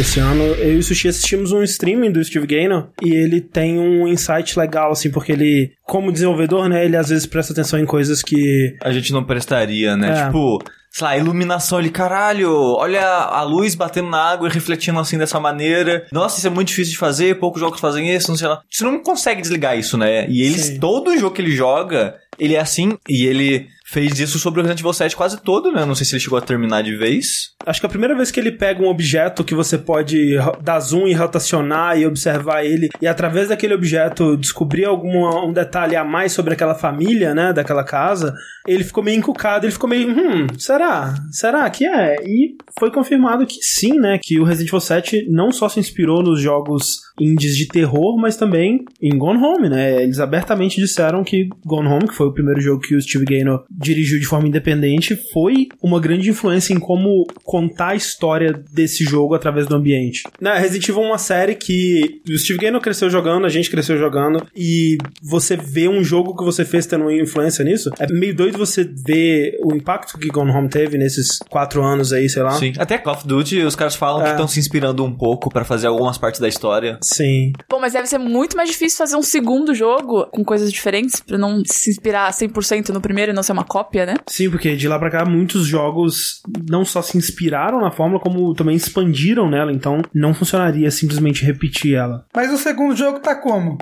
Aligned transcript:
desse 0.00 0.18
ano. 0.18 0.42
Eu 0.42 0.76
e 0.76 0.78
o 0.78 0.82
Sushi 0.82 1.08
assistimos 1.08 1.52
um 1.52 1.62
streaming 1.62 2.10
do 2.10 2.24
Steve 2.24 2.46
Gaynor 2.46 2.88
e 3.02 3.12
ele 3.12 3.38
tem 3.38 3.78
um 3.78 4.08
insight 4.08 4.58
legal, 4.58 4.92
assim, 4.92 5.10
porque 5.10 5.32
ele, 5.32 5.72
como 5.84 6.10
desenvolvedor, 6.10 6.68
né, 6.70 6.86
ele 6.86 6.96
às 6.96 7.10
vezes 7.10 7.26
presta 7.26 7.52
atenção 7.52 7.78
em 7.78 7.84
coisas 7.84 8.22
que. 8.22 8.74
A 8.82 8.92
gente 8.92 9.12
não 9.12 9.22
prestaria, 9.22 9.98
né? 9.98 10.20
É. 10.20 10.24
Tipo, 10.24 10.64
sei 10.90 11.04
lá, 11.06 11.18
iluminação 11.18 11.76
ali, 11.76 11.90
caralho, 11.90 12.50
olha 12.50 13.04
a 13.04 13.42
luz 13.42 13.74
batendo 13.74 14.08
na 14.08 14.22
água 14.22 14.48
e 14.48 14.50
refletindo 14.50 14.98
assim 14.98 15.18
dessa 15.18 15.38
maneira. 15.38 16.06
Nossa, 16.10 16.38
isso 16.38 16.46
é 16.46 16.50
muito 16.50 16.68
difícil 16.68 16.92
de 16.92 16.98
fazer, 16.98 17.38
poucos 17.38 17.60
jogos 17.60 17.78
fazem 17.78 18.10
isso, 18.10 18.30
não 18.30 18.38
sei 18.38 18.48
lá. 18.48 18.62
Você 18.70 18.82
não 18.82 19.02
consegue 19.02 19.42
desligar 19.42 19.78
isso, 19.78 19.98
né? 19.98 20.26
E 20.30 20.40
eles, 20.40 20.62
Sim. 20.62 20.80
todo 20.80 21.16
jogo 21.18 21.34
que 21.34 21.42
ele 21.42 21.54
joga, 21.54 22.14
ele 22.38 22.54
é 22.54 22.60
assim, 22.60 22.96
e 23.06 23.26
ele 23.26 23.68
fez 23.90 24.20
isso 24.20 24.38
sobre 24.38 24.60
o 24.60 24.62
Resident 24.62 24.80
Evil 24.80 24.92
7 24.92 25.16
quase 25.16 25.42
todo, 25.42 25.72
né? 25.72 25.84
Não 25.84 25.96
sei 25.96 26.06
se 26.06 26.14
ele 26.14 26.20
chegou 26.20 26.38
a 26.38 26.42
terminar 26.42 26.82
de 26.82 26.94
vez. 26.96 27.50
Acho 27.66 27.80
que 27.80 27.86
a 27.86 27.88
primeira 27.88 28.14
vez 28.14 28.30
que 28.30 28.38
ele 28.38 28.52
pega 28.52 28.82
um 28.82 28.88
objeto 28.88 29.42
que 29.42 29.54
você 29.54 29.76
pode 29.76 30.36
dar 30.62 30.78
zoom 30.78 31.08
e 31.08 31.12
rotacionar 31.12 31.98
e 31.98 32.06
observar 32.06 32.64
ele, 32.64 32.88
e 33.02 33.08
através 33.08 33.48
daquele 33.48 33.74
objeto 33.74 34.36
descobrir 34.36 34.84
algum 34.84 35.10
um 35.44 35.52
detalhe 35.52 35.96
a 35.96 36.04
mais 36.04 36.32
sobre 36.32 36.54
aquela 36.54 36.74
família, 36.74 37.34
né, 37.34 37.52
daquela 37.52 37.84
casa, 37.84 38.32
ele 38.66 38.84
ficou 38.84 39.02
meio 39.02 39.18
encucado, 39.18 39.66
ele 39.66 39.72
ficou 39.72 39.90
meio, 39.90 40.08
hum, 40.08 40.46
será? 40.56 41.14
Será 41.32 41.68
que 41.68 41.84
é? 41.84 42.16
E 42.24 42.56
foi 42.78 42.92
confirmado 42.92 43.44
que 43.44 43.60
sim, 43.60 43.98
né, 43.98 44.18
que 44.22 44.38
o 44.38 44.44
Resident 44.44 44.68
Evil 44.68 44.80
7 44.80 45.26
não 45.28 45.50
só 45.50 45.68
se 45.68 45.80
inspirou 45.80 46.22
nos 46.22 46.40
jogos 46.40 47.00
indies 47.20 47.56
de 47.56 47.66
terror, 47.68 48.16
mas 48.18 48.36
também 48.36 48.84
em 49.00 49.16
Gone 49.16 49.38
Home, 49.44 49.68
né? 49.68 50.02
Eles 50.02 50.18
abertamente 50.18 50.80
disseram 50.80 51.22
que 51.22 51.48
Gone 51.64 51.88
Home, 51.88 52.08
que 52.08 52.14
foi 52.14 52.26
o 52.28 52.32
primeiro 52.32 52.60
jogo 52.60 52.80
que 52.80 52.94
o 52.94 53.00
Steve 53.02 53.24
Gaynor 53.24 53.64
dirigiu 53.70 54.18
de 54.18 54.26
forma 54.26 54.48
independente, 54.48 55.16
foi 55.32 55.68
uma 55.82 56.00
grande 56.00 56.30
influência 56.30 56.72
em 56.72 56.78
como 56.80 57.26
contar 57.44 57.88
a 57.90 57.94
história 57.94 58.52
desse 58.72 59.04
jogo 59.04 59.34
através 59.34 59.66
do 59.66 59.76
ambiente. 59.76 60.22
Né, 60.40 60.58
Resident 60.58 60.88
Evil 60.88 61.02
é 61.02 61.06
uma 61.06 61.18
série 61.18 61.54
que 61.54 62.20
o 62.28 62.38
Steve 62.38 62.58
Gaynor 62.58 62.80
cresceu 62.80 63.10
jogando, 63.10 63.44
a 63.46 63.48
gente 63.50 63.70
cresceu 63.70 63.96
jogando, 63.98 64.46
e 64.56 64.96
você 65.22 65.56
vê 65.56 65.88
um 65.88 66.02
jogo 66.02 66.36
que 66.36 66.44
você 66.44 66.64
fez 66.64 66.86
tendo 66.86 67.02
uma 67.02 67.14
influência 67.14 67.64
nisso, 67.64 67.90
é 67.98 68.06
meio 68.12 68.34
doido 68.34 68.56
você 68.58 68.84
ver 68.84 69.58
o 69.62 69.74
impacto 69.74 70.18
que 70.18 70.28
Gone 70.28 70.50
Home 70.50 70.68
teve 70.68 70.96
nesses 70.96 71.38
quatro 71.48 71.82
anos 71.82 72.12
aí, 72.12 72.28
sei 72.28 72.42
lá. 72.42 72.52
Sim. 72.52 72.72
Até 72.78 72.98
Call 72.98 73.14
of 73.14 73.26
Duty, 73.26 73.60
os 73.60 73.76
caras 73.76 73.94
falam 73.94 74.22
que 74.22 74.28
É. 74.28 74.32
estão 74.32 74.48
se 74.48 74.58
inspirando 74.58 75.04
um 75.04 75.12
pouco 75.12 75.50
pra 75.50 75.64
fazer 75.64 75.86
algumas 75.86 76.16
partes 76.18 76.40
da 76.40 76.48
história. 76.48 76.98
Sim. 77.12 77.52
Pô, 77.68 77.80
mas 77.80 77.92
deve 77.92 78.06
ser 78.06 78.18
muito 78.18 78.56
mais 78.56 78.70
difícil 78.70 78.98
fazer 78.98 79.16
um 79.16 79.22
segundo 79.22 79.74
jogo 79.74 80.26
com 80.26 80.44
coisas 80.44 80.72
diferentes 80.72 81.20
pra 81.20 81.36
não 81.36 81.62
se 81.64 81.90
inspirar 81.90 82.30
100% 82.30 82.90
no 82.90 83.00
primeiro 83.00 83.32
e 83.32 83.34
não 83.34 83.42
ser 83.42 83.52
uma 83.52 83.64
cópia, 83.64 84.06
né? 84.06 84.14
Sim, 84.28 84.50
porque 84.50 84.76
de 84.76 84.86
lá 84.86 84.98
pra 84.98 85.10
cá 85.10 85.24
muitos 85.24 85.66
jogos 85.66 86.40
não 86.68 86.84
só 86.84 87.02
se 87.02 87.18
inspiraram 87.18 87.80
na 87.80 87.90
fórmula, 87.90 88.20
como 88.20 88.54
também 88.54 88.76
expandiram 88.76 89.50
nela, 89.50 89.72
então 89.72 90.02
não 90.14 90.32
funcionaria 90.32 90.90
simplesmente 90.90 91.44
repetir 91.44 91.94
ela. 91.94 92.24
Mas 92.34 92.52
o 92.52 92.56
segundo 92.58 92.94
jogo 92.94 93.18
tá 93.18 93.34
como? 93.34 93.78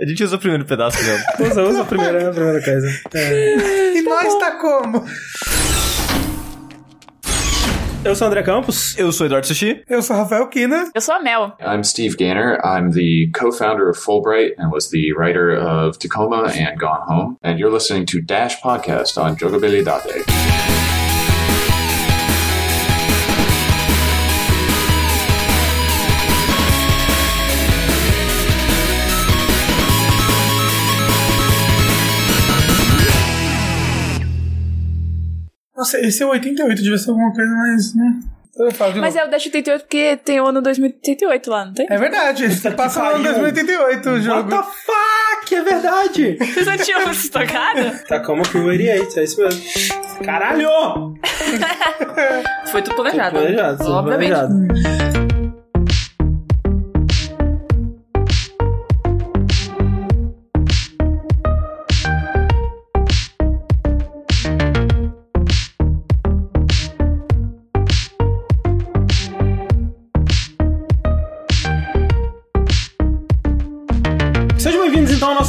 A 0.00 0.06
gente 0.06 0.22
usa 0.22 0.36
o 0.36 0.38
primeiro 0.38 0.64
pedaço 0.64 0.98
mesmo. 1.02 1.24
Usa, 1.40 1.62
usa 1.64 1.82
a 1.82 1.84
primeira, 1.84 2.28
a 2.28 2.32
primeira 2.32 2.62
coisa. 2.62 2.88
É. 3.14 3.96
E 3.96 4.02
nós 4.02 4.38
tá 4.38 4.52
como? 4.52 5.04
Eu 8.08 8.16
sou 8.16 8.26
o 8.26 8.30
André 8.30 8.42
Campos. 8.42 8.98
Eu 8.98 9.12
sou 9.12 9.26
Eduardo 9.26 9.46
Sushi. 9.46 9.82
Eu 9.86 10.00
sou 10.00 10.16
Rafael 10.16 10.46
Kina. 10.48 10.90
Eu 10.94 11.00
sou 11.02 11.14
a 11.14 11.20
Mel. 11.20 11.54
I'm 11.60 11.84
Steve 11.84 12.16
Gaynor. 12.16 12.58
I'm 12.64 12.90
the 12.90 13.30
co-founder 13.38 13.90
of 13.90 13.98
Fulbright 13.98 14.54
and 14.56 14.70
was 14.72 14.88
the 14.88 15.12
writer 15.12 15.54
of 15.54 15.98
Tacoma 15.98 16.46
and 16.46 16.78
Gone 16.78 17.02
Home. 17.06 17.36
And 17.42 17.58
you're 17.58 17.70
listening 17.70 18.06
to 18.06 18.22
Dash 18.22 18.62
Podcast 18.62 19.22
on 19.22 19.36
Jogabilidade. 19.36 20.77
Nossa, 35.78 35.98
esse 36.00 36.22
é 36.22 36.26
o 36.26 36.30
88, 36.30 36.82
devia 36.82 36.98
ser 36.98 37.10
alguma 37.10 37.32
coisa 37.32 37.50
mais, 37.54 37.94
né? 37.94 38.20
Eu 38.58 38.72
falo 38.72 38.92
de 38.92 38.98
Mas 39.00 39.14
novo. 39.14 39.26
é 39.26 39.28
o 39.28 39.30
Dash 39.30 39.46
88 39.46 39.82
porque 39.82 40.16
tem 40.24 40.40
o 40.40 40.46
ano 40.48 40.60
2088 40.60 41.48
lá, 41.48 41.64
não 41.66 41.72
tem? 41.74 41.86
É 41.88 41.96
verdade, 41.96 42.48
que 42.60 42.70
passa 42.72 42.98
no 42.98 43.06
ano 43.10 43.22
pariu. 43.24 43.40
2088 43.52 44.08
o 44.08 44.12
What 44.12 44.24
jogo. 44.24 44.50
the 44.50 44.56
fuck? 44.56 45.54
É 45.54 45.62
verdade! 45.62 46.36
Vocês 46.40 46.66
não 46.66 46.76
tinham 46.76 47.10
isso 47.12 47.30
tocado? 47.30 48.04
Tacoma 48.08 48.42
Crew 48.42 48.64
88, 48.66 49.20
é 49.20 49.22
isso 49.22 49.40
mesmo. 49.40 49.62
Caralho! 50.24 50.68
Foi 52.72 52.82
tudo 52.82 52.96
planejado. 52.96 53.38
Planejado, 53.38 53.78
tudo 53.78 53.92
Obviamente. 53.92 54.32
planejado. 54.34 55.17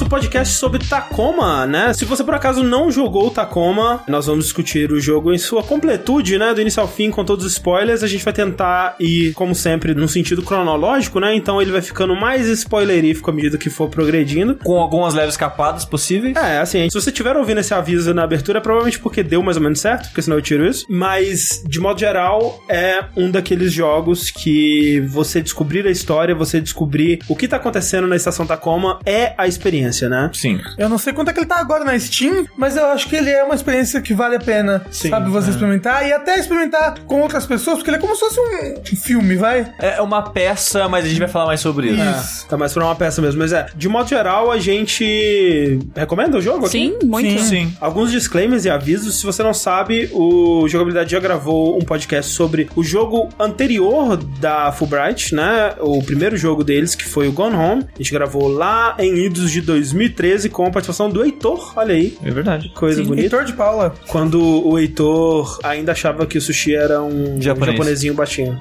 Podcast 0.09 0.55
sobre 0.55 0.79
Tacoma, 0.79 1.67
né? 1.67 1.93
Se 1.93 2.03
você 2.03 2.23
por 2.23 2.33
acaso 2.33 2.63
não 2.63 2.91
jogou 2.91 3.27
o 3.27 3.31
Tacoma, 3.31 4.03
nós 4.07 4.25
vamos 4.25 4.45
discutir 4.45 4.91
o 4.91 4.99
jogo 4.99 5.31
em 5.31 5.37
sua 5.37 5.61
completude, 5.61 6.37
né? 6.37 6.53
Do 6.53 6.61
início 6.61 6.81
ao 6.81 6.87
fim, 6.87 7.11
com 7.11 7.23
todos 7.23 7.45
os 7.45 7.53
spoilers. 7.53 8.03
A 8.03 8.07
gente 8.07 8.23
vai 8.23 8.33
tentar 8.33 8.95
ir, 8.99 9.33
como 9.33 9.53
sempre, 9.53 9.93
num 9.93 10.07
sentido 10.07 10.41
cronológico, 10.41 11.19
né? 11.19 11.35
Então 11.35 11.61
ele 11.61 11.71
vai 11.71 11.81
ficando 11.81 12.15
mais 12.15 12.47
spoilerífico 12.47 13.29
à 13.29 13.33
medida 13.33 13.57
que 13.57 13.69
for 13.69 13.87
progredindo. 13.89 14.55
Com 14.55 14.79
algumas 14.79 15.13
leves 15.13 15.35
escapadas 15.35 15.85
possíveis. 15.85 16.35
É, 16.35 16.57
assim, 16.57 16.89
se 16.89 16.99
você 16.99 17.11
tiver 17.11 17.37
ouvindo 17.37 17.59
esse 17.59 17.73
aviso 17.73 18.13
na 18.13 18.23
abertura, 18.23 18.57
é 18.57 18.61
provavelmente 18.61 18.99
porque 18.99 19.21
deu 19.21 19.43
mais 19.43 19.57
ou 19.57 19.63
menos 19.63 19.79
certo, 19.79 20.07
porque 20.07 20.21
senão 20.21 20.37
eu 20.37 20.41
tiro 20.41 20.65
isso. 20.65 20.85
Mas, 20.89 21.63
de 21.67 21.79
modo 21.79 21.99
geral, 21.99 22.63
é 22.67 23.05
um 23.15 23.29
daqueles 23.29 23.71
jogos 23.71 24.31
que 24.31 25.01
você 25.07 25.41
descobrir 25.41 25.85
a 25.85 25.91
história, 25.91 26.33
você 26.33 26.59
descobrir 26.59 27.19
o 27.27 27.35
que 27.35 27.47
tá 27.47 27.57
acontecendo 27.57 28.07
na 28.07 28.15
estação 28.15 28.45
Tacoma 28.45 28.99
é 29.05 29.33
a 29.37 29.47
experiência, 29.47 29.98
né? 30.07 30.29
Sim. 30.33 30.59
Eu 30.77 30.87
não 30.87 30.97
sei 30.97 31.11
quanto 31.13 31.29
é 31.29 31.33
que 31.33 31.39
ele 31.39 31.47
tá 31.47 31.59
agora 31.59 31.83
na 31.83 31.97
Steam, 31.97 32.45
mas 32.55 32.77
eu 32.77 32.85
acho 32.87 33.07
que 33.09 33.15
ele 33.15 33.29
é 33.29 33.43
uma 33.43 33.55
experiência 33.55 34.01
que 34.01 34.13
vale 34.13 34.35
a 34.35 34.39
pena, 34.39 34.85
Sim, 34.91 35.09
sabe, 35.09 35.29
você 35.29 35.47
é. 35.47 35.49
experimentar 35.51 36.07
e 36.07 36.13
até 36.13 36.39
experimentar 36.39 36.99
com 37.05 37.21
outras 37.21 37.45
pessoas, 37.45 37.77
porque 37.77 37.89
ele 37.89 37.97
é 37.97 37.99
como 37.99 38.15
se 38.15 38.21
fosse 38.21 38.39
um 38.39 38.95
filme, 38.95 39.35
vai? 39.35 39.71
É 39.79 40.01
uma 40.01 40.21
peça, 40.21 40.87
mas 40.87 41.05
a 41.05 41.07
gente 41.07 41.19
vai 41.19 41.27
falar 41.27 41.47
mais 41.47 41.59
sobre 41.59 41.89
isso. 41.89 42.19
Isso. 42.19 42.47
Tá 42.47 42.57
mais 42.57 42.73
pra 42.73 42.83
uma 42.83 42.95
peça 42.95 43.21
mesmo. 43.21 43.39
Mas 43.39 43.51
é, 43.51 43.67
de 43.75 43.87
modo 43.89 44.07
geral, 44.07 44.51
a 44.51 44.57
gente 44.57 45.79
recomenda 45.95 46.37
o 46.37 46.41
jogo 46.41 46.65
aqui? 46.65 46.71
Sim, 46.71 46.99
muito. 47.03 47.29
Sim. 47.41 47.49
Sim. 47.49 47.73
Alguns 47.79 48.11
disclaimers 48.11 48.65
e 48.65 48.69
avisos. 48.69 49.19
Se 49.19 49.25
você 49.25 49.41
não 49.43 49.53
sabe, 49.53 50.09
o 50.13 50.67
Jogabilidade 50.67 51.11
já 51.11 51.19
gravou 51.19 51.77
um 51.77 51.81
podcast 51.81 52.31
sobre 52.31 52.69
o 52.75 52.83
jogo 52.83 53.29
anterior 53.39 54.17
da 54.17 54.71
Fulbright, 54.71 55.33
né? 55.33 55.73
O 55.79 56.01
primeiro 56.03 56.37
jogo 56.37 56.63
deles, 56.63 56.95
que 56.95 57.05
foi 57.05 57.27
o 57.27 57.31
Gone 57.31 57.55
Home. 57.55 57.85
A 57.93 57.97
gente 57.97 58.11
gravou 58.11 58.47
lá 58.47 58.95
em 58.99 59.25
idos 59.25 59.51
de 59.51 59.61
2013 59.93 60.49
com 60.49 60.65
a 60.65 60.71
participação 60.71 61.09
do 61.09 61.23
Heitor. 61.23 61.73
Olha 61.75 61.93
aí. 61.95 62.17
É 62.23 62.31
verdade. 62.31 62.69
Coisa 62.69 63.03
bonita. 63.03 63.21
Heitor 63.21 63.45
de 63.45 63.53
Paula. 63.53 63.93
Quando 64.07 64.41
o 64.41 64.77
Heitor 64.77 65.59
ainda 65.63 65.91
achava 65.91 66.25
que 66.25 66.37
o 66.37 66.41
sushi 66.41 66.75
era 66.75 67.01
um 67.01 67.41
Japonês. 67.41 67.73
japonesinho 67.75 68.13
baixinho. 68.13 68.57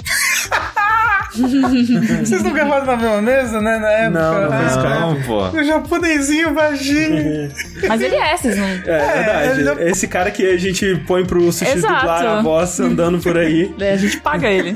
Vocês 1.35 2.43
não 2.43 2.53
gravaram 2.53 2.87
na 2.87 2.97
mesma 2.97 3.23
mesa, 3.23 3.61
né, 3.61 3.79
na 3.79 3.91
época? 3.91 4.21
Não, 4.21 4.41
não 4.43 4.53
Ah. 4.53 5.01
Não, 5.01 5.23
pô. 5.23 5.49
O 5.49 5.65
japonesinho 5.65 6.53
baixinho. 6.55 7.51
Mas 7.89 8.01
ele 8.01 8.15
é, 8.17 8.37
vocês 8.37 8.57
não. 8.57 8.65
É, 8.67 8.79
verdade. 8.79 9.51
ele 9.61 9.65
já- 9.65 9.75
Esse 9.89 10.09
cara 10.09 10.31
que 10.31 10.45
a 10.47 10.57
gente 10.57 10.97
põe 11.07 11.25
pro 11.25 11.51
sushi 11.53 11.71
Exato. 11.73 11.95
dublar 11.95 12.27
a 12.27 12.43
voz 12.43 12.81
andando 12.81 13.19
por 13.19 13.37
aí. 13.37 13.71
É, 13.79 13.93
a 13.93 13.97
gente 13.97 14.19
paga 14.21 14.49
ele. 14.51 14.75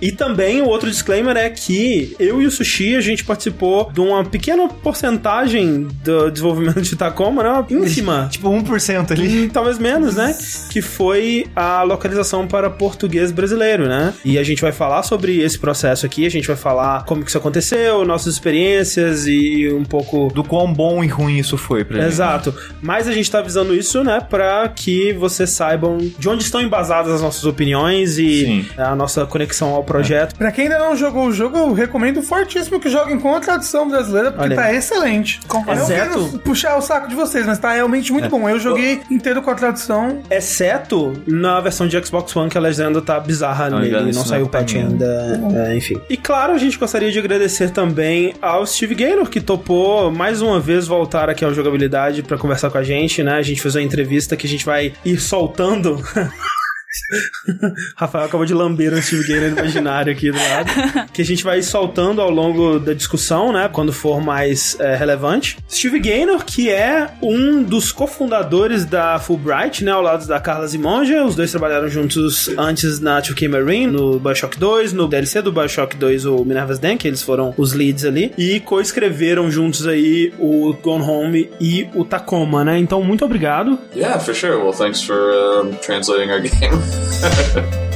E 0.00 0.12
também 0.12 0.62
o 0.62 0.66
outro 0.66 0.88
disclaimer 0.90 1.36
é 1.36 1.50
que 1.50 2.14
eu 2.18 2.40
e 2.40 2.46
o 2.46 2.50
Sushi 2.50 2.94
a 2.94 3.00
gente 3.00 3.24
participou 3.24 3.90
de 3.92 4.00
uma 4.00 4.24
pequena 4.24 4.68
porcentagem 4.68 5.88
do 6.04 6.30
desenvolvimento 6.30 6.80
de 6.80 6.94
Tacoma, 6.96 7.42
né? 7.42 7.50
Uma 7.50 7.66
ínfima. 7.84 8.28
Tipo 8.30 8.48
1% 8.50 9.10
ali. 9.12 9.48
Talvez 9.48 9.78
menos, 9.78 10.14
né? 10.16 10.34
Que 10.70 10.80
foi 10.80 11.46
a 11.54 11.82
localização 11.82 12.46
para 12.46 12.70
português 12.70 13.30
brasileiro, 13.32 13.88
né? 13.88 14.14
E 14.24 14.38
a 14.38 14.42
gente 14.42 14.62
vai 14.62 14.72
falar 14.72 15.02
sobre 15.02 15.40
esse 15.42 15.58
processo 15.58 15.77
processo 15.78 16.04
aqui. 16.06 16.26
A 16.26 16.30
gente 16.30 16.46
vai 16.48 16.56
falar 16.56 17.04
como 17.04 17.22
que 17.22 17.28
isso 17.28 17.38
aconteceu, 17.38 18.04
nossas 18.04 18.34
experiências 18.34 19.26
e 19.26 19.72
um 19.72 19.84
pouco 19.84 20.28
Do 20.34 20.42
quão 20.42 20.72
bom 20.72 21.04
e 21.04 21.06
ruim 21.06 21.38
isso 21.38 21.56
foi 21.56 21.84
pra 21.84 21.98
gente. 21.98 22.08
Exato. 22.08 22.52
Mas 22.82 23.06
a 23.06 23.12
gente 23.12 23.30
tá 23.30 23.38
avisando 23.38 23.72
isso, 23.74 24.02
né, 24.02 24.20
pra 24.28 24.68
que 24.68 25.12
vocês 25.12 25.50
saibam 25.50 25.98
de 26.18 26.28
onde 26.28 26.42
estão 26.42 26.60
embasadas 26.60 27.12
as 27.12 27.22
nossas 27.22 27.44
opiniões 27.44 28.18
e 28.18 28.44
Sim. 28.44 28.66
a 28.76 28.94
nossa 28.96 29.24
conexão 29.24 29.68
ao 29.74 29.84
projeto. 29.84 30.34
Pra 30.34 30.50
quem 30.50 30.64
ainda 30.64 30.78
não 30.78 30.96
jogou 30.96 31.26
o 31.28 31.32
jogo, 31.32 31.56
eu 31.56 31.72
recomendo 31.72 32.20
fortíssimo 32.22 32.80
que 32.80 32.90
joguem 32.90 33.18
com 33.20 33.34
a 33.34 33.40
tradução 33.40 33.88
brasileira, 33.88 34.32
porque 34.32 34.44
Olha 34.46 34.56
tá 34.56 34.72
excelente. 34.74 35.40
Eu 35.48 35.62
não 35.64 35.72
Exceto- 35.74 35.90
quero 36.10 36.38
puxar 36.40 36.76
o 36.76 36.82
saco 36.82 37.08
de 37.08 37.14
vocês, 37.14 37.46
mas 37.46 37.58
tá 37.58 37.72
realmente 37.72 38.12
muito 38.12 38.28
bom. 38.28 38.48
Eu 38.48 38.58
joguei 38.58 39.00
inteiro 39.10 39.42
com 39.42 39.50
a 39.50 39.54
tradução. 39.54 40.20
Exceto 40.30 41.12
na 41.26 41.60
versão 41.60 41.86
de 41.86 42.04
Xbox 42.04 42.34
One, 42.34 42.50
que 42.50 42.58
a 42.58 42.60
legenda 42.60 43.00
tá 43.00 43.20
bizarra 43.20 43.70
Não, 43.70 43.78
nele, 43.80 44.00
não 44.00 44.08
isso 44.08 44.26
saiu 44.26 44.40
não 44.42 44.46
o 44.48 44.50
patch 44.50 44.72
mim. 44.74 44.80
ainda, 44.80 45.40
é, 45.54 45.67
enfim. 45.76 46.00
E 46.08 46.16
claro, 46.16 46.52
a 46.52 46.58
gente 46.58 46.78
gostaria 46.78 47.10
de 47.10 47.18
agradecer 47.18 47.70
também 47.70 48.34
ao 48.40 48.66
Steve 48.66 48.94
Gaynor, 48.94 49.28
que 49.28 49.40
topou 49.40 50.10
mais 50.10 50.42
uma 50.42 50.60
vez 50.60 50.86
voltar 50.86 51.28
aqui 51.28 51.44
ao 51.44 51.54
Jogabilidade 51.54 52.22
pra 52.22 52.38
conversar 52.38 52.70
com 52.70 52.78
a 52.78 52.82
gente, 52.82 53.22
né? 53.22 53.34
A 53.34 53.42
gente 53.42 53.60
fez 53.60 53.74
uma 53.74 53.82
entrevista 53.82 54.36
que 54.36 54.46
a 54.46 54.50
gente 54.50 54.64
vai 54.64 54.92
ir 55.04 55.18
soltando. 55.18 56.02
Rafael 57.96 58.24
acabou 58.24 58.46
de 58.46 58.54
lamber 58.54 58.92
um 58.94 59.02
Steve 59.02 59.26
Gaynor 59.26 59.58
imaginário 59.58 60.12
aqui 60.12 60.30
do 60.30 60.38
lado. 60.38 61.08
Que 61.12 61.22
a 61.22 61.24
gente 61.24 61.44
vai 61.44 61.62
soltando 61.62 62.20
ao 62.20 62.30
longo 62.30 62.78
da 62.78 62.92
discussão, 62.92 63.52
né? 63.52 63.68
Quando 63.72 63.92
for 63.92 64.20
mais 64.20 64.78
é, 64.80 64.96
relevante. 64.96 65.58
Steve 65.70 65.98
Gaynor, 65.98 66.44
que 66.44 66.70
é 66.70 67.08
um 67.22 67.62
dos 67.62 67.92
cofundadores 67.92 68.84
da 68.84 69.18
Fulbright, 69.18 69.84
né? 69.84 69.92
Ao 69.92 70.02
lado 70.02 70.26
da 70.26 70.40
Carla 70.40 70.66
Zimonja. 70.66 71.24
Os 71.24 71.34
dois 71.34 71.50
trabalharam 71.50 71.88
juntos 71.88 72.48
antes 72.56 73.00
na 73.00 73.20
2K 73.20 73.48
Marine, 73.48 73.86
no 73.86 74.18
Bioshock 74.18 74.58
2, 74.58 74.92
no 74.92 75.06
DLC 75.06 75.42
do 75.42 75.52
Bioshock 75.52 75.96
2, 75.96 76.24
o 76.26 76.44
Minerva's 76.44 76.78
Den, 76.78 76.96
que 76.96 77.06
eles 77.06 77.22
foram 77.22 77.54
os 77.56 77.72
leads 77.72 78.04
ali. 78.04 78.32
E 78.38 78.60
co-escreveram 78.60 79.50
juntos 79.50 79.86
aí 79.86 80.32
o 80.38 80.74
Gone 80.82 81.04
Home 81.04 81.50
e 81.60 81.88
o 81.94 82.04
Tacoma, 82.04 82.64
né? 82.64 82.78
Então, 82.78 83.02
muito 83.02 83.24
obrigado. 83.24 83.78
Yeah, 83.94 84.18
for 84.18 84.34
sure. 84.34 84.56
Well, 84.56 84.72
thanks 84.72 85.02
for 85.02 85.16
um, 85.16 85.74
translating 85.76 86.30
our 86.30 86.40
game. 86.60 86.77
Ha 86.78 87.28
ha 87.28 87.60
ha. 87.60 87.87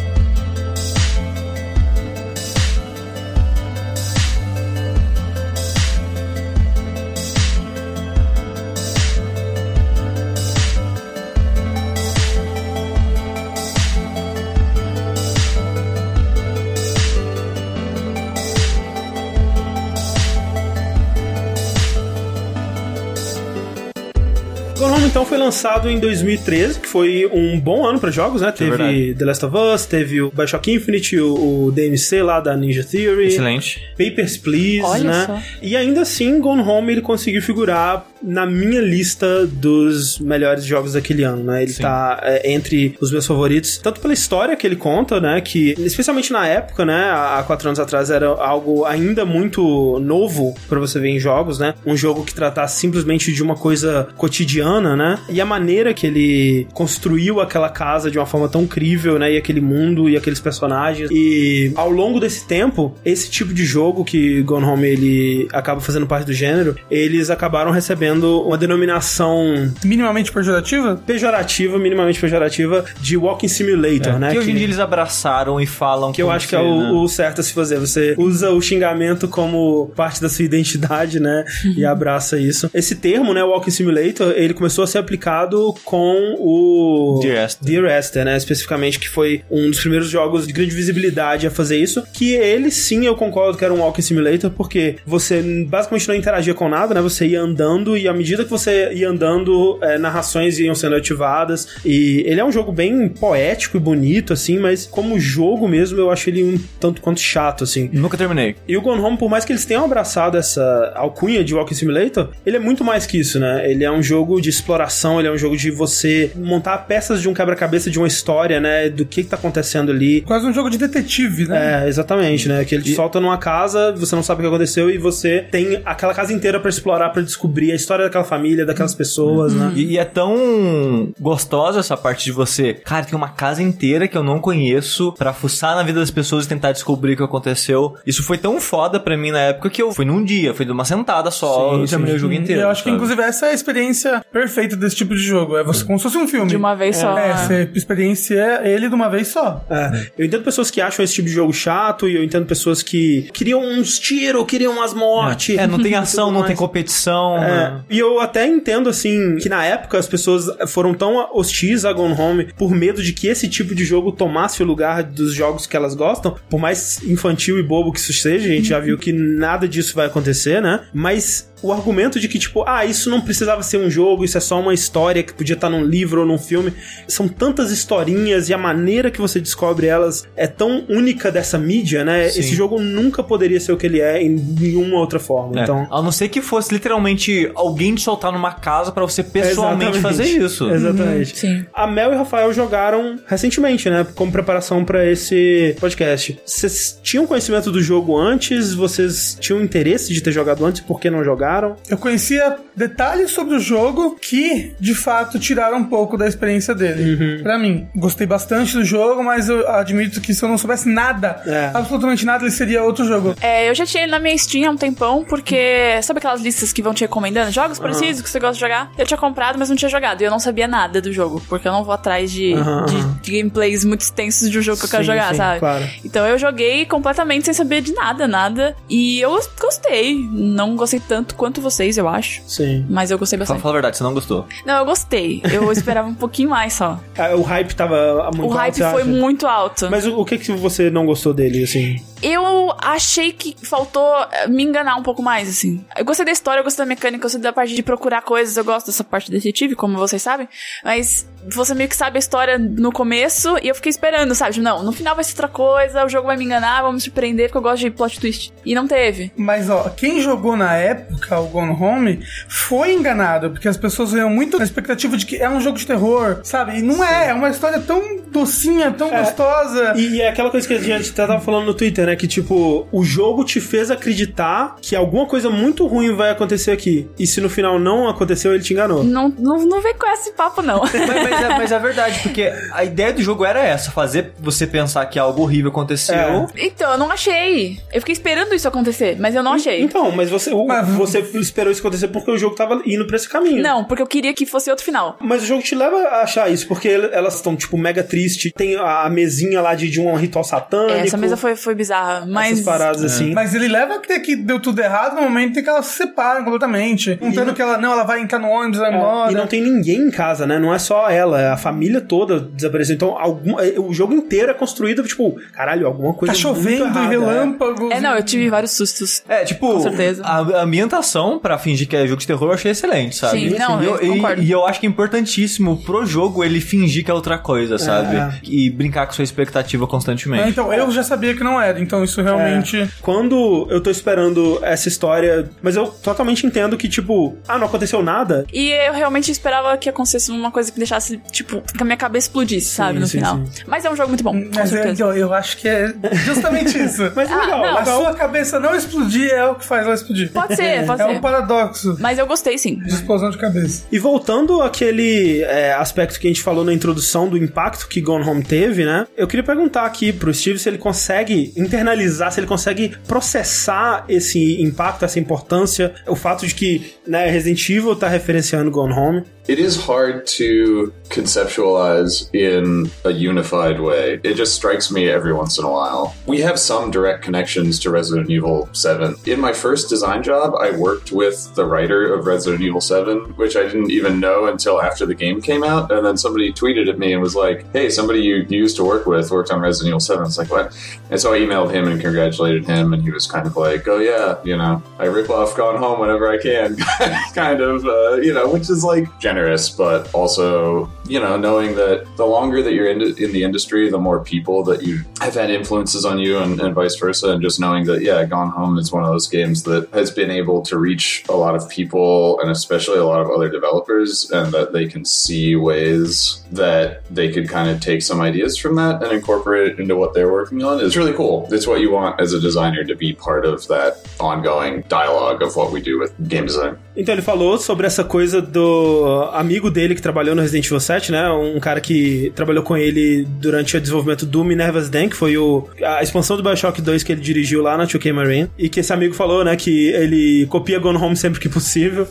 Lançado 25.52 25.90
em 25.90 26.00
2013, 26.00 26.80
que 26.80 26.88
foi 26.88 27.28
um 27.30 27.60
bom 27.60 27.84
ano 27.84 28.00
pra 28.00 28.10
jogos, 28.10 28.40
né? 28.40 28.50
Teve 28.50 28.70
verdade. 28.70 29.14
The 29.18 29.24
Last 29.26 29.44
of 29.44 29.54
Us, 29.54 29.84
teve 29.84 30.22
o 30.22 30.30
Bioshock 30.30 30.72
Infinite, 30.72 31.18
o, 31.20 31.66
o 31.66 31.70
DMC 31.70 32.22
lá 32.22 32.40
da 32.40 32.56
Ninja 32.56 32.82
Theory. 32.82 33.26
Excelente. 33.26 33.82
Papers, 33.98 34.38
Please, 34.38 34.82
Olha 34.82 35.04
né? 35.04 35.26
só. 35.26 35.38
E 35.60 35.76
ainda 35.76 36.00
assim, 36.00 36.40
Gone 36.40 36.62
Home 36.62 36.92
ele 36.92 37.02
conseguiu 37.02 37.42
figurar 37.42 38.06
na 38.22 38.46
minha 38.46 38.80
lista 38.80 39.46
dos 39.46 40.18
melhores 40.18 40.64
jogos 40.64 40.92
daquele 40.92 41.22
ano, 41.22 41.44
né? 41.44 41.62
Ele 41.62 41.72
Sim. 41.72 41.82
tá 41.82 42.20
é, 42.22 42.52
entre 42.52 42.96
os 43.00 43.10
meus 43.10 43.26
favoritos, 43.26 43.78
tanto 43.78 44.00
pela 44.00 44.14
história 44.14 44.56
que 44.56 44.66
ele 44.66 44.76
conta, 44.76 45.20
né? 45.20 45.40
Que, 45.40 45.74
especialmente 45.78 46.32
na 46.32 46.46
época, 46.46 46.84
né? 46.84 47.10
Há 47.10 47.42
quatro 47.46 47.68
anos 47.68 47.80
atrás 47.80 48.10
era 48.10 48.26
algo 48.26 48.84
ainda 48.84 49.24
muito 49.24 49.98
novo 50.00 50.54
pra 50.68 50.78
você 50.78 51.00
ver 51.00 51.08
em 51.08 51.18
jogos, 51.18 51.58
né? 51.58 51.74
Um 51.84 51.96
jogo 51.96 52.24
que 52.24 52.34
tratasse 52.34 52.80
simplesmente 52.80 53.32
de 53.32 53.42
uma 53.42 53.56
coisa 53.56 54.08
cotidiana, 54.16 54.96
né? 54.96 55.18
E 55.28 55.40
a 55.40 55.44
maneira 55.44 55.92
que 55.92 56.06
ele 56.06 56.66
construiu 56.72 57.40
aquela 57.40 57.68
casa 57.68 58.10
de 58.10 58.18
uma 58.18 58.26
forma 58.26 58.48
tão 58.48 58.62
incrível, 58.62 59.18
né? 59.18 59.32
E 59.32 59.36
aquele 59.36 59.60
mundo 59.60 60.08
e 60.08 60.16
aqueles 60.16 60.40
personagens. 60.40 61.10
E 61.10 61.72
ao 61.74 61.90
longo 61.90 62.20
desse 62.20 62.46
tempo, 62.46 62.94
esse 63.04 63.30
tipo 63.30 63.52
de 63.52 63.64
jogo 63.64 64.04
que 64.04 64.42
Gone 64.42 64.64
Home 64.64 64.86
ele 64.86 65.48
acaba 65.52 65.80
fazendo 65.80 66.06
parte 66.06 66.26
do 66.26 66.32
gênero, 66.32 66.76
eles 66.90 67.30
acabaram 67.30 67.70
recebendo 67.70 68.11
uma 68.20 68.56
denominação 68.56 69.70
Minimamente 69.84 70.32
pejorativa? 70.32 71.00
pejorativa, 71.06 71.78
minimamente 71.78 72.20
pejorativa, 72.20 72.84
de 73.00 73.16
Walking 73.16 73.48
Simulator, 73.48 74.18
né? 74.18 74.32
que 74.32 74.38
hoje 74.38 74.50
em 74.50 74.54
dia 74.54 74.64
eles 74.64 74.78
abraçaram 74.78 75.60
e 75.60 75.66
falam 75.66 76.12
que 76.12 76.22
eu 76.22 76.30
acho 76.30 76.48
que 76.48 76.54
é 76.54 76.60
o, 76.60 76.78
né? 76.78 76.90
o 76.90 77.08
certo 77.08 77.40
a 77.40 77.44
se 77.44 77.52
fazer. 77.52 77.78
Você 77.78 78.14
usa 78.18 78.50
o 78.50 78.60
xingamento 78.60 79.28
como 79.28 79.92
parte 79.94 80.20
da 80.20 80.28
sua 80.28 80.44
identidade, 80.44 81.20
né? 81.20 81.44
E 81.76 81.84
abraça 81.84 82.38
isso. 82.38 82.70
Esse 82.74 82.96
termo, 82.96 83.32
né, 83.34 83.42
Walking 83.42 83.70
Simulator, 83.70 84.32
ele 84.36 84.54
começou 84.54 84.84
a 84.84 84.86
ser 84.86 84.98
aplicado 84.98 85.74
com 85.84 86.36
o 86.38 87.20
Dear 87.22 87.46
Esther. 87.46 87.66
Dear 87.66 87.98
Esther, 87.98 88.24
né? 88.24 88.36
Especificamente, 88.36 88.98
que 88.98 89.08
foi 89.08 89.42
um 89.50 89.70
dos 89.70 89.80
primeiros 89.80 90.08
jogos 90.08 90.46
de 90.46 90.52
grande 90.52 90.74
visibilidade 90.74 91.46
a 91.46 91.50
fazer 91.50 91.78
isso. 91.78 92.02
Que 92.12 92.32
ele, 92.34 92.70
sim, 92.70 93.06
eu 93.06 93.14
concordo 93.14 93.58
que 93.58 93.64
era 93.64 93.72
um 93.72 93.80
Walking 93.80 94.02
Simulator, 94.02 94.50
porque 94.50 94.96
você 95.06 95.42
basicamente 95.68 96.08
não 96.08 96.14
interagia 96.14 96.54
com 96.54 96.68
nada, 96.68 96.94
né? 96.94 97.00
Você 97.00 97.26
ia 97.26 97.40
andando 97.40 97.96
e 97.96 98.01
à 98.08 98.12
medida 98.12 98.44
que 98.44 98.50
você 98.50 98.92
ia 98.92 99.08
andando, 99.08 99.78
é, 99.82 99.98
narrações 99.98 100.58
iam 100.58 100.74
sendo 100.74 100.96
ativadas. 100.96 101.68
E 101.84 102.22
ele 102.26 102.40
é 102.40 102.44
um 102.44 102.52
jogo 102.52 102.72
bem 102.72 103.08
poético 103.08 103.76
e 103.76 103.80
bonito, 103.80 104.32
assim, 104.32 104.58
mas 104.58 104.86
como 104.86 105.18
jogo 105.18 105.68
mesmo, 105.68 105.98
eu 105.98 106.10
acho 106.10 106.30
ele 106.30 106.42
um 106.42 106.58
tanto 106.80 107.00
quanto 107.00 107.20
chato, 107.20 107.64
assim. 107.64 107.90
Nunca 107.92 108.16
terminei. 108.16 108.56
E 108.66 108.76
o 108.76 108.80
Gone 108.80 109.00
Home, 109.00 109.16
por 109.16 109.28
mais 109.28 109.44
que 109.44 109.52
eles 109.52 109.64
tenham 109.64 109.84
abraçado 109.84 110.36
essa 110.36 110.92
alcunha 110.94 111.44
de 111.44 111.54
Walking 111.54 111.74
Simulator, 111.74 112.30
ele 112.44 112.56
é 112.56 112.60
muito 112.60 112.84
mais 112.84 113.06
que 113.06 113.18
isso, 113.18 113.38
né? 113.38 113.70
Ele 113.70 113.84
é 113.84 113.90
um 113.90 114.02
jogo 114.02 114.40
de 114.40 114.48
exploração, 114.48 115.18
ele 115.18 115.28
é 115.28 115.32
um 115.32 115.38
jogo 115.38 115.56
de 115.56 115.70
você 115.70 116.30
montar 116.34 116.78
peças 116.78 117.20
de 117.20 117.28
um 117.28 117.34
quebra-cabeça 117.34 117.90
de 117.90 117.98
uma 117.98 118.08
história, 118.08 118.60
né? 118.60 118.88
Do 118.88 119.04
que, 119.04 119.22
que 119.22 119.28
tá 119.28 119.36
acontecendo 119.36 119.90
ali. 119.90 120.20
Quase 120.22 120.46
um 120.46 120.52
jogo 120.52 120.70
de 120.70 120.78
detetive, 120.78 121.46
né? 121.46 121.84
É, 121.84 121.88
exatamente, 121.88 122.48
né? 122.48 122.64
Que 122.64 122.74
ele 122.74 122.84
te 122.84 122.94
solta 122.94 123.20
numa 123.20 123.38
casa, 123.38 123.92
você 123.92 124.14
não 124.14 124.22
sabe 124.22 124.40
o 124.40 124.42
que 124.42 124.48
aconteceu 124.48 124.90
e 124.90 124.98
você 124.98 125.44
tem 125.50 125.80
aquela 125.84 126.14
casa 126.14 126.32
inteira 126.32 126.58
pra 126.58 126.68
explorar, 126.68 127.10
pra 127.10 127.22
descobrir 127.22 127.72
a 127.72 127.74
história 127.74 127.91
daquela 127.98 128.24
família, 128.24 128.64
daquelas 128.66 128.94
pessoas, 128.94 129.54
né? 129.54 129.72
E, 129.74 129.92
e 129.92 129.98
é 129.98 130.04
tão 130.04 131.12
gostosa 131.20 131.80
essa 131.80 131.96
parte 131.96 132.24
de 132.24 132.32
você. 132.32 132.74
Cara, 132.74 133.04
tem 133.04 133.14
uma 133.16 133.28
casa 133.28 133.62
inteira 133.62 134.08
que 134.08 134.16
eu 134.16 134.22
não 134.22 134.38
conheço 134.40 135.12
pra 135.12 135.32
fuçar 135.32 135.74
na 135.74 135.82
vida 135.82 136.00
das 136.00 136.10
pessoas 136.10 136.44
e 136.44 136.48
tentar 136.48 136.72
descobrir 136.72 137.14
o 137.14 137.16
que 137.16 137.22
aconteceu. 137.22 137.94
Isso 138.06 138.22
foi 138.22 138.38
tão 138.38 138.60
foda 138.60 138.98
pra 139.00 139.16
mim 139.16 139.30
na 139.30 139.40
época 139.40 139.70
que 139.70 139.82
eu 139.82 139.92
fui 139.92 140.04
num 140.04 140.24
dia, 140.24 140.54
foi 140.54 140.64
de 140.66 140.72
uma 140.72 140.84
sentada 140.84 141.30
só, 141.30 141.74
Sim, 141.74 141.80
eu 141.82 141.88
terminei 141.88 142.14
o 142.14 142.18
jogo 142.18 142.34
inteiro. 142.34 142.62
eu 142.62 142.68
acho 142.68 142.82
que, 142.82 142.90
sabe? 142.90 142.96
inclusive, 142.96 143.22
essa 143.22 143.46
é 143.46 143.50
a 143.50 143.54
experiência 143.54 144.24
perfeita 144.32 144.76
desse 144.76 144.96
tipo 144.96 145.14
de 145.14 145.22
jogo. 145.22 145.56
É 145.56 145.64
você 145.64 145.84
como 145.84 145.98
se 145.98 146.04
fosse 146.04 146.18
um 146.18 146.28
filme. 146.28 146.48
De 146.48 146.56
uma 146.56 146.74
vez 146.74 146.96
só. 146.96 147.16
É, 147.16 147.36
você 147.36 147.70
experiencia 147.74 148.60
ele 148.64 148.88
de 148.88 148.94
uma 148.94 149.08
vez 149.08 149.28
só. 149.28 149.64
É, 149.70 150.06
eu 150.18 150.26
entendo 150.26 150.42
pessoas 150.42 150.70
que 150.70 150.80
acham 150.80 151.04
esse 151.04 151.14
tipo 151.14 151.28
de 151.28 151.34
jogo 151.34 151.52
chato 151.52 152.08
e 152.08 152.16
eu 152.16 152.24
entendo 152.24 152.46
pessoas 152.46 152.82
que 152.82 153.28
queriam 153.32 153.60
uns 153.60 153.98
tiros, 153.98 154.44
queriam 154.46 154.72
umas 154.72 154.94
mortes. 154.94 155.56
É, 155.58 155.66
não 155.66 155.78
tem 155.78 155.94
ação, 155.96 156.30
não 156.30 156.42
tem 156.44 156.56
competição. 156.56 157.36
É, 157.36 157.70
né? 157.70 157.81
E 157.90 157.98
eu 157.98 158.20
até 158.20 158.46
entendo, 158.46 158.88
assim, 158.88 159.36
que 159.36 159.48
na 159.48 159.64
época 159.64 159.98
as 159.98 160.06
pessoas 160.06 160.46
foram 160.68 160.94
tão 160.94 161.28
hostis 161.32 161.84
a 161.84 161.92
Gone 161.92 162.14
Home 162.18 162.52
por 162.56 162.70
medo 162.70 163.02
de 163.02 163.12
que 163.12 163.28
esse 163.28 163.48
tipo 163.48 163.74
de 163.74 163.84
jogo 163.84 164.12
tomasse 164.12 164.62
o 164.62 164.66
lugar 164.66 165.02
dos 165.02 165.34
jogos 165.34 165.66
que 165.66 165.76
elas 165.76 165.94
gostam, 165.94 166.36
por 166.48 166.60
mais 166.60 167.02
infantil 167.02 167.58
e 167.58 167.62
bobo 167.62 167.92
que 167.92 167.98
isso 167.98 168.12
seja, 168.12 168.46
a 168.46 168.52
gente 168.52 168.68
já 168.68 168.78
viu 168.78 168.98
que 168.98 169.12
nada 169.12 169.68
disso 169.68 169.94
vai 169.94 170.06
acontecer, 170.06 170.60
né? 170.60 170.80
Mas 170.92 171.52
o 171.62 171.72
argumento 171.72 172.18
de 172.18 172.28
que, 172.28 172.38
tipo, 172.38 172.64
ah, 172.66 172.84
isso 172.84 173.08
não 173.08 173.20
precisava 173.20 173.62
ser 173.62 173.78
um 173.78 173.88
jogo, 173.88 174.24
isso 174.24 174.36
é 174.36 174.40
só 174.40 174.58
uma 174.60 174.74
história 174.74 175.22
que 175.22 175.32
podia 175.32 175.54
estar 175.54 175.70
num 175.70 175.84
livro 175.84 176.20
ou 176.22 176.26
num 176.26 176.38
filme. 176.38 176.72
São 177.06 177.28
tantas 177.28 177.70
historinhas 177.70 178.48
e 178.48 178.54
a 178.54 178.58
maneira 178.58 179.10
que 179.10 179.20
você 179.20 179.40
descobre 179.40 179.86
elas 179.86 180.26
é 180.36 180.46
tão 180.46 180.84
única 180.88 181.30
dessa 181.30 181.58
mídia, 181.58 182.04
né? 182.04 182.28
Sim. 182.28 182.40
Esse 182.40 182.54
jogo 182.54 182.80
nunca 182.80 183.22
poderia 183.22 183.60
ser 183.60 183.72
o 183.72 183.76
que 183.76 183.86
ele 183.86 184.00
é 184.00 184.20
em 184.20 184.30
nenhuma 184.30 184.98
outra 184.98 185.20
forma. 185.20 185.60
É, 185.60 185.62
Então. 185.62 185.86
A 185.90 186.02
não 186.02 186.10
ser 186.10 186.28
que 186.28 186.40
fosse 186.40 186.74
literalmente 186.74 187.50
alguém 187.62 187.94
te 187.94 188.02
soltar 188.02 188.32
numa 188.32 188.52
casa 188.52 188.92
pra 188.92 189.02
você 189.04 189.22
pessoalmente 189.22 189.98
Exatamente. 189.98 190.18
fazer 190.18 190.44
isso. 190.44 190.70
Exatamente. 190.70 191.36
Sim. 191.38 191.64
A 191.72 191.86
Mel 191.86 192.12
e 192.12 192.14
o 192.14 192.18
Rafael 192.18 192.52
jogaram 192.52 193.18
recentemente, 193.26 193.88
né? 193.88 194.06
Como 194.14 194.30
preparação 194.32 194.84
pra 194.84 195.06
esse 195.08 195.76
podcast. 195.80 196.38
Vocês 196.44 196.98
tinham 197.02 197.26
conhecimento 197.26 197.70
do 197.70 197.80
jogo 197.82 198.18
antes? 198.18 198.74
Vocês 198.74 199.36
tinham 199.40 199.62
interesse 199.62 200.12
de 200.12 200.20
ter 200.20 200.32
jogado 200.32 200.64
antes? 200.66 200.80
Por 200.80 201.00
que 201.00 201.08
não 201.10 201.22
jogaram? 201.24 201.76
Eu 201.88 201.96
conhecia 201.96 202.56
detalhes 202.76 203.30
sobre 203.30 203.54
o 203.56 203.60
jogo 203.60 204.16
que, 204.20 204.74
de 204.80 204.94
fato, 204.94 205.38
tiraram 205.38 205.78
um 205.78 205.84
pouco 205.84 206.16
da 206.16 206.26
experiência 206.26 206.74
dele. 206.74 207.42
Pra 207.42 207.58
mim, 207.58 207.86
gostei 207.94 208.26
bastante 208.26 208.74
do 208.74 208.84
jogo, 208.84 209.22
mas 209.22 209.48
eu 209.48 209.68
admito 209.70 210.20
que 210.20 210.34
se 210.34 210.42
eu 210.44 210.48
não 210.48 210.58
soubesse 210.58 210.88
nada, 210.88 211.40
É. 211.46 211.70
absolutamente 211.74 212.24
nada, 212.26 212.44
ele 212.44 212.50
seria 212.50 212.82
outro 212.82 213.04
jogo. 213.04 213.34
É, 213.40 213.68
eu 213.68 213.74
já 213.74 213.86
tinha 213.86 214.02
ele 214.02 214.10
na 214.12 214.18
minha 214.18 214.36
Steam 214.36 214.68
há 214.68 214.72
um 214.72 214.76
tempão, 214.76 215.24
porque 215.24 216.00
sabe 216.02 216.18
aquelas 216.18 216.40
listas 216.40 216.72
que 216.72 216.82
vão 216.82 216.92
te 216.94 217.02
recomendando? 217.02 217.50
Jogos 217.52 217.78
parecidos 217.78 218.20
que 218.22 218.28
você 218.30 218.38
gosta 218.40 218.54
de 218.54 218.60
jogar. 218.60 218.90
Eu 218.96 219.06
tinha 219.06 219.18
comprado, 219.18 219.58
mas 219.58 219.68
não 219.68 219.76
tinha 219.76 219.88
jogado. 219.88 220.20
E 220.20 220.24
eu 220.24 220.30
não 220.30 220.38
sabia 220.38 220.66
nada 220.66 221.00
do 221.00 221.12
jogo, 221.12 221.40
porque 221.48 221.68
eu 221.68 221.72
não 221.72 221.84
vou 221.84 221.92
atrás 221.94 222.30
de, 222.30 222.54
Aham, 222.54 222.86
de- 222.86 223.20
de 223.20 223.36
gameplays 223.38 223.84
muito 223.84 224.00
extensos 224.00 224.50
de 224.50 224.58
um 224.58 224.62
jogo 224.62 224.78
que 224.78 224.86
eu 224.86 224.90
quero 224.90 225.02
Sim, 225.04 225.10
jogar, 225.10 225.30
sim, 225.30 225.36
sabe? 225.36 225.58
claro. 225.60 225.84
Então 226.04 226.26
eu 226.26 226.38
joguei 226.38 226.86
completamente 226.86 227.44
sem 227.44 227.54
saber 227.54 227.80
de 227.82 227.92
nada, 227.92 228.26
nada. 228.26 228.76
E 228.88 229.20
eu 229.20 229.38
gostei. 229.60 230.14
Não 230.30 230.74
gostei 230.76 231.00
tanto 231.00 231.34
quanto 231.34 231.60
vocês, 231.60 231.96
eu 231.98 232.08
acho. 232.08 232.42
Sim. 232.46 232.86
Mas 232.88 233.10
eu 233.10 233.18
gostei 233.18 233.36
Fala, 233.38 233.44
bastante. 233.46 233.62
fala 233.62 233.72
a 233.72 233.76
verdade, 233.76 233.96
você 233.96 234.02
não 234.04 234.14
gostou. 234.14 234.46
Não, 234.64 234.78
eu 234.78 234.84
gostei. 234.84 235.42
Eu 235.52 235.70
esperava 235.72 236.08
um 236.08 236.14
pouquinho 236.14 236.50
mais 236.50 236.72
só. 236.72 236.98
Ah, 237.18 237.34
O 237.36 237.42
hype 237.42 237.74
tava 237.74 238.30
muito 238.34 238.40
O 238.40 238.44
alto, 238.52 238.56
hype 238.56 238.74
você 238.76 238.90
foi 238.90 239.02
acha? 239.02 239.10
muito 239.10 239.46
alto. 239.46 239.88
Mas 239.90 240.06
o, 240.06 240.18
o 240.20 240.24
que 240.24 240.38
que 240.38 240.52
você 240.52 240.90
não 240.90 241.04
gostou 241.06 241.32
dele, 241.34 241.62
assim? 241.64 241.96
Eu 242.22 242.74
achei 242.78 243.32
que 243.32 243.56
faltou 243.62 244.14
eh, 244.30 244.46
me 244.46 244.62
enganar 244.62 244.96
um 244.96 245.02
pouco 245.02 245.22
mais, 245.22 245.48
assim. 245.48 245.84
Eu 245.96 246.04
gostei 246.04 246.24
da 246.24 246.32
história, 246.32 246.60
eu 246.60 246.64
gostei 246.64 246.84
da 246.84 246.88
mecânica, 246.88 247.18
eu 247.18 247.22
gostei 247.22 247.40
da 247.40 247.52
parte 247.52 247.74
de 247.74 247.82
procurar 247.82 248.22
coisas, 248.22 248.56
eu 248.56 248.64
gosto 248.64 248.86
dessa 248.86 249.02
parte 249.02 249.30
detetive, 249.30 249.74
como 249.74 249.98
vocês 249.98 250.22
sabem. 250.22 250.48
Mas 250.84 251.26
você 251.52 251.74
meio 251.74 251.88
que 251.88 251.96
sabe 251.96 252.18
a 252.18 252.20
história 252.20 252.58
no 252.58 252.92
começo 252.92 253.56
e 253.62 253.68
eu 253.68 253.74
fiquei 253.74 253.90
esperando, 253.90 254.34
sabe? 254.34 254.52
Tipo, 254.54 254.64
Não, 254.64 254.82
no 254.82 254.92
final 254.92 255.14
vai 255.14 255.24
ser 255.24 255.32
outra 255.32 255.48
coisa, 255.48 256.04
o 256.04 256.08
jogo 256.08 256.26
vai 256.26 256.36
me 256.36 256.44
enganar, 256.44 256.82
vai 256.82 256.92
me 256.92 257.00
surpreender, 257.00 257.48
porque 257.48 257.58
eu 257.58 257.62
gosto 257.62 257.82
de 257.82 257.90
plot 257.90 258.20
twist. 258.20 258.52
E 258.64 258.74
não 258.74 258.86
teve. 258.86 259.32
Mas, 259.36 259.68
ó, 259.68 259.88
quem 259.90 260.20
jogou 260.20 260.56
na 260.56 260.76
época 260.76 261.40
o 261.40 261.48
Gone 261.48 261.72
Home 261.72 262.20
foi 262.48 262.92
enganado, 262.92 263.50
porque 263.50 263.68
as 263.68 263.76
pessoas 263.76 264.12
veio 264.12 264.30
muito 264.30 264.58
na 264.58 264.64
expectativa 264.64 265.16
de 265.16 265.26
que 265.26 265.36
é 265.36 265.48
um 265.48 265.60
jogo 265.60 265.78
de 265.78 265.86
terror, 265.86 266.40
sabe? 266.44 266.78
E 266.78 266.82
não 266.82 267.02
é, 267.02 267.30
é 267.30 267.34
uma 267.34 267.50
história 267.50 267.80
tão 267.80 268.20
docinha, 268.30 268.90
tão 268.92 269.10
gostosa. 269.10 269.94
E, 269.96 270.20
é 270.20 270.28
aquela 270.28 270.50
coisa 270.50 270.66
que 270.66 270.74
a 270.74 270.80
gente 270.80 271.12
tava 271.12 271.40
falando 271.40 271.66
no 271.66 271.74
Twitter, 271.74 272.06
né? 272.06 272.11
Que 272.16 272.26
tipo, 272.28 272.86
o 272.92 273.04
jogo 273.04 273.44
te 273.44 273.60
fez 273.60 273.90
acreditar 273.90 274.76
que 274.80 274.94
alguma 274.94 275.26
coisa 275.26 275.48
muito 275.50 275.86
ruim 275.86 276.14
vai 276.14 276.30
acontecer 276.30 276.70
aqui. 276.70 277.08
E 277.18 277.26
se 277.26 277.40
no 277.40 277.48
final 277.48 277.78
não 277.78 278.08
aconteceu, 278.08 278.54
ele 278.54 278.62
te 278.62 278.72
enganou. 278.72 279.02
Não, 279.04 279.28
não, 279.38 279.64
não 279.64 279.80
vem 279.80 279.94
com 279.94 280.06
esse 280.12 280.32
papo, 280.32 280.62
não. 280.62 280.82
Mas, 280.92 280.92
mas 281.30 281.42
é, 281.42 281.48
mas 281.48 281.72
é 281.72 281.78
verdade, 281.78 282.20
porque 282.22 282.52
a 282.72 282.84
ideia 282.84 283.12
do 283.12 283.22
jogo 283.22 283.44
era 283.44 283.60
essa, 283.60 283.90
fazer 283.90 284.32
você 284.38 284.66
pensar 284.66 285.04
que 285.06 285.18
algo 285.18 285.42
horrível 285.42 285.70
aconteceu. 285.70 286.14
É. 286.14 286.46
então, 286.56 286.92
eu 286.92 286.98
não 286.98 287.10
achei. 287.10 287.78
Eu 287.92 288.00
fiquei 288.00 288.12
esperando 288.12 288.54
isso 288.54 288.66
acontecer, 288.68 289.16
mas 289.18 289.34
eu 289.34 289.42
não 289.42 289.52
achei. 289.54 289.80
Então, 289.82 290.10
mas 290.12 290.30
você, 290.30 290.50
Mas- 290.54 290.88
você 290.88 291.20
esperou 291.34 291.72
isso 291.72 291.80
acontecer 291.80 292.08
porque 292.08 292.30
o 292.30 292.38
jogo 292.38 292.54
tava 292.54 292.80
indo 292.86 293.06
pra 293.06 293.16
esse 293.16 293.28
caminho. 293.28 293.62
Não, 293.62 293.84
porque 293.84 294.02
eu 294.02 294.06
queria 294.06 294.32
que 294.34 294.44
fosse 294.46 294.70
outro 294.70 294.84
final. 294.84 295.16
Mas 295.20 295.42
o 295.42 295.46
jogo 295.46 295.62
te 295.62 295.74
leva 295.74 295.96
a 295.96 296.22
achar 296.22 296.50
isso, 296.50 296.66
porque 296.68 296.88
el- 296.88 297.12
elas 297.12 297.36
estão, 297.36 297.56
tipo, 297.56 297.76
mega 297.78 298.02
tristes. 298.02 298.52
Tem 298.54 298.76
a, 298.76 299.04
a 299.04 299.10
mesinha 299.10 299.60
lá 299.60 299.74
de, 299.74 299.88
de 299.90 300.00
um 300.00 300.14
ritual 300.14 300.44
satânico. 300.44 300.98
Essa 301.06 301.16
mesa 301.16 301.36
foi, 301.36 301.56
foi 301.56 301.74
bizarra, 301.74 302.01
mas. 302.28 302.52
Essas 302.52 302.64
paradas 302.64 303.04
assim. 303.04 303.32
Mas 303.32 303.54
ele 303.54 303.68
leva 303.68 303.98
crer 303.98 304.20
que 304.22 304.36
deu 304.36 304.58
tudo 304.60 304.80
errado 304.80 305.14
no 305.16 305.22
momento 305.22 305.58
em 305.58 305.62
que 305.62 305.68
elas 305.68 305.86
se 305.86 305.98
separam 305.98 306.44
completamente. 306.44 307.16
Contando 307.16 307.54
que 307.54 307.62
ela, 307.62 307.78
não, 307.78 307.92
ela 307.92 308.04
vai 308.04 308.20
entrar 308.20 308.38
no 308.38 308.48
ônibus, 308.48 308.78
vai 308.78 308.94
embora. 308.94 309.30
É, 309.30 309.32
E 309.32 309.36
não 309.36 309.46
tem 309.46 309.60
ninguém 309.62 310.00
em 310.02 310.10
casa, 310.10 310.46
né? 310.46 310.58
Não 310.58 310.72
é 310.74 310.78
só 310.78 311.08
ela, 311.10 311.40
é 311.40 311.48
a 311.50 311.56
família 311.56 312.00
toda 312.00 312.40
desapareceu. 312.40 312.94
Então, 312.94 313.16
algum, 313.18 313.58
é, 313.60 313.78
o 313.78 313.92
jogo 313.92 314.12
inteiro 314.14 314.50
é 314.50 314.54
construído, 314.54 315.02
tipo, 315.02 315.36
caralho, 315.52 315.86
alguma 315.86 316.12
coisa 316.14 316.32
Tá 316.34 316.48
muito 316.48 316.60
chovendo, 316.60 316.84
errada, 316.84 317.08
relâmpagos. 317.08 317.90
É, 317.90 318.00
não, 318.00 318.14
eu 318.16 318.22
tive 318.22 318.48
vários 318.50 318.72
sustos. 318.72 319.22
É, 319.28 319.44
tipo, 319.44 319.72
Com 319.74 319.80
certeza. 319.82 320.22
a 320.24 320.42
a 320.42 320.62
ambientação 320.62 321.38
pra 321.38 321.56
fingir 321.58 321.86
que 321.88 321.96
é 321.96 322.06
jogo 322.06 322.20
de 322.20 322.26
terror 322.26 322.48
eu 322.48 322.54
achei 322.54 322.70
excelente, 322.72 323.16
sabe? 323.16 323.50
Sim, 323.50 323.58
não, 323.58 323.82
e, 323.82 323.86
eu 323.86 323.96
eu, 323.98 324.14
concordo. 324.14 324.42
e, 324.42 324.46
e 324.46 324.50
eu 324.50 324.66
acho 324.66 324.80
que 324.80 324.86
é 324.86 324.88
importantíssimo 324.88 325.76
pro 325.84 326.04
jogo 326.04 326.42
ele 326.44 326.60
fingir 326.60 327.04
que 327.04 327.10
é 327.10 327.14
outra 327.14 327.38
coisa, 327.38 327.78
sabe? 327.78 328.16
é. 328.16 328.32
E 328.42 328.70
brincar 328.70 329.06
com 329.06 329.12
sua 329.12 329.24
expectativa 329.24 329.84
É, 329.84 329.88
constantemente. 329.88 330.48
então, 330.50 330.72
eu 330.72 330.90
já 330.90 331.02
sabia 331.02 331.34
que 331.34 331.42
não 331.44 331.60
era, 331.60 331.80
então 331.80 331.91
isso 332.04 332.22
realmente. 332.22 332.80
É. 332.80 332.88
Quando 333.00 333.66
eu 333.70 333.80
tô 333.80 333.90
esperando 333.90 334.58
essa 334.62 334.88
história, 334.88 335.48
mas 335.60 335.76
eu 335.76 335.86
totalmente 335.86 336.46
entendo 336.46 336.76
que, 336.76 336.88
tipo, 336.88 337.36
ah, 337.48 337.58
não 337.58 337.66
aconteceu 337.66 338.02
nada. 338.02 338.46
E 338.52 338.70
eu 338.70 338.92
realmente 338.92 339.30
esperava 339.30 339.76
que 339.76 339.88
acontecesse 339.88 340.30
uma 340.30 340.50
coisa 340.50 340.70
que 340.70 340.78
deixasse, 340.78 341.20
tipo, 341.30 341.60
que 341.60 341.82
a 341.82 341.84
minha 341.84 341.96
cabeça 341.96 342.26
explodisse, 342.28 342.68
sabe, 342.74 342.98
no 342.98 343.06
sim, 343.06 343.18
final. 343.18 343.40
sim. 343.50 343.62
Mas 343.66 343.84
é 343.84 343.90
um 343.90 343.96
jogo 343.96 344.08
muito 344.10 344.22
bom, 344.24 344.32
com 344.32 344.50
Mas 344.54 344.72
é, 344.72 344.76
certeza. 344.82 345.02
eu, 345.02 345.12
eu 345.16 345.34
acho 345.34 345.56
que 345.56 345.68
é 345.68 345.92
justamente 346.24 346.78
isso. 346.82 347.10
Mas 347.16 347.30
é 347.30 347.32
Ah, 347.34 347.40
legal, 347.40 347.60
não, 347.60 347.78
a 347.78 347.84
sua 347.84 348.14
cabeça 348.14 348.60
não 348.60 348.74
explodir 348.74 349.30
é 349.30 349.44
o 349.46 349.54
que 349.56 349.64
faz 349.64 349.84
ela 349.84 349.94
explodir. 349.94 350.30
Pode 350.32 350.54
ser, 350.56 350.86
pode 350.86 351.02
É 351.02 351.06
ser. 351.06 351.10
um 351.12 351.20
paradoxo 351.20 351.96
Mas 351.98 352.18
eu 352.18 352.26
gostei, 352.26 352.56
sim. 352.58 352.76
de 352.78 352.88
explosão 352.94 353.30
de 353.30 353.38
cabeça. 353.38 353.84
E 353.90 353.98
voltando 353.98 354.60
àquele 354.62 355.42
é, 355.42 355.72
aspecto 355.74 356.18
que 356.20 356.26
a 356.26 356.30
gente 356.30 356.42
falou 356.42 356.64
na 356.64 356.72
introdução 356.72 357.28
do 357.28 357.36
impacto 357.36 357.88
que 357.88 358.00
Gone 358.00 358.28
Home 358.28 358.42
teve, 358.44 358.84
né? 358.84 359.06
Eu 359.16 359.26
queria 359.26 359.42
perguntar 359.44 359.84
aqui 359.86 360.12
pro 360.12 360.32
Steve 360.32 360.58
se 360.58 360.68
ele 360.68 360.78
consegue 360.78 361.52
internalizar, 361.82 362.32
se 362.32 362.40
ele 362.40 362.46
consegue 362.46 362.96
processar 363.06 364.04
esse 364.08 364.62
impacto, 364.62 365.04
essa 365.04 365.18
importância, 365.18 365.94
o 366.06 366.14
fato 366.14 366.46
de 366.46 366.54
que 366.54 366.94
né, 367.06 367.28
Resident 367.28 367.68
Evil 367.68 367.96
tá 367.96 368.08
referenciando 368.08 368.70
Gone 368.70 368.92
Home. 368.92 369.24
It 369.48 369.58
is 369.58 369.84
hard 369.84 370.24
to 370.38 370.94
conceptualize 371.08 372.32
in 372.32 372.90
a 373.04 373.10
unified 373.10 373.80
way. 373.80 374.20
It 374.22 374.34
just 374.34 374.54
strikes 374.54 374.90
me 374.90 375.08
every 375.08 375.32
once 375.32 375.58
in 375.58 375.64
a 375.64 375.70
while. 375.70 376.14
We 376.26 376.40
have 376.42 376.60
some 376.60 376.92
direct 376.92 377.22
connections 377.22 377.80
to 377.80 377.90
Resident 377.90 378.30
Evil 378.30 378.68
7. 378.72 379.16
In 379.26 379.40
my 379.40 379.52
first 379.52 379.88
design 379.88 380.22
job, 380.22 380.54
I 380.60 380.70
worked 380.70 381.10
with 381.10 381.54
the 381.56 381.66
writer 381.66 382.14
of 382.14 382.26
Resident 382.26 382.62
Evil 382.62 382.80
7, 382.80 383.34
which 383.36 383.56
I 383.56 383.64
didn't 383.64 383.90
even 383.90 384.20
know 384.20 384.46
until 384.46 384.80
after 384.80 385.04
the 385.06 385.14
game 385.14 385.42
came 385.42 385.64
out. 385.64 385.90
And 385.90 386.06
then 386.06 386.16
somebody 386.16 386.52
tweeted 386.52 386.88
at 386.88 387.00
me 387.00 387.12
and 387.12 387.20
was 387.20 387.34
like, 387.34 387.70
hey, 387.72 387.90
somebody 387.90 388.20
you 388.20 388.46
used 388.48 388.76
to 388.76 388.84
work 388.84 389.06
with 389.06 389.32
worked 389.32 389.50
on 389.50 389.60
Resident 389.60 389.88
Evil 389.88 390.00
7. 390.00 390.24
It's 390.24 390.38
like, 390.38 390.50
what? 390.50 390.72
And 391.10 391.20
so 391.20 391.34
I 391.34 391.40
emailed 391.40 391.72
him 391.72 391.88
and 391.88 392.00
congratulated 392.00 392.64
him, 392.64 392.92
and 392.92 393.02
he 393.02 393.10
was 393.10 393.26
kind 393.26 393.46
of 393.46 393.56
like, 393.56 393.86
oh, 393.88 393.98
yeah, 393.98 394.36
you 394.44 394.56
know, 394.56 394.82
I 395.00 395.06
rip 395.06 395.30
off 395.30 395.56
Gone 395.56 395.78
Home 395.78 395.98
whenever 395.98 396.28
I 396.30 396.38
can, 396.38 396.76
kind 397.34 397.60
of, 397.60 397.84
uh, 397.84 398.14
you 398.16 398.32
know, 398.32 398.48
which 398.48 398.70
is 398.70 398.84
like 398.84 399.08
generous, 399.32 399.70
but 399.70 400.12
also, 400.14 400.90
you 401.06 401.18
know, 401.18 401.36
knowing 401.36 401.74
that 401.76 402.06
the 402.16 402.26
longer 402.26 402.62
that 402.62 402.72
you're 402.74 402.90
in, 402.90 403.00
in 403.24 403.32
the 403.32 403.42
industry, 403.42 403.90
the 403.90 403.98
more 403.98 404.22
people 404.22 404.62
that 404.64 404.82
you 404.82 405.00
have 405.20 405.34
had 405.34 405.50
influences 405.50 406.04
on 406.04 406.18
you 406.18 406.38
and, 406.38 406.60
and 406.60 406.74
vice 406.74 406.96
versa. 406.96 407.30
And 407.32 407.42
just 407.42 407.58
knowing 407.58 407.84
that, 407.86 408.02
yeah, 408.02 408.24
Gone 408.24 408.50
Home 408.50 408.78
is 408.78 408.92
one 408.92 409.02
of 409.02 409.10
those 409.10 409.28
games 409.28 409.62
that 409.64 409.88
has 409.92 410.10
been 410.10 410.30
able 410.30 410.62
to 410.62 410.78
reach 410.78 411.24
a 411.28 411.36
lot 411.44 411.54
of 411.54 411.68
people 411.68 412.38
and 412.40 412.50
especially 412.50 412.98
a 412.98 413.04
lot 413.04 413.20
of 413.20 413.28
other 413.30 413.48
developers, 413.48 414.30
and 414.30 414.52
that 414.52 414.72
they 414.72 414.86
can 414.86 415.04
see 415.04 415.56
ways 415.56 416.42
that 416.52 417.02
they 417.10 417.32
could 417.32 417.48
kind 417.48 417.70
of 417.70 417.80
take 417.80 418.02
some 418.02 418.20
ideas 418.20 418.56
from 418.58 418.76
that 418.76 419.02
and 419.02 419.12
incorporate 419.12 419.72
it 419.72 419.80
into 419.80 419.96
what 419.96 420.12
they're 420.14 420.30
working 420.30 420.62
on. 420.62 420.80
It's 420.84 420.96
really 420.96 421.14
cool. 421.14 421.48
It's 421.50 421.66
what 421.66 421.80
you 421.80 421.90
want 421.90 422.20
as 422.20 422.32
a 422.32 422.40
designer 422.40 422.84
to 422.84 422.94
be 422.94 423.14
part 423.14 423.44
of 423.46 423.66
that 423.68 423.92
ongoing 424.20 424.84
dialogue 424.88 425.42
of 425.42 425.56
what 425.56 425.72
we 425.72 425.80
do 425.80 425.98
with 425.98 426.12
game 426.28 426.46
design. 426.46 426.76
Então 426.94 427.14
ele 427.14 427.22
falou 427.22 427.58
sobre 427.58 427.86
essa 427.86 428.04
coisa 428.04 428.42
do 428.42 429.21
amigo 429.30 429.70
dele 429.70 429.94
que 429.94 430.02
trabalhou 430.02 430.34
no 430.34 430.42
Resident 430.42 430.66
Evil 430.66 430.80
7, 430.80 431.12
né? 431.12 431.30
Um 431.30 431.60
cara 431.60 431.80
que 431.80 432.32
trabalhou 432.34 432.62
com 432.62 432.76
ele 432.76 433.26
durante 433.40 433.76
o 433.76 433.80
desenvolvimento 433.80 434.26
do 434.26 434.44
Minerva's 434.44 434.88
Den, 434.88 435.08
que 435.08 435.16
foi 435.16 435.36
o, 435.36 435.68
a 435.82 436.02
expansão 436.02 436.36
do 436.36 436.42
Bioshock 436.42 436.80
2 436.80 437.02
que 437.02 437.12
ele 437.12 437.20
dirigiu 437.20 437.62
lá 437.62 437.76
na 437.76 437.86
2K 437.86 438.12
Marine. 438.12 438.50
E 438.58 438.68
que 438.68 438.80
esse 438.80 438.92
amigo 438.92 439.14
falou, 439.14 439.44
né, 439.44 439.56
que 439.56 439.88
ele 439.88 440.46
copia 440.46 440.78
Gone 440.78 440.98
Home 440.98 441.16
sempre 441.16 441.40
que 441.40 441.48
possível. 441.48 442.06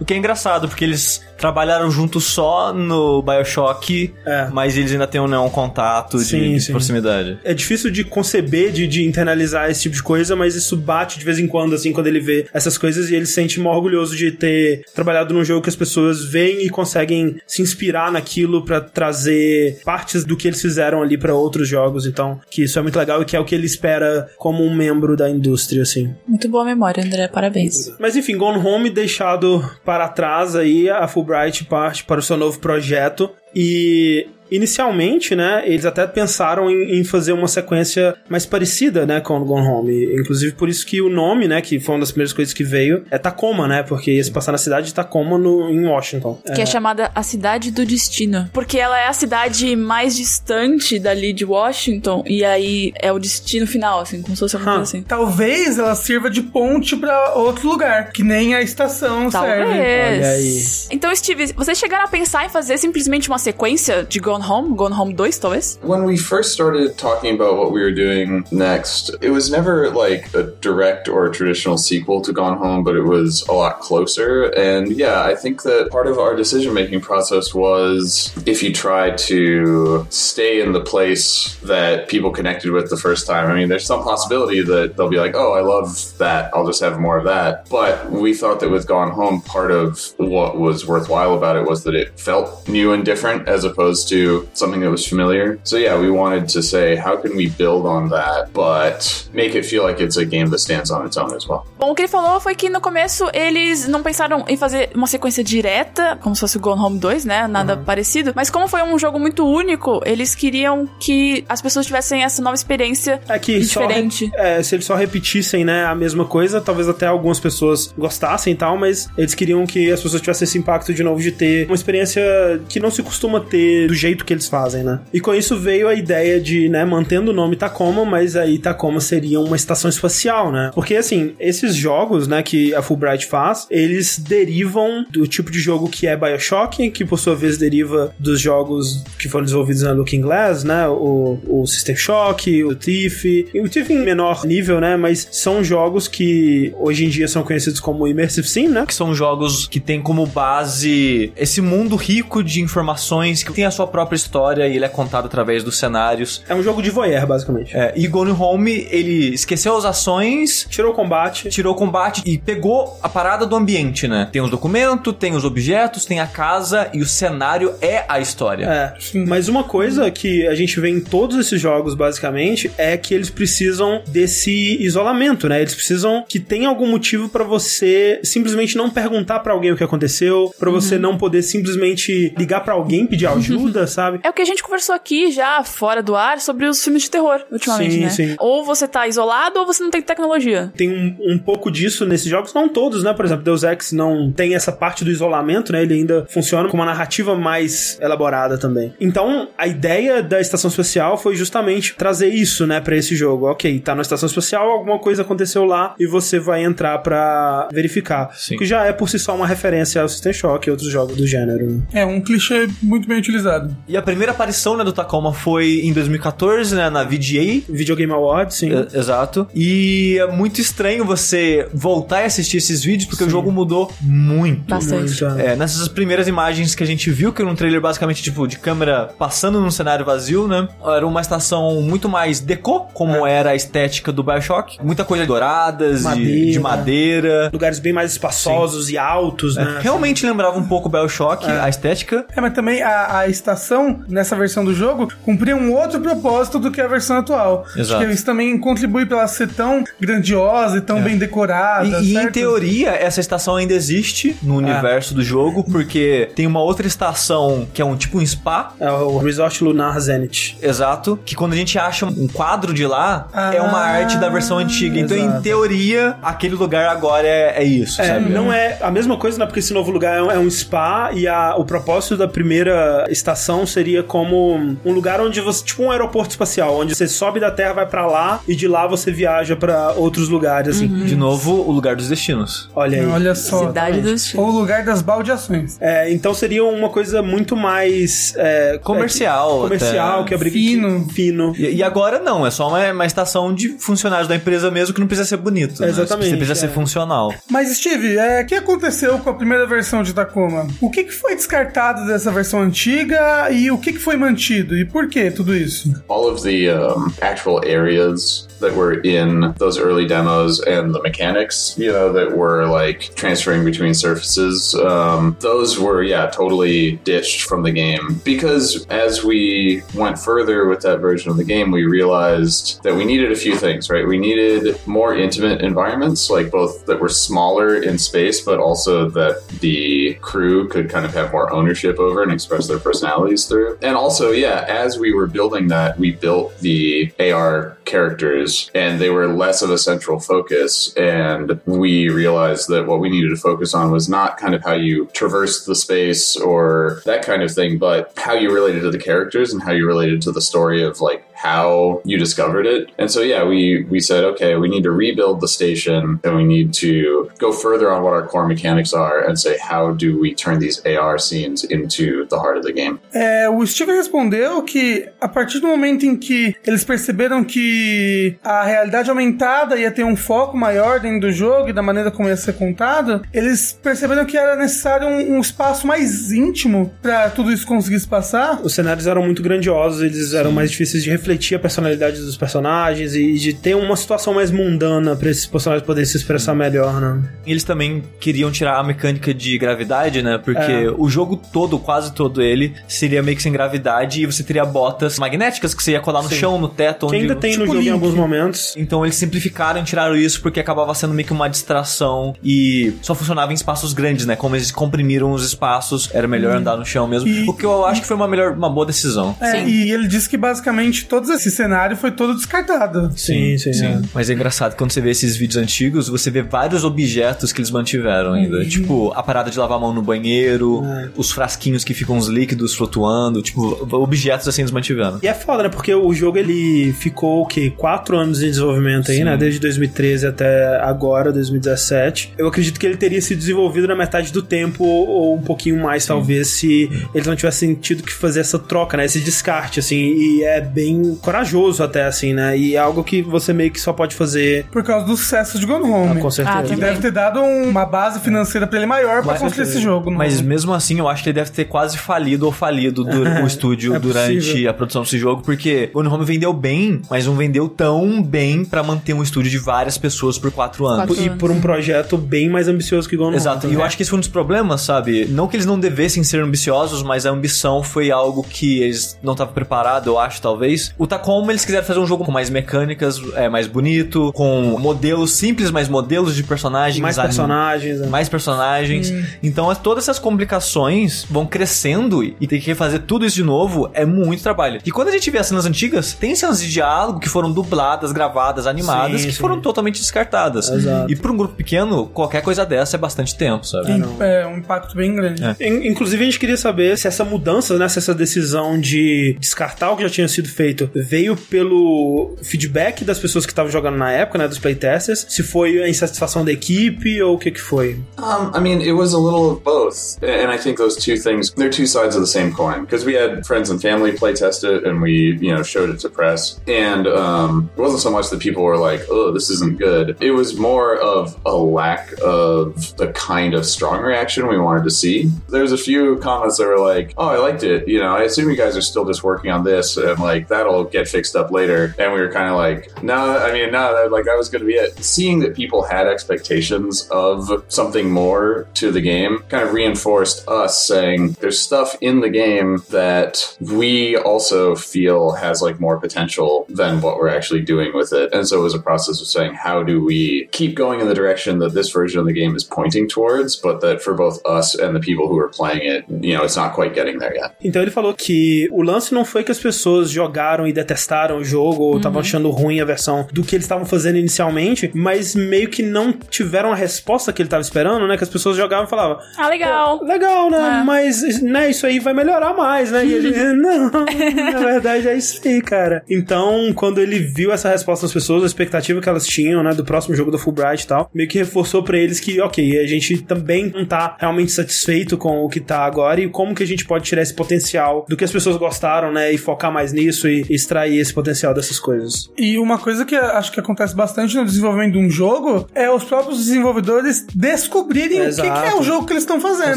O 0.00 0.04
que 0.04 0.14
é 0.14 0.16
engraçado, 0.16 0.68
porque 0.68 0.84
eles 0.84 1.22
trabalharam 1.36 1.90
juntos 1.90 2.24
só 2.24 2.72
no 2.72 3.22
Bioshock, 3.22 4.14
É. 4.24 4.48
mas 4.52 4.76
eles 4.76 4.92
ainda 4.92 5.06
têm 5.06 5.20
um, 5.20 5.26
né, 5.28 5.38
um 5.38 5.50
contato 5.50 6.18
de, 6.18 6.24
Sim, 6.24 6.52
de 6.54 6.60
sim. 6.60 6.72
proximidade. 6.72 7.38
É 7.44 7.52
difícil 7.54 7.90
de 7.90 8.04
conceber, 8.04 8.72
de, 8.72 8.86
de 8.86 9.04
internalizar 9.06 9.70
esse 9.70 9.82
tipo 9.82 9.94
de 9.94 10.02
coisa, 10.02 10.34
mas 10.36 10.54
isso 10.54 10.76
bate 10.76 11.18
de 11.18 11.24
vez 11.24 11.38
em 11.38 11.46
quando, 11.46 11.74
assim, 11.74 11.92
quando 11.92 12.06
ele 12.06 12.20
vê 12.20 12.46
essas 12.52 12.78
coisas 12.78 13.10
e 13.10 13.14
ele 13.14 13.26
se 13.26 13.32
sente 13.34 13.60
mó 13.60 13.74
orgulhoso 13.74 14.16
de 14.16 14.30
ter 14.32 14.84
trabalhado 14.94 15.34
num 15.34 15.44
jogo 15.44 15.62
que 15.62 15.68
as 15.68 15.76
pessoas 15.76 16.24
veem 16.24 16.64
e 16.64 16.70
conseguem 16.70 17.36
se 17.46 17.62
inspirar 17.62 18.10
naquilo 18.12 18.64
pra 18.64 18.80
trazer 18.80 19.80
partes 19.84 20.24
do 20.24 20.36
que 20.36 20.48
eles 20.48 20.60
fizeram 20.60 21.02
ali 21.02 21.18
pra 21.18 21.34
outros 21.34 21.68
jogos. 21.68 22.06
Então, 22.06 22.40
que 22.50 22.64
isso 22.64 22.78
é 22.78 22.82
muito 22.82 22.98
legal 22.98 23.20
e 23.22 23.24
que 23.24 23.36
é 23.36 23.40
o 23.40 23.44
que 23.44 23.54
ele 23.54 23.66
espera 23.66 24.28
como 24.38 24.64
um 24.64 24.74
membro 24.74 25.16
da 25.16 25.28
indústria, 25.28 25.82
assim. 25.82 26.14
Muito 26.26 26.48
boa 26.48 26.64
memória, 26.64 27.04
André. 27.04 27.28
Parabéns. 27.28 27.92
Mas 27.98 28.16
enfim, 28.16 28.36
Gone 28.36 28.58
Home 28.58 28.90
deixado 28.90 29.64
para 29.84 30.08
trás 30.08 30.54
aí, 30.56 30.88
a 30.88 31.06
Fulbright 31.08 31.33
parte 31.64 32.04
para 32.04 32.20
o 32.20 32.22
seu 32.22 32.36
novo 32.36 32.58
projeto. 32.58 33.30
E 33.54 34.26
inicialmente, 34.50 35.34
né, 35.34 35.62
eles 35.64 35.84
até 35.84 36.06
pensaram 36.06 36.70
em, 36.70 37.00
em 37.00 37.04
fazer 37.04 37.32
uma 37.32 37.48
sequência 37.48 38.14
mais 38.28 38.46
parecida, 38.46 39.06
né, 39.06 39.20
com 39.20 39.36
o 39.38 39.44
Gone 39.44 39.66
Home. 39.66 40.20
Inclusive 40.20 40.52
por 40.52 40.68
isso 40.68 40.86
que 40.86 41.00
o 41.00 41.08
nome, 41.08 41.48
né, 41.48 41.60
que 41.60 41.80
foi 41.80 41.94
uma 41.94 42.00
das 42.00 42.12
primeiras 42.12 42.32
coisas 42.32 42.54
que 42.54 42.62
veio, 42.62 43.04
é 43.10 43.18
Tacoma, 43.18 43.66
né, 43.66 43.82
porque 43.82 44.12
ia 44.12 44.22
se 44.22 44.30
passar 44.30 44.52
na 44.52 44.58
cidade 44.58 44.88
de 44.88 44.94
Tacoma, 44.94 45.38
no, 45.38 45.70
em 45.70 45.86
Washington. 45.86 46.40
Que 46.54 46.62
é 46.62 46.66
chamada 46.66 47.10
a 47.14 47.22
Cidade 47.22 47.70
do 47.70 47.84
Destino. 47.84 48.48
Porque 48.52 48.78
ela 48.78 48.98
é 48.98 49.08
a 49.08 49.12
cidade 49.12 49.74
mais 49.74 50.16
distante 50.16 50.98
dali 50.98 51.32
de 51.32 51.44
Washington. 51.44 52.22
E 52.26 52.44
aí 52.44 52.92
é 53.00 53.12
o 53.12 53.18
destino 53.18 53.66
final, 53.66 54.00
assim, 54.00 54.22
como 54.22 54.36
se 54.36 54.40
fosse 54.40 54.56
alguma 54.56 54.76
coisa 54.76 54.90
assim. 54.90 55.02
Talvez 55.02 55.78
ela 55.78 55.94
sirva 55.94 56.30
de 56.30 56.42
ponte 56.42 56.96
pra 56.96 57.34
outro 57.34 57.68
lugar, 57.68 58.12
que 58.12 58.22
nem 58.22 58.54
a 58.54 58.62
estação 58.62 59.30
serve. 59.30 59.46
Olha 59.46 59.74
aí. 59.74 60.20
Talvez. 60.20 60.88
Então, 60.90 61.14
Steve, 61.14 61.52
vocês 61.54 61.78
chegaram 61.78 62.04
a 62.04 62.08
pensar 62.08 62.44
em 62.44 62.48
fazer 62.48 62.78
simplesmente 62.78 63.28
uma 63.28 63.38
sequência 63.44 64.02
de 64.08 64.18
Gone 64.20 64.40
Home? 64.40 64.74
Gone 64.74 64.92
Home 64.92 65.14
2, 65.14 65.38
talvez? 65.38 65.78
When 65.82 66.04
we 66.04 66.16
first 66.16 66.52
started 66.52 66.96
talking 66.96 67.34
about 67.34 67.58
what 67.58 67.72
we 67.72 67.82
were 67.82 67.92
doing 67.92 68.46
next, 68.50 69.14
it 69.20 69.30
was 69.30 69.50
never 69.50 69.90
like 69.90 70.34
a 70.34 70.44
direct 70.62 71.08
or 71.08 71.26
a 71.26 71.32
traditional 71.32 71.76
sequel 71.76 72.22
to 72.22 72.32
Gone 72.32 72.56
Home, 72.56 72.82
but 72.84 72.96
it 72.96 73.02
was 73.02 73.46
a 73.48 73.52
lot 73.52 73.80
closer. 73.80 74.44
And 74.56 74.96
yeah, 74.96 75.22
I 75.22 75.34
think 75.34 75.62
that 75.62 75.90
part 75.90 76.06
of 76.06 76.18
our 76.18 76.34
decision 76.34 76.72
making 76.72 77.02
process 77.02 77.54
was 77.54 78.32
if 78.46 78.62
you 78.62 78.72
try 78.72 79.10
to 79.10 80.06
stay 80.08 80.62
in 80.62 80.72
the 80.72 80.80
place 80.80 81.56
that 81.64 82.08
people 82.08 82.30
connected 82.30 82.70
with 82.70 82.88
the 82.88 82.96
first 82.96 83.26
time, 83.26 83.50
I 83.50 83.54
mean, 83.54 83.68
there's 83.68 83.84
some 83.84 84.02
possibility 84.02 84.62
that 84.62 84.96
they'll 84.96 85.10
be 85.10 85.18
like, 85.18 85.34
oh, 85.34 85.52
I 85.52 85.60
love 85.60 86.16
that. 86.16 86.50
I'll 86.54 86.66
just 86.66 86.80
have 86.80 86.98
more 86.98 87.18
of 87.18 87.24
that. 87.24 87.68
But 87.68 88.10
we 88.10 88.32
thought 88.32 88.60
that 88.60 88.70
with 88.70 88.86
Gone 88.86 89.10
Home, 89.10 89.42
part 89.42 89.70
of 89.70 90.14
what 90.16 90.58
was 90.58 90.86
worthwhile 90.86 91.34
about 91.36 91.56
it 91.56 91.66
was 91.68 91.84
that 91.84 91.94
it 91.94 92.18
felt 92.18 92.66
new 92.68 92.94
and 92.94 93.04
different 93.04 93.33
as 93.46 93.64
opposed 93.64 94.08
to 94.08 94.46
something 94.54 94.80
that 94.80 94.90
was 94.90 95.06
familiar. 95.06 95.58
So 95.64 95.76
yeah, 95.76 95.96
we 96.00 96.10
wanted 96.10 96.48
to 96.52 96.62
say, 96.62 96.96
how 96.96 97.16
can 97.20 97.36
we 97.36 97.48
build 97.48 97.86
on 97.86 98.08
that, 98.10 98.50
but 98.52 99.26
make 99.32 99.56
it 99.56 99.64
feel 99.66 99.82
like 99.84 100.02
it's 100.02 100.16
a 100.16 100.24
game 100.24 100.50
that 100.50 100.58
stands 100.60 100.90
on 100.90 101.06
its 101.06 101.16
own 101.16 101.34
as 101.34 101.46
well? 101.46 101.64
Bom, 101.78 101.90
o 101.90 101.94
que 101.94 102.02
ele 102.02 102.08
falou 102.08 102.40
foi 102.40 102.54
que 102.54 102.68
no 102.68 102.80
começo 102.80 103.28
eles 103.32 103.86
não 103.88 104.02
pensaram 104.02 104.44
em 104.48 104.56
fazer 104.56 104.90
uma 104.94 105.06
sequência 105.06 105.42
direta, 105.44 106.18
como 106.22 106.34
se 106.34 106.40
fosse 106.40 106.56
o 106.56 106.60
Gone 106.60 106.80
Home 106.80 106.98
2, 106.98 107.24
né? 107.24 107.46
Nada 107.46 107.76
parecido. 107.76 108.32
Mas 108.34 108.50
como 108.50 108.68
foi 108.68 108.82
um 108.82 108.98
jogo 108.98 109.18
muito 109.18 109.46
único, 109.46 110.00
eles 110.04 110.34
queriam 110.34 110.88
que 111.00 111.44
as 111.48 111.60
pessoas 111.62 111.86
tivessem 111.86 112.22
essa 112.22 112.42
nova 112.42 112.54
experiência 112.54 113.20
É 113.28 113.38
que 113.38 113.58
diferente. 113.60 114.26
re- 114.26 114.32
é, 114.36 114.62
se 114.62 114.74
eles 114.74 114.84
só 114.84 114.94
repetissem, 114.94 115.64
né, 115.64 115.84
a 115.84 115.94
mesma 115.94 116.24
coisa, 116.24 116.60
talvez 116.60 116.88
até 116.88 117.06
algumas 117.06 117.40
pessoas 117.40 117.92
gostassem 117.96 118.52
e 118.52 118.56
tal, 118.56 118.76
mas 118.76 119.08
eles 119.16 119.34
queriam 119.34 119.64
que 119.66 119.90
as 119.90 120.00
pessoas 120.00 120.20
tivessem 120.20 120.44
esse 120.44 120.58
impacto 120.58 120.92
de 120.92 121.02
novo 121.02 121.20
de 121.20 121.32
ter 121.32 121.66
uma 121.66 121.74
experiência 121.74 122.22
que 122.68 122.78
não 122.80 122.90
se 122.90 123.02
costuma 123.02 123.23
ter 123.40 123.86
do 123.86 123.94
jeito 123.94 124.24
que 124.24 124.32
eles 124.32 124.48
fazem, 124.48 124.82
né? 124.82 125.00
E 125.12 125.20
com 125.20 125.34
isso 125.34 125.56
veio 125.58 125.88
a 125.88 125.94
ideia 125.94 126.40
de, 126.40 126.68
né, 126.68 126.84
mantendo 126.84 127.30
o 127.30 127.34
nome 127.34 127.56
Tacoma, 127.56 128.04
mas 128.04 128.36
aí 128.36 128.58
Tacoma 128.58 129.00
seria 129.00 129.40
uma 129.40 129.56
estação 129.56 129.88
espacial, 129.88 130.50
né? 130.50 130.70
Porque 130.74 130.96
assim, 130.96 131.34
esses 131.38 131.74
jogos, 131.74 132.26
né, 132.26 132.42
que 132.42 132.74
a 132.74 132.82
Fulbright 132.82 133.26
faz, 133.26 133.66
eles 133.70 134.18
derivam 134.18 135.06
do 135.10 135.26
tipo 135.26 135.50
de 135.50 135.58
jogo 135.58 135.88
que 135.88 136.06
é 136.06 136.16
BioShock, 136.16 136.90
que 136.90 137.04
por 137.04 137.18
sua 137.18 137.34
vez 137.34 137.58
deriva 137.58 138.14
dos 138.18 138.40
jogos 138.40 139.02
que 139.18 139.28
foram 139.28 139.44
desenvolvidos 139.44 139.82
na 139.82 139.92
Looking 139.92 140.20
Glass, 140.20 140.64
né? 140.64 140.88
O, 140.88 141.38
o 141.46 141.66
System 141.66 141.96
Shock, 141.96 142.64
o 142.64 142.74
Thief, 142.74 143.24
o 143.54 143.68
Thief 143.68 143.90
em 143.90 143.98
menor 143.98 144.44
nível, 144.44 144.80
né? 144.80 144.96
Mas 144.96 145.28
são 145.30 145.62
jogos 145.62 146.08
que 146.08 146.72
hoje 146.78 147.04
em 147.04 147.08
dia 147.08 147.28
são 147.28 147.42
conhecidos 147.42 147.80
como 147.80 148.06
Immersive 148.06 148.46
Sim, 148.46 148.68
né? 148.68 148.84
Que 148.86 148.94
são 148.94 149.14
jogos 149.14 149.66
que 149.66 149.80
tem 149.80 150.00
como 150.00 150.26
base 150.26 151.32
esse 151.36 151.60
mundo 151.60 151.96
rico 151.96 152.42
de 152.42 152.60
informações, 152.60 153.03
que 153.44 153.52
tem 153.52 153.64
a 153.64 153.70
sua 153.70 153.86
própria 153.86 154.16
história 154.16 154.66
e 154.68 154.76
ele 154.76 154.84
é 154.84 154.88
contado 154.88 155.26
através 155.26 155.62
dos 155.62 155.78
cenários. 155.78 156.42
É 156.48 156.54
um 156.54 156.62
jogo 156.62 156.82
de 156.82 156.90
voyeur, 156.90 157.26
basicamente. 157.26 157.76
É, 157.76 157.92
e 157.96 158.06
Gone 158.06 158.32
Home, 158.32 158.86
ele 158.90 159.34
esqueceu 159.34 159.76
as 159.76 159.84
ações, 159.84 160.66
Tirou 160.70 160.92
o 160.92 160.94
combate. 160.94 161.48
tirou 161.48 161.72
o 161.74 161.76
combate 161.76 162.22
e 162.24 162.38
pegou 162.38 162.98
a 163.02 163.08
parada 163.08 163.46
do 163.46 163.54
ambiente, 163.56 164.08
né? 164.08 164.28
Tem 164.32 164.42
os 164.42 164.50
documentos, 164.50 165.14
tem 165.18 165.34
os 165.34 165.44
objetos, 165.44 166.04
tem 166.04 166.20
a 166.20 166.26
casa 166.26 166.88
e 166.92 167.00
o 167.00 167.06
cenário 167.06 167.74
é 167.80 168.04
a 168.08 168.20
história. 168.20 168.64
É, 168.66 168.94
mas 169.26 169.48
uma 169.48 169.64
coisa 169.64 170.10
que 170.10 170.46
a 170.46 170.54
gente 170.54 170.78
vê 170.80 170.88
em 170.88 171.00
todos 171.00 171.36
esses 171.38 171.60
jogos, 171.60 171.94
basicamente, 171.94 172.70
é 172.76 172.96
que 172.96 173.14
eles 173.14 173.30
precisam 173.30 174.02
desse 174.08 174.76
isolamento, 174.82 175.48
né? 175.48 175.60
Eles 175.60 175.74
precisam 175.74 176.24
que 176.28 176.38
tenha 176.40 176.68
algum 176.68 176.86
motivo 176.90 177.28
pra 177.28 177.44
você 177.44 178.20
simplesmente 178.22 178.76
não 178.76 178.90
perguntar 178.90 179.40
pra 179.40 179.52
alguém 179.52 179.72
o 179.72 179.76
que 179.76 179.84
aconteceu, 179.84 180.52
pra 180.58 180.70
você 180.70 180.98
não 180.98 181.16
poder 181.16 181.42
simplesmente 181.42 182.32
ligar 182.36 182.60
pra 182.60 182.74
alguém 182.74 182.93
pedir 183.06 183.26
ajuda, 183.26 183.86
sabe? 183.88 184.20
É 184.22 184.30
o 184.30 184.32
que 184.32 184.42
a 184.42 184.44
gente 184.44 184.62
conversou 184.62 184.94
aqui 184.94 185.30
já 185.30 185.62
fora 185.64 186.02
do 186.02 186.14
ar 186.14 186.40
sobre 186.40 186.66
os 186.66 186.82
filmes 186.82 187.02
de 187.04 187.10
terror, 187.10 187.40
ultimamente, 187.50 187.94
Sim, 187.94 188.00
né? 188.00 188.10
sim. 188.10 188.36
Ou 188.38 188.64
você 188.64 188.86
tá 188.86 189.06
isolado 189.08 189.58
ou 189.60 189.66
você 189.66 189.82
não 189.82 189.90
tem 189.90 190.02
tecnologia. 190.02 190.72
Tem 190.76 190.90
um, 190.90 191.16
um 191.34 191.38
pouco 191.38 191.70
disso 191.70 192.04
nesses 192.06 192.28
jogos, 192.28 192.52
não 192.54 192.68
todos, 192.68 193.02
né? 193.02 193.12
Por 193.12 193.24
exemplo, 193.24 193.44
Deus 193.44 193.62
Ex 193.62 193.92
não 193.92 194.30
tem 194.32 194.54
essa 194.54 194.70
parte 194.72 195.04
do 195.04 195.10
isolamento, 195.10 195.72
né? 195.72 195.82
Ele 195.82 195.94
ainda 195.94 196.26
funciona 196.28 196.68
com 196.68 196.76
uma 196.76 196.86
narrativa 196.86 197.34
mais 197.34 197.98
elaborada 198.00 198.58
também. 198.58 198.94
Então, 199.00 199.48
a 199.58 199.66
ideia 199.66 200.22
da 200.22 200.40
estação 200.40 200.68
espacial 200.68 201.16
foi 201.18 201.34
justamente 201.36 201.94
trazer 201.96 202.28
isso, 202.28 202.66
né, 202.66 202.80
pra 202.80 202.96
esse 202.96 203.14
jogo. 203.16 203.46
Ok, 203.50 203.78
tá 203.80 203.94
na 203.94 204.02
estação 204.02 204.26
espacial, 204.26 204.70
alguma 204.70 204.98
coisa 204.98 205.22
aconteceu 205.22 205.64
lá 205.64 205.94
e 205.98 206.06
você 206.06 206.38
vai 206.38 206.62
entrar 206.64 206.98
pra 206.98 207.68
verificar. 207.72 208.30
Sim. 208.34 208.56
Que 208.56 208.64
já 208.64 208.84
é 208.84 208.92
por 208.92 209.08
si 209.08 209.18
só 209.18 209.34
uma 209.34 209.46
referência 209.46 210.02
ao 210.02 210.08
System 210.08 210.32
Shock 210.32 210.68
e 210.68 210.70
outros 210.70 210.88
jogos 210.90 211.16
do 211.16 211.26
gênero. 211.26 211.66
né? 211.66 211.82
É 211.92 212.04
um 212.06 212.20
clichê 212.20 212.66
muito 212.84 213.08
bem 213.08 213.18
utilizado. 213.18 213.74
E 213.88 213.96
a 213.96 214.02
primeira 214.02 214.32
aparição 214.32 214.76
né, 214.76 214.84
do 214.84 214.92
Tacoma 214.92 215.32
foi 215.32 215.80
em 215.84 215.92
2014, 215.92 216.74
né, 216.74 216.90
na 216.90 217.02
VGA. 217.04 217.62
Videogame 217.68 218.12
Awards, 218.12 218.56
sim. 218.56 218.70
É, 218.72 218.98
Exato. 218.98 219.46
E 219.54 220.18
é 220.20 220.26
muito 220.30 220.60
estranho 220.60 221.04
você 221.04 221.68
voltar 221.72 222.22
e 222.22 222.24
assistir 222.26 222.58
esses 222.58 222.82
vídeos, 222.84 223.08
porque 223.08 223.24
o 223.24 223.30
jogo 223.30 223.50
mudou 223.50 223.90
muito. 224.00 224.62
Bastante. 224.68 225.22
Muito, 225.24 225.40
é. 225.40 225.52
É, 225.52 225.56
nessas 225.56 225.88
primeiras 225.88 226.28
imagens 226.28 226.74
que 226.74 226.82
a 226.82 226.86
gente 226.86 227.10
viu, 227.10 227.32
que 227.32 227.42
era 227.42 227.50
um 227.50 227.54
trailer 227.54 227.80
basicamente 227.80 228.22
tipo 228.22 228.46
de 228.46 228.58
câmera 228.58 229.10
passando 229.18 229.60
num 229.60 229.70
cenário 229.70 230.04
vazio, 230.04 230.46
né? 230.48 230.68
Era 230.84 231.06
uma 231.06 231.20
estação 231.20 231.80
muito 231.82 232.08
mais 232.08 232.40
deco, 232.40 232.86
como 232.94 233.26
era 233.26 233.50
a 233.50 233.54
estética 233.54 234.12
do 234.12 234.22
Bioshock. 234.22 234.78
Muita 234.82 235.04
coisa 235.04 235.26
douradas, 235.26 235.98
de- 236.00 236.04
Madeira. 236.04 236.52
de 236.52 236.58
madeira. 236.58 237.50
Lugares 237.52 237.78
bem 237.78 237.92
mais 237.92 238.12
espaçosos 238.12 238.90
e 238.90 238.98
altos, 238.98 239.56
né? 239.56 239.78
Realmente 239.80 240.24
lembrava 240.26 240.58
um 240.58 240.64
pouco 240.64 240.88
o 240.88 240.90
Bioshock, 240.90 241.44
a 241.46 241.68
estética. 241.68 242.26
É, 242.36 242.40
mas 242.40 242.52
também 242.52 242.73
a, 242.82 243.18
a 243.20 243.28
estação, 243.28 244.00
nessa 244.08 244.34
versão 244.36 244.64
do 244.64 244.74
jogo, 244.74 245.08
cumpria 245.24 245.56
um 245.56 245.72
outro 245.72 246.00
propósito 246.00 246.58
do 246.58 246.70
que 246.70 246.80
a 246.80 246.86
versão 246.88 247.18
atual. 247.18 247.66
Exato. 247.76 247.98
Acho 248.00 248.08
que 248.08 248.14
isso 248.14 248.24
também 248.24 248.56
contribui 248.58 249.06
pra 249.06 249.18
ela 249.18 249.26
ser 249.28 249.48
tão 249.48 249.84
grandiosa 250.00 250.78
e 250.78 250.80
tão 250.80 251.02
bem 251.02 251.16
decorada. 251.18 251.86
E, 252.00 252.12
e 252.12 252.16
em 252.16 252.30
teoria, 252.30 252.90
essa 252.90 253.20
estação 253.20 253.56
ainda 253.56 253.74
existe 253.74 254.36
no 254.42 254.56
universo 254.56 255.14
do 255.14 255.22
jogo, 255.22 255.64
porque 255.64 256.30
tem 256.34 256.46
uma 256.46 256.60
outra 256.60 256.86
estação 256.86 257.66
que 257.72 257.80
é 257.82 257.84
um 257.84 257.96
tipo 257.96 258.18
um 258.18 258.26
spa. 258.26 258.72
É 258.80 258.90
o 258.90 259.18
Resort 259.18 259.62
Lunar 259.64 259.98
Zenith. 260.00 260.56
Exato. 260.62 261.18
Que 261.24 261.34
quando 261.34 261.52
a 261.52 261.56
gente 261.56 261.78
acha 261.78 262.06
um 262.06 262.28
quadro 262.28 262.72
de 262.72 262.86
lá, 262.86 263.28
Ah, 263.32 263.54
é 263.54 263.60
uma 263.60 263.78
arte 263.80 264.16
da 264.18 264.28
versão 264.28 264.58
antiga. 264.58 264.98
Então, 264.98 265.16
em 265.16 265.24
exato. 265.26 265.42
teoria, 265.42 266.16
aquele 266.22 266.54
lugar 266.54 266.88
agora 266.88 267.26
é, 267.26 267.54
é 267.62 267.64
isso, 267.64 268.00
É, 268.00 268.06
sabe? 268.06 268.30
não 268.30 268.52
é 268.52 268.78
a 268.80 268.90
mesma 268.90 269.16
coisa, 269.16 269.38
né? 269.38 269.46
Porque 269.46 269.60
esse 269.60 269.72
novo 269.72 269.90
lugar 269.90 270.18
é 270.18 270.22
um, 270.22 270.30
é 270.30 270.38
um 270.38 270.50
spa 270.50 271.10
e 271.12 271.26
a- 271.26 271.54
o 271.56 271.64
propósito 271.64 272.16
da 272.16 272.28
primeira 272.28 272.63
estação 273.08 273.66
seria 273.66 274.02
como 274.02 274.54
um 274.84 274.92
lugar 274.92 275.20
onde 275.20 275.40
você, 275.40 275.64
tipo 275.64 275.82
um 275.82 275.90
aeroporto 275.90 276.30
espacial, 276.30 276.78
onde 276.78 276.94
você 276.94 277.06
sobe 277.06 277.40
da 277.40 277.50
Terra, 277.50 277.72
vai 277.74 277.86
pra 277.86 278.06
lá 278.06 278.40
e 278.46 278.54
de 278.54 278.66
lá 278.68 278.86
você 278.86 279.10
viaja 279.10 279.56
pra 279.56 279.92
outros 279.92 280.28
lugares, 280.28 280.76
assim. 280.76 280.88
De 280.88 281.16
novo, 281.16 281.52
o 281.52 281.70
lugar 281.72 281.96
dos 281.96 282.08
destinos. 282.08 282.70
Olha 282.74 283.00
aí. 283.00 283.06
Olha 283.06 283.34
só. 283.34 283.66
Cidade 283.68 284.00
do 284.00 284.10
Destino. 284.10 284.42
Ou 284.42 284.48
o 284.50 284.52
lugar 284.52 284.84
das 284.84 285.02
baldeações. 285.02 285.76
É, 285.80 286.10
então 286.12 286.32
seria 286.34 286.64
uma 286.64 286.88
coisa 286.88 287.22
muito 287.22 287.56
mais 287.56 288.34
é, 288.36 288.78
Comercial, 288.82 289.58
é, 289.58 289.62
comercial, 289.62 290.20
até. 290.20 290.28
que 290.28 290.34
abriga 290.34 290.54
Fino. 290.54 291.08
fino. 291.10 291.52
E, 291.56 291.76
e 291.76 291.82
agora 291.82 292.18
não, 292.18 292.46
é 292.46 292.50
só 292.50 292.68
uma, 292.68 292.92
uma 292.92 293.06
estação 293.06 293.54
de 293.54 293.70
funcionários 293.78 294.28
da 294.28 294.36
empresa 294.36 294.70
mesmo 294.70 294.94
que 294.94 295.00
não 295.00 295.06
precisa 295.06 295.28
ser 295.28 295.36
bonito. 295.36 295.80
né? 295.80 295.88
Exatamente, 295.88 296.36
Precisa 296.36 296.52
é. 296.52 296.54
ser 296.68 296.68
funcional. 296.74 297.32
Mas, 297.50 297.74
Steve, 297.76 298.16
é, 298.16 298.42
o 298.42 298.46
que 298.46 298.54
aconteceu 298.54 299.18
com 299.18 299.30
a 299.30 299.34
primeira 299.34 299.66
versão 299.66 300.02
de 300.02 300.12
Tacoma? 300.12 300.66
O 300.80 300.90
que, 300.90 301.04
que 301.04 301.12
foi 301.12 301.34
descartado 301.34 302.06
dessa 302.06 302.30
versão 302.30 302.53
antiga 302.60 303.50
e 303.50 303.70
o 303.70 303.78
que, 303.78 303.92
que 303.92 303.98
foi 303.98 304.16
mantido? 304.16 304.76
E 304.76 304.84
por 304.84 305.08
que 305.08 305.30
tudo 305.30 305.54
isso? 305.54 305.92
all 306.08 306.26
of 306.28 306.42
the 306.42 306.72
um, 306.72 307.06
actual 307.20 307.58
areas 307.58 308.48
that 308.60 308.74
were 308.74 309.00
in 309.00 309.54
those 309.58 309.78
early 309.78 310.06
demos 310.06 310.60
and 310.60 310.94
the 310.94 311.02
mechanics, 311.02 311.76
you 311.78 311.90
know, 311.90 312.12
that 312.12 312.36
were 312.36 312.66
like 312.66 313.14
transferring 313.14 313.64
between 313.64 313.94
surfaces, 313.94 314.74
um, 314.76 315.36
those 315.40 315.78
were, 315.78 316.02
yeah, 316.02 316.26
totally 316.26 316.96
ditched 316.98 317.42
from 317.42 317.62
the 317.62 317.72
game. 317.72 318.20
Because 318.24 318.86
as 318.86 319.24
we 319.24 319.82
went 319.94 320.18
further 320.18 320.66
with 320.66 320.80
that 320.82 321.00
version 321.00 321.30
of 321.30 321.36
the 321.36 321.44
game, 321.44 321.70
we 321.70 321.84
realized 321.84 322.82
that 322.82 322.94
we 322.94 323.04
needed 323.04 323.32
a 323.32 323.36
few 323.36 323.56
things, 323.56 323.90
right? 323.90 324.06
We 324.06 324.18
needed 324.18 324.78
more 324.86 325.14
intimate 325.16 325.60
environments, 325.62 326.30
like 326.30 326.50
both 326.50 326.86
that 326.86 327.00
were 327.00 327.08
smaller 327.08 327.82
in 327.82 327.98
space, 327.98 328.40
but 328.40 328.58
also 328.58 329.08
that 329.10 329.46
the 329.60 330.14
crew 330.20 330.68
could 330.68 330.88
kind 330.90 331.04
of 331.04 331.14
have 331.14 331.32
more 331.32 331.52
ownership 331.52 331.98
over 331.98 332.22
and 332.22 332.32
express 332.32 332.68
their 332.68 332.78
personalities 332.78 333.46
through. 333.46 333.78
And 333.82 333.96
also, 333.96 334.30
yeah, 334.30 334.64
as 334.68 334.98
we 334.98 335.12
were 335.12 335.26
building 335.26 335.68
that, 335.68 335.98
we 335.98 336.12
built 336.12 336.56
the 336.58 337.12
AR 337.18 337.76
characters 337.84 338.53
and 338.74 339.00
they 339.00 339.10
were 339.10 339.28
less 339.28 339.62
of 339.62 339.70
a 339.70 339.78
central 339.78 340.20
focus. 340.20 340.94
And 340.96 341.60
we 341.66 342.08
realized 342.08 342.68
that 342.68 342.86
what 342.86 343.00
we 343.00 343.08
needed 343.08 343.30
to 343.30 343.36
focus 343.36 343.74
on 343.74 343.90
was 343.90 344.08
not 344.08 344.38
kind 344.38 344.54
of 344.54 344.62
how 344.62 344.74
you 344.74 345.06
traverse 345.06 345.64
the 345.64 345.74
space 345.74 346.36
or 346.36 347.02
that 347.04 347.24
kind 347.24 347.42
of 347.42 347.52
thing, 347.52 347.78
but 347.78 348.12
how 348.16 348.34
you 348.34 348.52
related 348.52 348.80
to 348.80 348.90
the 348.90 348.98
characters 348.98 349.52
and 349.52 349.62
how 349.62 349.72
you 349.72 349.86
related 349.86 350.22
to 350.22 350.32
the 350.32 350.40
story 350.40 350.82
of 350.82 351.00
like 351.00 351.24
how 351.44 352.00
you 352.04 352.16
discovered 352.18 352.66
it. 352.66 352.90
And 352.98 353.10
so 353.10 353.20
yeah, 353.20 353.44
we 353.44 353.84
we 353.90 354.00
said 354.00 354.24
okay, 354.32 354.56
we 354.56 354.68
need 354.68 354.84
to 354.84 354.90
rebuild 354.90 355.40
the 355.40 355.48
station 355.48 356.20
and 356.24 356.36
we 356.36 356.44
need 356.44 356.72
to 356.84 357.28
go 357.38 357.52
further 357.52 357.90
on 357.92 358.02
what 358.02 358.12
our 358.14 358.26
core 358.26 358.46
mechanics 358.46 358.92
are 358.94 359.18
and 359.26 359.38
say 359.38 359.58
how 359.58 359.92
do 359.92 360.18
we 360.18 360.34
turn 360.34 360.58
these 360.58 360.80
AR 360.86 361.18
scenes 361.18 361.64
into 361.64 362.26
the 362.30 362.38
heart 362.38 362.56
of 362.56 362.64
the 362.64 362.72
game. 362.72 362.98
É, 363.12 363.48
o 363.48 363.66
Steven 363.66 363.96
respondeu 363.96 364.62
que 364.62 365.06
a 365.20 365.28
partir 365.28 365.60
do 365.60 365.66
momento 365.66 366.06
em 366.06 366.16
que 366.16 366.54
eles 366.66 366.82
perceberam 366.82 367.44
que 367.44 368.36
a 368.42 368.64
realidade 368.64 369.10
aumentada 369.10 369.76
ia 369.76 369.90
ter 369.90 370.04
um 370.04 370.16
foco 370.16 370.56
maior 370.56 371.00
dentro 371.00 371.20
do 371.20 371.32
jogo 371.32 371.68
e 371.68 371.72
da 371.72 371.82
maneira 371.82 372.10
como 372.10 372.28
ia 372.28 372.36
ser 372.36 372.54
contado, 372.54 373.22
eles 373.32 373.78
perceberam 373.82 374.24
que 374.24 374.36
era 374.36 374.56
necessário 374.56 375.06
um, 375.06 375.36
um 375.36 375.40
espaço 375.40 375.86
mais 375.86 376.32
íntimo 376.32 376.94
para 377.02 377.28
tudo 377.30 377.52
isso 377.52 377.66
conseguir 377.66 378.00
se 378.00 378.08
passar. 378.08 378.60
Os 378.62 378.74
cenários 378.74 379.06
eram 379.06 379.22
muito 379.22 379.42
grandiosos, 379.42 380.02
eles 380.02 380.32
eram 380.32 380.50
mais 380.50 380.70
difíceis 380.70 381.02
de 381.02 381.10
refletir 381.10 381.33
a 381.54 381.58
personalidade 381.58 382.20
dos 382.20 382.36
personagens 382.36 383.14
e 383.14 383.34
de 383.34 383.52
ter 383.52 383.74
uma 383.74 383.96
situação 383.96 384.34
mais 384.34 384.50
mundana 384.50 385.14
para 385.16 385.30
esses 385.30 385.46
personagens 385.46 385.86
poderem 385.86 386.06
se 386.06 386.16
expressar 386.16 386.54
melhor, 386.54 387.00
né? 387.00 387.22
Eles 387.46 387.64
também 387.64 388.02
queriam 388.20 388.50
tirar 388.50 388.78
a 388.78 388.82
mecânica 388.82 389.32
de 389.34 389.56
gravidade, 389.58 390.22
né? 390.22 390.38
Porque 390.38 390.72
É. 390.72 390.90
o 390.96 391.08
jogo 391.08 391.36
todo, 391.52 391.78
quase 391.78 392.12
todo 392.12 392.40
ele, 392.42 392.74
seria 392.88 393.22
meio 393.22 393.36
que 393.36 393.42
sem 393.42 393.52
gravidade 393.52 394.22
e 394.22 394.26
você 394.26 394.42
teria 394.42 394.64
botas 394.64 395.18
magnéticas 395.18 395.74
que 395.74 395.82
você 395.82 395.92
ia 395.92 396.00
colar 396.00 396.22
no 396.22 396.28
Sim. 396.28 396.36
chão, 396.36 396.58
no 396.58 396.68
teto, 396.68 397.06
Que 397.06 397.14
onde 397.16 397.22
ainda 397.22 397.36
tem 397.36 397.52
no 397.52 397.60
tipo 397.62 397.66
jogo 397.66 397.78
em 397.80 397.84
Link. 397.84 397.92
alguns 397.92 398.14
momentos. 398.14 398.74
Então 398.76 399.04
eles 399.04 399.16
simplificaram 399.16 399.80
e 399.80 399.84
tiraram 399.84 400.16
isso 400.16 400.40
porque 400.40 400.60
acabava 400.60 400.94
sendo 400.94 401.14
meio 401.14 401.26
que 401.26 401.32
uma 401.32 401.48
distração 401.48 402.34
e 402.42 402.94
só 403.02 403.14
funcionava 403.14 403.52
em 403.52 403.54
espaços 403.54 403.92
grandes, 403.92 404.26
né? 404.26 404.36
Como 404.36 404.54
eles 404.56 404.70
comprimiram 404.70 405.32
os 405.32 405.44
espaços, 405.44 406.08
era 406.12 406.26
melhor 406.28 406.56
andar 406.56 406.76
no 406.76 406.84
chão 406.84 407.06
mesmo. 407.06 407.28
E- 407.28 407.48
o 407.48 407.52
que 407.54 407.64
eu 407.64 407.84
acho 407.84 408.00
que 408.00 408.06
foi 408.06 408.16
uma 408.16 408.28
melhor, 408.28 408.52
uma 408.52 408.68
boa 408.70 408.86
decisão. 408.86 409.36
É, 409.40 409.52
Sim. 409.52 409.66
e 409.66 409.90
ele 409.90 410.06
disse 410.08 410.28
que 410.28 410.36
basicamente 410.36 411.04
todo 411.24 411.34
esse 411.34 411.50
cenário 411.50 411.96
foi 411.96 412.10
todo 412.10 412.34
descartado. 412.34 413.10
Sim, 413.16 413.56
sim, 413.58 413.72
sim. 413.72 414.02
Mas 414.12 414.30
é 414.30 414.34
engraçado 414.34 414.76
quando 414.76 414.92
você 414.92 415.00
vê 415.00 415.10
esses 415.10 415.36
vídeos 415.36 415.56
antigos, 415.56 416.08
você 416.08 416.30
vê 416.30 416.42
vários 416.42 416.84
objetos 416.84 417.52
que 417.52 417.60
eles 417.60 417.70
mantiveram 417.70 418.34
ainda. 418.34 418.64
Tipo, 418.64 419.12
a 419.14 419.22
parada 419.22 419.50
de 419.50 419.58
lavar 419.58 419.78
a 419.78 419.80
mão 419.80 419.92
no 419.92 420.02
banheiro, 420.02 420.82
os 421.16 421.32
frasquinhos 421.32 421.84
que 421.84 421.94
ficam 421.94 422.16
os 422.16 422.28
líquidos 422.28 422.74
flutuando, 422.74 423.42
tipo, 423.42 423.86
objetos 423.96 424.46
assim 424.46 424.62
eles 424.62 424.70
mantiveram. 424.70 425.18
E 425.22 425.26
é 425.26 425.34
foda, 425.34 425.64
né? 425.64 425.68
Porque 425.68 425.94
o 425.94 426.12
jogo 426.12 426.38
ele 426.38 426.92
ficou 426.92 427.42
o 427.42 427.46
quê? 427.46 427.72
Quatro 427.76 428.16
anos 428.16 428.42
em 428.42 428.48
desenvolvimento 428.48 429.10
aí, 429.10 429.18
Sim. 429.18 429.24
né? 429.24 429.36
Desde 429.36 429.58
2013 429.60 430.26
até 430.26 430.80
agora, 430.80 431.32
2017. 431.32 432.34
Eu 432.36 432.48
acredito 432.48 432.78
que 432.78 432.86
ele 432.86 432.96
teria 432.96 433.20
sido 433.20 433.38
desenvolvido 433.38 433.88
na 433.88 433.96
metade 433.96 434.32
do 434.32 434.42
tempo, 434.42 434.84
ou 434.84 435.34
um 435.34 435.42
pouquinho 435.42 435.82
mais, 435.82 436.06
talvez, 436.06 436.48
se 436.48 436.90
eles 437.14 437.26
não 437.26 437.36
tivessem 437.36 437.74
tido 437.74 438.02
que 438.02 438.12
fazer 438.12 438.40
essa 438.40 438.58
troca, 438.58 438.96
né? 438.96 439.04
Esse 439.04 439.20
descarte, 439.20 439.80
assim. 439.80 439.96
E 439.96 440.44
é 440.44 440.60
bem 440.60 441.03
corajoso 441.22 441.82
até, 441.82 442.04
assim, 442.04 442.32
né? 442.32 442.56
E 442.56 442.74
é 442.74 442.78
algo 442.78 443.02
que 443.04 443.22
você 443.22 443.52
meio 443.52 443.70
que 443.70 443.80
só 443.80 443.92
pode 443.92 444.14
fazer 444.14 444.66
Por 444.70 444.82
causa 444.82 445.06
do 445.06 445.16
sucesso 445.16 445.58
de 445.58 445.66
Gone 445.66 445.84
Home. 445.90 446.18
ah, 446.18 446.20
com 446.22 446.30
certeza. 446.30 446.58
Ah, 446.58 446.62
que 446.62 446.76
deve 446.76 447.00
ter 447.00 447.10
dado 447.10 447.40
uma 447.40 447.84
base 447.84 448.20
financeira 448.20 448.66
pra 448.66 448.76
ele 448.78 448.86
maior 448.86 449.22
pra 449.22 449.32
Mas- 449.32 449.40
construir 449.42 449.64
esse 449.66 449.80
jogo. 449.80 450.10
no 450.10 450.16
Mas 450.18 450.38
Home. 450.38 450.48
mesmo 450.48 450.72
assim, 450.72 450.98
eu 450.98 451.08
acho 451.08 451.22
que 451.22 451.28
ele 451.30 451.34
deve 451.34 451.50
ter 451.50 451.64
quase 451.66 451.98
falido 451.98 452.46
ou 452.46 452.52
falido 452.52 453.04
du- 453.04 453.22
o 453.42 453.46
estúdio 453.46 453.94
É 453.94 453.98
durante 453.98 454.36
possível. 454.36 454.70
a 454.70 454.74
produção 454.74 455.02
desse 455.02 455.18
jogo, 455.18 455.42
porque 455.42 455.90
Gone 455.92 456.08
Home 456.08 456.24
vendeu 456.24 456.52
bem, 456.52 457.00
mas 457.10 457.26
não 457.26 457.34
vendeu 457.34 457.68
tão 457.68 458.22
bem 458.22 458.64
pra 458.64 458.82
manter 458.82 459.12
um 459.14 459.22
estúdio 459.22 459.50
de 459.50 459.58
várias 459.58 459.98
pessoas 459.98 460.38
por 460.38 460.50
quatro 460.50 460.86
anos. 460.86 461.06
Quatro 461.16 461.22
E 461.24 461.30
por 461.30 461.50
um 461.50 461.60
projeto 461.60 462.16
bem 462.16 462.48
mais 462.48 462.68
ambicioso 462.68 463.08
que 463.08 463.16
Gone 463.16 463.36
Exato, 463.36 463.66
e 463.66 463.70
Home. 463.70 463.76
eu 463.76 463.84
acho 463.84 463.96
que 463.96 464.02
esse 464.02 464.10
foi 464.10 464.18
um 464.18 464.20
dos 464.20 464.28
problemas, 464.28 464.80
sabe? 464.82 465.26
Não 465.26 465.46
que 465.48 465.56
eles 465.56 465.66
não 465.66 465.78
devessem 465.78 466.22
ser 466.24 466.40
ambiciosos, 466.42 467.02
mas 467.02 467.26
a 467.26 467.30
ambição 467.30 467.82
foi 467.82 468.10
algo 468.10 468.42
que 468.42 468.80
eles 468.82 469.18
não 469.22 469.32
estavam 469.32 469.52
preparados, 469.52 470.06
eu 470.06 470.18
acho, 470.18 470.40
talvez. 470.40 470.93
O 470.98 471.06
Tacoma, 471.06 471.50
eles 471.52 471.64
quiseram 471.64 471.84
fazer 471.84 471.98
um 471.98 472.06
jogo 472.06 472.24
com 472.24 472.30
mais 472.32 472.48
mecânicas, 472.50 473.20
é, 473.34 473.48
mais 473.48 473.66
bonito, 473.66 474.32
com 474.32 474.78
modelos 474.78 475.32
simples, 475.32 475.70
mas 475.70 475.88
modelos 475.88 476.34
de 476.36 476.42
personagens. 476.44 477.00
mais 477.00 477.18
anim- 477.18 477.28
personagens. 477.28 478.00
né? 478.00 478.06
mais 478.06 478.28
personagens. 478.28 479.12
Então, 479.42 479.68
as- 479.70 479.78
todas 479.78 480.04
essas 480.04 480.18
complicações 480.18 481.24
vão 481.28 481.46
crescendo 481.46 482.22
e 482.22 482.46
ter 482.46 482.60
que 482.60 482.66
refazer 482.66 483.00
tudo 483.02 483.24
isso 483.26 483.36
de 483.36 483.42
novo 483.42 483.90
é 483.92 484.04
muito 484.04 484.42
trabalho. 484.42 484.80
E 484.84 484.90
quando 484.90 485.08
a 485.08 485.12
gente 485.12 485.30
vê 485.30 485.38
as 485.38 485.46
cenas 485.46 485.66
antigas, 485.66 486.12
tem 486.14 486.34
cenas 486.34 486.60
de 486.60 486.70
diálogo 486.70 487.18
que 487.20 487.28
foram 487.28 487.52
dubladas, 487.52 488.12
gravadas, 488.12 488.66
animadas, 488.66 489.20
Sim, 489.22 489.26
que 489.28 489.32
sim. 489.34 489.40
foram 489.40 489.60
totalmente 489.60 490.00
descartadas. 490.00 490.68
Exato. 490.70 491.12
E 491.12 491.16
para 491.16 491.32
um 491.32 491.36
grupo 491.36 491.54
pequeno, 491.54 492.06
qualquer 492.06 492.42
coisa 492.42 492.64
dessa 492.64 492.96
é 492.96 492.98
bastante 492.98 493.36
tempo, 493.36 493.66
sabe? 493.66 493.90
É 494.20 494.46
um 494.46 494.58
impacto 494.58 494.94
bem 494.96 495.14
grande. 495.14 495.42
É. 495.44 495.68
In- 495.68 495.88
Inclusive, 495.88 496.22
a 496.22 496.26
gente 496.26 496.38
queria 496.38 496.56
saber 496.56 496.96
se 496.98 497.06
essa 497.06 497.24
mudança, 497.24 497.76
né, 497.78 497.88
se 497.88 497.98
essa 497.98 498.14
decisão 498.14 498.78
de 498.80 499.36
descartar 499.40 499.90
o 499.90 499.96
que 499.96 500.02
já 500.02 500.10
tinha 500.10 500.28
sido 500.28 500.48
feito 500.48 500.83
veio 500.94 501.36
pelo 501.36 502.36
feedback 502.42 503.04
das 503.04 503.18
pessoas 503.18 503.44
que 503.46 503.52
estavam 503.52 503.70
jogando 503.70 503.96
na 503.96 504.10
época, 504.12 504.38
né, 504.38 504.48
dos 504.48 504.58
playtesters, 504.58 505.26
se 505.28 505.42
foi 505.42 505.82
a 505.82 505.88
insatisfação 505.88 506.44
da 506.44 506.52
equipe 506.52 507.22
ou 507.22 507.34
o 507.34 507.38
que 507.38 507.50
que 507.50 507.60
foi. 507.60 507.98
Um, 508.18 508.56
I 508.56 508.60
mean, 508.60 508.80
it 508.80 508.92
was 508.92 509.14
a 509.14 509.18
little 509.18 509.50
of 509.50 509.62
both, 509.62 510.18
and 510.22 510.50
I 510.50 510.58
think 510.58 510.78
those 510.78 510.96
two 510.96 511.16
things 511.16 511.52
they're 511.56 511.70
two 511.70 511.86
sides 511.86 512.16
of 512.16 512.22
the 512.22 512.26
same 512.26 512.52
coin. 512.52 512.82
Because 512.82 513.04
we 513.04 513.14
had 513.14 513.46
friends 513.46 513.70
and 513.70 513.80
family 513.80 514.12
playtest 514.12 514.64
it, 514.64 514.84
and 514.86 515.00
we 515.00 515.38
you 515.40 515.54
know 515.54 515.62
showed 515.62 515.90
it 515.90 516.00
to 516.00 516.08
press, 516.08 516.60
and 516.66 517.06
um, 517.06 517.70
it 517.76 517.80
wasn't 517.80 518.00
so 518.00 518.10
much 518.10 518.30
that 518.30 518.40
people 518.40 518.62
were 518.62 518.76
like, 518.76 519.02
"Oh, 519.10 519.32
this 519.32 519.50
isn't 519.50 519.78
good." 519.78 520.16
It 520.20 520.32
was 520.32 520.56
more 520.56 520.96
of 520.96 521.36
a 521.44 521.54
lack 521.54 522.12
of 522.22 522.96
the 522.96 523.08
kind 523.12 523.54
of 523.54 523.66
strong 523.66 524.00
reaction 524.02 524.48
we 524.48 524.58
wanted 524.58 524.84
to 524.84 524.90
see. 524.90 525.30
There's 525.48 525.72
a 525.72 525.78
few 525.78 526.18
comments 526.18 526.58
that 526.58 526.66
were 526.66 526.78
like, 526.78 527.14
"Oh, 527.16 527.28
I 527.28 527.38
liked 527.38 527.62
it," 527.62 527.86
you 527.88 528.00
know. 528.00 528.14
I 528.14 528.22
assume 528.22 528.50
you 528.50 528.56
guys 528.56 528.76
are 528.76 528.82
still 528.82 529.04
just 529.04 529.22
working 529.22 529.50
on 529.50 529.64
this, 529.64 529.96
and 529.96 530.18
like 530.18 530.48
that'll 530.48 530.73
get 530.82 531.06
fixed 531.06 531.36
up 531.36 531.52
later. 531.52 531.94
And 531.98 532.12
we 532.12 532.20
were 532.20 532.32
kind 532.32 532.48
of 532.48 532.56
like, 532.56 532.90
"No, 533.02 533.38
I 533.38 533.52
mean, 533.52 533.70
no, 533.70 534.08
like 534.10 534.24
that 534.24 534.36
was 534.36 534.48
going 534.48 534.62
to 534.62 534.66
be 534.66 534.74
it." 534.74 534.98
Seeing 534.98 535.38
that 535.40 535.54
people 535.54 535.84
had 535.84 536.08
expectations 536.08 537.08
of 537.10 537.64
something 537.68 538.10
more 538.10 538.66
to 538.74 538.90
the 538.90 539.00
game 539.00 539.44
kind 539.48 539.62
of 539.62 539.72
reinforced 539.72 540.46
us 540.48 540.84
saying 540.84 541.36
there's 541.40 541.60
stuff 541.60 541.96
in 542.00 542.20
the 542.20 542.30
game 542.30 542.82
that 542.90 543.56
we 543.60 544.16
also 544.16 544.74
feel 544.74 545.32
has 545.32 545.62
like 545.62 545.78
more 545.78 545.98
potential 545.98 546.66
than 546.68 547.00
what 547.00 547.18
we're 547.18 547.28
actually 547.28 547.60
doing 547.60 547.92
with 547.94 548.12
it. 548.12 548.32
And 548.32 548.46
so 548.48 548.58
it 548.60 548.62
was 548.62 548.74
a 548.74 548.80
process 548.80 549.20
of 549.20 549.26
saying 549.26 549.54
how 549.54 549.82
do 549.82 550.02
we 550.02 550.48
keep 550.52 550.74
going 550.74 551.00
in 551.00 551.08
the 551.08 551.14
direction 551.14 551.58
that 551.58 551.74
this 551.74 551.90
version 551.90 552.18
of 552.20 552.26
the 552.26 552.32
game 552.32 552.56
is 552.56 552.64
pointing 552.64 553.08
towards, 553.08 553.56
but 553.56 553.80
that 553.80 554.02
for 554.02 554.14
both 554.14 554.44
us 554.44 554.74
and 554.74 554.94
the 554.94 555.00
people 555.00 555.28
who 555.28 555.38
are 555.38 555.48
playing 555.48 555.82
it, 555.82 556.04
you 556.08 556.34
know, 556.34 556.44
it's 556.44 556.56
not 556.56 556.72
quite 556.74 556.94
getting 556.94 557.18
there 557.18 557.34
yet. 557.34 557.56
Então 557.62 557.82
ele 557.82 557.90
falou 557.90 558.14
que 558.14 558.68
o 558.72 558.82
lance 558.82 559.12
não 559.12 559.24
foi 559.24 559.42
que 559.42 559.52
as 559.52 559.58
pessoas 559.58 560.10
jogaram 560.10 560.63
e 560.66 560.72
detestaram 560.72 561.38
o 561.38 561.44
jogo 561.44 561.82
ou 561.84 561.96
estavam 561.96 562.20
achando 562.20 562.50
ruim 562.50 562.80
a 562.80 562.84
versão 562.84 563.26
do 563.32 563.42
que 563.42 563.56
eles 563.56 563.64
estavam 563.64 563.84
fazendo 563.84 564.16
inicialmente, 564.18 564.90
mas 564.94 565.34
meio 565.34 565.68
que 565.68 565.82
não 565.82 566.12
tiveram 566.12 566.72
a 566.72 566.74
resposta 566.74 567.32
que 567.32 567.42
ele 567.42 567.46
estava 567.46 567.62
esperando, 567.62 568.06
né? 568.06 568.16
Que 568.16 568.24
as 568.24 568.30
pessoas 568.30 568.56
jogavam 568.56 568.86
e 568.86 568.90
falavam, 568.90 569.18
Ah, 569.36 569.48
legal. 569.48 570.02
Legal, 570.02 570.50
né? 570.50 570.80
É. 570.80 570.84
Mas, 570.84 571.42
né, 571.42 571.70
isso 571.70 571.86
aí 571.86 571.98
vai 571.98 572.14
melhorar 572.14 572.54
mais, 572.54 572.90
né? 572.90 573.04
E 573.04 573.12
ele, 573.12 573.30
não, 573.54 573.90
na 573.90 574.58
verdade 574.58 575.08
é 575.08 575.16
isso 575.16 575.40
aí, 575.46 575.60
cara. 575.60 576.02
Então, 576.08 576.72
quando 576.74 577.00
ele 577.00 577.18
viu 577.18 577.52
essa 577.52 577.68
resposta 577.68 578.06
das 578.06 578.12
pessoas, 578.12 578.42
a 578.42 578.46
expectativa 578.46 579.00
que 579.00 579.08
elas 579.08 579.26
tinham, 579.26 579.62
né, 579.62 579.74
do 579.74 579.84
próximo 579.84 580.14
jogo 580.14 580.30
da 580.30 580.38
Fulbright 580.38 580.84
e 580.84 580.86
tal, 580.86 581.10
meio 581.14 581.28
que 581.28 581.38
reforçou 581.38 581.82
pra 581.82 581.98
eles 581.98 582.20
que, 582.20 582.40
ok, 582.40 582.78
a 582.78 582.86
gente 582.86 583.22
também 583.22 583.70
não 583.74 583.84
tá 583.84 584.16
realmente 584.18 584.52
satisfeito 584.52 585.16
com 585.16 585.44
o 585.44 585.48
que 585.48 585.60
tá 585.60 585.84
agora 585.84 586.20
e 586.20 586.28
como 586.28 586.54
que 586.54 586.62
a 586.62 586.66
gente 586.66 586.84
pode 586.84 587.04
tirar 587.04 587.22
esse 587.22 587.34
potencial 587.34 588.04
do 588.08 588.16
que 588.16 588.24
as 588.24 588.32
pessoas 588.32 588.56
gostaram, 588.56 589.12
né, 589.12 589.32
e 589.32 589.38
focar 589.38 589.72
mais 589.72 589.92
nisso 589.92 590.28
e 590.28 590.53
extrair 590.54 590.98
esse 590.98 591.12
potencial 591.12 591.54
dessas 591.54 591.78
coisas. 591.78 592.30
E 592.36 592.58
uma 592.58 592.78
coisa 592.78 593.04
que 593.04 593.14
acho 593.14 593.52
que 593.52 593.60
acontece 593.60 593.94
bastante 593.94 594.36
no 594.36 594.44
desenvolvimento 594.44 594.92
de 594.92 594.98
um 594.98 595.10
jogo 595.10 595.68
é 595.74 595.90
os 595.90 596.04
próprios 596.04 596.38
desenvolvedores 596.38 597.26
descobrirem 597.34 598.22
o 598.28 598.34
que, 598.34 598.42
que 598.42 598.46
é 598.46 598.74
o 598.74 598.82
jogo 598.82 599.06
que 599.06 599.12
eles 599.12 599.22
estão 599.22 599.40
fazendo 599.40 599.76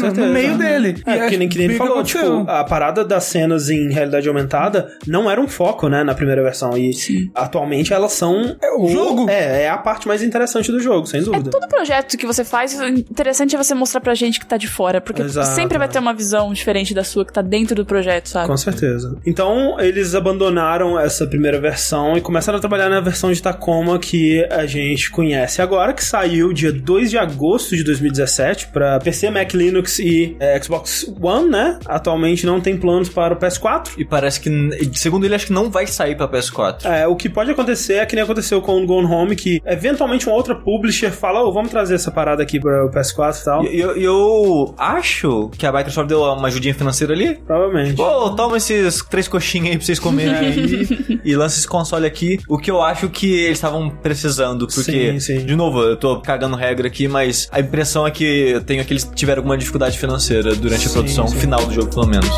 certeza. 0.00 0.26
no 0.26 0.32
meio 0.32 0.56
dele. 0.56 1.02
E 1.06 1.10
É, 1.10 1.28
que 1.28 1.36
nem, 1.36 1.48
que 1.48 1.58
nem 1.58 1.68
ele 1.68 1.76
falou, 1.76 1.94
aconteceu. 1.94 2.40
tipo, 2.40 2.50
a 2.50 2.64
parada 2.64 3.04
das 3.04 3.24
cenas 3.24 3.70
em 3.70 3.90
realidade 3.92 4.28
aumentada 4.28 4.92
não 5.06 5.30
era 5.30 5.40
um 5.40 5.48
foco, 5.48 5.88
né, 5.88 6.02
na 6.04 6.14
primeira 6.14 6.42
versão. 6.42 6.76
E 6.76 6.90
atualmente 7.34 7.92
elas 7.92 8.12
são. 8.12 8.56
É 8.62 8.74
o 8.74 8.88
jogo. 8.88 9.28
É, 9.28 9.62
é 9.62 9.70
a 9.70 9.78
parte 9.78 10.06
mais 10.06 10.22
interessante 10.22 10.70
do 10.70 10.80
jogo, 10.80 11.06
sem 11.06 11.22
dúvida. 11.22 11.50
Todo 11.50 11.68
projeto 11.68 12.16
que 12.16 12.26
você 12.26 12.44
faz, 12.44 12.78
o 12.78 12.86
interessante 12.86 13.54
é 13.54 13.58
você 13.58 13.74
mostrar 13.74 14.00
pra 14.00 14.14
gente 14.14 14.40
que 14.40 14.46
tá 14.46 14.56
de 14.56 14.68
fora, 14.68 15.00
porque 15.00 15.22
Exato, 15.22 15.48
sempre 15.48 15.78
vai 15.78 15.86
é. 15.86 15.90
ter 15.90 15.98
uma 15.98 16.14
visão 16.14 16.52
diferente 16.52 16.94
da 16.94 17.04
sua 17.04 17.24
que 17.24 17.32
tá 17.32 17.42
dentro 17.42 17.74
do 17.74 17.84
projeto, 17.84 18.28
sabe? 18.28 18.46
Com 18.46 18.56
certeza. 18.56 19.16
Então, 19.26 19.78
eles 19.80 20.14
abandonaram 20.14 20.67
essa 21.00 21.26
primeira 21.26 21.58
versão 21.58 22.16
e 22.16 22.20
começaram 22.20 22.58
a 22.58 22.60
trabalhar 22.60 22.88
na 22.88 23.00
versão 23.00 23.32
de 23.32 23.40
Tacoma 23.42 23.98
que 23.98 24.44
a 24.50 24.66
gente 24.66 25.10
conhece 25.10 25.62
agora, 25.62 25.92
que 25.92 26.04
saiu 26.04 26.52
dia 26.52 26.72
2 26.72 27.10
de 27.10 27.18
agosto 27.18 27.74
de 27.74 27.82
2017 27.82 28.68
para 28.68 28.98
PC, 28.98 29.30
Mac, 29.30 29.52
Linux 29.54 29.98
e 29.98 30.36
é, 30.38 30.60
Xbox 30.62 31.10
One, 31.20 31.48
né? 31.48 31.78
Atualmente 31.86 32.44
não 32.44 32.60
tem 32.60 32.76
planos 32.76 33.08
para 33.08 33.34
o 33.34 33.36
PS4. 33.36 33.92
E 33.96 34.04
parece 34.04 34.40
que, 34.40 34.50
segundo 34.94 35.24
ele, 35.24 35.34
acho 35.34 35.46
que 35.46 35.52
não 35.52 35.70
vai 35.70 35.86
sair 35.86 36.16
pra 36.16 36.28
PS4. 36.28 36.84
É, 36.84 37.06
o 37.06 37.16
que 37.16 37.28
pode 37.28 37.50
acontecer 37.50 37.94
é 37.94 38.06
que 38.06 38.14
nem 38.14 38.24
aconteceu 38.24 38.60
com 38.60 38.82
o 38.82 38.86
Gone 38.86 39.06
Home, 39.06 39.34
que 39.34 39.62
eventualmente 39.64 40.26
uma 40.26 40.36
outra 40.36 40.54
publisher 40.54 41.10
fala, 41.10 41.42
ô, 41.42 41.52
vamos 41.52 41.70
trazer 41.70 41.94
essa 41.94 42.10
parada 42.10 42.42
aqui 42.42 42.60
para 42.60 42.84
o 42.84 42.90
PS4 42.90 43.40
e 43.40 43.44
tal. 43.44 43.64
E 43.64 43.80
eu, 43.80 43.96
eu 43.96 44.74
acho 44.76 45.50
que 45.56 45.66
a 45.66 45.72
Microsoft 45.72 46.08
deu 46.08 46.22
uma 46.22 46.48
ajudinha 46.48 46.74
financeira 46.74 47.14
ali. 47.14 47.36
Provavelmente. 47.36 47.94
Pô, 47.94 48.30
toma 48.30 48.56
esses 48.58 49.02
três 49.04 49.28
coxinhas 49.28 49.70
aí 49.70 49.76
pra 49.76 49.86
vocês 49.86 49.98
comerem 49.98 50.34
aí. 50.36 50.57
Aí 50.58 51.20
e 51.24 51.36
lança 51.36 51.58
esse 51.58 51.66
console 51.66 52.06
aqui. 52.06 52.38
O 52.48 52.58
que 52.58 52.70
eu 52.70 52.82
acho 52.82 53.08
que 53.08 53.26
eles 53.30 53.58
estavam 53.58 53.88
precisando, 53.90 54.66
porque, 54.66 55.12
Sim, 55.12 55.20
sim. 55.20 55.44
de 55.46 55.54
novo, 55.56 55.80
eu 55.82 55.96
tô 55.96 56.20
cagando 56.20 56.56
regra 56.56 56.88
aqui, 56.88 57.08
mas 57.08 57.48
a 57.50 57.60
impressão 57.60 58.06
é 58.06 58.10
que 58.10 58.24
eu 58.24 58.60
tenho 58.62 58.84
que 58.84 58.92
eles 58.92 59.10
tiveram 59.14 59.40
alguma 59.40 59.56
dificuldade 59.56 59.98
financeira 59.98 60.54
durante 60.54 60.86
a 60.86 60.88
Sim, 60.88 60.92
produção 60.92 61.26
sim. 61.28 61.36
final 61.38 61.64
do 61.66 61.72
jogo, 61.74 61.88
pelo 61.88 62.06
menos. 62.06 62.28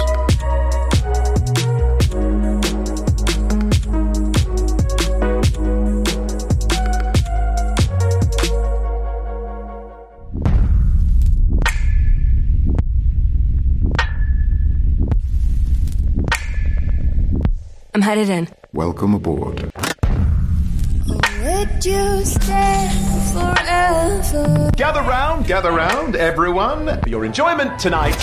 I'm 17.92 18.02
headed 18.02 18.28
in. 18.28 18.48
Welcome 18.72 19.14
aboard. 19.14 19.72
Would 21.42 21.84
you 21.84 22.24
stay 22.24 22.88
forever? 23.32 24.70
Gather 24.76 25.00
round, 25.00 25.46
gather 25.46 25.72
round, 25.72 26.14
everyone, 26.14 27.00
for 27.00 27.08
your 27.08 27.24
enjoyment 27.24 27.80
tonight. 27.80 28.14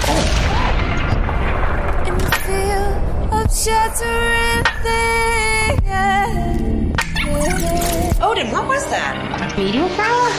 In 2.08 2.18
the 2.18 2.32
feel 2.46 3.34
of 3.34 3.54
shattering 3.54 4.64
things. 4.84 5.08
Odin, 8.22 8.50
what 8.52 8.68
was 8.68 8.86
that? 8.88 9.16
A 9.42 9.58
meteor 9.58 9.90
shower? 9.90 10.32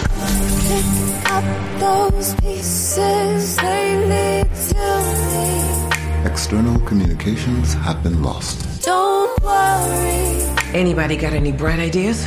Pick 0.68 0.86
up 1.30 1.44
those 1.80 2.34
pieces, 2.36 3.56
they 3.56 3.96
lead 4.06 4.48
to 4.70 4.84
me. 5.32 5.87
External 6.32 6.78
communications 6.80 7.72
have 7.72 8.02
been 8.02 8.22
lost. 8.22 8.84
Don't 8.84 9.42
worry, 9.42 10.42
Anybody 10.74 11.16
got 11.16 11.32
any 11.32 11.52
bright 11.52 11.78
ideas? 11.80 12.26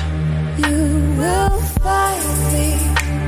you 0.57 1.15
will 1.19 1.61
find 1.85 2.25
me. 2.53 3.20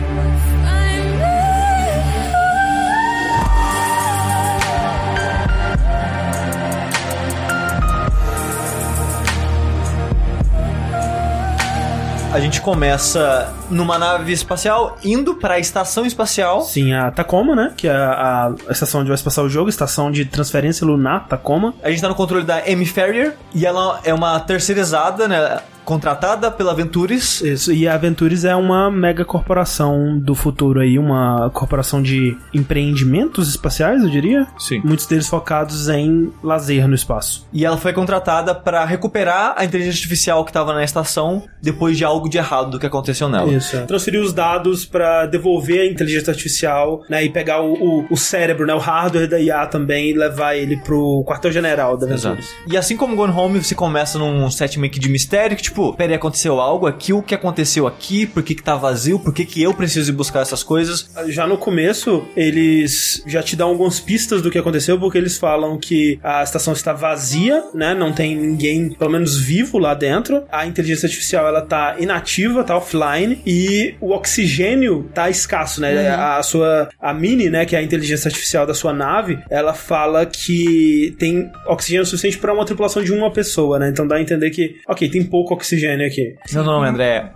A 12.33 12.39
gente 12.39 12.61
começa 12.61 13.53
numa 13.69 13.99
nave 13.99 14.33
espacial 14.33 14.97
indo 15.03 15.35
pra 15.35 15.59
estação 15.59 16.03
espacial. 16.03 16.63
Sim, 16.63 16.91
a 16.91 17.11
Tacoma, 17.11 17.55
né? 17.55 17.71
Que 17.77 17.87
é 17.87 17.91
a, 17.91 18.51
a 18.67 18.71
estação 18.71 19.01
onde 19.01 19.09
vai 19.09 19.17
se 19.17 19.23
passar 19.23 19.43
o 19.43 19.49
jogo, 19.49 19.69
estação 19.69 20.11
de 20.11 20.25
transferência 20.25 20.83
lunar, 20.83 21.27
Tacoma. 21.27 21.75
A 21.83 21.91
gente 21.91 22.01
tá 22.01 22.09
no 22.09 22.15
controle 22.15 22.43
da 22.43 22.57
Amy 22.67 22.87
Ferrier 22.87 23.35
e 23.53 23.67
ela 23.67 23.99
é 24.03 24.11
uma 24.11 24.39
terceirizada, 24.39 25.27
né? 25.27 25.59
Contratada 25.85 26.49
pela 26.49 26.73
Ventures. 26.73 27.41
Isso, 27.41 27.71
e 27.73 27.87
a 27.87 27.97
Ventures 27.97 28.45
é 28.45 28.55
uma 28.55 28.89
mega 28.89 29.25
corporação 29.25 30.17
do 30.19 30.33
futuro 30.33 30.79
aí, 30.79 30.97
uma 30.97 31.49
corporação 31.51 32.01
de 32.01 32.37
empreendimentos 32.53 33.49
espaciais, 33.49 34.03
eu 34.03 34.09
diria. 34.09 34.47
Sim. 34.57 34.81
Muitos 34.83 35.05
deles 35.05 35.27
focados 35.27 35.89
em 35.89 36.31
lazer 36.41 36.87
no 36.87 36.95
espaço. 36.95 37.47
E 37.51 37.65
ela 37.65 37.77
foi 37.77 37.93
contratada 37.93 38.55
pra 38.55 38.85
recuperar 38.85 39.55
a 39.57 39.65
inteligência 39.65 39.97
artificial 39.97 40.45
que 40.45 40.53
tava 40.53 40.73
na 40.73 40.83
estação 40.83 41.43
depois 41.61 41.97
de 41.97 42.03
algo 42.05 42.29
de 42.29 42.37
errado 42.37 42.71
do 42.71 42.79
que 42.79 42.85
aconteceu 42.85 43.27
nela. 43.27 43.51
Isso. 43.51 43.75
é. 43.75 43.81
Transferir 43.85 44.21
os 44.21 44.33
dados 44.33 44.85
pra 44.85 45.25
devolver 45.25 45.81
a 45.81 45.85
inteligência 45.85 46.31
artificial, 46.31 47.03
né? 47.09 47.23
E 47.23 47.29
pegar 47.29 47.61
o, 47.61 47.73
o, 47.73 48.05
o 48.09 48.17
cérebro, 48.17 48.65
né? 48.65 48.73
O 48.73 48.79
hardware 48.79 49.27
da 49.29 49.39
IA 49.39 49.65
também 49.67 50.09
e 50.09 50.13
levar 50.13 50.55
ele 50.55 50.77
pro 50.77 51.23
quartel-general 51.27 51.97
da 51.97 52.09
Exato. 52.09 52.35
Ventures. 52.35 52.55
E 52.67 52.77
assim 52.77 52.95
como 52.95 53.15
Gone 53.15 53.33
Home, 53.33 53.63
você 53.63 53.75
começa 53.75 54.17
num 54.17 54.49
set 54.49 54.79
meio 54.79 54.91
que 54.91 54.99
de 54.99 55.09
mistério, 55.09 55.55
que 55.55 55.63
tipo, 55.73 55.91
peraí, 55.93 56.15
aconteceu 56.15 56.61
algo 56.61 56.85
aqui, 56.85 57.11
o 57.11 57.23
que 57.23 57.33
aconteceu 57.33 57.87
aqui, 57.87 58.27
por 58.27 58.43
que 58.43 58.53
que 58.53 58.61
tá 58.61 58.75
vazio, 58.75 59.19
por 59.19 59.33
que 59.33 59.43
que 59.43 59.61
eu 59.61 59.73
preciso 59.73 60.11
ir 60.11 60.13
buscar 60.13 60.41
essas 60.41 60.61
coisas. 60.61 61.09
Já 61.27 61.47
no 61.47 61.57
começo, 61.57 62.23
eles 62.37 63.23
já 63.25 63.41
te 63.41 63.55
dão 63.55 63.69
algumas 63.69 63.99
pistas 63.99 64.41
do 64.41 64.51
que 64.51 64.57
aconteceu, 64.57 64.99
porque 64.99 65.17
eles 65.17 65.37
falam 65.37 65.77
que 65.77 66.19
a 66.23 66.43
estação 66.43 66.73
está 66.73 66.93
vazia, 66.93 67.63
né? 67.73 67.95
Não 67.95 68.13
tem 68.13 68.35
ninguém, 68.35 68.91
pelo 68.91 69.11
menos 69.11 69.37
vivo 69.37 69.79
lá 69.79 69.95
dentro. 69.95 70.43
A 70.51 70.67
inteligência 70.67 71.07
artificial 71.07 71.47
ela 71.47 71.61
tá 71.61 71.95
inativa, 71.99 72.63
tá 72.63 72.77
offline 72.77 73.41
e 73.45 73.95
o 73.99 74.11
oxigênio 74.11 75.09
tá 75.13 75.29
escasso, 75.29 75.81
né? 75.81 76.09
A 76.09 76.43
sua 76.43 76.89
a 77.01 77.13
Mini, 77.13 77.49
né, 77.49 77.65
que 77.65 77.75
é 77.75 77.79
a 77.79 77.83
inteligência 77.83 78.27
artificial 78.27 78.67
da 78.67 78.73
sua 78.73 78.93
nave, 78.93 79.39
ela 79.49 79.73
fala 79.73 80.25
que 80.25 81.15
tem 81.17 81.51
oxigênio 81.65 82.05
suficiente 82.05 82.37
para 82.37 82.53
uma 82.53 82.65
tripulação 82.65 83.03
de 83.03 83.11
uma 83.11 83.31
pessoa, 83.31 83.79
né? 83.79 83.89
Então 83.89 84.05
dá 84.05 84.17
a 84.17 84.21
entender 84.21 84.51
que, 84.51 84.75
OK, 84.87 85.09
tem 85.09 85.23
pouco 85.23 85.53
oxigênio 85.63 86.05
aqui. 86.05 86.35
Meu 86.51 86.63
nome, 86.63 86.87
André, 86.89 87.05
é 87.05 87.29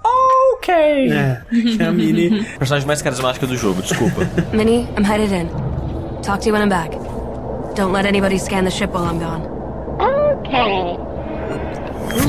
Ok. 0.57 0.73
É, 0.73 1.41
que 1.49 1.81
é 1.81 1.85
a 1.85 1.91
Mini 1.91 2.43
Personagem 2.59 2.85
mais 2.85 3.01
carismática 3.01 3.47
do 3.47 3.55
jogo, 3.55 3.81
desculpa. 3.81 4.27
Minnie, 4.51 4.87
I'm 4.97 5.03
headed 5.05 5.31
in. 5.31 5.47
Talk 6.21 6.41
to 6.41 6.49
you 6.49 6.53
when 6.53 6.61
I'm 6.61 6.69
back. 6.69 6.91
Don't 7.75 7.93
let 7.93 8.05
anybody 8.05 8.37
scan 8.37 8.65
the 8.65 8.71
ship 8.71 8.91
while 8.91 9.05
I'm 9.05 9.19
gone. 9.19 9.43
Okay. 10.41 10.97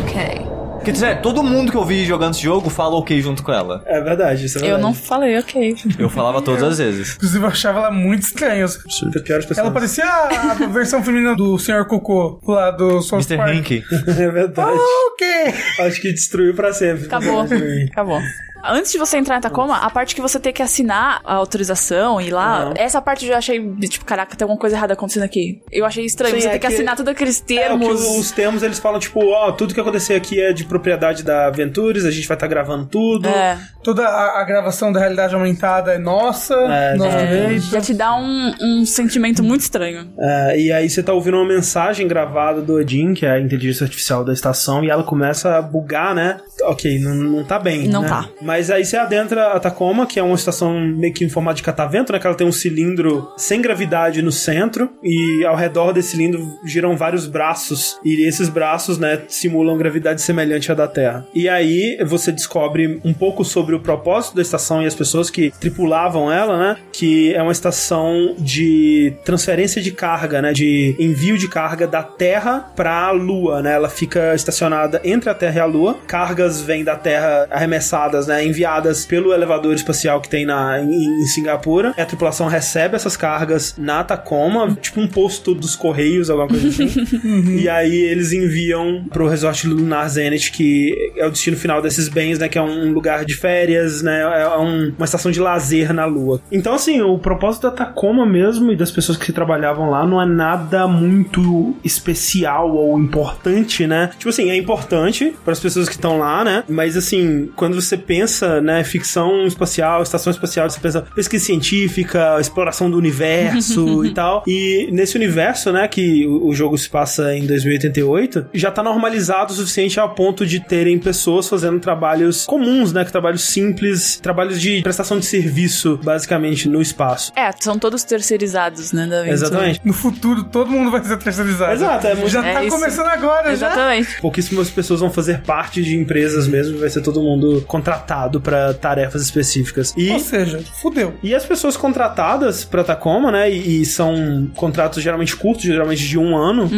Okay. 0.04 0.47
Quer 0.88 0.92
dizer, 0.92 1.20
todo 1.20 1.42
mundo 1.42 1.70
que 1.70 1.76
eu 1.76 1.84
vi 1.84 2.02
jogando 2.06 2.32
esse 2.32 2.42
jogo 2.42 2.70
fala 2.70 2.96
ok 2.96 3.20
junto 3.20 3.42
com 3.42 3.52
ela. 3.52 3.82
É 3.84 4.00
verdade, 4.00 4.46
isso 4.46 4.56
é 4.56 4.60
Eu 4.60 4.62
verdade. 4.62 4.82
não 4.84 4.94
falei, 4.94 5.38
ok. 5.38 5.76
Eu 5.98 6.08
falava 6.08 6.40
todas 6.40 6.62
as 6.62 6.78
vezes. 6.78 7.14
Inclusive, 7.16 7.44
eu 7.44 7.48
achava 7.50 7.78
ela 7.80 7.90
muito 7.90 8.22
estranha. 8.22 8.66
Pessoas. 8.66 9.58
Ela 9.58 9.70
parecia 9.70 10.06
a 10.06 10.52
a 10.52 10.54
versão 10.66 11.04
feminina 11.04 11.36
do 11.36 11.58
Sr. 11.58 11.84
Cocô, 11.86 12.40
lá 12.48 12.70
do 12.70 13.02
South 13.02 13.18
Mr. 13.18 13.36
Park. 13.36 13.54
Hank. 13.54 13.84
É 14.18 14.30
verdade. 14.30 14.78
O 14.78 15.14
quê? 15.16 15.52
Acho 15.82 16.00
que 16.00 16.10
destruiu 16.10 16.54
pra 16.54 16.72
sempre. 16.72 17.04
Acabou. 17.04 17.46
Acabou. 17.92 18.20
Antes 18.64 18.92
de 18.92 18.98
você 18.98 19.16
entrar 19.16 19.38
em 19.38 19.40
Tacoma, 19.40 19.76
a 19.78 19.90
parte 19.90 20.14
que 20.14 20.20
você 20.20 20.38
tem 20.40 20.52
que 20.52 20.62
assinar 20.62 21.20
a 21.24 21.34
autorização 21.34 22.20
e 22.20 22.28
ir 22.28 22.30
lá, 22.30 22.62
Aham. 22.62 22.74
essa 22.76 23.00
parte 23.00 23.24
eu 23.24 23.32
já 23.32 23.38
achei, 23.38 23.60
tipo, 23.88 24.04
caraca, 24.04 24.36
tem 24.36 24.44
alguma 24.44 24.58
coisa 24.58 24.76
errada 24.76 24.92
acontecendo 24.94 25.22
aqui. 25.22 25.60
Eu 25.70 25.84
achei 25.84 26.04
estranho. 26.04 26.34
Sim, 26.34 26.40
você 26.40 26.46
é 26.48 26.50
tem 26.52 26.60
que, 26.60 26.66
que- 26.66 26.72
assinar 26.74 26.96
todos 26.96 27.10
aqueles 27.12 27.40
É, 27.40 27.42
o 27.42 27.46
termos. 27.46 27.86
que 28.04 28.18
os 28.20 28.30
termos 28.32 28.62
eles 28.62 28.78
falam, 28.78 28.98
tipo, 29.00 29.20
ó, 29.26 29.52
tudo 29.52 29.74
que 29.74 29.80
acontecer 29.80 30.14
aqui 30.14 30.40
é 30.40 30.52
de 30.52 30.64
propriedade 30.64 31.22
da 31.22 31.50
Ventures, 31.50 32.04
a 32.04 32.10
gente 32.10 32.26
vai 32.26 32.36
estar 32.36 32.46
gravando 32.46 32.86
tudo. 32.86 33.28
É, 33.28 33.58
Toda 33.82 34.06
a, 34.06 34.40
a 34.40 34.44
gravação 34.44 34.92
da 34.92 35.00
realidade 35.00 35.34
aumentada 35.34 35.92
é 35.94 35.98
nossa. 35.98 36.54
É, 36.54 36.94
nosso 36.96 37.16
é. 37.16 37.58
já 37.58 37.80
te 37.80 37.94
dá 37.94 38.14
um, 38.16 38.52
um 38.60 38.84
sentimento 38.86 39.42
muito 39.42 39.62
estranho. 39.62 40.10
É, 40.18 40.60
e 40.60 40.72
aí 40.72 40.90
você 40.90 41.02
tá 41.02 41.12
ouvindo 41.12 41.36
uma 41.36 41.46
mensagem 41.46 42.06
gravada 42.06 42.60
do 42.60 42.74
Odin, 42.74 43.14
que 43.14 43.24
é 43.24 43.30
a 43.30 43.40
inteligência 43.40 43.84
artificial 43.84 44.24
da 44.24 44.32
estação, 44.32 44.84
e 44.84 44.90
ela 44.90 45.02
começa 45.04 45.56
a 45.56 45.62
bugar, 45.62 46.14
né? 46.14 46.40
Ok, 46.62 46.98
não, 46.98 47.14
não 47.14 47.44
tá 47.44 47.58
bem. 47.58 47.88
Não 47.88 48.02
né? 48.02 48.08
tá. 48.08 48.28
Mas 48.48 48.70
aí 48.70 48.82
você 48.82 48.96
adentra 48.96 49.48
a 49.48 49.60
Tacoma, 49.60 50.06
que 50.06 50.18
é 50.18 50.22
uma 50.22 50.34
estação 50.34 50.80
meio 50.80 51.12
que 51.12 51.22
em 51.22 51.28
formato 51.28 51.58
de 51.58 51.62
catavento, 51.62 52.14
né? 52.14 52.18
Que 52.18 52.26
ela 52.26 52.34
tem 52.34 52.46
um 52.46 52.52
cilindro 52.52 53.30
sem 53.36 53.60
gravidade 53.60 54.22
no 54.22 54.32
centro, 54.32 54.90
e 55.02 55.44
ao 55.44 55.54
redor 55.54 55.92
desse 55.92 56.12
cilindro 56.12 56.48
giram 56.64 56.96
vários 56.96 57.26
braços, 57.26 57.98
e 58.02 58.26
esses 58.26 58.48
braços, 58.48 58.96
né, 58.96 59.20
simulam 59.28 59.76
gravidade 59.76 60.22
semelhante 60.22 60.72
à 60.72 60.74
da 60.74 60.88
Terra. 60.88 61.26
E 61.34 61.46
aí 61.46 61.98
você 62.06 62.32
descobre 62.32 62.98
um 63.04 63.12
pouco 63.12 63.44
sobre 63.44 63.74
o 63.74 63.80
propósito 63.80 64.36
da 64.36 64.40
estação 64.40 64.82
e 64.82 64.86
as 64.86 64.94
pessoas 64.94 65.28
que 65.28 65.52
tripulavam 65.60 66.32
ela, 66.32 66.58
né? 66.58 66.76
Que 66.90 67.34
é 67.34 67.42
uma 67.42 67.52
estação 67.52 68.34
de 68.38 69.12
transferência 69.26 69.82
de 69.82 69.92
carga, 69.92 70.40
né? 70.40 70.54
De 70.54 70.96
envio 70.98 71.36
de 71.36 71.48
carga 71.48 71.86
da 71.86 72.02
Terra 72.02 72.72
pra 72.74 73.10
Lua, 73.10 73.60
né? 73.60 73.74
Ela 73.74 73.90
fica 73.90 74.34
estacionada 74.34 75.02
entre 75.04 75.28
a 75.28 75.34
Terra 75.34 75.56
e 75.56 75.60
a 75.60 75.66
Lua. 75.66 75.98
Cargas 76.06 76.62
vêm 76.62 76.82
da 76.82 76.96
Terra 76.96 77.46
arremessadas, 77.50 78.26
né? 78.26 78.37
Enviadas 78.42 79.04
pelo 79.06 79.32
elevador 79.32 79.74
espacial 79.74 80.20
que 80.20 80.28
tem 80.28 80.44
na, 80.46 80.80
em, 80.80 81.22
em 81.22 81.26
Singapura. 81.26 81.92
A 81.96 82.04
tripulação 82.04 82.46
recebe 82.48 82.96
essas 82.96 83.16
cargas 83.16 83.74
na 83.78 84.02
Tacoma, 84.04 84.76
tipo 84.80 85.00
um 85.00 85.06
posto 85.08 85.54
dos 85.54 85.74
Correios, 85.76 86.30
alguma 86.30 86.48
coisa 86.48 86.68
assim. 86.68 86.88
E 87.58 87.68
aí 87.68 87.94
eles 87.96 88.32
enviam 88.32 89.04
pro 89.10 89.28
resort 89.28 89.66
lunar 89.66 90.08
Zenith, 90.08 90.50
que 90.52 90.94
é 91.16 91.26
o 91.26 91.30
destino 91.30 91.56
final 91.56 91.80
desses 91.82 92.08
bens, 92.08 92.38
né? 92.38 92.48
Que 92.48 92.58
é 92.58 92.62
um 92.62 92.92
lugar 92.92 93.24
de 93.24 93.34
férias, 93.34 94.02
né? 94.02 94.20
É 94.20 94.58
um- 94.58 94.92
uma 94.96 95.04
estação 95.04 95.30
de 95.30 95.40
lazer 95.40 95.92
na 95.92 96.04
Lua. 96.04 96.40
Então, 96.50 96.74
assim, 96.74 97.00
o 97.02 97.18
propósito 97.18 97.62
da 97.62 97.70
Tacoma 97.70 98.24
mesmo 98.26 98.72
e 98.72 98.76
das 98.76 98.90
pessoas 98.90 99.18
que 99.18 99.32
trabalhavam 99.32 99.90
lá 99.90 100.06
não 100.06 100.20
é 100.20 100.26
nada 100.26 100.86
muito 100.86 101.74
especial 101.84 102.70
ou 102.74 102.98
importante, 102.98 103.86
né? 103.86 104.10
Tipo 104.18 104.28
assim, 104.30 104.50
é 104.50 104.56
importante 104.56 105.34
para 105.44 105.52
as 105.52 105.60
pessoas 105.60 105.88
que 105.88 105.94
estão 105.94 106.18
lá, 106.18 106.44
né? 106.44 106.64
Mas 106.68 106.96
assim, 106.96 107.50
quando 107.56 107.74
você 107.80 107.96
pensa 107.96 108.27
pensa, 108.28 108.60
né, 108.60 108.84
ficção 108.84 109.46
espacial, 109.46 110.02
estação 110.02 110.30
espacial, 110.30 110.68
você 110.68 110.78
pensa 110.78 111.00
pesquisa 111.14 111.46
científica, 111.46 112.36
exploração 112.38 112.90
do 112.90 112.98
universo 112.98 114.04
e 114.04 114.12
tal. 114.12 114.42
E 114.46 114.88
nesse 114.92 115.16
universo, 115.16 115.72
né, 115.72 115.88
que 115.88 116.26
o 116.26 116.52
jogo 116.54 116.76
se 116.76 116.88
passa 116.90 117.34
em 117.34 117.46
2088, 117.46 118.46
já 118.52 118.70
tá 118.70 118.82
normalizado 118.82 119.52
o 119.52 119.56
suficiente 119.56 119.98
ao 119.98 120.14
ponto 120.14 120.44
de 120.44 120.60
terem 120.60 120.98
pessoas 120.98 121.48
fazendo 121.48 121.80
trabalhos 121.80 122.44
comuns, 122.44 122.92
né, 122.92 123.04
que 123.04 123.10
trabalhos 123.12 123.42
simples, 123.44 124.20
trabalhos 124.20 124.60
de 124.60 124.82
prestação 124.82 125.18
de 125.18 125.24
serviço, 125.24 125.98
basicamente, 126.02 126.68
no 126.68 126.82
espaço. 126.82 127.32
É, 127.34 127.50
são 127.58 127.78
todos 127.78 128.04
terceirizados, 128.04 128.92
né, 128.92 129.06
da 129.06 129.20
aventura. 129.20 129.32
Exatamente. 129.32 129.80
No 129.84 129.92
futuro, 129.94 130.44
todo 130.44 130.70
mundo 130.70 130.90
vai 130.90 131.02
ser 131.02 131.16
terceirizado. 131.16 131.72
Exato, 131.72 132.06
é 132.06 132.14
muito- 132.14 132.28
Já 132.30 132.46
É 132.46 132.52
tá 132.52 132.64
isso. 132.64 132.76
começando 132.76 133.06
agora, 133.06 133.56
já. 133.56 133.68
Exatamente. 133.68 134.20
Pouquíssimas 134.20 134.68
pessoas 134.68 135.00
vão 135.00 135.10
fazer 135.10 135.40
parte 135.40 135.82
de 135.82 135.96
empresas 135.96 136.46
mesmo, 136.46 136.78
vai 136.78 136.90
ser 136.90 137.00
todo 137.00 137.20
mundo 137.22 137.64
contratado 137.66 138.17
pra 138.40 138.74
tarefas 138.74 139.22
específicas. 139.22 139.94
E 139.96 140.10
Ou 140.10 140.18
seja, 140.18 140.60
fudeu. 140.80 141.14
E 141.22 141.34
as 141.34 141.44
pessoas 141.44 141.76
contratadas 141.76 142.64
pra 142.64 142.82
Tacoma, 142.82 143.30
né? 143.30 143.50
E, 143.50 143.82
e 143.82 143.86
são 143.86 144.50
contratos 144.56 145.02
geralmente 145.02 145.36
curtos, 145.36 145.64
geralmente 145.64 146.06
de 146.06 146.18
um 146.18 146.36
ano. 146.36 146.68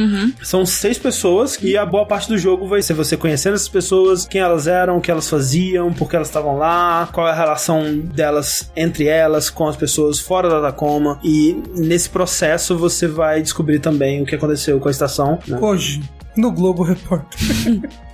São 0.43 0.67
seis 0.67 0.99
pessoas 0.99 1.59
e 1.63 1.77
a 1.77 1.87
boa 1.87 2.07
parte 2.07 2.29
do 2.29 2.37
jogo 2.37 2.67
vai 2.67 2.83
ser 2.83 2.95
você 2.95 3.17
conhecendo 3.17 3.55
essas 3.55 3.69
pessoas, 3.69 4.27
quem 4.27 4.41
elas 4.41 4.67
eram, 4.67 4.99
o 4.99 5.01
que 5.01 5.11
elas 5.11 5.29
faziam, 5.29 5.93
por 5.93 6.09
que 6.09 6.17
elas 6.17 6.29
estavam 6.29 6.59
lá, 6.59 7.09
qual 7.13 7.27
é 7.27 7.31
a 7.31 7.35
relação 7.35 7.99
delas 7.99 8.71
entre 8.77 9.07
elas 9.07 9.49
com 9.51 9.67
as 9.67 9.77
pessoas 9.77 10.19
fora 10.19 10.49
da 10.49 10.61
Tacoma. 10.61 11.19
E 11.23 11.57
nesse 11.75 12.09
processo 12.11 12.77
você 12.77 13.07
vai 13.07 13.43
descobrir 13.43 13.79
também 13.79 14.23
o 14.23 14.27
que 14.27 14.35
aconteceu 14.35 14.79
com 14.81 14.89
a 14.89 14.91
estação. 14.91 15.39
Né? 15.47 15.59
Hoje, 15.61 16.03
no 16.37 16.51
Globo 16.51 16.83
Repórter. 16.83 17.39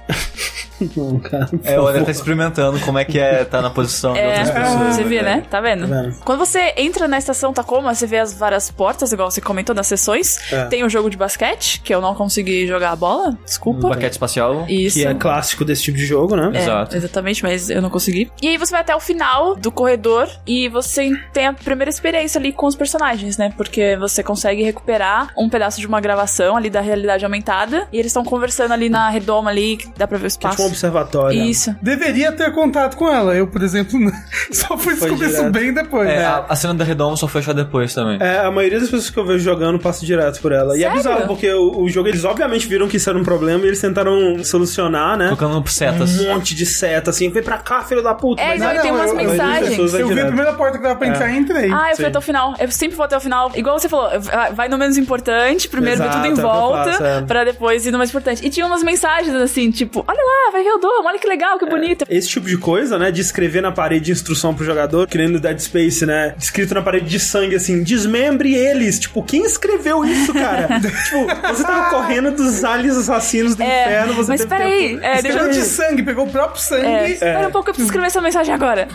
Não, 0.96 1.18
cara, 1.18 1.48
É, 1.64 1.80
o 1.80 1.86
André 1.86 2.04
tá 2.04 2.10
experimentando 2.10 2.78
como 2.80 2.98
é 2.98 3.04
que 3.04 3.18
é 3.18 3.42
estar 3.42 3.62
na 3.62 3.70
posição 3.70 4.12
de 4.12 4.18
É, 4.20 4.28
outras 4.28 4.50
pessoas. 4.50 4.94
você 4.96 5.04
vê, 5.04 5.22
né? 5.22 5.42
Tá 5.50 5.60
vendo? 5.60 5.88
Tá 5.88 6.02
vendo? 6.02 6.14
Quando 6.24 6.38
você 6.38 6.74
entra 6.76 7.08
na 7.08 7.18
estação 7.18 7.52
Tacoma, 7.52 7.94
você 7.94 8.06
vê 8.06 8.18
as 8.18 8.32
várias 8.34 8.70
portas, 8.70 9.12
igual 9.12 9.30
você 9.30 9.40
comentou 9.40 9.74
nas 9.74 9.86
sessões. 9.86 10.38
É. 10.52 10.66
Tem 10.66 10.84
o 10.84 10.88
jogo 10.88 11.08
de 11.10 11.16
basquete, 11.16 11.80
que 11.82 11.94
eu 11.94 12.00
não 12.00 12.14
consegui 12.14 12.66
jogar 12.66 12.90
a 12.90 12.96
bola, 12.96 13.36
desculpa. 13.44 13.88
Baquete 13.88 14.12
espacial. 14.12 14.66
Isso. 14.68 14.98
Que 14.98 15.06
é 15.06 15.14
clássico 15.14 15.64
desse 15.64 15.82
tipo 15.82 15.96
de 15.96 16.04
jogo, 16.06 16.36
né? 16.36 16.50
É, 16.54 16.62
Exato. 16.62 16.96
Exatamente, 16.96 17.42
mas 17.42 17.70
eu 17.70 17.80
não 17.82 17.90
consegui. 17.90 18.30
E 18.42 18.48
aí 18.48 18.56
você 18.58 18.72
vai 18.72 18.80
até 18.80 18.94
o 18.94 19.00
final 19.00 19.54
do 19.56 19.70
corredor 19.70 20.28
e 20.46 20.68
você 20.68 21.10
tem 21.32 21.46
a 21.46 21.52
primeira 21.52 21.90
experiência 21.90 22.38
ali 22.38 22.52
com 22.52 22.66
os 22.66 22.76
personagens, 22.76 23.36
né? 23.36 23.52
Porque 23.56 23.96
você 23.96 24.22
consegue 24.22 24.62
recuperar 24.62 25.32
um 25.36 25.48
pedaço 25.48 25.80
de 25.80 25.86
uma 25.86 26.00
gravação 26.00 26.56
ali 26.56 26.68
da 26.70 26.80
realidade 26.80 27.24
aumentada 27.24 27.86
e 27.92 27.98
eles 27.98 28.10
estão 28.10 28.24
conversando 28.24 28.72
ali 28.72 28.88
na 28.88 29.08
redoma 29.08 29.50
ali, 29.50 29.76
que 29.76 29.88
dá 29.96 30.06
pra 30.06 30.18
ver 30.18 30.26
o 30.26 30.38
Que 30.38 30.46
é 30.46 30.50
espaço. 30.50 30.65
Um 30.66 30.70
observatório. 30.70 31.42
Isso. 31.44 31.74
Deveria 31.80 32.32
ter 32.32 32.52
contato 32.52 32.96
com 32.96 33.08
ela. 33.08 33.34
Eu, 33.34 33.46
por 33.46 33.62
exemplo, 33.62 33.98
só 34.52 34.76
fui 34.76 34.94
Foi 34.96 35.10
descobrir 35.10 35.30
isso 35.30 35.50
bem 35.50 35.72
depois. 35.72 36.08
É, 36.08 36.16
né? 36.18 36.24
a, 36.26 36.44
a 36.48 36.56
cena 36.56 36.74
da 36.74 36.84
Redoma 36.84 37.16
só 37.16 37.26
foi 37.28 37.40
achar 37.40 37.52
depois 37.54 37.94
também. 37.94 38.18
É, 38.20 38.38
a 38.40 38.50
maioria 38.50 38.78
das 38.80 38.88
pessoas 38.88 39.10
que 39.10 39.18
eu 39.18 39.24
vejo 39.26 39.44
jogando 39.44 39.78
passa 39.78 40.04
direto 40.04 40.40
por 40.40 40.52
ela. 40.52 40.76
E 40.76 40.80
é 40.84 40.86
Sério? 40.86 40.96
bizarro, 40.96 41.26
porque 41.26 41.50
o, 41.52 41.82
o 41.82 41.88
jogo, 41.88 42.08
eles 42.08 42.24
obviamente 42.24 42.66
viram 42.66 42.88
que 42.88 42.96
isso 42.96 43.08
era 43.08 43.18
um 43.18 43.24
problema 43.24 43.64
e 43.64 43.68
eles 43.68 43.80
tentaram 43.80 44.42
solucionar, 44.44 45.16
né? 45.16 45.26
Colocando 45.26 45.66
setas. 45.68 46.20
Um 46.20 46.28
monte 46.34 46.54
de 46.54 46.64
seta, 46.66 47.10
assim, 47.10 47.30
vem 47.30 47.42
pra 47.42 47.58
cá, 47.58 47.82
filho 47.82 48.02
da 48.02 48.14
puta. 48.14 48.40
É, 48.42 48.48
Mas 48.50 48.60
não, 48.60 48.66
não, 48.66 48.74
e 48.74 48.78
tem 48.80 48.90
umas 48.92 49.10
eu- 49.10 49.20
eu- 49.20 49.30
mensagens. 49.30 49.92
vai 49.92 50.02
Eu 50.02 50.08
vi 50.08 50.20
a 50.20 50.26
primeira 50.26 50.52
porta 50.54 50.78
que 50.78 50.82
dava 50.84 50.96
pra 50.96 51.08
entrar 51.08 51.30
e 51.30 51.36
entrei. 51.38 51.70
Ah, 51.72 51.90
eu 51.90 51.96
fui 51.96 52.04
Sim. 52.04 52.10
até 52.10 52.18
o 52.18 52.22
final. 52.22 52.54
Eu 52.58 52.70
sempre 52.70 52.96
vou 52.96 53.04
até 53.04 53.16
o 53.16 53.20
final. 53.20 53.50
Igual 53.54 53.78
você 53.78 53.88
falou, 53.88 54.10
vai- 54.54 54.68
no 54.68 54.78
menos 54.78 54.96
importante, 54.96 55.68
primeiro 55.68 56.02
Exato, 56.02 56.10
é 56.18 56.20
tudo 56.22 56.26
em 56.26 56.30
eu 56.30 56.36
volta, 56.36 56.90
faço, 56.92 57.04
é. 57.04 57.22
pra 57.22 57.44
depois 57.44 57.86
ir 57.86 57.90
no 57.90 57.98
mais 57.98 58.10
importante. 58.10 58.44
E 58.46 58.50
tinha 58.50 58.66
umas 58.66 58.82
mensagens 58.82 59.34
assim, 59.34 59.70
tipo, 59.70 60.04
olha 60.06 60.18
lá, 60.18 60.52
vai 60.64 60.78
Dom, 60.80 61.04
olha 61.06 61.18
que 61.18 61.26
legal, 61.26 61.58
que 61.58 61.66
bonito. 61.66 62.04
Esse 62.08 62.28
tipo 62.28 62.46
de 62.46 62.56
coisa, 62.58 62.98
né? 62.98 63.10
De 63.10 63.20
escrever 63.20 63.60
na 63.62 63.72
parede 63.72 64.12
instrução 64.12 64.54
pro 64.54 64.64
jogador, 64.64 65.06
que 65.06 65.16
nem 65.18 65.28
no 65.28 65.40
Dead 65.40 65.58
Space, 65.58 66.04
né? 66.04 66.34
Escrito 66.38 66.74
na 66.74 66.82
parede 66.82 67.06
de 67.06 67.18
sangue, 67.18 67.54
assim, 67.56 67.82
desmembre 67.82 68.54
eles. 68.54 68.98
Tipo, 68.98 69.22
quem 69.22 69.44
escreveu 69.44 70.04
isso, 70.04 70.32
cara? 70.32 70.68
tipo, 70.80 71.26
você 71.54 71.62
tava 71.62 71.90
correndo 71.90 72.30
dos 72.32 72.62
aliens 72.64 72.96
assassinos 72.96 73.54
do 73.56 73.62
É, 73.62 73.84
inferno, 73.86 74.14
você 74.14 74.30
mas 74.32 74.40
teve 74.40 74.50
peraí, 74.54 74.88
tempo- 74.90 75.04
é, 75.04 75.22
deixa 75.22 75.38
Pegou 75.38 75.46
eu... 75.46 75.52
de 75.52 75.62
sangue, 75.62 76.02
pegou 76.02 76.26
o 76.26 76.30
próprio 76.30 76.60
sangue. 76.62 76.86
É, 76.86 77.10
espera 77.10 77.48
um 77.48 77.52
pouco, 77.52 77.70
eu 77.70 77.74
preciso 77.74 77.86
escrever 77.88 78.06
essa 78.06 78.20
mensagem 78.20 78.54
agora. 78.54 78.88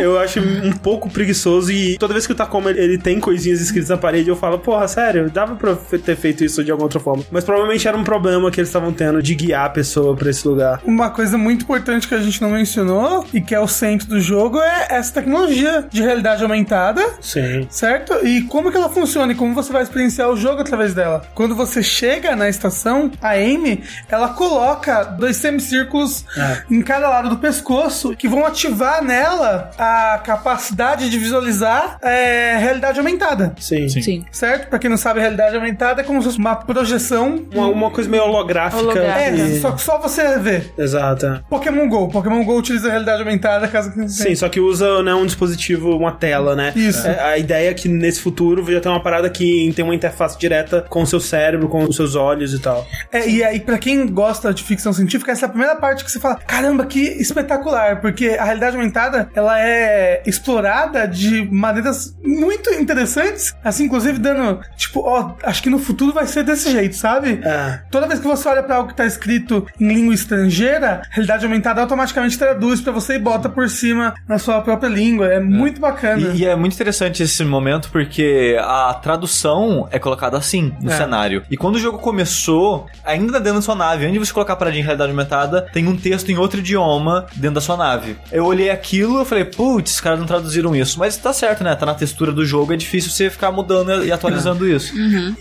Eu 0.00 0.18
acho 0.18 0.40
um 0.40 0.72
pouco 0.72 1.10
preguiçoso 1.10 1.72
e 1.72 1.96
toda 1.98 2.12
vez 2.12 2.26
que 2.26 2.32
o 2.32 2.36
Tacoma 2.36 2.70
ele 2.70 2.98
tem 2.98 3.18
coisinhas 3.20 3.60
escritas 3.60 3.88
na 3.88 3.96
parede, 3.96 4.28
eu 4.28 4.36
falo, 4.36 4.58
porra, 4.58 4.86
sério, 4.88 5.30
dava 5.30 5.54
pra 5.56 5.74
ter 5.98 6.16
feito 6.16 6.44
isso 6.44 6.62
de 6.64 6.70
alguma 6.70 6.86
outra 6.86 7.00
forma. 7.00 7.24
Mas 7.30 7.44
provavelmente 7.44 7.86
era 7.86 7.96
um 7.96 8.04
problema 8.04 8.50
que 8.50 8.60
eles 8.60 8.68
estavam 8.68 8.92
tendo 8.92 9.22
de 9.22 9.34
guiar 9.34 9.66
a 9.66 9.70
pessoa 9.70 10.14
pra 10.16 10.30
esse 10.30 10.46
lugar. 10.46 10.71
Uma 10.84 11.10
coisa 11.10 11.36
muito 11.38 11.62
importante 11.62 12.06
que 12.08 12.14
a 12.14 12.20
gente 12.20 12.40
não 12.40 12.50
mencionou 12.50 13.26
e 13.32 13.40
que 13.40 13.54
é 13.54 13.60
o 13.60 13.68
centro 13.68 14.06
do 14.08 14.20
jogo 14.20 14.60
é 14.60 14.86
essa 14.90 15.12
tecnologia 15.14 15.84
de 15.90 16.02
realidade 16.02 16.42
aumentada. 16.42 17.02
Sim. 17.20 17.66
Certo? 17.70 18.14
E 18.26 18.42
como 18.42 18.70
que 18.70 18.76
ela 18.76 18.88
funciona 18.88 19.32
e 19.32 19.34
como 19.34 19.54
você 19.54 19.72
vai 19.72 19.82
experienciar 19.82 20.28
o 20.30 20.36
jogo 20.36 20.60
através 20.60 20.94
dela? 20.94 21.22
Quando 21.34 21.54
você 21.54 21.82
chega 21.82 22.34
na 22.36 22.48
estação, 22.48 23.10
a 23.20 23.30
Amy, 23.32 23.82
ela 24.08 24.28
coloca 24.30 25.02
dois 25.04 25.36
semicírculos 25.36 26.24
É. 26.36 26.62
em 26.70 26.82
cada 26.82 27.08
lado 27.08 27.28
do 27.28 27.38
pescoço 27.38 28.14
que 28.16 28.28
vão 28.28 28.44
ativar 28.46 29.02
nela 29.02 29.70
a 29.78 30.20
capacidade 30.24 31.08
de 31.10 31.18
visualizar 31.18 31.98
é, 32.02 32.56
realidade 32.58 32.98
aumentada. 32.98 33.54
Sim. 33.58 33.88
Sim. 33.88 34.24
Certo? 34.30 34.68
Pra 34.68 34.78
quem 34.78 34.90
não 34.90 34.96
sabe, 34.96 35.20
realidade 35.20 35.54
aumentada 35.56 36.00
é 36.00 36.04
como 36.04 36.20
se 36.20 36.26
fosse 36.28 36.38
uma 36.38 36.56
projeção. 36.56 37.44
Uma, 37.52 37.66
uma 37.68 37.90
coisa 37.90 38.08
meio 38.08 38.24
holográfica. 38.24 38.82
Holográfica. 38.82 39.20
É, 39.20 39.32
que- 39.32 39.60
só 39.60 39.72
que 39.72 39.80
só 39.82 39.98
você 39.98 40.38
vê. 40.38 40.61
Exato. 40.76 41.26
é. 41.26 41.40
Pokémon 41.48 41.88
GO. 41.88 42.08
Pokémon 42.08 42.44
GO 42.44 42.58
utiliza 42.58 42.88
realidade 42.88 43.20
aumentada, 43.20 43.68
caso 43.68 43.92
que 43.92 44.08
Sim, 44.08 44.34
só 44.34 44.48
que 44.48 44.60
usa 44.60 45.02
né, 45.02 45.14
um 45.14 45.26
dispositivo, 45.26 45.96
uma 45.96 46.12
tela, 46.12 46.54
né? 46.54 46.72
Isso. 46.74 47.06
É, 47.06 47.20
a 47.20 47.38
ideia 47.38 47.70
é 47.70 47.74
que 47.74 47.88
nesse 47.88 48.20
futuro 48.20 48.64
já 48.70 48.80
tem 48.80 48.90
uma 48.90 49.02
parada 49.02 49.28
que 49.30 49.72
tem 49.74 49.84
uma 49.84 49.94
interface 49.94 50.38
direta 50.38 50.84
com 50.88 51.02
o 51.02 51.06
seu 51.06 51.20
cérebro, 51.20 51.68
com 51.68 51.84
os 51.84 51.96
seus 51.96 52.14
olhos 52.14 52.54
e 52.54 52.58
tal. 52.58 52.86
É, 53.10 53.28
e 53.28 53.42
aí, 53.42 53.60
pra 53.60 53.78
quem 53.78 54.06
gosta 54.06 54.52
de 54.52 54.62
ficção 54.62 54.92
científica, 54.92 55.32
essa 55.32 55.46
é 55.46 55.48
a 55.48 55.50
primeira 55.50 55.76
parte 55.76 56.04
que 56.04 56.10
você 56.10 56.20
fala: 56.20 56.36
caramba, 56.36 56.86
que 56.86 57.00
espetacular, 57.00 58.00
porque 58.00 58.36
a 58.38 58.44
realidade 58.44 58.76
aumentada 58.76 59.28
ela 59.34 59.60
é 59.60 60.22
explorada 60.26 61.06
de 61.06 61.48
maneiras 61.50 62.16
muito 62.24 62.70
interessantes, 62.74 63.54
assim, 63.64 63.84
inclusive 63.84 64.18
dando, 64.18 64.60
tipo, 64.76 65.00
ó, 65.00 65.34
acho 65.42 65.62
que 65.62 65.70
no 65.70 65.78
futuro 65.78 66.12
vai 66.12 66.26
ser 66.26 66.44
desse 66.44 66.70
jeito, 66.70 66.96
sabe? 66.96 67.40
É. 67.42 67.80
Toda 67.90 68.06
vez 68.06 68.20
que 68.20 68.26
você 68.26 68.48
olha 68.48 68.62
pra 68.62 68.76
algo 68.76 68.88
que 68.88 68.96
tá 68.96 69.06
escrito 69.06 69.66
em 69.80 69.88
língua 69.88 70.14
estrangeira, 70.14 70.51
a 70.60 71.02
realidade 71.10 71.44
aumentada 71.44 71.80
automaticamente 71.80 72.38
traduz 72.38 72.80
pra 72.80 72.92
você 72.92 73.14
e 73.14 73.18
bota 73.18 73.48
por 73.48 73.68
cima 73.68 74.14
na 74.28 74.38
sua 74.38 74.60
própria 74.60 74.88
língua. 74.88 75.26
É, 75.26 75.40
muito 75.40 75.80
bacana. 75.80 76.32
E, 76.34 76.38
e 76.42 76.44
é 76.46 76.54
muito 76.56 76.74
interessante 76.74 77.22
esse 77.22 77.44
momento 77.44 77.88
porque 77.90 78.56
a 78.60 78.94
tradução 78.94 79.88
é 79.90 79.98
colocada 79.98 80.36
assim 80.36 80.72
no 80.80 80.90
É. 80.90 80.96
cenário. 80.96 81.42
E 81.50 81.56
quando 81.56 81.76
o 81.76 81.78
jogo 81.78 81.98
começou, 81.98 82.86
ainda 83.04 83.38
dentro 83.40 83.54
da 83.58 83.62
sua 83.62 83.74
nave, 83.74 84.04
antes 84.04 84.14
de 84.20 84.26
você 84.26 84.32
colocar 84.32 84.52
a 84.54 84.56
paradinha 84.56 84.80
em 84.82 84.84
realidade 84.84 85.10
aumentada, 85.10 85.62
tem 85.72 85.86
um 85.86 85.96
texto 85.96 86.30
em 86.30 86.36
outro 86.36 86.60
idioma 86.60 87.26
dentro 87.34 87.54
da 87.56 87.60
sua 87.60 87.76
nave. 87.76 88.16
Eu 88.30 88.44
olhei 88.44 88.70
aquilo 88.70 89.22
e 89.22 89.24
falei, 89.24 89.44
putz, 89.44 89.94
os 89.94 90.00
caras 90.00 90.18
não 90.18 90.26
traduziram 90.26 90.74
isso. 90.74 90.98
Mas 90.98 91.16
tá 91.16 91.32
certo, 91.32 91.62
né? 91.64 91.74
Tá 91.74 91.86
na 91.86 91.94
textura 91.94 92.32
do 92.32 92.44
jogo, 92.44 92.72
é 92.72 92.76
difícil 92.76 93.10
você 93.10 93.30
ficar 93.30 93.50
mudando 93.52 94.04
e 94.04 94.12
atualizando 94.12 94.68
isso. 94.68 94.92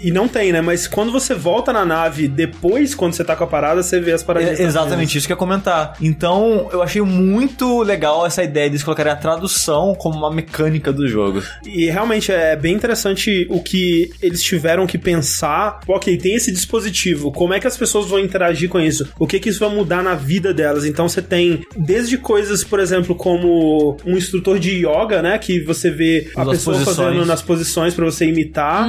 E 0.02 0.12
não 0.12 0.28
tem, 0.28 0.52
né? 0.52 0.62
Mas 0.62 0.88
quando 0.88 1.12
você 1.12 1.34
volta 1.34 1.72
na 1.74 1.86
nave, 1.86 2.28
depois, 2.28 2.94
quando 2.96 3.14
você 3.14 3.24
tá 3.24 3.36
com 3.36 3.44
a 3.44 3.48
parada, 3.48 3.82
você 3.84 4.00
vê 4.00 4.12
as 4.12 4.24
paradinhas. 4.24 4.60
É, 4.60 4.64
exatamente 4.64 5.01
isso 5.18 5.28
que 5.28 5.34
eu 5.34 5.36
ia 5.36 5.40
comentar. 5.40 5.96
Então, 6.02 6.70
eu 6.72 6.82
achei 6.82 7.02
muito 7.02 7.82
legal 7.82 8.26
essa 8.26 8.44
ideia 8.44 8.68
de 8.70 8.74
eles 8.76 8.84
colocarem 8.84 9.12
a 9.12 9.16
tradução 9.16 9.94
como 9.96 10.18
uma 10.18 10.32
mecânica 10.32 10.92
do 10.94 11.08
jogo. 11.08 11.42
E 11.66 11.86
realmente 11.90 12.32
é 12.32 12.56
bem 12.56 12.74
interessante 12.76 13.46
o 13.50 13.62
que 13.62 14.10
eles 14.22 14.42
tiveram 14.42 14.88
que 14.88 14.98
pensar. 14.98 15.80
Ok, 15.88 16.18
tem 16.18 16.36
esse 16.36 16.52
dispositivo, 16.52 17.32
como 17.32 17.54
é 17.54 17.60
que 17.60 17.68
as 17.68 17.78
pessoas 17.78 18.08
vão 18.08 18.20
interagir 18.20 18.70
com 18.70 18.80
isso? 18.80 19.08
O 19.20 19.28
que 19.28 19.40
que 19.40 19.50
isso 19.50 19.60
vai 19.60 19.70
mudar 19.70 20.02
na 20.04 20.14
vida 20.16 20.54
delas? 20.54 20.86
Então 20.86 21.08
você 21.08 21.22
tem 21.22 21.62
desde 21.76 22.18
coisas, 22.18 22.64
por 22.64 22.80
exemplo, 22.80 23.16
como 23.16 23.98
um 24.06 24.18
instrutor 24.18 24.58
de 24.60 24.86
yoga, 24.86 25.22
né? 25.22 25.38
Que 25.38 25.62
você 25.64 25.90
vê 25.90 26.30
a 26.36 26.42
As 26.44 26.50
pessoa 26.50 26.76
posições. 26.78 26.98
fazendo 26.98 27.26
nas 27.26 27.42
posições 27.42 27.94
pra 27.94 28.06
você 28.06 28.26
imitar. 28.26 28.88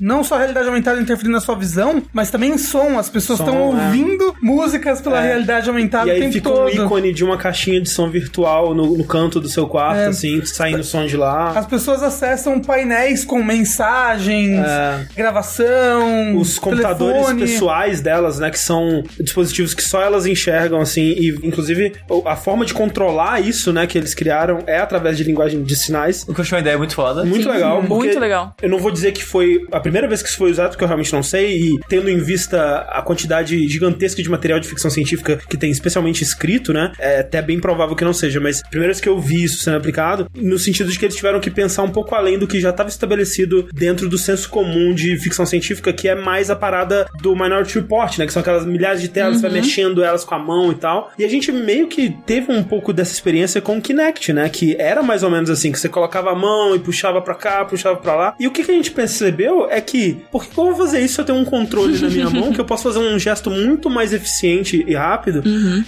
Não 0.00 0.22
só 0.24 0.34
a 0.36 0.38
realidade 0.38 0.68
aumentada 0.68 1.00
interferindo 1.00 1.34
na 1.34 1.40
sua 1.40 1.54
visão, 1.54 2.02
mas 2.12 2.30
também 2.30 2.50
em 2.52 2.58
som. 2.58 2.98
As 2.98 3.08
pessoas 3.08 3.40
estão 3.40 3.56
é. 3.56 3.60
ouvindo 3.60 4.34
músicas 4.42 5.00
pela 5.00 5.22
É. 5.22 5.28
realidade 5.28 5.51
aumentada 5.68 6.06
E 6.08 6.10
o 6.10 6.14
aí 6.14 6.20
tempo 6.20 6.32
fica 6.32 6.50
todo. 6.50 6.64
um 6.66 6.68
ícone 6.68 7.12
de 7.12 7.24
uma 7.24 7.36
caixinha 7.36 7.80
de 7.80 7.88
som 7.88 8.08
virtual 8.10 8.74
no, 8.74 8.96
no 8.96 9.04
canto 9.04 9.40
do 9.40 9.48
seu 9.48 9.66
quarto, 9.66 9.98
É. 10.00 10.06
assim, 10.06 10.44
saindo 10.44 10.82
som 10.84 11.04
de 11.06 11.16
lá. 11.16 11.50
As 11.50 11.66
pessoas 11.66 12.02
acessam 12.02 12.60
painéis 12.60 13.24
com 13.24 13.42
mensagens, 13.42 14.58
É. 14.64 15.06
gravação, 15.16 16.36
os 16.38 16.58
computadores 16.58 17.12
telefone. 17.26 17.40
pessoais 17.40 18.00
delas, 18.00 18.38
né, 18.38 18.50
que 18.50 18.58
são 18.58 19.02
dispositivos 19.20 19.74
que 19.74 19.82
só 19.82 20.00
elas 20.02 20.26
enxergam 20.26 20.80
assim, 20.80 21.02
e 21.02 21.28
inclusive 21.42 21.92
o- 22.08 22.22
a 22.26 22.36
forma 22.36 22.64
de 22.64 22.72
controlar 22.74 23.40
isso, 23.40 23.72
né, 23.72 23.86
que 23.86 23.98
eles 23.98 24.14
criaram 24.14 24.60
é 24.66 24.78
através 24.78 25.16
de 25.16 25.24
linguagem 25.24 25.62
de 25.62 25.76
sinais. 25.76 26.22
O 26.28 26.32
que 26.34 26.40
eu 26.40 26.42
achei 26.42 26.56
uma 26.56 26.60
ideia 26.60 26.78
muito 26.78 26.94
foda. 26.94 27.24
Muito 27.24 27.44
Sim, 27.44 27.50
legal. 27.50 27.82
muito 27.82 28.18
legal. 28.18 28.54
Eu 28.62 28.68
não 28.70 28.78
vou 28.78 28.90
dizer 28.90 29.12
que 29.12 29.24
foi 29.24 29.66
a 29.72 29.80
primeira 29.80 30.06
vez 30.08 30.22
que 30.22 30.28
isso 30.28 30.38
foi 30.38 30.50
usado, 30.50 30.70
porque 30.70 30.84
eu 30.84 30.88
realmente 30.88 31.12
não 31.12 31.22
sei, 31.22 31.56
e 31.58 31.70
tendo 31.88 32.08
em 32.08 32.18
vista 32.18 32.86
a 32.90 33.02
quantidade 33.02 33.66
gigantesca 33.68 34.22
de 34.22 34.30
material 34.30 34.60
de 34.60 34.68
ficção 34.68 34.90
científica 34.90 35.38
que 35.48 35.56
tem 35.56 35.70
especialmente 35.70 36.22
escrito, 36.22 36.72
né? 36.72 36.92
É 36.98 37.20
até 37.20 37.42
bem 37.42 37.60
provável 37.60 37.96
que 37.96 38.04
não 38.04 38.12
seja, 38.12 38.40
mas 38.40 38.62
primeira 38.62 38.92
vez 38.92 39.00
que 39.00 39.08
eu 39.08 39.18
vi 39.18 39.44
isso 39.44 39.62
sendo 39.62 39.76
aplicado, 39.76 40.28
no 40.34 40.58
sentido 40.58 40.90
de 40.90 40.98
que 40.98 41.04
eles 41.04 41.16
tiveram 41.16 41.40
que 41.40 41.50
pensar 41.50 41.82
um 41.82 41.90
pouco 41.90 42.14
além 42.14 42.38
do 42.38 42.46
que 42.46 42.60
já 42.60 42.70
estava 42.70 42.88
estabelecido 42.88 43.68
dentro 43.72 44.08
do 44.08 44.18
senso 44.18 44.48
comum 44.48 44.94
de 44.94 45.16
ficção 45.18 45.46
científica, 45.46 45.92
que 45.92 46.08
é 46.08 46.14
mais 46.14 46.50
a 46.50 46.56
parada 46.56 47.08
do 47.20 47.34
Minority 47.34 47.78
Report, 47.78 48.18
né? 48.18 48.26
Que 48.26 48.32
são 48.32 48.40
aquelas 48.40 48.66
milhares 48.66 49.00
de 49.00 49.08
telas, 49.08 49.36
você 49.36 49.42
vai 49.42 49.52
mexendo 49.60 50.02
elas 50.02 50.24
com 50.24 50.34
a 50.34 50.38
mão 50.38 50.72
e 50.72 50.74
tal. 50.74 51.12
E 51.18 51.24
a 51.24 51.28
gente 51.28 51.50
meio 51.52 51.88
que 51.88 52.10
teve 52.26 52.52
um 52.52 52.62
pouco 52.62 52.92
dessa 52.92 53.12
experiência 53.12 53.60
com 53.60 53.78
o 53.78 53.80
Kinect, 53.80 54.32
né? 54.32 54.48
Que 54.48 54.76
era 54.78 55.02
mais 55.02 55.22
ou 55.22 55.30
menos 55.30 55.50
assim, 55.50 55.72
que 55.72 55.78
você 55.78 55.88
colocava 55.88 56.30
a 56.30 56.34
mão 56.34 56.74
e 56.74 56.78
puxava 56.78 57.20
pra 57.20 57.34
cá, 57.34 57.64
puxava 57.64 57.96
pra 57.96 58.14
lá. 58.14 58.34
E 58.38 58.46
o 58.46 58.50
que, 58.50 58.64
que 58.64 58.70
a 58.70 58.74
gente 58.74 58.90
percebeu 58.90 59.68
é 59.70 59.80
que, 59.80 60.22
por 60.30 60.44
que 60.44 60.58
eu 60.58 60.66
vou 60.66 60.76
fazer 60.76 61.00
isso 61.00 61.14
se 61.14 61.20
eu 61.20 61.24
tenho 61.24 61.38
um 61.38 61.44
controle 61.44 61.98
na 61.98 62.08
minha 62.08 62.30
mão, 62.30 62.52
que 62.52 62.60
eu 62.60 62.64
posso 62.64 62.84
fazer 62.84 62.98
um 62.98 63.18
gesto 63.18 63.50
muito 63.50 63.88
mais 63.88 64.12
eficiente 64.12 64.84
e 64.86 64.94
rápido? 64.94 65.21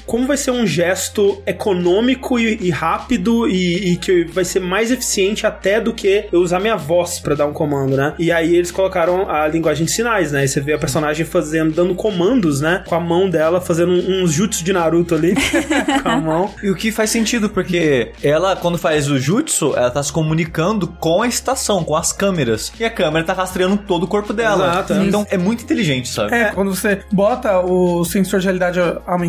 Como 0.06 0.26
vai 0.26 0.36
ser 0.36 0.50
um 0.50 0.66
gesto 0.66 1.42
econômico 1.46 2.38
e, 2.38 2.58
e 2.60 2.70
rápido 2.70 3.48
e, 3.48 3.92
e 3.92 3.96
que 3.96 4.24
vai 4.24 4.44
ser 4.44 4.60
mais 4.60 4.90
eficiente 4.90 5.46
até 5.46 5.80
do 5.80 5.92
que 5.92 6.26
eu 6.32 6.40
usar 6.40 6.60
minha 6.60 6.76
voz 6.76 7.18
pra 7.18 7.34
dar 7.34 7.46
um 7.46 7.52
comando, 7.52 7.96
né? 7.96 8.14
E 8.18 8.30
aí 8.30 8.54
eles 8.54 8.70
colocaram 8.70 9.28
a 9.30 9.46
linguagem 9.48 9.84
de 9.86 9.90
sinais, 9.92 10.32
né? 10.32 10.44
E 10.44 10.48
você 10.48 10.60
vê 10.60 10.72
a 10.74 10.78
personagem 10.78 11.24
fazendo, 11.24 11.72
dando 11.74 11.94
comandos, 11.94 12.60
né? 12.60 12.82
Com 12.86 12.94
a 12.94 13.00
mão 13.00 13.28
dela, 13.28 13.60
fazendo 13.60 13.92
um- 13.92 14.22
uns 14.24 14.32
jutsu 14.32 14.62
de 14.64 14.72
Naruto 14.72 15.14
ali 15.14 15.34
com 16.02 16.08
a 16.08 16.20
mão. 16.20 16.50
E 16.62 16.70
o 16.70 16.74
que 16.74 16.92
faz 16.92 17.10
sentido, 17.10 17.48
porque 17.50 18.12
ela, 18.22 18.56
quando 18.56 18.78
faz 18.78 19.08
o 19.10 19.18
jutsu, 19.18 19.74
ela 19.76 19.90
tá 19.90 20.02
se 20.02 20.12
comunicando 20.12 20.86
com 20.86 21.22
a 21.22 21.26
estação, 21.28 21.82
com 21.84 21.96
as 21.96 22.12
câmeras. 22.12 22.72
E 22.78 22.84
a 22.84 22.90
câmera 22.90 23.24
tá 23.24 23.32
rastreando 23.32 23.76
todo 23.76 24.04
o 24.04 24.06
corpo 24.06 24.32
dela. 24.32 24.68
Exato. 24.68 24.92
Então 24.94 25.26
é 25.30 25.36
muito 25.38 25.64
inteligente, 25.64 26.08
sabe? 26.08 26.34
É, 26.34 26.44
quando 26.52 26.74
você 26.74 27.00
bota 27.12 27.60
o 27.60 28.04
sensor 28.04 28.40
de 28.40 28.46
realidade 28.46 28.78
aumentada, 29.06 29.23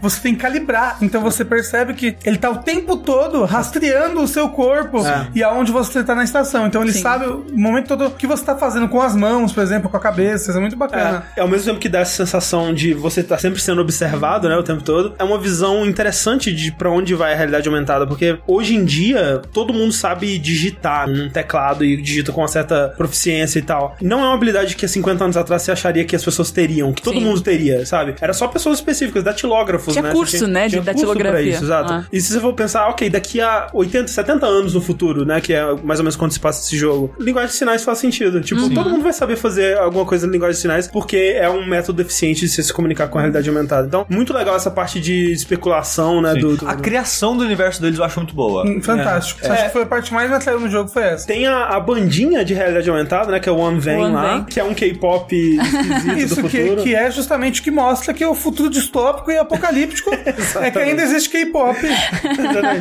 você 0.00 0.20
tem 0.20 0.34
que 0.34 0.40
calibrar. 0.40 0.98
Então 1.02 1.20
você 1.20 1.44
percebe 1.44 1.94
que 1.94 2.16
ele 2.24 2.38
tá 2.38 2.50
o 2.50 2.58
tempo 2.58 2.96
todo 2.96 3.44
rastreando 3.44 4.20
o 4.20 4.28
seu 4.28 4.48
corpo 4.48 5.04
É. 5.06 5.28
e 5.34 5.42
aonde 5.42 5.72
você 5.72 6.02
tá 6.04 6.14
na 6.14 6.24
estação. 6.24 6.66
Então 6.66 6.82
ele 6.82 6.92
Sim. 6.92 7.02
sabe 7.02 7.26
o 7.26 7.44
momento 7.52 7.88
todo 7.88 8.06
o 8.06 8.10
que 8.10 8.26
você 8.26 8.44
tá 8.44 8.56
fazendo 8.56 8.88
com 8.88 9.00
as 9.00 9.14
mãos, 9.16 9.52
por 9.52 9.62
exemplo, 9.62 9.88
com 9.90 9.96
a 9.96 10.00
cabeça. 10.00 10.50
Isso 10.50 10.58
é 10.58 10.60
muito 10.60 10.76
bacana. 10.76 11.24
É, 11.36 11.40
ao 11.40 11.48
mesmo 11.48 11.66
tempo 11.66 11.78
que 11.80 11.88
dá 11.88 12.00
essa 12.00 12.12
sensação 12.16 12.72
de 12.72 12.94
você 12.94 13.20
estar 13.20 13.38
sempre 13.38 13.60
sendo 13.60 13.80
observado, 13.80 14.48
né, 14.48 14.56
o 14.56 14.62
tempo 14.62 14.82
todo, 14.82 15.14
é 15.18 15.24
uma 15.24 15.38
visão 15.38 15.84
interessante 15.86 16.52
de 16.52 16.72
pra 16.72 16.90
onde 16.90 17.14
vai 17.14 17.32
a 17.32 17.36
realidade 17.36 17.68
aumentada, 17.68 18.06
porque 18.06 18.38
hoje 18.46 18.74
em 18.74 18.84
dia 18.84 19.40
todo 19.52 19.72
mundo 19.72 19.92
sabe 19.92 20.38
digitar 20.38 21.08
num 21.08 21.28
teclado 21.28 21.84
e 21.84 21.96
digita 22.00 22.32
com 22.32 22.40
uma 22.40 22.48
certa 22.48 22.92
proficiência 22.96 23.58
e 23.58 23.62
tal. 23.62 23.96
Não 24.00 24.20
é 24.20 24.24
uma 24.24 24.34
habilidade 24.34 24.76
que 24.76 24.84
há 24.84 24.88
50 24.88 25.24
anos 25.24 25.36
atrás 25.36 25.62
você 25.62 25.72
acharia 25.72 26.04
que 26.04 26.14
as 26.16 26.24
pessoas 26.24 26.50
teriam, 26.50 26.92
que 26.92 27.02
todo 27.02 27.14
Sim. 27.18 27.24
mundo 27.24 27.40
teria, 27.40 27.84
sabe? 27.86 28.14
Era 28.20 28.32
só 28.32 28.46
pessoas 28.48 28.78
específicas, 28.78 29.22
datilógrafos, 29.26 29.92
Tinha 29.92 30.02
né? 30.02 30.12
curso, 30.12 30.38
Você 30.38 30.46
né, 30.46 30.64
de 30.64 30.70
tinha 30.70 30.82
curso 30.82 30.94
datilografia. 30.94 31.32
pra 31.32 31.42
isso, 31.42 31.64
exato. 31.64 31.92
Ah. 31.92 32.04
E 32.12 32.20
se 32.20 32.32
você 32.32 32.40
for 32.40 32.52
pensar, 32.54 32.88
ok, 32.88 33.10
daqui 33.10 33.40
a 33.40 33.68
80, 33.72 34.08
70 34.08 34.46
anos 34.46 34.74
no 34.74 34.80
futuro, 34.80 35.24
né, 35.24 35.40
que 35.40 35.52
é 35.52 35.62
mais 35.84 36.00
ou 36.00 36.04
menos 36.04 36.16
quando 36.16 36.32
se 36.32 36.40
passa 36.40 36.62
esse 36.64 36.76
jogo, 36.76 37.14
linguagem 37.18 37.50
de 37.50 37.56
sinais 37.56 37.84
faz 37.84 37.98
sentido. 37.98 38.40
Tipo, 38.40 38.68
todo 38.70 38.88
mundo 38.90 39.02
vai 39.02 39.12
saber 39.12 39.36
fazer 39.36 39.76
alguma 39.78 40.04
coisa 40.04 40.26
em 40.26 40.30
linguagem 40.30 40.54
de 40.54 40.60
sinais 40.60 40.86
porque 40.88 41.34
é 41.38 41.48
um 41.50 41.66
método 41.66 42.00
eficiente 42.02 42.40
de 42.40 42.48
você 42.48 42.62
se 42.62 42.72
comunicar 42.72 43.08
com 43.08 43.18
a 43.18 43.20
realidade 43.22 43.48
aumentada. 43.48 43.86
Então, 43.86 44.06
muito 44.08 44.32
legal 44.32 44.56
essa 44.56 44.70
parte 44.70 45.00
de 45.00 45.32
especulação, 45.32 46.20
né, 46.20 46.34
do, 46.34 46.56
do- 46.56 46.68
A 46.68 46.74
criação 46.74 47.36
do 47.36 47.44
universo 47.44 47.80
deles 47.80 47.98
eu 47.98 48.04
acho 48.04 48.18
muito 48.20 48.34
boa. 48.34 48.64
Hum, 48.66 48.80
Fantástico. 48.82 49.40
É. 49.44 49.50
Acho 49.50 49.62
É. 49.62 49.66
que 49.66 49.72
foi 49.72 49.82
a 49.82 49.86
parte 49.86 50.08
que 50.08 50.14
mais 50.14 50.30
atraiu 50.32 50.60
no 50.60 50.68
jogo 50.70 50.88
foi 50.88 51.02
essa. 51.02 51.26
Tem 51.26 51.46
a, 51.46 51.66
a 51.66 51.80
bandinha 51.80 52.44
de 52.44 52.54
realidade 52.54 52.88
aumentada, 52.88 53.30
né, 53.32 53.40
que 53.40 53.48
é 53.48 53.52
o 53.52 53.56
One 53.56 53.80
Van 53.80 53.96
One 53.98 54.14
lá, 54.14 54.36
Van. 54.38 54.44
que 54.44 54.60
é 54.60 54.64
um 54.64 54.74
K-pop 54.74 55.34
esquisito 55.34 56.16
Isso 56.18 56.42
do 56.42 56.48
que, 56.48 56.60
futuro. 56.62 56.82
que 56.82 56.94
é 56.94 57.10
justamente 57.10 57.60
o 57.60 57.64
que 57.64 57.70
mostra 57.70 58.12
que 58.14 58.24
o 58.24 58.34
futuro 58.34 58.70
distópico 59.16 59.30
e 59.30 59.38
apocalíptico 59.38 60.10
é 60.60 60.70
que 60.70 60.78
ainda 60.78 61.02
existe 61.02 61.30
K-pop 61.30 61.78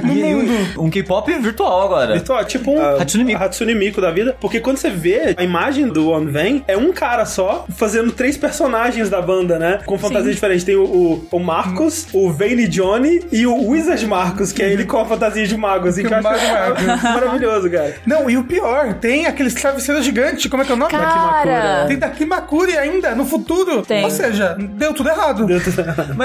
no 0.03 0.15
mundo. 0.15 0.81
Um 0.81 0.89
K-pop 0.89 1.33
virtual 1.39 1.81
agora. 1.83 2.13
Virtual, 2.13 2.43
tipo 2.45 2.71
um 2.71 2.99
Hatsune 2.99 3.23
Miku. 3.23 3.43
Hatsune 3.43 3.75
Miku 3.75 4.01
da 4.01 4.11
vida. 4.11 4.36
Porque 4.39 4.59
quando 4.59 4.77
você 4.77 4.89
vê 4.89 5.36
a 5.38 5.43
imagem 5.43 5.88
do 5.88 6.09
One 6.09 6.31
Van, 6.31 6.61
é 6.67 6.77
um 6.77 6.91
cara 6.91 7.25
só 7.25 7.65
fazendo 7.75 8.11
três 8.11 8.38
personagens 8.38 9.09
da 9.09 9.21
banda, 9.21 9.57
né? 9.57 9.79
Com 9.86 9.97
fantasias 9.97 10.36
diferentes. 10.36 10.63
Tem 10.63 10.75
o, 10.75 10.83
o, 10.83 11.27
o 11.31 11.39
Marcos, 11.39 12.07
o 12.13 12.31
Vane 12.31 12.67
Johnny 12.67 13.21
e 13.31 13.45
o 13.45 13.69
Wizard 13.69 14.05
Marcos, 14.05 14.51
que 14.51 14.61
é 14.61 14.71
ele 14.71 14.86
com 14.86 14.99
a 14.99 15.05
fantasia 15.05 15.45
de 15.45 15.57
mago, 15.57 15.88
assim, 15.88 16.03
que 16.03 16.13
eu 16.13 16.17
acho 16.17 16.25
Mago 16.25 16.75
maravilhoso, 17.03 17.69
cara. 17.69 17.95
Não, 18.05 18.29
e 18.29 18.38
o 18.38 18.43
pior, 18.43 18.93
tem 18.95 19.25
aqueles 19.25 19.53
travesseiros 19.53 20.03
gigantes, 20.03 20.49
como 20.49 20.63
é 20.63 20.65
que 20.65 20.71
é 20.71 20.75
o 20.75 20.77
nome? 20.77 20.91
Cara. 20.91 21.86
Tem 21.88 21.97
da 21.97 22.09
Kimakuri 22.09 22.77
ainda, 22.77 23.13
no 23.15 23.25
futuro. 23.25 23.83
Tem. 23.83 24.03
Ou 24.03 24.09
seja, 24.09 24.55
deu 24.57 24.93
tudo 24.93 25.09
errado. 25.09 25.45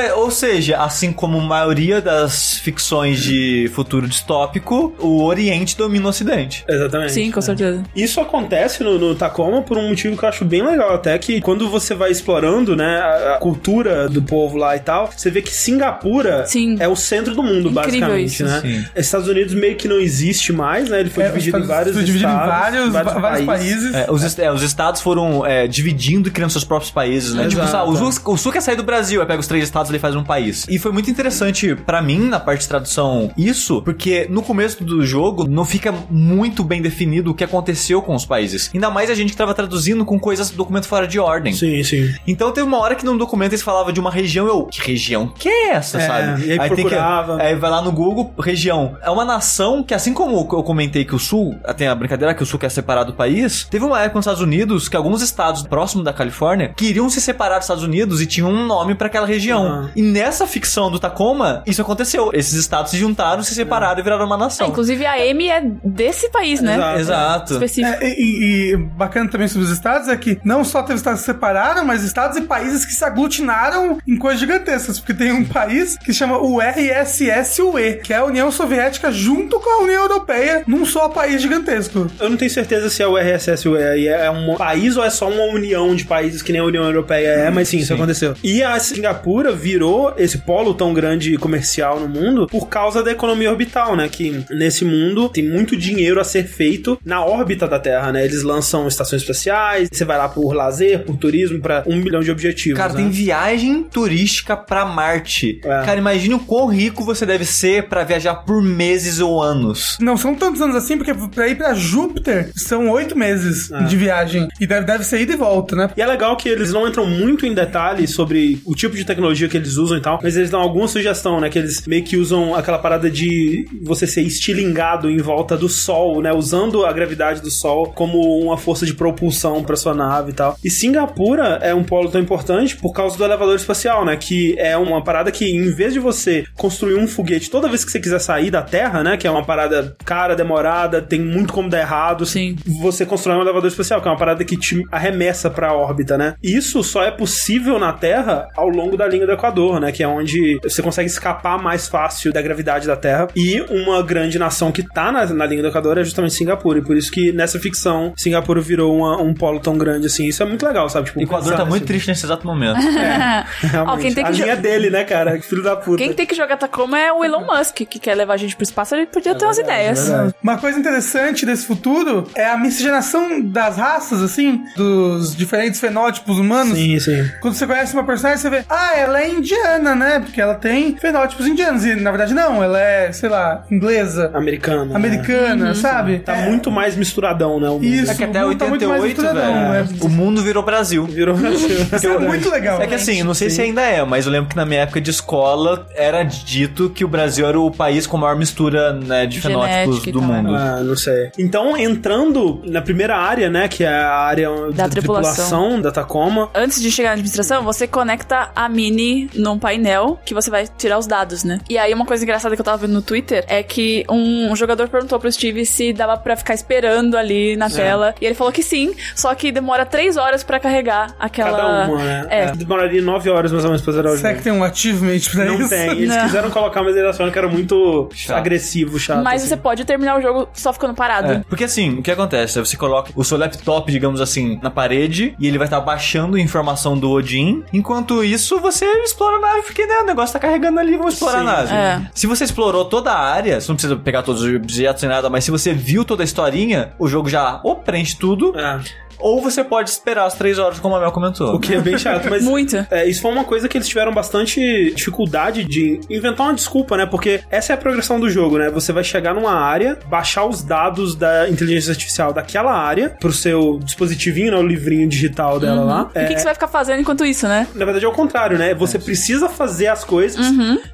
Mas, 0.00 0.12
ou 0.12 0.30
seja, 0.30 0.78
assim 0.78 1.12
como 1.12 1.38
a 1.38 1.42
maioria 1.42 2.00
das 2.00 2.56
ficções 2.58 3.22
de 3.22 3.70
futuro 3.74 4.08
distópico, 4.08 4.94
o 4.98 5.22
Oriente 5.24 5.76
domina 5.76 6.06
o 6.06 6.08
Ocidente. 6.08 6.64
Exatamente. 6.66 7.12
Sim, 7.12 7.30
com 7.30 7.40
certeza. 7.42 7.82
Isso 7.94 8.20
acontece 8.20 8.82
no, 8.82 8.98
no 8.98 9.14
Tacoma 9.14 9.60
por 9.62 9.76
um 9.76 9.88
motivo 9.88 10.16
que 10.16 10.24
eu 10.24 10.28
acho 10.28 10.44
bem 10.44 10.62
legal, 10.64 10.94
até 10.94 11.18
que 11.18 11.40
quando 11.40 11.68
você 11.68 11.94
vai 11.94 12.10
explorando, 12.10 12.74
né, 12.74 12.98
a, 12.98 13.34
a 13.34 13.38
cultura 13.38 14.08
do 14.08 14.22
povo 14.22 14.56
lá 14.56 14.74
e 14.74 14.80
tal, 14.80 15.10
você 15.14 15.30
vê 15.30 15.42
que 15.42 15.52
Singapura 15.52 16.46
Sim. 16.46 16.76
é 16.80 16.88
o 16.88 16.96
centro 16.96 17.34
do 17.34 17.42
mundo, 17.42 17.68
Incrível 17.68 17.72
basicamente, 17.82 18.32
isso. 18.32 18.44
né? 18.44 18.60
Sim. 18.62 18.84
Estados 18.96 19.28
Unidos 19.28 19.54
meio 19.54 19.76
que 19.76 19.86
não 19.86 19.98
existe 20.00 20.52
mais, 20.52 20.88
né? 20.88 21.00
Ele 21.00 21.10
foi 21.10 21.24
É, 21.24 21.28
dividido 21.28 21.58
em 21.58 21.60
foi 21.60 21.68
vários 21.68 21.94
dividido 21.96 22.18
estados, 22.30 22.44
em 22.44 22.48
vários, 22.48 22.92
vários, 22.92 23.14
vários 23.20 23.46
países. 23.46 23.94
É, 23.94 24.06
os, 24.10 24.38
é, 24.38 24.52
os 24.52 24.62
estados 24.62 25.00
foram 25.02 25.44
é, 25.44 25.66
dividindo 25.66 26.28
e 26.28 26.30
criando 26.32 26.50
seus 26.50 26.64
próprios 26.64 26.90
países, 26.90 27.34
né? 27.34 27.46
Tipo, 27.48 27.62
Exato. 27.62 27.70
sabe, 27.70 27.90
o, 27.90 28.10
sul, 28.12 28.32
o 28.32 28.36
sul 28.38 28.52
quer 28.52 28.60
sair 28.62 28.76
do 28.76 28.82
Brasil, 28.82 29.20
aí 29.20 29.26
pega 29.26 29.40
os 29.40 29.46
três 29.46 29.64
estados 29.64 29.89
ali 29.90 29.98
e 29.98 30.00
faz 30.00 30.14
um 30.16 30.24
país. 30.24 30.66
E 30.68 30.78
foi 30.78 30.92
muito 30.92 31.10
interessante 31.10 31.74
pra 31.74 32.00
mim, 32.00 32.18
na 32.28 32.40
parte 32.40 32.62
de 32.62 32.68
tradução, 32.68 33.30
isso, 33.36 33.82
porque 33.82 34.26
no 34.30 34.42
começo 34.42 34.82
do 34.84 35.04
jogo 35.04 35.46
não 35.48 35.64
fica 35.64 35.92
muito 36.10 36.64
bem 36.64 36.80
definido 36.80 37.30
o 37.30 37.34
que 37.34 37.44
aconteceu 37.44 38.00
com 38.02 38.14
os 38.14 38.24
países. 38.24 38.70
Ainda 38.72 38.90
mais 38.90 39.10
a 39.10 39.14
gente 39.14 39.30
que 39.30 39.36
tava 39.36 39.54
traduzindo 39.54 40.04
com 40.04 40.18
coisas 40.18 40.50
do 40.50 40.56
documento 40.56 40.86
fora 40.86 41.06
de 41.06 41.18
ordem. 41.18 41.52
Sim, 41.52 41.82
sim. 41.82 42.12
Então 42.26 42.50
teve 42.52 42.66
uma 42.66 42.78
hora 42.78 42.94
que 42.94 43.04
num 43.04 43.16
documento 43.16 43.52
eles 43.52 43.62
falavam 43.62 43.92
de 43.92 44.00
uma 44.00 44.10
região, 44.10 44.46
eu, 44.46 44.64
que 44.66 44.80
região 44.80 45.28
que 45.28 45.48
é 45.48 45.70
essa, 45.70 45.98
É, 45.98 46.06
sabe? 46.06 46.46
e 46.46 46.52
aí 46.52 46.58
que, 46.68 46.74
procurava. 46.76 47.40
aí 47.42 47.54
vai 47.54 47.70
lá 47.70 47.82
no 47.82 47.92
Google, 47.92 48.32
região. 48.38 48.96
É 49.02 49.10
uma 49.10 49.24
nação 49.24 49.82
que, 49.82 49.94
assim 49.94 50.12
como 50.14 50.36
eu 50.52 50.62
comentei 50.62 51.04
que 51.04 51.14
o 51.14 51.18
Sul, 51.18 51.56
tem 51.76 51.88
a 51.88 51.94
brincadeira 51.94 52.34
que 52.34 52.42
o 52.42 52.46
Sul 52.46 52.58
quer 52.58 52.70
separar 52.70 53.04
do 53.04 53.12
país, 53.12 53.64
teve 53.70 53.84
uma 53.84 54.00
época 54.00 54.18
nos 54.18 54.24
Estados 54.24 54.42
Unidos 54.42 54.88
que 54.88 54.96
alguns 54.96 55.22
estados 55.22 55.62
próximos 55.62 56.04
da 56.04 56.12
Califórnia 56.12 56.72
queriam 56.76 57.08
se 57.10 57.20
separar 57.20 57.56
dos 57.56 57.64
Estados 57.64 57.82
Unidos 57.84 58.20
e 58.20 58.26
tinham 58.26 58.50
um 58.50 58.66
nome 58.66 58.94
pra 58.94 59.06
aquela 59.06 59.26
região. 59.26 59.79
E 59.94 60.02
nessa 60.02 60.46
ficção 60.46 60.90
do 60.90 60.98
Tacoma, 60.98 61.62
isso 61.66 61.80
aconteceu. 61.82 62.30
Esses 62.32 62.54
estados 62.54 62.90
se 62.90 62.96
juntaram, 62.98 63.42
se 63.42 63.54
separaram 63.54 64.00
e 64.00 64.02
viraram 64.02 64.26
uma 64.26 64.36
É, 64.36 64.38
nação. 64.38 64.66
inclusive 64.68 65.04
a 65.06 65.14
Amy 65.14 65.48
é 65.48 65.62
desse 65.84 66.30
país, 66.30 66.60
né? 66.60 66.74
Exato. 66.74 67.00
Exato. 67.00 67.52
Específico. 67.54 67.98
É, 68.04 68.08
e, 68.18 68.72
e 68.72 68.76
bacana 68.76 69.28
também 69.30 69.48
sobre 69.48 69.64
os 69.66 69.70
estados 69.72 70.08
é 70.08 70.16
que 70.16 70.38
não 70.44 70.64
só 70.64 70.82
teve 70.82 70.96
estados 70.98 71.20
que 71.20 71.26
se 71.26 71.32
separaram, 71.32 71.84
mas 71.84 72.02
estados 72.02 72.36
e 72.36 72.42
países 72.42 72.84
que 72.84 72.92
se 72.92 73.04
aglutinaram 73.04 73.98
em 74.06 74.16
coisas 74.16 74.40
gigantescas. 74.40 74.98
Porque 74.98 75.14
tem 75.14 75.32
um 75.32 75.44
país 75.44 75.96
que 75.98 76.12
chama 76.12 76.38
o 76.38 76.60
RSSUE, 76.60 78.00
que 78.02 78.12
é 78.12 78.16
a 78.16 78.24
União 78.24 78.50
Soviética 78.50 79.10
junto 79.12 79.58
com 79.60 79.80
a 79.80 79.82
União 79.84 80.02
Europeia 80.02 80.62
num 80.66 80.84
só 80.84 81.08
país 81.08 81.40
gigantesco. 81.42 82.06
Eu 82.18 82.30
não 82.30 82.36
tenho 82.36 82.50
certeza 82.50 82.88
se 82.88 83.02
é 83.02 83.06
o 83.06 83.16
RSS 83.16 83.68
ou 83.68 83.76
é, 83.76 83.98
é 84.04 84.30
um 84.30 84.56
país 84.56 84.96
ou 84.96 85.04
é 85.04 85.10
só 85.10 85.28
uma 85.28 85.44
união 85.54 85.94
de 85.94 86.04
países 86.04 86.42
que 86.42 86.52
nem 86.52 86.60
a 86.60 86.64
União 86.64 86.84
Europeia 86.84 87.28
é, 87.28 87.50
mas 87.50 87.68
sim, 87.68 87.78
isso 87.78 87.92
aconteceu. 87.94 88.34
E 88.42 88.62
a 88.62 88.78
Singapura 88.78 89.52
virou 89.70 90.12
esse 90.18 90.38
polo 90.38 90.74
tão 90.74 90.92
grande 90.92 91.36
comercial 91.36 92.00
no 92.00 92.08
mundo 92.08 92.48
por 92.48 92.68
causa 92.68 93.04
da 93.04 93.12
economia 93.12 93.50
orbital, 93.50 93.94
né? 93.94 94.08
Que 94.08 94.44
nesse 94.50 94.84
mundo 94.84 95.28
tem 95.28 95.48
muito 95.48 95.76
dinheiro 95.76 96.20
a 96.20 96.24
ser 96.24 96.44
feito 96.44 96.98
na 97.04 97.24
órbita 97.24 97.68
da 97.68 97.78
Terra, 97.78 98.10
né? 98.10 98.24
Eles 98.24 98.42
lançam 98.42 98.88
estações 98.88 99.22
espaciais, 99.22 99.88
você 99.92 100.04
vai 100.04 100.18
lá 100.18 100.28
por 100.28 100.52
lazer, 100.52 101.04
por 101.04 101.16
turismo, 101.16 101.60
pra 101.60 101.84
um 101.86 101.96
milhão 101.96 102.20
de 102.20 102.32
objetivos. 102.32 102.76
Cara, 102.76 102.92
né? 102.94 103.02
tem 103.02 103.10
viagem 103.10 103.84
turística 103.84 104.56
pra 104.56 104.84
Marte. 104.84 105.60
É. 105.64 105.84
Cara, 105.84 105.98
imagine 105.98 106.34
o 106.34 106.40
quão 106.40 106.66
rico 106.66 107.04
você 107.04 107.24
deve 107.24 107.44
ser 107.44 107.84
pra 107.84 108.02
viajar 108.02 108.34
por 108.34 108.60
meses 108.60 109.20
ou 109.20 109.40
anos. 109.40 109.96
Não 110.00 110.16
são 110.16 110.34
tantos 110.34 110.60
anos 110.60 110.74
assim, 110.74 110.96
porque 110.96 111.14
pra 111.14 111.46
ir 111.46 111.56
pra 111.56 111.74
Júpiter 111.74 112.50
são 112.56 112.90
oito 112.90 113.16
meses 113.16 113.70
de 113.88 113.96
viagem. 113.96 114.48
E 114.60 114.66
deve, 114.66 114.84
deve 114.84 115.04
ser 115.04 115.20
ida 115.20 115.32
e 115.32 115.36
volta, 115.36 115.76
né? 115.76 115.90
E 115.96 116.02
é 116.02 116.06
legal 116.06 116.36
que 116.36 116.48
eles 116.48 116.72
não 116.72 116.88
entram 116.88 117.06
muito 117.06 117.46
em 117.46 117.54
detalhes 117.54 118.10
sobre 118.10 118.60
o 118.64 118.74
tipo 118.74 118.96
de 118.96 119.04
tecnologia 119.04 119.48
que 119.50 119.56
eles 119.56 119.76
usam 119.76 119.98
e 119.98 120.00
tal, 120.00 120.18
mas 120.22 120.36
eles 120.36 120.50
dão 120.50 120.60
alguma 120.60 120.88
sugestão, 120.88 121.40
né? 121.40 121.50
Que 121.50 121.58
eles 121.58 121.86
meio 121.86 122.02
que 122.02 122.16
usam 122.16 122.54
aquela 122.54 122.78
parada 122.78 123.10
de 123.10 123.66
você 123.82 124.06
ser 124.06 124.22
estilingado 124.22 125.10
em 125.10 125.18
volta 125.18 125.56
do 125.56 125.68
Sol, 125.68 126.22
né? 126.22 126.32
Usando 126.32 126.86
a 126.86 126.92
gravidade 126.92 127.40
do 127.40 127.50
Sol 127.50 127.92
como 127.94 128.18
uma 128.40 128.56
força 128.56 128.86
de 128.86 128.94
propulsão 128.94 129.62
pra 129.62 129.76
sua 129.76 129.94
nave 129.94 130.30
e 130.30 130.34
tal. 130.34 130.56
E 130.64 130.70
Singapura 130.70 131.58
é 131.62 131.74
um 131.74 131.84
polo 131.84 132.08
tão 132.08 132.20
importante 132.20 132.76
por 132.76 132.92
causa 132.92 133.16
do 133.16 133.24
elevador 133.24 133.56
espacial, 133.56 134.04
né? 134.04 134.16
Que 134.16 134.54
é 134.58 134.76
uma 134.76 135.02
parada 135.02 135.30
que, 135.30 135.44
em 135.44 135.74
vez 135.74 135.92
de 135.92 135.98
você 135.98 136.44
construir 136.56 136.94
um 136.94 137.06
foguete 137.06 137.50
toda 137.50 137.68
vez 137.68 137.84
que 137.84 137.90
você 137.90 138.00
quiser 138.00 138.20
sair 138.20 138.50
da 138.50 138.62
Terra, 138.62 139.02
né? 139.02 139.16
Que 139.16 139.26
é 139.26 139.30
uma 139.30 139.44
parada 139.44 139.96
cara, 140.04 140.34
demorada, 140.34 141.02
tem 141.02 141.20
muito 141.20 141.52
como 141.52 141.68
dar 141.68 141.80
errado. 141.80 142.24
Sim. 142.24 142.56
Você 142.80 143.04
constrói 143.04 143.36
um 143.36 143.42
elevador 143.42 143.68
espacial, 143.68 144.00
que 144.00 144.08
é 144.08 144.10
uma 144.10 144.18
parada 144.18 144.44
que 144.44 144.56
te 144.56 144.82
arremessa 144.90 145.50
pra 145.50 145.74
órbita, 145.74 146.16
né? 146.16 146.34
Isso 146.42 146.82
só 146.82 147.02
é 147.02 147.10
possível 147.10 147.78
na 147.78 147.92
Terra 147.92 148.48
ao 148.56 148.68
longo 148.68 148.96
da 148.96 149.06
linha 149.06 149.26
do 149.26 149.32
Equador, 149.40 149.80
né? 149.80 149.90
Que 149.92 150.02
é 150.02 150.08
onde 150.08 150.58
você 150.62 150.82
consegue 150.82 151.08
escapar 151.08 151.60
mais 151.62 151.88
fácil 151.88 152.32
da 152.32 152.42
gravidade 152.42 152.86
da 152.86 152.96
Terra. 152.96 153.28
E 153.34 153.60
uma 153.70 154.02
grande 154.02 154.38
nação 154.38 154.70
que 154.70 154.82
tá 154.82 155.10
na, 155.10 155.24
na 155.26 155.46
linha 155.46 155.62
do 155.62 155.68
Equador 155.68 155.98
é 155.98 156.04
justamente 156.04 156.34
Singapura. 156.34 156.78
E 156.78 156.82
por 156.82 156.96
isso 156.96 157.10
que 157.10 157.32
nessa 157.32 157.58
ficção, 157.58 158.12
Singapura 158.16 158.60
virou 158.60 158.94
uma- 158.96 159.20
um 159.20 159.32
polo 159.34 159.58
tão 159.60 159.76
grande 159.78 160.06
assim. 160.06 160.26
Isso 160.26 160.42
é 160.42 160.46
muito 160.46 160.64
legal, 160.66 160.88
sabe? 160.88 161.06
Tipo, 161.06 161.20
O 161.20 161.22
Equador 161.22 161.56
tá 161.56 161.64
muito 161.64 161.86
triste 161.86 162.08
nesse 162.08 162.24
exato 162.26 162.46
momento. 162.46 162.78
Realmente. 162.80 163.88
Ó, 163.90 163.96
quem 163.96 164.12
tem 164.14 164.24
que 164.24 164.30
a 164.30 164.32
jo- 164.32 164.42
linha 164.42 164.56
dele, 164.56 164.90
né, 164.90 165.04
cara? 165.04 165.38
Que 165.38 165.46
filho 165.46 165.62
da 165.62 165.76
puta. 165.76 165.98
Quem 165.98 166.12
tem 166.12 166.26
que 166.26 166.34
jogar 166.34 166.56
Tacoma 166.56 166.98
é 166.98 167.12
o 167.12 167.24
Elon 167.24 167.44
Musk, 167.46 167.76
que 167.88 167.98
quer 167.98 168.14
levar 168.14 168.34
a 168.34 168.36
gente 168.36 168.54
pro 168.56 168.62
espaço, 168.64 168.94
ele 168.94 169.06
podia 169.06 169.34
ter 169.34 169.44
umas 169.44 169.56
verdade, 169.56 169.80
ideias. 169.80 170.08
é 170.08 170.12
verdade. 170.12 170.34
Uma 170.42 170.58
coisa 170.58 170.78
interessante 170.78 171.46
desse 171.46 171.66
futuro 171.66 172.28
é 172.34 172.46
a 172.46 172.56
miscigenação 172.58 173.40
das 173.40 173.76
raças, 173.76 174.22
assim, 174.22 174.62
dos 174.76 175.34
diferentes 175.36 175.80
fenótipos 175.80 176.38
humanos. 176.38 176.76
Sim, 176.76 176.98
sim. 177.00 177.30
Quando 177.40 177.54
você 177.54 177.66
conhece 177.66 177.94
uma 177.94 178.04
personagem, 178.04 178.38
você 178.42 178.50
vê, 178.50 178.64
ah, 178.68 178.92
ela 178.96 179.20
é 179.22 179.28
indiana, 179.30 179.94
né? 179.94 180.20
Porque 180.20 180.40
ela 180.40 180.54
tem 180.54 180.96
fenótipos 180.96 181.46
indianos. 181.46 181.84
E 181.84 181.94
na 181.94 182.10
verdade, 182.10 182.34
não, 182.34 182.62
ela 182.62 182.80
é, 182.80 183.12
sei 183.12 183.28
lá, 183.28 183.64
inglesa, 183.70 184.30
Americano. 184.34 184.86
né? 184.86 184.96
americana, 184.96 185.74
sabe? 185.74 186.18
Tá 186.20 186.36
É, 186.36 186.48
muito 186.48 186.70
mais 186.70 186.96
misturadão, 186.96 187.60
né? 187.60 187.68
O 187.68 187.74
mundo. 187.74 187.84
Isso. 187.84 188.10
É 188.10 188.14
que 188.14 188.24
até 188.24 188.44
o 188.44 188.48
mundo 188.48 188.58
tá 188.58 188.66
muito 188.66 188.88
mais 188.88 189.02
88, 189.02 189.34
misturadão, 189.34 189.72
velho, 189.72 189.88
é. 190.00 190.04
o 190.04 190.08
mundo 190.08 190.42
virou 190.42 190.62
Brasil. 190.62 191.04
Virou 191.06 191.36
Brasil. 191.36 191.68
Isso 191.92 192.06
é 192.06 192.18
muito 192.18 192.50
legal. 192.50 192.80
É 192.80 192.86
que 192.86 192.94
assim, 192.94 193.22
não 193.22 193.34
sei 193.34 193.50
se 193.50 193.60
ainda 193.60 193.82
é, 193.82 194.04
mas 194.04 194.26
eu 194.26 194.32
lembro 194.32 194.50
que 194.50 194.56
na 194.56 194.64
minha 194.64 194.82
época 194.82 195.00
de 195.00 195.10
escola 195.10 195.86
era 195.94 196.22
dito 196.22 196.90
que 196.90 197.04
o 197.04 197.08
Brasil 197.08 197.46
era 197.46 197.58
o 197.58 197.70
país 197.70 198.06
com 198.06 198.16
maior 198.16 198.36
mistura 198.36 198.92
né, 198.92 199.26
de 199.26 199.40
Genética 199.40 199.48
fenótipos 199.48 200.12
do 200.12 200.20
tal, 200.20 200.28
mundo. 200.28 200.54
Ah, 200.54 200.80
não 200.82 200.96
sei. 200.96 201.30
Então, 201.38 201.76
entrando 201.76 202.60
na 202.64 202.80
primeira 202.82 203.16
área, 203.16 203.50
né? 203.50 203.68
Que 203.68 203.84
é 203.84 203.88
a 203.88 204.16
área 204.16 204.48
da, 204.72 204.88
tripulação. 204.88 205.80
da 205.80 205.90
Tacoma. 205.90 206.50
Antes 206.54 206.80
de 206.80 206.90
chegar 206.90 207.10
na 207.10 207.14
administração, 207.14 207.62
você 207.62 207.86
conecta 207.86 208.50
a 208.54 208.68
Mini 208.68 209.19
num 209.34 209.58
painel 209.58 210.18
que 210.24 210.32
você 210.34 210.50
vai 210.50 210.66
tirar 210.78 210.98
os 210.98 211.06
dados, 211.06 211.44
né? 211.44 211.60
E 211.68 211.76
aí, 211.78 211.92
uma 211.92 212.06
coisa 212.06 212.22
engraçada 212.24 212.54
que 212.54 212.60
eu 212.60 212.64
tava 212.64 212.78
vendo 212.78 212.92
no 212.94 213.02
Twitter 213.02 213.44
é 213.48 213.62
que 213.62 214.04
um 214.08 214.54
jogador 214.56 214.88
perguntou 214.88 215.18
pro 215.18 215.30
Steve 215.30 215.64
se 215.66 215.92
dava 215.92 216.16
pra 216.16 216.36
ficar 216.36 216.54
esperando 216.54 217.16
ali 217.16 217.52
É. 217.52 217.56
na 217.56 217.68
tela. 217.70 218.14
E 218.20 218.26
ele 218.26 218.34
falou 218.34 218.52
que 218.52 218.62
sim, 218.62 218.94
só 219.14 219.34
que 219.34 219.50
demora 219.52 219.84
três 219.86 220.16
horas 220.16 220.42
pra 220.44 220.58
carregar 220.60 221.14
aquela. 221.18 221.50
Cada 221.50 221.88
uma, 221.88 222.04
né? 222.04 222.26
É. 222.30 222.52
Demoraria 222.52 223.02
nove 223.02 223.30
horas 223.30 223.50
mais 223.52 223.64
ou 223.64 223.70
menos 223.70 223.82
pra 223.82 223.92
zerar 223.92 224.12
o 224.12 224.16
Será 224.16 224.30
jogo. 224.30 224.38
que 224.38 224.44
tem 224.44 224.52
um 224.52 224.64
achievement 224.64 225.18
pra 225.32 225.44
Não 225.44 225.60
isso? 225.60 225.68
tem. 225.70 225.90
Eles 225.90 226.08
Não. 226.08 226.22
quiseram 226.24 226.50
colocar, 226.50 226.82
mas 226.82 226.94
eles 226.96 227.08
acharam 227.10 227.30
que 227.32 227.38
era 227.38 227.48
muito 227.48 228.08
Chato. 228.14 228.36
agressivo, 228.38 228.98
chato. 228.98 229.22
Mas 229.22 229.42
assim. 229.42 229.48
você 229.48 229.56
pode 229.56 229.84
terminar 229.84 230.18
o 230.18 230.22
jogo 230.22 230.48
só 230.52 230.72
ficando 230.72 230.94
parado. 230.94 231.32
É, 231.32 231.42
porque 231.48 231.64
assim, 231.64 231.98
o 231.98 232.02
que 232.02 232.10
acontece? 232.10 232.58
Você 232.58 232.76
coloca 232.76 233.10
o 233.14 233.24
seu 233.24 233.36
laptop, 233.38 233.90
digamos 233.90 234.20
assim, 234.20 234.58
na 234.62 234.70
parede 234.70 235.34
e 235.38 235.46
ele 235.46 235.58
vai 235.58 235.66
estar 235.66 235.80
baixando 235.80 236.38
informação 236.38 236.96
do 236.98 237.10
Odin. 237.10 237.62
Enquanto 237.72 238.22
isso, 238.24 238.58
você 238.60 238.84
explora 239.10 239.36
a 239.36 239.40
nave, 239.40 239.62
porque 239.62 239.86
né, 239.86 239.98
o 240.02 240.04
negócio 240.06 240.32
tá 240.32 240.38
carregando 240.38 240.80
ali, 240.80 240.96
vamos 240.96 241.14
explorar 241.14 241.40
Sim, 241.40 241.46
a 241.48 241.52
nave. 241.52 241.74
é. 241.74 242.00
Se 242.14 242.26
você 242.26 242.44
explorou 242.44 242.84
toda 242.84 243.12
a 243.12 243.18
área, 243.18 243.60
você 243.60 243.68
não 243.68 243.76
precisa 243.76 243.96
pegar 243.96 244.22
todos 244.22 244.42
os 244.42 244.54
objetos 244.54 245.02
nem 245.02 245.10
nada, 245.10 245.28
mas 245.30 245.44
se 245.44 245.50
você 245.50 245.72
viu 245.72 246.04
toda 246.04 246.22
a 246.22 246.24
historinha, 246.24 246.92
o 246.98 247.06
jogo 247.08 247.28
já 247.28 247.60
ou 247.62 247.76
preenche 247.76 248.16
tudo, 248.16 248.52
É. 248.58 248.80
ou 249.20 249.40
você 249.40 249.62
pode 249.62 249.90
esperar 249.90 250.26
as 250.26 250.34
três 250.34 250.58
horas, 250.58 250.78
como 250.78 250.96
a 250.96 251.00
Mel 251.00 251.12
comentou. 251.12 251.54
O 251.54 251.60
que 251.60 251.74
é 251.74 251.80
bem 251.80 251.98
chato, 251.98 252.28
mas. 252.28 252.42
Muito. 252.50 252.86
É, 252.90 253.06
isso 253.06 253.20
foi 253.20 253.30
uma 253.30 253.44
coisa 253.44 253.68
que 253.68 253.76
eles 253.76 253.88
tiveram 253.88 254.12
bastante 254.12 254.92
dificuldade 254.94 255.64
de 255.64 256.00
inventar 256.08 256.46
uma 256.46 256.54
desculpa, 256.54 256.96
né? 256.96 257.06
Porque 257.06 257.40
essa 257.50 257.72
é 257.72 257.74
a 257.74 257.76
progressão 257.76 258.18
do 258.18 258.28
jogo, 258.28 258.58
né? 258.58 258.70
Você 258.70 258.92
vai 258.92 259.04
chegar 259.04 259.34
numa 259.34 259.52
área, 259.52 259.98
baixar 260.06 260.44
os 260.44 260.62
dados 260.62 261.14
da 261.14 261.48
inteligência 261.48 261.90
artificial 261.90 262.32
daquela 262.32 262.72
área 262.72 263.10
pro 263.10 263.32
seu 263.32 263.78
dispositivinho, 263.82 264.52
né? 264.52 264.58
O 264.58 264.66
livrinho 264.66 265.08
digital 265.08 265.58
dela 265.60 265.84
lá. 265.84 266.10
E 266.14 266.24
o 266.24 266.28
que, 266.28 266.34
que 266.34 266.40
você 266.40 266.44
vai 266.44 266.54
ficar 266.54 266.68
fazendo 266.68 267.00
enquanto 267.00 267.24
isso, 267.24 267.46
né? 267.46 267.66
Na 267.74 267.84
verdade 267.84 268.04
é 268.04 268.08
o 268.08 268.12
contrário, 268.12 268.58
né? 268.58 268.74
Você 268.74 268.98
precisa 268.98 269.48
fazer 269.48 269.88
as 269.88 270.04
coisas 270.04 270.46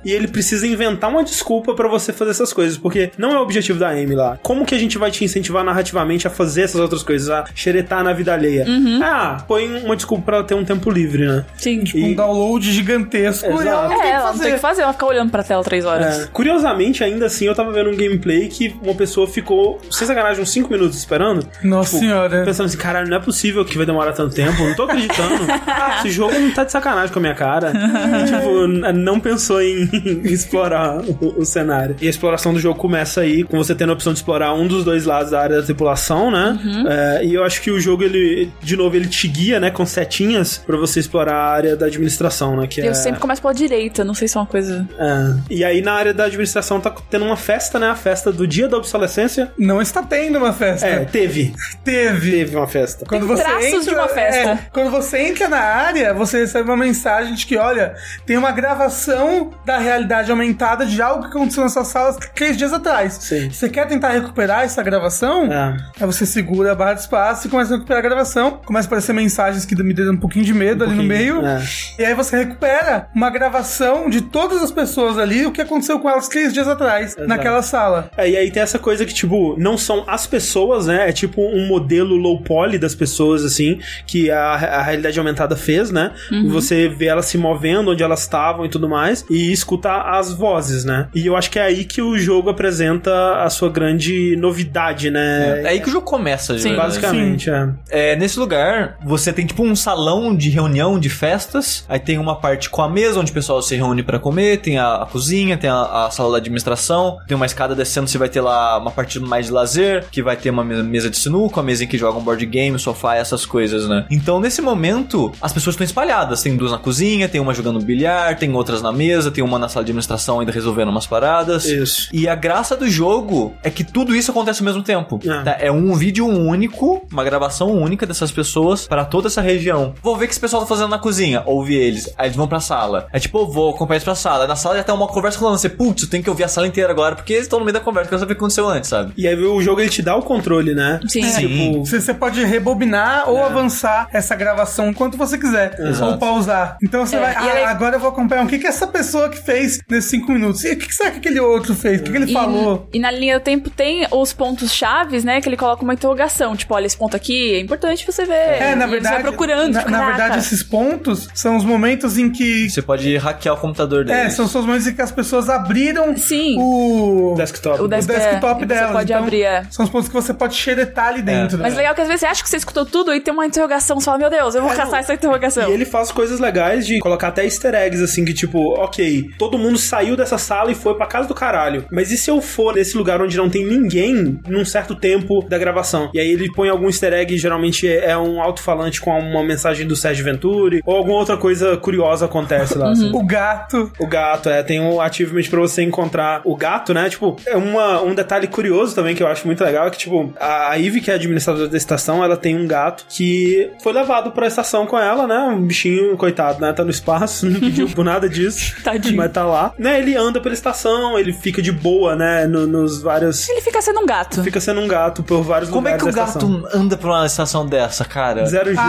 e 0.05 0.13
ele 0.13 0.29
precisa 0.29 0.67
inventar 0.67 1.11
uma 1.11 1.25
desculpa 1.25 1.75
pra 1.75 1.89
você 1.89 2.13
fazer 2.13 2.31
essas 2.31 2.53
coisas, 2.53 2.77
porque 2.79 3.11
não 3.19 3.33
é 3.33 3.39
o 3.39 3.43
objetivo 3.43 3.79
da 3.79 3.91
Amy 3.91 4.15
lá. 4.15 4.39
Como 4.43 4.65
que 4.65 4.75
a 4.75 4.79
gente 4.79 4.99
vai 4.99 5.11
te 5.11 5.25
incentivar 5.25 5.65
narrativamente 5.65 6.27
a 6.27 6.31
fazer 6.31 6.63
essas 6.63 6.81
outras 6.81 7.03
coisas, 7.03 7.29
a 7.31 7.45
xeretar 7.55 8.03
na 8.03 8.13
vida 8.17 8.33
alheia? 8.33 8.67
Ah, 9.03 9.39
põe 9.47 9.83
uma 9.85 9.95
desculpa 9.97 10.25
pra 10.25 10.37
ela 10.39 10.45
ter 10.45 10.55
um 10.55 10.65
tempo 10.65 10.91
livre, 10.91 11.27
né? 11.27 11.45
Sim. 11.57 11.85
Um 11.95 12.15
download 12.15 12.71
gigantesco. 12.73 13.47
Exato. 13.47 13.65
E 13.65 13.69
ela 13.69 13.89
não 13.89 13.93
É, 13.95 14.03
tem 14.03 14.11
ela 14.11 14.33
não 14.33 14.39
tem 14.39 14.53
que 14.55 14.59
fazer, 14.59 14.83
ela 14.83 14.93
ficar 14.93 15.07
olhando 15.07 15.31
pra 15.31 15.43
tela 15.43 15.63
três 15.63 15.85
horas. 15.85 16.25
É. 16.25 16.27
Curiosamente, 16.33 17.03
ainda 17.05 17.27
assim, 17.27 17.47
eu 17.47 17.55
tava 17.55 17.73
vendo 17.73 17.91
um 17.91 17.97
gameplay 17.97 18.49
que 18.49 18.75
uma 18.83 18.95
pessoa 18.95 19.27
ficou, 19.27 19.81
sem 19.91 20.07
sacanagem, 20.07 20.43
uns 20.43 20.51
5 20.51 20.71
minutos 20.71 20.97
esperando. 20.97 21.47
Nossa 21.63 21.91
Tipo, 21.97 22.01
senhora. 22.01 22.45
Pensando 22.45 22.67
assim, 22.67 22.77
caralho, 22.79 23.09
não 23.09 23.17
é 23.17 23.21
possível 23.21 23.65
que 23.65 23.77
vai 23.77 23.87
demorar 23.87 24.13
tanto 24.13 24.35
tempo. 24.35 24.63
Não 24.63 24.75
tô 24.75 24.83
acreditando. 24.85 25.35
Esse 25.99 26.11
jogo 26.11 26.39
não 26.39 26.51
tá 26.51 26.65
de 26.65 26.73
sacanagem 26.73 27.13
com 27.13 27.19
a 27.19 27.23
minha 27.23 27.35
cara. 27.35 27.73
E, 27.73 28.25
tipo, 28.31 28.67
não 28.67 29.21
pensou 29.21 29.61
em 29.63 29.89
explorar 30.25 30.99
o, 31.01 31.35
o 31.41 31.45
cenário. 31.45 31.97
E 32.01 32.07
a 32.07 32.11
exploração 32.11 32.53
do 32.53 32.59
jogo 32.61 32.79
começa 32.79 33.21
aí, 33.21 33.43
com 33.45 33.57
você 33.59 33.75
tendo 33.75 33.91
a 33.91 33.93
opção 33.95 34.13
de 34.13 34.19
explorar 34.19 34.55
um 34.55 34.67
dos 34.67 34.85
dois 34.85 35.05
lados 35.05 35.31
da 35.33 35.41
área 35.41 35.57
da 35.57 35.63
tripulação, 35.63 36.31
né? 36.31 36.59
É, 36.89 37.25
e 37.25 37.35
eu 37.35 37.45
acho 37.45 37.61
que 37.63 37.71
o 37.71 37.81
jogo, 37.81 38.05
ele, 38.07 38.53
de 38.63 38.77
novo, 38.77 38.97
ele 38.97 39.09
te 39.09 39.29
guia, 39.29 39.61
né, 39.61 39.71
com 39.71 39.85
setinhas 39.85 40.59
pra 40.59 40.77
você 40.77 41.01
explorar 41.01 41.35
a 41.35 41.51
área 41.51 41.77
da 41.77 41.87
administração, 41.87 42.57
né? 42.57 42.67
Que 42.67 42.81
Eu 42.81 42.91
é... 42.91 42.95
sempre 42.95 43.21
começo 43.21 43.43
pela 43.43 43.55
direita, 43.55 44.05
não 44.05 44.15
sei 44.15 44.29
se 44.29 44.37
é 44.37 44.41
uma 44.41 44.47
coisa. 44.47 44.89
É. 44.99 45.35
E 45.51 45.65
aí 45.65 45.83
na 45.83 45.93
área 45.93 46.15
da 46.15 46.25
administração 46.25 46.81
tá 46.81 46.95
tendo 47.11 47.25
uma 47.25 47.37
festa, 47.37 47.79
né? 47.79 47.89
A 47.89 47.95
festa 47.95 48.33
do 48.33 48.47
dia 48.47 48.69
da 48.69 48.77
obsolescência. 48.77 49.53
Não 49.59 49.81
está 49.83 50.03
tendo 50.03 50.39
uma 50.39 50.53
festa. 50.53 50.87
É, 50.87 51.05
teve. 51.05 51.55
Teve. 51.85 52.31
Teve 52.31 52.57
uma 52.57 52.67
festa. 52.67 53.05
Quando 53.07 53.27
Tem 53.27 53.37
você 53.37 53.43
traços 53.43 53.65
entra, 53.65 53.81
de 53.83 53.95
uma 53.95 54.09
festa. 54.09 54.51
é, 54.51 54.59
quando 54.73 54.91
você 54.91 55.19
entra 55.19 55.49
na 55.49 55.59
área, 55.59 56.15
você 56.15 56.41
recebe 56.41 56.69
uma 56.69 56.77
mensagem 56.77 57.35
de 57.35 57.47
que, 57.47 57.57
olha, 57.57 57.95
tem 58.25 58.37
uma 58.37 58.53
gravação 58.53 59.51
da 59.65 59.79
realidade 59.79 60.31
aumentada 60.31 60.87
de 60.87 61.01
algo 61.01 61.23
que 61.23 61.29
aconteceu 61.29 61.63
nessa 61.63 61.85
sala 61.85 62.17
três 62.35 62.57
dias 62.57 62.73
atrás. 62.73 63.15
Sim. 63.15 63.51
Você 63.51 63.69
quer 63.69 63.87
tentar 63.87 64.11
recuperar 64.11 64.63
essa 64.63 64.83
gravação? 64.83 65.53
É. 65.53 65.77
Aí 66.01 66.07
você 66.07 66.27
segura 66.27 66.73
a 66.73 66.75
barra 66.75 66.95
de 66.95 67.01
espaço 67.01 67.47
e 67.47 67.51
começa 67.51 67.75
a 67.75 67.79
recuperar 67.87 68.05
a 68.05 68.09
gravação. 68.09 68.61
Começa 68.65 68.87
a 68.87 68.89
aparecer 68.89 69.13
mensagens 69.13 69.65
que 69.65 69.77
me 69.81 69.95
deram 69.95 70.13
um 70.13 70.17
pouquinho 70.17 70.45
de 70.45 70.53
medo 70.53 70.85
ali 70.85 70.95
no 70.95 71.03
meio. 71.05 71.45
é. 71.47 71.63
E 71.99 72.05
aí 72.05 72.15
você 72.15 72.37
recupera 72.39 73.09
uma 73.15 73.31
gravação 73.31 74.11
de 74.11 74.21
todas 74.21 74.63
as 74.63 74.71
pessoas 74.71 75.19
ali, 75.19 75.47
o 75.47 75.53
que 75.53 75.61
aconteceu 75.61 75.99
com 76.01 76.11
elas 76.11 76.29
três 76.29 76.53
dias 76.53 76.67
atrás, 76.67 77.17
naquela 77.27 77.63
sala. 77.63 78.11
É, 78.17 78.29
e 78.29 78.37
aí 78.37 78.51
tem 78.51 78.63
essa 78.63 78.79
coisa 78.79 79.05
que, 79.07 79.15
tipo, 79.15 79.55
não 79.59 79.79
são 79.79 80.05
as 80.07 80.27
pessoas, 80.27 80.87
né? 80.87 81.09
É 81.09 81.13
tipo 81.13 81.41
um 81.41 81.67
modelo 81.67 82.17
low 82.17 82.43
poly 82.43 82.79
das 82.79 82.95
pessoas, 82.95 83.45
assim, 83.45 83.79
que 84.07 84.31
a, 84.31 84.53
a 84.53 84.83
realidade 84.83 85.19
aumentada 85.19 85.57
fez, 85.57 85.91
né? 85.91 86.13
E 86.31 86.49
você 86.49 86.89
vê 86.89 87.07
elas 87.07 87.27
se 87.27 87.39
movendo, 87.39 87.93
onde 87.93 88.03
elas 88.03 88.21
estavam 88.21 88.65
e 88.65 88.69
tudo 88.69 88.89
mais, 88.89 89.25
e 89.31 89.53
escuta 89.53 89.93
as 89.93 90.33
vozes, 90.33 90.85
né? 90.85 91.09
E 91.15 91.27
eu 91.27 91.37
acho 91.37 91.51
que 91.51 91.59
é 91.59 91.63
aí 91.63 91.85
que 91.85 92.03
o 92.03 92.19
jogo 92.19 92.51
apresenta 92.51 93.43
a 93.43 93.51
sua 93.51 93.71
grande 93.71 94.37
novidade, 94.37 95.11
né? 95.11 95.63
É 95.63 95.69
aí 95.69 95.81
que 95.81 95.89
o 95.89 95.93
jogo 95.93 96.07
começa, 96.07 96.59
Sim. 96.59 96.71
verdade. 96.71 96.87
Basicamente, 96.87 97.51
é. 97.51 97.69
É, 97.91 98.17
nesse 98.17 98.39
lugar, 98.39 98.99
você 99.05 99.33
tem 99.33 99.47
tipo 99.47 99.63
um 99.63 99.75
salão 99.77 100.35
de 100.35 100.51
reunião 100.51 100.99
de 100.99 101.09
festas. 101.09 101.85
Aí 101.89 101.99
tem 101.99 102.19
uma 102.19 102.37
parte 102.37 102.69
com 102.71 102.83
a 102.83 102.89
mesa 102.89 103.21
onde 103.21 103.31
o 103.31 103.35
pessoal 103.35 103.61
se 103.63 103.75
reúne 103.77 104.03
pra 104.03 104.19
comer. 104.19 104.59
Tem 104.59 104.79
a, 104.79 105.03
a 105.03 105.07
cozinha, 105.07 105.57
tem 105.57 105.71
a, 105.71 106.07
a 106.07 106.11
sala 106.11 106.33
da 106.33 106.37
administração. 106.39 107.19
Tem 107.27 107.37
uma 107.37 107.47
escada 107.47 107.75
descendo, 107.75 108.09
você 108.09 108.19
vai 108.19 108.29
ter 108.29 108.41
lá 108.41 108.79
uma 108.79 108.91
parte 108.91 109.19
mais 109.21 109.47
de 109.47 109.53
lazer, 109.53 110.07
que 110.11 110.23
vai 110.23 110.37
ter 110.37 110.51
uma 110.51 110.65
me- 110.65 110.83
mesa 110.83 111.11
de 111.11 111.17
sinuca, 111.19 111.57
uma 111.61 111.63
mesa 111.67 111.85
em 111.85 111.87
que 111.87 111.99
joga 111.99 112.19
um 112.19 112.23
board 112.23 112.45
game, 112.47 112.79
sofá, 112.79 113.15
essas 113.17 113.45
coisas, 113.47 113.89
né? 113.89 114.05
Então, 114.11 114.41
nesse 114.41 114.61
momento, 114.63 115.33
as 115.41 115.53
pessoas 115.53 115.75
estão 115.75 115.85
espalhadas. 115.85 116.43
Tem 116.43 116.57
duas 116.57 116.73
na 116.73 116.79
cozinha, 116.79 117.29
tem 117.29 117.41
uma 117.41 117.55
jogando 117.55 117.81
bilhar, 117.81 118.37
tem 118.37 118.53
outras 118.55 118.83
na 118.83 118.93
mesa, 118.93 119.31
tem 119.31 119.43
uma 119.45 119.59
na 119.59 119.69
sala 119.69 119.85
de 119.85 119.91
administração 119.91 120.41
ainda 120.41 120.53
resolvendo 120.53 120.89
umas 120.89 121.07
paradas. 121.07 121.65
Isso. 121.67 122.09
E 122.13 122.29
a 122.29 122.35
graça 122.35 122.77
do 122.77 122.89
jogo 122.89 123.55
é 123.63 123.71
que 123.71 123.85
tudo 123.85 124.15
isso 124.15 124.31
acontece 124.31 124.61
ao 124.61 124.65
mesmo 124.65 124.83
tempo. 124.83 125.21
É. 125.25 125.43
tá? 125.43 125.57
É 125.61 125.71
um 125.73 125.95
vídeo 125.95 126.27
único, 126.27 127.07
uma 127.13 127.25
gravação 127.25 127.66
única 127.67 128.07
dessas 128.07 128.31
pessoas 128.31 128.87
para 128.87 129.05
toda 129.05 129.29
essa 129.29 129.41
região. 129.41 129.95
Vou 130.03 130.17
ver 130.17 130.25
o 130.25 130.29
que 130.29 130.33
esse 130.33 130.41
pessoal 130.41 130.63
tá 130.63 130.69
fazendo 130.69 130.89
na 130.89 130.99
cozinha. 130.99 131.43
Ouve 131.47 131.75
eles. 131.75 132.13
Aí 132.17 132.27
eles 132.27 132.37
vão 132.37 132.49
pra 132.49 132.61
sala. 132.61 133.07
É 133.13 133.19
tipo, 133.19 133.39
eu 133.39 133.47
vou 133.47 133.71
acompanhar 133.71 133.97
eles 133.97 134.05
pra 134.05 134.15
sala. 134.15 134.47
Na 134.47 134.57
sala 134.57 134.77
já 134.77 134.85
tá 134.85 134.95
uma 134.95 135.07
conversa 135.09 135.39
rolando. 135.39 135.59
Você, 135.59 135.69
putz, 135.69 136.03
eu 136.05 136.09
tenho 136.11 136.23
que 136.23 136.31
ouvir 136.31 136.45
a 136.45 136.49
sala 136.49 136.67
inteira 136.67 136.91
agora, 136.91 137.15
porque 137.17 137.33
eles 137.33 137.45
estão 137.45 137.59
no 137.59 137.65
meio 137.65 137.75
da 137.75 137.81
conversa. 137.81 138.09
Quero 138.09 138.21
saber 138.21 138.33
o 138.33 138.37
que 138.37 138.41
aconteceu 138.41 138.69
antes, 138.69 138.89
sabe? 138.91 139.13
E 139.17 139.27
aí 139.27 139.35
o 139.37 139.61
jogo 139.63 139.81
ele 139.81 139.91
te 139.91 140.03
dá 140.03 140.17
o 140.17 140.23
controle, 140.23 140.75
né? 140.75 141.01
Sim. 141.09 141.23
Sim. 141.23 141.81
Você, 141.85 142.01
você 142.01 142.15
pode 142.15 142.43
rebobinar 142.45 143.29
ou 143.29 143.43
avançar 143.45 144.09
essa 144.13 144.35
gravação 144.35 144.89
enquanto 144.91 145.17
você 145.17 145.39
quiser. 145.39 145.79
Exato. 145.79 146.13
Ou 146.13 146.19
pausar. 146.19 146.77
Então 146.83 147.07
você 147.07 147.17
É, 147.17 147.21
vai. 147.21 147.33
e 147.33 147.37
Ah, 147.37 147.47
ela 147.51 147.59
é- 147.61 147.65
agora 147.67 147.97
eu 147.97 148.01
vou 148.01 148.09
acompanhar 148.11 148.45
o 148.45 148.49
que, 148.49 148.59
que 148.59 148.67
essa 148.67 148.87
pessoa 148.87 149.29
que 149.29 149.39
fez 149.39 149.81
nesses 149.89 150.11
cinco 150.11 150.33
minutos. 150.33 150.65
E 150.65 150.73
o 150.73 150.79
que, 150.79 150.87
que 150.87 150.95
será 150.95 151.11
que 151.11 151.19
aquele 151.19 151.41
outro 151.41 151.75
fez? 151.75 152.01
O 152.01 152.05
que, 152.05 152.11
que 152.11 152.17
ele 152.17 152.31
E, 152.31 152.33
falou? 152.33 152.89
e 152.93 152.99
na 152.99 153.11
linha 153.11 153.39
do 153.39 153.43
tempo 153.43 153.71
tem 153.71 154.07
os 154.11 154.33
pontos 154.33 154.73
chaves, 154.73 155.25
né? 155.25 155.41
Que 155.41 155.49
ele 155.49 155.57
coloca 155.57 155.83
uma 155.83 155.95
interrogação. 155.95 156.57
Tipo, 156.57 156.75
olha, 156.75 156.87
esse 156.87 156.97
ponto 156.97 157.17
aqui, 157.17 157.56
é 157.57 157.61
importante 157.61 158.05
você 158.07 158.25
ver. 158.25 158.33
É, 158.35 158.75
na 158.75 158.87
E 158.87 158.91
verdade. 158.91 159.17
Você 159.17 159.23
vai 159.23 159.23
procurando. 159.23 159.73
Na, 159.75 159.85
na 159.89 160.07
verdade, 160.07 160.39
esses 160.39 160.63
pontos 160.63 161.29
são 161.35 161.57
os 161.57 161.65
momentos 161.65 162.19
em 162.19 162.31
que. 162.31 162.69
Você 162.71 162.83
pode 162.83 163.17
hackear 163.17 163.55
o 163.55 163.59
computador 163.59 164.05
deles. 164.05 164.23
É, 164.27 164.31
são, 164.31 164.47
são 164.47 164.61
os 164.61 164.67
momentos 164.67 164.87
em 164.87 164.95
que 164.95 165.03
as 165.03 165.13
pessoas 165.13 165.49
abriram 165.49 166.17
Sim. 166.17 166.57
o. 166.59 167.35
Desktop. 167.37 167.81
O 167.83 167.89
desk- 167.89 168.09
desktop 168.11 168.61
é, 168.63 168.65
e 168.65 168.69
você 168.69 168.75
delas. 168.75 168.93
pode 168.93 169.13
então, 169.13 169.23
abrir, 169.25 169.43
é. 169.43 169.65
São 169.71 169.85
os 169.85 169.91
pontos 169.91 170.09
que 170.09 170.15
você 170.15 170.33
pode 170.35 170.55
xeretar 170.55 171.09
ali 171.09 171.23
dentro. 171.23 171.59
Mas 171.59 171.73
né? 171.73 171.79
legal 171.79 171.95
que 171.95 172.01
às 172.01 172.07
vezes 172.09 172.21
você 172.21 172.27
acha 172.27 172.43
que 172.43 172.49
você 172.49 172.57
escutou 172.57 172.85
tudo 172.87 173.15
e 173.15 173.21
tem 173.21 173.33
uma 173.33 173.47
interrogação. 173.47 173.99
Você 173.99 174.05
fala, 174.05 174.19
meu 174.19 174.31
Deus, 174.31 174.55
eu 174.55 174.63
vou 174.63 174.71
É, 174.73 174.75
caçar 174.77 174.93
não. 174.93 174.99
essa 174.99 175.15
interrogação. 175.15 175.69
E 175.69 175.73
ele 175.73 175.85
faz 175.85 176.11
coisas 176.13 176.41
legais 176.41 176.87
de 176.87 176.99
colocar 176.99 177.29
até 177.29 177.45
easter 177.45 177.75
eggs, 177.75 178.03
assim, 178.03 178.25
que 178.25 178.35
tipo, 178.35 178.59
ok, 178.81 179.25
todo 179.39 179.59
mundo 179.59 179.79
saiu 179.79 180.17
dessa 180.17 180.39
sala 180.39 180.71
e 180.71 180.75
foi 180.75 180.95
pra 180.95 181.07
casa 181.07 181.29
do 181.29 181.35
caralho. 181.35 181.85
Mas 181.91 182.11
e 182.11 182.17
se 182.17 182.31
eu 182.31 182.41
for 182.41 182.75
nesse 182.75 182.97
lugar 182.97 183.21
onde 183.21 183.37
não 183.37 183.49
tem 183.49 183.65
ninguém 183.67 184.39
num 184.49 184.65
certo 184.65 184.95
tempo 184.95 185.45
da 185.49 185.59
gravação? 185.59 186.11
E 186.15 186.21
aí 186.21 186.29
ele 186.31 186.51
põe 186.53 186.69
algum 186.69 186.87
easter 186.87 187.13
egg, 187.13 187.37
geralmente 187.47 187.87
é 187.89 188.07
é 188.11 188.17
um 188.19 188.41
alto-falante 188.41 189.01
com 189.01 189.19
uma 189.19 189.43
mensagem 189.43 189.87
do 189.87 189.97
Sérgio 189.97 190.25
Venturi, 190.25 190.81
ou 190.87 190.97
alguma 190.97 191.17
outra 191.19 191.37
coisa 191.37 191.77
curiosa 191.77 192.27
acontece 192.27 192.77
lá. 192.79 192.91
assim. 192.91 193.11
O 193.13 193.25
gato. 193.25 193.91
O 193.99 194.07
gato, 194.07 194.49
é, 194.49 194.63
tem 194.63 194.81
um 194.81 195.01
achievement 195.01 195.43
pra 195.51 195.61
você 195.61 195.83
encontrar 195.83 196.41
o 196.45 196.55
gato, 196.57 196.93
né? 196.95 197.09
Tipo, 197.09 197.37
é 197.47 197.57
uma, 197.57 198.01
um 198.03 198.15
detalhe 198.15 198.47
curioso 198.47 198.95
também 198.95 199.15
que 199.15 199.23
eu 199.23 199.27
acho 199.27 199.47
muito 199.47 199.63
legal, 199.65 199.87
é 199.87 199.91
que, 199.91 199.99
tipo, 199.99 200.33
a, 200.39 200.75
Ivy, 200.77 201.01
que 201.01 201.11
é 201.11 201.15
a 201.15 201.17
administradora 201.17 201.69
da 201.69 201.77
estação, 201.77 202.23
ela 202.23 202.37
tem 202.37 202.57
um 202.57 202.67
gato 202.67 203.05
que 203.09 203.71
foi 203.83 203.93
levado 203.93 204.31
pra 204.33 204.47
estação 204.47 204.87
com 204.87 204.99
ela, 204.99 205.27
né? 205.27 205.39
Um 205.39 205.63
bichinho, 205.63 206.17
coitado, 206.17 206.61
né? 206.61 206.73
Tá 206.73 206.85
no 206.85 206.91
espaço, 206.91 207.47
não 207.51 207.59
pediu 207.61 207.89
por 207.89 208.05
nada 208.05 208.29
disso. 208.29 208.77
Tadinho. 208.85 209.17
Mas 209.17 209.33
tá 209.33 209.45
lá. 209.45 209.73
Né? 209.79 209.99
Ele 209.99 210.15
anda 210.17 210.41
pela 210.41 210.55
estação, 210.55 211.19
ele 211.19 211.33
fica 211.33 211.61
de 211.61 211.73
boa, 211.73 212.15
né? 212.15 212.47
no- 212.47 212.67
nos 212.67 213.01
vários... 213.03 213.49
Ele 213.49 213.61
fica 213.61 213.81
sendo 213.83 214.01
um 214.01 214.07
gato. 214.07 214.43
Fica 214.43 214.61
sendo 214.61 214.81
um 214.81 214.87
gato 214.89 215.23
por 215.23 215.43
vários 215.43 215.71
Como 215.71 215.89
é 215.89 215.93
lugares 215.97 216.05
que 216.05 216.11
o 216.11 216.15
da 216.25 216.29
estação. 216.29 216.61
gato 216.63 216.77
anda 216.77 216.97
pra 216.97 217.11
uma 217.11 217.29
estação 217.45 217.67
dessa, 217.67 218.05
cara? 218.05 218.45
Zero 218.47 218.73
G, 218.73 218.79
A, 218.79 218.83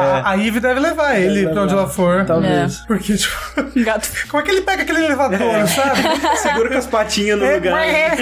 né? 0.00 0.22
a, 0.24 0.34
Ivy 0.34 0.60
deve 0.60 0.80
levar 0.80 1.16
ele 1.18 1.42
Deve 1.42 1.52
pra 1.52 1.62
onde 1.62 1.72
ela 1.74 1.88
for. 1.88 2.24
Talvez. 2.24 2.78
Porque, 2.86 3.16
tipo, 3.16 3.34
gato. 3.84 4.08
como 4.28 4.42
é 4.42 4.44
que 4.46 4.50
ele 4.52 4.60
pega 4.62 4.82
aquele 4.82 5.04
elevador, 5.04 5.66
sabe? 5.68 6.00
Segura 6.38 6.68
com 6.70 6.78
as 6.78 6.86
patinhas 6.86 7.38
no 7.38 7.44
É, 7.44 7.54
lugar. 7.56 7.78
é. 7.86 8.16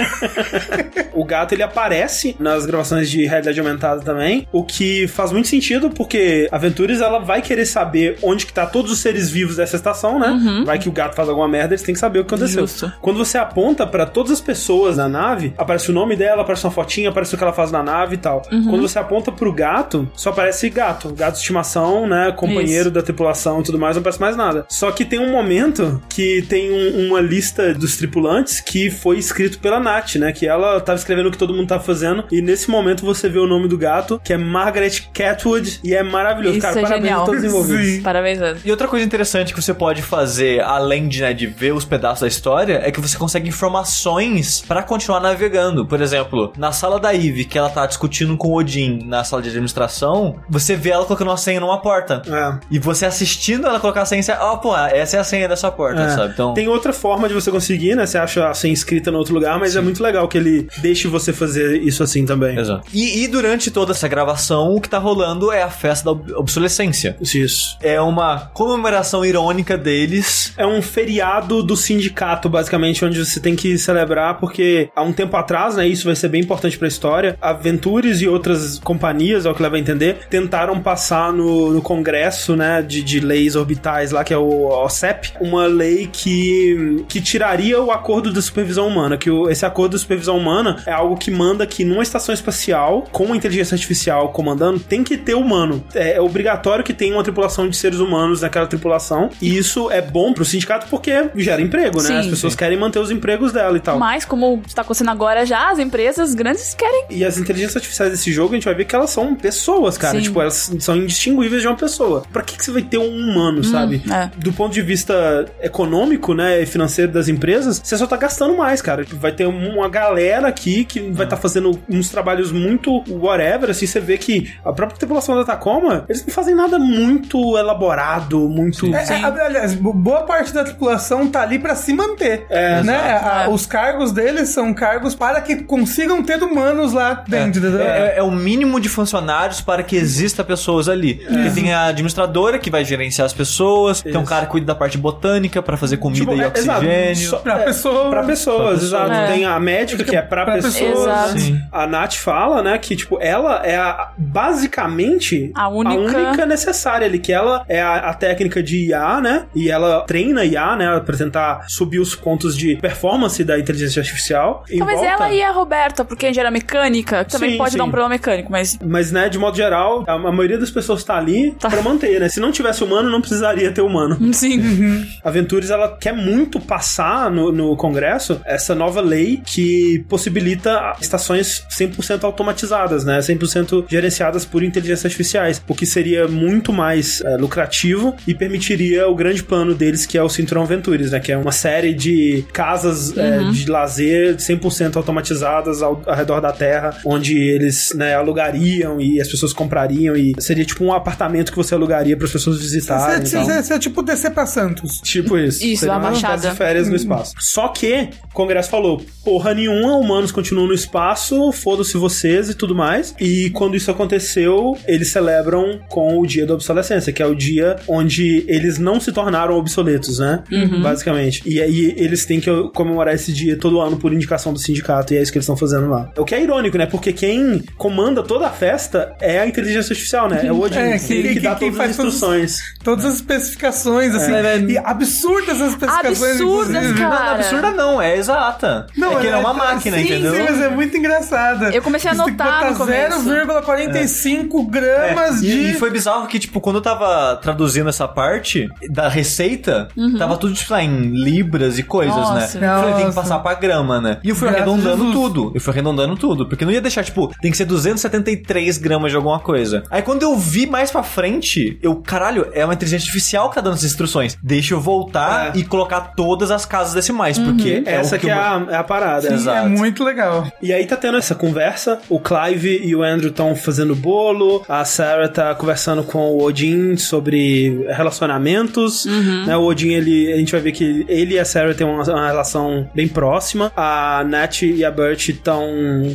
O 1.13 1.23
gato 1.23 1.53
ele 1.53 1.61
aparece 1.63 2.35
nas 2.39 2.65
gravações 2.65 3.07
de 3.09 3.25
realidade 3.25 3.59
aumentada 3.59 4.01
também, 4.01 4.47
o 4.51 4.63
que 4.63 5.07
faz 5.07 5.31
muito 5.31 5.47
sentido 5.47 5.89
porque 5.91 6.47
a 6.51 6.57
Ventures 6.57 7.01
ela 7.01 7.19
vai 7.19 7.41
querer 7.41 7.65
saber 7.67 8.17
onde 8.23 8.45
que 8.47 8.53
tá 8.53 8.65
todos 8.65 8.91
os 8.91 8.99
seres 8.99 9.29
vivos 9.29 9.57
dessa 9.57 9.75
estação, 9.75 10.17
né? 10.19 10.63
Vai 10.65 10.79
que 10.79 10.89
o 10.89 10.91
gato 10.91 11.15
faz 11.15 11.29
alguma 11.29 11.47
merda, 11.47 11.73
eles 11.75 11.83
têm 11.83 11.93
que 11.93 11.99
saber 11.99 12.19
o 12.19 12.25
que 12.25 12.33
aconteceu. 12.33 12.61
Justo. 12.61 12.91
Quando 12.99 13.17
você 13.17 13.37
aponta 13.37 13.85
pra 13.85 14.05
todas 14.07 14.31
as 14.31 14.41
pessoas 14.41 14.97
na 14.97 15.07
nave, 15.07 15.53
aparece 15.57 15.91
o 15.91 15.93
nome 15.93 16.15
dela, 16.15 16.41
aparece 16.41 16.65
uma 16.65 16.71
fotinha, 16.71 17.09
aparece 17.09 17.35
o 17.35 17.37
que 17.37 17.43
ela 17.43 17.53
faz 17.53 17.71
na 17.71 17.83
nave 17.83 18.15
e 18.15 18.17
tal. 18.17 18.41
Quando 18.41 18.81
você 18.81 18.97
aponta 18.97 19.31
pro 19.33 19.51
gato, 19.51 20.07
só 20.15 20.29
aparece 20.29 20.69
gato, 20.69 21.13
gato 21.13 21.33
de 21.33 21.39
estimação, 21.39 22.07
né? 22.07 22.31
Companheiro 22.35 22.89
da 22.91 23.01
tripulação 23.01 23.61
e 23.61 23.63
tudo 23.63 23.79
mais, 23.79 23.95
não 23.95 24.01
aparece 24.01 24.19
mais 24.21 24.35
nada. 24.35 24.65
Só 24.69 24.91
que 24.91 25.05
tem 25.05 25.19
um 25.19 25.31
momento 25.31 26.01
que 26.09 26.41
tem 26.43 26.71
um- 26.71 27.07
uma 27.07 27.19
lista 27.21 27.73
dos 27.73 27.97
tripulantes 27.97 28.59
que 28.61 28.89
foi 28.89 29.17
escrito 29.17 29.59
pela 29.59 29.79
Nath, 29.79 30.15
né? 30.15 30.31
Que 30.31 30.47
ela 30.47 30.79
tava 30.79 30.97
escrevendo 30.97 31.27
o 31.27 31.31
que 31.31 31.37
todo 31.37 31.53
mundo 31.53 31.67
tava 31.67 31.83
fazendo. 31.83 32.23
E 32.31 32.41
nesse 32.41 32.69
momento 32.69 33.05
você 33.05 33.27
vê 33.29 33.39
o 33.39 33.47
nome 33.47 33.67
do 33.67 33.77
gato, 33.77 34.19
que 34.23 34.33
é 34.33 34.37
Margaret 34.37 34.91
Catwood, 35.13 35.79
e 35.83 35.93
é 35.93 36.03
maravilhoso. 36.03 36.57
Isso 36.57 36.61
Cara, 36.67 36.79
é 36.79 36.81
parabéns 36.83 37.03
genial. 37.03 37.21
a 37.23 37.25
todos 37.25 37.41
os 37.41 37.47
envolvidos. 37.49 37.85
Sim. 37.85 38.01
Parabéns, 38.01 38.41
Ana. 38.41 38.57
E 38.63 38.71
outra 38.71 38.87
coisa 38.87 39.05
interessante 39.05 39.53
que 39.53 39.61
você 39.61 39.73
pode 39.73 40.01
fazer, 40.01 40.61
além 40.61 41.07
de, 41.07 41.21
né, 41.21 41.33
de 41.33 41.47
ver 41.47 41.73
os 41.73 41.85
pedaços 41.85 42.21
da 42.21 42.27
história, 42.27 42.81
é 42.83 42.91
que 42.91 42.99
você 43.01 43.17
consegue 43.17 43.49
informações 43.49 44.63
pra 44.67 44.81
continuar 44.83 45.19
navegando. 45.19 45.85
Por 45.85 46.01
exemplo, 46.01 46.51
na 46.57 46.71
sala 46.71 46.99
da 46.99 47.13
Eve, 47.13 47.45
que 47.45 47.57
ela 47.57 47.69
tá 47.69 47.85
discutindo 47.85 48.35
com 48.37 48.49
o 48.49 48.55
Odin 48.57 48.99
na 49.05 49.22
sala 49.23 49.41
de 49.41 49.49
administração, 49.49 50.35
você 50.49 50.75
vê 50.75 50.89
ela 50.91 51.05
colocando 51.05 51.27
uma 51.29 51.37
senha 51.37 51.59
numa 51.59 51.79
porta. 51.81 52.21
É. 52.27 52.65
E 52.71 52.79
você 52.79 53.05
assistindo 53.05 53.67
ela 53.67 53.79
colocar 53.79 54.01
a 54.01 54.05
senha, 54.05 54.21
você, 54.21 54.31
ó, 54.33 54.57
pô, 54.57 54.75
essa 54.75 55.17
é 55.17 55.19
a 55.19 55.23
senha 55.23 55.47
dessa 55.47 55.71
porta, 55.71 56.01
É. 56.01 56.09
sabe? 56.09 56.33
Então, 56.33 56.53
Tem 56.53 56.67
outra 56.67 56.93
forma 56.93 57.27
de 57.27 57.33
você 57.33 57.51
conseguir, 57.51 57.95
né? 57.95 58.05
Você 58.05 58.17
acha 58.17 58.47
a 58.49 58.53
senha 58.53 58.73
escrita 58.73 59.09
em 59.09 59.15
outro 59.15 59.33
lugar, 59.33 59.59
mas 59.59 59.75
é 59.75 59.81
muito 59.81 60.01
legal 60.01 60.27
que 60.27 60.37
ele 60.37 60.67
deixe 60.81 61.07
você 61.07 61.31
fazer 61.33 61.81
isso 61.81 62.03
assim 62.03 62.25
também. 62.25 62.57
Exato. 62.57 62.87
E, 62.93 63.23
e 63.23 63.27
durante 63.27 63.69
toda 63.71 63.91
essa 63.91 64.07
gravação, 64.07 64.75
o 64.75 64.81
que 64.81 64.89
tá 64.89 64.97
rolando 64.97 65.51
é 65.51 65.61
a 65.63 65.69
festa 65.69 66.05
da 66.05 66.11
ob- 66.11 66.31
obsolescência. 66.35 67.15
Isso. 67.21 67.77
É 67.81 67.99
uma 67.99 68.39
comemoração 68.53 69.25
irônica 69.25 69.77
deles. 69.77 70.53
É 70.57 70.65
um 70.65 70.81
feriado 70.81 71.61
do 71.63 71.75
sindicato, 71.75 72.49
basicamente, 72.49 73.03
onde 73.03 73.23
você 73.23 73.39
tem 73.39 73.55
que 73.55 73.77
celebrar, 73.77 74.39
porque 74.39 74.89
há 74.95 75.01
um 75.01 75.11
tempo 75.13 75.35
atrás, 75.35 75.75
né, 75.75 75.87
isso 75.87 76.05
vai 76.05 76.15
ser 76.15 76.29
bem 76.29 76.41
importante 76.41 76.77
pra 76.77 76.87
história, 76.87 77.37
a 77.41 77.53
Ventures 77.53 78.21
e 78.21 78.27
outras 78.27 78.79
companhias, 78.79 79.02
ao 79.45 79.53
que 79.55 79.61
leva 79.61 79.75
a 79.75 79.79
entender, 79.79 80.17
tentaram 80.29 80.79
passar 80.79 81.31
no, 81.33 81.71
no 81.71 81.81
congresso, 81.81 82.55
né, 82.55 82.81
de, 82.81 83.01
de 83.01 83.19
leis 83.19 83.55
orbitais 83.55 84.11
lá, 84.11 84.23
que 84.23 84.33
é 84.33 84.37
o 84.37 84.67
OCEP, 84.85 85.33
uma 85.41 85.65
lei 85.65 86.07
que, 86.11 87.03
que 87.07 87.21
tiraria 87.21 87.81
o 87.81 87.91
acordo 87.91 88.31
da 88.31 88.41
supervisão 88.41 88.87
humana, 88.87 89.17
que 89.17 89.29
o- 89.29 89.49
esse 89.49 89.65
acordo 89.65 89.93
da 89.93 89.97
supervisão 89.97 90.37
humana 90.37 90.81
é 90.85 90.91
algo 90.91 91.17
que 91.17 91.29
manda 91.31 91.65
que 91.65 91.83
numa 91.85 92.03
estação 92.03 92.33
espacial, 92.33 93.03
com 93.11 93.25
uma 93.25 93.35
inteligência 93.37 93.75
artificial 93.75 94.29
comandando, 94.29 94.79
tem 94.79 95.03
que 95.03 95.17
ter 95.17 95.33
humano. 95.35 95.83
É, 95.93 96.13
é 96.13 96.21
obrigatório 96.21 96.83
que 96.83 96.93
tenha 96.93 97.13
uma 97.15 97.23
tripulação 97.23 97.67
de 97.69 97.75
seres 97.75 97.99
humanos 97.99 98.41
naquela 98.41 98.67
tripulação, 98.67 99.29
e 99.41 99.57
isso 99.57 99.89
é 99.91 100.01
bom 100.01 100.33
pro 100.33 100.45
sindicato 100.45 100.87
porque 100.89 101.29
gera 101.35 101.61
emprego, 101.61 101.97
né? 102.01 102.07
Sim. 102.07 102.17
As 102.19 102.27
pessoas 102.27 102.55
querem 102.55 102.77
manter 102.77 102.99
os 102.99 103.11
empregos 103.11 103.51
dela 103.51 103.77
e 103.77 103.79
tal. 103.79 103.97
Mas, 103.99 104.25
como 104.25 104.61
está 104.65 104.81
acontecendo 104.81 105.09
agora 105.11 105.45
já, 105.45 105.69
as 105.71 105.79
empresas 105.79 106.33
grandes 106.33 106.73
querem. 106.73 107.05
E 107.09 107.23
as 107.25 107.37
inteligências 107.37 107.75
artificiais 107.77 108.11
desse 108.11 108.31
jogo, 108.31 108.53
a 108.53 108.55
gente 108.55 108.65
vai 108.65 108.73
ver 108.75 108.85
que 108.85 108.92
elas 108.95 109.09
são 109.09 109.33
pessoas, 109.35 109.97
cara. 109.97 110.15
Sim. 110.17 110.23
Tipo, 110.23 110.41
elas 110.41 110.71
são 110.79 110.95
indistinguíveis 110.95 111.61
de 111.61 111.67
uma 111.67 111.75
pessoa. 111.77 112.23
Pra 112.31 112.41
que, 112.41 112.57
que 112.57 112.63
você 112.63 112.71
vai 112.71 112.81
ter 112.81 112.97
um 112.97 113.07
humano, 113.09 113.63
sabe? 113.63 114.01
é. 114.11 114.29
Do 114.37 114.51
ponto 114.53 114.73
de 114.73 114.81
vista 114.81 115.45
econômico, 115.61 116.33
né, 116.33 116.61
e 116.61 116.65
financeiro 116.65 117.11
das 117.11 117.27
empresas, 117.27 117.81
você 117.83 117.97
só 117.97 118.05
tá 118.05 118.17
gastando 118.17 118.55
mais, 118.55 118.81
cara. 118.81 119.05
Vai 119.13 119.31
ter 119.31 119.45
uma 119.47 119.89
galera 119.89 120.47
aqui 120.47 120.83
que 120.85 120.99
vai 121.11 121.25
estar 121.25 121.37
fazendo 121.37 121.79
uns 121.89 122.09
trabalhos 122.09 122.51
muito 122.51 123.03
whatever, 123.09 123.69
assim, 123.69 123.85
você 123.87 123.99
vê 123.99 124.17
que 124.17 124.53
a 124.63 124.71
própria 124.71 124.97
tripulação 124.97 125.35
da 125.35 125.43
Tacoma, 125.43 126.05
eles 126.07 126.25
não 126.25 126.33
fazem 126.33 126.55
nada 126.55 126.77
muito 126.79 127.57
elaborado, 127.57 128.47
muito... 128.49 128.93
É, 128.93 129.03
é, 129.03 129.23
aliás, 129.45 129.73
bo- 129.75 129.93
boa 129.93 130.23
parte 130.23 130.53
da 130.53 130.63
tripulação 130.63 131.27
tá 131.27 131.41
ali 131.41 131.59
pra 131.59 131.75
se 131.75 131.93
manter. 131.93 132.45
É, 132.49 132.81
né? 132.83 132.95
A- 132.95 133.43
É. 133.45 133.49
Os 133.49 133.65
cargos 133.65 134.11
deles 134.11 134.49
são 134.49 134.73
cargos 134.73 135.15
para 135.15 135.41
que 135.41 135.57
consigam 135.63 136.21
ter 136.23 136.41
humanos 136.41 136.93
lá 136.93 137.23
dentro. 137.27 137.59
entendeu? 137.59 137.81
É, 137.81 138.17
é 138.17 138.23
o 138.23 138.31
mínimo 138.31 138.79
de 138.83 138.89
funcionários 138.89 139.61
para 139.61 139.81
que 139.83 139.95
exista 139.95 140.43
pessoas 140.43 140.87
ali. 140.89 141.15
Porque 141.15 141.49
tem 141.51 141.73
a 141.73 141.85
administradora 141.85 142.59
que 142.59 142.69
vai 142.69 142.83
gerenciar 142.85 143.25
as 143.25 143.33
pessoas, 143.33 144.01
tem 144.01 144.15
um 144.15 144.21
Isso. 144.21 144.29
cara 144.29 144.45
que 144.45 144.51
cuida 144.51 144.67
da 144.67 144.75
parte 144.75 144.97
botânica 144.97 145.61
para 145.61 145.75
fazer 145.77 145.97
comida 145.97 146.19
Tipo, 146.21 146.35
e 146.35 146.41
é, 146.41 146.51
exato. 146.55 146.79
oxigênio. 146.79 147.29
Só- 147.29 147.37
Pra 147.37 147.59
é, 147.61 147.65
pessoas. 147.65 148.09
Pra 148.09 148.23
pessoas, 148.23 148.57
Pra 148.79 148.85
exato. 148.87 149.09
pessoas. 149.09 149.29
Tem 149.29 149.45
a 149.45 149.59
médica 149.59 150.03
que 150.03 150.15
é 150.15 150.21
pra, 150.21 150.43
Pra 150.45 150.53
pessoas. 150.55 150.73
pessoas, 150.75 151.35
Exato. 151.35 151.63
A 151.71 151.87
Nath 151.87 152.13
fala, 152.15 152.61
né, 152.61 152.77
que, 152.77 152.95
tipo, 152.95 153.17
ela 153.21 153.61
é 153.65 153.75
a, 153.77 154.11
basicamente 154.17 155.51
A 155.55 155.69
única- 155.69 156.45
necessária 156.45 157.05
ali, 157.07 157.19
que 157.19 157.31
ela 157.31 157.63
é 157.67 157.81
a, 157.81 158.09
a 158.09 158.13
técnica 158.13 158.61
de 158.61 158.87
IA, 158.89 159.21
né, 159.21 159.45
e 159.55 159.69
ela 159.69 160.01
treina 160.01 160.43
IA, 160.43 160.75
né, 160.75 160.99
pra 161.05 161.15
tentar 161.17 161.65
subir 161.69 161.99
os 161.99 162.15
pontos 162.15 162.55
de 162.57 162.75
performance 162.75 163.43
da 163.43 163.57
inteligência 163.57 163.99
artificial. 164.01 164.63
Talvez 164.77 164.99
volta- 164.99 165.13
ela 165.13 165.31
e 165.33 165.41
a 165.41 165.51
Roberta, 165.51 166.03
porque 166.03 166.27
engenharia 166.29 166.51
mecânica 166.51 167.23
também 167.25 167.51
Sim, 167.51 167.57
pode 167.57 167.71
sim. 167.71 167.77
dar 167.77 167.83
um 167.83 167.89
problema 167.91 168.09
mecânico, 168.09 168.51
mas. 168.51 168.72
Mas, 168.83 169.11
né, 169.11 169.29
de 169.29 169.37
modo 169.37 169.55
geral, 169.57 170.03
a, 170.07 170.13
a 170.13 170.31
maioria 170.31 170.57
das 170.57 170.71
pessoas 170.71 171.03
tá 171.03 171.17
ali 171.17 171.51
Tá. 171.59 171.69
pra 171.69 171.81
manter, 171.81 172.19
né? 172.19 172.29
Se 172.29 172.39
não 172.39 172.51
tivesse 172.51 172.83
humano, 172.83 173.09
não 173.09 173.19
precisaria 173.21 173.71
ter 173.71 173.81
humano. 173.81 174.17
Sim. 174.33 175.05
A 175.23 175.29
Ventures 175.31 175.69
ela 175.69 175.97
quer 175.97 176.13
muito 176.13 176.59
passar 176.59 177.29
no, 177.31 177.51
no 177.51 177.75
Congresso 177.77 178.39
essa 178.45 178.73
nova 178.75 179.01
lei 179.01 179.41
que 179.45 180.03
possibilita 180.09 180.93
estações 181.01 181.65
100% 181.71 182.23
automatizadas, 182.23 183.03
né? 183.05 183.19
100% 183.19 183.85
gerenciadas 183.87 184.45
por 184.45 184.63
inteligências 184.63 185.05
artificiais, 185.05 185.61
o 185.67 185.75
que 185.75 185.85
seria 185.85 186.27
muito 186.27 186.71
mais 186.73 187.21
é, 187.21 187.35
lucrativo 187.37 188.15
e 188.27 188.33
permitiria 188.33 189.07
o 189.07 189.15
grande 189.15 189.43
plano 189.43 189.73
deles, 189.73 190.05
que 190.05 190.17
é 190.17 190.23
o 190.23 190.29
Cinturão 190.29 190.65
Ventures, 190.65 191.11
né? 191.11 191.19
Que 191.19 191.31
é 191.31 191.37
uma 191.37 191.51
série 191.51 191.93
de 191.93 192.43
casas 192.53 193.15
é, 193.17 193.39
de 193.51 193.69
lazer 193.69 194.35
100% 194.37 194.95
automatizadas 194.97 195.81
ao, 195.81 196.01
ao 196.05 196.15
redor 196.15 196.39
da 196.39 196.51
Terra, 196.51 196.97
onde 197.05 197.37
eles 197.37 197.93
né, 197.95 198.15
alugariam 198.15 198.62
e 198.65 199.19
as 199.21 199.27
pessoas 199.27 199.53
comprariam 199.53 200.15
e 200.15 200.33
seria 200.39 200.65
tipo 200.65 200.83
um 200.83 200.93
apartamento 200.93 201.51
que 201.51 201.57
você 201.57 201.73
alugaria 201.73 202.15
para 202.15 202.25
as 202.25 202.31
pessoas 202.31 202.61
visitarem. 202.61 203.25
Você 203.25 203.37
e 203.37 203.45
tal. 203.45 203.75
é 203.77 203.79
tipo 203.79 204.01
descer 204.01 204.31
pra 204.31 204.45
Santos. 204.45 204.99
Tipo 205.03 205.37
isso. 205.37 205.63
Isso, 205.63 205.81
Seria 205.81 205.95
a 205.95 205.99
Baixada. 205.99 206.35
espécie 206.35 206.51
de 206.51 206.57
férias 206.57 206.89
no 206.89 206.95
espaço. 206.95 207.33
Só 207.39 207.67
que 207.69 208.09
o 208.29 208.33
Congresso 208.33 208.69
falou: 208.69 209.01
porra 209.23 209.53
nenhuma, 209.53 209.95
humanos 209.95 210.31
continuam 210.31 210.67
no 210.67 210.73
espaço, 210.73 211.51
foda-se 211.51 211.97
vocês 211.97 212.49
e 212.49 212.53
tudo 212.53 212.75
mais. 212.75 213.13
E 213.19 213.49
quando 213.51 213.75
isso 213.75 213.89
aconteceu, 213.91 214.77
eles 214.87 215.09
celebram 215.09 215.79
com 215.89 216.19
o 216.19 216.25
dia 216.25 216.45
da 216.45 216.53
obsolescência, 216.53 217.11
que 217.13 217.21
é 217.21 217.25
o 217.25 217.35
dia 217.35 217.75
onde 217.87 218.43
eles 218.47 218.77
não 218.77 218.99
se 218.99 219.11
tornaram 219.11 219.55
obsoletos, 219.57 220.19
né? 220.19 220.43
Basicamente. 220.81 221.41
E 221.45 221.61
aí 221.61 221.93
eles 221.97 222.25
têm 222.25 222.39
que 222.39 222.49
comemorar 222.73 223.13
esse 223.13 223.31
dia 223.31 223.57
todo 223.57 223.79
ano 223.79 223.97
por 223.97 224.13
indicação 224.13 224.53
do 224.53 224.59
sindicato, 224.59 225.13
e 225.13 225.17
é 225.17 225.21
isso 225.21 225.31
que 225.31 225.37
eles 225.37 225.45
estão 225.45 225.57
fazendo 225.57 225.89
lá. 225.89 226.11
O 226.17 226.25
que 226.25 226.35
é 226.35 226.41
irônico, 226.43 226.77
né? 226.77 226.85
Porque 226.85 227.13
quem 227.13 227.61
comanda 227.77 228.23
toda 228.23 228.47
a 228.47 228.49
festa 228.53 229.13
é 229.19 229.39
a 229.39 229.47
inteligência 229.47 229.91
artificial, 229.93 230.29
né? 230.29 230.45
É 230.45 230.51
o 230.51 230.59
Odin. 230.61 230.77
É, 230.79 230.97
que- 230.97 231.07
que, 231.23 231.33
que- 231.33 231.39
dá 231.41 231.55
quem 231.55 231.71
todas 231.71 231.83
as 231.85 231.89
instruções. 231.91 232.57
Todas 232.83 233.05
as 233.05 233.15
especificações, 233.15 234.15
assim. 234.15 234.33
É. 234.33 234.59
E 234.59 234.77
absurdas 234.77 235.61
as 235.61 235.69
especificações. 235.71 236.21
Absurdas, 236.21 236.69
inclusive. 236.83 236.99
cara. 236.99 237.13
Não, 237.15 237.25
não, 237.25 237.33
absurda 237.35 237.71
não, 237.71 238.01
é 238.01 238.17
exata. 238.17 238.87
é 238.95 239.15
que 239.19 239.27
ela 239.27 239.37
é 239.37 239.39
uma 239.39 239.53
máquina, 239.53 239.97
sim, 239.97 240.03
entendeu? 240.03 240.33
Sim, 240.33 240.43
mas 240.43 240.61
é 240.61 240.69
muito 240.69 240.95
engraçada. 240.97 241.69
Eu 241.73 241.81
comecei 241.81 242.09
a 242.11 242.13
que 242.15 242.21
anotar 242.21 242.63
no 242.65 242.71
botar 242.71 242.85
começo. 242.85 243.23
0,45 243.29 244.69
gramas 244.69 245.37
É, 245.37 245.41
de... 245.41 245.71
e, 245.71 245.73
foi 245.73 245.89
bizarro 245.89 246.27
que, 246.27 246.39
tipo, 246.39 246.59
quando 246.61 246.77
eu 246.77 246.81
tava 246.81 247.35
traduzindo 247.37 247.89
essa 247.89 248.07
parte 248.07 248.67
da 248.89 249.07
receita, 249.07 249.87
tava 250.17 250.37
tudo, 250.37 250.53
tipo, 250.53 250.71
lá 250.73 250.83
em 250.83 251.11
libras 251.23 251.77
e 251.79 251.83
coisas, 251.83 252.15
Nossa. 252.15 252.59
né? 252.59 252.67
Eu 252.67 252.79
falei, 252.79 252.95
tem 252.95 253.09
que 253.09 253.15
passar 253.15 253.39
pra 253.39 253.53
grama, 253.55 253.99
né? 254.01 254.19
E 254.23 254.29
eu 254.29 254.35
fui 254.35 254.47
Graças 254.49 254.67
arredondando 254.67 255.05
Jesus. 255.05 255.13
tudo. 255.13 255.51
Eu 255.55 255.61
fui 255.61 255.71
arredondando 255.73 256.15
tudo. 256.15 256.47
Porque 256.47 256.65
não 256.65 256.71
ia 256.71 256.81
deixar, 256.81 257.03
tipo, 257.03 257.31
tem 257.41 257.51
que 257.51 257.57
ser 257.57 257.65
273 257.65 258.42
gramas 258.77 259.11
de 259.11 259.15
alguma 259.17 259.39
coisa. 259.39 259.83
Aí 259.89 260.01
quando 260.01 260.23
eu 260.23 260.35
vi 260.37 260.65
mais 260.65 260.91
pra 260.91 261.03
frente, 261.03 261.77
eu, 261.81 261.95
caralho, 261.95 262.47
é 262.53 262.63
uma 262.65 262.73
inteligência 262.73 263.05
artificial 263.07 263.49
que 263.49 263.55
tá 263.55 263.61
dando 263.61 263.73
as 263.73 263.83
instruções. 263.83 264.37
Deixa 264.41 264.73
eu 264.73 264.81
voltar 264.81 265.55
É. 265.55 265.59
e 265.59 265.63
colocar 265.63 266.13
todas 266.15 266.51
as 266.51 266.65
casas 266.65 266.93
decimais, 266.93 267.37
porque 267.37 267.83
é 267.85 267.93
Essa 267.95 268.15
o 268.15 268.19
que 268.19 268.29
é 268.29 268.33
eu- 268.33 268.37
a, 268.39 268.67
é 268.69 268.75
a 268.75 268.83
parada. 268.83 269.27
Sim, 269.27 269.33
Exato. 269.33 269.65
é 269.67 269.69
muito 269.69 270.03
legal. 270.03 270.47
E 270.61 270.71
aí 270.73 270.85
tá 270.85 270.95
tendo 270.95 271.17
essa 271.17 271.35
conversa, 271.35 271.99
o 272.09 272.19
Clive 272.19 272.81
e 272.83 272.95
o 272.95 273.03
Andrew 273.03 273.29
estão 273.29 273.55
fazendo 273.55 273.95
bolo, 273.95 274.63
a 274.67 274.83
Sarah 274.85 275.27
tá 275.29 275.53
conversando 275.55 276.03
com 276.03 276.31
o 276.31 276.43
Odin 276.43 276.97
sobre 276.97 277.85
relacionamentos, 277.89 279.05
né? 279.45 279.55
O 279.57 279.63
Odin, 279.63 279.89
ele, 279.93 280.31
a 280.33 280.37
gente 280.37 280.51
vai 280.51 280.61
ver 280.61 280.71
que 280.71 281.05
ele 281.07 281.35
e 281.35 281.39
a 281.39 281.45
Sarah 281.45 281.73
têm 281.73 281.85
uma, 281.85 282.03
uma 282.03 282.27
relação 282.27 282.89
bem 282.93 283.07
próxima. 283.07 283.71
A 283.75 284.23
Nat 284.27 284.61
e 284.63 284.83
a 284.83 284.91
Bert 284.91 285.29
estão 285.29 285.63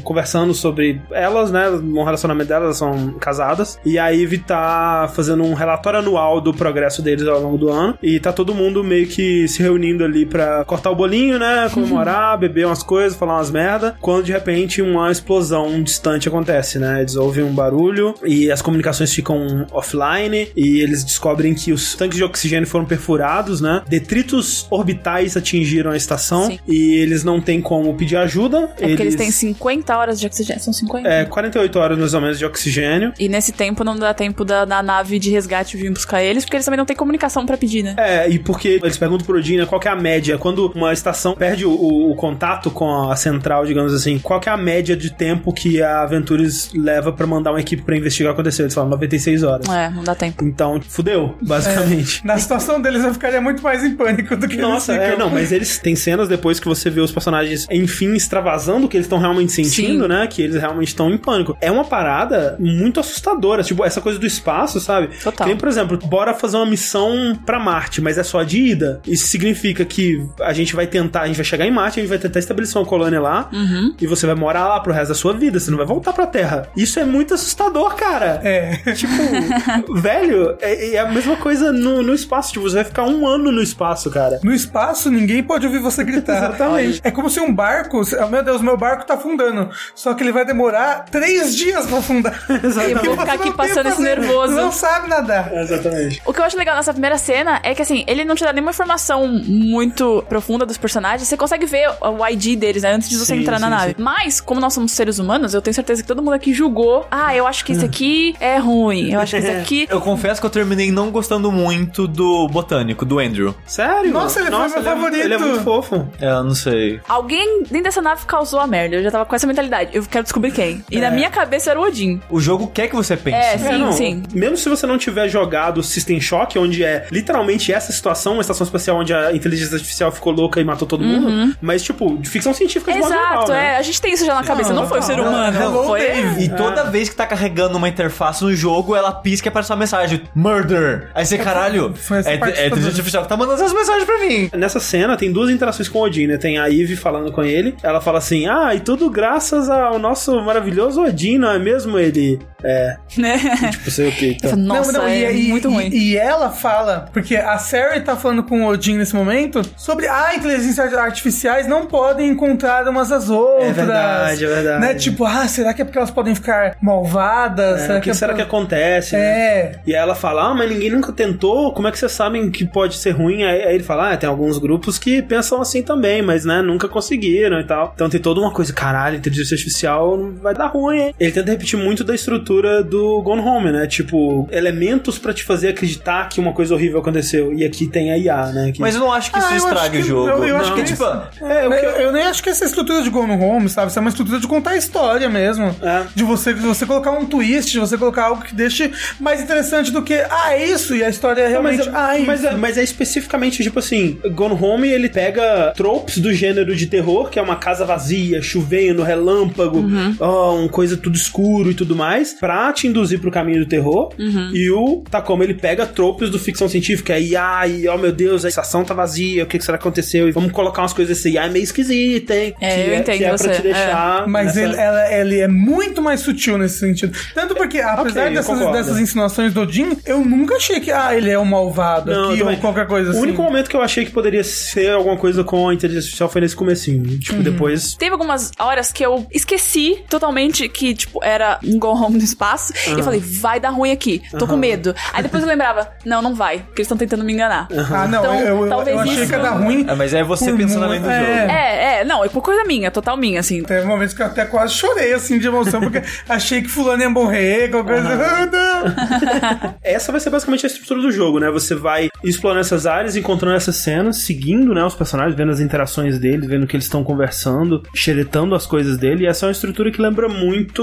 conversando 0.02 0.52
sobre 0.54 1.00
elas, 1.10 1.50
né? 1.50 1.68
No 1.70 2.02
relacionamento 2.18 2.48
delas, 2.48 2.64
elas 2.64 2.76
são 2.76 3.12
casadas. 3.18 3.78
E 3.84 3.98
a 3.98 4.08
Ivy 4.08 4.38
tá 4.38 5.10
fazendo 5.14 5.44
um 5.44 5.54
relatório 5.54 6.00
anual 6.00 6.40
do 6.40 6.52
progresso 6.52 7.02
deles 7.02 7.26
ao 7.26 7.40
longo 7.40 7.58
do 7.58 7.70
ano. 7.70 7.98
E 8.02 8.18
tá 8.18 8.32
todo 8.32 8.54
mundo 8.54 8.82
meio 8.82 9.06
que 9.06 9.46
se 9.48 9.62
reunindo 9.62 10.04
ali 10.04 10.26
pra 10.26 10.64
cortar 10.64 10.90
o 10.90 10.96
bolinho, 10.96 11.38
né? 11.38 11.68
Comemorar, 11.72 12.38
beber 12.38 12.66
umas 12.66 12.82
coisas, 12.82 13.16
falar 13.18 13.36
umas 13.36 13.50
merda. 13.50 13.96
Quando 14.00 14.24
de 14.24 14.32
repente 14.32 14.82
uma 14.82 15.10
explosão 15.10 15.82
distante 15.82 16.28
acontece, 16.28 16.78
né? 16.78 17.00
Eles 17.00 17.16
ouvem 17.16 17.44
um 17.44 17.52
barulho 17.52 18.14
e 18.24 18.50
as 18.50 18.60
comunicações 18.60 19.12
ficam 19.12 19.66
offline. 19.72 20.48
E 20.56 20.80
eles 20.80 21.04
descobrem 21.04 21.54
que 21.54 21.72
os 21.72 21.94
tanques 21.94 22.18
de 22.18 22.24
oxigênio 22.24 22.66
foram 22.66 22.84
perfurados, 22.84 23.60
né? 23.60 23.82
Detritos 23.88 24.66
orbitais 24.70 25.36
atingiram 25.36 25.90
a 25.90 25.96
estação. 25.96 26.46
Sim. 26.46 26.58
E 26.66 26.94
eles 26.94 27.24
não 27.24 27.40
têm 27.40 27.60
como 27.60 27.94
pedir 27.94 28.16
ajuda. 28.16 28.70
É 28.78 28.88
porque 28.88 29.02
eles 29.02 29.14
têm 29.14 29.30
50 29.30 29.96
horas 29.96 30.20
de 30.20 30.26
oxigênio. 30.26 30.62
São 30.62 30.72
50? 30.72 31.08
É, 31.08 31.24
48 31.24 31.78
horas 31.78 31.98
ou 32.14 32.20
menos 32.20 32.38
de 32.38 32.44
oxigênio. 32.44 33.12
E 33.18 33.28
nesse 33.28 33.52
tempo 33.52 33.84
não 33.84 33.96
dá 33.96 34.12
tempo 34.14 34.44
da, 34.44 34.64
da 34.64 34.82
nave 34.82 35.18
de 35.18 35.30
resgate 35.30 35.76
vir 35.76 35.90
buscar 35.92 36.22
eles, 36.22 36.44
porque 36.44 36.56
eles 36.56 36.64
também 36.64 36.78
não 36.78 36.86
têm 36.86 36.96
comunicação 36.96 37.44
pra 37.46 37.56
pedir, 37.56 37.82
né? 37.82 37.94
É, 37.98 38.28
e 38.28 38.38
porque 38.38 38.80
eles 38.82 38.96
perguntam 38.96 39.26
pro 39.26 39.38
Odin, 39.38 39.56
né, 39.59 39.66
qual 39.66 39.80
que 39.80 39.88
é 39.88 39.90
a 39.90 39.96
média? 39.96 40.38
Quando 40.38 40.70
uma 40.74 40.92
estação 40.92 41.34
perde 41.34 41.64
o, 41.64 41.70
o- 41.70 42.11
o 42.12 42.14
contato 42.16 42.70
com 42.70 43.11
a 43.11 43.16
central, 43.16 43.66
digamos 43.66 43.92
assim, 43.94 44.18
qual 44.18 44.40
que 44.40 44.48
é 44.48 44.52
a 44.52 44.56
média 44.56 44.96
de 44.96 45.11
tempo 45.11 45.52
que 45.52 45.82
a 45.82 46.04
Ventures 46.06 46.70
leva 46.74 47.12
pra 47.12 47.26
mandar 47.26 47.50
uma 47.50 47.61
equipe 47.61 47.82
pra 47.82 47.96
investigar 47.96 48.32
o 48.32 48.34
que 48.34 48.40
aconteceu? 48.40 48.64
Eles 48.64 48.74
falam 48.74 48.90
96 48.90 49.42
horas. 49.42 49.68
É, 49.68 49.90
não 49.90 50.02
dá 50.04 50.14
tempo. 50.14 50.44
Então, 50.44 50.80
fudeu, 50.80 51.36
basicamente. 51.42 52.24
Na 52.24 52.38
situação 52.38 52.80
deles, 52.80 53.04
eu 53.04 53.12
ficaria 53.12 53.40
muito 53.40 53.62
mais 53.62 53.84
em 53.84 53.94
pânico 53.94 54.36
do 54.36 54.48
que 54.48 54.56
Nossa, 54.56 54.94
eles 54.94 55.14
é, 55.14 55.16
não, 55.16 55.30
mas 55.30 55.52
eles 55.52 55.78
têm 55.78 55.94
cenas 55.96 56.28
depois 56.28 56.59
que 56.61 56.66
você 56.68 56.88
vê 56.90 57.00
os 57.00 57.11
personagens, 57.12 57.66
enfim, 57.70 58.14
extravasando 58.14 58.86
o 58.86 58.88
que 58.88 58.96
eles 58.96 59.06
estão 59.06 59.18
realmente 59.18 59.52
sentindo, 59.52 60.02
Sim. 60.02 60.09
né? 60.09 60.26
Que 60.26 60.42
eles 60.42 60.56
realmente 60.56 60.88
estão 60.88 61.11
em 61.11 61.18
pânico. 61.18 61.56
É 61.61 61.70
uma 61.70 61.84
parada 61.89 62.57
muito 62.61 63.01
assustadora, 63.01 63.62
tipo, 63.62 63.84
essa 63.84 64.01
coisa 64.01 64.18
do 64.18 64.26
espaço, 64.26 64.78
sabe? 64.80 65.09
Total. 65.22 65.47
Nem, 65.47 65.57
por 65.57 65.68
exemplo, 65.68 65.99
bora 66.05 66.34
fazer 66.34 66.57
uma 66.57 66.66
missão 66.66 67.36
pra 67.45 67.59
Marte, 67.59 68.01
mas 68.01 68.18
é 68.18 68.22
só 68.22 68.43
de 68.43 68.59
ida. 68.61 69.01
Isso 69.07 69.26
significa 69.26 69.84
que 69.84 70.24
a 70.41 70.53
gente 70.53 70.74
vai 70.76 70.86
tentar, 70.86 71.22
a 71.22 71.26
gente 71.26 71.36
vai 71.36 71.45
chegar 71.45 71.66
em 71.66 71.70
Marte, 71.70 71.99
a 71.99 72.03
gente 72.03 72.11
vai 72.11 72.18
tentar 72.18 72.39
estabelecer 72.39 72.80
uma 72.80 72.86
colônia 72.86 73.20
lá, 73.20 73.49
Uhum. 73.53 73.95
e 74.01 74.07
você 74.07 74.26
vai 74.26 74.34
morar 74.34 74.68
lá 74.68 74.80
pro 74.80 74.93
resto 74.93 75.09
da 75.09 75.14
sua 75.14 75.32
vida, 75.32 75.59
você 75.59 75.70
não 75.70 75.78
vai 75.78 75.86
voltar 75.86 76.12
pra 76.12 76.26
Terra. 76.26 76.68
Isso 76.76 76.99
é 77.01 77.05
muito 77.05 77.34
assustador, 77.34 77.95
cara. 77.95 78.41
É. 78.45 78.78
Tipo, 78.99 79.95
velho, 79.95 80.57
é, 80.61 80.95
é 80.95 80.99
a 80.99 81.07
mesma 81.11 81.36
coisa 81.36 81.72
no, 81.72 82.03
no 82.03 82.14
espaço. 82.14 82.53
Tipo, 82.53 82.68
você 82.68 82.76
vai 82.76 82.84
ficar 82.84 83.05
um 83.05 83.26
ano 83.26 83.51
no 83.53 83.62
espaço, 83.62 84.11
cara. 84.11 84.41
No 84.43 84.53
espaço, 84.53 85.11
ninguém 85.11 85.43
pode 85.43 85.66
ouvir 85.66 85.78
você 85.78 86.03
gritar. 86.05 86.36
Exatamente. 86.39 87.01
É 87.05 87.11
como 87.11 87.30
se 87.30 87.41
um 87.41 87.53
barco. 87.53 88.01
oh, 88.01 88.26
meu 88.28 88.43
Deus, 88.43 88.61
meu 88.61 88.76
barco 88.76 89.07
tá 89.07 89.14
afundando. 89.14 89.70
Só 89.95 90.14
que 90.14 90.22
ele 90.22 90.32
vai 90.32 90.45
demorar 90.45 91.05
três 91.11 91.55
dias 91.57 91.77
pra 91.86 91.98
afundar. 91.98 92.42
Eu 92.48 93.04
vou 93.14 93.16
ficar 93.18 93.34
aqui 93.34 93.52
passando 93.52 93.88
esse 93.88 94.00
nervoso. 94.02 94.54
Não 94.54 94.72
sabe 94.72 95.08
nadar. 95.08 95.52
Exatamente. 95.54 96.20
O 96.24 96.32
que 96.32 96.40
eu 96.40 96.44
acho 96.44 96.56
legal 96.56 96.76
nessa 96.76 96.92
primeira 96.92 97.18
cena 97.18 97.60
é 97.62 97.74
que, 97.74 97.82
assim, 97.82 98.04
ele 98.06 98.24
não 98.24 98.34
te 98.34 98.44
dá 98.44 98.52
nenhuma 98.52 98.70
informação 98.70 99.26
muito 99.26 100.24
profunda 100.28 100.64
dos 100.66 100.76
personagens. 100.78 101.28
Você 101.28 101.36
consegue 101.36 101.66
ver 101.66 101.88
o 102.00 102.26
ID 102.26 102.58
deles, 102.58 102.82
né? 102.82 102.92
Antes 102.92 103.08
de 103.08 103.16
você 103.16 103.34
Sim, 103.34 103.40
entrar 103.42 103.58
na 103.58 103.66
sim, 103.66 103.72
nave. 103.74 103.94
sim. 103.96 104.02
Mas, 104.02 104.40
como 104.40 104.60
nós 104.60 104.72
somos 104.74 104.92
seres 104.92 105.18
humanos, 105.18 105.54
eu 105.54 105.62
tenho 105.62 105.74
certeza 105.74 106.02
que 106.02 106.08
todo 106.08 106.22
mundo 106.22 106.34
aqui 106.34 106.52
julgou. 106.54 107.06
Ah, 107.10 107.34
eu 107.34 107.46
acho 107.46 107.64
que 107.64 107.72
isso 107.72 107.84
aqui 107.84 108.34
é 108.40 108.58
ruim. 108.58 109.12
Eu 109.12 109.20
acho 109.20 109.36
que 109.36 109.42
isso 109.42 109.50
aqui. 109.58 109.86
Eu 109.90 110.00
confesso 110.00 110.40
que 110.40 110.46
eu 110.46 110.50
terminei 110.50 110.90
não 110.90 111.10
gostando 111.10 111.50
muito 111.52 112.06
do 112.06 112.48
botânico, 112.48 113.04
do 113.04 113.18
Andrew. 113.18 113.54
Sério? 113.66 114.12
Nossa, 114.12 114.40
ele 114.40 114.50
foi 114.50 114.58
meu 114.58 114.68
ele 114.68 114.78
é- 114.78 114.82
favorito. 114.82 115.24
ele 115.24 115.34
é 115.34 115.38
muito 115.38 115.60
fofo. 115.62 116.08
É, 116.20 116.30
eu 116.30 116.44
não 116.44 116.54
sei. 116.54 117.00
Alguém 117.08 117.62
dentro 117.64 117.84
dessa 117.84 118.02
nave 118.02 118.24
causou 118.26 118.60
a 118.60 118.66
merda. 118.66 118.96
Eu 118.96 119.02
já 119.02 119.10
tava 119.10 119.24
com 119.24 119.34
essa 119.34 119.46
mentalidade. 119.46 119.90
Eu 119.92 120.02
quero 120.04 120.22
descobrir 120.24 120.52
quem. 120.52 120.84
E 120.90 120.98
na 121.00 121.10
minha 121.10 121.30
cabeça 121.30 121.67
era 121.70 121.78
o 121.78 121.82
Odin. 121.82 122.20
O 122.30 122.40
jogo 122.40 122.66
quer 122.66 122.88
que 122.88 122.96
você 122.96 123.16
pense. 123.16 123.36
É, 123.36 123.58
sim, 123.58 123.68
É, 123.68 123.78
não, 123.78 123.92
sim. 123.92 124.22
Mesmo 124.32 124.56
se 124.56 124.68
você 124.68 124.86
não 124.86 124.98
tiver 124.98 125.28
jogado 125.28 125.82
System 125.82 126.20
Shock, 126.20 126.58
onde 126.58 126.84
é 126.84 127.06
literalmente 127.10 127.72
essa 127.72 127.92
situação, 127.92 128.34
uma 128.34 128.40
estação 128.40 128.64
espacial 128.64 128.98
onde 128.98 129.12
a 129.12 129.32
inteligência 129.34 129.74
artificial 129.74 130.10
ficou 130.12 130.32
louca 130.32 130.60
e 130.60 130.64
matou 130.64 130.86
todo 130.86 131.04
mundo, 131.04 131.56
mas 131.60 131.82
tipo, 131.82 132.16
de 132.18 132.28
ficção 132.28 132.52
científica 132.52 132.92
de 132.92 132.98
modo 132.98 133.12
Exato, 133.12 133.52
né? 133.52 133.74
é. 133.74 133.76
A 133.76 133.82
gente 133.82 134.00
tem 134.00 134.12
isso 134.12 134.24
já 134.24 134.34
na 134.34 134.44
cabeça. 134.44 134.72
Não, 134.72 134.86
foi 134.86 134.98
o 134.98 135.02
ser 135.02 135.16
não, 135.16 135.28
humano. 135.28 135.60
hello, 135.60 135.84
foi. 135.84 136.00
Dave. 136.00 136.44
E 136.44 136.48
toda 136.48 136.84
vez 136.84 137.08
que 137.08 137.16
tá 137.16 137.26
carregando 137.26 137.76
uma 137.76 137.88
interface 137.88 138.42
no 138.44 138.54
jogo, 138.54 138.94
ela 138.94 139.12
pisca 139.12 139.48
e 139.48 139.50
aparece 139.50 139.70
uma 139.70 139.78
mensagem: 139.78 140.22
Murder! 140.34 141.10
Aí 141.14 141.24
você, 141.24 141.38
caralho, 141.38 141.94
Foi 141.94 142.18
essa 142.18 142.30
é, 142.30 142.38
parte 142.38 142.58
é 142.58 142.64
a 142.64 142.66
inteligência 142.66 142.90
artificial 142.90 143.22
que 143.22 143.28
tá 143.28 143.36
mandando 143.36 143.62
essas 143.62 143.72
mensagens 143.72 144.04
pra 144.04 144.18
mim. 144.18 144.50
Nessa 144.56 144.80
cena 144.80 145.16
tem 145.16 145.32
duas 145.32 145.50
interações 145.50 145.88
com 145.88 145.98
o 145.98 146.02
Odin, 146.02 146.26
né? 146.26 146.36
Tem 146.36 146.58
a 146.58 146.68
Eve 146.68 146.96
falando 146.96 147.32
com 147.32 147.42
ele. 147.42 147.74
Ela 147.82 148.00
fala 148.00 148.18
assim: 148.18 148.46
Ah, 148.46 148.74
e 148.74 148.80
tudo 148.80 149.10
graças 149.10 149.68
ao 149.68 149.98
nosso 149.98 150.40
maravilhoso 150.42 151.02
Odin, 151.02 151.38
não 151.38 151.57
é 151.59 151.62
mesmo? 151.64 151.98
Ele. 151.98 152.38
É, 152.64 152.96
Né? 153.16 153.38
tipo, 153.70 153.90
sei 153.90 154.09
o 154.09 154.12
que. 154.12 154.30
Então. 154.30 154.56
Nossa, 154.56 155.02
é 155.09 155.32
e, 155.34 155.48
muito 155.48 155.68
e- 155.68 155.72
ruim. 155.72 155.88
E, 155.92 156.16
ela 156.16 156.50
fala, 156.50 157.09
porque 157.12 157.36
a 157.36 157.56
Sarah 157.59 158.00
tá 158.00 158.16
falando 158.16 158.42
com 158.42 158.64
o 158.64 158.68
Odin 158.68 158.96
nesse 158.96 159.14
momento, 159.14 159.62
sobre 159.76 160.09
ah, 160.09 160.34
inteligências 160.34 160.92
artificiais 160.94 161.66
não 161.68 161.86
podem 161.86 162.28
encontrar 162.28 162.86
umas 162.88 163.12
às 163.12 163.30
outras. 163.30 163.76
verdade, 163.76 164.44
é 164.44 164.48
verdade. 164.48 164.80
Né? 164.80 164.94
Tipo, 164.94 165.24
ah, 165.24 165.46
será 165.46 165.72
que 165.72 165.82
é 165.82 165.84
porque 165.84 165.98
elas 165.98 166.11
podem 166.11 166.34
ficar 166.34 166.76
malvadas? 166.82 167.88
É, 167.88 167.98
o 167.98 168.00
que, 168.00 168.11
é 168.11 168.14
será 168.14 168.32
por- 168.32 168.36
que 168.38 168.42
acontece? 168.42 169.14
né? 169.16 169.20
É. 169.22 169.72
E 169.86 169.94
aí 169.94 170.00
ela 170.00 170.14
fala, 170.14 170.50
ah, 170.50 170.54
mas 170.54 170.68
ninguém 170.70 170.90
nunca 170.90 171.12
tentou, 171.12 171.72
como 171.72 171.88
é 171.88 171.92
que 171.92 171.98
vocês 171.98 172.12
sabem 172.12 172.50
que 172.50 172.64
pode 172.64 172.96
ser 172.96 173.11
ruim? 173.12 173.44
Aí, 173.44 173.62
aí 173.62 173.74
ele 173.74 173.84
fala, 173.84 174.12
ah, 174.12 174.16
tem 174.16 174.28
alguns 174.28 174.59
grupos 174.59 174.98
que 174.98 175.22
pensam 175.22 175.61
assim 175.61 175.82
também, 175.82 176.22
mas 176.22 176.44
né, 176.44 176.61
nunca 176.62 176.88
conseguiram 176.88 177.61
e 177.61 177.64
tal. 177.64 177.92
Então 177.94 178.09
tem 178.09 178.20
toda 178.20 178.40
uma 178.40 178.52
coisa, 178.52 178.72
caralho, 178.72 179.16
inteligência 179.16 179.54
artificial 179.54 180.16
não 180.16 180.34
vai 180.34 180.54
dar 180.54 180.66
ruim, 180.66 180.98
hein? 180.98 181.14
Ele 181.18 181.32
tenta 181.32 181.47
repetir 181.51 181.78
muito 181.78 182.03
da 182.05 182.14
estrutura 182.14 182.82
do 182.82 183.20
Gone 183.22 183.40
Home, 183.42 183.72
né? 183.72 183.86
Tipo, 183.86 184.49
elementos 184.51 185.18
pra 185.18 185.32
te 185.32 185.44
fazer 185.44 185.68
acreditar 185.68 186.28
que 186.28 186.40
uma 186.40 186.53
coisa 186.53 186.74
horrível 186.74 187.01
aconteceu. 187.01 187.53
E 187.53 187.64
aqui 187.64 187.86
tem 187.86 188.11
a 188.12 188.18
IA, 188.18 188.46
né? 188.53 188.72
Que... 188.72 188.80
Mas 188.80 188.94
eu 188.94 189.01
não 189.01 189.12
acho 189.12 189.30
que 189.32 189.38
isso 189.38 189.46
Ah, 189.49 189.55
acho 189.57 189.66
estrague 189.66 189.96
que- 189.99 190.03
o 190.05 190.07
jogo. 190.07 190.28
eu- 190.28 190.44
eu 190.44 190.57
acho 190.57 190.68
Porque, 190.72 190.82
que 190.84 190.92
tipo, 190.92 191.05
É, 191.05 191.68
o 191.68 191.72
eu, 191.74 191.90
eu 192.03 192.12
nem 192.12 192.22
acho 192.24 192.42
que 192.42 192.51
essa 192.51 192.64
estrutura 192.64 193.03
de 193.03 193.11
Go 193.11 193.26
no 193.26 193.38
Home, 193.40 193.68
sabe? 193.68 193.88
Isso 193.90 193.99
é 193.99 194.01
uma 194.01 194.11
estrutura 194.11 194.38
de 194.40 194.46
contar 194.46 194.70
a 194.70 194.76
história 194.76 195.28
mesmo. 195.28 195.74
É. 195.82 196.05
De 196.14 196.24
você, 196.24 196.53
de 196.55 196.61
você 196.61 196.84
colocar 196.86 197.11
um 197.12 197.24
twist, 197.26 197.70
de 197.72 197.78
você 197.78 197.96
colocar 197.96 198.24
algo 198.24 198.42
que 198.42 198.55
deixe 198.55 198.90
mais 199.20 199.40
interessante 199.40 199.90
do 199.90 200.03
que, 200.03 200.14
ah, 200.14 200.53
é 200.53 200.66
isso, 200.66 200.94
e 200.94 201.03
a 201.05 201.09
história 201.09 201.42
é 201.42 201.51
Não, 201.55 201.62
mas, 201.62 201.76
realmente, 201.78 201.96
ah, 201.96 202.18
é 202.18 202.22
mas, 202.24 202.44
é, 202.44 202.53
mas 202.57 202.78
é 202.78 202.82
especificamente, 202.82 203.62
tipo 203.62 203.78
assim, 203.78 204.18
Gone 204.32 204.55
Home, 204.61 204.88
ele 204.88 205.09
pega 205.09 205.72
tropes 205.76 206.18
do 206.18 206.32
gênero 206.32 206.74
de 206.74 206.86
terror, 206.86 207.28
que 207.30 207.38
é 207.38 207.42
uma 207.42 207.57
casa 207.57 207.84
vazia, 207.84 208.40
chovendo, 208.42 209.03
relâmpago, 209.03 209.84
ó, 210.20 210.55
uma 210.57 210.68
coisa 210.68 210.96
tudo 210.96 211.16
escuro 211.39 211.70
e 211.70 211.74
tudo 211.74 211.95
mais, 211.95 212.32
pra 212.34 212.72
te 212.72 212.86
induzir 212.89 213.20
pro 213.20 213.30
caminho 213.30 213.61
do 213.61 213.66
terror. 213.66 214.12
E 214.18 214.70
o 214.70 215.03
Tacoma, 215.11 215.45
ele 215.45 215.55
pega 215.55 215.86
tropes 215.86 216.30
do 216.30 216.39
ficção 216.39 216.68
científica, 216.68 217.14
aí, 217.14 217.36
ai, 217.36 217.86
ó 217.86 217.97
meu 217.97 218.12
Deus, 218.12 218.45
a 218.45 218.49
estação 218.49 218.84
tá 218.84 218.93
vazia, 218.95 219.45
o 219.45 219.47
que, 219.47 219.59
que 219.59 219.64
será 219.64 219.78
que 219.78 219.82
aconteceu? 219.82 220.28
E 220.28 220.32
vamos 220.32 220.51
colocar 220.53 220.82
umas 220.82 220.93
coisas 220.93 221.18
assim, 221.18 221.36
ai, 221.39 221.49
meio 221.51 221.62
esquisita, 221.62 222.34
hein? 222.34 222.55
É, 222.61 222.74
que 222.84 222.91
eu 222.91 222.95
entendo 222.97 223.16
que 223.18 223.24
é 223.24 223.28
pra 223.28 223.39
você, 223.39 223.51
te 223.51 223.62
deixar... 223.62 224.26
Mas 224.28 224.47
nessa- 224.49 224.61
ele, 224.62 224.76
ela- 224.76 225.12
ele 225.14 225.39
é 225.41 225.49
muito 225.49 226.03
mais 226.03 226.20
sutil 226.20 226.59
nesse 226.59 226.78
sentido. 226.80 227.16
Tanto 227.34 227.55
porque, 227.55 227.80
apesar 227.80 228.26
eu 228.28 228.34
dessas, 228.34 228.72
dessas 228.72 228.99
insinuações 228.99 229.53
do 229.55 229.61
Odin, 229.62 229.97
eu 230.05 230.24
nunca 230.24 230.57
achei 230.57 230.80
que, 230.80 230.91
ah, 230.91 231.14
ele 231.16 231.30
é 231.30 231.39
um 231.39 231.45
malvado 231.45 232.11
Não, 232.11 232.30
aqui, 232.30 232.41
eu 232.41 232.47
ou 232.49 232.57
qualquer 232.57 232.86
coisa 232.86 233.11
assim. 233.11 233.18
O 233.18 233.22
único 233.22 233.43
momento 233.43 233.68
que 233.70 233.76
eu 233.76 233.82
achei 233.82 234.05
que 234.05 234.11
poderia 234.11 234.43
ser 234.43 234.91
alguma 234.93 235.16
coisa 235.16 235.45
com 235.45 235.68
a 235.68 235.74
inteligência 235.74 236.07
artificial 236.07 236.28
foi 236.28 236.41
nesse 236.41 236.57
comecinho. 236.57 237.18
Tipo, 237.18 237.43
depois 237.43 237.95
Teve 237.95 238.12
algumas 238.12 238.51
horas 238.59 238.91
que 238.93 239.05
eu 239.05 239.26
esqueci 239.30 239.99
totalmente 240.09 240.68
que, 240.68 240.95
tipo, 240.95 241.22
era 241.28 241.58
um 241.64 241.78
go 241.78 241.88
home 241.88 242.16
no 242.18 242.24
espaço. 242.24 242.72
E 242.86 242.90
eu 242.90 243.02
falei, 243.02 243.20
vai 243.20 243.60
dar 243.60 243.70
ruim 243.70 243.92
aqui. 243.92 244.22
Tô 244.38 244.46
com 244.46 244.56
medo. 244.56 244.94
Aí 245.12 245.22
depois 245.22 245.42
eu 245.42 245.48
lembrava, 245.48 245.90
não, 246.04 246.22
não 246.22 246.34
vai. 246.34 246.58
Porque 246.58 246.80
eles 246.80 246.86
estão 246.86 246.96
tentando 246.96 247.24
me 247.24 247.32
enganar. 247.32 247.68
Ah, 247.70 248.06
não, 248.06 248.20
Então, 248.20 248.34
eu, 248.40 248.64
eu, 248.64 248.68
talvez 248.68 248.96
eu 248.96 249.02
achei 249.02 249.14
isso- 249.14 249.26
que 249.26 249.32
ia 249.32 249.38
dar 249.38 249.50
ruim. 249.50 249.86
É, 249.88 249.94
mas 249.94 250.14
é 250.14 250.22
você 250.22 250.52
pensando 250.52 250.84
além 250.84 251.00
do 251.00 251.10
é. 251.10 251.20
jogo. 251.20 251.32
É, 251.52 252.00
é, 252.00 252.04
não, 252.04 252.24
é 252.24 252.28
por 252.28 252.42
coisa 252.42 252.64
minha, 252.64 252.90
total 252.90 253.16
minha, 253.16 253.40
assim. 253.40 253.62
Teve 253.62 253.86
vez 253.98 254.14
que 254.14 254.22
eu 254.22 254.26
até 254.26 254.44
quase 254.44 254.74
chorei, 254.74 255.12
assim, 255.12 255.38
de 255.38 255.46
emoção, 255.46 255.80
porque 255.80 256.02
achei 256.28 256.62
que 256.62 256.68
fulano 256.68 257.02
ia 257.02 257.10
morrer, 257.10 257.70
qualquer 257.70 258.02
coisa. 258.02 258.24
Ah, 258.24 258.46
não. 258.46 259.74
Essa 259.82 260.12
vai 260.12 260.20
ser 260.20 260.30
basicamente 260.30 260.64
a 260.64 260.68
estrutura 260.68 261.00
do 261.00 261.10
jogo, 261.10 261.38
né? 261.38 261.50
Você 261.50 261.74
vai 261.74 262.08
explorando 262.24 262.60
essas 262.60 262.86
áreas, 262.86 263.16
encontrando 263.16 263.56
essas 263.56 263.76
cenas, 263.76 264.18
seguindo, 264.18 264.74
né, 264.74 264.84
os 264.84 264.94
personagens, 264.94 265.34
vendo 265.36 265.50
as 265.52 265.60
interações 265.60 266.18
deles, 266.18 266.48
vendo 266.48 266.66
que 266.66 266.76
eles 266.76 266.84
estão 266.84 267.02
conversando, 267.04 267.82
xeretando 267.94 268.54
as 268.54 268.66
coisas 268.66 268.96
dele. 268.96 269.24
E 269.24 269.26
essa 269.26 269.46
é 269.46 269.48
uma 269.48 269.52
estrutura 269.52 269.90
que 269.90 270.00
lembra 270.00 270.28
muito 270.28 270.82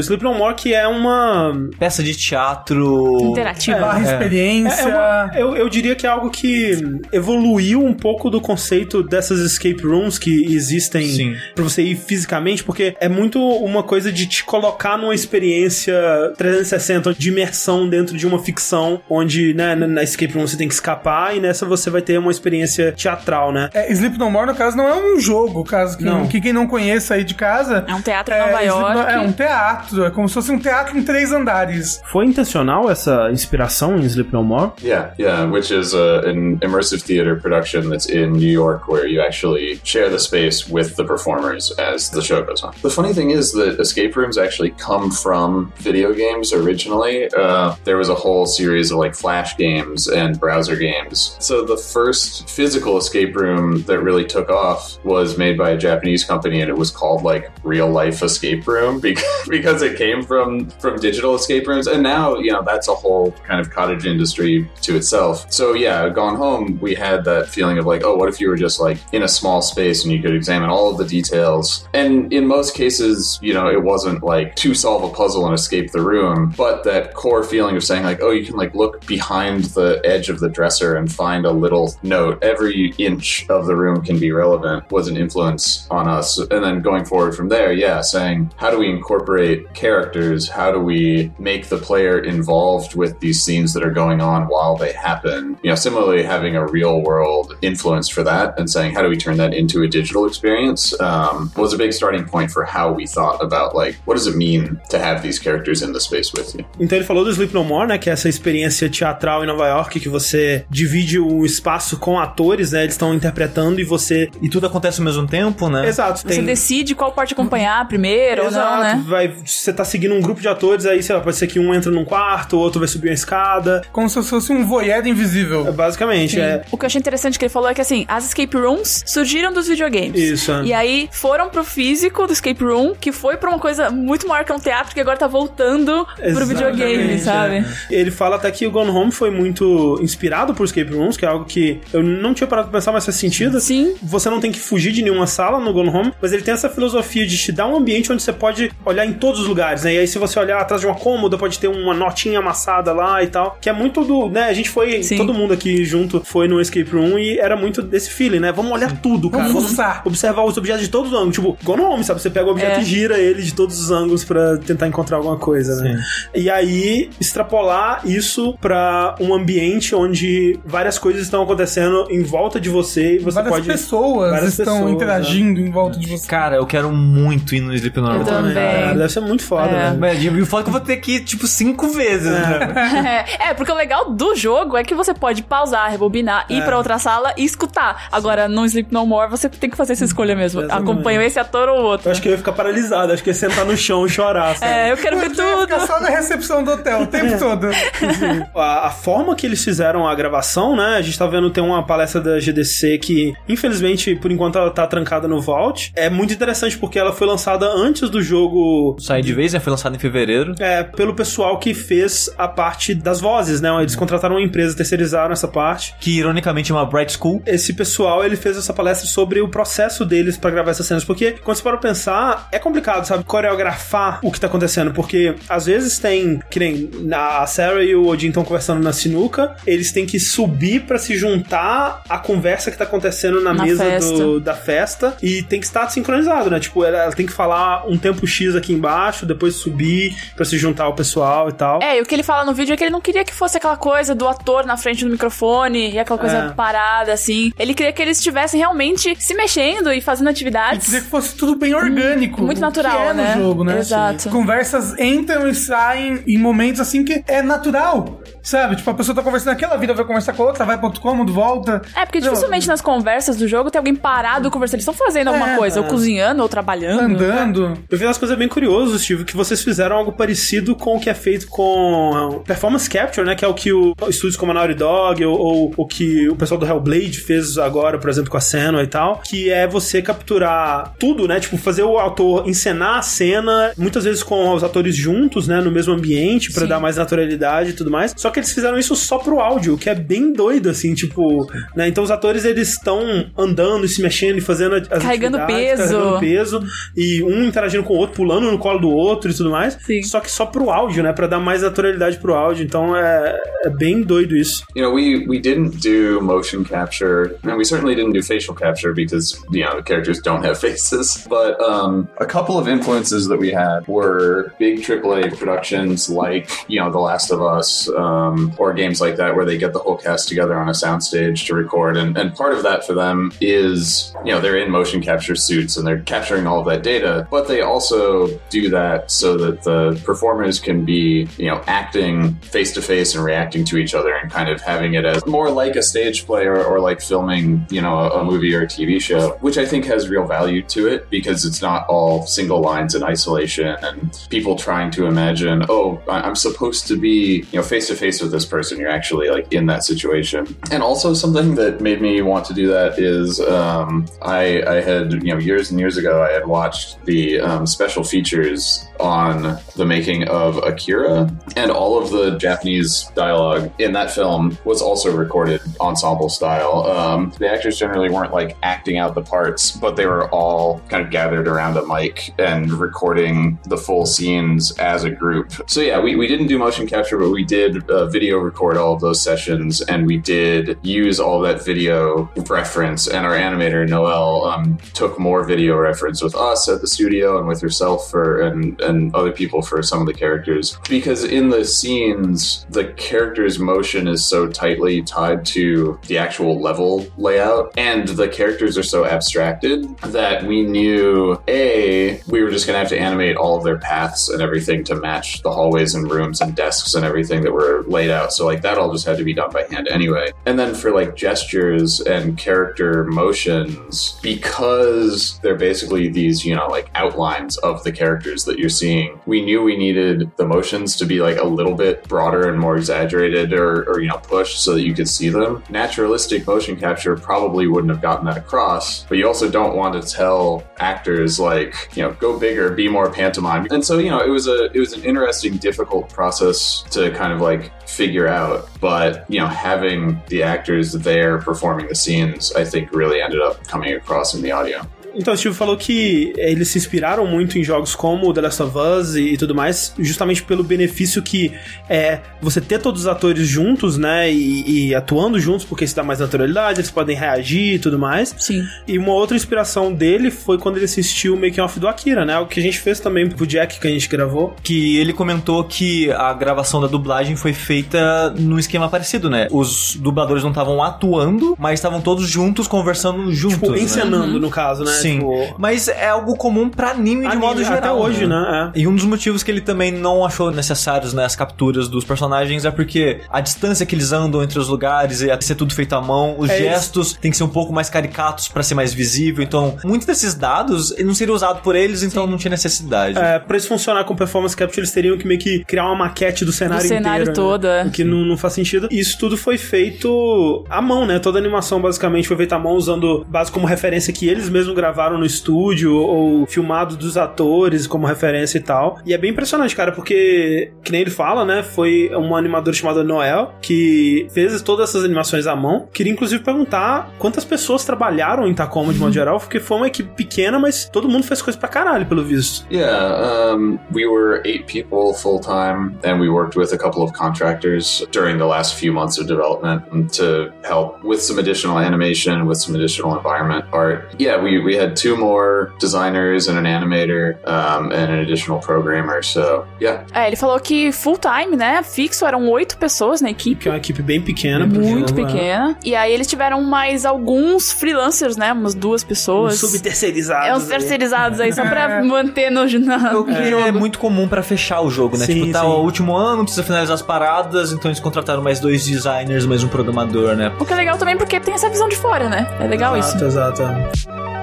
Sleep 0.00 0.22
No 0.22 0.34
More, 0.34 0.54
que 0.54 0.74
é 0.74 0.86
uma 0.86 1.52
Peça 1.78 2.02
de 2.02 2.14
teatro. 2.16 3.18
Interativa. 3.30 3.78
Barra 3.80 4.02
experiência. 4.02 4.82
É 4.82 4.86
uma- 4.86 5.30
eu, 5.34 5.56
eu 5.56 5.68
diria 5.68 5.94
que 5.94 6.06
é 6.06 6.10
algo 6.10 6.30
que 6.30 6.72
evoluiu 7.12 7.84
um 7.84 7.94
pouco 7.94 8.28
do 8.30 8.40
conceito 8.40 9.02
dessas 9.02 9.40
escape 9.40 9.82
rooms 9.86 10.18
que 10.18 10.54
existem 10.54 11.06
Sim. 11.06 11.34
pra 11.54 11.64
você 11.64 11.82
ir 11.82 11.96
fisicamente, 11.96 12.62
porque 12.64 12.96
é 13.00 13.08
muito 13.08 13.38
uma 13.40 13.82
coisa 13.82 14.10
de 14.12 14.26
te 14.26 14.44
colocar 14.44 14.96
numa 14.98 15.14
experiência 15.14 15.94
360 16.36 17.14
de 17.14 17.28
imersão 17.28 17.88
dentro 17.88 18.16
de 18.16 18.26
uma 18.26 18.38
ficção, 18.38 19.00
onde 19.08 19.54
né, 19.54 19.74
na 19.74 20.02
escape 20.02 20.32
room 20.34 20.46
você 20.46 20.56
tem 20.56 20.68
que 20.68 20.74
escapar 20.74 21.36
e 21.36 21.40
nessa 21.40 21.64
você 21.66 21.90
vai 21.90 22.02
ter 22.02 22.18
uma 22.18 22.30
experiência 22.30 22.92
teatral, 22.92 23.52
né? 23.52 23.70
É, 23.74 23.90
Sleep 23.92 24.18
No 24.18 24.30
More, 24.30 24.46
no 24.46 24.54
caso, 24.54 24.76
não 24.76 24.88
é 24.88 24.94
um 24.94 25.18
jogo, 25.20 25.64
caso 25.64 25.96
que, 25.98 26.04
Não. 26.04 26.26
que 26.26 26.40
quem 26.40 26.52
não 26.52 26.66
conheça 26.66 27.14
aí 27.14 27.24
de 27.24 27.34
casa. 27.34 27.84
É 27.88 27.94
um 27.94 28.00
teatro 28.02 28.34
em 28.34 28.38
Nova 28.38 28.58
No- 28.58 28.64
York. 28.64 29.12
É 29.12 29.18
um 29.18 29.32
teatro, 29.32 29.53
é 29.54 30.10
como 30.10 30.28
se 30.28 30.34
fosse 30.34 30.50
um 30.50 30.58
teatro 30.58 30.98
em 30.98 31.02
três 31.02 31.32
andares. 31.32 32.00
Foi 32.10 32.26
intencional 32.26 32.90
essa 32.90 33.30
inspiração 33.30 33.96
em 33.96 34.04
Sleep 34.04 34.32
No 34.32 34.42
More? 34.42 34.72
Yeah, 34.82 35.14
yeah, 35.18 35.44
which 35.44 35.72
is 35.72 35.94
uh, 35.94 36.22
an 36.26 36.58
immersive 36.60 37.02
theater 37.02 37.40
production 37.40 37.88
that's 37.88 38.06
in 38.06 38.32
New 38.32 38.50
York 38.50 38.88
where 38.88 39.06
you 39.06 39.20
actually 39.20 39.80
share 39.84 40.10
the 40.10 40.18
space 40.18 40.68
with 40.68 40.96
the 40.96 41.04
performers 41.04 41.72
as 41.78 42.10
the 42.10 42.22
show 42.22 42.42
goes 42.42 42.62
on. 42.62 42.74
The 42.82 42.90
funny 42.90 43.12
thing 43.12 43.30
is 43.30 43.52
that 43.52 43.78
escape 43.80 44.16
rooms 44.16 44.38
actually 44.38 44.70
come 44.70 45.10
from 45.10 45.72
video 45.76 46.12
games 46.12 46.52
originally. 46.52 47.28
Uh, 47.36 47.76
there 47.84 47.96
was 47.96 48.08
a 48.08 48.14
whole 48.14 48.46
series 48.46 48.90
of 48.90 48.98
like 48.98 49.14
flash 49.14 49.56
games 49.56 50.08
and 50.08 50.38
browser 50.38 50.76
games. 50.76 51.36
So 51.40 51.64
the 51.64 51.76
first 51.76 52.48
physical 52.48 52.96
escape 52.98 53.36
room 53.36 53.82
that 53.82 54.00
really 54.00 54.24
took 54.24 54.50
off 54.50 54.98
was 55.04 55.38
made 55.38 55.56
by 55.56 55.70
a 55.70 55.76
Japanese 55.76 56.24
company 56.24 56.60
and 56.60 56.70
it 56.70 56.76
was 56.76 56.90
called 56.90 57.22
like 57.22 57.50
Real 57.62 57.88
Life 57.88 58.22
Escape 58.22 58.66
Room 58.66 59.00
because, 59.04 59.43
because 59.48 59.82
it 59.82 59.96
came 59.96 60.22
from 60.22 60.70
from 60.70 60.98
digital 60.98 61.34
escape 61.34 61.66
rooms 61.66 61.86
and 61.86 62.02
now, 62.02 62.36
you 62.36 62.52
know, 62.52 62.62
that's 62.62 62.88
a 62.88 62.94
whole 62.94 63.32
kind 63.46 63.60
of 63.60 63.70
cottage 63.70 64.06
industry 64.06 64.68
to 64.82 64.96
itself. 64.96 65.50
So 65.52 65.74
yeah, 65.74 66.08
gone 66.08 66.36
home, 66.36 66.78
we 66.80 66.94
had 66.94 67.24
that 67.24 67.48
feeling 67.48 67.78
of 67.78 67.86
like, 67.86 68.02
oh, 68.04 68.16
what 68.16 68.28
if 68.28 68.40
you 68.40 68.48
were 68.48 68.56
just 68.56 68.80
like 68.80 68.98
in 69.12 69.22
a 69.22 69.28
small 69.28 69.62
space 69.62 70.04
and 70.04 70.12
you 70.12 70.22
could 70.22 70.34
examine 70.34 70.70
all 70.70 70.90
of 70.90 70.98
the 70.98 71.06
details? 71.06 71.88
And 71.94 72.32
in 72.32 72.46
most 72.46 72.74
cases, 72.74 73.38
you 73.42 73.54
know, 73.54 73.68
it 73.68 73.82
wasn't 73.82 74.22
like 74.22 74.56
to 74.56 74.74
solve 74.74 75.04
a 75.04 75.14
puzzle 75.14 75.46
and 75.46 75.54
escape 75.54 75.92
the 75.92 76.02
room, 76.02 76.54
but 76.56 76.84
that 76.84 77.14
core 77.14 77.44
feeling 77.44 77.76
of 77.76 77.84
saying 77.84 78.04
like, 78.04 78.20
oh, 78.20 78.30
you 78.30 78.44
can 78.44 78.56
like 78.56 78.74
look 78.74 79.06
behind 79.06 79.64
the 79.64 80.00
edge 80.04 80.28
of 80.28 80.40
the 80.40 80.48
dresser 80.48 80.96
and 80.96 81.12
find 81.12 81.44
a 81.44 81.50
little 81.50 81.94
note. 82.02 82.42
Every 82.42 82.94
inch 82.98 83.46
of 83.48 83.66
the 83.66 83.76
room 83.76 84.02
can 84.02 84.18
be 84.18 84.32
relevant 84.32 84.90
was 84.90 85.08
an 85.08 85.16
influence 85.16 85.86
on 85.90 86.08
us. 86.08 86.38
And 86.38 86.64
then 86.64 86.82
going 86.82 87.04
forward 87.04 87.34
from 87.34 87.48
there, 87.48 87.72
yeah, 87.72 88.00
saying 88.00 88.52
how 88.56 88.70
do 88.70 88.78
we 88.78 88.88
incorporate 88.88 89.33
characters? 89.74 90.48
How 90.48 90.70
do 90.72 90.80
we 90.80 91.30
make 91.38 91.68
the 91.68 91.78
player 91.78 92.18
involved 92.18 92.94
with 92.94 93.18
these 93.20 93.42
scenes 93.42 93.72
that 93.74 93.82
are 93.82 93.90
going 93.92 94.20
on 94.20 94.44
while 94.48 94.76
they 94.76 94.92
happen? 94.92 95.56
You 95.62 95.70
know, 95.70 95.76
similarly 95.76 96.22
having 96.22 96.56
a 96.56 96.66
real 96.66 97.00
world 97.02 97.56
influence 97.62 98.08
for 98.08 98.22
that 98.24 98.58
and 98.58 98.68
saying 98.68 98.94
how 98.94 99.02
do 99.02 99.08
we 99.08 99.16
turn 99.16 99.36
that 99.38 99.52
into 99.54 99.82
a 99.82 99.88
digital 99.88 100.26
experience 100.26 100.94
um, 101.00 101.50
was 101.56 101.72
a 101.72 101.78
big 101.78 101.92
starting 101.92 102.24
point 102.24 102.50
for 102.50 102.64
how 102.64 102.92
we 102.92 103.06
thought 103.06 103.42
about 103.42 103.74
like 103.74 103.96
what 104.04 104.14
does 104.14 104.26
it 104.26 104.36
mean 104.36 104.80
to 104.90 104.98
have 104.98 105.22
these 105.22 105.38
characters 105.38 105.82
in 105.82 105.92
the 105.92 106.00
space 106.00 106.32
with 106.32 106.54
you? 106.54 106.64
Então 106.78 106.96
ele 106.98 107.04
falou 107.06 107.24
do 107.24 107.30
Sleep 107.30 107.52
No 107.54 107.64
More, 107.64 107.86
né? 107.88 107.98
Que 107.98 108.10
é 108.10 108.12
essa 108.12 108.28
experiência 108.28 108.88
teatral 108.88 109.42
em 109.44 109.46
Nova 109.46 109.66
York 109.68 110.00
que 110.00 110.08
você 110.08 110.64
divide 110.70 111.18
o 111.18 111.44
espaço 111.44 111.98
com 111.98 112.18
atores, 112.18 112.72
né? 112.72 112.82
Eles 112.82 112.94
estão 112.94 113.14
interpretando 113.14 113.80
e 113.80 113.84
você. 113.84 114.30
E 114.42 114.48
tudo 114.48 114.66
acontece 114.66 115.00
ao 115.00 115.04
mesmo 115.04 115.26
tempo, 115.26 115.68
né? 115.68 115.86
Exato, 115.86 116.20
Você 116.20 116.26
tem. 116.28 116.44
decide 116.44 116.94
qual 116.94 117.12
parte 117.12 117.32
acompanhar 117.32 117.86
primeiro 117.88 118.44
ou 118.44 118.50
não, 118.50 118.58
Exato, 118.58 118.82
né? 118.82 119.04
vai, 119.06 119.23
você 119.28 119.72
tá 119.72 119.84
seguindo 119.84 120.14
um 120.14 120.20
grupo 120.20 120.40
de 120.40 120.48
atores, 120.48 120.86
aí, 120.86 121.02
sei 121.02 121.14
lá, 121.14 121.20
pode 121.20 121.36
ser 121.36 121.46
que 121.46 121.58
um 121.58 121.74
entra 121.74 121.90
num 121.90 122.04
quarto, 122.04 122.56
o 122.56 122.60
outro 122.60 122.78
vai 122.78 122.88
subir 122.88 123.08
uma 123.08 123.14
escada. 123.14 123.82
Como 123.92 124.08
se 124.08 124.22
fosse 124.22 124.52
um 124.52 124.66
voyeur 124.66 125.06
invisível. 125.06 125.66
É, 125.68 125.72
Basicamente, 125.72 126.40
é. 126.40 126.62
O 126.70 126.76
que 126.76 126.84
eu 126.84 126.86
achei 126.86 126.98
interessante 126.98 127.38
que 127.38 127.44
ele 127.44 127.52
falou 127.52 127.68
é 127.68 127.74
que 127.74 127.80
assim, 127.80 128.04
as 128.08 128.26
escape 128.26 128.56
rooms 128.56 129.02
surgiram 129.06 129.52
dos 129.52 129.68
videogames. 129.68 130.20
Isso, 130.20 130.52
é. 130.52 130.64
E 130.64 130.72
aí 130.72 131.08
foram 131.12 131.48
pro 131.48 131.64
físico 131.64 132.26
do 132.26 132.32
escape 132.32 132.62
room, 132.62 132.94
que 132.94 133.12
foi 133.12 133.36
pra 133.36 133.50
uma 133.50 133.58
coisa 133.58 133.90
muito 133.90 134.26
maior 134.26 134.44
que 134.44 134.52
um 134.52 134.58
teatro, 134.58 134.94
que 134.94 135.00
agora 135.00 135.16
tá 135.16 135.26
voltando 135.26 136.04
pro 136.04 136.24
Exatamente, 136.24 136.54
videogame, 136.54 137.12
é. 137.14 137.18
sabe? 137.18 137.64
Ele 137.90 138.10
fala 138.10 138.36
até 138.36 138.50
que 138.50 138.66
o 138.66 138.70
Gone 138.70 138.90
Home 138.90 139.12
foi 139.12 139.30
muito 139.30 139.98
inspirado 140.02 140.54
por 140.54 140.64
escape 140.64 140.92
rooms, 140.92 141.16
que 141.16 141.24
é 141.24 141.28
algo 141.28 141.44
que 141.44 141.80
eu 141.92 142.02
não 142.02 142.34
tinha 142.34 142.46
parado 142.46 142.68
pra 142.68 142.78
pensar, 142.78 142.92
mas 142.92 143.04
faz 143.04 143.16
sentido. 143.16 143.60
Sim. 143.60 143.94
Você 144.02 144.28
não 144.30 144.40
tem 144.40 144.52
que 144.52 144.58
fugir 144.58 144.92
de 144.92 145.02
nenhuma 145.02 145.26
sala 145.26 145.58
no 145.58 145.72
Gone 145.72 145.90
Home, 145.90 146.12
mas 146.20 146.32
ele 146.32 146.42
tem 146.42 146.54
essa 146.54 146.68
filosofia 146.68 147.26
de 147.26 147.36
te 147.36 147.52
dar 147.52 147.66
um 147.66 147.76
ambiente 147.76 148.12
onde 148.12 148.22
você 148.22 148.32
pode 148.32 148.70
olhar 148.84 149.06
em 149.06 149.12
todos 149.14 149.40
os 149.40 149.46
lugares, 149.46 149.84
né? 149.84 149.94
E 149.94 149.98
aí, 149.98 150.06
se 150.08 150.18
você 150.18 150.38
olhar 150.38 150.58
atrás 150.60 150.80
de 150.80 150.86
uma 150.86 150.94
cômoda, 150.96 151.36
pode 151.38 151.58
ter 151.58 151.68
uma 151.68 151.94
notinha 151.94 152.38
amassada 152.38 152.92
lá 152.92 153.22
e 153.22 153.26
tal. 153.28 153.56
Que 153.60 153.68
é 153.68 153.72
muito 153.72 154.02
do. 154.04 154.28
né? 154.28 154.44
A 154.44 154.52
gente 154.52 154.68
foi. 154.70 155.02
Sim. 155.02 155.16
Todo 155.16 155.32
mundo 155.34 155.52
aqui 155.52 155.84
junto 155.84 156.22
foi 156.24 156.48
no 156.48 156.60
escape 156.60 156.90
room 156.90 157.18
e 157.18 157.38
era 157.38 157.56
muito 157.56 157.82
desse 157.82 158.10
feeling, 158.10 158.40
né? 158.40 158.52
Vamos 158.52 158.72
olhar 158.72 158.92
tudo, 159.00 159.30
cara. 159.30 159.44
Vamos 159.48 159.68
fuçar. 159.70 160.02
observar 160.04 160.44
os 160.44 160.56
objetos 160.56 160.82
de 160.82 160.88
todos 160.88 161.12
os 161.12 161.16
ângulos. 161.16 161.34
Tipo, 161.36 161.56
Gone 161.62 161.82
Home, 161.82 162.04
sabe? 162.04 162.20
Você 162.20 162.30
pega 162.30 162.46
o 162.46 162.50
objeto 162.50 162.78
É. 162.78 162.82
e 162.82 162.84
gira 162.84 163.18
ele 163.18 163.42
de 163.42 163.54
todos 163.54 163.78
os 163.80 163.90
ângulos 163.90 164.24
pra 164.24 164.56
tentar 164.58 164.86
encontrar 164.88 165.16
alguma 165.18 165.36
coisa, 165.38 165.76
né? 165.82 166.00
E 166.34 166.48
aí, 166.50 167.10
extrapolar 167.20 168.02
isso 168.04 168.56
pra 168.60 169.14
um 169.20 169.34
ambiente 169.34 169.94
onde 169.94 170.58
várias 170.64 170.98
coisas 170.98 171.22
estão 171.22 171.42
acontecendo 171.42 172.06
em 172.10 172.22
volta 172.22 172.60
de 172.60 172.68
você 172.68 173.16
e 173.16 173.18
você 173.18 173.34
Várias 173.34 173.52
pode. 173.54 173.66
pessoas 173.66 174.30
várias 174.30 174.58
estão 174.58 174.74
pessoas, 174.74 174.92
interagindo 174.92 175.60
em 175.60 175.70
volta 175.70 175.98
de 175.98 176.08
você. 176.08 176.26
Cara, 176.26 176.56
eu 176.56 176.66
quero 176.66 176.90
muito 176.92 177.54
ir 177.54 177.60
no 177.60 177.74
Sleep 177.74 177.98
No 178.00 178.14
Eu 178.14 178.24
também. 178.24 178.54
Cara, 178.54 179.03
deve 179.04 179.12
ser 179.12 179.20
muito 179.20 179.42
foda, 179.42 179.68
É. 179.68 179.72
né? 179.90 179.96
Mas, 179.98 180.22
E 180.22 180.28
o 180.28 180.46
foda 180.46 180.62
é 180.62 180.64
que 180.64 180.68
eu 180.68 180.72
vou 180.72 180.80
ter 180.80 180.96
que 180.98 181.16
ir, 181.16 181.20
tipo, 181.24 181.46
cinco 181.46 181.88
vezes, 181.88 182.30
né? 182.30 183.24
É, 183.48 183.54
porque 183.54 183.70
o 183.70 183.74
legal 183.74 184.10
do 184.10 184.34
jogo 184.34 184.76
é 184.76 184.82
que 184.84 184.94
você 184.94 185.12
pode 185.14 185.42
pausar, 185.42 185.90
rebobinar, 185.90 186.46
ir 186.48 186.62
pra 186.64 186.76
outra 186.76 186.98
sala 186.98 187.32
e 187.36 187.44
escutar. 187.44 188.08
Agora, 188.10 188.48
no 188.48 188.64
Sleep 188.64 188.92
No 188.92 189.06
More, 189.06 189.30
você 189.30 189.48
tem 189.48 189.68
que 189.70 189.76
fazer 189.76 189.92
essa 189.94 190.04
escolha 190.04 190.34
mesmo. 190.34 190.62
Exatamente. 190.62 190.90
Acompanho 190.90 191.22
esse 191.22 191.38
ator 191.38 191.68
ou 191.68 191.82
outro. 191.82 192.08
Eu 192.08 192.12
acho 192.12 192.22
que 192.22 192.28
eu 192.28 192.32
ia 192.32 192.38
ficar 192.38 192.52
paralisado, 192.52 193.12
acho 193.12 193.22
que 193.22 193.30
ia 193.30 193.34
sentar 193.34 193.64
no 193.64 193.76
chão 193.76 194.06
e 194.06 194.08
chorar, 194.08 194.56
sabe? 194.56 194.72
É, 194.72 194.92
eu 194.92 194.96
quero 194.96 195.18
ver 195.18 195.30
tudo. 195.30 195.62
ficar 195.62 195.80
só 195.86 196.00
na 196.00 196.08
recepção 196.08 196.62
do 196.62 196.72
hotel 196.72 197.02
o 197.02 197.06
tempo 197.06 197.38
todo. 197.38 197.68
A, 198.54 198.86
a 198.86 198.90
forma 198.90 199.34
que 199.34 199.46
eles 199.46 199.62
fizeram 199.64 200.06
a 200.06 200.14
gravação, 200.14 200.76
né? 200.76 200.96
A 200.96 201.02
gente 201.02 201.18
tá 201.18 201.26
vendo 201.26 201.50
tem 201.50 201.62
uma 201.62 201.82
palestra 201.84 202.20
da 202.20 202.38
GDC 202.38 202.98
que, 202.98 203.32
infelizmente, 203.48 204.14
por 204.16 204.30
enquanto 204.30 204.56
ela 204.58 204.70
tá 204.70 204.86
trancada 204.86 205.26
no 205.28 205.40
Vault. 205.40 205.92
É 205.96 206.08
muito 206.08 206.32
interessante 206.32 206.78
porque 206.78 206.98
ela 206.98 207.12
foi 207.12 207.26
lançada 207.26 207.66
antes 207.66 208.08
do 208.10 208.22
jogo. 208.22 208.93
Saí 208.98 209.22
de 209.22 209.32
vez, 209.32 209.52
né? 209.52 209.60
Foi 209.60 209.70
lançado 209.70 209.94
em 209.94 209.98
fevereiro. 209.98 210.54
É, 210.58 210.82
pelo 210.82 211.14
pessoal 211.14 211.58
que 211.58 211.74
fez 211.74 212.30
a 212.38 212.48
parte 212.48 212.94
das 212.94 213.20
vozes, 213.20 213.60
né? 213.60 213.70
Eles 213.80 213.96
contrataram 213.96 214.36
uma 214.36 214.42
empresa, 214.42 214.76
terceirizaram 214.76 215.32
essa 215.32 215.48
parte. 215.48 215.94
Que, 216.00 216.18
ironicamente, 216.18 216.70
é 216.72 216.74
uma 216.74 216.84
Bright 216.86 217.12
School. 217.18 217.42
Esse 217.46 217.72
pessoal, 217.72 218.24
ele 218.24 218.36
fez 218.36 218.56
essa 218.56 218.72
palestra 218.72 219.06
sobre 219.08 219.40
o 219.40 219.48
processo 219.48 220.04
deles 220.04 220.36
pra 220.36 220.50
gravar 220.50 220.70
essas 220.70 220.86
cenas. 220.86 221.04
Porque, 221.04 221.32
quando 221.32 221.56
você 221.56 221.62
para 221.62 221.76
pensar, 221.78 222.48
é 222.52 222.58
complicado, 222.58 223.04
sabe? 223.04 223.24
Coreografar 223.24 224.20
o 224.22 224.30
que 224.30 224.40
tá 224.40 224.46
acontecendo. 224.46 224.92
Porque, 224.92 225.34
às 225.48 225.66
vezes, 225.66 225.98
tem... 225.98 226.40
Que 226.50 226.58
nem 226.58 226.90
na- 227.00 227.38
a 227.38 227.46
Sarah 227.46 227.82
e 227.82 227.94
o 227.94 228.06
Odin 228.06 228.28
estão 228.28 228.44
conversando 228.44 228.82
na 228.82 228.92
sinuca. 228.92 229.56
Eles 229.66 229.92
têm 229.92 230.06
que 230.06 230.18
subir 230.20 230.82
pra 230.82 230.98
se 230.98 231.16
juntar 231.16 232.02
à 232.08 232.18
conversa 232.18 232.70
que 232.70 232.76
tá 232.78 232.84
acontecendo 232.84 233.40
na, 233.40 233.52
Na 233.54 233.64
mesa 233.64 233.84
festa. 233.84 234.12
do- 234.14 234.40
da 234.40 234.54
festa. 234.54 235.16
E 235.22 235.42
tem 235.42 235.60
que 235.60 235.66
estar 235.66 235.88
sincronizado, 235.90 236.50
né? 236.50 236.60
Tipo, 236.60 236.84
ela, 236.84 236.98
ela 237.04 237.12
tem 237.12 237.26
que 237.26 237.32
falar 237.32 237.86
um 237.88 237.96
tempo 237.96 238.26
X 238.26 238.54
aqui 238.54 238.72
embaixo, 238.72 238.83
depois 239.26 239.54
subir 239.56 240.14
pra 240.36 240.44
se 240.44 240.56
juntar 240.58 240.84
ao 240.84 240.94
pessoal 240.94 241.48
e 241.48 241.52
tal. 241.52 241.82
É, 241.82 241.98
e 241.98 242.02
o 242.02 242.04
que 242.06 242.14
ele 242.14 242.22
fala 242.22 242.44
no 242.44 242.52
vídeo 242.52 242.72
é 242.72 242.76
que 242.76 242.84
ele 242.84 242.90
não 242.90 243.00
queria 243.00 243.24
que 243.24 243.32
fosse 243.34 243.56
aquela 243.56 243.76
coisa 243.76 244.14
do 244.14 244.26
ator 244.28 244.64
na 244.66 244.76
frente 244.76 245.04
do 245.04 245.10
microfone 245.10 245.92
e 245.92 245.98
aquela 245.98 246.18
coisa 246.18 246.36
É. 246.36 246.48
parada, 246.50 247.12
assim. 247.12 247.52
Ele 247.58 247.74
queria 247.74 247.92
que 247.92 248.00
eles 248.02 248.18
estivessem 248.18 248.58
realmente 248.58 249.14
se 249.18 249.34
mexendo 249.34 249.92
e 249.92 250.00
fazendo 250.00 250.28
atividades. 250.28 250.86
queria 250.86 251.00
que 251.00 251.08
fosse 251.08 251.34
tudo 251.36 251.56
bem 251.56 251.74
orgânico. 251.74 252.42
muito 252.42 252.58
o 252.58 252.60
natural, 252.60 253.10
é 253.10 253.14
né? 253.14 253.34
no 253.34 253.42
jogo, 253.42 253.64
né? 253.64 253.78
Exato. 253.78 254.28
Conversas 254.30 254.98
entram 254.98 255.48
e 255.48 255.54
saem 255.54 256.22
em 256.26 256.38
momentos 256.38 256.80
assim 256.80 257.04
que 257.04 257.24
é 257.26 257.42
natural. 257.42 258.20
Sabe? 258.42 258.76
Tipo, 258.76 258.90
a 258.90 258.94
pessoa 258.94 259.14
tá 259.16 259.22
conversando 259.22 259.52
aquela 259.54 259.76
vida, 259.78 259.94
vai 259.94 260.04
conversar 260.04 260.34
com 260.34 260.42
a 260.42 260.46
outra, 260.46 260.66
vai 260.66 260.76
pro 260.76 260.86
outro 260.86 261.00
cômodo, 261.00 261.32
volta. 261.32 261.80
É, 261.96 262.04
porque 262.04 262.20
dificilmente 262.20 262.68
nas 262.68 262.80
conversas 262.82 263.36
do 263.36 263.48
jogo 263.48 263.70
tem 263.70 263.78
alguém 263.78 263.94
parado 263.94 264.50
conversando. 264.50 264.74
Eles 264.74 264.86
estão 264.86 264.94
fazendo 265.06 265.28
alguma 265.28 265.52
É. 265.52 265.56
coisa, 265.56 265.80
ou 265.80 265.86
cozinhando, 265.86 266.42
ou 266.42 266.48
trabalhando. 266.48 267.00
Andando. 267.14 267.78
Eu 267.90 267.96
vi 267.98 268.04
umas 268.04 268.18
coisas 268.18 268.36
bem 268.36 268.46
curioso, 268.64 268.98
Steve, 268.98 269.24
que 269.24 269.36
vocês 269.36 269.62
fizeram 269.62 269.96
algo 269.96 270.12
parecido 270.12 270.74
com 270.74 270.96
o 270.96 271.00
que 271.00 271.10
é 271.10 271.14
feito 271.14 271.46
com 271.48 272.42
Performance 272.46 272.88
Capture, 272.88 273.26
né? 273.26 273.34
Que 273.34 273.44
é 273.44 273.48
o 273.48 273.52
que 273.52 273.70
o 273.70 273.94
estúdios 274.08 274.36
como 274.36 274.52
a 274.52 274.54
Naughty 274.54 274.74
Dog 274.74 275.24
ou, 275.24 275.38
ou 275.38 275.74
o 275.76 275.86
que 275.86 276.26
o 276.30 276.34
pessoal 276.34 276.58
do 276.58 276.64
Hellblade 276.66 277.20
fez 277.20 277.58
agora, 277.58 277.98
por 277.98 278.08
exemplo, 278.08 278.30
com 278.30 278.38
a 278.38 278.40
Senua 278.40 278.82
e 278.82 278.86
tal, 278.86 279.20
que 279.22 279.50
é 279.50 279.66
você 279.66 280.00
capturar 280.00 280.94
tudo, 280.98 281.28
né? 281.28 281.40
Tipo, 281.40 281.58
fazer 281.58 281.82
o 281.82 281.98
ator 281.98 282.48
encenar 282.48 282.98
a 282.98 283.02
cena, 283.02 283.72
muitas 283.76 284.04
vezes 284.04 284.22
com 284.22 284.54
os 284.54 284.64
atores 284.64 284.96
juntos, 284.96 285.46
né? 285.46 285.60
No 285.60 285.70
mesmo 285.70 285.92
ambiente, 285.92 286.50
pra 286.50 286.62
Sim. 286.62 286.68
dar 286.68 286.80
mais 286.80 286.96
naturalidade 286.96 287.70
e 287.70 287.72
tudo 287.74 287.90
mais. 287.90 288.14
Só 288.16 288.30
que 288.30 288.38
eles 288.38 288.50
fizeram 288.50 288.78
isso 288.78 288.96
só 288.96 289.18
pro 289.18 289.40
áudio, 289.40 289.74
o 289.74 289.78
que 289.78 289.90
é 289.90 289.94
bem 289.94 290.32
doido, 290.32 290.70
assim, 290.70 290.94
tipo, 290.94 291.46
né? 291.76 291.86
Então 291.86 292.02
os 292.02 292.10
atores, 292.10 292.46
eles 292.46 292.70
estão 292.70 293.26
andando 293.36 293.84
e 293.84 293.88
se 293.88 294.00
mexendo 294.00 294.38
e 294.38 294.40
fazendo 294.40 294.76
as 294.76 294.88
Carregando 294.88 295.38
peso. 295.46 295.82
carregando 295.82 296.20
peso, 296.20 296.62
e 296.96 297.22
um 297.22 297.44
interagindo 297.44 297.84
com 297.84 297.92
o 297.92 297.98
outro, 297.98 298.16
pulando 298.16 298.53
no 298.54 298.58
colo 298.58 298.78
do 298.78 298.90
outro 298.90 299.30
e 299.30 299.34
tudo 299.34 299.50
mais. 299.50 299.76
Sim. 299.80 300.02
Só 300.02 300.20
que 300.20 300.30
só 300.30 300.46
pro 300.46 300.70
áudio, 300.70 301.02
né? 301.02 301.12
Pra 301.12 301.26
dar 301.26 301.40
mais 301.40 301.62
naturalidade 301.62 302.18
pro 302.18 302.34
áudio. 302.34 302.64
Então 302.64 302.96
é, 302.96 303.40
é 303.64 303.70
bem 303.70 304.02
doido 304.02 304.36
isso. 304.36 304.64
You 304.74 304.82
know, 304.82 304.94
we 304.94 305.26
we 305.26 305.38
didn't 305.38 305.80
do 305.80 306.20
motion 306.20 306.64
capture, 306.64 307.36
and 307.42 307.56
we 307.56 307.64
certainly 307.64 307.94
didn't 307.94 308.12
do 308.12 308.22
facial 308.22 308.54
capture 308.54 308.94
because 308.94 309.36
you 309.50 309.64
know 309.64 309.76
the 309.76 309.82
characters 309.82 310.20
don't 310.20 310.44
have 310.44 310.58
faces. 310.60 311.26
But 311.28 311.60
um, 311.60 312.08
a 312.18 312.26
couple 312.26 312.58
of 312.58 312.68
influences 312.68 313.28
that 313.28 313.38
we 313.38 313.50
had 313.50 313.86
were 313.86 314.52
big 314.58 314.80
AAA 314.80 315.36
productions 315.38 316.08
like 316.08 316.50
you 316.68 316.80
know 316.80 316.90
The 316.90 317.00
Last 317.00 317.30
of 317.30 317.42
Us 317.42 317.88
um, 317.90 318.52
or 318.58 318.72
games 318.72 319.00
like 319.00 319.16
that, 319.16 319.34
where 319.34 319.44
they 319.44 319.58
get 319.58 319.72
the 319.72 319.80
whole 319.80 319.96
cast 319.96 320.28
together 320.28 320.54
on 320.58 320.68
a 320.68 320.72
soundstage 320.72 321.46
to 321.46 321.54
record. 321.54 321.96
And 321.96 322.16
and 322.16 322.34
part 322.34 322.54
of 322.54 322.62
that 322.62 322.86
for 322.86 322.94
them 322.94 323.32
is 323.40 324.14
you 324.24 324.32
know 324.32 324.40
they're 324.40 324.58
in 324.58 324.70
motion 324.70 325.00
capture 325.00 325.34
suits 325.34 325.76
and 325.76 325.86
they're 325.86 326.00
capturing 326.00 326.46
all 326.46 326.60
of 326.60 326.66
that 326.66 326.82
data, 326.82 327.26
but 327.30 327.48
they 327.48 327.60
also 327.60 328.28
do 328.50 328.70
that 328.70 329.10
so 329.10 329.36
that 329.36 329.62
the 329.62 330.00
performers 330.04 330.60
can 330.60 330.84
be 330.84 331.28
you 331.36 331.46
know 331.46 331.62
acting 331.66 332.34
face 332.36 332.72
to 332.74 332.82
face 332.82 333.14
and 333.14 333.24
reacting 333.24 333.64
to 333.64 333.76
each 333.76 333.94
other 333.94 334.14
and 334.14 334.30
kind 334.30 334.48
of 334.48 334.60
having 334.60 334.94
it 334.94 335.04
as 335.04 335.24
more 335.26 335.50
like 335.50 335.76
a 335.76 335.82
stage 335.82 336.26
play 336.26 336.44
or, 336.44 336.62
or 336.62 336.80
like 336.80 337.00
filming 337.00 337.66
you 337.70 337.80
know 337.80 337.98
a, 337.98 338.20
a 338.20 338.24
movie 338.24 338.54
or 338.54 338.62
a 338.62 338.66
TV 338.66 339.00
show, 339.00 339.30
which 339.40 339.58
I 339.58 339.66
think 339.66 339.84
has 339.86 340.08
real 340.08 340.26
value 340.26 340.62
to 340.62 340.88
it 340.88 341.10
because 341.10 341.44
it's 341.44 341.62
not 341.62 341.86
all 341.88 342.26
single 342.26 342.60
lines 342.60 342.94
in 342.94 343.02
isolation 343.02 343.76
and 343.82 344.26
people 344.30 344.56
trying 344.56 344.90
to 344.92 345.06
imagine 345.06 345.64
oh 345.68 346.00
I'm 346.08 346.36
supposed 346.36 346.86
to 346.88 346.96
be 346.96 347.44
you 347.50 347.58
know 347.58 347.62
face 347.62 347.88
to 347.88 347.96
face 347.96 348.22
with 348.22 348.32
this 348.32 348.44
person. 348.44 348.78
You're 348.78 348.90
actually 348.90 349.30
like 349.30 349.52
in 349.52 349.66
that 349.66 349.84
situation. 349.84 350.56
And 350.70 350.82
also 350.82 351.14
something 351.14 351.54
that 351.56 351.80
made 351.80 352.00
me 352.00 352.22
want 352.22 352.44
to 352.46 352.54
do 352.54 352.68
that 352.68 352.98
is 352.98 353.40
um, 353.40 354.06
I 354.22 354.62
I 354.62 354.80
had 354.80 355.12
you 355.12 355.32
know 355.32 355.38
years 355.38 355.70
and 355.70 355.80
years 355.80 355.96
ago 355.96 356.22
I 356.22 356.32
had 356.32 356.46
watched 356.46 357.04
the 357.04 357.40
um, 357.40 357.66
special 357.66 358.04
features 358.34 358.88
on 359.00 359.58
the 359.76 359.84
making 359.84 360.28
of 360.28 360.56
Akira, 360.58 361.30
and 361.56 361.70
all 361.70 362.00
of 362.00 362.10
the 362.10 362.38
Japanese 362.38 363.10
dialogue 363.14 363.72
in 363.78 363.92
that 363.92 364.10
film 364.10 364.56
was 364.64 364.80
also 364.80 365.14
recorded 365.14 365.60
ensemble 365.80 366.28
style. 366.28 366.86
Um, 366.86 367.32
the 367.38 367.50
actors 367.50 367.78
generally 367.78 368.08
weren't 368.08 368.32
like 368.32 368.56
acting 368.62 368.98
out 368.98 369.14
the 369.14 369.22
parts, 369.22 369.72
but 369.72 369.96
they 369.96 370.06
were 370.06 370.28
all 370.30 370.80
kind 370.88 371.04
of 371.04 371.10
gathered 371.10 371.48
around 371.48 371.76
a 371.76 371.86
mic 371.86 372.32
and 372.38 372.72
recording 372.72 373.58
the 373.64 373.76
full 373.76 374.06
scenes 374.06 374.72
as 374.78 375.04
a 375.04 375.10
group. 375.10 375.52
So 375.68 375.80
yeah, 375.80 376.00
we, 376.00 376.14
we 376.16 376.28
didn't 376.28 376.46
do 376.46 376.58
motion 376.58 376.86
capture, 376.86 377.18
but 377.18 377.30
we 377.30 377.44
did 377.44 377.88
uh, 377.90 378.06
video 378.06 378.38
record 378.38 378.76
all 378.76 378.94
of 378.94 379.00
those 379.00 379.20
sessions, 379.20 379.80
and 379.82 380.06
we 380.06 380.18
did 380.18 380.78
use 380.82 381.18
all 381.18 381.40
that 381.40 381.64
video 381.64 382.30
reference. 382.48 383.08
And 383.08 383.26
our 383.26 383.34
animator 383.34 383.88
Noel 383.88 384.44
um, 384.44 384.78
took 384.92 385.18
more 385.18 385.44
video 385.44 385.76
reference 385.76 386.22
with 386.22 386.36
us 386.36 386.68
at 386.68 386.80
the 386.80 386.86
studio 386.86 387.38
and 387.38 387.48
with 387.48 387.60
herself 387.60 388.08
for 388.10 388.23
and 388.40 388.80
and 388.80 389.14
other 389.14 389.32
people 389.32 389.62
for 389.62 389.82
some 389.82 390.00
of 390.00 390.06
the 390.06 390.14
characters. 390.14 390.78
Because 390.88 391.24
in 391.24 391.48
the 391.48 391.64
scenes 391.64 392.66
the 392.70 392.86
character's 392.94 393.58
motion 393.58 394.08
is 394.08 394.24
so 394.24 394.48
tightly 394.48 395.02
tied 395.02 395.44
to 395.46 395.98
the 396.06 396.18
actual 396.18 396.60
level 396.60 397.06
layout 397.16 397.72
and 397.76 398.08
the 398.08 398.28
characters 398.28 398.76
are 398.78 398.82
so 398.82 399.04
abstracted 399.04 399.96
that 399.98 400.44
we 400.44 400.62
knew 400.62 401.40
a 401.48 402.20
we 402.28 402.42
were 402.42 402.50
just 402.50 402.66
going 402.66 402.74
to 402.74 402.78
have 402.78 402.88
to 402.88 402.98
animate 402.98 403.36
all 403.36 403.56
of 403.56 403.64
their 403.64 403.78
paths 403.78 404.28
and 404.28 404.42
everything 404.42 404.84
to 404.84 404.94
match 404.94 405.42
the 405.42 405.52
hallways 405.52 405.94
and 405.94 406.10
rooms 406.10 406.40
and 406.40 406.54
desks 406.54 406.94
and 406.94 407.04
everything 407.04 407.42
that 407.42 407.52
were 407.52 407.82
laid 407.86 408.10
out. 408.10 408.32
So 408.32 408.46
like 408.46 408.62
that 408.62 408.78
all 408.78 408.92
just 408.92 409.06
had 409.06 409.18
to 409.18 409.24
be 409.24 409.34
done 409.34 409.50
by 409.50 409.64
hand 409.70 409.88
anyway. 409.88 410.32
And 410.46 410.58
then 410.58 410.74
for 410.74 410.90
like 410.92 411.16
gestures 411.16 412.00
and 412.00 412.36
character 412.38 413.04
motions 413.04 414.18
because 414.22 415.38
they're 415.40 415.56
basically 415.56 416.08
these 416.08 416.44
you 416.44 416.54
know 416.54 416.66
like 416.68 416.90
outlines 416.94 417.56
of 417.58 417.82
the 417.84 417.92
characters 418.14 418.44
that 418.44 418.58
you're 418.58 418.68
seeing. 418.68 419.20
We 419.26 419.44
knew 419.44 419.62
we 419.62 419.76
needed 419.76 420.30
the 420.36 420.46
motions 420.46 420.96
to 420.96 421.04
be 421.04 421.20
like 421.20 421.38
a 421.38 421.44
little 421.44 421.74
bit 421.74 422.06
broader 422.08 422.48
and 422.48 422.58
more 422.58 422.76
exaggerated 422.76 423.52
or, 423.52 423.88
or 423.90 424.00
you 424.00 424.08
know 424.08 424.18
pushed 424.18 424.62
so 424.62 424.74
that 424.74 424.82
you 424.82 424.94
could 424.94 425.08
see 425.08 425.30
them. 425.30 425.64
Naturalistic 425.68 426.46
motion 426.46 426.76
capture 426.76 427.16
probably 427.16 427.66
wouldn't 427.66 427.92
have 427.92 428.00
gotten 428.00 428.26
that 428.26 428.36
across 428.36 429.04
but 429.04 429.18
you 429.18 429.26
also 429.26 429.50
don't 429.50 429.76
want 429.76 430.00
to 430.00 430.08
tell 430.08 430.64
actors 430.78 431.40
like 431.40 431.88
you 431.96 432.02
know 432.02 432.12
go 432.14 432.38
bigger 432.38 432.70
be 432.72 432.88
more 432.88 433.10
pantomime. 433.10 433.66
And 433.70 433.84
so 433.84 433.98
you 433.98 434.10
know 434.10 434.20
it 434.20 434.30
was 434.30 434.46
a 434.46 434.70
it 434.72 434.78
was 434.78 434.92
an 434.92 435.02
interesting 435.04 435.56
difficult 435.56 436.08
process 436.10 436.82
to 436.90 437.10
kind 437.12 437.32
of 437.32 437.40
like 437.40 437.72
figure 437.88 438.28
out 438.28 438.68
but 438.80 439.28
you 439.30 439.38
know 439.38 439.46
having 439.46 440.20
the 440.28 440.42
actors 440.42 440.92
there 440.92 441.38
performing 441.38 441.86
the 441.86 441.94
scenes 441.94 442.52
i 442.54 442.64
think 442.64 442.92
really 442.92 443.20
ended 443.20 443.40
up 443.40 443.62
coming 443.68 443.94
across 443.94 444.34
in 444.34 444.42
the 444.42 444.50
audio 444.50 444.80
Então, 445.14 445.34
o 445.34 445.36
Steve 445.36 445.54
falou 445.54 445.76
que 445.76 446.32
eles 446.36 446.68
se 446.68 446.78
inspiraram 446.78 447.26
muito 447.26 447.58
em 447.58 447.64
jogos 447.64 447.94
como 447.94 448.32
The 448.32 448.40
Last 448.40 448.62
of 448.62 448.76
Us 448.76 449.14
e, 449.14 449.34
e 449.34 449.36
tudo 449.36 449.54
mais, 449.54 449.94
justamente 449.98 450.42
pelo 450.42 450.62
benefício 450.64 451.22
que 451.22 451.52
é 451.88 452.20
você 452.40 452.60
ter 452.60 452.80
todos 452.80 453.02
os 453.02 453.06
atores 453.06 453.46
juntos, 453.46 453.96
né, 453.96 454.32
e, 454.32 454.88
e 454.88 454.94
atuando 454.94 455.38
juntos, 455.38 455.64
porque 455.64 455.84
isso 455.84 455.94
dá 455.94 456.02
mais 456.02 456.20
naturalidade, 456.20 456.80
eles 456.80 456.90
podem 456.90 457.16
reagir 457.16 457.74
e 457.74 457.78
tudo 457.78 457.98
mais. 457.98 458.34
Sim. 458.38 458.62
E 458.86 458.98
uma 458.98 459.12
outra 459.12 459.36
inspiração 459.36 459.92
dele 459.92 460.30
foi 460.30 460.58
quando 460.58 460.76
ele 460.76 460.84
assistiu 460.84 461.34
o 461.34 461.40
making 461.40 461.60
off 461.60 461.78
do 461.78 461.88
Akira, 461.88 462.24
né, 462.24 462.38
o 462.38 462.46
que 462.46 462.60
a 462.60 462.62
gente 462.62 462.78
fez 462.78 463.00
também 463.00 463.28
pro 463.28 463.46
Jack, 463.46 463.78
que 463.78 463.86
a 463.86 463.90
gente 463.90 464.08
gravou. 464.08 464.54
Que 464.62 464.96
ele 464.98 465.12
comentou 465.12 465.64
que 465.64 466.10
a 466.12 466.32
gravação 466.32 466.80
da 466.80 466.86
dublagem 466.86 467.36
foi 467.36 467.52
feita 467.52 468.30
num 468.30 468.58
esquema 468.58 468.88
parecido, 468.88 469.30
né? 469.30 469.48
Os 469.50 469.96
dubladores 469.96 470.42
não 470.42 470.50
estavam 470.50 470.82
atuando, 470.82 471.54
mas 471.58 471.74
estavam 471.74 472.00
todos 472.00 472.28
juntos, 472.28 472.66
conversando 472.66 473.32
juntos. 473.32 473.58
Tipo, 473.58 473.72
né? 473.72 473.80
encenando, 473.80 474.40
no 474.40 474.50
caso, 474.50 474.84
né? 474.84 474.92
Sim. 475.08 475.18
Tipo, 475.18 475.54
Mas 475.58 475.88
é 475.88 476.08
algo 476.08 476.36
comum 476.36 476.68
pra 476.68 476.90
anime 476.90 477.22
de 477.22 477.26
Anime, 477.26 477.40
modo 477.40 477.60
até 477.64 477.74
geral. 477.74 477.98
hoje, 477.98 478.26
né? 478.26 478.72
E 478.74 478.86
um 478.86 478.94
dos 478.94 479.04
motivos 479.04 479.42
que 479.42 479.50
ele 479.50 479.60
também 479.60 479.92
não 479.92 480.24
achou 480.24 480.50
necessários 480.50 481.12
né, 481.12 481.24
as 481.24 481.36
capturas 481.36 481.88
dos 481.88 482.04
personagens 482.04 482.64
é 482.64 482.70
porque 482.70 483.20
a 483.30 483.40
distância 483.40 483.84
que 483.86 483.94
eles 483.94 484.12
andam 484.12 484.42
entre 484.42 484.58
os 484.58 484.68
lugares 484.68 485.20
e 485.20 485.28
ser 485.40 485.54
tudo 485.54 485.74
feito 485.74 485.94
à 485.94 486.00
mão, 486.00 486.36
os 486.38 486.48
É 486.50 486.56
gestos 486.56 487.12
têm 487.12 487.30
que 487.30 487.36
ser 487.36 487.44
um 487.44 487.48
pouco 487.48 487.72
mais 487.72 487.90
caricatos 487.90 488.48
pra 488.48 488.62
ser 488.62 488.74
mais 488.74 488.94
visível. 488.94 489.42
Então, 489.44 489.76
muitos 489.84 490.06
desses 490.06 490.34
dados 490.34 490.94
não 490.98 491.14
seriam 491.14 491.34
usados 491.34 491.60
por 491.62 491.76
eles, 491.76 492.02
então 492.02 492.26
não 492.26 492.36
tinha 492.38 492.50
necessidade. 492.50 493.18
É, 493.18 493.38
pra 493.38 493.56
isso 493.56 493.68
funcionar 493.68 494.04
com 494.04 494.14
performance 494.16 494.56
capture, 494.56 494.80
eles 494.80 494.90
teriam 494.92 495.18
que 495.18 495.26
meio 495.26 495.38
que 495.40 495.64
criar 495.64 495.84
uma 495.86 495.96
maquete 495.96 496.44
do 496.44 496.52
cenário, 496.52 496.82
Do 496.84 496.88
cenário 496.88 497.22
inteiro. 497.24 497.32
todo, 497.34 497.64
né? 497.64 497.82
é. 497.82 497.84
O 497.86 497.90
que 497.90 498.04
não, 498.04 498.18
não 498.24 498.36
faz 498.36 498.54
sentido. 498.54 498.88
Isso 498.90 499.18
tudo 499.18 499.36
foi 499.36 499.58
feito 499.58 500.64
à 500.68 500.80
mão, 500.80 501.06
né? 501.06 501.18
Toda 501.18 501.38
a 501.38 501.40
animação 501.40 501.80
basicamente 501.80 502.26
foi 502.28 502.36
feita 502.36 502.56
à 502.56 502.58
mão, 502.58 502.72
usando 502.74 503.24
base 503.28 503.50
como 503.52 503.66
referência 503.66 504.12
que 504.12 504.26
eles 504.28 504.48
mesmos 504.48 504.74
gravaram 504.74 504.93
no 505.18 505.24
estúdio, 505.24 505.94
ou 505.94 506.46
filmado 506.46 506.96
dos 506.96 507.16
atores 507.16 507.86
como 507.86 508.06
referência 508.06 508.58
e 508.58 508.60
tal. 508.62 508.98
E 509.04 509.12
é 509.12 509.18
bem 509.18 509.30
impressionante, 509.30 509.74
cara, 509.74 509.92
porque, 509.92 510.72
que 510.82 510.92
nem 510.92 511.00
ele 511.00 511.10
fala, 511.10 511.44
né? 511.44 511.62
Foi 511.62 512.10
um 512.14 512.34
animador 512.36 512.74
chamado 512.74 513.02
Noel 513.04 513.54
que 513.60 514.26
fez 514.32 514.60
todas 514.62 514.90
essas 514.90 515.04
animações 515.04 515.46
à 515.46 515.56
mão. 515.56 515.88
Queria 515.92 516.12
inclusive 516.12 516.42
perguntar 516.42 517.10
quantas 517.18 517.44
pessoas 517.44 517.84
trabalharam 517.84 518.46
em 518.46 518.54
Tacoma 518.54 518.92
de 518.92 518.98
modo 518.98 519.12
geral, 519.12 519.38
porque 519.38 519.60
foi 519.60 519.76
uma 519.76 519.86
equipe 519.86 520.10
pequena, 520.14 520.58
mas 520.58 520.88
todo 520.88 521.08
mundo 521.08 521.24
fez 521.24 521.40
coisa 521.42 521.58
pra 521.58 521.68
caralho, 521.68 522.06
pelo 522.06 522.22
visto. 522.22 522.66
Yeah, 522.70 523.54
um, 523.54 523.78
we 523.92 524.06
were 524.06 524.42
eight 524.44 524.64
people 524.66 525.14
full 525.14 525.40
time, 525.40 525.96
and 526.04 526.20
we 526.20 526.28
worked 526.28 526.58
with 526.58 526.72
a 526.72 526.78
couple 526.78 527.02
of 527.02 527.12
contractors 527.12 528.06
during 528.12 528.38
the 528.38 528.44
last 528.44 528.76
few 528.76 528.92
months 528.92 529.18
of 529.18 529.26
development 529.26 529.82
to 530.16 530.52
help 530.62 531.02
with 531.02 531.20
some 531.20 531.38
additional 531.38 531.78
animation, 531.78 532.46
with 532.46 532.58
some 532.58 532.74
additional 532.74 533.16
environment 533.16 533.64
art. 533.72 534.14
Yeah, 534.18 534.42
we, 534.42 534.60
we 534.60 534.76
had 534.76 534.83
two 534.90 535.16
more 535.16 535.72
designers 535.78 536.48
and 536.48 536.58
an 536.58 536.64
animator 536.64 537.36
um, 537.46 537.92
and 537.92 538.10
an 538.10 538.20
additional 538.20 538.60
programmer. 538.60 539.22
So, 539.22 539.64
yeah. 539.80 540.04
É, 540.12 540.26
ele 540.26 540.36
falou 540.36 540.58
que 540.60 540.92
full 540.92 541.18
time, 541.18 541.56
né? 541.56 541.82
Fixo, 541.82 542.26
eram 542.26 542.48
oito 542.50 542.76
pessoas 542.76 543.20
na 543.20 543.30
equipe. 543.30 543.62
Que 543.62 543.68
é 543.68 543.72
uma 543.72 543.78
equipe 543.78 544.02
bem 544.02 544.20
pequena. 544.20 544.66
Muito 544.66 545.10
jogo, 545.10 545.26
pequena. 545.26 545.76
E 545.84 545.94
aí 545.94 546.12
eles 546.12 546.26
tiveram 546.26 546.62
mais 546.62 547.04
alguns 547.04 547.72
freelancers, 547.72 548.36
né? 548.36 548.52
Umas 548.52 548.74
duas 548.74 549.04
pessoas. 549.04 549.58
Subterceirizados. 549.58 550.48
É, 550.48 550.54
uns 550.54 550.64
aí. 550.64 550.68
terceirizados 550.68 551.40
aí, 551.40 551.52
só 551.52 551.62
pra 551.62 552.02
manter 552.02 552.50
no, 552.50 552.64
na, 552.80 553.18
O 553.18 553.24
que 553.24 553.32
é 553.32 553.72
muito 553.72 553.98
comum 553.98 554.28
pra 554.28 554.42
fechar 554.42 554.80
o 554.80 554.90
jogo, 554.90 555.16
né? 555.16 555.26
Sim, 555.26 555.40
tipo, 555.40 555.52
tá 555.52 555.60
sim. 555.60 555.66
o 555.66 555.80
último 555.80 556.14
ano, 556.16 556.42
precisa 556.42 556.62
finalizar 556.62 556.94
as 556.94 557.02
paradas, 557.02 557.72
então 557.72 557.90
eles 557.90 558.00
contrataram 558.00 558.42
mais 558.42 558.60
dois 558.60 558.84
designers, 558.84 559.46
mais 559.46 559.62
um 559.62 559.68
programador, 559.68 560.34
né? 560.34 560.52
O 560.58 560.64
que 560.64 560.72
é 560.72 560.76
legal 560.76 560.96
também 560.98 561.16
porque 561.16 561.38
tem 561.40 561.54
essa 561.54 561.68
visão 561.68 561.88
de 561.88 561.96
fora, 561.96 562.28
né? 562.28 562.46
É 562.60 562.66
legal 562.66 562.96
isso. 562.96 563.16
Exato, 563.16 563.62
exato. 563.62 564.33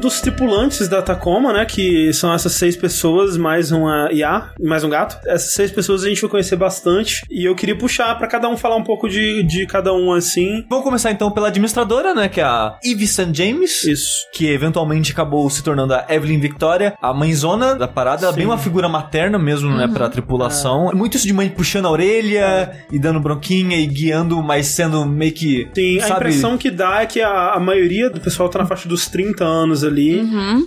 Dos 0.00 0.20
tripulantes 0.20 0.88
da 0.88 1.02
Tacoma, 1.02 1.52
né? 1.52 1.64
Que 1.64 2.12
são 2.12 2.32
essas 2.32 2.52
seis 2.52 2.76
pessoas, 2.76 3.36
mais 3.36 3.70
uma 3.70 4.10
IA, 4.10 4.50
mais 4.60 4.82
um 4.82 4.88
gato. 4.88 5.18
Essas 5.26 5.52
seis 5.52 5.70
pessoas 5.70 6.04
a 6.04 6.08
gente 6.08 6.20
vai 6.20 6.30
conhecer 6.30 6.56
bastante. 6.56 7.22
E 7.30 7.44
eu 7.44 7.54
queria 7.54 7.76
puxar 7.76 8.16
pra 8.16 8.26
cada 8.26 8.48
um 8.48 8.56
falar 8.56 8.76
um 8.76 8.82
pouco 8.82 9.08
de, 9.08 9.42
de 9.42 9.66
cada 9.66 9.92
um 9.92 10.12
assim. 10.12 10.64
Vamos 10.68 10.84
começar 10.84 11.10
então 11.10 11.30
pela 11.30 11.48
administradora, 11.48 12.14
né? 12.14 12.28
Que 12.28 12.40
é 12.40 12.44
a 12.44 12.78
Eve 12.82 13.06
St. 13.06 13.30
James. 13.32 13.84
Isso. 13.84 14.26
Que 14.32 14.50
eventualmente 14.50 15.12
acabou 15.12 15.48
se 15.50 15.62
tornando 15.62 15.94
a 15.94 16.06
Evelyn 16.08 16.40
Victoria, 16.40 16.94
a 17.00 17.12
mãezona 17.12 17.74
da 17.74 17.86
parada. 17.86 18.26
Ela 18.26 18.34
é 18.34 18.36
bem 18.36 18.46
uma 18.46 18.58
figura 18.58 18.88
materna 18.88 19.38
mesmo, 19.38 19.70
né? 19.76 19.86
Pra 19.86 20.08
tripulação. 20.08 20.90
Muito 20.94 21.16
isso 21.16 21.26
de 21.26 21.32
mãe 21.32 21.48
puxando 21.48 21.86
a 21.86 21.90
orelha 21.90 22.72
e 22.90 22.98
dando 22.98 23.20
bronquinha 23.20 23.76
e 23.76 23.86
guiando, 23.86 24.42
mas 24.42 24.66
sendo 24.66 25.04
meio 25.04 25.32
que. 25.32 25.68
Sim, 25.74 25.98
a 25.98 26.02
sabe? 26.02 26.20
impressão 26.20 26.56
que 26.56 26.70
dá 26.70 27.02
é 27.02 27.06
que 27.06 27.20
a, 27.20 27.52
a 27.54 27.60
maioria 27.60 28.08
do 28.08 28.20
pessoal 28.20 28.48
tá 28.48 28.58
na 28.60 28.66
faixa 28.66 28.88
dos 28.88 29.06
30 29.06 29.44
anos 29.44 29.84
ali. 29.84 29.89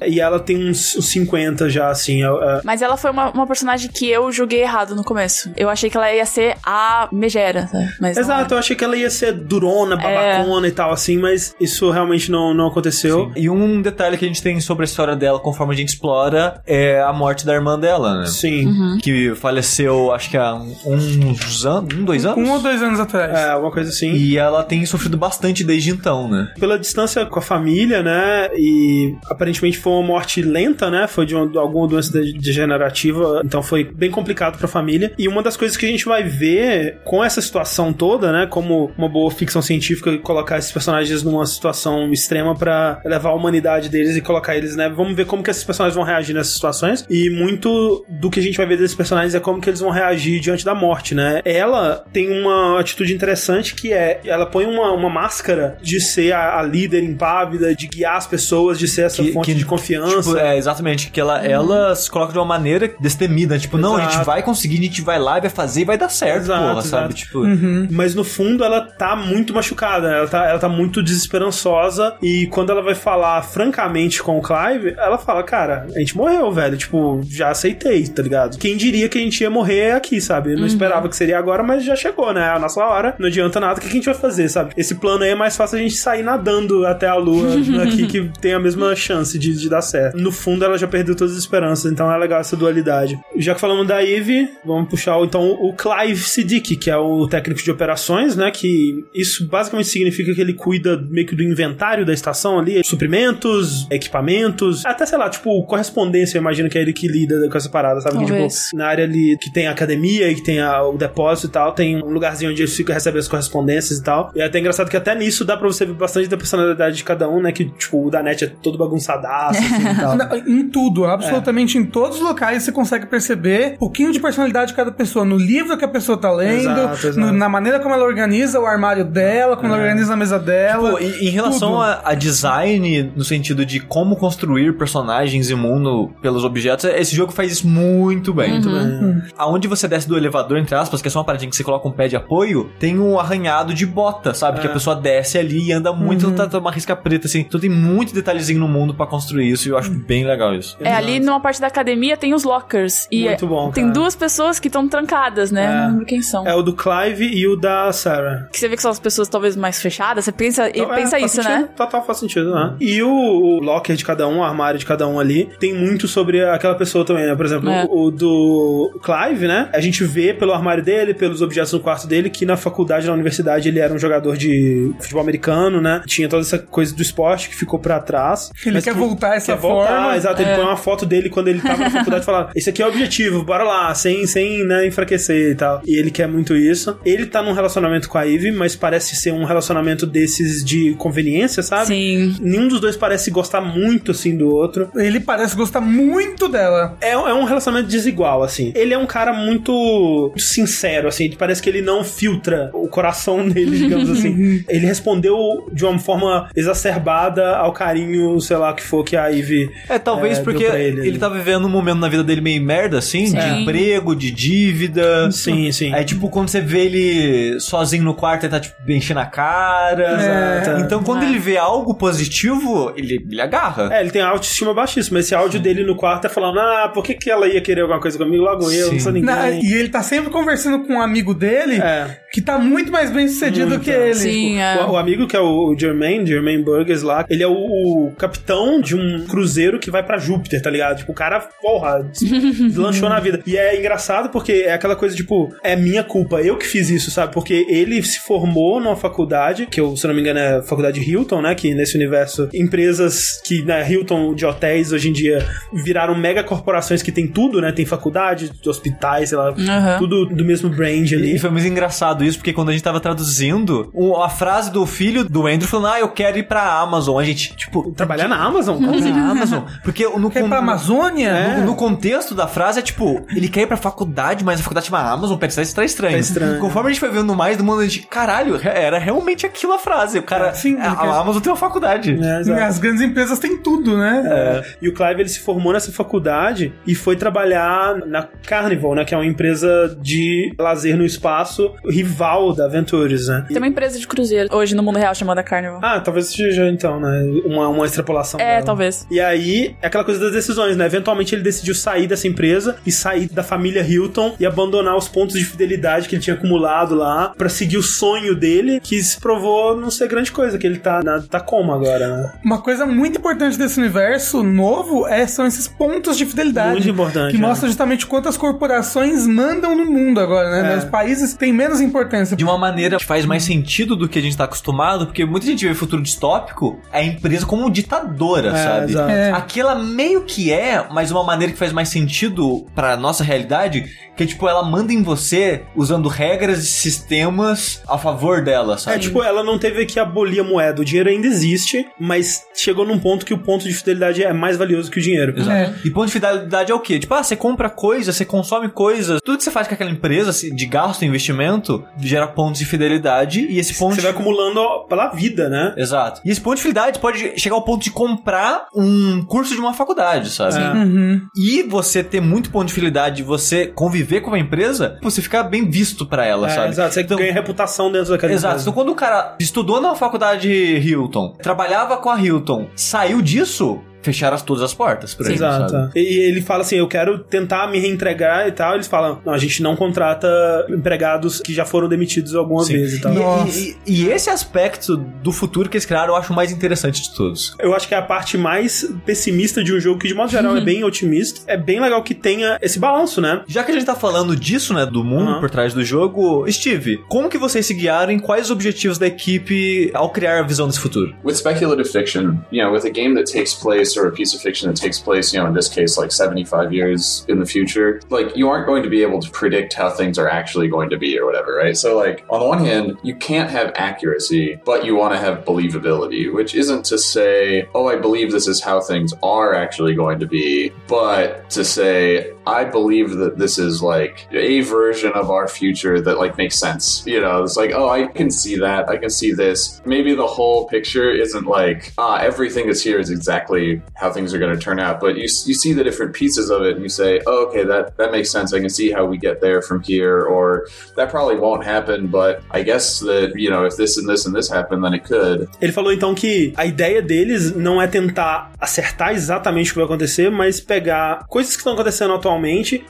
E 0.05 0.19
ela 0.19 0.39
tem 0.39 0.69
uns, 0.69 0.95
uns 0.95 1.07
50 1.09 1.69
já, 1.69 1.89
assim. 1.89 2.23
é- 2.23 2.27
é- 2.27 2.61
Mas 2.63 2.81
ela 2.81 2.97
foi 2.97 3.11
uma, 3.11 3.29
uma 3.31 3.47
personagem 3.47 3.89
que 3.91 4.09
eu 4.09 4.31
julguei 4.31 4.61
errado 4.61 4.95
no 4.95 5.03
começo. 5.03 5.51
Eu 5.55 5.69
achei 5.69 5.89
que 5.89 5.97
ela 5.97 6.11
ia 6.13 6.25
ser 6.25 6.55
a 6.65 7.07
megera, 7.11 7.67
sabe? 7.67 7.89
Mas 7.99 8.15
não 8.15 8.23
Exato, 8.23 8.53
eu 8.53 8.57
achei 8.57 8.75
que 8.75 8.83
ela 8.83 8.95
ia 8.95 9.09
ser 9.09 9.33
durona, 9.33 9.95
babacona 9.95 10.67
e 10.67 10.71
tal, 10.71 10.91
assim, 10.91 11.17
mas 11.17 11.55
isso 11.59 11.89
realmente 11.91 12.31
não, 12.31 12.53
não 12.53 12.67
aconteceu. 12.67 13.31
E 13.35 13.49
um 13.49 13.81
detalhe 13.81 14.17
que 14.17 14.25
a 14.25 14.27
gente 14.27 14.41
tem 14.41 14.59
sobre 14.59 14.83
a 14.83 14.85
história 14.85 15.15
dela, 15.15 15.39
conforme 15.39 15.73
a 15.73 15.77
gente 15.77 15.89
explora, 15.89 16.61
é 16.65 17.01
a 17.01 17.13
morte 17.13 17.45
da 17.45 17.53
irmã 17.53 17.79
dela, 17.79 18.21
né? 18.21 18.25
Sim. 18.27 18.97
Que 19.01 19.33
faleceu, 19.35 20.11
acho 20.11 20.29
que 20.29 20.37
há 20.37 20.53
uns 20.53 21.65
anos, 21.65 21.93
um, 21.95 22.03
dois 22.03 22.25
anos? 22.25 22.37
Um 22.47 22.51
ou 22.51 22.59
dois 22.59 22.81
anos 22.81 22.99
atrás. 22.99 23.31
É, 23.37 23.49
alguma 23.51 23.71
coisa 23.71 23.89
assim. 23.89 24.11
E 24.13 24.37
ela 24.37 24.63
tem 24.63 24.85
sofrido 24.85 25.17
bastante 25.17 25.63
desde 25.63 25.91
então, 25.91 26.27
né? 26.27 26.51
Pela 26.59 26.77
distância 26.79 27.25
com 27.25 27.39
a 27.39 27.41
família, 27.41 28.01
né? 28.03 28.49
E 28.55 29.12
aparentemente 29.29 29.77
foi 29.77 29.93
uma 29.93 30.03
morte 30.03 30.41
lenta, 30.41 30.89
né? 30.89 31.07
Foi 31.07 31.25
de, 31.25 31.35
uma, 31.35 31.59
alguma 31.59 31.87
doença 31.87 32.21
de- 32.21 32.33
degenerativa, 32.33 33.41
então 33.43 33.61
foi 33.61 33.83
bem 33.83 34.09
complicado 34.11 34.57
pra 34.57 34.67
família. 34.67 35.11
E 35.17 35.27
uma 35.27 35.41
das 35.43 35.55
coisas 35.57 35.77
que 35.77 35.85
a 35.85 35.89
gente 35.89 36.05
vai 36.05 36.23
ver 36.23 36.99
com 37.03 37.23
essa 37.23 37.41
situação 37.41 37.91
toda, 37.93 38.31
né? 38.31 38.47
Como 38.49 38.91
uma 38.97 39.09
boa 39.09 39.29
ficção 39.31 39.61
científica, 39.61 40.17
colocar 40.19 40.57
esses 40.57 40.71
personagens 40.71 41.23
numa 41.23 41.45
situação 41.45 42.11
extrema 42.11 42.55
pra 42.55 43.01
levar 43.05 43.29
a 43.29 43.33
humanidade 43.35 43.89
deles 43.89 44.15
e 44.15 44.21
colocar 44.21 44.55
eles, 44.55 44.75
né? 44.75 44.89
Vamos 44.89 45.15
ver 45.15 45.25
como 45.25 45.43
que 45.43 45.49
esses 45.49 45.63
personagens 45.63 45.95
vão 45.95 46.03
reagir 46.03 46.33
nessas 46.33 46.53
situações. 46.53 47.05
E 47.09 47.29
muito 47.29 48.05
do 48.09 48.29
que 48.29 48.39
a 48.39 48.43
gente 48.43 48.57
vai 48.57 48.65
ver 48.65 48.77
desses 48.77 48.95
personagens 48.95 49.35
é 49.35 49.39
como 49.39 49.59
que 49.61 49.69
eles 49.69 49.79
vão 49.79 49.89
reagir 49.89 50.39
diante 50.39 50.65
da 50.65 50.73
morte, 50.75 51.13
né? 51.15 51.41
Ela 51.45 52.03
tem 52.11 52.29
uma 52.31 52.79
atitude 52.79 53.13
interessante 53.13 53.75
que 53.75 53.91
é 53.93 54.21
ela 54.25 54.45
põe 54.45 54.65
uma, 54.65 54.91
uma 54.91 55.09
máscara 55.09 55.77
de 55.81 55.99
ser 55.99 56.31
a, 56.33 56.59
a 56.59 56.63
líder 56.63 57.03
impávida, 57.03 57.75
de 57.75 57.87
guiar 57.87 58.15
as 58.17 58.27
pessoas, 58.27 58.79
de 58.79 58.87
ser 58.87 59.02
essa 59.03 59.21
Que- 59.23 59.31
fonte 59.31 59.45
que, 59.51 59.53
de 59.57 59.65
confiança. 59.65 60.21
Tipo, 60.21 60.37
é, 60.37 60.57
exatamente. 60.57 61.09
Que 61.11 61.19
ela, 61.19 61.45
ela 61.45 61.95
se 61.95 62.09
coloca 62.09 62.31
de 62.33 62.39
uma 62.39 62.45
maneira 62.45 62.91
destemida. 62.99 63.57
Tipo, 63.59 63.77
não, 63.77 63.95
a 63.95 64.01
gente 64.01 64.11
Exato. 64.11 64.25
vai 64.25 64.41
conseguir, 64.43 64.79
a 64.79 64.83
gente 64.83 65.01
vai 65.01 65.19
lá 65.19 65.37
e 65.37 65.41
vai 65.41 65.49
fazer 65.49 65.81
e 65.81 65.85
vai 65.85 65.97
dar 65.97 66.09
certo, 66.09 66.43
Exato, 66.43 66.59
porra, 66.61 66.71
exato. 66.79 66.87
sabe? 66.87 67.13
Tipo, 67.13 67.43
Mas 67.91 68.15
no 68.15 68.23
fundo 68.23 68.63
ela 68.63 68.81
tá 68.81 69.15
muito 69.15 69.53
machucada, 69.53 70.07
ela 70.09 70.27
tá, 70.27 70.45
ela 70.49 70.59
tá 70.59 70.69
muito 70.69 71.01
desesperançosa. 71.03 72.15
E 72.21 72.47
quando 72.47 72.71
ela 72.71 72.81
vai 72.81 72.95
falar 72.95 73.41
francamente 73.43 74.21
com 74.21 74.37
o 74.37 74.41
Clive, 74.41 74.95
ela 74.97 75.17
fala: 75.17 75.43
Cara, 75.43 75.87
a 75.95 75.99
gente 75.99 76.15
morreu, 76.15 76.51
velho. 76.51 76.77
Tipo, 76.77 77.21
já 77.27 77.49
aceitei, 77.49 78.07
tá 78.07 78.21
ligado? 78.21 78.57
Quem 78.57 78.77
diria 78.77 79.09
que 79.09 79.17
a 79.17 79.21
gente 79.21 79.41
ia 79.41 79.49
morrer 79.49 79.91
aqui, 79.91 80.19
sabe? 80.21 80.53
Eu 80.53 80.57
não 80.59 80.67
esperava 80.67 81.09
que 81.09 81.15
seria 81.15 81.37
agora, 81.37 81.63
mas 81.63 81.83
já 81.83 81.95
chegou, 81.95 82.33
né? 82.33 82.43
É 82.43 82.49
a 82.49 82.59
nossa 82.59 82.83
hora, 82.83 83.15
não 83.19 83.27
adianta 83.27 83.59
nada. 83.59 83.79
O 83.79 83.81
que 83.81 83.87
que 83.87 83.93
a 83.93 83.95
gente 83.95 84.05
vai 84.05 84.13
fazer, 84.13 84.49
sabe? 84.49 84.73
Esse 84.77 84.95
plano 84.95 85.23
aí 85.23 85.31
é 85.31 85.35
mais 85.35 85.55
fácil 85.55 85.77
a 85.77 85.81
gente 85.81 85.95
sair 85.95 86.23
nadando 86.23 86.85
até 86.85 87.07
a 87.07 87.15
lua 87.15 87.47
aqui, 87.83 88.07
que 88.07 88.31
tem 88.41 88.53
a 88.53 88.59
mesma 88.59 88.92
chance 88.95 89.37
de, 89.37 89.53
de 89.53 89.69
dar 89.69 89.81
certo. 89.81 90.17
No 90.17 90.31
fundo, 90.31 90.63
ela 90.65 90.77
já 90.77 90.87
perdeu 90.87 91.15
todas 91.15 91.33
as 91.33 91.39
esperanças, 91.39 91.91
então 91.91 92.11
é 92.11 92.17
legal 92.17 92.39
essa 92.41 92.55
dualidade. 92.55 93.19
Já 93.37 93.53
que 93.55 93.61
falamos 93.61 93.87
da 93.87 94.03
Eve, 94.03 94.49
vamos 94.65 94.89
puxar 94.89 95.19
então 95.23 95.49
o 95.51 95.73
Clive 95.73 96.19
Siddiq, 96.23 96.75
que 96.77 96.89
é 96.89 96.97
o 96.97 97.27
técnico 97.27 97.61
de 97.61 97.71
operações, 97.71 98.35
né? 98.35 98.51
Que 98.51 99.05
isso 99.13 99.47
basicamente 99.47 99.87
significa 99.89 100.33
que 100.33 100.41
ele 100.41 100.53
cuida 100.53 100.97
meio 101.09 101.27
que 101.27 101.35
do 101.35 101.43
inventário 101.43 102.05
da 102.05 102.13
estação 102.13 102.59
ali, 102.59 102.83
suprimentos, 102.83 103.87
equipamentos, 103.89 104.85
até 104.85 105.05
sei 105.05 105.17
lá, 105.17 105.29
tipo, 105.29 105.63
correspondência, 105.65 106.37
eu 106.37 106.41
imagino 106.41 106.69
que 106.69 106.77
é 106.77 106.81
ele 106.81 106.93
que 106.93 107.07
lida 107.07 107.47
com 107.49 107.57
essa 107.57 107.69
parada, 107.69 107.99
sabe? 108.01 108.17
Que, 108.19 108.25
tipo, 108.25 108.37
na 108.73 108.87
área 108.87 109.03
ali 109.05 109.37
que 109.39 109.51
tem 109.51 109.67
a 109.67 109.71
academia 109.71 110.29
e 110.29 110.35
que 110.35 110.43
tem 110.43 110.59
a- 110.59 110.83
o 110.83 110.97
depósito 110.97 111.47
e 111.47 111.51
tal, 111.51 111.71
tem 111.73 111.97
um 112.03 112.09
lugarzinho 112.09 112.51
onde 112.51 112.61
eles 112.61 112.75
ficam 112.75 112.93
recebendo 112.93 113.19
as 113.19 113.27
correspondências 113.27 113.99
e 113.99 114.03
tal. 114.03 114.31
E 114.35 114.41
é 114.41 114.45
até 114.45 114.59
engraçado 114.59 114.89
que 114.89 114.97
até 114.97 115.15
nisso 115.15 115.43
dá 115.45 115.57
pra 115.57 115.67
você 115.67 115.85
ver 115.85 115.93
bastante 115.93 116.27
da 116.27 116.37
personalidade 116.37 116.95
de 116.97 117.03
cada 117.03 117.29
um, 117.29 117.41
né? 117.41 117.51
Que, 117.51 117.65
tipo, 117.65 118.07
o 118.07 118.09
da 118.09 118.21
net 118.21 118.43
é 118.43 118.47
todo 118.47 118.72
bagunçadaço, 118.77 119.59
assim 119.59 119.87
e 119.89 119.95
tal. 119.95 120.37
Em 120.47 120.67
tudo, 120.69 121.05
absolutamente 121.05 121.77
em 121.77 121.85
todos 121.85 122.17
os 122.17 122.23
locais 122.23 122.63
você 122.63 122.71
consegue 122.71 123.05
perceber 123.05 123.73
um 123.75 123.77
pouquinho 123.77 124.11
de 124.11 124.19
personalidade 124.19 124.67
de 124.71 124.73
cada 124.75 124.91
pessoa. 124.91 125.25
No 125.25 125.37
livro 125.37 125.77
que 125.77 125.85
a 125.85 125.87
pessoa 125.87 126.17
tá 126.17 126.31
lendo, 126.31 126.53
Exato, 126.71 127.07
exato. 127.07 127.19
no- 127.19 127.31
na 127.31 127.49
maneira 127.49 127.79
como 127.79 127.93
ela 127.95 128.03
organiza 128.05 128.59
o 128.59 128.65
armário 128.65 129.03
dela, 129.05 129.55
como 129.55 129.67
ela 129.73 129.77
organiza 129.81 130.13
a 130.13 130.15
mesa 130.15 130.39
dela. 130.39 130.91
Pô, 130.91 130.99
e- 130.99 131.27
em 131.27 131.29
relação 131.29 131.81
a, 131.81 132.01
a 132.03 132.13
design, 132.13 133.11
no 133.15 133.23
sentido 133.23 133.65
de 133.65 133.79
como 133.79 134.15
construir 134.15 134.77
personagens 134.77 135.49
e 135.49 135.55
mundo 135.55 136.11
pelos 136.21 136.43
objetos, 136.43 136.85
esse 136.85 137.15
jogo 137.15 137.31
faz 137.31 137.51
isso 137.51 137.67
muito 137.67 138.33
bem. 138.33 138.51
Muito 138.51 138.69
bem. 138.69 139.21
Aonde 139.37 139.67
você 139.67 139.87
desce 139.87 140.07
do 140.07 140.17
elevador, 140.17 140.57
entre 140.57 140.75
aspas, 140.75 141.01
que 141.01 141.07
é 141.07 141.11
só 141.11 141.19
uma 141.19 141.25
paradinha 141.25 141.49
que 141.49 141.55
você 141.55 141.63
coloca 141.63 141.87
um 141.87 141.91
pé 141.91 142.07
de 142.07 142.15
apoio, 142.15 142.69
tem 142.79 142.99
um 142.99 143.19
arranhado 143.19 143.73
de 143.73 143.85
bota, 143.85 144.33
sabe? 144.33 144.59
Que 144.59 144.67
a 144.67 144.69
pessoa 144.69 144.95
desce 144.95 145.37
ali 145.37 145.67
e 145.69 145.71
anda 145.71 145.91
muito, 145.93 146.31
tá, 146.31 146.47
tá 146.47 146.57
uma 146.59 146.71
risca 146.71 146.95
preta, 146.95 147.27
assim. 147.27 147.39
Então 147.41 147.59
tem 147.59 147.69
muito 147.69 148.13
detalhezinho 148.13 148.59
no 148.63 148.67
mundo 148.69 148.93
pra 148.93 149.05
construir 149.05 149.49
isso 149.49 149.67
e 149.67 149.71
eu 149.71 149.77
acho 149.77 149.91
bem 149.91 150.25
legal 150.25 150.53
isso. 150.55 150.77
É, 150.79 150.93
ali 150.93 151.19
numa 151.19 151.39
parte 151.39 151.59
da 151.61 151.67
academia 151.67 152.17
tem 152.17 152.33
os 152.33 152.43
lockers. 152.43 153.07
E 153.11 153.25
Muito 153.25 153.45
é- 153.45 153.47
bom, 153.47 153.71
tem 153.71 153.83
cara. 153.85 153.93
duas 153.93 154.15
pessoas 154.15 154.59
que 154.59 154.67
estão 154.67 154.87
trancadas, 154.87 155.51
né? 155.51 155.63
É. 155.65 155.67
Não 155.83 155.87
lembro 155.91 156.05
quem 156.05 156.21
são. 156.21 156.47
É 156.47 156.53
o 156.55 156.61
do 156.61 156.73
Clive 156.73 157.25
e 157.25 157.47
o 157.47 157.55
da 157.55 157.91
Sarah. 157.91 158.47
Que 158.51 158.59
você 158.59 158.67
vê 158.67 158.75
que 158.75 158.81
são 158.81 158.91
as 158.91 158.99
pessoas 158.99 159.27
talvez 159.27 159.55
mais 159.55 159.81
fechadas. 159.81 160.25
Você 160.25 160.31
pensa, 160.31 160.67
e 160.67 160.71
Então, 160.79 160.93
é, 160.93 160.95
pensa 160.95 161.11
faz 161.11 161.23
isso, 161.25 161.35
sentido. 161.43 161.61
né? 161.61 161.69
Total 161.75 162.05
faz 162.05 162.17
sentido, 162.19 162.53
né? 162.53 162.75
E 162.79 163.01
o, 163.03 163.59
locker 163.61 163.95
de 163.95 164.05
cada 164.05 164.27
um, 164.27 164.39
o 164.39 164.43
armário 164.43 164.79
de 164.79 164.85
cada 164.85 165.07
um 165.07 165.19
ali, 165.19 165.49
tem 165.59 165.73
muito 165.73 166.07
sobre 166.07 166.43
aquela 166.43 166.75
pessoa 166.75 167.05
também, 167.05 167.25
né? 167.25 167.35
Por 167.35 167.45
exemplo, 167.45 167.69
É. 167.69 167.85
o, 167.89 168.05
o 168.07 168.11
do 168.11 168.99
Clive, 169.03 169.47
né? 169.47 169.69
A 169.73 169.79
gente 169.79 170.03
vê 170.03 170.33
pelo 170.33 170.53
armário 170.53 170.83
dele, 170.83 171.13
pelos 171.13 171.41
objetos 171.41 171.73
no 171.73 171.79
quarto 171.79 172.07
dele, 172.07 172.29
que 172.29 172.45
na 172.45 172.55
faculdade, 172.57 173.07
na 173.07 173.13
universidade, 173.13 173.67
ele 173.69 173.79
era 173.79 173.93
um 173.93 173.99
jogador 173.99 174.37
de 174.37 174.93
futebol 174.99 175.21
americano, 175.21 175.81
né? 175.81 176.01
Tinha 176.05 176.27
toda 176.29 176.41
essa 176.41 176.57
coisa 176.59 176.95
do 176.95 177.01
esporte 177.01 177.49
que 177.49 177.55
ficou 177.55 177.79
pra 177.79 177.99
trás. 177.99 178.51
Ele 178.65 178.75
Mas 178.75 178.83
quer 178.83 178.93
que- 178.93 178.99
voltar 178.99 179.35
essa 179.35 179.53
quer 179.53 179.59
voltar, 179.59 179.87
forma. 179.97 180.15
Exato, 180.17 180.41
ele 180.41 180.51
É. 180.51 180.55
põe 180.55 180.63
uma 180.65 180.77
foto 180.77 181.05
dele 181.05 181.29
quando 181.29 181.47
ele 181.47 181.59
tava 181.61 181.77
na 181.83 181.89
faculdade 181.89 182.23
e 182.23 182.25
fala: 182.25 182.49
Esse 182.55 182.69
aqui 182.69 182.81
é 182.81 182.85
o 182.85 182.89
objetivo, 182.89 183.43
bora 183.43 183.63
lá, 183.63 183.93
sem, 183.95 184.25
sem 184.27 184.65
né, 184.65 184.85
enfraquecer 184.87 185.51
e 185.51 185.55
tal. 185.55 185.81
E 185.85 185.97
ele 185.97 186.11
quer 186.11 186.27
muito 186.27 186.55
isso. 186.55 186.97
Ele 187.05 187.25
tá 187.25 187.41
num 187.41 187.53
relacionamento 187.53 188.07
com 188.09 188.17
a 188.17 188.27
Eve, 188.27 188.51
mas 188.51 188.75
parece 188.75 189.15
ser 189.15 189.31
um 189.33 189.43
relacionamento 189.43 190.05
desses 190.05 190.63
de 190.63 190.93
conveniência, 190.97 191.63
sabe? 191.63 191.87
Sim. 191.87 192.35
Nenhum 192.41 192.67
dos 192.67 192.79
dois 192.79 192.95
parece 192.95 193.31
gostar 193.31 193.61
muito 193.61 194.11
assim 194.11 194.35
do 194.37 194.49
outro. 194.49 194.89
Ele 194.95 195.19
parece 195.19 195.55
gostar 195.55 195.81
muito 195.81 196.47
dela. 196.47 196.97
É, 197.01 197.11
é 197.11 197.33
um 197.33 197.43
relacionamento 197.45 197.89
desigual, 197.89 198.43
assim. 198.43 198.71
Ele 198.75 198.93
é 198.93 198.97
um 198.97 199.05
cara 199.07 199.33
muito, 199.33 199.71
muito 199.73 200.39
sincero, 200.41 201.07
assim. 201.07 201.31
Parece 201.37 201.61
que 201.61 201.69
ele 201.69 201.81
não 201.81 202.03
filtra 202.03 202.69
o 202.73 202.87
coração 202.87 203.47
dele, 203.49 203.77
digamos 203.77 204.09
assim. 204.09 204.63
Ele 204.69 204.85
respondeu 204.85 205.67
de 205.71 205.85
uma 205.85 205.97
forma 205.99 206.49
exacerbada 206.55 207.55
ao 207.57 207.71
carinho, 207.71 208.39
sei 208.43 208.57
lá, 208.57 208.73
que 208.73 208.83
for 208.83 209.03
que 209.03 209.15
a 209.17 209.27
Ivy. 209.27 209.69
É, 209.89 209.97
talvez 209.97 210.37
É, 210.37 210.41
porque 210.43 210.63
ele, 210.63 211.07
ele, 211.07 211.17
tá 211.17 211.27
vivendo 211.29 211.65
um 211.65 211.69
momento 211.69 211.97
na 211.99 212.07
vida 212.09 212.23
dele 212.23 212.41
meio 212.41 212.61
merda, 212.61 212.97
assim, 212.99 213.23
de 213.25 213.41
Sim. 213.41 213.61
emprego, 213.61 214.15
de 214.15 214.29
dívida. 214.31 215.31
Sim, 215.31 215.71
sim. 215.71 215.93
É 215.93 216.03
tipo 216.03 216.29
quando 216.29 216.49
você 216.49 216.61
vê 216.61 216.85
ele 216.85 217.59
sozinho 217.59 218.03
no 218.03 218.13
quarto, 218.13 218.43
ele 218.43 218.51
tá 218.51 218.59
tipo 218.59 218.75
enchendo 218.87 219.19
a 219.21 219.25
cara. 219.25 220.61
Exato. 220.63 220.81
Então 220.81 221.03
quando 221.03 221.23
É. 221.23 221.25
ele 221.27 221.39
vê 221.39 221.57
algo 221.57 221.95
positivo, 221.95 222.93
ele, 222.95 223.25
ele 223.29 223.41
agarra. 223.41 223.89
É, 223.93 224.01
ele 224.01 224.11
tem 224.11 224.21
a 224.21 224.27
autoestima 224.29 224.73
baixíssima. 224.73 225.19
Esse 225.19 225.33
áudio 225.33 225.59
dele 225.59 225.83
no 225.83 225.95
quarto 225.95 226.25
é 226.25 226.29
falando: 226.29 226.59
Ah, 226.59 226.89
por 226.93 227.03
que, 227.03 227.13
que 227.13 227.29
ela 227.29 227.47
ia 227.47 227.61
querer 227.61 227.81
alguma 227.81 227.99
coisa 227.99 228.17
comigo? 228.17 228.43
Logo 228.43 228.63
eu, 228.71 228.87
Sim. 228.87 228.93
não 228.93 228.99
sou 228.99 229.11
ninguém. 229.11 229.25
Na- 229.35 229.49
e 229.51 229.73
ele 229.73 229.89
tá 229.89 230.01
sempre 230.03 230.29
conversando 230.29 230.85
com 230.85 230.93
um 230.93 231.01
amigo 231.01 231.33
dele 231.33 231.75
É. 231.77 232.17
que 232.31 232.41
tá 232.41 232.57
muito 232.57 232.91
mais 232.91 233.11
bem 233.11 233.27
sucedido 233.27 233.69
Muito. 233.69 233.83
que 233.83 233.91
ele. 233.91 234.15
Sim, 234.15 234.59
é. 234.59 234.83
O, 234.83 234.91
o 234.91 234.97
amigo 234.97 235.27
que 235.27 235.35
é 235.35 235.39
o 235.39 235.75
Jermaine, 235.77 236.25
Jermaine 236.25 236.63
Burgers 236.63 237.01
lá, 237.03 237.25
ele 237.29 237.43
é 237.43 237.47
o, 237.47 237.53
o 237.53 238.13
capitão 238.33 238.81
de 238.81 238.95
um 238.95 239.25
cruzeiro 239.25 239.79
que 239.79 239.91
vai 239.91 240.01
pra 240.03 240.17
Júpiter, 240.17 240.61
tá 240.61 240.69
ligado? 240.69 240.97
Tipo, 240.97 241.11
o 241.11 241.15
cara, 241.15 241.39
porra, 241.61 242.09
lanchou 242.75 243.07
na 243.07 243.19
vida. 243.19 243.41
E 243.45 243.55
é 243.57 243.77
engraçado 243.79 244.29
porque 244.29 244.63
é 244.65 244.73
aquela 244.73 244.95
coisa, 244.95 245.15
tipo, 245.15 245.53
é 245.63 245.75
minha 245.75 246.03
culpa, 246.03 246.41
eu 246.41 246.57
que 246.57 246.65
fiz 246.65 246.89
isso, 246.89 247.11
sabe? 247.11 247.33
Porque 247.33 247.65
ele 247.69 248.01
se 248.01 248.19
formou 248.19 248.79
numa 248.81 248.95
faculdade, 248.95 249.67
que 249.67 249.79
eu, 249.79 249.95
se 249.95 250.05
eu 250.05 250.09
não 250.09 250.15
me 250.15 250.21
engano 250.21 250.39
é 250.39 250.57
a 250.57 250.63
faculdade 250.63 250.99
Hilton, 250.99 251.41
né? 251.41 251.53
Que 251.55 251.73
nesse 251.75 251.95
universo, 251.95 252.49
empresas 252.53 253.41
que, 253.43 253.61
né, 253.61 253.89
Hilton 253.89 254.33
de 254.33 254.45
hotéis 254.45 254.91
hoje 254.91 255.09
em 255.09 255.13
dia 255.13 255.45
viraram 255.73 256.15
mega 256.17 256.43
corporações 256.43 257.01
que 257.03 257.11
tem 257.11 257.27
tudo, 257.27 257.61
né? 257.61 257.71
Tem 257.71 257.85
faculdade, 257.85 258.51
hospitais, 258.65 259.29
sei 259.29 259.37
lá, 259.37 259.49
Aham. 259.49 259.97
tudo 259.99 260.25
do 260.25 260.43
mesmo 260.43 260.69
brand 260.69 261.11
ali. 261.13 261.35
E 261.35 261.39
foi 261.39 261.49
muito 261.49 261.67
engraçado 261.67 262.23
isso, 262.23 262.37
porque 262.37 262.53
quando 262.53 262.69
a 262.69 262.71
gente 262.71 262.83
tava 262.83 262.99
traduzindo, 262.99 263.91
a 264.21 264.29
frase 264.29 264.71
do 264.71 264.85
filho 264.85 265.23
do 265.23 265.45
Andrew 265.45 265.67
falando, 265.67 265.87
ah, 265.93 265.99
eu 265.99 266.09
quero 266.09 266.37
ir 266.37 266.43
pra 266.47 266.79
Amazon. 266.79 267.19
A 267.19 267.23
gente, 267.23 267.55
tipo, 267.55 267.91
Trabalhar 267.93 268.22
na 268.27 268.43
Amazon? 268.43 268.75
Como 268.75 268.91
na 268.91 268.97
assim? 268.97 269.11
Amazon. 269.11 269.63
Porque 269.83 270.07
no, 270.07 270.29
Quer 270.29 270.43
ir 270.43 270.49
pra 270.49 270.59
Amazônia? 270.59 271.29
É. 271.29 271.57
no, 271.57 271.67
no 271.67 271.75
contexto 271.75 272.35
da 272.35 272.47
frase 272.47 272.79
é 272.79 272.81
tipo, 272.81 273.25
ele 273.35 273.47
quer 273.47 273.61
ir 273.61 273.67
pra 273.67 273.77
faculdade, 273.77 274.43
mas 274.43 274.59
a 274.59 274.63
faculdade 274.63 274.87
chama 274.87 274.99
Amazon, 274.99 275.37
pera, 275.37 275.61
isso 275.61 275.75
tá 275.75 275.83
estranho. 275.83 276.13
Tá 276.13 276.19
estranho. 276.19 276.59
Conforme 276.59 276.89
a 276.89 276.91
gente 276.91 276.99
foi 276.99 277.09
vendo 277.09 277.35
mais 277.35 277.57
do 277.57 277.63
mundo, 277.63 277.81
a 277.81 277.83
gente, 277.87 278.07
caralho, 278.07 278.59
era 278.63 278.97
realmente 278.97 279.45
aquilo 279.45 279.73
a 279.73 279.79
frase. 279.79 280.19
O 280.19 280.23
cara, 280.23 280.53
Sim, 280.53 280.77
a, 280.79 280.91
a 280.91 281.19
Amazon 281.19 281.41
tem 281.41 281.51
uma 281.51 281.57
faculdade. 281.57 282.17
É. 282.21 282.63
As 282.63 282.79
grandes 282.79 283.01
empresas 283.01 283.39
têm 283.39 283.57
tudo, 283.57 283.97
né? 283.97 284.23
É. 284.25 284.75
E 284.81 284.89
o 284.89 284.93
Clive 284.93 285.21
ele 285.21 285.29
se 285.29 285.39
formou 285.39 285.73
nessa 285.73 285.91
faculdade 285.91 286.73
e 286.85 286.95
foi 286.95 287.15
trabalhar 287.15 287.97
na 288.05 288.27
Carnival, 288.45 288.95
né? 288.95 289.05
Que 289.05 289.13
é 289.13 289.17
uma 289.17 289.25
empresa 289.25 289.97
de 290.01 290.53
lazer 290.57 290.95
no 290.97 291.05
espaço, 291.05 291.73
rival 291.85 292.53
da 292.53 292.67
Ventures, 292.67 293.27
né? 293.27 293.45
Tem 293.47 293.57
uma 293.57 293.67
empresa 293.67 293.99
de 293.99 294.07
cruzeiro 294.07 294.49
hoje 294.55 294.75
no 294.75 294.83
mundo 294.83 294.99
real 294.99 295.13
chamada 295.15 295.43
Carnival. 295.43 295.79
Ah, 295.81 295.99
talvez 295.99 296.27
seja 296.27 296.67
então, 296.69 296.99
né? 296.99 297.23
Uma, 297.45 297.67
uma 297.69 297.85
extrapolação. 297.85 298.12
É, 298.39 298.55
dela. 298.55 298.65
talvez. 298.65 299.05
E 299.09 299.19
aí, 299.19 299.75
é 299.81 299.87
aquela 299.87 300.03
coisa 300.03 300.19
das 300.19 300.31
decisões, 300.31 300.75
né? 300.77 300.85
Eventualmente 300.85 301.33
ele 301.35 301.43
decidiu 301.43 301.75
sair 301.75 302.07
dessa 302.07 302.27
empresa 302.27 302.77
e 302.85 302.91
sair 302.91 303.27
da 303.29 303.43
família 303.43 303.81
Hilton 303.81 304.35
e 304.39 304.45
abandonar 304.45 304.95
os 304.95 305.07
pontos 305.07 305.37
de 305.37 305.45
fidelidade 305.45 306.07
que 306.07 306.15
ele 306.15 306.21
tinha 306.23 306.35
acumulado 306.35 306.95
lá 306.95 307.33
pra 307.37 307.49
seguir 307.49 307.77
o 307.77 307.83
sonho 307.83 308.35
dele, 308.35 308.79
que 308.81 309.01
se 309.01 309.19
provou 309.19 309.75
não 309.79 309.89
ser 309.91 310.07
grande 310.07 310.31
coisa, 310.31 310.57
que 310.57 310.65
ele 310.65 310.79
tá 310.79 311.01
na 311.03 311.21
Tacoma 311.21 311.75
agora, 311.75 312.17
né? 312.17 312.33
Uma 312.43 312.61
coisa 312.61 312.85
muito 312.85 313.19
importante 313.19 313.57
desse 313.57 313.79
universo 313.79 314.43
novo 314.43 315.07
é, 315.07 315.25
são 315.27 315.45
esses 315.45 315.67
pontos 315.67 316.17
de 316.17 316.25
fidelidade. 316.25 316.71
Muito 316.71 316.89
importante, 316.89 317.31
Que 317.31 317.41
né? 317.41 317.47
mostram 317.47 317.67
justamente 317.67 318.05
quantas 318.05 318.37
corporações 318.37 319.27
mandam 319.27 319.75
no 319.75 319.85
mundo 319.85 320.19
agora, 320.19 320.49
né? 320.49 320.73
É. 320.73 320.77
Os 320.77 320.85
países 320.85 321.33
têm 321.33 321.53
menos 321.53 321.81
importância. 321.81 322.35
De 322.35 322.43
uma 322.43 322.57
maneira 322.57 322.97
que 322.97 323.05
faz 323.05 323.25
mais 323.25 323.43
sentido 323.43 323.95
do 323.95 324.07
que 324.07 324.19
a 324.19 324.21
gente 324.21 324.37
tá 324.37 324.43
acostumado, 324.45 325.05
porque 325.05 325.25
muita 325.25 325.45
gente 325.45 325.67
vê 325.67 325.73
futuro 325.73 326.01
distópico, 326.01 326.79
a 326.91 327.01
empresa 327.03 327.45
como 327.45 327.69
ditadora, 328.03 328.49
É, 328.49 328.63
sabe? 328.63 328.97
É. 329.11 329.31
Aquela 329.31 329.75
meio 329.75 330.23
que 330.23 330.51
é, 330.51 330.85
mas 330.91 331.11
uma 331.11 331.23
maneira 331.23 331.53
que 331.53 331.59
faz 331.59 331.71
mais 331.71 331.89
sentido 331.89 332.65
pra 332.75 332.97
nossa 332.97 333.23
realidade, 333.23 333.85
que 334.15 334.23
é 334.23 334.25
tipo, 334.25 334.47
ela 334.47 334.63
manda 334.63 334.93
em 334.93 335.01
você 335.01 335.63
usando 335.75 336.07
regras 336.07 336.59
e 336.59 336.67
sistemas 336.67 337.81
a 337.87 337.97
favor 337.97 338.43
dela, 338.43 338.77
sabe? 338.77 338.97
É, 338.97 338.99
tipo, 338.99 339.23
ela 339.23 339.43
não 339.43 339.57
teve 339.57 339.85
que 339.85 339.99
abolir 339.99 340.41
a 340.41 340.43
moeda. 340.43 340.81
O 340.81 340.85
dinheiro 340.85 341.09
ainda 341.09 341.27
existe, 341.27 341.85
mas 341.99 342.43
chegou 342.53 342.85
num 342.85 342.99
ponto 342.99 343.25
que 343.25 343.33
o 343.33 343.37
ponto 343.37 343.67
de 343.67 343.73
fidelidade 343.73 344.23
é 344.23 344.31
mais 344.33 344.57
valioso 344.57 344.91
que 344.91 344.99
o 344.99 345.01
dinheiro. 345.01 345.33
Exato. 345.37 345.51
É. 345.51 345.73
E 345.83 345.89
ponto 345.91 346.07
de 346.07 346.13
fidelidade 346.13 346.71
é 346.71 346.75
o 346.75 346.79
quê? 346.79 346.99
Tipo, 346.99 347.13
ah, 347.15 347.23
você 347.23 347.35
compra 347.35 347.69
coisas, 347.69 348.15
você 348.15 348.25
consome 348.25 348.69
coisas, 348.69 349.19
tudo 349.23 349.37
que 349.37 349.43
você 349.43 349.51
faz 349.51 349.67
com 349.67 349.73
aquela 349.73 349.89
empresa 349.89 350.29
assim, 350.29 350.53
de 350.53 350.65
gasto 350.65 351.01
e 351.03 351.05
investimento 351.05 351.83
gera 351.97 352.27
pontos 352.27 352.59
de 352.59 352.65
fidelidade 352.65 353.45
e 353.49 353.59
esse 353.59 353.73
ponto 353.75 353.95
Você 353.95 354.01
de... 354.01 354.07
vai 354.07 354.11
acumulando 354.11 354.85
pela 354.87 355.09
vida, 355.09 355.49
né? 355.49 355.73
Exato. 355.77 356.21
E 356.23 356.29
esse 356.29 356.41
ponto 356.41 356.55
de 356.55 356.61
fidelidade 356.61 356.99
pode 356.99 357.39
chegar 357.39 357.55
ao 357.55 357.63
ponto 357.63 357.83
de 357.83 357.91
comprar 357.93 358.65
um 358.75 359.23
curso 359.25 359.53
de 359.53 359.59
uma 359.59 359.73
faculdade, 359.73 360.29
sabe? 360.29 360.55
É. 360.57 360.71
Uhum. 360.73 361.21
E 361.35 361.63
você 361.63 362.03
ter 362.03 362.21
muito 362.21 362.49
ponto 362.49 362.67
de 362.67 362.73
fidelidade 362.73 363.21
e 363.21 363.25
você 363.25 363.67
conviver 363.67 364.21
com 364.21 364.29
uma 364.29 364.39
empresa, 364.39 364.97
você 365.01 365.21
fica 365.21 365.43
bem 365.43 365.69
visto 365.69 366.05
pra 366.05 366.25
ela, 366.25 366.47
É, 366.47 366.55
sabe? 366.55 366.69
exato. 366.69 366.93
Você 366.93 367.01
Então- 367.01 367.17
ganha 367.17 367.33
reputação 367.33 367.91
dentro 367.91 368.11
daquela 368.11 368.33
Exato. 368.33 368.53
empresa. 368.55 368.63
Então, 368.69 368.73
quando 368.73 368.91
o 368.91 368.95
cara 368.95 369.35
estudou 369.39 369.79
na 369.79 369.95
faculdade 369.95 370.49
Hilton, 370.49 371.33
trabalhava 371.41 371.97
com 371.97 372.09
a 372.09 372.19
Hilton, 372.19 372.67
saiu 372.75 373.21
disso, 373.21 373.79
fecharam 374.03 374.35
as- 374.35 374.41
todas 374.43 374.61
as 374.63 374.73
portas 374.73 375.13
pra 375.15 375.25
ele, 375.25 375.35
Exato. 375.35 375.71
sabe? 375.71 375.91
E 375.99 376.19
ele 376.29 376.41
fala 376.41 376.61
assim: 376.61 376.75
eu 376.75 376.87
quero 376.87 377.17
tentar 377.19 377.67
me 377.71 377.79
reentregar 377.79 378.47
e 378.47 378.51
tal. 378.51 378.75
Eles 378.75 378.87
falam: 378.87 379.19
não, 379.25 379.33
a 379.33 379.37
gente 379.37 379.63
não 379.63 379.75
contrata 379.75 380.27
empregados 380.69 381.39
que 381.39 381.53
já 381.53 381.65
foram 381.65 381.87
demitidos 381.87 382.35
alguma 382.35 382.63
Sim. 382.63 382.73
vez 382.73 382.93
e 382.93 383.01
tal. 383.01 383.13
E, 383.13 383.15
Nossa. 383.19 383.59
e- 383.59 383.75
e 383.87 384.07
esse 384.09 384.29
aspecto 384.29 384.97
do 384.97 385.31
futuro 385.31 385.69
que 385.69 385.77
eles 385.77 385.85
criaram 385.85 386.09
eu 386.13 386.15
acho 386.15 386.31
o 386.33 386.35
mais 386.35 386.51
interessante 386.51 387.01
de 387.01 387.15
todos. 387.15 387.55
Eu 387.59 387.73
acho 387.75 387.87
que 387.87 387.93
é 387.93 387.97
a 387.97 388.01
parte 388.01 388.37
mais 388.37 388.87
pessimista 389.05 389.63
de 389.63 389.73
um 389.73 389.79
jogo 389.79 389.99
que, 389.99 390.07
de 390.07 390.13
modo 390.13 390.29
geral, 390.31 390.55
é 390.57 390.61
bem 390.61 390.83
otimista. 390.83 391.41
É 391.47 391.57
bem 391.57 391.79
legal 391.79 392.01
que 392.03 392.13
tenha 392.13 392.57
esse 392.61 392.79
balanço, 392.79 393.21
né? 393.21 393.41
Já 393.47 393.63
que 393.63 393.71
a 393.71 393.73
gente 393.73 393.85
tá 393.85 393.95
falando 393.95 394.35
disso, 394.35 394.73
né, 394.73 394.85
do 394.85 395.03
mundo 395.03 395.31
Aham. 395.31 395.39
por 395.39 395.49
trás 395.49 395.73
do 395.73 395.83
jogo, 395.83 396.45
Steve, 396.51 396.97
como 397.07 397.29
que 397.29 397.37
vocês 397.37 397.65
se 397.65 397.73
guiaram 397.73 398.11
em 398.11 398.19
quais 398.19 398.45
os 398.45 398.51
objetivos 398.51 398.97
da 398.97 399.07
equipe 399.07 399.89
ao 399.93 400.09
criar 400.09 400.39
a 400.39 400.43
visão 400.43 400.67
desse 400.67 400.79
futuro? 400.79 401.13
With 401.23 401.35
speculative 401.35 401.87
fiction, 401.89 402.35
you 402.51 402.63
know, 402.63 402.73
with 402.73 402.85
a 402.85 402.89
game 402.89 403.15
that 403.15 403.31
takes 403.31 403.53
place 403.53 403.92
or 403.97 404.07
a 404.07 404.11
piece 404.11 404.33
of 404.33 404.41
fiction 404.41 404.69
that 404.69 404.77
takes 404.77 404.99
place, 404.99 405.33
you 405.33 405.39
know, 405.39 405.47
in 405.47 405.53
this 405.53 405.69
case, 405.69 405.97
like 405.97 406.11
75 406.11 406.73
years 406.73 407.25
in 407.27 407.39
the 407.39 407.45
future, 407.45 408.01
like, 408.09 408.35
you 408.35 408.49
aren't 408.49 408.67
going 408.67 408.83
to 408.83 408.89
be 408.89 409.01
able 409.01 409.21
to 409.21 409.29
predict 409.31 409.73
how 409.73 409.89
things 409.89 410.17
are 410.17 410.29
actually 410.29 410.67
going 410.67 410.89
to 410.89 410.97
be 410.97 411.17
or 411.17 411.25
whatever, 411.25 411.55
right? 411.55 411.77
So, 411.77 411.97
like, 411.97 412.25
on 412.29 412.39
the 412.39 412.47
one 412.47 412.59
hand, 412.59 412.97
you 413.03 413.15
can't 413.15 413.49
have 413.49 413.71
accuracy, 413.75 414.59
but 414.65 414.85
you 414.85 414.95
want 414.95 415.13
to 415.13 415.19
have 415.19 415.45
believability, 415.45 416.33
which 416.33 416.55
isn't 416.55 416.85
to 416.85 416.97
say, 416.97 417.67
oh, 417.73 417.87
I 417.87 417.97
believe 417.97 418.31
this 418.31 418.47
is 418.47 418.61
how 418.61 418.81
things 418.81 419.13
are 419.21 419.53
actually 419.53 419.95
going 419.95 420.19
to 420.19 420.27
be, 420.27 420.71
but 420.87 421.49
to 421.51 421.63
say, 421.63 422.32
I 422.45 422.65
believe 422.65 423.11
that 423.17 423.37
this 423.37 423.57
is 423.57 423.81
like 423.81 424.27
a 424.31 424.61
version 424.61 425.11
of 425.13 425.31
our 425.31 425.47
future 425.47 426.01
that 426.01 426.17
like 426.17 426.37
makes 426.37 426.57
sense. 426.57 427.03
You 427.05 427.21
know, 427.21 427.43
it's 427.43 427.55
like, 427.55 427.71
oh, 427.71 427.89
I 427.89 428.07
can 428.07 428.31
see 428.31 428.57
that. 428.57 428.89
I 428.89 428.97
can 428.97 429.09
see 429.09 429.31
this. 429.31 429.81
Maybe 429.85 430.13
the 430.13 430.27
whole 430.27 430.67
picture 430.67 431.09
isn't 431.11 431.45
like, 431.45 431.93
ah, 431.97 432.17
everything 432.17 432.67
that's 432.67 432.81
here 432.81 432.99
is 432.99 433.09
exactly 433.09 433.81
how 433.95 434.11
things 434.11 434.33
are 434.33 434.39
going 434.39 434.53
to 434.53 434.59
turn 434.61 434.79
out. 434.79 434.99
But 434.99 435.15
you, 435.15 435.23
you 435.23 435.53
see 435.53 435.73
the 435.73 435.83
different 435.83 436.13
pieces 436.13 436.49
of 436.49 436.63
it 436.63 436.75
and 436.75 436.83
you 436.83 436.89
say, 436.89 437.21
oh, 437.25 437.47
okay, 437.47 437.63
that, 437.63 437.97
that 437.97 438.11
makes 438.11 438.29
sense. 438.29 438.53
I 438.53 438.59
can 438.59 438.69
see 438.69 438.91
how 438.91 439.05
we 439.05 439.17
get 439.17 439.39
there 439.39 439.61
from 439.61 439.81
here. 439.81 440.23
Or 440.23 440.67
that 440.95 441.09
probably 441.09 441.37
won't 441.37 441.63
happen, 441.63 442.07
but 442.07 442.43
I 442.51 442.63
guess 442.63 442.99
that, 442.99 443.33
you 443.35 443.49
know, 443.49 443.65
if 443.65 443.77
this 443.77 443.97
and 443.97 444.07
this 444.07 444.25
and 444.25 444.35
this 444.35 444.49
happen, 444.49 444.81
then 444.81 444.93
it 444.93 445.05
could. 445.05 445.49
Ele 445.61 445.71
falou 445.71 445.93
então 445.93 446.13
que 446.13 446.53
a 446.57 446.65
ideia 446.65 447.01
deles 447.01 447.55
não 447.55 447.81
é 447.81 447.87
tentar 447.87 448.51
acertar 448.59 449.13
exatamente 449.13 449.71
o 449.71 449.73
que 449.73 449.79
vai 449.79 449.85
acontecer, 449.85 450.29
mas 450.29 450.59
pegar 450.59 451.25
coisas 451.27 451.53
que 451.53 451.59
estão 451.59 451.73
acontecendo 451.73 452.13
atualmente 452.13 452.32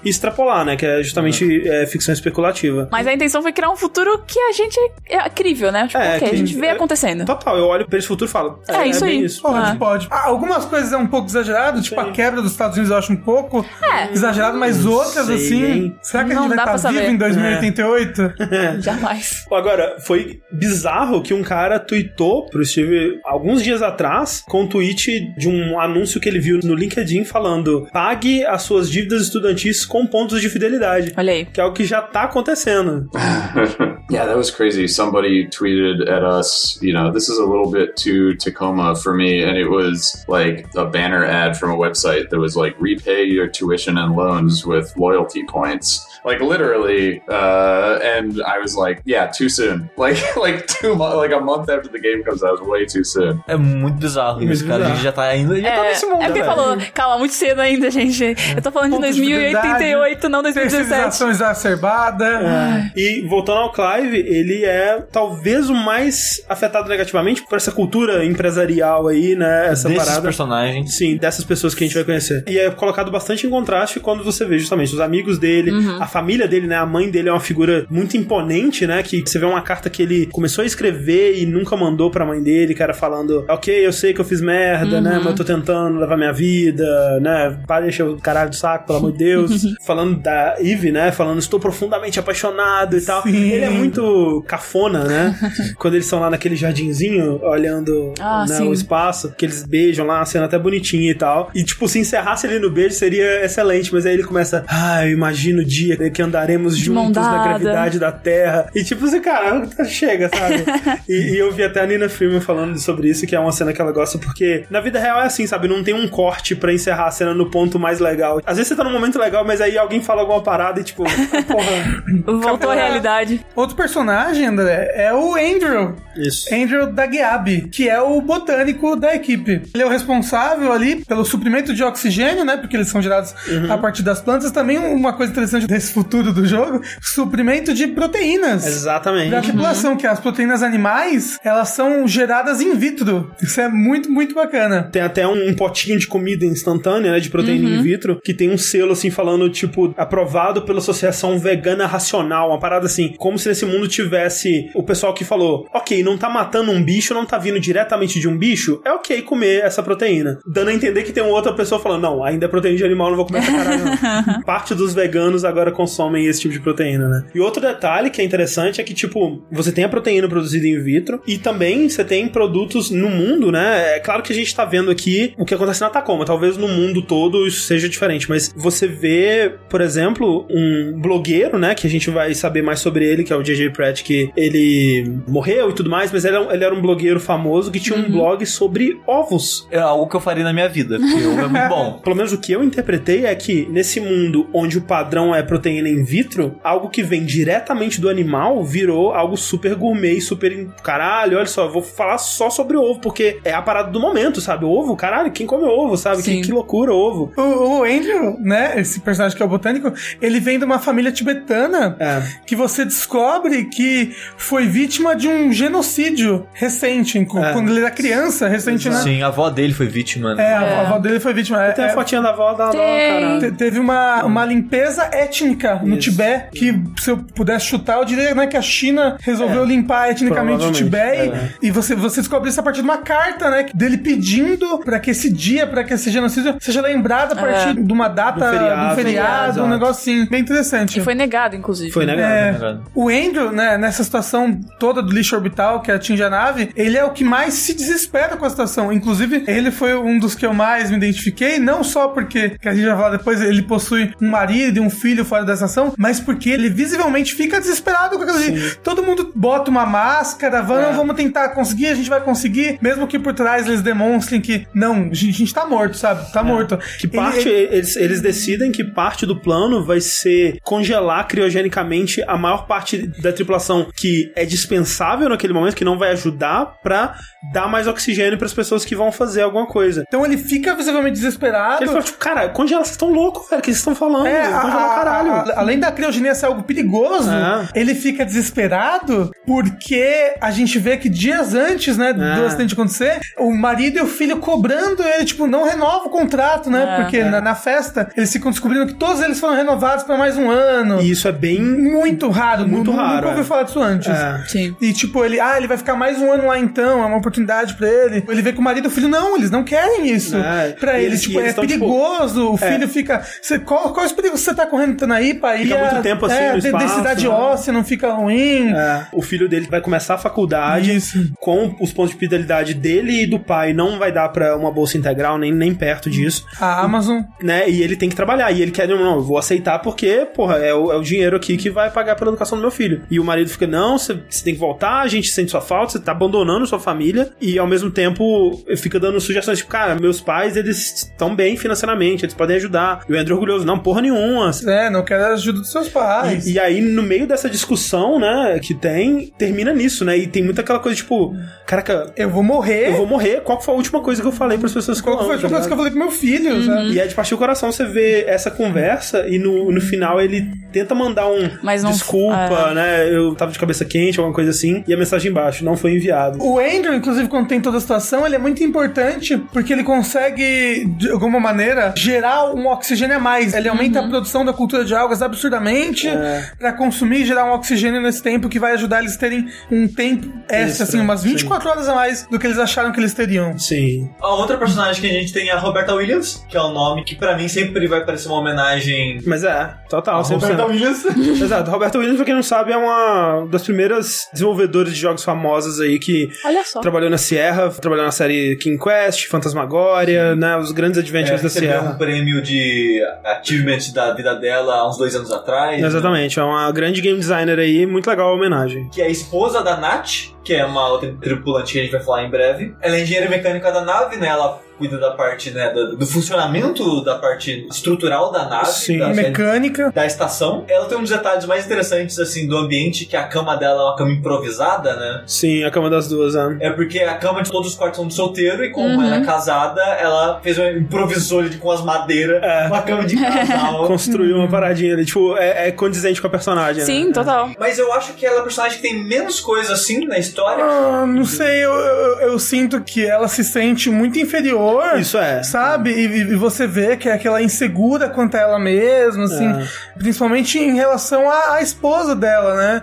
e 0.03 0.09
extrapolar, 0.09 0.65
né? 0.65 0.75
Que 0.75 0.85
é 0.85 1.03
justamente 1.03 1.67
é, 1.67 1.85
ficção 1.85 2.13
especulativa. 2.13 2.87
Mas 2.91 3.07
a 3.07 3.13
intenção 3.13 3.41
foi 3.41 3.51
criar 3.51 3.69
um 3.71 3.75
futuro 3.75 4.23
que 4.27 4.39
a 4.39 4.51
gente 4.51 4.79
é 5.09 5.29
crível, 5.29 5.71
né? 5.71 5.87
Tipo, 5.87 5.99
É, 5.99 6.15
ok, 6.17 6.29
que- 6.29 6.35
a 6.35 6.37
gente 6.37 6.55
vê 6.55 6.67
é- 6.67 6.71
acontecendo. 6.71 7.25
Total, 7.25 7.57
eu 7.57 7.65
olho 7.65 7.87
pra 7.87 7.97
esse 7.99 8.07
futuro 8.07 8.29
e 8.29 8.31
falo. 8.31 8.59
É, 8.67 8.87
isso 8.87 9.03
bem 9.05 9.19
aí. 9.19 9.25
Isso. 9.25 9.41
Pode, 9.41 9.57
Ah. 9.71 9.75
pode. 9.75 10.07
Ah, 10.09 10.27
algumas 10.27 10.65
coisas 10.65 10.91
é 10.93 10.97
um 10.97 11.07
pouco 11.07 11.27
exagerado, 11.27 11.81
tipo 11.81 11.99
a 11.99 12.11
quebra 12.11 12.41
dos 12.41 12.51
Estados 12.51 12.75
Unidos 12.77 12.91
eu 12.91 12.97
acho 12.97 13.11
um 13.13 13.17
pouco 13.17 13.65
É. 13.83 14.11
exagerado, 14.11 14.57
mas 14.57 14.85
outras 14.85 15.25
sei, 15.25 15.35
assim. 15.35 15.63
hein? 15.65 15.95
Será 16.01 16.23
que 16.23 16.31
a 16.31 16.35
Não 16.35 16.43
gente 16.43 16.49
dá 16.51 16.55
vai 16.57 16.65
pra 16.65 16.75
estar 16.75 16.91
vivo 16.91 17.11
em 17.11 17.17
2088? 17.17 18.33
Jamais. 18.81 19.45
Agora, 19.51 19.97
foi 19.99 20.39
bizarro 20.51 21.21
que 21.21 21.33
um 21.33 21.43
cara 21.43 21.79
tweetou 21.79 22.45
pro 22.47 22.63
Steve 22.65 23.19
alguns 23.25 23.61
dias 23.63 23.81
atrás 23.81 24.43
com 24.47 24.63
um 24.63 24.67
tweet 24.67 25.33
de 25.37 25.47
um 25.47 25.79
anúncio 25.79 26.19
que 26.19 26.27
ele 26.29 26.39
viu 26.39 26.59
no 26.63 26.73
LinkedIn 26.75 27.23
falando: 27.25 27.87
pague 27.91 28.45
as 28.45 28.63
suas 28.63 28.89
dívidas 28.89 29.21
estudantis 29.33 29.85
com 29.85 30.05
pontos 30.05 30.41
de 30.41 30.49
fidelidade. 30.49 31.13
Olha 31.17 31.33
aí. 31.33 31.45
Que 31.45 31.59
é 31.59 31.65
o 31.65 31.73
que 31.73 31.83
já 31.85 32.01
tá 32.01 32.23
acontecendo. 32.23 33.09
yeah, 34.11 34.25
that 34.25 34.37
was 34.37 34.51
crazy. 34.51 34.87
Somebody 34.87 35.47
tweeted 35.47 36.07
at 36.07 36.23
us, 36.23 36.77
you 36.81 36.93
know, 36.93 37.11
this 37.11 37.29
is 37.29 37.39
a 37.39 37.45
little 37.45 37.71
bit 37.71 37.95
too 37.95 38.35
Tacoma 38.35 38.95
for 38.95 39.13
me. 39.13 39.43
And 39.43 39.57
it 39.57 39.69
was 39.69 40.23
like 40.27 40.67
a 40.75 40.85
banner 40.85 41.25
ad 41.25 41.57
from 41.57 41.71
a 41.71 41.75
website 41.75 42.29
that 42.29 42.39
was 42.39 42.55
like, 42.55 42.75
repay 42.79 43.23
your 43.23 43.47
tuition 43.47 43.97
and 43.97 44.15
loans 44.15 44.65
with 44.65 44.95
loyalty 44.97 45.43
points. 45.45 46.05
Like 46.25 46.41
literally, 46.41 47.21
uh, 47.29 47.99
and 48.01 48.41
I 48.45 48.59
was 48.59 48.75
like, 48.75 49.01
yeah, 49.05 49.27
too 49.27 49.49
soon. 49.49 49.89
Like, 49.97 50.17
like 50.37 50.67
two 50.67 50.95
months, 50.95 51.15
like 51.17 51.31
a 51.33 51.39
month 51.39 51.69
after 51.69 51.89
the 51.89 51.99
game 51.99 52.23
comes 52.23 52.43
out, 52.43 52.53
it 52.55 52.61
was 52.61 52.69
way 52.69 52.85
too 52.85 53.03
soon. 53.03 53.41
É 53.47 53.55
muito 53.55 53.95
bizarro 53.97 54.37
Muito 54.39 54.53
isso, 54.53 54.65
cara. 54.67 54.85
A 54.85 54.89
gente 54.89 55.01
já 55.03 55.11
tá 55.11 55.35
indo, 55.35 55.55
já 55.59 55.71
tá 55.71 55.85
É, 55.85 55.89
nesse 55.89 56.05
mundo, 56.05 56.21
é 56.21 56.25
porque 56.25 56.39
né, 56.39 56.45
falou, 56.45 56.77
calma, 56.93 57.17
muito 57.19 57.33
cedo 57.33 57.59
ainda, 57.61 57.89
gente. 57.91 58.35
Eu 58.55 58.61
tô 58.61 58.71
falando 58.71 58.91
de 58.91 58.97
Pontos 58.97 59.15
de 59.15 59.21
2088, 59.21 60.29
não 60.29 60.41
2017. 60.41 60.87
Terceirização 60.87 61.29
exacerbada. 61.29 62.91
E 62.95 63.21
voltando 63.27 63.59
ao 63.59 63.71
Clive, 63.71 64.17
ele 64.17 64.63
é 64.65 65.01
talvez 65.11 65.69
o 65.69 65.73
mais 65.73 66.43
afetado 66.49 66.87
negativamente 66.89 67.43
por 67.47 67.55
essa 67.57 67.71
cultura 67.71 68.25
empresarial 68.25 69.07
aí, 69.07 69.35
né? 69.35 69.67
Essa 69.67 69.87
Desses 69.89 70.03
parada. 70.03 70.21
personagens. 70.21 70.95
Sim, 70.95 71.17
dessas 71.17 71.43
pessoas 71.45 71.73
que 71.75 71.83
a 71.83 71.87
gente 71.87 71.95
vai 71.95 72.03
conhecer. 72.03 72.43
E 72.47 72.57
é 72.57 72.69
colocado 72.71 73.11
bastante 73.11 73.45
em 73.47 73.49
contraste 73.49 73.99
quando 73.99 74.23
você 74.23 74.45
vê 74.45 74.57
justamente 74.59 74.93
os 74.93 74.99
amigos 74.99 75.37
dele, 75.37 75.71
a 75.99 76.07
família 76.13 76.47
dele, 76.47 76.67
né? 76.67 76.77
A 76.77 76.85
mãe 76.85 77.09
dele 77.09 77.29
é 77.29 77.31
uma 77.31 77.39
figura 77.39 77.87
muito 77.89 78.15
imponente, 78.15 78.85
né? 78.85 79.01
Que 79.01 79.23
você 79.25 79.39
vê 79.39 79.45
uma 79.45 79.61
carta 79.61 79.89
que 79.89 80.03
ele 80.03 80.27
começou 80.27 80.61
a 80.61 80.65
escrever 80.65 81.39
e 81.39 81.45
nunca 81.45 81.75
mandou 81.75 82.11
pra 82.11 82.23
mãe 82.25 82.41
dele, 82.41 82.75
era 82.79 82.93
falando: 82.93 83.45
Ok, 83.49 83.73
eu 83.73 83.91
sei 83.91 84.13
que 84.13 84.21
eu 84.21 84.25
fiz 84.25 84.41
merda, 84.41 85.01
né? 85.01 85.15
Mas 85.15 85.27
eu 85.27 85.35
tô 85.35 85.43
tentando 85.43 85.97
levar 85.99 86.17
minha 86.17 86.33
vida, 86.33 87.19
né? 87.19 87.57
Para 87.65 87.83
de 87.83 87.89
encher 87.89 88.03
o 88.05 88.17
caralho 88.17 88.49
do 88.49 88.55
saco, 88.55 88.85
pelo 88.85 88.99
amor 88.99 89.11
de 89.13 89.17
Deus. 89.17 89.63
falando 89.85 90.19
da 90.19 90.55
Eve, 90.59 90.91
né? 90.91 91.11
Falando: 91.11 91.39
Estou 91.39 91.59
profundamente 91.59 92.19
apaixonado 92.19 92.97
e 92.97 93.01
tal. 93.01 93.23
Sim. 93.23 93.49
Ele 93.49 93.65
é 93.65 93.69
muito 93.69 94.43
cafona, 94.47 95.05
né? 95.05 95.35
Quando 95.79 95.95
eles 95.95 96.05
estão 96.05 96.19
lá 96.19 96.29
naquele 96.29 96.55
jardinzinho, 96.55 97.39
olhando 97.41 98.13
Ah, 98.19 98.45
né, 98.47 98.59
o 98.59 98.73
espaço, 98.73 99.33
que 99.37 99.45
eles 99.45 99.63
beijam 99.63 100.05
lá, 100.05 100.17
uma 100.17 100.25
cena 100.25 100.45
até 100.45 100.59
bonitinha 100.59 101.09
e 101.09 101.15
tal. 101.15 101.49
E, 101.55 101.63
tipo, 101.63 101.87
se 101.87 101.99
encerrasse 101.99 102.45
ali 102.45 102.59
no 102.59 102.69
beijo 102.69 102.95
seria 102.95 103.43
excelente, 103.43 103.93
mas 103.93 104.05
aí 104.05 104.13
ele 104.13 104.23
começa, 104.23 104.65
ah, 104.67 105.05
eu 105.05 105.11
imagino 105.11 105.61
o 105.61 105.65
dia 105.65 105.95
que 106.09 106.21
andaremos 106.21 106.77
juntos 106.77 107.15
na 107.15 107.43
dada." 107.43 107.43
gravidade 107.43 107.99
da 107.99 108.11
Terra. 108.11 108.69
E, 108.73 108.83
tipo, 108.83 109.05
assim, 109.05 109.21
cara, 109.21 109.67
chega, 109.85 110.29
sabe? 110.29 110.63
e, 111.07 111.33
e 111.33 111.37
eu 111.37 111.51
vi 111.51 111.63
até 111.63 111.81
a 111.81 111.85
Nina 111.85 112.09
Freeman 112.09 112.41
falando 112.41 112.77
sobre 112.79 113.09
isso, 113.09 113.25
que 113.25 113.35
é 113.35 113.39
uma 113.39 113.51
cena 113.51 113.73
que 113.73 113.81
ela 113.81 113.91
gosta, 113.91 114.17
porque 114.17 114.65
na 114.69 114.79
vida 114.79 114.99
real 114.99 115.19
é 115.21 115.25
assim, 115.25 115.45
sabe? 115.47 115.67
Não 115.67 115.83
tem 115.83 115.93
um 115.93 116.07
corte 116.07 116.55
pra 116.55 116.73
encerrar 116.73 117.07
a 117.07 117.11
cena 117.11 117.33
no 117.33 117.49
ponto 117.49 117.79
mais 117.79 117.99
legal. 117.99 118.41
Às 118.45 118.57
vezes 118.57 118.69
você 118.69 118.75
tá 118.75 118.83
num 118.83 118.93
momento 118.93 119.19
legal, 119.19 119.45
mas 119.45 119.61
aí 119.61 119.77
alguém 119.77 120.01
fala 120.01 120.21
alguma 120.21 120.41
parada 120.41 120.79
e, 120.79 120.83
tipo, 120.83 121.03
porra. 121.03 122.03
Voltou 122.41 122.71
à 122.71 122.75
realidade. 122.75 123.45
Outro 123.55 123.75
personagem, 123.75 124.45
André, 124.45 124.91
é 124.95 125.13
o 125.13 125.35
Andrew. 125.35 125.95
Isso. 126.15 126.53
Andrew 126.53 126.87
Dagiabi, 126.87 127.69
que 127.69 127.89
é 127.89 128.01
o 128.01 128.21
botânico 128.21 128.95
da 128.95 129.15
equipe. 129.15 129.61
Ele 129.73 129.83
é 129.83 129.85
o 129.85 129.89
responsável 129.89 130.71
ali 130.71 131.03
pelo 131.05 131.25
suprimento 131.25 131.73
de 131.73 131.83
oxigênio, 131.83 132.45
né? 132.45 132.57
Porque 132.57 132.75
eles 132.75 132.87
são 132.87 133.01
gerados 133.01 133.33
a 133.69 133.77
partir 133.77 134.03
das 134.03 134.21
plantas. 134.21 134.51
Também 134.51 134.77
uma 134.77 135.13
coisa 135.13 135.31
interessante 135.31 135.67
desse 135.67 135.92
futuro 135.93 136.33
do 136.33 136.45
jogo, 136.45 136.81
suprimento 137.01 137.73
de 137.73 137.87
proteínas. 137.87 138.65
Exatamente. 138.65 139.31
Da 139.31 139.41
tripulação, 139.41 139.95
que 139.95 140.07
as 140.07 140.19
proteínas 140.19 140.63
animais, 140.63 141.37
elas 141.43 141.69
são 141.69 142.07
geradas 142.07 142.61
in 142.61 142.75
vitro. 142.75 143.31
Isso 143.41 143.61
é 143.61 143.69
muito, 143.69 144.11
muito 144.11 144.33
bacana. 144.33 144.89
Tem 144.91 145.01
até 145.01 145.27
um, 145.27 145.49
um 145.49 145.53
potinho 145.53 145.97
de 145.99 146.07
comida 146.07 146.45
instantânea, 146.45 147.11
né, 147.11 147.19
de 147.19 147.29
proteína 147.29 147.69
in 147.69 147.81
vitro, 147.81 148.19
que 148.23 148.33
tem 148.33 148.49
um 148.49 148.57
selo 148.57 148.93
assim 148.93 149.09
falando, 149.09 149.49
tipo, 149.49 149.93
aprovado 149.97 150.63
pela 150.63 150.79
Associação 150.79 151.39
Vegana 151.39 151.85
Racional, 151.85 152.49
uma 152.49 152.59
parada 152.59 152.85
assim, 152.85 153.13
como 153.17 153.37
se 153.37 153.47
nesse 153.49 153.65
mundo 153.65 153.87
tivesse 153.87 154.69
o 154.73 154.83
pessoal 154.83 155.13
que 155.13 155.23
falou, 155.23 155.67
ok, 155.73 156.03
não 156.03 156.17
tá 156.17 156.29
matando 156.29 156.71
um 156.71 156.83
bicho, 156.83 157.13
não 157.13 157.25
tá 157.25 157.37
vindo 157.37 157.59
diretamente 157.59 158.19
de 158.19 158.27
um 158.27 158.37
bicho, 158.37 158.81
é 158.85 158.91
ok 158.91 159.21
comer 159.21 159.63
essa 159.63 159.83
proteína. 159.83 160.39
Dando 160.45 160.69
a 160.69 160.73
entender 160.73 161.03
que 161.03 161.11
tem 161.11 161.23
uma 161.23 161.33
outra 161.33 161.53
pessoa 161.53 161.79
falando, 161.79 162.01
não, 162.01 162.23
ainda 162.23 162.45
é 162.45 162.49
proteína 162.49 162.77
de 162.77 162.85
animal, 162.85 163.09
não 163.09 163.17
vou 163.17 163.25
comer 163.25 163.39
essa 163.39 163.51
caralho 163.51 163.85
não. 163.85 164.41
Parte 164.43 164.73
dos 164.73 164.93
veganos 164.93 165.45
agora 165.45 165.71
consomem 165.83 166.25
esse 166.27 166.39
tipo 166.41 166.53
de 166.53 166.61
proteína, 166.61 167.09
né? 167.09 167.25
E 167.35 167.39
outro 167.39 167.61
detalhe 167.61 168.09
que 168.09 168.21
é 168.21 168.23
interessante 168.23 168.79
é 168.79 168.83
que, 168.83 168.93
tipo, 168.93 169.43
você 169.51 169.71
tem 169.71 169.83
a 169.83 169.89
proteína 169.89 170.27
produzida 170.29 170.65
in 170.65 170.79
vitro 170.81 171.21
e 171.27 171.37
também 171.37 171.89
você 171.89 172.03
tem 172.05 172.27
produtos 172.27 172.89
no 172.89 173.09
mundo, 173.09 173.51
né? 173.51 173.97
É 173.97 173.99
claro 173.99 174.23
que 174.23 174.31
a 174.31 174.35
gente 174.35 174.55
tá 174.55 174.63
vendo 174.63 174.89
aqui 174.89 175.33
o 175.37 175.45
que 175.45 175.53
acontece 175.53 175.81
na 175.81 175.89
Tacoma. 175.89 176.25
Talvez 176.25 176.57
no 176.57 176.67
mundo 176.67 177.01
todo 177.01 177.45
isso 177.45 177.61
seja 177.61 177.89
diferente, 177.89 178.29
mas 178.29 178.53
você 178.55 178.87
vê, 178.87 179.53
por 179.69 179.81
exemplo, 179.81 180.47
um 180.49 180.99
blogueiro, 180.99 181.59
né? 181.59 181.75
Que 181.75 181.85
a 181.85 181.89
gente 181.89 182.09
vai 182.09 182.33
saber 182.33 182.61
mais 182.61 182.79
sobre 182.79 183.05
ele, 183.05 183.23
que 183.23 183.33
é 183.33 183.35
o 183.35 183.43
JJ 183.43 183.69
Pratt, 183.71 184.03
que 184.03 184.31
ele 184.37 185.19
morreu 185.27 185.69
e 185.69 185.73
tudo 185.73 185.89
mais, 185.89 186.11
mas 186.11 186.23
ele, 186.23 186.37
é 186.37 186.53
ele 186.53 186.63
era 186.63 186.73
um 186.73 186.81
blogueiro 186.81 187.19
famoso 187.19 187.71
que 187.71 187.79
tinha 187.79 187.97
um 187.97 188.09
blog 188.09 188.45
sobre 188.45 189.01
ovos. 189.05 189.67
É 189.69 189.79
algo 189.79 190.07
que 190.07 190.15
eu 190.15 190.21
faria 190.21 190.43
na 190.43 190.53
minha 190.53 190.69
vida, 190.69 190.97
porque 190.97 191.27
ovo 191.27 191.41
é 191.41 191.47
muito 191.47 191.69
bom. 191.69 191.99
Pelo 192.03 192.15
menos 192.15 192.31
o 192.31 192.37
que 192.37 192.53
eu 192.53 192.63
interpretei 192.63 193.25
é 193.25 193.35
que 193.35 193.67
nesse 193.69 193.99
mundo 193.99 194.47
onde 194.53 194.77
o 194.77 194.81
padrão 194.81 195.35
é 195.35 195.43
proteína 195.43 195.72
in 195.79 196.03
vitro, 196.03 196.59
algo 196.63 196.89
que 196.89 197.01
vem 197.03 197.23
diretamente 197.25 197.99
do 198.01 198.09
animal 198.09 198.63
virou 198.63 199.13
algo 199.13 199.35
super 199.37 199.75
gourmet, 199.75 200.19
super. 200.21 200.67
Caralho, 200.83 201.37
olha 201.37 201.45
só, 201.45 201.65
eu 201.65 201.71
vou 201.71 201.81
falar 201.81 202.17
só 202.17 202.49
sobre 202.49 202.77
ovo, 202.77 202.99
porque 202.99 203.39
é 203.43 203.53
a 203.53 203.61
parada 203.61 203.89
do 203.91 203.99
momento, 203.99 204.39
sabe? 204.41 204.65
Ovo, 204.65 204.95
caralho, 204.95 205.31
quem 205.31 205.45
come 205.47 205.65
ovo, 205.65 205.97
sabe? 205.97 206.21
Que, 206.23 206.41
que 206.41 206.51
loucura, 206.51 206.93
ovo. 206.93 207.31
O, 207.37 207.79
o 207.79 207.83
Andrew, 207.83 208.37
né, 208.39 208.73
esse 208.79 208.99
personagem 208.99 209.35
que 209.37 209.43
é 209.43 209.45
o 209.45 209.49
botânico, 209.49 209.91
ele 210.21 210.39
vem 210.39 210.57
de 210.59 210.65
uma 210.65 210.79
família 210.79 211.11
tibetana 211.11 211.95
É. 211.99 212.21
que 212.45 212.55
você 212.55 212.83
descobre 212.85 213.65
que 213.65 214.13
foi 214.37 214.67
vítima 214.67 215.15
de 215.15 215.27
um 215.27 215.51
genocídio 215.51 216.45
recente, 216.53 217.17
É. 217.17 217.25
quando 217.25 217.69
ele 217.69 217.79
era 217.79 217.91
criança, 217.91 218.47
recente, 218.47 218.89
né? 218.89 218.95
Sim, 219.01 219.21
a 219.21 219.27
avó 219.27 219.49
dele 219.49 219.73
foi 219.73 219.87
vítima. 219.87 220.35
né? 220.35 220.43
É, 220.43 220.53
a 220.53 220.61
a 220.63 220.81
avó 220.87 220.99
dele 220.99 221.19
foi 221.19 221.33
vítima. 221.33 221.63
É, 221.63 221.71
Tem 221.71 221.85
a 221.85 221.87
é- 221.89 221.93
fotinha 221.93 222.21
da 222.21 222.29
avó 222.29 222.53
da 222.53 222.69
Tem. 222.69 222.79
caralho. 222.79 223.39
te- 223.39 223.51
teve 223.51 223.79
uma, 223.79 224.23
uma 224.25 224.45
limpeza 224.45 225.09
étnica 225.11 225.62
no 225.83 225.97
Isso. 225.97 226.11
Tibete, 226.11 226.49
que 226.51 227.01
se 227.01 227.11
eu 227.11 227.17
pudesse 227.17 227.65
chutar, 227.65 227.97
eu 227.97 228.05
diria 228.05 228.33
né, 228.35 228.47
que 228.47 228.57
a 228.57 228.61
China 228.61 229.17
resolveu 229.21 229.63
limpar 229.63 230.09
etnicamente 230.11 230.65
o 230.65 230.71
Tibete. 230.71 231.33
é. 231.33 231.49
E 231.61 231.71
você, 231.71 231.95
você 231.95 232.21
descobre 232.21 232.49
isso 232.49 232.59
a 232.59 232.63
partir 232.63 232.81
de 232.81 232.83
uma 232.83 232.97
carta, 232.97 233.49
né? 233.49 233.65
Dele 233.73 233.97
pedindo 233.97 234.79
pra 234.79 234.99
que 234.99 235.11
esse 235.11 235.31
dia, 235.31 235.65
pra 235.67 235.83
que 235.83 235.93
esse 235.93 236.09
genocídio 236.11 236.55
seja 236.59 236.81
lembrado 236.81 237.33
a 237.33 237.35
partir 237.35 237.81
de 237.81 237.93
uma 237.93 238.07
data, 238.07 238.39
Do 238.39 238.51
feriado, 238.51 238.81
de 238.81 238.91
um 238.91 238.95
feriado, 238.95 239.63
um 239.63 239.69
negócio 239.69 239.93
assim, 239.93 240.25
bem 240.29 240.41
interessante. 240.41 240.99
E 240.99 241.03
foi 241.03 241.15
negado, 241.15 241.55
inclusive. 241.55 241.91
Foi 241.91 242.05
negado. 242.05 242.33
É, 242.33 242.51
negado. 242.51 242.83
o 242.93 243.09
Andrew, 243.09 243.51
né, 243.51 243.77
nessa 243.77 244.03
situação 244.03 244.59
toda 244.79 245.01
do 245.01 245.11
lixo 245.11 245.35
orbital 245.35 245.81
que 245.81 245.91
atinge 245.91 246.23
a 246.23 246.29
nave, 246.29 246.69
ele 246.75 246.97
é 246.97 247.03
o 247.03 247.11
que 247.11 247.23
mais 247.23 247.53
se 247.53 247.73
desespera 247.73 248.35
com 248.37 248.45
a 248.45 248.49
situação. 248.49 248.91
Inclusive, 248.91 249.43
ele 249.47 249.71
foi 249.71 249.95
um 249.95 250.19
dos 250.19 250.35
que 250.35 250.45
eu 250.45 250.53
mais 250.53 250.89
me 250.89 250.97
identifiquei, 250.97 251.59
não 251.59 251.83
só 251.83 252.07
porque, 252.07 252.49
que 252.49 252.69
a 252.69 252.73
gente 252.73 252.85
vai 252.85 252.95
falar 252.95 253.17
depois, 253.17 253.41
ele 253.41 253.61
possui 253.61 254.13
um 254.21 254.29
marido 254.29 254.77
e 254.77 254.79
um 254.79 254.89
filho 254.89 255.25
fora 255.25 255.42
dessa 255.43 255.65
ação, 255.65 255.93
mas 255.97 256.19
porque 256.19 256.49
ele 256.49 256.69
visivelmente 256.69 257.33
fica 257.35 257.59
desesperado 257.59 258.17
com 258.17 258.23
aquilo 258.23 258.37
ali. 258.37 258.71
Todo 258.83 259.03
mundo 259.03 259.31
bota 259.35 259.69
uma 259.69 259.85
máscara, 259.85 260.61
vamos, 260.61 260.83
É. 260.89 260.93
vamos 260.93 261.15
tentar 261.15 261.49
conseguir, 261.49 261.87
a 261.87 261.95
gente 261.95 262.09
vai 262.09 262.21
conseguir, 262.21 262.77
mesmo 262.81 263.07
que 263.07 263.17
por 263.19 263.33
trás 263.33 263.67
eles 263.67 263.81
demonstrem 263.81 264.41
que, 264.41 264.67
não, 264.73 265.09
a 265.11 265.13
gente, 265.13 265.29
a 265.29 265.37
gente 265.37 265.53
tá 265.53 265.65
morto, 265.65 265.97
sabe? 265.97 266.31
Tá 266.31 266.43
morto. 266.43 266.77
Que 266.99 267.07
parte, 267.07 267.47
ele- 267.47 267.75
eles, 267.75 267.95
eles 267.95 268.21
decidem 268.21 268.71
que 268.71 268.83
parte 268.83 269.25
do 269.25 269.39
plano 269.39 269.83
vai 269.85 269.99
ser 270.01 270.57
congelar 270.63 271.27
criogenicamente 271.27 272.23
a 272.27 272.37
maior 272.37 272.65
parte 272.67 273.07
da 273.21 273.31
tripulação 273.31 273.87
que 273.95 274.31
é 274.35 274.45
dispensável 274.45 275.29
naquele 275.29 275.53
momento, 275.53 275.75
que 275.75 275.85
não 275.85 275.97
vai 275.97 276.11
ajudar, 276.11 276.77
pra 276.81 277.15
dar 277.53 277.67
mais 277.67 277.87
oxigênio 277.87 278.37
pras 278.37 278.53
pessoas 278.53 278.85
que 278.85 278.95
vão 278.95 279.11
fazer 279.11 279.41
alguma 279.41 279.65
coisa. 279.67 280.03
Então 280.07 280.25
ele 280.25 280.37
fica 280.37 280.75
visivelmente 280.75 281.13
desesperado. 281.15 281.83
Ele 281.83 281.89
fala, 281.91 282.03
tipo, 282.03 282.17
cara, 282.17 282.49
congela, 282.49 282.83
vocês 282.83 282.91
estão 282.95 283.11
loucos, 283.11 283.49
velho, 283.49 283.59
o 283.59 283.61
que 283.61 283.67
vocês 283.67 283.77
estão 283.77 283.95
falando? 283.95 284.27
É, 284.27 284.45
a- 284.45 284.61
caralho. 284.61 285.32
A- 285.33 285.53
além 285.57 285.79
da 285.79 285.91
criogenia 285.91 286.33
ser 286.35 286.45
algo 286.47 286.63
perigoso, 286.63 287.29
É. 287.31 287.67
ele 287.75 287.95
fica 287.95 288.25
desesperado 288.25 289.31
porque 289.45 290.33
a 290.39 290.51
gente 290.51 290.77
vê 290.79 290.97
que 290.97 291.09
dias 291.09 291.53
antes, 291.53 291.97
né, 291.97 292.13
do 292.13 292.23
É. 292.23 292.45
acidente 292.45 292.73
acontecer, 292.73 293.19
o 293.37 293.51
marido 293.53 293.97
e 293.99 294.01
o 294.01 294.07
filho 294.07 294.37
cobrando 294.37 295.03
ele, 295.03 295.25
tipo, 295.25 295.47
não 295.47 295.63
renova 295.65 296.05
o 296.05 296.09
contrato, 296.09 296.69
né? 296.69 296.83
É. 296.83 297.01
porque 297.01 297.23
Na, 297.23 297.39
na 297.41 297.55
festa 297.55 298.09
eles 298.17 298.31
ficam 298.31 298.51
descobrindo 298.51 298.85
que 298.87 298.93
todos 298.95 299.21
eles 299.21 299.39
foram 299.39 299.55
renovados 299.55 300.03
pra 300.03 300.17
mais 300.17 300.37
um 300.37 300.49
ano. 300.49 301.01
E 301.01 301.09
isso 301.09 301.27
é 301.27 301.31
bem. 301.31 301.59
Muito 301.61 302.29
raro, 302.29 302.67
Muito 302.67 302.91
raro, 302.91 303.15
Nunca 303.15 303.27
ouvi 303.29 303.41
é. 303.41 303.43
falar 303.43 303.63
disso 303.63 303.81
antes. 303.81 304.09
É. 304.09 304.43
Sim. 304.47 304.75
E 304.81 304.91
tipo, 304.93 305.23
ele, 305.23 305.39
ah, 305.39 305.57
ele 305.57 305.67
vai 305.67 305.77
ficar 305.77 305.95
mais 305.95 306.19
um 306.19 306.31
ano 306.31 306.47
lá 306.47 306.59
então, 306.59 307.01
é 307.01 307.05
uma 307.05 307.17
oportunidade 307.17 307.73
pra 307.75 307.87
ele. 307.87 308.23
Ele 308.27 308.41
vê 308.41 308.51
que 308.53 308.59
o 308.59 308.61
marido 308.61 308.85
e 308.85 308.87
o 308.87 308.91
filho, 308.91 309.07
não, 309.07 309.35
eles 309.37 309.49
não 309.49 309.63
querem 309.63 310.07
isso. 310.09 310.35
É, 310.37 310.71
Pra 310.79 310.97
eles, 310.99 311.07
eles- 311.07 311.21
tipo, 311.21 311.39
eles 311.39 311.51
é 311.51 311.53
tão, 311.53 311.65
tipo, 311.65 311.79
perigoso, 311.79 312.51
o 312.53 312.57
filho 312.57 312.87
fica. 312.87 313.21
Cê, 313.41 313.59
qual, 313.59 313.93
quais 313.93 314.11
perigos 314.11 314.41
você 314.41 314.53
tá 314.53 314.65
correndo 314.65 314.91
tentando 314.91 315.13
aí? 315.23 315.63
Fica 315.63 315.75
E 315.75 315.79
muito 315.79 316.01
tempo 316.03 316.25
assim 316.25 316.35
é, 316.35 316.51
no 316.51 316.57
espaço, 316.57 316.85
densidade 316.87 317.27
né? 317.27 317.33
óssea 317.33 317.73
não 317.73 317.83
fica 317.83 318.11
ruim. 318.13 318.71
É, 318.73 319.07
o 319.11 319.21
filho 319.21 319.47
dele 319.47 319.67
vai 319.69 319.81
começar 319.81 320.15
a 320.15 320.17
faculdade 320.17 320.95
Isso. 320.95 321.31
com 321.39 321.75
os 321.79 321.91
pontos 321.91 322.13
de 322.13 322.19
fidelidade 322.19 322.73
dele 322.73 323.23
e 323.23 323.27
do 323.27 323.39
pai. 323.39 323.73
Não 323.73 323.97
vai 323.97 324.11
dar 324.11 324.29
pra 324.29 324.55
uma 324.57 324.71
bolsa 324.71 324.97
integral, 324.97 325.37
nem, 325.37 325.51
nem 325.53 325.73
perto 325.73 326.09
disso. 326.09 326.45
A 326.59 326.81
Amazon. 326.83 327.21
né? 327.41 327.69
E 327.69 327.81
ele 327.81 327.95
tem 327.95 328.09
que 328.09 328.15
trabalhar. 328.15 328.51
E 328.51 328.61
ele 328.61 328.71
quer, 328.71 328.87
não, 328.87 328.97
não, 328.97 329.15
eu 329.15 329.23
vou 329.23 329.37
aceitar 329.37 329.79
porque, 329.79 330.27
porra, 330.33 330.57
é 330.57 330.73
o, 330.73 330.91
é 330.91 330.95
o 330.97 331.01
dinheiro 331.01 331.35
aqui 331.35 331.57
que 331.57 331.69
vai 331.69 331.89
pagar 331.89 332.15
pela 332.15 332.31
educação 332.31 332.57
do 332.57 332.61
meu 332.61 332.71
filho. 332.71 333.03
E 333.09 333.19
o 333.19 333.23
marido 333.23 333.49
fica, 333.49 333.67
não, 333.67 333.97
você 333.97 334.13
você 334.29 334.43
tem 334.43 334.53
que 334.53 334.59
voltar, 334.59 335.01
a 335.01 335.07
gente 335.07 335.27
sente 335.29 335.51
sua 335.51 335.61
falta, 335.61 335.93
você 335.93 335.99
tá 335.99 336.11
abandonando 336.11 336.65
sua 336.65 336.79
família. 336.79 337.31
E 337.39 337.57
ao 337.59 337.67
mesmo 337.67 337.91
tempo 337.91 338.63
fica 338.77 338.99
dando 338.99 339.19
sugestões, 339.19 339.59
tipo, 339.59 339.69
cara, 339.69 339.95
meus 339.95 340.19
pais, 340.21 340.55
eles 340.57 341.03
estão 341.03 341.35
bem 341.35 341.55
financeiramente, 341.57 342.25
eles 342.25 342.33
podem 342.33 342.55
ajudar. 342.57 343.01
E 343.07 343.13
o 343.13 343.17
Andrew 343.19 343.35
orgulhoso, 343.35 343.65
não, 343.65 343.77
porra 343.79 344.01
nenhuma. 344.01 344.51
É, 344.67 344.89
não 344.89 345.03
quero 345.03 345.12
a 345.21 345.33
ajuda 345.33 345.59
dos 345.59 345.71
seus 345.71 345.87
pais. 345.89 346.45
E, 346.47 346.53
e 346.53 346.59
aí, 346.59 346.81
no 346.81 347.03
meio 347.03 347.27
dessa 347.27 347.49
discussão, 347.49 348.19
né, 348.19 348.59
que 348.61 348.73
tem, 348.73 349.31
termina 349.37 349.73
nisso, 349.73 350.03
né? 350.05 350.17
E 350.17 350.27
tem 350.27 350.43
muita 350.43 350.61
aquela 350.61 350.79
coisa, 350.79 350.95
tipo, 350.95 351.35
caraca, 351.65 352.11
eu 352.15 352.29
vou 352.29 352.43
morrer. 352.43 352.89
eu 352.89 352.97
vou 352.97 353.07
morrer. 353.07 353.41
Qual 353.41 353.61
foi 353.61 353.73
a 353.73 353.77
última 353.77 354.01
coisa 354.01 354.21
que 354.21 354.27
eu 354.27 354.31
falei 354.31 354.57
pras 354.57 354.73
pessoas 354.73 354.99
que 354.99 355.07
Qual 355.07 355.17
foi 355.17 355.25
a 355.25 355.29
amo, 355.29 355.29
tá 355.29 355.33
última 355.35 355.49
coisa 355.51 355.67
que 355.67 355.73
eu 355.73 355.77
falei 355.77 355.91
pro 355.91 355.99
meu 355.99 356.11
filho, 356.11 356.63
sabe? 356.63 356.91
E 356.93 356.99
é 356.99 357.07
de 357.07 357.15
partir 357.15 357.31
do 357.31 357.37
coração 357.37 357.71
você 357.71 357.85
vê 357.85 358.23
essa 358.27 358.49
conversa 358.51 359.27
e 359.27 359.37
no, 359.37 359.71
no 359.71 359.81
final 359.81 360.21
ele 360.21 360.45
tenta 360.71 360.95
mandar 360.95 361.27
um 361.27 361.49
Mas 361.61 361.83
não- 361.83 361.91
desculpa, 361.91 362.69
é. 362.71 362.73
né? 362.73 363.09
Eu 363.15 363.35
tava 363.35 363.51
de 363.51 363.59
cabeça 363.59 363.85
quente, 363.85 364.19
alguma 364.19 364.33
coisa 364.33 364.49
assim, 364.51 364.83
e 364.87 364.93
a 364.93 364.97
mensagem 364.97 365.29
embaixo, 365.31 365.63
não 365.63 365.75
foi 365.77 365.95
enviado. 365.95 366.39
O 366.43 366.59
Andrew, 366.59 366.93
inclusive, 366.93 367.27
quando 367.27 367.47
tem 367.47 367.61
toda 367.61 367.77
a 367.77 367.81
situação, 367.81 368.25
ele 368.25 368.35
é 368.35 368.39
muito 368.39 368.63
importante 368.63 369.37
porque 369.51 369.73
ele 369.73 369.83
consegue, 369.83 370.85
de 370.97 371.09
alguma 371.11 371.39
maneira, 371.39 371.93
gerar 371.97 372.53
um 372.53 372.67
oxigênio 372.67 373.17
a 373.17 373.19
mais. 373.19 373.53
Ele 373.53 373.67
aumenta 373.69 373.99
a 373.99 374.07
produção 374.07 374.43
da 374.45 374.53
cultura 374.53 374.83
de 374.85 374.93
algas 375.03 375.21
absurdamente 375.21 376.07
É. 376.07 376.49
pra 376.57 376.73
consumir 376.73 377.21
e 377.21 377.25
gerar 377.25 377.45
um 377.45 377.53
oxigênio 377.53 378.01
nesse 378.01 378.21
tempo 378.23 378.49
que 378.49 378.59
vai 378.59 378.73
ajudar 378.73 378.99
eles 378.99 379.15
terem 379.17 379.47
um 379.71 379.87
tempo 379.87 380.27
extra, 380.49 380.63
Extra, 380.63 380.83
assim, 380.85 380.99
umas 380.99 381.23
24 381.23 381.69
horas 381.69 381.87
a 381.89 381.95
mais 381.95 382.25
do 382.27 382.39
que 382.39 382.47
eles 382.47 382.57
acharam 382.57 382.91
que 382.91 382.99
eles 382.99 383.13
teriam. 383.13 383.57
Sim. 383.57 384.09
A 384.21 384.33
outra 384.35 384.57
personagem 384.57 385.01
que 385.01 385.07
a 385.07 385.13
gente 385.13 385.31
tem 385.33 385.49
é 385.49 385.51
a 385.53 385.59
Roberta 385.59 385.93
Williams, 385.93 386.43
que 386.49 386.57
é 386.57 386.61
um 386.61 386.71
nome 386.73 387.03
que 387.03 387.15
pra 387.15 387.35
mim 387.37 387.47
sempre 387.47 387.87
vai 387.87 388.03
parecer 388.05 388.27
uma 388.29 388.37
homenagem. 388.39 389.19
Mas 389.25 389.43
é, 389.43 389.73
total, 389.89 390.19
a 390.19 390.23
Roberta 390.23 390.63
100%. 390.63 390.67
Williams. 390.69 391.05
Exato. 391.41 391.69
Roberto 391.71 391.95
Williams, 391.97 392.17
pra 392.17 392.25
quem 392.25 392.33
não 392.35 392.43
sabe, 392.43 392.71
é 392.71 392.77
uma 392.77 393.45
das 393.49 393.63
primeiras 393.63 394.27
desenvolvedoras 394.33 394.93
de 394.93 394.99
jogos 394.99 395.23
famosas 395.23 395.79
aí 395.79 395.99
que 395.99 396.29
Olha 396.45 396.63
só. 396.63 396.79
trabalhou 396.81 397.09
na 397.09 397.17
Sierra, 397.17 397.69
trabalhou 397.69 398.05
na 398.05 398.11
série 398.11 398.55
King 398.57 398.77
Quest, 398.81 399.27
Fantasmagoria, 399.27 400.35
né? 400.35 400.57
Os 400.57 400.71
grandes 400.71 400.97
É, 400.97 401.01
adventures 401.01 401.41
da 401.41 401.47
recebeu 401.47 401.69
Sierra. 401.71 401.91
um 401.91 401.97
prêmio 401.97 402.41
de 402.41 403.01
achievement 403.23 403.91
da 403.93 404.13
vida 404.13 404.35
dela 404.35 404.75
há 404.75 404.87
uns 404.93 404.97
dois 404.97 405.15
anos 405.15 405.31
atrás. 405.31 405.81
né? 405.81 405.87
Exatamente, 405.87 406.39
é 406.39 406.43
uma 406.43 406.71
grande 406.71 407.01
game 407.01 407.19
designer 407.19 407.59
aí, 407.59 407.85
muito 407.85 408.09
legal 408.09 408.29
a 408.29 408.33
homenagem. 408.33 408.87
Que 408.89 409.01
é 409.01 409.05
a 409.05 409.09
esposa 409.09 409.61
da 409.63 409.77
Nath, 409.77 410.31
que 410.43 410.53
é 410.53 410.65
uma 410.65 410.87
outra 410.89 411.13
tripulante 411.19 411.73
que 411.73 411.79
a 411.79 411.81
gente 411.83 411.91
vai 411.91 412.01
falar 412.01 412.23
em 412.23 412.29
breve. 412.29 412.75
Ela 412.81 412.97
é 412.97 413.01
engenheira 413.01 413.29
mecânica 413.29 413.71
da 413.71 413.81
nave, 413.81 414.17
né? 414.17 414.27
Ela 414.27 414.61
cuida 414.77 414.97
da 414.97 415.11
parte, 415.11 415.51
né, 415.51 415.69
do, 415.71 415.95
do 415.97 416.05
funcionamento 416.05 417.03
da 417.03 417.15
parte 417.15 417.67
estrutural 417.69 418.31
da 418.31 418.45
nave, 418.47 418.71
Sim. 418.71 418.97
da, 418.99 419.09
Mecânica. 419.09 419.91
da 419.93 420.05
estação. 420.05 420.65
Ela 420.67 420.85
tem 420.85 420.97
um 420.97 421.01
dos 421.01 421.09
detalhes 421.09 421.45
mais 421.45 421.65
interessantes, 421.65 422.19
assim, 422.19 422.47
do 422.47 422.57
ambiente, 422.57 423.05
que 423.05 423.15
a 423.15 423.23
cama 423.23 423.55
dela 423.55 423.81
é 423.81 423.85
uma 423.85 423.95
cama 423.95 424.11
improvisada, 424.11 424.95
né? 424.95 425.23
Sim, 425.27 425.63
a 425.63 425.71
cama 425.71 425.89
das 425.89 426.07
duas, 426.07 426.33
né? 426.35 426.57
É 426.59 426.69
porque 426.71 426.99
a 426.99 427.15
cama 427.17 427.41
de 427.43 427.51
todos 427.51 427.69
os 427.71 427.75
quartos 427.75 427.97
são 427.97 428.07
de 428.07 428.13
solteiro 428.13 428.63
e 428.63 428.71
como 428.71 428.83
Uhum. 428.93 429.03
ela 429.05 429.15
é 429.17 429.25
casada, 429.25 429.81
ela 429.81 430.39
fez 430.41 430.57
um 430.59 430.67
improvisou 430.67 431.39
ali 431.39 431.57
com 431.57 431.71
as 431.71 431.83
madeiras, 431.83 432.41
É. 432.43 432.67
uma 432.67 432.81
cama 432.81 433.05
de 433.05 433.15
casal. 433.15 433.85
Construiu 433.87 434.37
uma 434.37 434.47
paradinha 434.47 434.93
ali, 434.93 435.05
tipo, 435.05 435.37
é, 435.37 435.67
é 435.67 435.71
condizente 435.71 436.19
com 436.21 436.27
a 436.27 436.29
personagem. 436.29 436.83
Sim, 436.83 437.07
né? 437.07 437.13
total. 437.13 437.51
Mas 437.59 437.79
eu 437.79 437.91
acho 437.93 438.13
que 438.13 438.25
ela 438.25 438.37
é 438.37 438.39
a 438.39 438.43
personagem 438.43 438.77
que 438.77 438.83
tem 438.87 439.03
menos 439.03 439.39
coisa 439.39 439.73
assim 439.73 440.05
na 440.05 440.17
história. 440.17 440.63
Ah, 440.63 441.05
não 441.07 441.25
sei, 441.25 441.63
eu, 441.63 441.71
eu, 441.73 442.19
eu 442.31 442.39
sinto 442.39 442.81
que 442.81 443.05
ela 443.05 443.27
se 443.27 443.43
sente 443.43 443.89
muito 443.89 444.17
inferior. 444.19 444.62
Isso 444.99 445.17
é. 445.17 445.43
Sabe? 445.43 445.91
E, 445.91 446.05
e 446.33 446.35
você 446.35 446.65
vê 446.67 446.95
que 446.97 447.09
é 447.09 447.13
aquela 447.13 447.41
insegura 447.41 448.09
quanto 448.09 448.35
a 448.35 448.39
ela 448.39 448.59
mesma, 448.59 449.25
assim. 449.25 449.47
É. 449.47 449.65
Principalmente 449.97 450.57
em 450.59 450.73
relação 450.75 451.29
à, 451.29 451.55
à 451.55 451.61
esposa 451.61 452.15
dela, 452.15 452.55
né? 452.55 452.81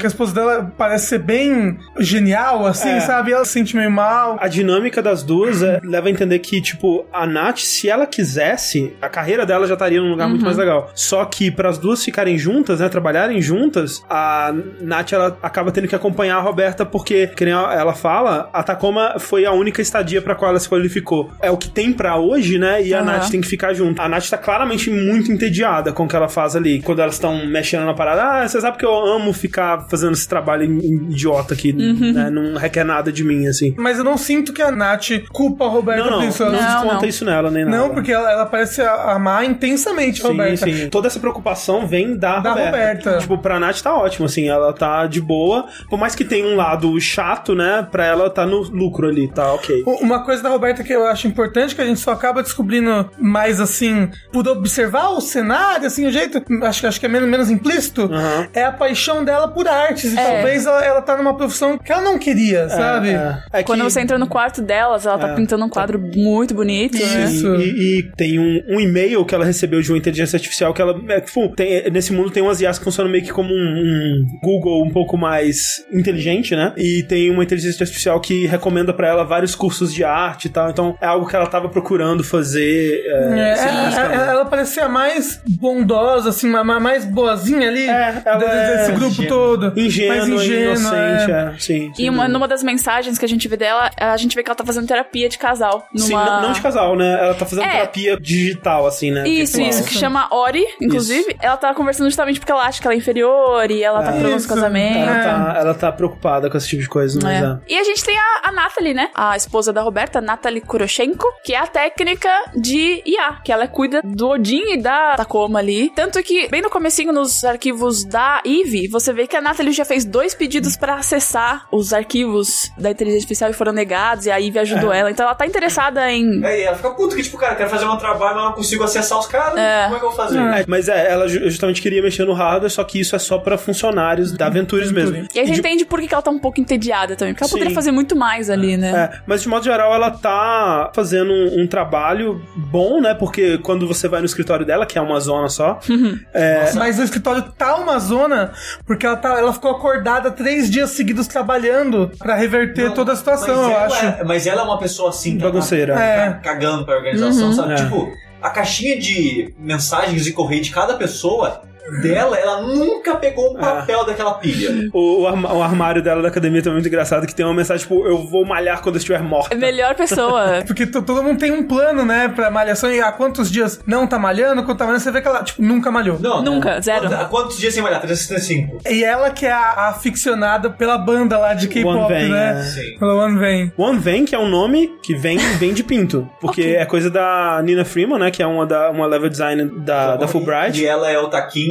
Que 0.00 0.06
a 0.06 0.08
esposa 0.08 0.32
dela 0.34 0.72
parece 0.76 1.06
ser 1.06 1.18
bem 1.18 1.78
genial, 1.98 2.66
assim, 2.66 2.88
É. 2.90 3.00
sabe? 3.00 3.30
E 3.30 3.34
ela 3.34 3.44
se 3.44 3.52
sente 3.52 3.76
meio 3.76 3.90
mal. 3.90 4.36
A 4.40 4.48
dinâmica 4.48 5.02
das 5.02 5.22
duas 5.22 5.62
é- 5.62 5.80
leva 5.82 6.08
a 6.08 6.10
entender 6.10 6.38
que, 6.38 6.60
tipo, 6.60 7.04
a 7.12 7.26
Nath, 7.26 7.58
se 7.58 7.88
ela 7.88 8.06
quisesse, 8.06 8.94
a 9.00 9.08
carreira 9.08 9.44
dela 9.46 9.66
já 9.66 9.74
estaria 9.74 10.00
num 10.00 10.10
lugar 10.10 10.28
muito 10.28 10.44
mais 10.44 10.56
legal. 10.56 10.90
Só 10.94 11.24
que 11.24 11.50
para 11.50 11.68
as 11.68 11.78
duas 11.78 12.04
ficarem 12.04 12.38
juntas, 12.38 12.80
né, 12.80 12.88
trabalharem 12.88 13.40
juntas, 13.40 14.02
a 14.08 14.52
Nath 14.80 15.12
ela 15.12 15.36
acaba 15.42 15.70
tendo 15.70 15.88
que 15.88 15.94
acompanhar 15.94 16.36
a 16.36 16.40
Roberta 16.40 16.84
porque, 16.84 17.26
que 17.28 17.44
nem 17.44 17.54
ela 17.54 17.94
fala, 17.94 18.48
a 18.52 18.62
Tacoma 18.62 19.16
foi 19.18 19.44
a 19.44 19.52
única 19.52 19.80
estadia 19.82 20.20
pra 20.22 20.34
qual 20.34 20.50
ela 20.50 20.60
se 20.60 20.68
qualificou. 20.68 21.21
É 21.40 21.50
o 21.50 21.56
que 21.56 21.68
tem 21.68 21.92
pra 21.92 22.16
hoje, 22.18 22.58
né? 22.58 22.82
E 22.82 22.92
a 22.94 22.98
Aham. 22.98 23.04
Nath 23.06 23.30
tem 23.30 23.40
que 23.40 23.46
ficar 23.48 23.72
junto. 23.74 24.00
A 24.00 24.08
Nath 24.08 24.28
tá 24.28 24.38
claramente 24.38 24.90
muito 24.90 25.30
entediada 25.32 25.92
com 25.92 26.04
o 26.04 26.08
que 26.08 26.16
ela 26.16 26.28
faz 26.28 26.56
ali. 26.56 26.80
Quando 26.82 27.00
elas 27.00 27.14
estão 27.14 27.46
mexendo 27.46 27.84
na 27.84 27.94
parada, 27.94 28.22
ah, 28.42 28.48
você 28.48 28.60
sabe 28.60 28.78
que 28.78 28.84
eu 28.84 28.94
amo 28.94 29.32
ficar 29.32 29.86
fazendo 29.88 30.12
esse 30.12 30.28
trabalho 30.28 30.64
idiota 30.64 31.54
aqui, 31.54 31.72
né? 31.72 32.30
Não 32.30 32.56
requer 32.56 32.84
nada 32.84 33.12
de 33.12 33.24
mim, 33.24 33.46
assim. 33.46 33.74
Mas 33.76 33.98
eu 33.98 34.04
não 34.04 34.16
sinto 34.16 34.52
que 34.52 34.62
a 34.62 34.70
Nath 34.70 35.08
culpa 35.32 35.64
a 35.64 35.68
Roberta 35.68 36.02
Não, 36.04 36.10
não, 36.12 36.18
por 36.20 36.28
isso. 36.28 36.44
não, 36.44 36.52
Ela- 36.54 36.62
Não, 36.62 36.80
desconta 36.82 37.02
não. 37.02 37.08
isso 37.08 37.24
nela, 37.24 37.50
nem 37.50 37.64
nada. 37.64 37.76
Não, 37.76 37.90
porque 37.90 38.12
ela, 38.12 38.30
ela 38.30 38.46
parece 38.46 38.80
amar 38.82 39.44
intensamente 39.44 40.20
a 40.20 40.24
Sim, 40.26 40.30
Roberta. 40.32 40.56
sim. 40.66 40.88
Toda 40.88 41.06
essa 41.06 41.18
preocupação 41.20 41.86
vem 41.86 42.16
da, 42.16 42.38
Da 42.40 42.50
Roberta. 42.50 42.70
Roberta. 42.72 43.18
Tipo, 43.18 43.38
pra 43.38 43.58
Nath 43.60 43.80
tá 43.80 43.94
ótimo, 43.94 44.26
assim, 44.26 44.48
ela 44.48 44.72
tá 44.72 45.06
de 45.06 45.20
boa. 45.20 45.66
Por 45.88 45.98
mais 45.98 46.14
que 46.14 46.24
tenha 46.24 46.46
um 46.46 46.56
lado 46.56 46.98
chato, 47.00 47.54
né? 47.54 47.86
Pra 47.90 48.04
ela 48.04 48.30
tá 48.30 48.46
no 48.46 48.60
lucro 48.62 49.08
ali, 49.08 49.28
tá 49.28 49.52
ok. 49.52 49.82
Uma 50.00 50.24
coisa 50.24 50.42
da 50.42 50.48
Roberta 50.48 50.82
que 50.82 50.92
eu 50.92 51.06
acho 51.12 51.26
importante, 51.28 51.74
que 51.74 51.80
a 51.80 51.84
gente 51.86 52.00
só 52.00 52.12
acaba 52.12 52.42
descobrindo 52.42 53.10
mais 53.18 53.60
assim, 53.60 54.08
por 54.32 54.46
observar 54.48 55.10
o 55.10 55.20
cenário, 55.20 55.86
assim, 55.86 56.06
o 56.06 56.10
jeito, 56.12 56.42
acho, 56.64 56.86
acho 56.86 56.98
que 57.00 57.06
é 57.06 57.08
menos, 57.08 57.28
menos 57.28 57.50
implícito, 57.50 58.02
Aham. 58.12 58.48
é 58.54 58.64
a 58.64 58.72
paixão 58.72 59.24
dela 59.24 59.48
por 59.48 59.68
artes. 59.68 60.12
E 60.12 60.18
É. 60.18 60.22
talvez 60.24 60.66
ela, 60.66 60.84
ela 60.84 61.02
tá 61.02 61.16
numa 61.16 61.36
profissão 61.36 61.78
que 61.78 61.92
ela 61.92 62.02
não 62.02 62.18
queria, 62.18 62.68
sabe? 62.68 63.10
É, 63.10 63.38
é 63.52 63.62
Quando 63.62 63.80
que- 63.84 63.90
você 63.90 64.00
entra 64.00 64.18
no 64.18 64.26
quarto 64.26 64.60
delas, 64.62 65.06
ela 65.06 65.18
tá 65.18 65.28
É. 65.28 65.34
pintando 65.34 65.64
um 65.64 65.68
quadro 65.68 65.98
muito 65.98 66.54
bonito, 66.54 66.98
né? 66.98 67.24
Isso. 67.24 67.54
E, 67.56 67.98
e 67.98 68.02
tem 68.16 68.38
um, 68.38 68.62
um 68.68 68.80
e-mail 68.80 69.24
que 69.24 69.34
ela 69.34 69.44
recebeu 69.44 69.80
de 69.80 69.90
uma 69.92 69.98
inteligência 69.98 70.36
artificial 70.36 70.72
que 70.74 70.80
ela. 70.82 70.98
É, 71.08 71.20
tipo, 71.20 71.48
tem- 71.54 71.90
nesse 71.90 72.12
mundo 72.12 72.30
tem 72.30 72.42
umas 72.42 72.60
IAs 72.60 72.78
que 72.78 72.84
funcionam 72.84 73.10
meio 73.10 73.24
que 73.24 73.32
como 73.32 73.50
um, 73.52 73.54
um 73.54 74.26
Google 74.42 74.82
um 74.84 74.90
pouco 74.90 75.16
mais 75.16 75.58
inteligente, 75.92 76.54
né? 76.56 76.72
E 76.76 77.02
tem 77.02 77.30
uma 77.30 77.42
inteligência 77.42 77.82
artificial 77.84 78.20
que 78.20 78.46
recomenda 78.46 78.92
pra 78.92 79.08
ela 79.08 79.24
vários 79.24 79.54
cursos 79.54 79.92
de 79.92 80.04
arte 80.04 80.46
e 80.46 80.48
tal. 80.50 80.70
Então 80.70 80.96
é 81.02 81.06
algo 81.06 81.26
que 81.26 81.34
ela 81.36 81.46
tava 81.46 81.68
procurando 81.68 82.22
fazer. 82.24 83.02
É, 83.06 83.50
É, 83.52 83.56
sem 83.56 83.68
ela, 83.68 84.14
ela- 84.14 84.44
né? 84.44 84.50
parecia 84.50 84.88
mais 84.88 85.40
bondosa, 85.60 86.28
assim, 86.30 86.48
ma- 86.48 86.62
ma- 86.64 86.80
mais 86.80 87.04
boazinha 87.04 87.68
ali 87.68 87.88
É, 87.88 88.22
ela 88.24 88.44
é 88.44 88.76
desse 88.76 88.92
grupo 88.92 89.06
ingênua. 89.12 89.28
todo. 89.28 89.72
Ingênua, 89.78 90.16
mais 90.16 90.28
ingênua, 90.28 90.64
inocente, 90.76 91.30
é. 91.30 91.34
é. 91.34 91.54
Sim. 91.58 91.92
E 91.98 92.08
uma, 92.08 92.28
numa 92.28 92.46
das 92.48 92.62
mensagens 92.62 93.18
que 93.18 93.24
a 93.24 93.28
gente 93.28 93.46
vê 93.48 93.56
dela, 93.56 93.90
a 93.98 94.16
gente 94.16 94.34
vê 94.34 94.42
que 94.42 94.48
ela 94.50 94.56
tá 94.56 94.64
fazendo 94.64 94.86
terapia 94.86 95.28
de 95.28 95.38
casal. 95.38 95.86
Numa... 95.92 96.06
Sim, 96.06 96.14
não, 96.14 96.42
não 96.42 96.52
de 96.52 96.60
casal, 96.60 96.96
né? 96.96 97.18
Ela 97.20 97.34
tá 97.34 97.44
fazendo 97.44 97.64
É. 97.66 97.70
terapia 97.72 98.16
digital, 98.20 98.86
assim, 98.86 99.10
né? 99.10 99.26
Isso, 99.28 99.56
Virtual. 99.56 99.70
isso, 99.80 99.84
que 99.88 99.94
chama 99.94 100.28
Ori, 100.30 100.64
inclusive. 100.80 101.36
Ela 101.40 101.56
tá 101.56 101.74
conversando 101.74 102.06
justamente 102.08 102.38
porque 102.38 102.52
ela 102.52 102.62
acha 102.62 102.80
que 102.80 102.86
ela 102.86 102.94
é 102.94 102.98
inferior 102.98 103.70
e 103.70 103.82
ela 103.82 104.02
tá 104.02 104.12
pronta 104.12 104.36
Isso. 104.36 104.46
pro 104.46 104.56
casamento. 104.56 105.08
Ela, 105.08 105.22
tá, 105.22 105.54
ela 105.58 105.74
tá 105.74 105.90
preocupada 105.92 106.48
com 106.48 106.56
esse 106.56 106.68
tipo 106.68 106.82
de 106.82 106.88
coisa, 106.88 107.18
mas 107.22 107.42
É. 107.42 107.46
é. 107.46 107.58
E 107.68 107.78
a 107.78 107.84
gente 107.84 108.04
tem 108.04 108.16
a, 108.16 108.48
a 108.48 108.52
Natalie, 108.52 108.94
né? 108.94 109.08
A 109.14 109.36
esposa 109.36 109.72
da 109.72 109.82
Roberta, 109.82 110.20
Natalie 110.20 110.60
Kuroshenko, 110.92 111.26
que 111.42 111.54
é 111.54 111.58
a 111.58 111.66
técnica 111.66 112.28
de 112.54 113.02
IA, 113.06 113.40
que 113.42 113.50
ela 113.50 113.66
cuida 113.66 114.02
do 114.04 114.28
Odin 114.28 114.74
e 114.74 114.76
da 114.76 115.14
Tacoma 115.16 115.58
ali. 115.58 115.90
Tanto 115.94 116.22
que, 116.22 116.48
bem 116.48 116.60
no 116.60 116.68
comecinho, 116.68 117.12
nos 117.12 117.44
arquivos 117.44 118.04
da 118.04 118.42
Eve, 118.44 118.88
você 118.88 119.12
vê 119.12 119.26
que 119.26 119.34
a 119.36 119.40
Natalie 119.40 119.72
já 119.72 119.84
fez 119.84 120.04
dois 120.04 120.34
pedidos 120.34 120.76
pra 120.76 120.96
acessar 120.96 121.66
os 121.72 121.92
arquivos 121.92 122.70
da 122.76 122.90
inteligência 122.90 123.24
artificial 123.24 123.50
e 123.50 123.54
foram 123.54 123.72
negados, 123.72 124.26
e 124.26 124.30
a 124.30 124.40
Eve 124.40 124.58
ajudou 124.58 124.92
ela. 124.92 125.10
Então 125.10 125.24
ela 125.24 125.34
tá 125.34 125.46
interessada 125.46 126.10
em... 126.12 126.44
Aí 126.44 126.62
ela 126.62 126.76
fica 126.76 126.90
puta 126.90 127.16
que, 127.16 127.22
tipo, 127.22 127.38
cara, 127.38 127.54
quero 127.54 127.70
fazer 127.70 127.86
meu 127.86 127.96
trabalho, 127.96 128.34
mas 128.34 128.44
eu 128.44 128.48
não 128.50 128.52
consigo 128.56 128.84
acessar 128.84 129.18
os 129.18 129.26
caras. 129.26 129.56
É. 129.56 129.84
Como 129.84 129.96
é 129.96 129.98
que 129.98 130.04
eu 130.04 130.08
vou 130.10 130.16
fazer? 130.16 130.38
É, 130.38 130.64
mas 130.68 130.88
é, 130.88 131.10
ela 131.10 131.26
ju- 131.26 131.40
justamente 131.48 131.80
queria 131.80 132.02
mexer 132.02 132.24
no 132.24 132.32
hardware, 132.34 132.70
só 132.70 132.84
que 132.84 133.00
isso 133.00 133.16
é 133.16 133.18
só 133.18 133.38
pra 133.38 133.56
funcionários 133.56 134.32
da 134.32 134.48
Ventures 134.48 134.92
mesmo. 134.92 135.16
E 135.34 135.38
aí 135.38 135.46
você 135.46 135.52
de- 135.52 135.60
entende 135.60 135.84
por 135.84 136.00
que 136.00 136.08
que 136.08 136.14
ela 136.14 136.22
tá 136.22 136.30
um 136.30 136.38
pouco 136.38 136.60
entediada 136.60 137.16
também. 137.16 137.32
Porque 137.34 137.44
ela 137.44 137.48
Sim. 137.48 137.54
poderia 137.56 137.74
fazer 137.74 137.92
muito 137.92 138.14
mais 138.16 138.50
ali, 138.50 138.76
né? 138.76 139.10
É, 139.14 139.20
mas 139.26 139.42
de 139.42 139.48
modo 139.48 139.64
geral 139.64 139.94
ela 139.94 140.10
tá 140.10 140.81
fazendo 140.94 141.30
um, 141.32 141.62
um 141.62 141.66
trabalho 141.66 142.40
bom, 142.56 143.00
né? 143.00 143.14
Porque 143.14 143.58
quando 143.58 143.86
você 143.86 144.08
vai 144.08 144.20
no 144.20 144.26
escritório 144.26 144.64
dela, 144.64 144.86
que 144.86 144.98
é 144.98 145.00
uma 145.00 145.20
zona 145.20 145.48
só, 145.48 145.78
é, 146.32 146.72
Mas 146.74 146.98
o 146.98 147.02
escritório 147.02 147.42
tá 147.56 147.76
uma 147.76 147.98
zona, 147.98 148.52
porque 148.86 149.04
ela, 149.06 149.16
tá, 149.16 149.38
ela 149.38 149.52
ficou 149.52 149.70
acordada 149.70 150.30
três 150.30 150.70
dias 150.70 150.90
seguidos 150.90 151.26
trabalhando 151.26 152.10
pra 152.18 152.34
reverter 152.34 152.86
Não, 152.88 152.94
toda 152.94 153.12
a 153.12 153.16
situação, 153.16 153.54
mas 153.62 153.70
eu 153.70 153.76
ela 153.76 153.86
acho. 153.86 154.06
É, 154.06 154.24
mas 154.24 154.46
ela 154.46 154.62
é 154.62 154.64
uma 154.64 154.78
pessoa 154.78 155.10
assim, 155.10 155.32
ela 155.40 155.50
Bagunceira. 155.50 155.94
tá 155.94 156.02
É. 156.02 156.32
cagando 156.42 156.84
pra 156.84 156.96
organização, 156.96 157.52
sabe? 157.52 157.72
É. 157.74 157.76
Tipo, 157.76 158.10
a 158.40 158.50
caixinha 158.50 158.98
de 158.98 159.54
mensagens 159.58 160.26
e 160.26 160.32
correio 160.32 160.62
de 160.62 160.70
cada 160.70 160.94
pessoa 160.94 161.62
dela, 162.02 162.38
ela 162.38 162.62
nunca 162.62 163.16
pegou 163.16 163.52
um 163.52 163.58
papel 163.58 164.04
daquela 164.06 164.34
pilha. 164.34 164.88
o, 164.92 165.22
o 165.22 165.62
armário 165.62 166.02
dela 166.02 166.22
da 166.22 166.28
academia 166.28 166.60
também 166.62 166.74
é 166.74 166.80
muito 166.80 166.88
engraçado, 166.88 167.26
que 167.26 167.34
tem 167.34 167.44
uma 167.44 167.54
mensagem 167.54 167.82
tipo, 167.86 168.06
eu 168.06 168.18
vou 168.26 168.44
malhar 168.44 168.80
quando 168.82 168.96
eu 168.96 168.98
estiver 168.98 169.22
morta. 169.22 169.54
É 169.54 169.58
melhor 169.58 169.94
pessoa. 169.94 170.62
Porque 170.66 170.86
to- 170.86 171.02
todo 171.02 171.22
mundo 171.22 171.38
tem 171.38 171.50
um 171.50 171.62
plano, 171.66 172.04
né, 172.04 172.28
pra 172.28 172.50
malhação. 172.50 172.90
E 172.90 173.00
há 173.00 173.10
quantos 173.12 173.50
dias 173.50 173.80
não 173.86 174.06
tá 174.06 174.18
malhando, 174.18 174.62
quando 174.64 174.78
tá 174.78 174.84
malhando, 174.84 175.02
você 175.02 175.10
vê 175.10 175.20
que 175.20 175.28
ela, 175.28 175.42
tipo, 175.42 175.62
nunca 175.62 175.90
malhou. 175.90 176.18
Não, 176.20 176.42
Nunca, 176.42 176.74
né? 176.76 176.80
zero. 176.80 177.02
Quantos, 177.02 177.18
há 177.18 177.24
quantos 177.26 177.58
dias 177.58 177.74
sem 177.74 177.82
malhar? 177.82 178.00
365. 178.00 178.78
E 178.90 179.04
ela 179.04 179.30
que 179.30 179.46
é 179.46 179.52
a, 179.52 179.58
a 179.58 179.88
aficionada 179.90 180.70
pela 180.70 180.98
banda 180.98 181.38
lá 181.38 181.54
de 181.54 181.68
K-pop, 181.68 182.12
né? 182.12 182.58
é. 182.58 182.62
Sim. 182.62 182.98
Pela 182.98 183.14
One 183.14 183.38
Van. 183.38 183.72
One 183.76 183.98
Van, 183.98 184.24
que 184.24 184.34
é 184.34 184.38
um 184.38 184.48
nome 184.48 184.92
que 185.02 185.14
vem, 185.14 185.38
vem 185.58 185.72
de 185.72 185.82
pinto. 185.82 186.28
Porque 186.40 186.62
é 186.78 186.84
coisa 186.84 187.10
da 187.10 187.60
Nina 187.64 187.84
Freeman, 187.84 188.18
né? 188.18 188.30
Que 188.30 188.42
é 188.42 188.46
uma, 188.46 188.66
da, 188.66 188.90
uma 188.90 189.06
level 189.06 189.28
designer 189.28 189.66
da, 189.80 190.16
da 190.16 190.28
Fulbright. 190.28 190.80
E 190.80 190.86
ela 190.86 191.10
é 191.10 191.18
o 191.18 191.28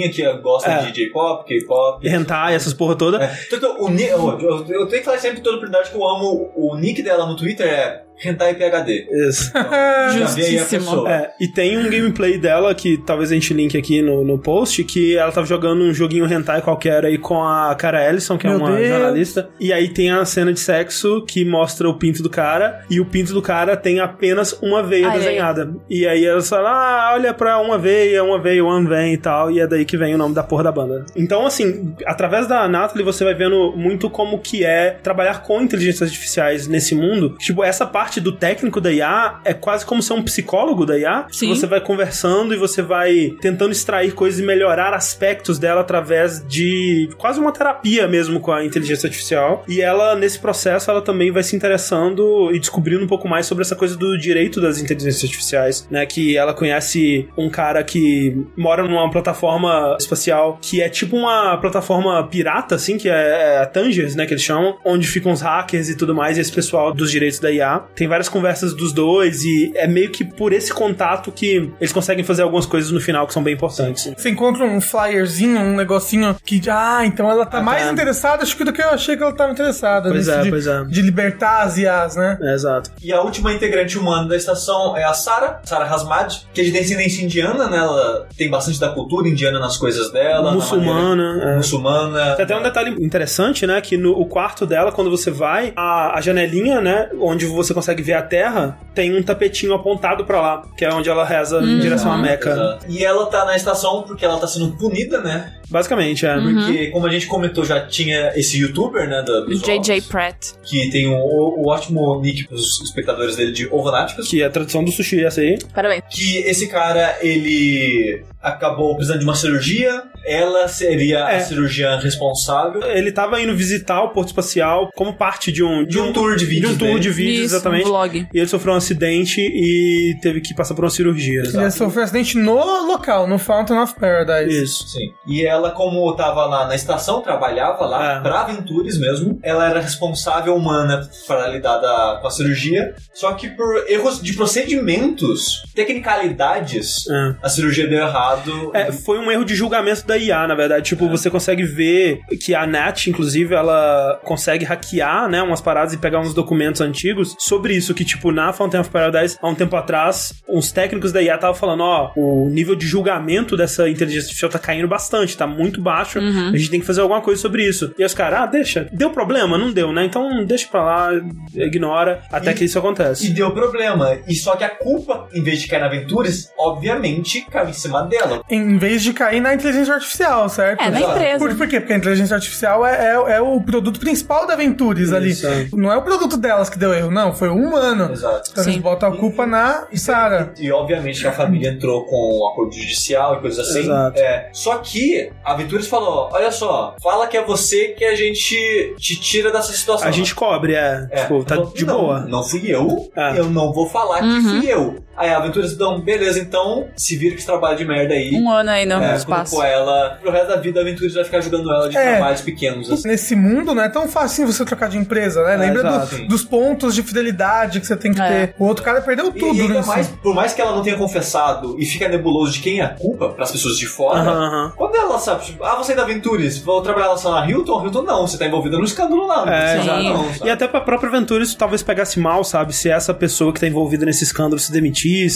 Que 0.09 0.33
gosta 0.37 0.69
É. 0.71 0.83
de 0.85 0.91
J-pop, 0.93 1.45
K-pop. 1.47 2.05
E 2.05 2.09
hentai, 2.09 2.55
essas 2.55 2.73
porra 2.73 2.95
toda. 2.95 3.23
É. 3.23 3.37
Então, 3.51 3.75
o 3.81 3.89
ni- 3.89 4.03
eu, 4.07 4.39
eu- 4.39 4.65
eu 4.67 4.87
tenho 4.87 4.99
que 4.99 5.03
falar 5.03 5.17
sempre 5.19 5.41
toda 5.41 5.57
oportunidade 5.57 5.89
que 5.91 5.95
eu 5.97 6.07
amo 6.07 6.51
o 6.55 6.75
nick 6.75 7.01
dela 7.03 7.25
no 7.25 7.35
Twitter 7.35 7.67
é 7.67 8.03
Hentai 8.23 8.55
PHD. 8.55 9.07
Isso. 9.27 9.49
Então, 9.49 10.11
Justíssimo. 10.27 11.07
É, 11.07 11.31
e 11.39 11.47
tem 11.47 11.77
um 11.77 11.89
gameplay 11.89 12.37
dela 12.37 12.73
que 12.75 12.97
talvez 12.97 13.31
a 13.31 13.33
gente 13.33 13.53
linke 13.53 13.77
aqui 13.77 14.01
no, 14.01 14.23
no 14.23 14.37
post, 14.37 14.83
que 14.83 15.17
ela 15.17 15.31
tava 15.31 15.47
jogando 15.47 15.83
um 15.83 15.93
joguinho 15.93 16.31
hentai 16.31 16.61
qualquer 16.61 17.05
aí 17.05 17.17
com 17.17 17.41
a 17.41 17.73
Cara 17.75 18.07
Ellison, 18.07 18.37
que 18.37 18.47
é 18.47 18.49
Meu 18.49 18.59
uma 18.59 18.75
Deus. 18.75 18.87
jornalista. 18.87 19.49
E 19.59 19.73
aí 19.73 19.89
tem 19.89 20.11
a 20.11 20.23
cena 20.25 20.53
de 20.53 20.59
sexo 20.59 21.23
que 21.25 21.43
mostra 21.43 21.89
o 21.89 21.93
pinto 21.95 22.21
do 22.21 22.29
cara, 22.29 22.83
e 22.89 22.99
o 22.99 23.05
pinto 23.05 23.33
do 23.33 23.41
cara 23.41 23.75
tem 23.75 23.99
apenas 23.99 24.53
uma 24.61 24.83
veia 24.83 25.09
Ai, 25.09 25.17
desenhada. 25.17 25.73
E 25.89 26.07
aí 26.07 26.25
ela 26.25 26.41
fala, 26.41 26.69
ah, 26.69 27.13
olha 27.13 27.33
pra 27.33 27.59
uma 27.59 27.77
veia, 27.77 28.23
uma 28.23 28.39
veia, 28.39 28.63
one 28.63 28.87
vein 28.87 29.13
e 29.13 29.17
tal, 29.17 29.51
e 29.51 29.59
é 29.59 29.67
daí 29.67 29.85
que 29.85 29.97
vem 29.97 30.13
o 30.13 30.17
nome 30.17 30.35
da 30.35 30.43
porra 30.43 30.63
da 30.63 30.71
banda. 30.71 31.05
Então, 31.15 31.45
assim, 31.45 31.93
através 32.05 32.47
da 32.47 32.67
Natalie 32.67 33.03
você 33.03 33.23
vai 33.23 33.33
vendo 33.33 33.73
muito 33.75 34.09
como 34.09 34.39
que 34.39 34.63
é 34.63 34.91
trabalhar 34.91 35.43
com 35.43 35.61
inteligências 35.61 36.09
artificiais 36.09 36.67
nesse 36.67 36.95
mundo. 36.95 37.35
Tipo, 37.37 37.63
essa 37.63 37.85
parte 37.85 38.10
parte 38.11 38.19
do 38.19 38.33
técnico 38.33 38.81
da 38.81 38.91
IA 38.91 39.39
é 39.45 39.53
quase 39.53 39.85
como 39.85 40.03
ser 40.03 40.13
um 40.13 40.21
psicólogo 40.21 40.85
da 40.85 40.97
IA. 40.97 41.27
Sim. 41.31 41.47
Você 41.47 41.65
vai 41.65 41.79
conversando 41.79 42.53
e 42.53 42.57
você 42.57 42.81
vai 42.81 43.33
tentando 43.39 43.71
extrair 43.71 44.11
coisas 44.13 44.41
e 44.41 44.43
melhorar 44.43 44.93
aspectos 44.93 45.57
dela 45.57 45.79
através 45.79 46.45
de 46.45 47.09
quase 47.17 47.39
uma 47.39 47.53
terapia 47.53 48.09
mesmo 48.09 48.41
com 48.41 48.51
a 48.51 48.65
inteligência 48.65 49.07
artificial. 49.07 49.63
E 49.65 49.79
ela, 49.79 50.13
nesse 50.15 50.39
processo, 50.39 50.91
ela 50.91 51.01
também 51.01 51.31
vai 51.31 51.41
se 51.41 51.55
interessando 51.55 52.51
e 52.53 52.59
descobrindo 52.59 53.01
um 53.01 53.07
pouco 53.07 53.29
mais 53.29 53.45
sobre 53.45 53.63
essa 53.63 53.77
coisa 53.77 53.95
do 53.95 54.17
direito 54.17 54.59
das 54.59 54.77
inteligências 54.81 55.23
artificiais, 55.23 55.87
né? 55.89 56.05
Que 56.05 56.35
ela 56.35 56.53
conhece 56.53 57.29
um 57.37 57.49
cara 57.49 57.81
que 57.81 58.45
mora 58.57 58.83
numa 58.83 59.09
plataforma 59.09 59.95
espacial 59.97 60.59
que 60.61 60.81
é 60.81 60.89
tipo 60.89 61.15
uma 61.15 61.55
plataforma 61.57 62.27
pirata, 62.27 62.75
assim, 62.75 62.97
que 62.97 63.07
é, 63.07 63.13
é 63.13 63.57
a 63.59 63.65
Tangers, 63.65 64.15
né? 64.15 64.25
Que 64.25 64.33
eles 64.33 64.43
chamam, 64.43 64.77
onde 64.83 65.07
ficam 65.07 65.31
os 65.31 65.39
hackers 65.39 65.87
e 65.87 65.95
tudo 65.95 66.13
mais, 66.13 66.37
e 66.37 66.41
esse 66.41 66.51
pessoal 66.51 66.93
dos 66.93 67.09
direitos 67.09 67.39
da 67.39 67.49
IA. 67.49 67.83
Tem 68.01 68.07
várias 68.07 68.27
conversas 68.27 68.73
dos 68.73 68.91
dois 68.91 69.43
e 69.43 69.71
é 69.75 69.85
meio 69.85 70.09
que 70.09 70.25
por 70.25 70.53
esse 70.53 70.73
contato 70.73 71.31
que 71.31 71.69
eles 71.79 71.93
conseguem 71.93 72.23
fazer 72.23 72.41
algumas 72.41 72.65
coisas 72.65 72.89
no 72.89 72.99
final 72.99 73.27
que 73.27 73.33
são 73.33 73.43
bem 73.43 73.53
importantes. 73.53 74.11
Você 74.17 74.31
encontra 74.31 74.65
um 74.65 74.81
flyerzinho, 74.81 75.59
um 75.59 75.75
negocinho 75.75 76.35
que, 76.43 76.59
ah, 76.67 77.05
então 77.05 77.29
ela 77.29 77.45
tá 77.45 77.59
Ah, 77.59 77.61
mais 77.61 77.83
tá. 77.85 77.91
interessada, 77.93 78.41
acho 78.41 78.57
que 78.57 78.63
do 78.63 78.73
que 78.73 78.81
eu 78.81 78.89
achei 78.89 79.15
que 79.15 79.21
ela 79.21 79.33
tava 79.33 79.51
interessada. 79.51 80.09
Pois 80.09 80.27
é, 80.27 80.41
de, 80.41 80.49
pois 80.49 80.65
é. 80.65 80.83
de 80.83 80.99
libertar 81.03 81.61
as 81.61 81.77
IAs, 81.77 82.15
né? 82.15 82.39
É, 82.41 82.55
exato. 82.55 82.91
E 83.03 83.13
a 83.13 83.21
última 83.21 83.53
integrante 83.53 83.99
humana 83.99 84.27
da 84.27 84.35
estação 84.35 84.97
é 84.97 85.03
a 85.03 85.13
Sarah, 85.13 85.61
Sarah 85.63 85.85
Hasmad, 85.85 86.47
que 86.55 86.61
é 86.61 86.63
de 86.63 86.71
descendência 86.71 87.23
indiana, 87.23 87.69
né? 87.69 87.77
Ela 87.77 88.27
tem 88.35 88.49
bastante 88.49 88.79
da 88.79 88.89
cultura 88.89 89.27
indiana 89.29 89.59
nas 89.59 89.77
coisas 89.77 90.11
dela. 90.11 90.49
na 90.49 90.51
Muçulmana. 90.53 91.23
maneira- 91.35 91.51
é. 91.51 91.57
Muçulmana. 91.57 92.35
Tem 92.35 92.45
até 92.45 92.57
um 92.57 92.63
detalhe 92.63 92.95
interessante, 93.05 93.67
né? 93.67 93.79
Que 93.79 93.95
no 93.95 94.13
o 94.19 94.25
quarto 94.25 94.65
dela, 94.65 94.91
quando 94.91 95.11
você 95.11 95.29
vai, 95.29 95.71
a, 95.75 96.17
a 96.17 96.21
janelinha, 96.21 96.81
né? 96.81 97.09
Onde 97.19 97.45
você 97.45 97.75
consegue 97.75 97.80
ver 98.01 98.13
a 98.13 98.21
terra, 98.21 98.77
tem 98.93 99.15
um 99.15 99.21
tapetinho 99.21 99.73
apontado 99.73 100.25
pra 100.25 100.41
lá, 100.41 100.63
que 100.77 100.85
é 100.85 100.93
onde 100.93 101.09
ela 101.09 101.25
reza 101.25 101.59
em 101.61 101.79
direção 101.79 102.11
à 102.11 102.17
Meca. 102.17 102.51
Exato. 102.51 102.85
E 102.89 103.03
ela 103.03 103.25
tá 103.27 103.45
na 103.45 103.55
estação 103.55 104.03
porque 104.03 104.25
ela 104.25 104.39
tá 104.39 104.47
sendo 104.47 104.71
punida, 104.77 105.21
né? 105.21 105.53
Basicamente, 105.69 106.25
é. 106.25 106.37
Porque, 106.37 106.87
como 106.87 107.07
a 107.07 107.09
gente 107.09 107.27
comentou, 107.27 107.63
já 107.63 107.87
tinha 107.87 108.33
esse 108.35 108.59
youtuber, 108.59 109.07
né? 109.07 109.23
Da, 109.23 109.45
J.J. 109.47 110.01
Pratt. 110.01 110.51
Que 110.63 110.89
tem 110.91 111.07
o, 111.07 111.15
o 111.15 111.69
ótimo 111.69 112.19
nick 112.19 112.45
pros 112.45 112.81
espectadores 112.81 113.37
dele 113.37 113.53
de 113.53 113.67
Ovanáticos. 113.71 114.27
Que 114.27 114.43
é 114.43 114.45
a 114.45 114.49
tradução 114.49 114.83
do 114.83 114.91
sushi, 114.91 115.23
essa 115.23 115.39
aí. 115.39 115.57
Parabéns. 115.73 116.03
Que 116.09 116.39
esse 116.39 116.67
cara, 116.67 117.17
ele 117.21 118.23
acabou 118.41 118.95
precisando 118.95 119.19
de 119.19 119.25
uma 119.25 119.35
cirurgia. 119.35 120.03
Ela 120.25 120.67
seria 120.67 121.19
É. 121.29 121.37
a 121.37 121.39
cirurgiã 121.41 121.97
responsável. 121.99 122.81
Ele 122.83 123.11
tava 123.11 123.41
indo 123.41 123.55
visitar 123.55 124.01
o 124.03 124.09
Porto 124.09 124.27
Espacial 124.29 124.89
como 124.95 125.13
parte 125.13 125.51
de 125.51 125.63
um, 125.63 125.85
De 125.85 125.99
um 125.99 126.13
tour 126.13 126.35
de 126.35 126.45
vídeos 126.45 126.69
De 126.69 126.75
um 126.75 126.77
tour 126.77 126.87
dele. 126.89 126.99
de 126.99 127.09
vídeos, 127.09 127.45
Isso, 127.45 127.55
exatamente. 127.55 127.85
um 127.85 127.87
vlog. 127.89 128.27
E 128.33 128.37
ele 128.37 128.47
sofreu 128.47 128.73
um 128.73 128.77
acidente 128.77 129.39
e 129.41 130.15
teve 130.21 130.41
que 130.41 130.53
passar 130.53 130.75
por 130.75 130.83
uma 130.83 130.89
cirurgia. 130.91 131.41
Ele 131.43 131.71
sofreu 131.71 132.03
acidente 132.03 132.37
no 132.37 132.55
local, 132.85 133.27
no 133.27 133.37
Fountain 133.39 133.77
of 133.79 133.95
Paradise. 133.99 134.63
Isso. 134.63 134.87
Sim. 134.89 135.11
E 135.27 135.45
ela, 135.45 135.71
como 135.71 136.11
tava 136.15 136.45
lá 136.45 136.67
na 136.67 136.75
estação, 136.75 137.21
trabalhava 137.21 137.85
lá 137.85 138.17
É. 138.17 138.21
pra 138.21 138.43
Ventures 138.43 138.97
mesmo, 138.99 139.39
ela 139.43 139.69
era 139.69 139.79
responsável 139.81 140.55
humana 140.55 141.07
para 141.27 141.47
lidar 141.47 141.77
da- 141.77 142.19
com 142.21 142.27
a 142.27 142.31
cirurgia. 142.31 142.93
Só 143.13 143.33
que 143.33 143.49
por 143.49 143.85
erros 143.89 144.21
de 144.21 144.33
procedimentos, 144.33 145.63
tecnicalidades, 145.75 147.07
É. 147.09 147.35
a 147.43 147.49
cirurgia 147.49 147.87
deu 147.87 147.99
errado. 147.99 148.71
É, 148.73 148.91
foi 148.91 149.17
um 149.19 149.31
erro 149.31 149.45
de 149.45 149.55
julgamento 149.55 150.03
da 150.11 150.17
IA, 150.17 150.47
na 150.47 150.55
verdade. 150.55 150.83
Tipo, 150.85 151.07
você 151.09 151.29
consegue 151.29 151.63
ver 151.63 152.19
que 152.39 152.53
a 152.53 152.65
Nat, 152.67 153.07
inclusive, 153.07 153.53
ela 153.55 154.19
consegue 154.23 154.65
hackear, 154.65 155.29
né, 155.29 155.41
umas 155.41 155.61
paradas 155.61 155.93
e 155.93 155.97
pegar 155.97 156.19
uns 156.19 156.33
documentos 156.33 156.81
antigos 156.81 157.35
sobre 157.39 157.73
isso, 157.75 157.93
que, 157.93 158.03
tipo, 158.05 158.31
na 158.31 158.51
Fountain 158.53 158.81
of 158.81 158.89
Paradise, 158.89 159.37
há 159.41 159.47
um 159.47 159.55
tempo 159.55 159.75
atrás, 159.75 160.33
uns 160.47 160.71
técnicos 160.71 161.11
da 161.11 161.21
IA 161.21 161.35
estavam 161.35 161.55
falando, 161.55 161.81
ó, 161.83 162.11
o 162.15 162.49
nível 162.49 162.75
de 162.75 162.85
julgamento 162.85 163.55
dessa 163.57 163.89
inteligência 163.89 164.25
artificial 164.27 164.51
tá 164.51 164.59
caindo 164.59 164.87
bastante, 164.87 165.35
tá 165.37 165.47
muito 165.47 165.81
baixo, 165.81 166.19
a 166.19 166.57
gente 166.57 166.69
tem 166.69 166.79
que 166.79 166.85
fazer 166.85 167.01
alguma 167.01 167.21
coisa 167.21 167.41
sobre 167.41 167.63
isso. 167.67 167.93
E 167.97 168.03
os 168.03 168.13
caras, 168.13 168.39
ah, 168.41 168.45
deixa. 168.45 168.87
Deu 168.91 169.09
problema? 169.11 169.57
Não 169.57 169.71
deu, 169.71 169.91
né? 169.93 170.05
Então 170.05 170.45
deixa 170.45 170.67
pra 170.67 170.83
lá, 170.83 171.09
ignora, 171.55 172.21
até 172.31 172.51
E- 172.51 172.53
que 172.53 172.65
isso 172.65 172.77
acontece. 172.77 173.27
E 173.27 173.29
deu 173.29 173.51
problema. 173.51 174.17
E 174.27 174.35
só 174.35 174.55
que 174.55 174.63
a 174.63 174.69
culpa, 174.69 175.27
em 175.33 175.41
vez 175.43 175.61
de 175.61 175.67
cair 175.67 175.79
na 175.81 175.87
Ventures, 175.87 176.49
obviamente 176.57 177.41
caiu 177.49 177.69
em 177.69 177.73
cima 177.73 178.01
dela. 178.03 178.43
Em 178.49 178.77
vez 178.77 179.03
de 179.03 179.13
cair 179.13 179.39
na 179.41 179.53
inteligência 179.53 179.93
artificial, 179.93 180.00
certo? 180.49 180.81
É, 180.81 180.89
na 180.89 181.01
empresa. 181.01 181.37
Por, 181.39 181.55
por 181.55 181.67
quê? 181.67 181.79
Porque 181.79 181.93
a 181.93 181.97
inteligência 181.97 182.35
artificial 182.35 182.85
é, 182.85 183.13
é, 183.15 183.35
é 183.37 183.41
o 183.41 183.59
produto 183.61 183.99
principal 183.99 184.45
da 184.47 184.55
Ventures 184.55 185.11
ali. 185.13 185.31
É. 185.31 185.67
Não 185.73 185.91
é 185.91 185.97
o 185.97 186.01
produto 186.01 186.37
delas 186.37 186.69
que 186.69 186.77
deu 186.77 186.93
erro, 186.93 187.11
não. 187.11 187.33
Foi 187.33 187.49
o 187.49 187.55
humano. 187.55 188.11
Exato. 188.11 188.49
Então 188.51 188.63
eles 188.63 188.75
Sim. 188.75 188.81
botam 188.81 189.09
a 189.09 189.17
culpa 189.17 189.45
na 189.45 189.87
Sarah. 189.95 190.53
E 190.59 190.71
obviamente 190.71 191.21
que 191.21 191.27
a 191.27 191.31
família 191.31 191.69
entrou 191.71 192.05
com 192.05 192.39
um 192.41 192.47
acordo 192.51 192.73
judicial 192.73 193.35
e 193.37 193.41
coisas 193.41 193.67
assim. 193.69 193.79
Exato. 193.81 194.19
É, 194.19 194.49
só 194.53 194.77
que 194.77 195.31
a 195.43 195.53
Ventures 195.55 195.87
falou: 195.87 196.29
olha 196.31 196.51
só, 196.51 196.95
fala 197.01 197.27
que 197.27 197.37
é 197.37 197.43
você 197.43 197.89
que 197.89 198.03
a 198.05 198.15
gente 198.15 198.95
te 198.97 199.19
tira 199.19 199.51
dessa 199.51 199.71
situação. 199.73 200.07
A 200.07 200.11
gente 200.11 200.33
cobre, 200.35 200.73
é. 200.75 201.07
É, 201.11 201.21
tipo, 201.23 201.43
tá 201.43 201.55
de 201.57 201.85
não, 201.85 201.99
boa. 201.99 202.19
Não 202.21 202.43
fui 202.43 202.63
eu, 202.67 203.09
É. 203.15 203.37
eu 203.39 203.45
não 203.49 203.71
vou 203.73 203.87
falar 203.87 204.21
Uhum. 204.23 204.35
que 204.35 204.41
fui 204.61 204.71
eu. 204.71 204.95
Aí 205.21 205.29
a 205.29 205.37
Aventuras 205.37 205.71
então, 205.71 205.99
beleza, 206.01 206.39
então 206.39 206.87
se 206.97 207.15
vira 207.15 207.31
que 207.33 207.37
esse 207.37 207.45
trabalho 207.45 207.77
de 207.77 207.85
merda 207.85 208.13
aí. 208.13 208.31
Um 208.33 208.49
ano 208.49 208.69
aí 208.69 208.85
no 208.85 208.95
é, 209.03 209.15
espaço. 209.15 209.51
colocou 209.51 209.63
ela. 209.71 210.17
Pro 210.21 210.31
resto 210.31 210.47
da 210.47 210.55
vida, 210.57 210.79
a 210.79 210.83
Aventuras 210.83 211.13
vai 211.13 211.23
ficar 211.23 211.41
jogando 211.41 211.71
ela 211.71 211.89
de 211.89 211.97
É. 211.97 212.11
trabalhos 212.17 212.41
pequenos. 212.41 212.91
Assim. 212.91 213.07
Nesse 213.07 213.35
mundo 213.35 213.73
não 213.75 213.83
é 213.83 213.89
tão 213.89 214.07
fácil 214.07 214.47
você 214.47 214.65
trocar 214.65 214.89
de 214.89 214.97
empresa, 214.97 215.43
né? 215.43 215.55
Lembra 215.57 215.83
do- 215.83 216.27
dos 216.27 216.43
pontos 216.43 216.95
de 216.95 217.03
fidelidade 217.03 217.79
que 217.79 217.85
você 217.87 217.95
tem 217.95 218.13
que 218.13 218.21
É. 218.21 218.47
ter. 218.47 218.55
O 218.57 218.65
outro 218.65 218.83
cara 218.83 219.01
perdeu 219.01 219.31
tudo, 219.31 219.55
e 219.59 219.67
né? 219.67 219.81
mais, 219.85 220.07
por 220.07 220.33
mais 220.33 220.53
que 220.53 220.61
ela 220.61 220.75
não 220.75 220.81
tenha 220.83 220.97
confessado 220.97 221.75
e 221.79 221.85
fica 221.85 222.07
nebuloso 222.07 222.53
de 222.53 222.59
quem 222.59 222.79
é 222.79 222.83
a 222.83 222.89
culpa 222.89 223.29
pras 223.29 223.51
pessoas 223.51 223.77
de 223.77 223.85
fora, 223.85 224.19
Aham, 224.19 224.31
aham. 224.47 224.73
Quando 224.75 224.95
ela 224.95 225.19
sabe, 225.19 225.45
tipo, 225.45 225.63
ah, 225.63 225.75
você 225.75 225.93
é 225.93 225.95
da 225.95 226.03
Ventures, 226.05 226.57
vou 226.59 226.81
trabalhar 226.81 227.07
lá 227.09 227.17
só 227.17 227.31
na 227.31 227.47
Hilton? 227.49 227.83
Hilton 227.85 228.01
não, 228.03 228.27
você 228.27 228.37
tá 228.37 228.45
envolvida 228.45 228.77
no 228.77 228.83
escândalo 228.83 229.25
lá. 229.27 229.45
Não 229.45 229.53
É, 229.53 229.81
Sim. 229.81 230.09
não, 230.09 230.23
sabe? 230.33 230.47
E 230.47 230.49
até 230.49 230.67
pra 230.67 230.81
própria 230.81 231.09
Ventura 231.11 231.43
isso 231.43 231.57
talvez 231.57 231.83
pegasse 231.83 232.19
mal, 232.19 232.43
sabe? 232.43 232.73
Se 232.73 232.89
essa 232.89 233.13
pessoa 233.13 233.51
que 233.53 233.59
tá 233.59 233.67
envolvida 233.67 234.05
nesse 234.05 234.23
escândalo 234.23 234.59
se 234.59 234.71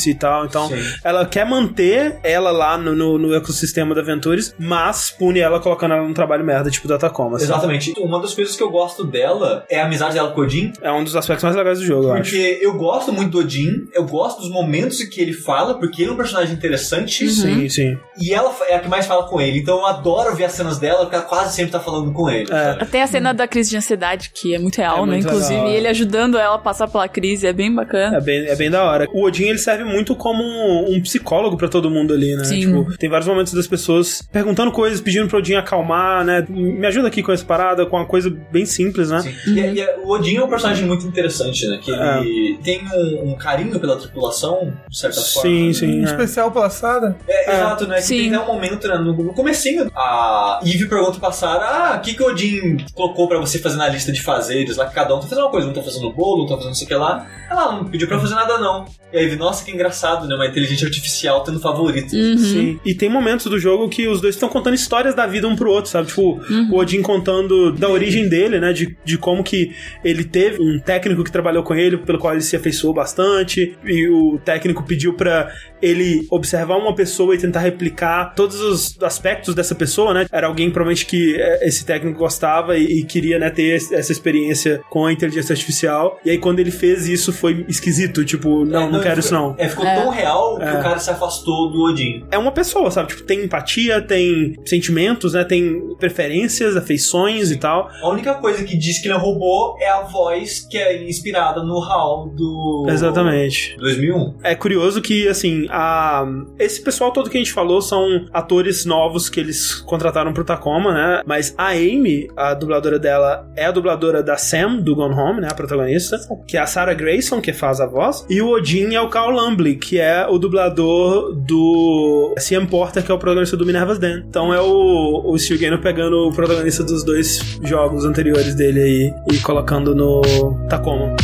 e 0.09 0.15
tal. 0.15 0.45
Então, 0.45 0.67
Sim. 0.67 0.81
ela 1.03 1.25
quer 1.25 1.45
manter 1.45 2.17
ela 2.23 2.51
lá 2.51 2.77
no, 2.77 2.95
no, 2.95 3.17
no 3.17 3.33
ecossistema 3.35 3.93
da 3.93 4.01
Ventures, 4.01 4.53
mas 4.57 5.09
pune 5.09 5.39
ela 5.39 5.59
colocando 5.59 5.93
ela 5.93 6.03
num 6.07 6.13
trabalho 6.13 6.43
merda, 6.43 6.69
tipo 6.69 6.87
da 6.87 6.97
Tacoma. 6.97 7.35
assim. 7.37 7.45
Exatamente. 7.45 7.93
Uma 7.97 8.21
das 8.21 8.33
coisas 8.33 8.55
que 8.55 8.63
eu 8.63 8.69
gosto 8.69 9.03
dela 9.03 9.65
é 9.69 9.79
a 9.81 9.85
amizade 9.85 10.13
dela 10.15 10.31
com 10.31 10.41
o 10.41 10.43
Odin. 10.43 10.73
É 10.81 10.91
um 10.91 11.03
dos 11.03 11.15
aspectos 11.15 11.43
mais 11.43 11.55
legais 11.55 11.79
do 11.79 11.85
jogo, 11.85 12.07
eu 12.07 12.13
acho. 12.13 12.31
Porque 12.31 12.59
eu 12.61 12.73
gosto 12.77 13.11
muito 13.13 13.31
do 13.31 13.39
Odin, 13.39 13.87
eu 13.93 14.05
gosto 14.05 14.41
dos 14.41 14.49
momentos 14.51 14.99
em 15.01 15.09
que 15.09 15.21
ele 15.21 15.33
fala, 15.33 15.75
porque 15.79 16.01
ele 16.01 16.09
é 16.11 16.13
um 16.13 16.17
personagem 16.17 16.53
interessante. 16.53 17.27
Sim, 17.29 17.67
sim. 17.69 17.97
E 18.19 18.33
ela 18.33 18.53
é 18.67 18.75
a 18.75 18.79
que 18.79 18.87
mais 18.87 19.05
fala 19.05 19.27
com 19.27 19.39
ele. 19.41 19.59
Então 19.59 19.77
eu 19.79 19.85
adoro 19.85 20.35
ver 20.35 20.45
as 20.45 20.53
cenas 20.53 20.79
dela, 20.79 21.01
porque 21.01 21.15
ela 21.15 21.25
quase 21.25 21.55
sempre 21.55 21.71
tá 21.71 21.79
falando 21.79 22.11
com 22.13 22.29
ele. 22.29 22.49
É. 22.51 23.01
a 23.01 23.07
cena 23.07 23.33
da 23.33 23.47
crise 23.47 23.69
de 23.69 23.77
ansiedade, 23.77 24.31
que 24.33 24.55
é 24.55 24.59
muito 24.59 24.77
real, 24.77 24.97
É 24.97 25.01
né? 25.01 25.05
muito 25.13 25.27
Inclusive, 25.27 25.53
legal, 25.53 25.69
ele 25.69 25.87
ajudando 25.87 26.37
ela 26.37 26.55
a 26.55 26.59
passar 26.59 26.87
pela 26.87 27.07
crise, 27.07 27.45
é 27.45 27.53
bem 27.53 27.73
bacana. 27.73 28.17
É 28.17 28.21
bem, 28.21 28.45
é 28.47 28.55
bem 28.55 28.69
da 28.71 28.83
hora. 28.83 29.07
O 29.13 29.23
Odin, 29.25 29.54
ele 29.55 29.59
serve 29.59 29.83
muito 29.83 30.15
como 30.15 30.43
um, 30.43 30.95
um 30.95 31.01
psicólogo 31.01 31.57
pra 31.57 31.67
todo 31.67 31.89
mundo 31.89 32.13
ali, 32.13 32.35
né? 32.35 32.43
Sim. 32.43 32.59
Tipo, 32.59 32.97
tem 32.97 33.09
vários 33.09 33.27
momentos 33.27 33.53
das 33.53 33.67
pessoas 33.67 34.21
perguntando 34.31 34.71
coisas, 34.71 35.01
pedindo 35.01 35.27
pro 35.27 35.39
Odin 35.39 35.55
acalmar, 35.55 36.23
né? 36.23 36.45
Me 36.49 36.85
ajuda 36.85 37.07
aqui 37.07 37.23
com 37.23 37.31
essa 37.31 37.45
parada, 37.45 37.85
com 37.85 37.95
uma 37.97 38.05
coisa 38.05 38.29
bem 38.51 38.65
simples, 38.65 39.09
né? 39.09 39.21
Sim. 39.21 39.33
E, 39.47 39.79
e 39.79 39.85
o 40.03 40.09
Odin 40.09 40.37
é 40.37 40.43
um 40.43 40.49
personagem 40.49 40.85
muito 40.85 41.05
interessante, 41.07 41.67
né? 41.67 41.79
Que 41.81 41.91
É. 41.93 42.19
ele 42.21 42.59
tem 42.63 42.81
um, 42.93 43.31
um 43.31 43.35
carinho 43.35 43.79
pela 43.79 43.95
tripulação, 43.97 44.73
de 44.89 44.97
certa 44.97 45.21
forma. 45.21 45.49
Sim, 45.49 45.67
né? 45.67 45.73
sim. 45.73 45.99
Um 45.99 46.01
é. 46.01 46.05
especial 46.05 46.51
pela 46.51 46.69
Sarah. 46.69 47.15
É, 47.27 47.55
exato, 47.55 47.87
né? 47.87 47.95
Que 47.97 48.01
Sim. 48.01 48.17
tem 48.17 48.35
até 48.35 48.39
um 48.43 48.53
momento, 48.53 48.87
né, 48.87 48.97
no, 48.97 49.33
comecinho, 49.33 49.89
a 49.95 50.59
Eve 50.63 50.87
pergunta 50.87 51.19
pra 51.19 51.31
Sarah, 51.31 51.93
ah, 51.93 51.97
o 51.97 52.01
que 52.01 52.13
que 52.13 52.23
o 52.23 52.27
Odin 52.27 52.77
colocou 52.93 53.27
pra 53.27 53.37
você 53.39 53.59
fazer 53.59 53.77
na 53.77 53.87
lista 53.87 54.11
de 54.11 54.21
fazeres 54.21 54.77
lá, 54.77 54.85
que 54.87 54.93
cada 54.95 55.15
um 55.15 55.19
tá 55.19 55.27
fazendo 55.27 55.43
uma 55.45 55.51
coisa, 55.51 55.67
um 55.67 55.73
tá 55.73 55.81
fazendo 55.81 56.11
bolo, 56.11 56.43
um 56.43 56.47
tá 56.47 56.55
fazendo 56.55 56.69
não 56.69 56.75
sei 56.75 56.85
o 56.85 56.87
que 56.87 56.95
lá. 56.95 57.27
Ela 57.49 57.71
não 57.71 57.85
pediu 57.85 58.07
pra 58.07 58.19
fazer 58.19 58.35
nada 58.35 58.57
não. 58.57 58.85
E 59.13 59.17
a 59.17 59.21
Eve, 59.21 59.35
nossa, 59.45 59.63
que 59.63 59.71
engraçado, 59.71 60.27
né? 60.27 60.35
Uma 60.35 60.47
inteligência 60.47 60.85
artificial 60.85 61.43
tendo 61.43 61.59
favorito. 61.59 62.13
Uhum. 62.15 62.37
Sim. 62.37 62.79
E 62.85 62.93
tem 62.93 63.09
momentos 63.09 63.45
do 63.45 63.59
jogo 63.59 63.87
que 63.89 64.07
os 64.07 64.19
dois 64.21 64.35
estão 64.35 64.49
contando 64.49 64.73
histórias 64.73 65.15
da 65.15 65.25
vida 65.25 65.47
um 65.47 65.55
pro 65.55 65.71
outro, 65.71 65.89
sabe? 65.91 66.07
Tipo, 66.07 66.25
Uhum. 66.49 66.69
o 66.71 66.77
Odin 66.77 67.01
contando 67.01 67.71
da 67.71 67.87
origem 67.89 68.27
dele, 68.27 68.59
né? 68.59 68.73
De, 68.73 68.95
de 69.05 69.17
como 69.17 69.43
que 69.43 69.71
ele 70.03 70.23
teve 70.23 70.61
um 70.61 70.79
técnico 70.79 71.23
que 71.23 71.31
trabalhou 71.31 71.63
com 71.63 71.73
ele, 71.75 71.97
pelo 71.97 72.17
qual 72.19 72.33
ele 72.33 72.41
se 72.41 72.55
afeiçoou 72.55 72.93
bastante. 72.93 73.77
E 73.85 74.07
o 74.09 74.39
técnico 74.43 74.83
pediu 74.83 75.13
pra 75.13 75.51
ele 75.81 76.25
observar 76.31 76.77
uma 76.77 76.95
pessoa 76.95 77.35
e 77.35 77.37
tentar 77.37 77.59
replicar 77.59 78.33
todos 78.35 78.59
os 78.59 78.97
aspectos 79.03 79.53
dessa 79.53 79.75
pessoa, 79.75 80.13
né? 80.13 80.25
Era 80.31 80.47
alguém 80.47 80.69
provavelmente 80.71 81.05
que 81.05 81.35
eh, 81.37 81.67
esse 81.67 81.85
técnico 81.85 82.17
gostava 82.17 82.77
e, 82.77 83.01
e 83.01 83.03
queria, 83.03 83.37
né, 83.37 83.49
ter 83.49 83.75
essa 83.75 84.11
experiência 84.11 84.81
com 84.89 85.05
a 85.05 85.11
inteligência 85.13 85.53
artificial. 85.53 86.19
E 86.25 86.31
aí 86.31 86.37
quando 86.39 86.59
ele 86.59 86.71
fez 86.71 87.07
isso 87.07 87.31
foi 87.31 87.65
esquisito, 87.67 88.25
tipo, 88.25 88.65
não, 88.65 88.87
É, 88.87 88.91
não 88.91 88.99
quero 89.01 89.19
isso 89.19 89.33
não. 89.35 89.55
É, 89.57 89.67
ficou 89.69 89.85
É. 89.85 89.95
tão 89.95 90.09
real 90.09 90.57
que 90.57 90.63
É. 90.63 90.73
o 90.79 90.81
cara 90.81 90.99
se 90.99 91.09
afastou 91.09 91.71
do 91.71 91.83
Odin. 91.83 92.25
É 92.31 92.37
uma 92.37 92.51
pessoa, 92.51 92.89
sabe? 92.91 93.09
Tipo, 93.09 93.23
tem 93.23 93.43
empatia, 93.43 94.01
tem 94.01 94.55
sentimentos, 94.65 95.33
né? 95.33 95.43
Tem 95.43 95.95
preferências, 95.99 96.75
afeições 96.77 97.51
e 97.51 97.57
tal. 97.57 97.89
A 98.01 98.09
única 98.09 98.33
coisa 98.35 98.63
que 98.63 98.77
diz 98.77 98.99
que 98.99 99.07
ele 99.07 99.13
é 99.13 99.17
um 99.17 99.21
robô 99.21 99.77
é 99.79 99.89
a 99.89 100.01
voz 100.01 100.65
que 100.69 100.77
é 100.77 101.07
inspirada 101.07 101.61
no 101.63 101.81
HAL 101.83 102.29
do. 102.29 102.85
Exatamente. 102.89 103.75
2001. 103.77 104.35
É 104.43 104.55
curioso 104.55 105.01
que, 105.01 105.27
assim, 105.27 105.67
a... 105.69 106.25
esse 106.59 106.81
pessoal 106.81 107.11
todo 107.11 107.29
que 107.29 107.37
a 107.37 107.39
gente 107.39 107.53
falou 107.53 107.81
são 107.81 108.25
atores 108.33 108.85
novos 108.85 109.29
que 109.29 109.39
eles 109.39 109.75
contrataram 109.81 110.33
pro 110.33 110.43
Tacoma, 110.43 110.93
né? 110.93 111.21
Mas 111.25 111.53
a 111.57 111.69
Amy, 111.71 112.27
a 112.35 112.53
dubladora 112.53 112.97
dela, 112.99 113.47
é 113.55 113.65
a 113.65 113.71
dubladora 113.71 114.23
da 114.23 114.37
Sam, 114.37 114.77
do 114.77 114.95
Gone 114.95 115.13
Home, 115.13 115.41
né? 115.41 115.47
A 115.51 115.53
protagonista. 115.53 116.17
Que 116.47 116.57
é 116.57 116.59
a 116.61 116.65
Sarah 116.65 116.93
Grayson, 116.93 117.41
que 117.41 117.53
faz 117.53 117.79
a 117.81 117.85
voz. 117.87 118.25
E 118.29 118.41
o 118.41 118.49
Odin 118.49 118.93
é 118.95 119.01
o 119.01 119.09
Carl 119.09 119.24
Lumbly, 119.31 119.75
que 119.75 119.99
é 119.99 120.27
o 120.27 120.37
dublador 120.37 121.33
do 121.33 122.35
CM 122.37 122.67
Porter, 122.67 123.03
que 123.03 123.11
é 123.11 123.13
o 123.13 123.17
protagonista 123.17 123.57
do 123.57 123.65
Minerva's 123.65 123.99
Den. 123.99 124.23
Então 124.27 124.53
é 124.53 124.61
o, 124.61 125.23
o 125.25 125.37
Steve 125.37 125.61
Gaynor 125.61 125.79
pegando 125.79 126.27
o 126.27 126.31
protagonista 126.31 126.83
dos 126.83 127.03
dois 127.03 127.59
jogos 127.63 128.05
anteriores 128.05 128.55
dele 128.55 128.81
aí 128.81 129.13
e 129.31 129.39
colocando 129.39 129.95
no 129.95 130.21
Tacoma. 130.69 131.15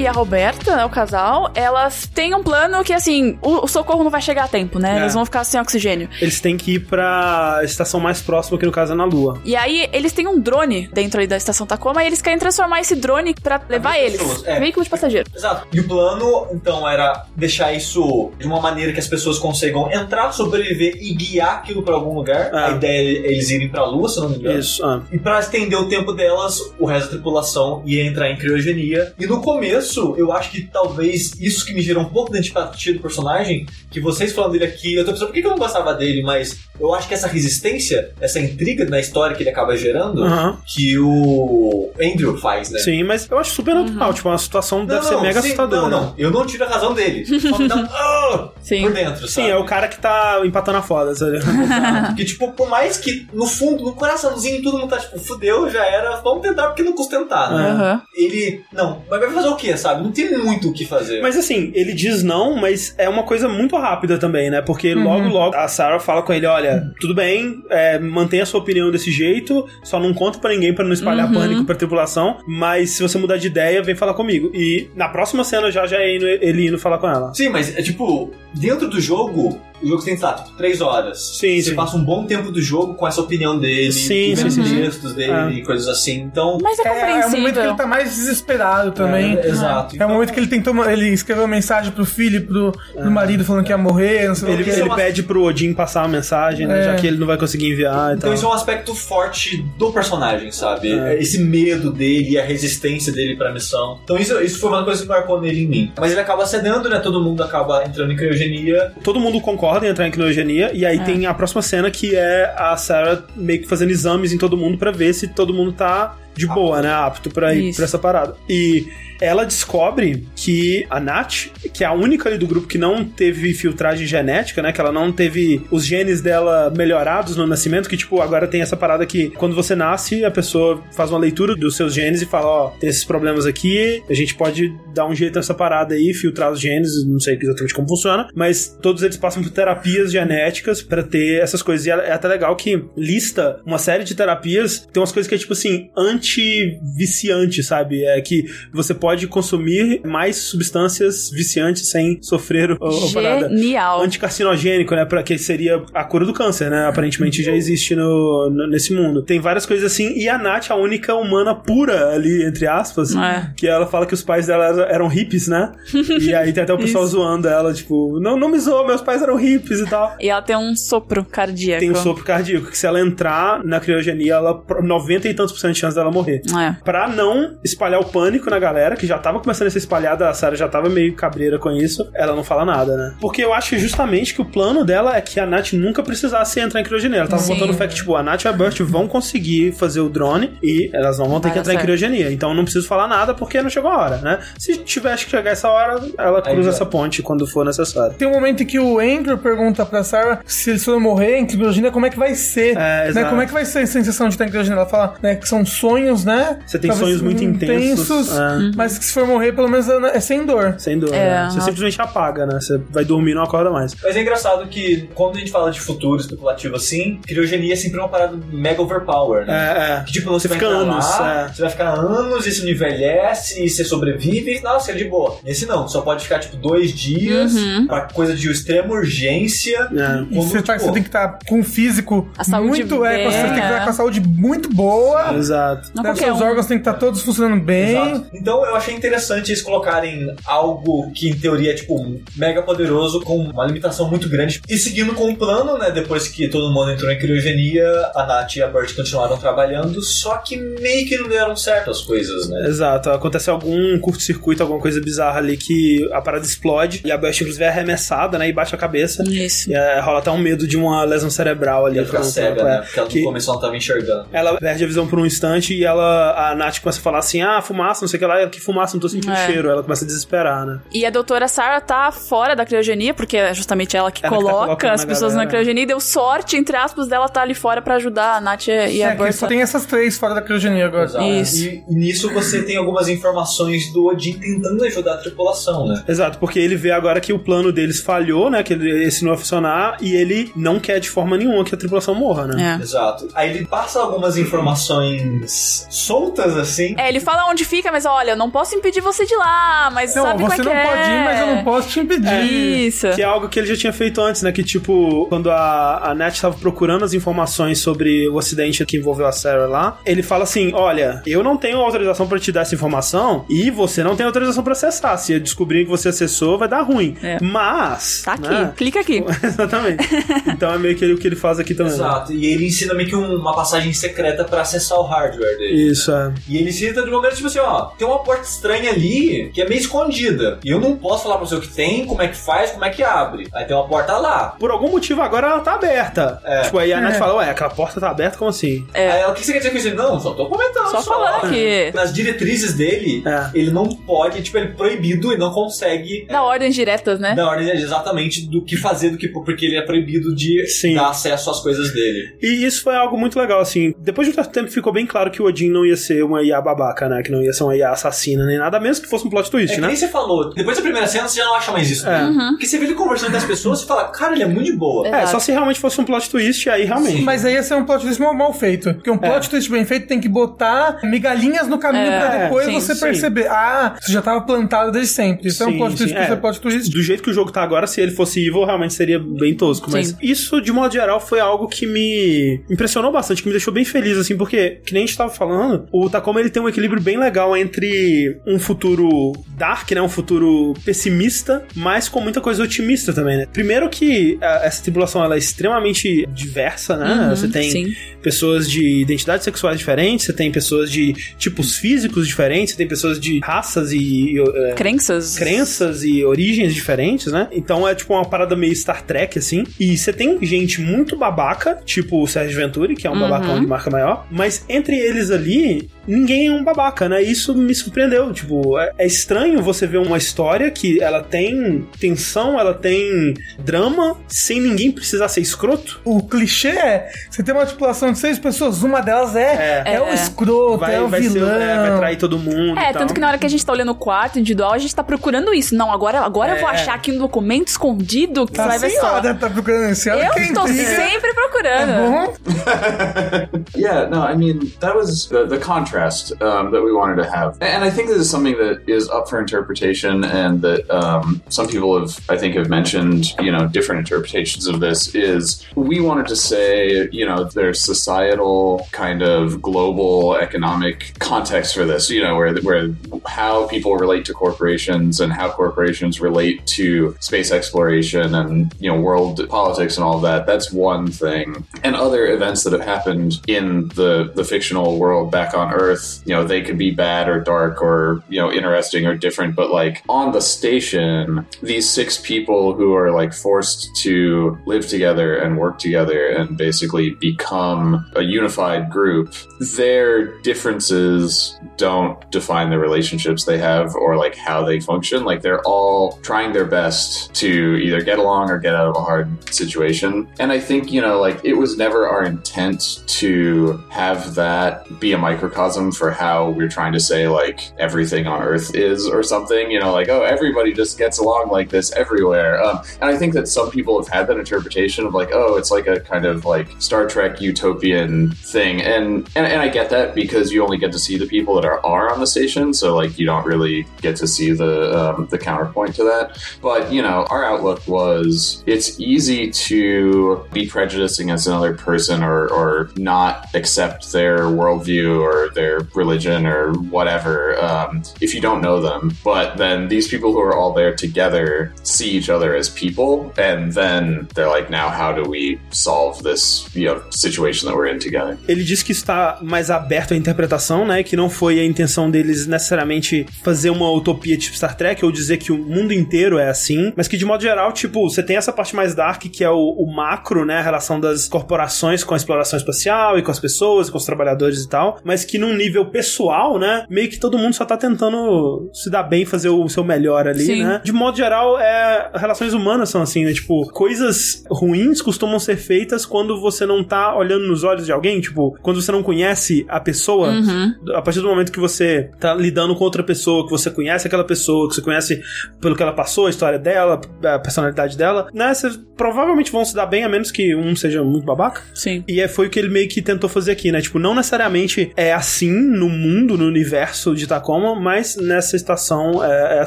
E 0.00 0.06
a 0.06 0.12
Roberta, 0.12 0.76
né, 0.76 0.84
o 0.84 0.88
casal, 0.88 1.50
elas 1.54 2.09
têm 2.20 2.34
um 2.34 2.42
plano 2.42 2.84
que, 2.84 2.92
assim, 2.92 3.38
o, 3.40 3.64
o 3.64 3.66
socorro 3.66 4.04
não 4.04 4.10
vai 4.10 4.20
chegar 4.20 4.44
a 4.44 4.48
tempo, 4.48 4.78
né? 4.78 4.98
É. 4.98 5.00
Eles 5.00 5.14
vão 5.14 5.24
ficar 5.24 5.42
sem 5.42 5.58
oxigênio. 5.58 6.06
Eles 6.20 6.38
têm 6.38 6.54
que 6.54 6.74
ir 6.74 6.80
pra 6.80 7.60
estação 7.62 7.98
mais 7.98 8.20
próxima, 8.20 8.58
que 8.58 8.66
no 8.66 8.72
caso 8.72 8.92
é 8.92 8.94
na 8.94 9.06
Lua. 9.06 9.40
E 9.42 9.56
aí, 9.56 9.88
eles 9.90 10.12
têm 10.12 10.26
um 10.26 10.38
drone 10.38 10.90
dentro 10.92 11.18
ali 11.18 11.26
da 11.26 11.38
estação 11.38 11.66
Tacoma 11.66 12.04
e 12.04 12.06
eles 12.06 12.20
querem 12.20 12.38
transformar 12.38 12.80
esse 12.80 12.94
drone 12.94 13.34
pra 13.34 13.58
levar 13.66 13.98
eles. 13.98 14.20
pessoas, 14.20 14.46
é. 14.46 14.60
Veículo 14.60 14.84
de 14.84 14.90
passageiro. 14.90 15.30
Exato. 15.34 15.66
E 15.72 15.80
o 15.80 15.88
plano, 15.88 16.48
então, 16.52 16.86
era 16.86 17.24
deixar 17.34 17.72
isso 17.72 18.32
de 18.38 18.46
uma 18.46 18.60
maneira 18.60 18.92
que 18.92 19.00
as 19.00 19.08
pessoas 19.08 19.38
consigam 19.38 19.90
entrar, 19.90 20.30
sobreviver 20.32 20.98
e 21.00 21.14
guiar 21.14 21.54
aquilo 21.54 21.82
pra 21.82 21.94
algum 21.94 22.14
lugar. 22.14 22.52
É. 22.52 22.58
A 22.66 22.70
ideia 22.72 23.18
é 23.26 23.32
eles 23.32 23.48
irem 23.48 23.70
pra 23.70 23.86
Lua, 23.86 24.10
se 24.10 24.20
não 24.20 24.28
me 24.28 24.36
engano. 24.36 24.58
Isso, 24.58 24.84
ah. 24.84 25.02
E 25.10 25.18
pra 25.18 25.40
estender 25.40 25.78
o 25.78 25.88
tempo 25.88 26.12
delas, 26.12 26.60
o 26.78 26.84
resto 26.84 27.06
da 27.06 27.12
tripulação 27.12 27.82
ia 27.86 28.04
entrar 28.04 28.30
em 28.30 28.36
criogenia. 28.36 29.14
E 29.18 29.26
no 29.26 29.40
começo, 29.40 30.14
eu 30.18 30.32
acho 30.32 30.50
que 30.50 30.62
talvez 30.62 31.32
isso 31.40 31.64
que 31.64 31.72
me 31.72 31.80
gerou 31.80 32.02
um 32.02 32.09
pouco 32.12 32.32
de 32.32 32.38
antipatia 32.38 32.92
do 32.94 33.00
personagem, 33.00 33.66
que 33.90 34.00
vocês 34.00 34.32
falando 34.32 34.52
dele 34.52 34.64
aqui, 34.64 34.94
eu 34.94 35.04
tô 35.04 35.12
pensando, 35.12 35.28
por 35.28 35.34
que 35.34 35.40
que 35.40 35.46
eu 35.46 35.50
não 35.52 35.58
gostava 35.58 35.94
dele? 35.94 36.22
Mas 36.22 36.58
eu 36.78 36.94
acho 36.94 37.08
que 37.08 37.14
essa 37.14 37.26
resistência, 37.28 38.10
essa 38.20 38.38
intriga 38.40 38.84
na 38.86 38.98
história 39.00 39.36
que 39.36 39.42
ele 39.42 39.50
acaba 39.50 39.76
gerando, 39.76 40.24
Aham. 40.24 40.58
que 40.66 40.98
o 40.98 41.90
Andrew 42.00 42.36
faz, 42.38 42.70
né? 42.70 42.78
Sim, 42.80 43.02
mas 43.04 43.28
eu 43.30 43.38
acho 43.38 43.52
super 43.52 43.74
natural. 43.74 44.14
Tipo, 44.14 44.28
uma 44.28 44.38
situação 44.38 44.84
deve 44.86 45.04
ser 45.04 45.20
mega 45.20 45.40
sim, 45.40 45.48
assustadora. 45.48 45.82
Não, 45.82 45.90
não, 45.90 46.14
eu 46.16 46.30
não 46.30 46.46
tiro 46.46 46.64
a 46.64 46.68
razão 46.68 46.94
dele. 46.94 47.24
Só 47.40 47.58
me 47.58 47.68
dá 47.68 47.76
um 47.76 47.86
"Ah!" 47.90 48.50
Sim. 48.62 48.82
por 48.82 48.92
dentro, 48.92 49.26
Sim, 49.26 49.42
sabe? 49.42 49.50
é 49.50 49.56
o 49.56 49.64
cara 49.64 49.88
que 49.88 49.98
tá 49.98 50.40
empatando 50.44 50.78
a 50.78 50.82
foda, 50.82 51.14
sabe? 51.14 51.38
Porque, 52.08 52.24
tipo, 52.24 52.52
por 52.52 52.68
mais 52.68 52.96
que 52.98 53.26
no 53.32 53.46
fundo, 53.46 53.84
no 53.84 53.92
coraçãozinho, 53.94 54.62
todo 54.62 54.78
mundo 54.78 54.90
tá 54.90 54.98
tipo, 54.98 55.18
fudeu, 55.18 55.68
já 55.70 55.84
era, 55.84 56.16
vamos 56.16 56.42
tentar 56.42 56.68
porque 56.68 56.82
não 56.82 56.92
custa 56.92 57.18
tentar, 57.18 57.50
né? 57.50 57.70
Aham. 57.70 58.02
Ele, 58.14 58.62
não, 58.72 59.02
mas 59.10 59.20
vai 59.20 59.30
fazer 59.30 59.48
o 59.48 59.56
quê, 59.56 59.76
sabe? 59.76 60.02
Não 60.02 60.12
tem 60.12 60.36
muito 60.38 60.68
o 60.68 60.72
que 60.72 60.84
fazer. 60.86 61.20
Mas 61.20 61.36
assim, 61.36 61.70
ele 61.74 61.89
diz 61.92 62.22
não, 62.22 62.56
mas 62.56 62.94
é 62.98 63.08
uma 63.08 63.22
coisa 63.22 63.48
muito 63.48 63.76
rápida 63.76 64.18
também, 64.18 64.50
né? 64.50 64.60
Porque 64.60 64.94
logo, 64.94 65.28
logo 65.28 65.56
a 65.56 65.68
Sarah 65.68 66.00
fala 66.00 66.22
com 66.22 66.32
ele: 66.32 66.46
olha, 66.46 66.92
tudo 67.00 67.14
bem, 67.14 67.62
é, 67.70 67.98
mantenha 67.98 68.42
a 68.42 68.46
sua 68.46 68.60
opinião 68.60 68.90
desse 68.90 69.10
jeito, 69.10 69.66
só 69.82 69.98
não 69.98 70.12
conta 70.12 70.38
pra 70.38 70.50
ninguém 70.50 70.74
pra 70.74 70.84
não 70.84 70.92
espalhar 70.92 71.32
pânico 71.32 71.64
pra 71.64 71.74
tripulação, 71.74 72.38
mas 72.46 72.90
se 72.90 73.02
você 73.02 73.18
mudar 73.18 73.36
de 73.36 73.46
ideia, 73.46 73.82
vem 73.82 73.94
falar 73.94 74.14
comigo. 74.14 74.50
E 74.54 74.90
na 74.94 75.08
próxima 75.08 75.44
cena 75.44 75.70
já 75.70 75.86
já 75.86 75.98
é 75.98 76.10
ele 76.10 76.68
indo 76.68 76.78
falar 76.78 76.98
com 76.98 77.08
ela. 77.08 77.32
Sim, 77.34 77.48
mas 77.48 77.76
é 77.76 77.82
tipo, 77.82 78.32
dentro 78.54 78.88
do 78.88 79.00
jogo, 79.00 79.60
o 79.82 79.86
jogo 79.86 80.02
tem, 80.04 80.16
sei 80.16 80.26
lá, 80.26 80.34
tipo, 80.34 80.50
três 80.56 80.80
horas. 80.80 81.36
Sim, 81.38 81.60
Você 81.60 81.70
sim. 81.70 81.74
passa 81.76 81.96
um 81.96 82.04
bom 82.04 82.24
tempo 82.26 82.50
do 82.50 82.60
jogo 82.60 82.94
com 82.94 83.06
essa 83.06 83.20
opinião 83.20 83.58
dele, 83.58 83.92
Sim, 83.92 84.34
vendo 84.34 84.50
sim, 84.50 84.64
sim. 84.64 84.76
textos 84.82 85.12
dele 85.14 85.32
É. 85.32 85.50
e 85.50 85.62
coisas 85.62 85.88
assim. 85.88 86.20
Então, 86.20 86.58
Mas 86.62 86.78
é 86.78 86.88
É, 86.88 87.20
é 87.22 87.26
o 87.26 87.30
momento 87.30 87.54
que 87.54 87.60
ele 87.60 87.74
tá 87.74 87.86
mais 87.86 88.10
desesperado 88.14 88.92
também. 88.92 89.36
É, 89.38 89.46
exato. 89.46 89.96
É 90.00 90.04
o 90.04 90.08
momento 90.08 90.32
que 90.32 90.40
ele 90.40 90.46
tentou. 90.48 90.74
Ele 90.88 91.08
escreveu 91.08 91.44
uma 91.44 91.50
mensagem 91.50 91.92
pro 91.92 92.04
filho 92.04 92.36
e 92.38 92.40
pro, 92.40 92.72
pro 92.94 93.10
marido 93.10 93.44
falando 93.44 93.64
que 93.64 93.70
ia 93.72 93.78
morrer, 93.78 94.28
não 94.28 94.34
sei 94.34 94.48
o 94.48 94.52
Ele, 94.52 94.62
isso 94.62 94.70
é 94.70 94.74
ele 94.74 94.82
uma- 94.88 94.96
pede 94.96 95.22
pro 95.22 95.42
Odin 95.44 95.72
passar 95.72 96.04
a 96.04 96.08
mensagem, 96.08 96.66
né? 96.66 96.80
É. 96.80 96.84
Já 96.84 96.94
que 96.96 97.06
ele 97.06 97.16
não 97.18 97.26
vai 97.26 97.36
conseguir 97.38 97.70
enviar 97.72 98.16
Então 98.16 98.32
isso 98.34 98.44
é 98.44 98.48
um 98.48 98.52
aspecto 98.52 98.94
forte 98.94 99.62
do 99.78 99.92
personagem, 99.92 100.50
sabe? 100.52 100.88
Esse 101.18 101.38
medo 101.38 101.90
dele 101.92 102.30
e 102.30 102.38
a 102.38 102.44
resistência 102.44 103.12
dele 103.12 103.36
pra 103.36 103.52
missão. 103.52 103.98
Então 104.04 104.16
isso, 104.18 104.38
isso 104.40 104.58
foi 104.58 104.70
uma 104.70 104.84
coisa 104.84 105.02
que 105.02 105.08
marcou 105.08 105.40
nele 105.40 105.62
em 105.64 105.66
mim. 105.66 105.92
Mas 105.98 106.10
ele 106.12 106.20
acaba 106.20 106.44
cedendo, 106.46 106.88
né? 106.88 106.98
Todo 106.98 107.20
mundo 107.22 107.42
acaba 107.42 107.84
entrando 107.84 108.12
em 108.12 108.16
criogenia. 108.16 108.92
Todo 109.02 109.18
mundo 109.20 109.40
concorda 109.40 109.69
em 109.84 109.88
entrar 109.88 110.06
em 110.06 110.10
criogenia, 110.10 110.70
e 110.74 110.84
aí 110.84 110.98
tem 111.04 111.26
a 111.26 111.34
próxima 111.34 111.62
cena 111.62 111.90
que 111.90 112.14
é 112.16 112.52
a 112.56 112.76
Sarah 112.76 113.22
meio 113.36 113.60
que 113.60 113.68
fazendo 113.68 113.90
exames 113.90 114.32
em 114.32 114.38
todo 114.38 114.56
mundo 114.56 114.78
pra 114.78 114.90
ver 114.90 115.12
se 115.12 115.28
todo 115.28 115.54
mundo 115.54 115.72
tá 115.72 116.16
de 116.36 116.46
boa, 116.46 116.80
né? 116.80 116.92
Apto 116.92 117.30
pra 117.30 117.54
ir 117.54 117.68
Isso. 117.68 117.76
pra 117.76 117.84
essa 117.84 117.98
parada. 117.98 118.36
E 118.48 118.86
ela 119.20 119.44
descobre 119.44 120.26
que 120.34 120.86
a 120.88 120.98
Nath, 120.98 121.48
que 121.72 121.84
é 121.84 121.86
a 121.86 121.92
única 121.92 122.28
ali 122.28 122.38
do 122.38 122.46
grupo 122.46 122.66
que 122.66 122.78
não 122.78 123.04
teve 123.04 123.52
filtragem 123.52 124.06
genética, 124.06 124.62
né? 124.62 124.72
Que 124.72 124.80
ela 124.80 124.90
não 124.90 125.12
teve 125.12 125.62
os 125.70 125.84
genes 125.84 126.20
dela 126.20 126.72
melhorados 126.74 127.36
no 127.36 127.46
nascimento, 127.46 127.88
que 127.88 127.96
tipo, 127.96 128.20
agora 128.20 128.46
tem 128.46 128.62
essa 128.62 128.76
parada 128.76 129.04
que 129.04 129.30
quando 129.30 129.54
você 129.54 129.74
nasce, 129.74 130.24
a 130.24 130.30
pessoa 130.30 130.82
faz 130.92 131.10
uma 131.10 131.18
leitura 131.18 131.54
dos 131.54 131.76
seus 131.76 131.92
genes 131.92 132.22
e 132.22 132.26
fala, 132.26 132.46
ó, 132.46 132.68
tem 132.70 132.88
esses 132.88 133.04
problemas 133.04 133.44
aqui, 133.46 134.02
a 134.08 134.14
gente 134.14 134.34
pode 134.34 134.72
dar 134.94 135.06
um 135.06 135.14
jeito 135.14 135.36
nessa 135.36 135.54
parada 135.54 135.94
aí, 135.94 136.14
filtrar 136.14 136.50
os 136.50 136.60
genes, 136.60 137.06
não 137.06 137.20
sei 137.20 137.38
exatamente 137.40 137.74
como 137.74 137.88
funciona, 137.88 138.28
mas 138.34 138.76
todos 138.80 139.02
eles 139.02 139.16
passam 139.16 139.42
por 139.42 139.50
terapias 139.50 140.10
genéticas 140.10 140.82
pra 140.82 141.02
ter 141.02 141.42
essas 141.42 141.62
coisas. 141.62 141.86
E 141.86 141.90
é 141.90 142.12
até 142.12 142.26
legal 142.26 142.56
que 142.56 142.82
lista 142.96 143.60
uma 143.66 143.78
série 143.78 144.04
de 144.04 144.14
terapias, 144.14 144.86
tem 144.92 145.00
umas 145.00 145.12
coisas 145.12 145.28
que 145.28 145.34
é 145.34 145.38
tipo 145.38 145.52
assim, 145.52 145.90
anti-viciante, 146.20 147.62
sabe? 147.62 148.04
É 148.04 148.20
que 148.20 148.44
você 148.72 148.94
pode 148.94 149.26
consumir 149.26 150.00
mais 150.04 150.36
substâncias 150.36 151.30
viciantes 151.30 151.88
sem 151.90 152.18
sofrer 152.22 152.72
o, 152.72 153.12
parada 153.12 153.48
Genial. 153.48 154.02
anticarcinogênico, 154.02 154.94
né? 154.94 155.04
Pra 155.04 155.22
que 155.22 155.36
seria 155.38 155.82
a 155.94 156.04
cura 156.04 156.24
do 156.24 156.32
câncer, 156.32 156.70
né? 156.70 156.86
Aparentemente 156.86 157.42
já 157.42 157.52
existe 157.52 157.94
no, 157.94 158.50
no- 158.50 158.66
nesse 158.68 158.92
mundo. 158.92 159.22
Tem 159.22 159.40
várias 159.40 159.66
coisas 159.66 159.90
assim. 159.92 160.12
E 160.16 160.28
a 160.28 160.38
Nath, 160.38 160.70
a 160.70 160.76
única 160.76 161.14
humana 161.14 161.54
pura 161.54 162.10
ali, 162.14 162.44
entre 162.44 162.66
aspas, 162.66 163.14
É. 163.14 163.50
que 163.56 163.66
ela 163.66 163.86
fala 163.86 164.06
que 164.06 164.14
os 164.14 164.22
pais 164.22 164.46
dela 164.46 164.86
eram- 164.88 165.08
hippies, 165.10 165.48
né? 165.48 165.72
e 166.20 166.32
aí 166.34 166.52
tem 166.52 166.62
até 166.62 166.72
o 166.72 166.78
pessoal 166.78 167.04
zoando 167.06 167.48
ela, 167.48 167.72
tipo, 167.74 168.20
não, 168.20 168.36
não 168.38 168.48
me 168.48 168.58
zoa, 168.60 168.86
meus 168.86 169.00
pais 169.00 169.20
eram 169.22 169.36
hippies 169.36 169.80
e 169.80 169.86
tal. 169.90 170.14
E 170.20 170.28
ela 170.30 170.40
tem 170.42 170.56
um 170.56 170.76
sopro 170.76 171.24
cardíaco. 171.24 171.80
Tem 171.80 171.90
um 171.90 171.94
sopro 171.96 172.22
cardíaco, 172.22 172.66
que 172.70 172.78
se 172.78 172.86
ela 172.86 173.00
entrar 173.00 173.64
na 173.64 173.80
criogenia, 173.80 174.34
ela 174.34 174.62
90 174.82 175.28
e 175.28 175.34
tantos 175.34 175.52
por 175.52 175.58
cento 175.60 175.72
de 175.72 175.80
chance 175.80 175.96
dela 175.96 176.09
morrer. 176.10 176.42
É. 176.58 176.74
Pra 176.84 177.08
não 177.08 177.58
espalhar 177.64 178.00
o 178.00 178.04
pânico 178.04 178.48
na 178.50 178.58
galera, 178.58 178.96
que 178.96 179.06
já 179.06 179.18
tava 179.18 179.40
começando 179.40 179.68
a 179.68 179.70
ser 179.70 179.78
espalhada, 179.78 180.28
a 180.28 180.34
Sarah 180.34 180.56
já 180.56 180.68
tava 180.68 180.88
meio 180.88 181.14
cabreira 181.14 181.58
com 181.58 181.70
isso, 181.70 182.08
ela 182.14 182.34
não 182.34 182.44
fala 182.44 182.64
nada, 182.64 182.96
né? 182.96 183.14
Porque 183.20 183.42
eu 183.42 183.52
acho 183.52 183.78
justamente 183.78 184.34
que 184.34 184.40
o 184.40 184.44
plano 184.44 184.84
dela 184.84 185.16
é 185.16 185.20
que 185.20 185.38
a 185.40 185.46
Nath 185.46 185.72
nunca 185.72 186.02
precisasse 186.02 186.60
entrar 186.60 186.80
em 186.80 186.84
criogenia. 186.84 187.18
Ela 187.18 187.28
tava 187.28 187.42
Sim. 187.42 187.54
botando 187.54 187.74
fé 187.74 187.86
que, 187.88 187.94
tipo, 187.94 188.16
a 188.16 188.22
Nath 188.22 188.44
e 188.44 188.48
a 188.48 188.52
Burt 188.52 188.80
vão 188.80 189.06
conseguir 189.08 189.72
fazer 189.72 190.00
o 190.00 190.08
drone 190.08 190.58
e 190.62 190.90
elas 190.92 191.18
não 191.18 191.26
vão 191.28 191.40
ter 191.40 191.48
Vai 191.48 191.52
que 191.54 191.58
entrar 191.60 191.72
em 191.72 191.76
certo. 191.76 191.84
criogenia. 191.84 192.32
Então 192.32 192.50
eu 192.50 192.54
não 192.56 192.64
preciso 192.64 192.86
falar 192.86 193.06
nada 193.08 193.34
porque 193.34 193.60
não 193.62 193.70
chegou 193.70 193.90
a 193.90 193.98
hora, 193.98 194.16
né? 194.18 194.38
Se 194.58 194.76
tivesse 194.78 195.24
que 195.24 195.30
chegar 195.30 195.50
essa 195.50 195.68
hora, 195.68 196.00
ela 196.18 196.38
Aí 196.44 196.52
cruza 196.54 196.70
já. 196.70 196.76
essa 196.76 196.86
ponte 196.86 197.22
quando 197.22 197.46
for 197.46 197.64
necessário. 197.64 198.14
Tem 198.16 198.26
um 198.26 198.32
momento 198.32 198.62
em 198.62 198.66
que 198.66 198.78
o 198.78 198.98
Andrew 198.98 199.36
pergunta 199.38 199.84
pra 199.84 200.02
Sarah 200.02 200.40
se 200.44 200.70
eles 200.70 200.84
forem 200.84 201.00
morrer 201.00 201.38
em 201.38 201.46
criogenia, 201.46 201.90
como 201.90 202.06
é 202.06 202.10
que 202.10 202.18
vai 202.18 202.34
ser? 202.34 202.76
É, 202.76 203.12
né? 203.12 203.24
Como 203.24 203.40
é 203.42 203.46
que 203.46 203.52
vai 203.52 203.64
ser 203.64 203.80
a 203.80 203.86
sensação 203.86 204.28
de 204.28 204.34
estar 204.34 204.44
em 204.44 204.48
criogenia? 204.48 204.76
Ela 204.76 204.86
fala 204.88 205.14
né, 205.22 205.34
que 205.34 205.48
são 205.48 205.64
sonhos 205.64 205.99
sonhos, 206.00 206.24
né? 206.24 206.58
Você 206.66 206.78
tem 206.78 206.88
Talvez 206.90 207.08
sonhos 207.08 207.22
muito 207.22 207.42
intensos, 207.44 208.30
é. 208.36 208.70
mas 208.76 208.98
que 208.98 209.04
se 209.04 209.12
for 209.12 209.26
morrer, 209.26 209.52
pelo 209.52 209.68
menos 209.68 209.88
é 209.88 210.20
sem 210.20 210.44
dor. 210.44 210.74
Sem 210.78 210.98
dor, 210.98 211.12
É. 211.14 211.44
né? 211.44 211.48
Você 211.50 211.60
simplesmente 211.60 212.00
apaga, 212.00 212.46
né? 212.46 212.54
Você 212.60 212.80
vai 212.90 213.04
dormir 213.04 213.32
e 213.32 213.34
não 213.34 213.42
acorda 213.42 213.70
mais. 213.70 213.94
Mas 214.02 214.16
é 214.16 214.22
engraçado 214.22 214.66
que 214.68 215.08
quando 215.14 215.36
a 215.36 215.38
gente 215.38 215.50
fala 215.50 215.70
de 215.70 215.80
futuro 215.80 216.20
especulativo 216.20 216.76
assim, 216.76 217.20
criogenia 217.26 217.72
é 217.72 217.76
sempre 217.76 217.98
uma 217.98 218.08
parada 218.08 218.38
mega 218.52 218.80
overpower, 218.82 219.46
né? 219.46 219.52
É, 219.52 219.92
é. 220.00 220.04
Que 220.04 220.12
tipo, 220.12 220.30
você, 220.30 220.40
Você 220.40 220.48
vai 220.48 220.58
fica 220.58 220.70
entrar 220.70 220.80
anos, 220.82 221.04
lá, 221.18 221.44
é. 221.48 221.52
você 221.52 221.62
vai 221.62 221.70
ficar 221.70 221.88
anos 221.94 222.46
e 222.46 222.52
você 222.52 222.62
não 222.62 222.70
envelhece 222.70 223.64
e 223.64 223.68
você 223.68 223.84
sobrevive, 223.84 224.60
nossa, 224.60 224.92
é 224.92 224.94
de 224.94 225.04
boa. 225.04 225.38
Nesse 225.44 225.66
não, 225.66 225.86
só 225.88 226.00
pode 226.00 226.22
ficar 226.24 226.38
tipo 226.38 226.56
dois 226.56 226.92
dias 226.92 227.54
Uhum. 227.54 227.86
pra 227.86 228.02
coisa 228.02 228.34
de 228.34 228.50
extrema 228.50 228.92
urgência. 228.94 229.78
É. 229.92 230.24
Quando, 230.34 230.48
você, 230.48 230.62
tá- 230.62 230.74
tipo, 230.74 230.86
você 230.86 230.92
tem 230.92 231.02
que 231.02 231.08
estar 231.08 231.38
com 231.48 231.60
um 231.60 231.64
físico 231.64 232.28
A 232.36 232.44
saúde 232.44 232.80
muito. 232.84 233.04
É, 233.04 233.16
bem, 233.16 233.30
você 233.30 233.38
tem 233.42 233.52
que 233.52 233.58
estar 233.58 233.80
é. 233.80 233.84
com 233.84 233.90
a 233.90 233.92
saúde 233.92 234.20
muito 234.20 234.68
boa. 234.72 235.34
Exato. 235.34 235.89
Não 235.94 236.02
né, 236.02 236.10
qualquer 236.10 236.26
seus 236.26 236.40
um. 236.40 236.44
órgãos 236.44 236.66
têm 236.66 236.78
que 236.78 236.82
estar 236.88 236.94
todos 236.98 237.22
funcionando 237.22 237.60
bem. 237.62 237.90
Exato. 237.90 238.26
Então 238.32 238.64
eu 238.64 238.74
achei 238.76 238.94
interessante 238.94 239.50
eles 239.50 239.62
colocarem 239.62 240.34
algo 240.44 241.10
que 241.12 241.28
em 241.28 241.34
teoria 241.36 241.72
é 241.72 241.74
tipo 241.74 242.20
mega 242.36 242.62
poderoso 242.62 243.20
com 243.20 243.38
uma 243.38 243.66
limitação 243.66 244.08
muito 244.08 244.28
grande 244.28 244.60
e 244.68 244.76
seguindo 244.76 245.14
com 245.14 245.30
o 245.30 245.36
plano, 245.36 245.78
né? 245.78 245.90
Depois 245.90 246.28
que 246.28 246.48
todo 246.48 246.70
mundo 246.72 246.90
entrou 246.92 247.10
em 247.10 247.18
criogenia, 247.18 247.84
a 248.14 248.26
Nath 248.26 248.56
e 248.56 248.62
a 248.62 248.68
Bert 248.68 248.94
continuaram 248.94 249.36
trabalhando, 249.36 250.00
só 250.02 250.36
que 250.38 250.56
meio 250.56 251.06
que 251.08 251.16
não 251.18 251.28
deram 251.28 251.56
certo 251.56 251.90
as 251.90 252.00
coisas, 252.02 252.48
né? 252.48 252.66
Exato, 252.68 253.10
acontece 253.10 253.50
algum 253.50 253.98
curto-circuito, 253.98 254.62
alguma 254.62 254.80
coisa 254.80 255.00
bizarra 255.00 255.38
ali 255.38 255.56
que 255.56 256.08
a 256.12 256.20
parada 256.20 256.44
explode 256.44 257.00
e 257.04 257.10
a 257.10 257.16
Beth, 257.16 257.34
inclusive, 257.40 257.64
é 257.64 257.68
arremessada, 257.68 258.38
né? 258.38 258.48
E 258.48 258.52
baixa 258.52 258.76
a 258.76 258.78
cabeça. 258.78 259.22
Isso. 259.28 259.70
E 259.70 259.74
é, 259.74 260.00
rola 260.00 260.18
até 260.20 260.30
um 260.30 260.38
medo 260.38 260.66
de 260.66 260.76
uma 260.76 261.04
lesão 261.04 261.30
cerebral 261.30 261.86
ali. 261.86 262.04
Ficar 262.04 262.18
pro- 262.18 262.26
cega, 262.26 262.64
né? 262.64 262.76
é, 262.76 262.78
Porque 262.82 262.98
ela 263.00 263.08
que 263.08 263.18
no 263.20 263.24
começo 263.26 263.52
não 263.52 263.60
tava 263.60 263.76
enxergando. 263.76 264.26
ela 264.32 264.56
perde 264.58 264.84
a 264.84 264.86
visão 264.86 265.06
por 265.06 265.18
um 265.18 265.26
instante 265.26 265.79
e 265.80 265.84
ela, 265.84 266.50
a 266.50 266.54
Nath 266.54 266.80
começa 266.80 266.98
a 266.98 267.02
falar 267.02 267.18
assim: 267.18 267.40
ah, 267.42 267.60
fumaça, 267.62 268.02
não 268.02 268.08
sei 268.08 268.16
o 268.16 268.20
que 268.20 268.26
lá, 268.26 268.40
ela, 268.40 268.50
que 268.50 268.60
fumaça, 268.60 268.94
não 268.94 269.00
tô 269.00 269.08
sentindo 269.08 269.32
É. 269.32 269.46
cheiro. 269.46 269.68
Ela 269.70 269.82
começa 269.82 270.04
a 270.04 270.06
desesperar, 270.06 270.66
né? 270.66 270.80
E 270.92 271.04
a 271.06 271.10
doutora 271.10 271.48
Sarah 271.48 271.80
tá 271.80 272.10
fora 272.12 272.54
da 272.54 272.64
criogenia, 272.66 273.14
porque 273.14 273.36
é 273.36 273.54
justamente 273.54 273.96
ela 273.96 274.10
que 274.10 274.24
Ela 274.24 274.36
que 274.36 274.42
tá 274.44 274.50
coloca 274.50 274.92
as 274.92 275.02
a 275.02 275.06
pessoas 275.06 275.32
galera. 275.32 275.44
na 275.46 275.50
criogenia 275.50 275.82
e 275.82 275.86
deu 275.86 276.00
sorte, 276.00 276.56
entre 276.56 276.76
aspas, 276.76 277.08
dela 277.08 277.28
tá 277.28 277.42
ali 277.42 277.54
fora 277.54 277.80
pra 277.80 277.94
ajudar 277.96 278.36
a 278.36 278.40
Nath 278.40 278.68
e 278.68 278.72
a 279.02 279.08
É, 279.08 279.10
que 279.12 279.18
Berta. 279.18 279.32
só 279.32 279.46
tem 279.46 279.62
essas 279.62 279.86
três 279.86 280.18
fora 280.18 280.34
da 280.34 280.42
criogenia 280.42 280.86
agora. 280.86 281.04
Exato. 281.04 281.24
Isso. 281.24 281.64
E, 281.64 281.84
e 281.88 281.94
nisso 281.94 282.32
você 282.32 282.62
tem 282.62 282.76
algumas 282.76 283.08
informações 283.08 283.92
do 283.92 284.06
Odin 284.06 284.34
tentando 284.38 284.84
ajudar 284.84 285.14
a 285.14 285.16
tripulação, 285.18 285.86
né? 285.86 286.02
Exato, 286.06 286.38
porque 286.38 286.58
ele 286.58 286.76
vê 286.76 286.90
agora 286.90 287.20
que 287.20 287.32
o 287.32 287.38
plano 287.38 287.72
deles 287.72 288.00
falhou, 288.00 288.50
né? 288.50 288.62
Que 288.62 288.72
ele, 288.74 289.04
esse 289.04 289.22
não 289.24 289.30
vai 289.30 289.38
funcionar 289.38 289.96
e 290.00 290.14
ele 290.14 290.52
não 290.54 290.78
quer 290.78 290.98
de 291.00 291.08
forma 291.08 291.36
nenhuma 291.36 291.64
que 291.64 291.74
a 291.74 291.78
tripulação 291.78 292.14
morra, 292.14 292.46
né? 292.46 292.76
É. 292.78 292.82
Exato. 292.82 293.28
Aí 293.34 293.50
ele 293.50 293.66
passa 293.66 294.00
algumas 294.00 294.36
informações 294.36 295.69
soltas, 295.90 296.56
assim. 296.56 296.94
É, 296.98 297.08
ele 297.08 297.20
fala 297.20 297.48
onde 297.50 297.64
fica, 297.64 297.90
mas 297.92 298.04
olha, 298.06 298.30
eu 298.32 298.36
não 298.36 298.50
posso 298.50 298.74
impedir 298.74 299.00
você 299.00 299.24
de 299.24 299.34
ir 299.34 299.36
lá, 299.36 299.90
mas 299.92 300.14
Não, 300.14 300.22
sabe 300.22 300.42
você 300.42 300.56
como 300.56 300.70
é 300.70 300.74
não 300.74 300.82
que 300.82 300.88
pode 300.88 301.10
é? 301.10 301.20
ir, 301.20 301.24
mas 301.24 301.40
eu 301.40 301.46
não 301.46 301.64
posso 301.64 301.88
te 301.88 302.00
impedir. 302.00 302.42
Isso. 302.86 303.08
Que 303.10 303.22
é 303.22 303.24
algo 303.24 303.48
que 303.48 303.58
ele 303.58 303.66
já 303.68 303.76
tinha 303.76 303.92
feito 303.92 304.20
antes, 304.20 304.42
né? 304.42 304.52
Que 304.52 304.62
tipo, 304.62 305.26
quando 305.28 305.50
a, 305.50 306.10
a 306.10 306.14
Nat 306.14 306.34
estava 306.34 306.56
procurando 306.56 307.04
as 307.04 307.12
informações 307.14 307.78
sobre 307.80 308.28
o 308.28 308.38
acidente 308.38 308.84
que 308.84 308.96
envolveu 308.96 309.26
a 309.26 309.32
Sarah 309.32 309.66
lá, 309.66 309.98
ele 310.04 310.22
fala 310.22 310.44
assim: 310.44 310.72
Olha, 310.74 311.22
eu 311.26 311.42
não 311.42 311.56
tenho 311.56 311.78
autorização 311.78 312.26
pra 312.26 312.38
te 312.38 312.50
dar 312.52 312.62
essa 312.62 312.74
informação 312.74 313.44
e 313.48 313.70
você 313.70 314.02
não 314.02 314.16
tem 314.16 314.26
autorização 314.26 314.62
pra 314.62 314.72
acessar. 314.72 315.18
Se 315.18 315.32
eu 315.34 315.40
descobrir 315.40 315.84
que 315.84 315.90
você 315.90 316.08
acessou, 316.08 316.58
vai 316.58 316.68
dar 316.68 316.82
ruim. 316.82 317.16
É. 317.22 317.38
Mas. 317.42 318.22
Tá 318.24 318.32
aqui, 318.34 318.48
né? 318.48 318.72
clica 318.76 319.00
aqui. 319.00 319.22
Exatamente. 319.42 320.04
Então 320.46 320.72
é 320.72 320.78
meio 320.78 320.96
que 320.96 321.04
ele- 321.04 321.14
o 321.14 321.18
que 321.18 321.26
ele 321.26 321.36
faz 321.36 321.58
aqui 321.58 321.74
também. 321.74 321.92
né? 321.92 321.98
Exato. 321.98 322.32
E 322.32 322.46
ele 322.46 322.66
ensina 322.66 322.94
meio 322.94 323.08
que 323.08 323.16
um- 323.16 323.36
uma 323.36 323.54
passagem 323.54 323.92
secreta 323.92 324.44
pra 324.44 324.62
acessar 324.62 324.98
o 324.98 325.02
hardware 325.02 325.56
dele. 325.60 325.90
Isso, 325.90 326.12
é. 326.12 326.32
E 326.48 326.56
ele 326.58 326.72
cita 326.72 327.02
de 327.02 327.08
uma 327.08 327.16
maneira 327.16 327.36
tipo 327.36 327.48
assim, 327.48 327.58
ó, 327.58 327.86
tem 327.96 328.06
uma 328.06 328.20
porta 328.22 328.42
estranha 328.42 328.90
ali 328.90 329.50
que 329.54 329.60
é 329.62 329.68
meio 329.68 329.80
escondida. 329.80 330.58
E 330.64 330.70
eu 330.70 330.80
não 330.80 330.96
posso 330.96 331.24
falar 331.24 331.36
pra 331.36 331.46
você 331.46 331.54
o 331.54 331.60
que 331.60 331.68
tem, 331.68 332.06
como 332.06 332.22
é 332.22 332.28
que 332.28 332.36
faz, 332.36 332.70
como 332.72 332.84
é 332.84 332.90
que 332.90 333.02
abre. 333.02 333.48
Aí 333.52 333.64
tem 333.64 333.76
uma 333.76 333.86
porta 333.86 334.16
lá. 334.16 334.56
Por 334.58 334.70
algum 334.70 334.90
motivo 334.90 335.20
agora 335.22 335.48
ela 335.48 335.60
tá 335.60 335.74
aberta. 335.74 336.40
É. 336.44 336.62
Tipo, 336.62 336.78
aí 336.78 336.92
a 336.92 337.00
É. 337.10 337.14
fala, 337.14 337.34
ué, 337.36 337.50
aquela 337.50 337.70
porta 337.70 338.00
tá 338.00 338.10
aberta? 338.10 338.38
Como 338.38 338.50
assim? 338.50 338.86
É. 338.94 339.10
Aí 339.10 339.20
ela, 339.20 339.32
o 339.32 339.34
que 339.34 339.44
você 339.44 339.52
quer 339.52 339.58
dizer 339.58 339.70
com 339.70 339.76
isso? 339.78 339.94
Não, 339.94 340.18
só 340.20 340.32
tô 340.34 340.46
comentando. 340.46 340.90
Só 340.90 341.02
falando 341.02 341.44
aqui. 341.46 341.90
Nas 341.94 342.12
diretrizes 342.12 342.74
dele, 342.74 343.22
É. 343.26 343.50
ele 343.54 343.70
não 343.70 343.86
pode, 343.88 344.42
tipo, 344.42 344.56
ele 344.58 344.66
é 344.68 344.72
proibido 344.72 345.32
e 345.32 345.36
não 345.38 345.52
consegue 345.52 346.26
Da 346.26 346.42
ordens 346.42 346.74
diretas, 346.74 347.18
né? 347.20 347.34
dar 347.34 347.46
ordem 347.48 347.68
exatamente 347.70 348.46
do 348.48 348.64
que 348.64 348.76
fazer, 348.76 349.10
do 349.10 349.18
que 349.18 349.28
porque 349.28 349.66
ele 349.66 349.76
é 349.76 349.82
proibido 349.82 350.34
de 350.34 350.66
Sim. 350.66 350.94
dar 350.94 351.08
acesso 351.10 351.50
às 351.50 351.60
coisas 351.60 351.92
dele. 351.92 352.36
E 352.40 352.64
isso 352.64 352.82
foi 352.82 352.94
algo 352.96 353.16
muito 353.18 353.38
legal, 353.38 353.60
assim. 353.60 353.94
Depois 353.98 354.26
de 354.26 354.32
um 354.32 354.34
certo 354.34 354.52
tempo 354.52 354.70
ficou 354.70 354.92
bem 354.92 355.06
claro 355.06 355.30
que 355.30 355.39
o 355.40 355.46
Odin 355.46 355.70
não 355.70 355.84
ia 355.84 355.96
ser 355.96 356.22
uma 356.24 356.42
IA 356.42 356.60
babaca, 356.60 357.08
né? 357.08 357.22
Que 357.22 357.30
não 357.30 357.42
ia 357.42 357.52
ser 357.52 357.64
uma 357.64 357.76
IA 357.76 357.90
assassina 357.90 358.44
nem 358.46 358.58
nada, 358.58 358.78
mesmo 358.80 359.04
que 359.04 359.10
fosse 359.10 359.26
um 359.26 359.30
plot 359.30 359.48
É 359.48 359.50
twist, 359.50 359.74
que 359.74 359.80
né? 359.80 359.86
nem 359.88 359.96
você 359.96 360.08
falou, 360.08 360.50
depois 360.54 360.76
da 360.76 360.82
primeira 360.82 361.06
cena 361.06 361.28
você 361.28 361.38
já 361.38 361.44
não 361.44 361.54
acha 361.54 361.72
mais 361.72 361.90
isso. 361.90 362.08
É. 362.08 362.24
Uhum. 362.24 362.50
Porque 362.50 362.66
você 362.66 362.78
vê 362.78 362.84
ele 362.86 362.94
conversando 362.94 363.30
com 363.32 363.36
as 363.36 363.44
pessoas 363.44 363.82
e 363.82 363.86
fala, 363.86 364.04
cara, 364.08 364.32
ele 364.34 364.42
é 364.42 364.46
muito 364.46 364.66
de 364.70 364.76
boa. 364.76 365.06
É, 365.08 365.26
só 365.26 365.38
se 365.38 365.52
realmente 365.52 365.78
fosse 365.80 366.00
um 366.00 366.04
plot 366.04 366.28
twist, 366.30 366.68
aí 366.68 366.84
realmente. 366.84 367.22
Mas 367.22 367.44
aí 367.44 367.54
ia 367.54 367.62
ser 367.62 367.74
um 367.74 367.84
plot 367.84 368.02
twist 368.02 368.20
mal, 368.20 368.34
mal 368.34 368.52
feito. 368.52 368.94
Porque 368.94 369.10
um 369.10 369.18
plot 369.18 369.48
twist 369.50 369.70
bem 369.70 369.84
feito 369.84 370.06
tem 370.06 370.20
que 370.20 370.28
botar 370.28 370.98
migalhinhas 371.04 371.66
no 371.68 371.78
caminho 371.78 372.04
É, 372.10 372.18
pra 372.18 372.38
depois 372.44 372.66
sim, 372.66 372.72
você 372.74 372.94
sim. 372.94 373.00
perceber. 373.00 373.46
Ah, 373.48 373.96
isso 374.00 374.12
já 374.12 374.22
tava 374.22 374.40
plantado 374.42 374.90
desde 374.92 375.12
sempre. 375.12 375.48
Isso 375.48 375.62
é 375.62 375.66
um 375.66 375.70
Sim, 375.72 375.78
plot 375.78 375.96
twist 375.96 376.12
sim, 376.14 376.18
é. 376.18 376.26
ser 376.26 376.36
plot 376.36 376.60
twist. 376.60 376.90
Do 376.90 377.02
jeito 377.02 377.22
que 377.22 377.30
o 377.30 377.32
jogo 377.32 377.50
tá 377.50 377.62
agora, 377.62 377.86
se 377.86 378.00
ele 378.00 378.12
fosse 378.12 378.40
evil, 378.46 378.64
realmente 378.64 378.94
seria 378.94 379.18
bem 379.18 379.54
tosco. 379.54 379.90
Mas 379.90 380.08
Sim. 380.08 380.16
isso, 380.22 380.60
de 380.60 380.72
modo 380.72 380.92
geral, 380.92 381.20
foi 381.20 381.40
algo 381.40 381.66
que 381.68 381.86
me 381.86 382.60
impressionou 382.70 383.10
bastante, 383.12 383.42
que 383.42 383.48
me 383.48 383.52
deixou 383.52 383.72
bem 383.72 383.84
feliz, 383.84 384.16
assim, 384.18 384.36
porque, 384.36 384.80
que 384.84 384.92
nem 384.92 385.04
a 385.04 385.06
gente 385.06 385.16
tava 385.16 385.29
falando, 385.30 385.86
o 385.92 386.08
Tacoma 386.10 386.40
ele 386.40 386.50
tem 386.50 386.62
um 386.62 386.68
equilíbrio 386.68 387.00
bem 387.02 387.18
legal 387.18 387.56
entre 387.56 388.38
um 388.46 388.58
futuro 388.58 389.32
dark, 389.56 389.90
né? 389.92 390.00
Um 390.02 390.08
futuro 390.08 390.74
pessimista, 390.84 391.64
mas 391.74 392.08
com 392.08 392.20
muita 392.20 392.40
coisa 392.40 392.62
otimista 392.62 393.12
também, 393.12 393.36
né? 393.38 393.46
Primeiro 393.52 393.88
que 393.88 394.38
a- 394.40 394.62
essa 394.64 394.82
tripulação 394.82 395.22
ela 395.24 395.34
é 395.34 395.38
extremamente 395.38 396.26
diversa, 396.32 396.96
né? 396.96 397.10
Uhum, 397.28 397.36
você 397.36 397.48
tem 397.48 397.70
sim. 397.70 397.94
pessoas 398.22 398.70
de 398.70 399.00
identidades 399.02 399.44
sexuais 399.44 399.78
diferentes, 399.78 400.26
você 400.26 400.32
tem 400.32 400.50
pessoas 400.50 400.90
de 400.90 401.12
tipos 401.38 401.76
físicos 401.76 402.26
diferentes, 402.26 402.72
você 402.72 402.78
tem 402.78 402.88
pessoas 402.88 403.18
de 403.20 403.40
raças 403.40 403.92
e, 403.92 403.98
e, 404.36 404.38
é, 404.70 404.72
Crenças. 404.74 405.36
crenças 405.38 406.02
e 406.04 406.24
origens 406.24 406.74
diferentes, 406.74 407.32
né? 407.32 407.48
Então 407.52 407.86
é 407.86 407.94
tipo 407.94 408.14
uma 408.14 408.24
parada 408.24 408.56
meio 408.56 408.74
Star 408.74 409.02
Trek, 409.02 409.38
assim. 409.38 409.64
E 409.78 409.96
você 409.96 410.12
tem 410.12 410.38
gente 410.44 410.80
muito 410.80 411.16
babaca, 411.16 411.78
tipo 411.84 412.22
o 412.22 412.26
Sérgio 412.26 412.56
Venturi, 412.56 412.94
que 412.96 413.06
é 413.06 413.10
um 413.10 413.14
Uhum. 413.14 413.20
babacão 413.28 413.60
de 413.60 413.66
marca 413.66 413.90
maior, 413.90 414.26
mas 414.30 414.64
entre 414.68 414.96
eles 414.96 415.19
ali, 415.28 415.90
ninguém 416.06 416.46
é 416.46 416.52
um 416.52 416.62
babaca, 416.62 417.08
né? 417.08 417.20
Isso 417.20 417.52
me 417.52 417.74
surpreendeu. 417.74 418.32
Tipo, 418.32 418.78
é, 418.78 418.92
é 418.98 419.06
estranho 419.06 419.60
você 419.60 419.88
ver 419.88 419.98
uma 419.98 420.16
história 420.16 420.70
que 420.70 421.02
ela 421.02 421.20
tem 421.20 421.84
tensão, 421.98 422.60
ela 422.60 422.72
tem 422.74 423.34
drama, 423.58 424.16
sem 424.28 424.60
ninguém 424.60 424.92
precisar 424.92 425.26
ser 425.28 425.40
escroto. 425.40 426.00
O 426.04 426.22
clichê 426.22 426.68
é: 426.68 427.10
você 427.28 427.42
tem 427.42 427.52
uma 427.52 427.66
tripulação 427.66 428.12
de 428.12 428.18
seis 428.18 428.38
pessoas, 428.38 428.84
uma 428.84 429.00
delas 429.00 429.34
é, 429.34 429.82
é, 429.84 429.94
É. 429.94 430.00
o 430.00 430.08
escroto, 430.14 430.78
Vai, 430.78 430.94
é 430.94 431.00
o 431.00 431.08
vai, 431.08 431.22
ser, 431.22 431.30
vilão. 431.30 431.50
é, 431.50 431.76
vai 431.90 431.98
trair 431.98 432.16
todo 432.18 432.38
mundo. 432.38 432.78
É, 432.78 432.82
e 432.90 432.92
tal. 432.92 433.02
tanto 433.02 433.14
que 433.14 433.20
na 433.20 433.26
hora 433.28 433.38
que 433.38 433.46
a 433.46 433.50
gente 433.50 433.66
tá 433.66 433.72
olhando 433.72 433.90
o 433.90 433.96
quarto 433.96 434.38
individual, 434.38 434.72
a 434.72 434.78
gente 434.78 434.94
tá 434.94 435.02
procurando 435.02 435.52
isso. 435.52 435.74
Não, 435.74 435.90
agora, 435.90 436.20
agora 436.20 436.52
eu 436.52 436.60
vou 436.60 436.68
É. 436.68 436.72
achar 436.74 436.94
aqui 436.94 437.10
um 437.10 437.18
documento 437.18 437.66
escondido 437.68 438.46
que 438.46 438.52
Tá 438.52 438.62
você 438.64 438.68
vai 438.68 438.78
ver 438.78 438.90
só. 438.90 439.18
deve 439.18 439.38
tá 439.40 439.50
procurando 439.50 439.90
esse 439.90 440.08
Eu 440.08 440.18
tô 440.54 440.66
intriga. 440.68 440.96
sempre 440.96 441.34
procurando. 441.34 441.90
É 441.90 441.98
bom? 441.98 442.34
Yeah, 443.76 444.08
no, 444.08 444.18
I 444.22 444.36
mean 444.36 444.58
that 444.80 444.94
was 444.94 445.09
the, 445.28 445.46
the 445.46 445.58
contrast 445.58 446.40
um, 446.42 446.70
that 446.72 446.82
we 446.82 446.92
wanted 446.92 447.16
to 447.22 447.30
have, 447.30 447.58
and 447.60 447.84
I 447.84 447.90
think 447.90 448.08
this 448.08 448.18
is 448.18 448.30
something 448.30 448.56
that 448.58 448.88
is 448.88 449.08
up 449.08 449.28
for 449.28 449.38
interpretation, 449.40 450.24
and 450.24 450.62
that 450.62 450.90
um, 450.90 451.42
some 451.48 451.68
people 451.68 451.98
have, 451.98 452.20
I 452.28 452.36
think, 452.36 452.54
have 452.56 452.68
mentioned, 452.68 453.32
you 453.40 453.52
know, 453.52 453.66
different 453.66 454.00
interpretations 454.00 454.66
of 454.66 454.80
this. 454.80 455.14
Is 455.14 455.66
we 455.74 456.00
wanted 456.00 456.26
to 456.28 456.36
say, 456.36 457.08
you 457.10 457.26
know, 457.26 457.44
there's 457.44 457.80
societal 457.80 458.86
kind 458.92 459.22
of 459.22 459.60
global 459.62 460.36
economic 460.36 461.14
context 461.18 461.74
for 461.74 461.84
this, 461.84 462.10
you 462.10 462.22
know, 462.22 462.36
where 462.36 462.54
where 462.60 462.94
how 463.26 463.66
people 463.68 463.96
relate 463.96 464.24
to 464.26 464.32
corporations 464.32 465.20
and 465.20 465.32
how 465.32 465.50
corporations 465.50 466.20
relate 466.20 466.66
to 466.66 467.16
space 467.20 467.50
exploration 467.50 468.34
and 468.34 468.74
you 468.78 468.90
know 468.90 469.00
world 469.00 469.48
politics 469.48 469.96
and 469.96 470.04
all 470.04 470.20
that. 470.20 470.46
That's 470.46 470.72
one 470.72 471.10
thing, 471.10 471.66
and 471.82 471.94
other 471.96 472.26
events 472.26 472.64
that 472.64 472.72
have 472.72 472.82
happened 472.82 473.40
in 473.46 473.88
the 473.88 474.32
the 474.34 474.44
fictional 474.44 474.98
world 475.00 475.32
back 475.32 475.54
on 475.54 475.72
Earth, 475.72 476.22
you 476.24 476.34
know, 476.34 476.44
they 476.44 476.62
could 476.62 476.78
be 476.78 476.92
bad 476.92 477.28
or 477.28 477.40
dark 477.40 477.82
or 477.82 478.22
you 478.28 478.38
know 478.40 478.52
interesting 478.52 479.06
or 479.06 479.16
different. 479.16 479.56
But 479.56 479.70
like 479.70 480.04
on 480.08 480.32
the 480.32 480.40
station, 480.40 481.46
these 481.62 481.88
six 481.88 482.18
people 482.18 482.74
who 482.74 482.94
are 482.94 483.10
like 483.10 483.32
forced 483.32 483.90
to 484.02 484.56
live 484.66 484.86
together 484.86 485.36
and 485.36 485.58
work 485.58 485.78
together 485.78 486.28
and 486.28 486.56
basically 486.56 487.10
become 487.10 488.06
a 488.14 488.22
unified 488.22 488.90
group, 488.90 489.34
their 489.76 490.38
differences 490.42 491.58
don't 491.76 492.30
define 492.30 492.68
the 492.68 492.78
relationships 492.78 493.44
they 493.44 493.58
have 493.58 493.94
or 493.94 494.16
like 494.16 494.34
how 494.36 494.62
they 494.62 494.78
function. 494.78 495.24
Like 495.24 495.40
they're 495.40 495.62
all 495.62 496.18
trying 496.18 496.52
their 496.52 496.66
best 496.66 497.32
to 497.36 497.80
either 497.82 498.02
get 498.02 498.18
along 498.18 498.50
or 498.50 498.58
get 498.58 498.74
out 498.74 498.86
of 498.86 498.96
a 498.96 499.00
hard 499.00 499.28
situation. 499.52 500.28
And 500.38 500.52
I 500.52 500.60
think, 500.60 500.92
you 500.92 501.00
know, 501.00 501.18
like 501.18 501.42
it 501.44 501.54
was 501.54 501.78
never 501.78 502.06
our 502.06 502.24
intent 502.24 503.02
to 503.06 503.82
have 503.90 504.34
that 504.34 504.86
be 504.98 505.12
a 505.12 505.18
microcosm 505.18 505.92
for 505.92 506.10
how 506.10 506.50
we're 506.50 506.68
trying 506.68 506.92
to 506.92 507.00
say 507.00 507.28
like 507.28 507.70
everything 507.78 508.26
on 508.26 508.42
Earth 508.42 508.74
is 508.74 509.06
or 509.06 509.22
something. 509.22 509.70
You 509.70 509.80
know, 509.80 509.92
like 509.92 510.08
oh, 510.08 510.22
everybody 510.22 510.72
just 510.72 510.98
gets 510.98 511.18
along 511.18 511.50
like 511.50 511.68
this 511.68 511.92
everywhere. 511.92 512.62
Um, 512.62 512.80
and 513.00 513.10
I 513.10 513.16
think 513.16 513.34
that 513.34 513.48
some 513.48 513.70
people 513.70 514.02
have 514.02 514.12
had 514.12 514.26
that 514.28 514.38
interpretation 514.38 515.06
of 515.06 515.14
like 515.14 515.30
oh, 515.32 515.56
it's 515.56 515.70
like 515.70 515.86
a 515.86 516.00
kind 516.00 516.24
of 516.24 516.44
like 516.44 516.68
Star 516.80 517.06
Trek 517.06 517.40
utopian 517.40 518.32
thing, 518.32 518.80
and 518.82 519.28
and, 519.36 519.46
and 519.46 519.60
I 519.60 519.68
get 519.68 519.90
that 519.90 520.14
because 520.14 520.52
you 520.52 520.62
only 520.62 520.78
get 520.78 520.92
to 520.92 520.98
see 520.98 521.16
the 521.16 521.26
people 521.26 521.54
that 521.54 521.64
are 521.64 521.84
are 521.84 522.12
on 522.12 522.20
the 522.20 522.26
station, 522.26 522.74
so 522.74 522.94
like 522.94 523.18
you 523.18 523.26
don't 523.26 523.46
really 523.46 523.86
get 524.00 524.16
to 524.16 524.26
see 524.26 524.50
the 524.52 524.98
um, 524.98 525.26
the 525.30 525.38
counterpoint 525.38 525.94
to 525.96 526.04
that. 526.04 526.42
But 526.62 526.92
you 526.92 527.02
know, 527.02 527.26
our 527.30 527.44
outlook 527.44 527.86
was 527.86 528.64
it's 528.66 528.98
easy 529.00 529.50
to 529.50 530.46
be 530.52 530.66
prejudiced 530.66 531.20
against 531.20 531.46
another 531.46 531.74
person 531.74 532.22
or 532.22 532.48
or 532.48 532.90
not 532.96 533.46
accept 533.54 534.12
their 534.12 534.50
worldview 534.80 535.22
or 535.22 535.50
their 535.54 535.80
religion 535.94 536.46
or 536.46 536.72
whatever 536.90 537.58
um, 537.62 538.02
if 538.20 538.34
you 538.34 538.40
don't 538.40 538.60
know 538.60 538.80
them. 538.80 539.12
But 539.24 539.56
then 539.56 539.88
these 539.88 540.08
people 540.08 540.32
who 540.32 540.40
are 540.40 540.54
all 540.54 540.72
there 540.72 540.94
together 540.94 541.72
see 541.82 542.10
each 542.10 542.30
other 542.30 542.54
as 542.54 542.68
people, 542.68 543.32
and 543.38 543.72
then 543.72 544.28
they're 544.34 544.48
like, 544.48 544.70
now 544.70 544.88
how 544.88 545.12
do 545.12 545.28
we 545.28 545.60
solve 545.70 546.22
this 546.22 546.68
you 546.74 546.86
know 546.86 547.02
situation 547.10 547.68
that 547.68 547.76
we're 547.76 547.88
in 547.88 547.98
together? 547.98 548.38
Ele 548.48 548.64
diz 548.64 548.82
que 548.82 548.92
está 548.92 549.38
mais 549.42 549.70
aberto 549.70 550.14
à 550.14 550.16
interpretação, 550.16 550.86
né? 550.86 551.02
Que 551.02 551.16
não 551.16 551.28
foi 551.28 551.60
a 551.60 551.64
intenção 551.64 552.10
deles 552.10 552.46
necessariamente 552.46 553.26
fazer 553.42 553.70
uma 553.70 553.90
utopia 553.90 554.36
tipo 554.36 554.56
Star 554.56 554.76
Trek 554.76 555.04
ou 555.04 555.12
dizer 555.12 555.38
que 555.38 555.52
o 555.52 555.58
mundo 555.58 555.92
inteiro 555.92 556.38
é 556.38 556.48
assim, 556.48 556.92
mas 556.96 557.08
que 557.08 557.16
de 557.16 557.24
modo 557.24 557.42
geral, 557.42 557.72
tipo, 557.72 558.08
você 558.08 558.22
tem 558.22 558.36
essa 558.36 558.52
parte 558.52 558.74
mais 558.74 558.94
dark 558.94 559.22
que 559.22 559.44
é 559.44 559.50
o, 559.50 559.70
o 559.70 559.92
macro, 559.92 560.44
né? 560.44 560.58
A 560.58 560.62
relação 560.62 560.98
das 561.00 561.28
corporações 561.28 562.02
com 562.04 562.14
a 562.14 562.16
exploração 562.16 562.58
espacial 562.58 563.18
e 563.18 563.22
com 563.22 563.30
as 563.30 563.38
pessoas, 563.38 563.90
com 563.90 563.98
os 563.98 564.04
trabalhadores 564.04 564.66
tal, 564.70 564.98
mas 565.04 565.24
que 565.24 565.36
num 565.38 565.54
nível 565.54 565.84
pessoal, 565.86 566.58
né? 566.58 566.84
Meio 566.88 567.08
que 567.10 567.18
todo 567.18 567.36
mundo 567.38 567.54
só 567.54 567.64
tá 567.64 567.76
tentando 567.76 568.70
se 568.72 568.90
dar 568.90 569.02
bem, 569.02 569.24
fazer 569.24 569.48
o 569.50 569.68
seu 569.68 569.84
melhor 569.84 570.26
ali, 570.26 570.44
Sim. 570.44 570.62
né? 570.64 570.80
De 570.84 570.92
modo 570.92 571.16
geral, 571.16 571.58
é 571.58 572.10
relações 572.14 572.54
humanas 572.54 572.88
são 572.88 573.02
assim, 573.02 573.24
né? 573.24 573.32
Tipo, 573.32 573.68
coisas 573.72 574.44
ruins 574.50 575.02
costumam 575.02 575.38
ser 575.38 575.56
feitas 575.56 576.06
quando 576.06 576.40
você 576.40 576.64
não 576.64 576.82
tá 576.84 577.16
olhando 577.16 577.46
nos 577.46 577.64
olhos 577.64 577.84
de 577.84 577.92
alguém, 577.92 578.20
tipo, 578.20 578.56
quando 578.62 578.80
você 578.80 578.92
não 578.92 579.02
conhece 579.02 579.66
a 579.68 579.80
pessoa, 579.80 580.30
Uhum. 580.30 580.72
a 580.94 581.02
partir 581.02 581.20
do 581.20 581.28
momento 581.28 581.50
que 581.52 581.58
você 581.60 582.10
tá 582.20 582.34
lidando 582.34 582.74
com 582.76 582.84
outra 582.84 583.02
pessoa, 583.02 583.44
que 583.44 583.50
você 583.50 583.70
conhece 583.70 584.06
aquela 584.06 584.24
pessoa, 584.24 584.68
que 584.68 584.74
você 584.76 584.82
conhece 584.82 585.20
pelo 585.60 585.74
que 585.76 585.82
ela 585.82 585.92
passou, 585.92 586.26
a 586.26 586.30
história 586.30 586.58
dela, 586.58 587.00
a 587.24 587.38
personalidade 587.38 587.96
dela, 587.96 588.28
né? 588.32 588.54
Vocês 588.54 588.78
provavelmente 588.96 589.50
vão 589.50 589.64
se 589.64 589.74
dar 589.74 589.86
bem, 589.86 590.04
a 590.04 590.08
menos 590.08 590.30
que 590.30 590.54
um 590.54 590.76
seja 590.76 591.02
muito 591.02 591.24
babaca. 591.24 591.62
Sim. 591.74 592.04
E 592.06 592.20
é, 592.20 592.28
foi 592.28 592.46
o 592.46 592.50
que 592.50 592.58
ele 592.58 592.68
meio 592.68 592.88
que 592.88 593.00
tentou 593.02 593.28
fazer 593.28 593.52
aqui, 593.52 593.72
né? 593.72 593.80
Tipo, 593.80 593.98
não 593.98 594.14
necessariamente 594.14 594.59
é 594.96 595.12
assim 595.12 595.50
no 595.50 595.88
mundo, 595.88 596.36
no 596.36 596.46
universo 596.46 597.14
de 597.14 597.26
Tacoma, 597.26 597.78
mas 597.78 598.16
nessa 598.16 598.56
estação 598.56 599.22
é, 599.24 599.58
é 599.58 599.60
a 599.60 599.66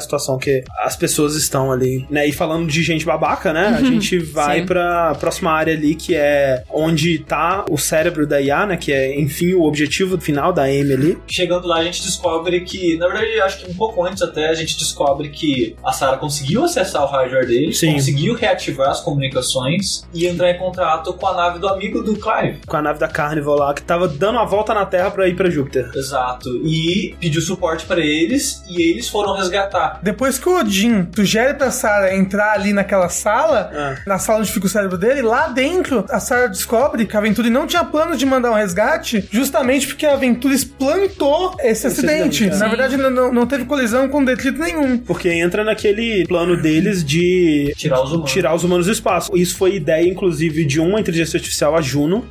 situação 0.00 0.38
que 0.38 0.62
as 0.80 0.96
pessoas 0.96 1.34
estão 1.34 1.72
ali, 1.72 2.06
né? 2.10 2.26
E 2.26 2.32
falando 2.32 2.66
de 2.66 2.82
gente 2.82 3.04
babaca, 3.04 3.52
né? 3.52 3.76
A 3.78 3.82
gente 3.82 4.18
vai 4.18 4.60
Sim. 4.60 4.66
pra 4.66 5.14
próxima 5.14 5.50
área 5.50 5.74
ali, 5.74 5.94
que 5.94 6.14
é 6.14 6.62
onde 6.70 7.18
tá 7.18 7.64
o 7.70 7.78
cérebro 7.78 8.26
da 8.26 8.40
IA, 8.40 8.66
né? 8.66 8.76
Que 8.76 8.92
é, 8.92 9.18
enfim, 9.18 9.54
o 9.54 9.62
objetivo 9.62 10.20
final 10.20 10.52
da 10.52 10.64
Amy 10.64 10.92
ali. 10.92 11.18
Chegando 11.26 11.66
lá, 11.66 11.78
a 11.78 11.84
gente 11.84 12.02
descobre 12.02 12.60
que, 12.60 12.96
na 12.96 13.08
verdade, 13.08 13.40
acho 13.40 13.64
que 13.64 13.70
um 13.70 13.74
pouco 13.74 14.04
antes 14.04 14.22
até, 14.22 14.48
a 14.48 14.54
gente 14.54 14.76
descobre 14.78 15.28
que 15.28 15.76
a 15.84 15.92
Sarah 15.92 16.16
conseguiu 16.16 16.64
acessar 16.64 17.02
o 17.02 17.06
hardware 17.06 17.46
dele, 17.46 17.72
Sim. 17.72 17.92
conseguiu 17.94 18.34
reativar 18.34 18.90
as 18.90 19.00
comunicações 19.00 20.06
e 20.12 20.26
entrar 20.26 20.50
em 20.50 20.58
contato 20.58 21.12
com 21.14 21.26
a 21.26 21.34
nave 21.34 21.58
do 21.58 21.68
amigo 21.68 22.02
do 22.02 22.14
Clive. 22.14 22.60
Com 22.66 22.76
a 22.76 22.82
nave 22.82 22.98
da 22.98 23.08
Carnival 23.08 23.56
lá, 23.56 23.74
que 23.74 23.82
tava 23.82 24.08
dando 24.08 24.38
a 24.38 24.44
volta 24.44 24.73
na 24.74 24.84
Terra 24.86 25.10
pra 25.10 25.28
ir 25.28 25.34
pra 25.36 25.48
Júpiter. 25.50 25.90
Exato. 25.94 26.48
E 26.64 27.14
pediu 27.20 27.40
suporte 27.40 27.84
pra 27.86 28.00
eles 28.00 28.62
e 28.68 28.82
eles 28.90 29.08
foram 29.08 29.34
resgatar. 29.36 30.00
Depois 30.02 30.38
que 30.38 30.48
o 30.48 30.58
Odin 30.58 31.08
sugere 31.14 31.54
pra 31.54 31.70
Sarah 31.70 32.14
entrar 32.16 32.52
ali 32.52 32.72
naquela 32.72 33.08
sala, 33.08 33.70
Ah. 33.74 33.94
na 34.06 34.18
sala 34.18 34.40
onde 34.40 34.52
fica 34.52 34.66
o 34.66 34.68
cérebro 34.68 34.98
dele, 34.98 35.22
lá 35.22 35.48
dentro 35.48 36.04
a 36.10 36.20
Sarah 36.20 36.46
descobre 36.48 37.06
que 37.06 37.16
a 37.16 37.20
Venturi 37.20 37.50
não 37.50 37.66
tinha 37.66 37.84
plano 37.84 38.16
de 38.16 38.26
mandar 38.26 38.50
um 38.50 38.54
resgate, 38.54 39.26
justamente 39.30 39.86
porque 39.86 40.06
a 40.06 40.16
Venturi 40.16 40.54
plantou 40.64 41.54
esse, 41.60 41.86
Esse 41.86 41.86
acidente. 41.86 42.44
acidente, 42.44 42.54
é. 42.54 42.58
Na 42.58 42.68
verdade, 42.68 42.96
não- 42.96 43.32
não, 43.32 43.46
teve 43.46 43.64
colisão 43.64 44.08
com 44.08 44.24
detrito 44.24 44.58
nenhum. 44.58 44.98
Porque 44.98 45.28
entra 45.28 45.64
naquele 45.64 46.26
plano 46.26 46.56
deles 46.60 47.04
de 47.04 47.72
Tirar 47.76 48.02
os 48.02 48.12
humanos. 48.12 48.32
tirar 48.32 48.54
os 48.54 48.64
humanos 48.64 48.86
do 48.86 48.92
espaço. 48.92 49.36
Isso 49.36 49.56
foi 49.56 49.74
ideia, 49.76 50.08
inclusive, 50.08 50.64
de 50.64 50.80
uma 50.80 51.00
inteligência 51.00 51.36
artificial, 51.36 51.76
a 51.76 51.80
Juno, 51.80 52.24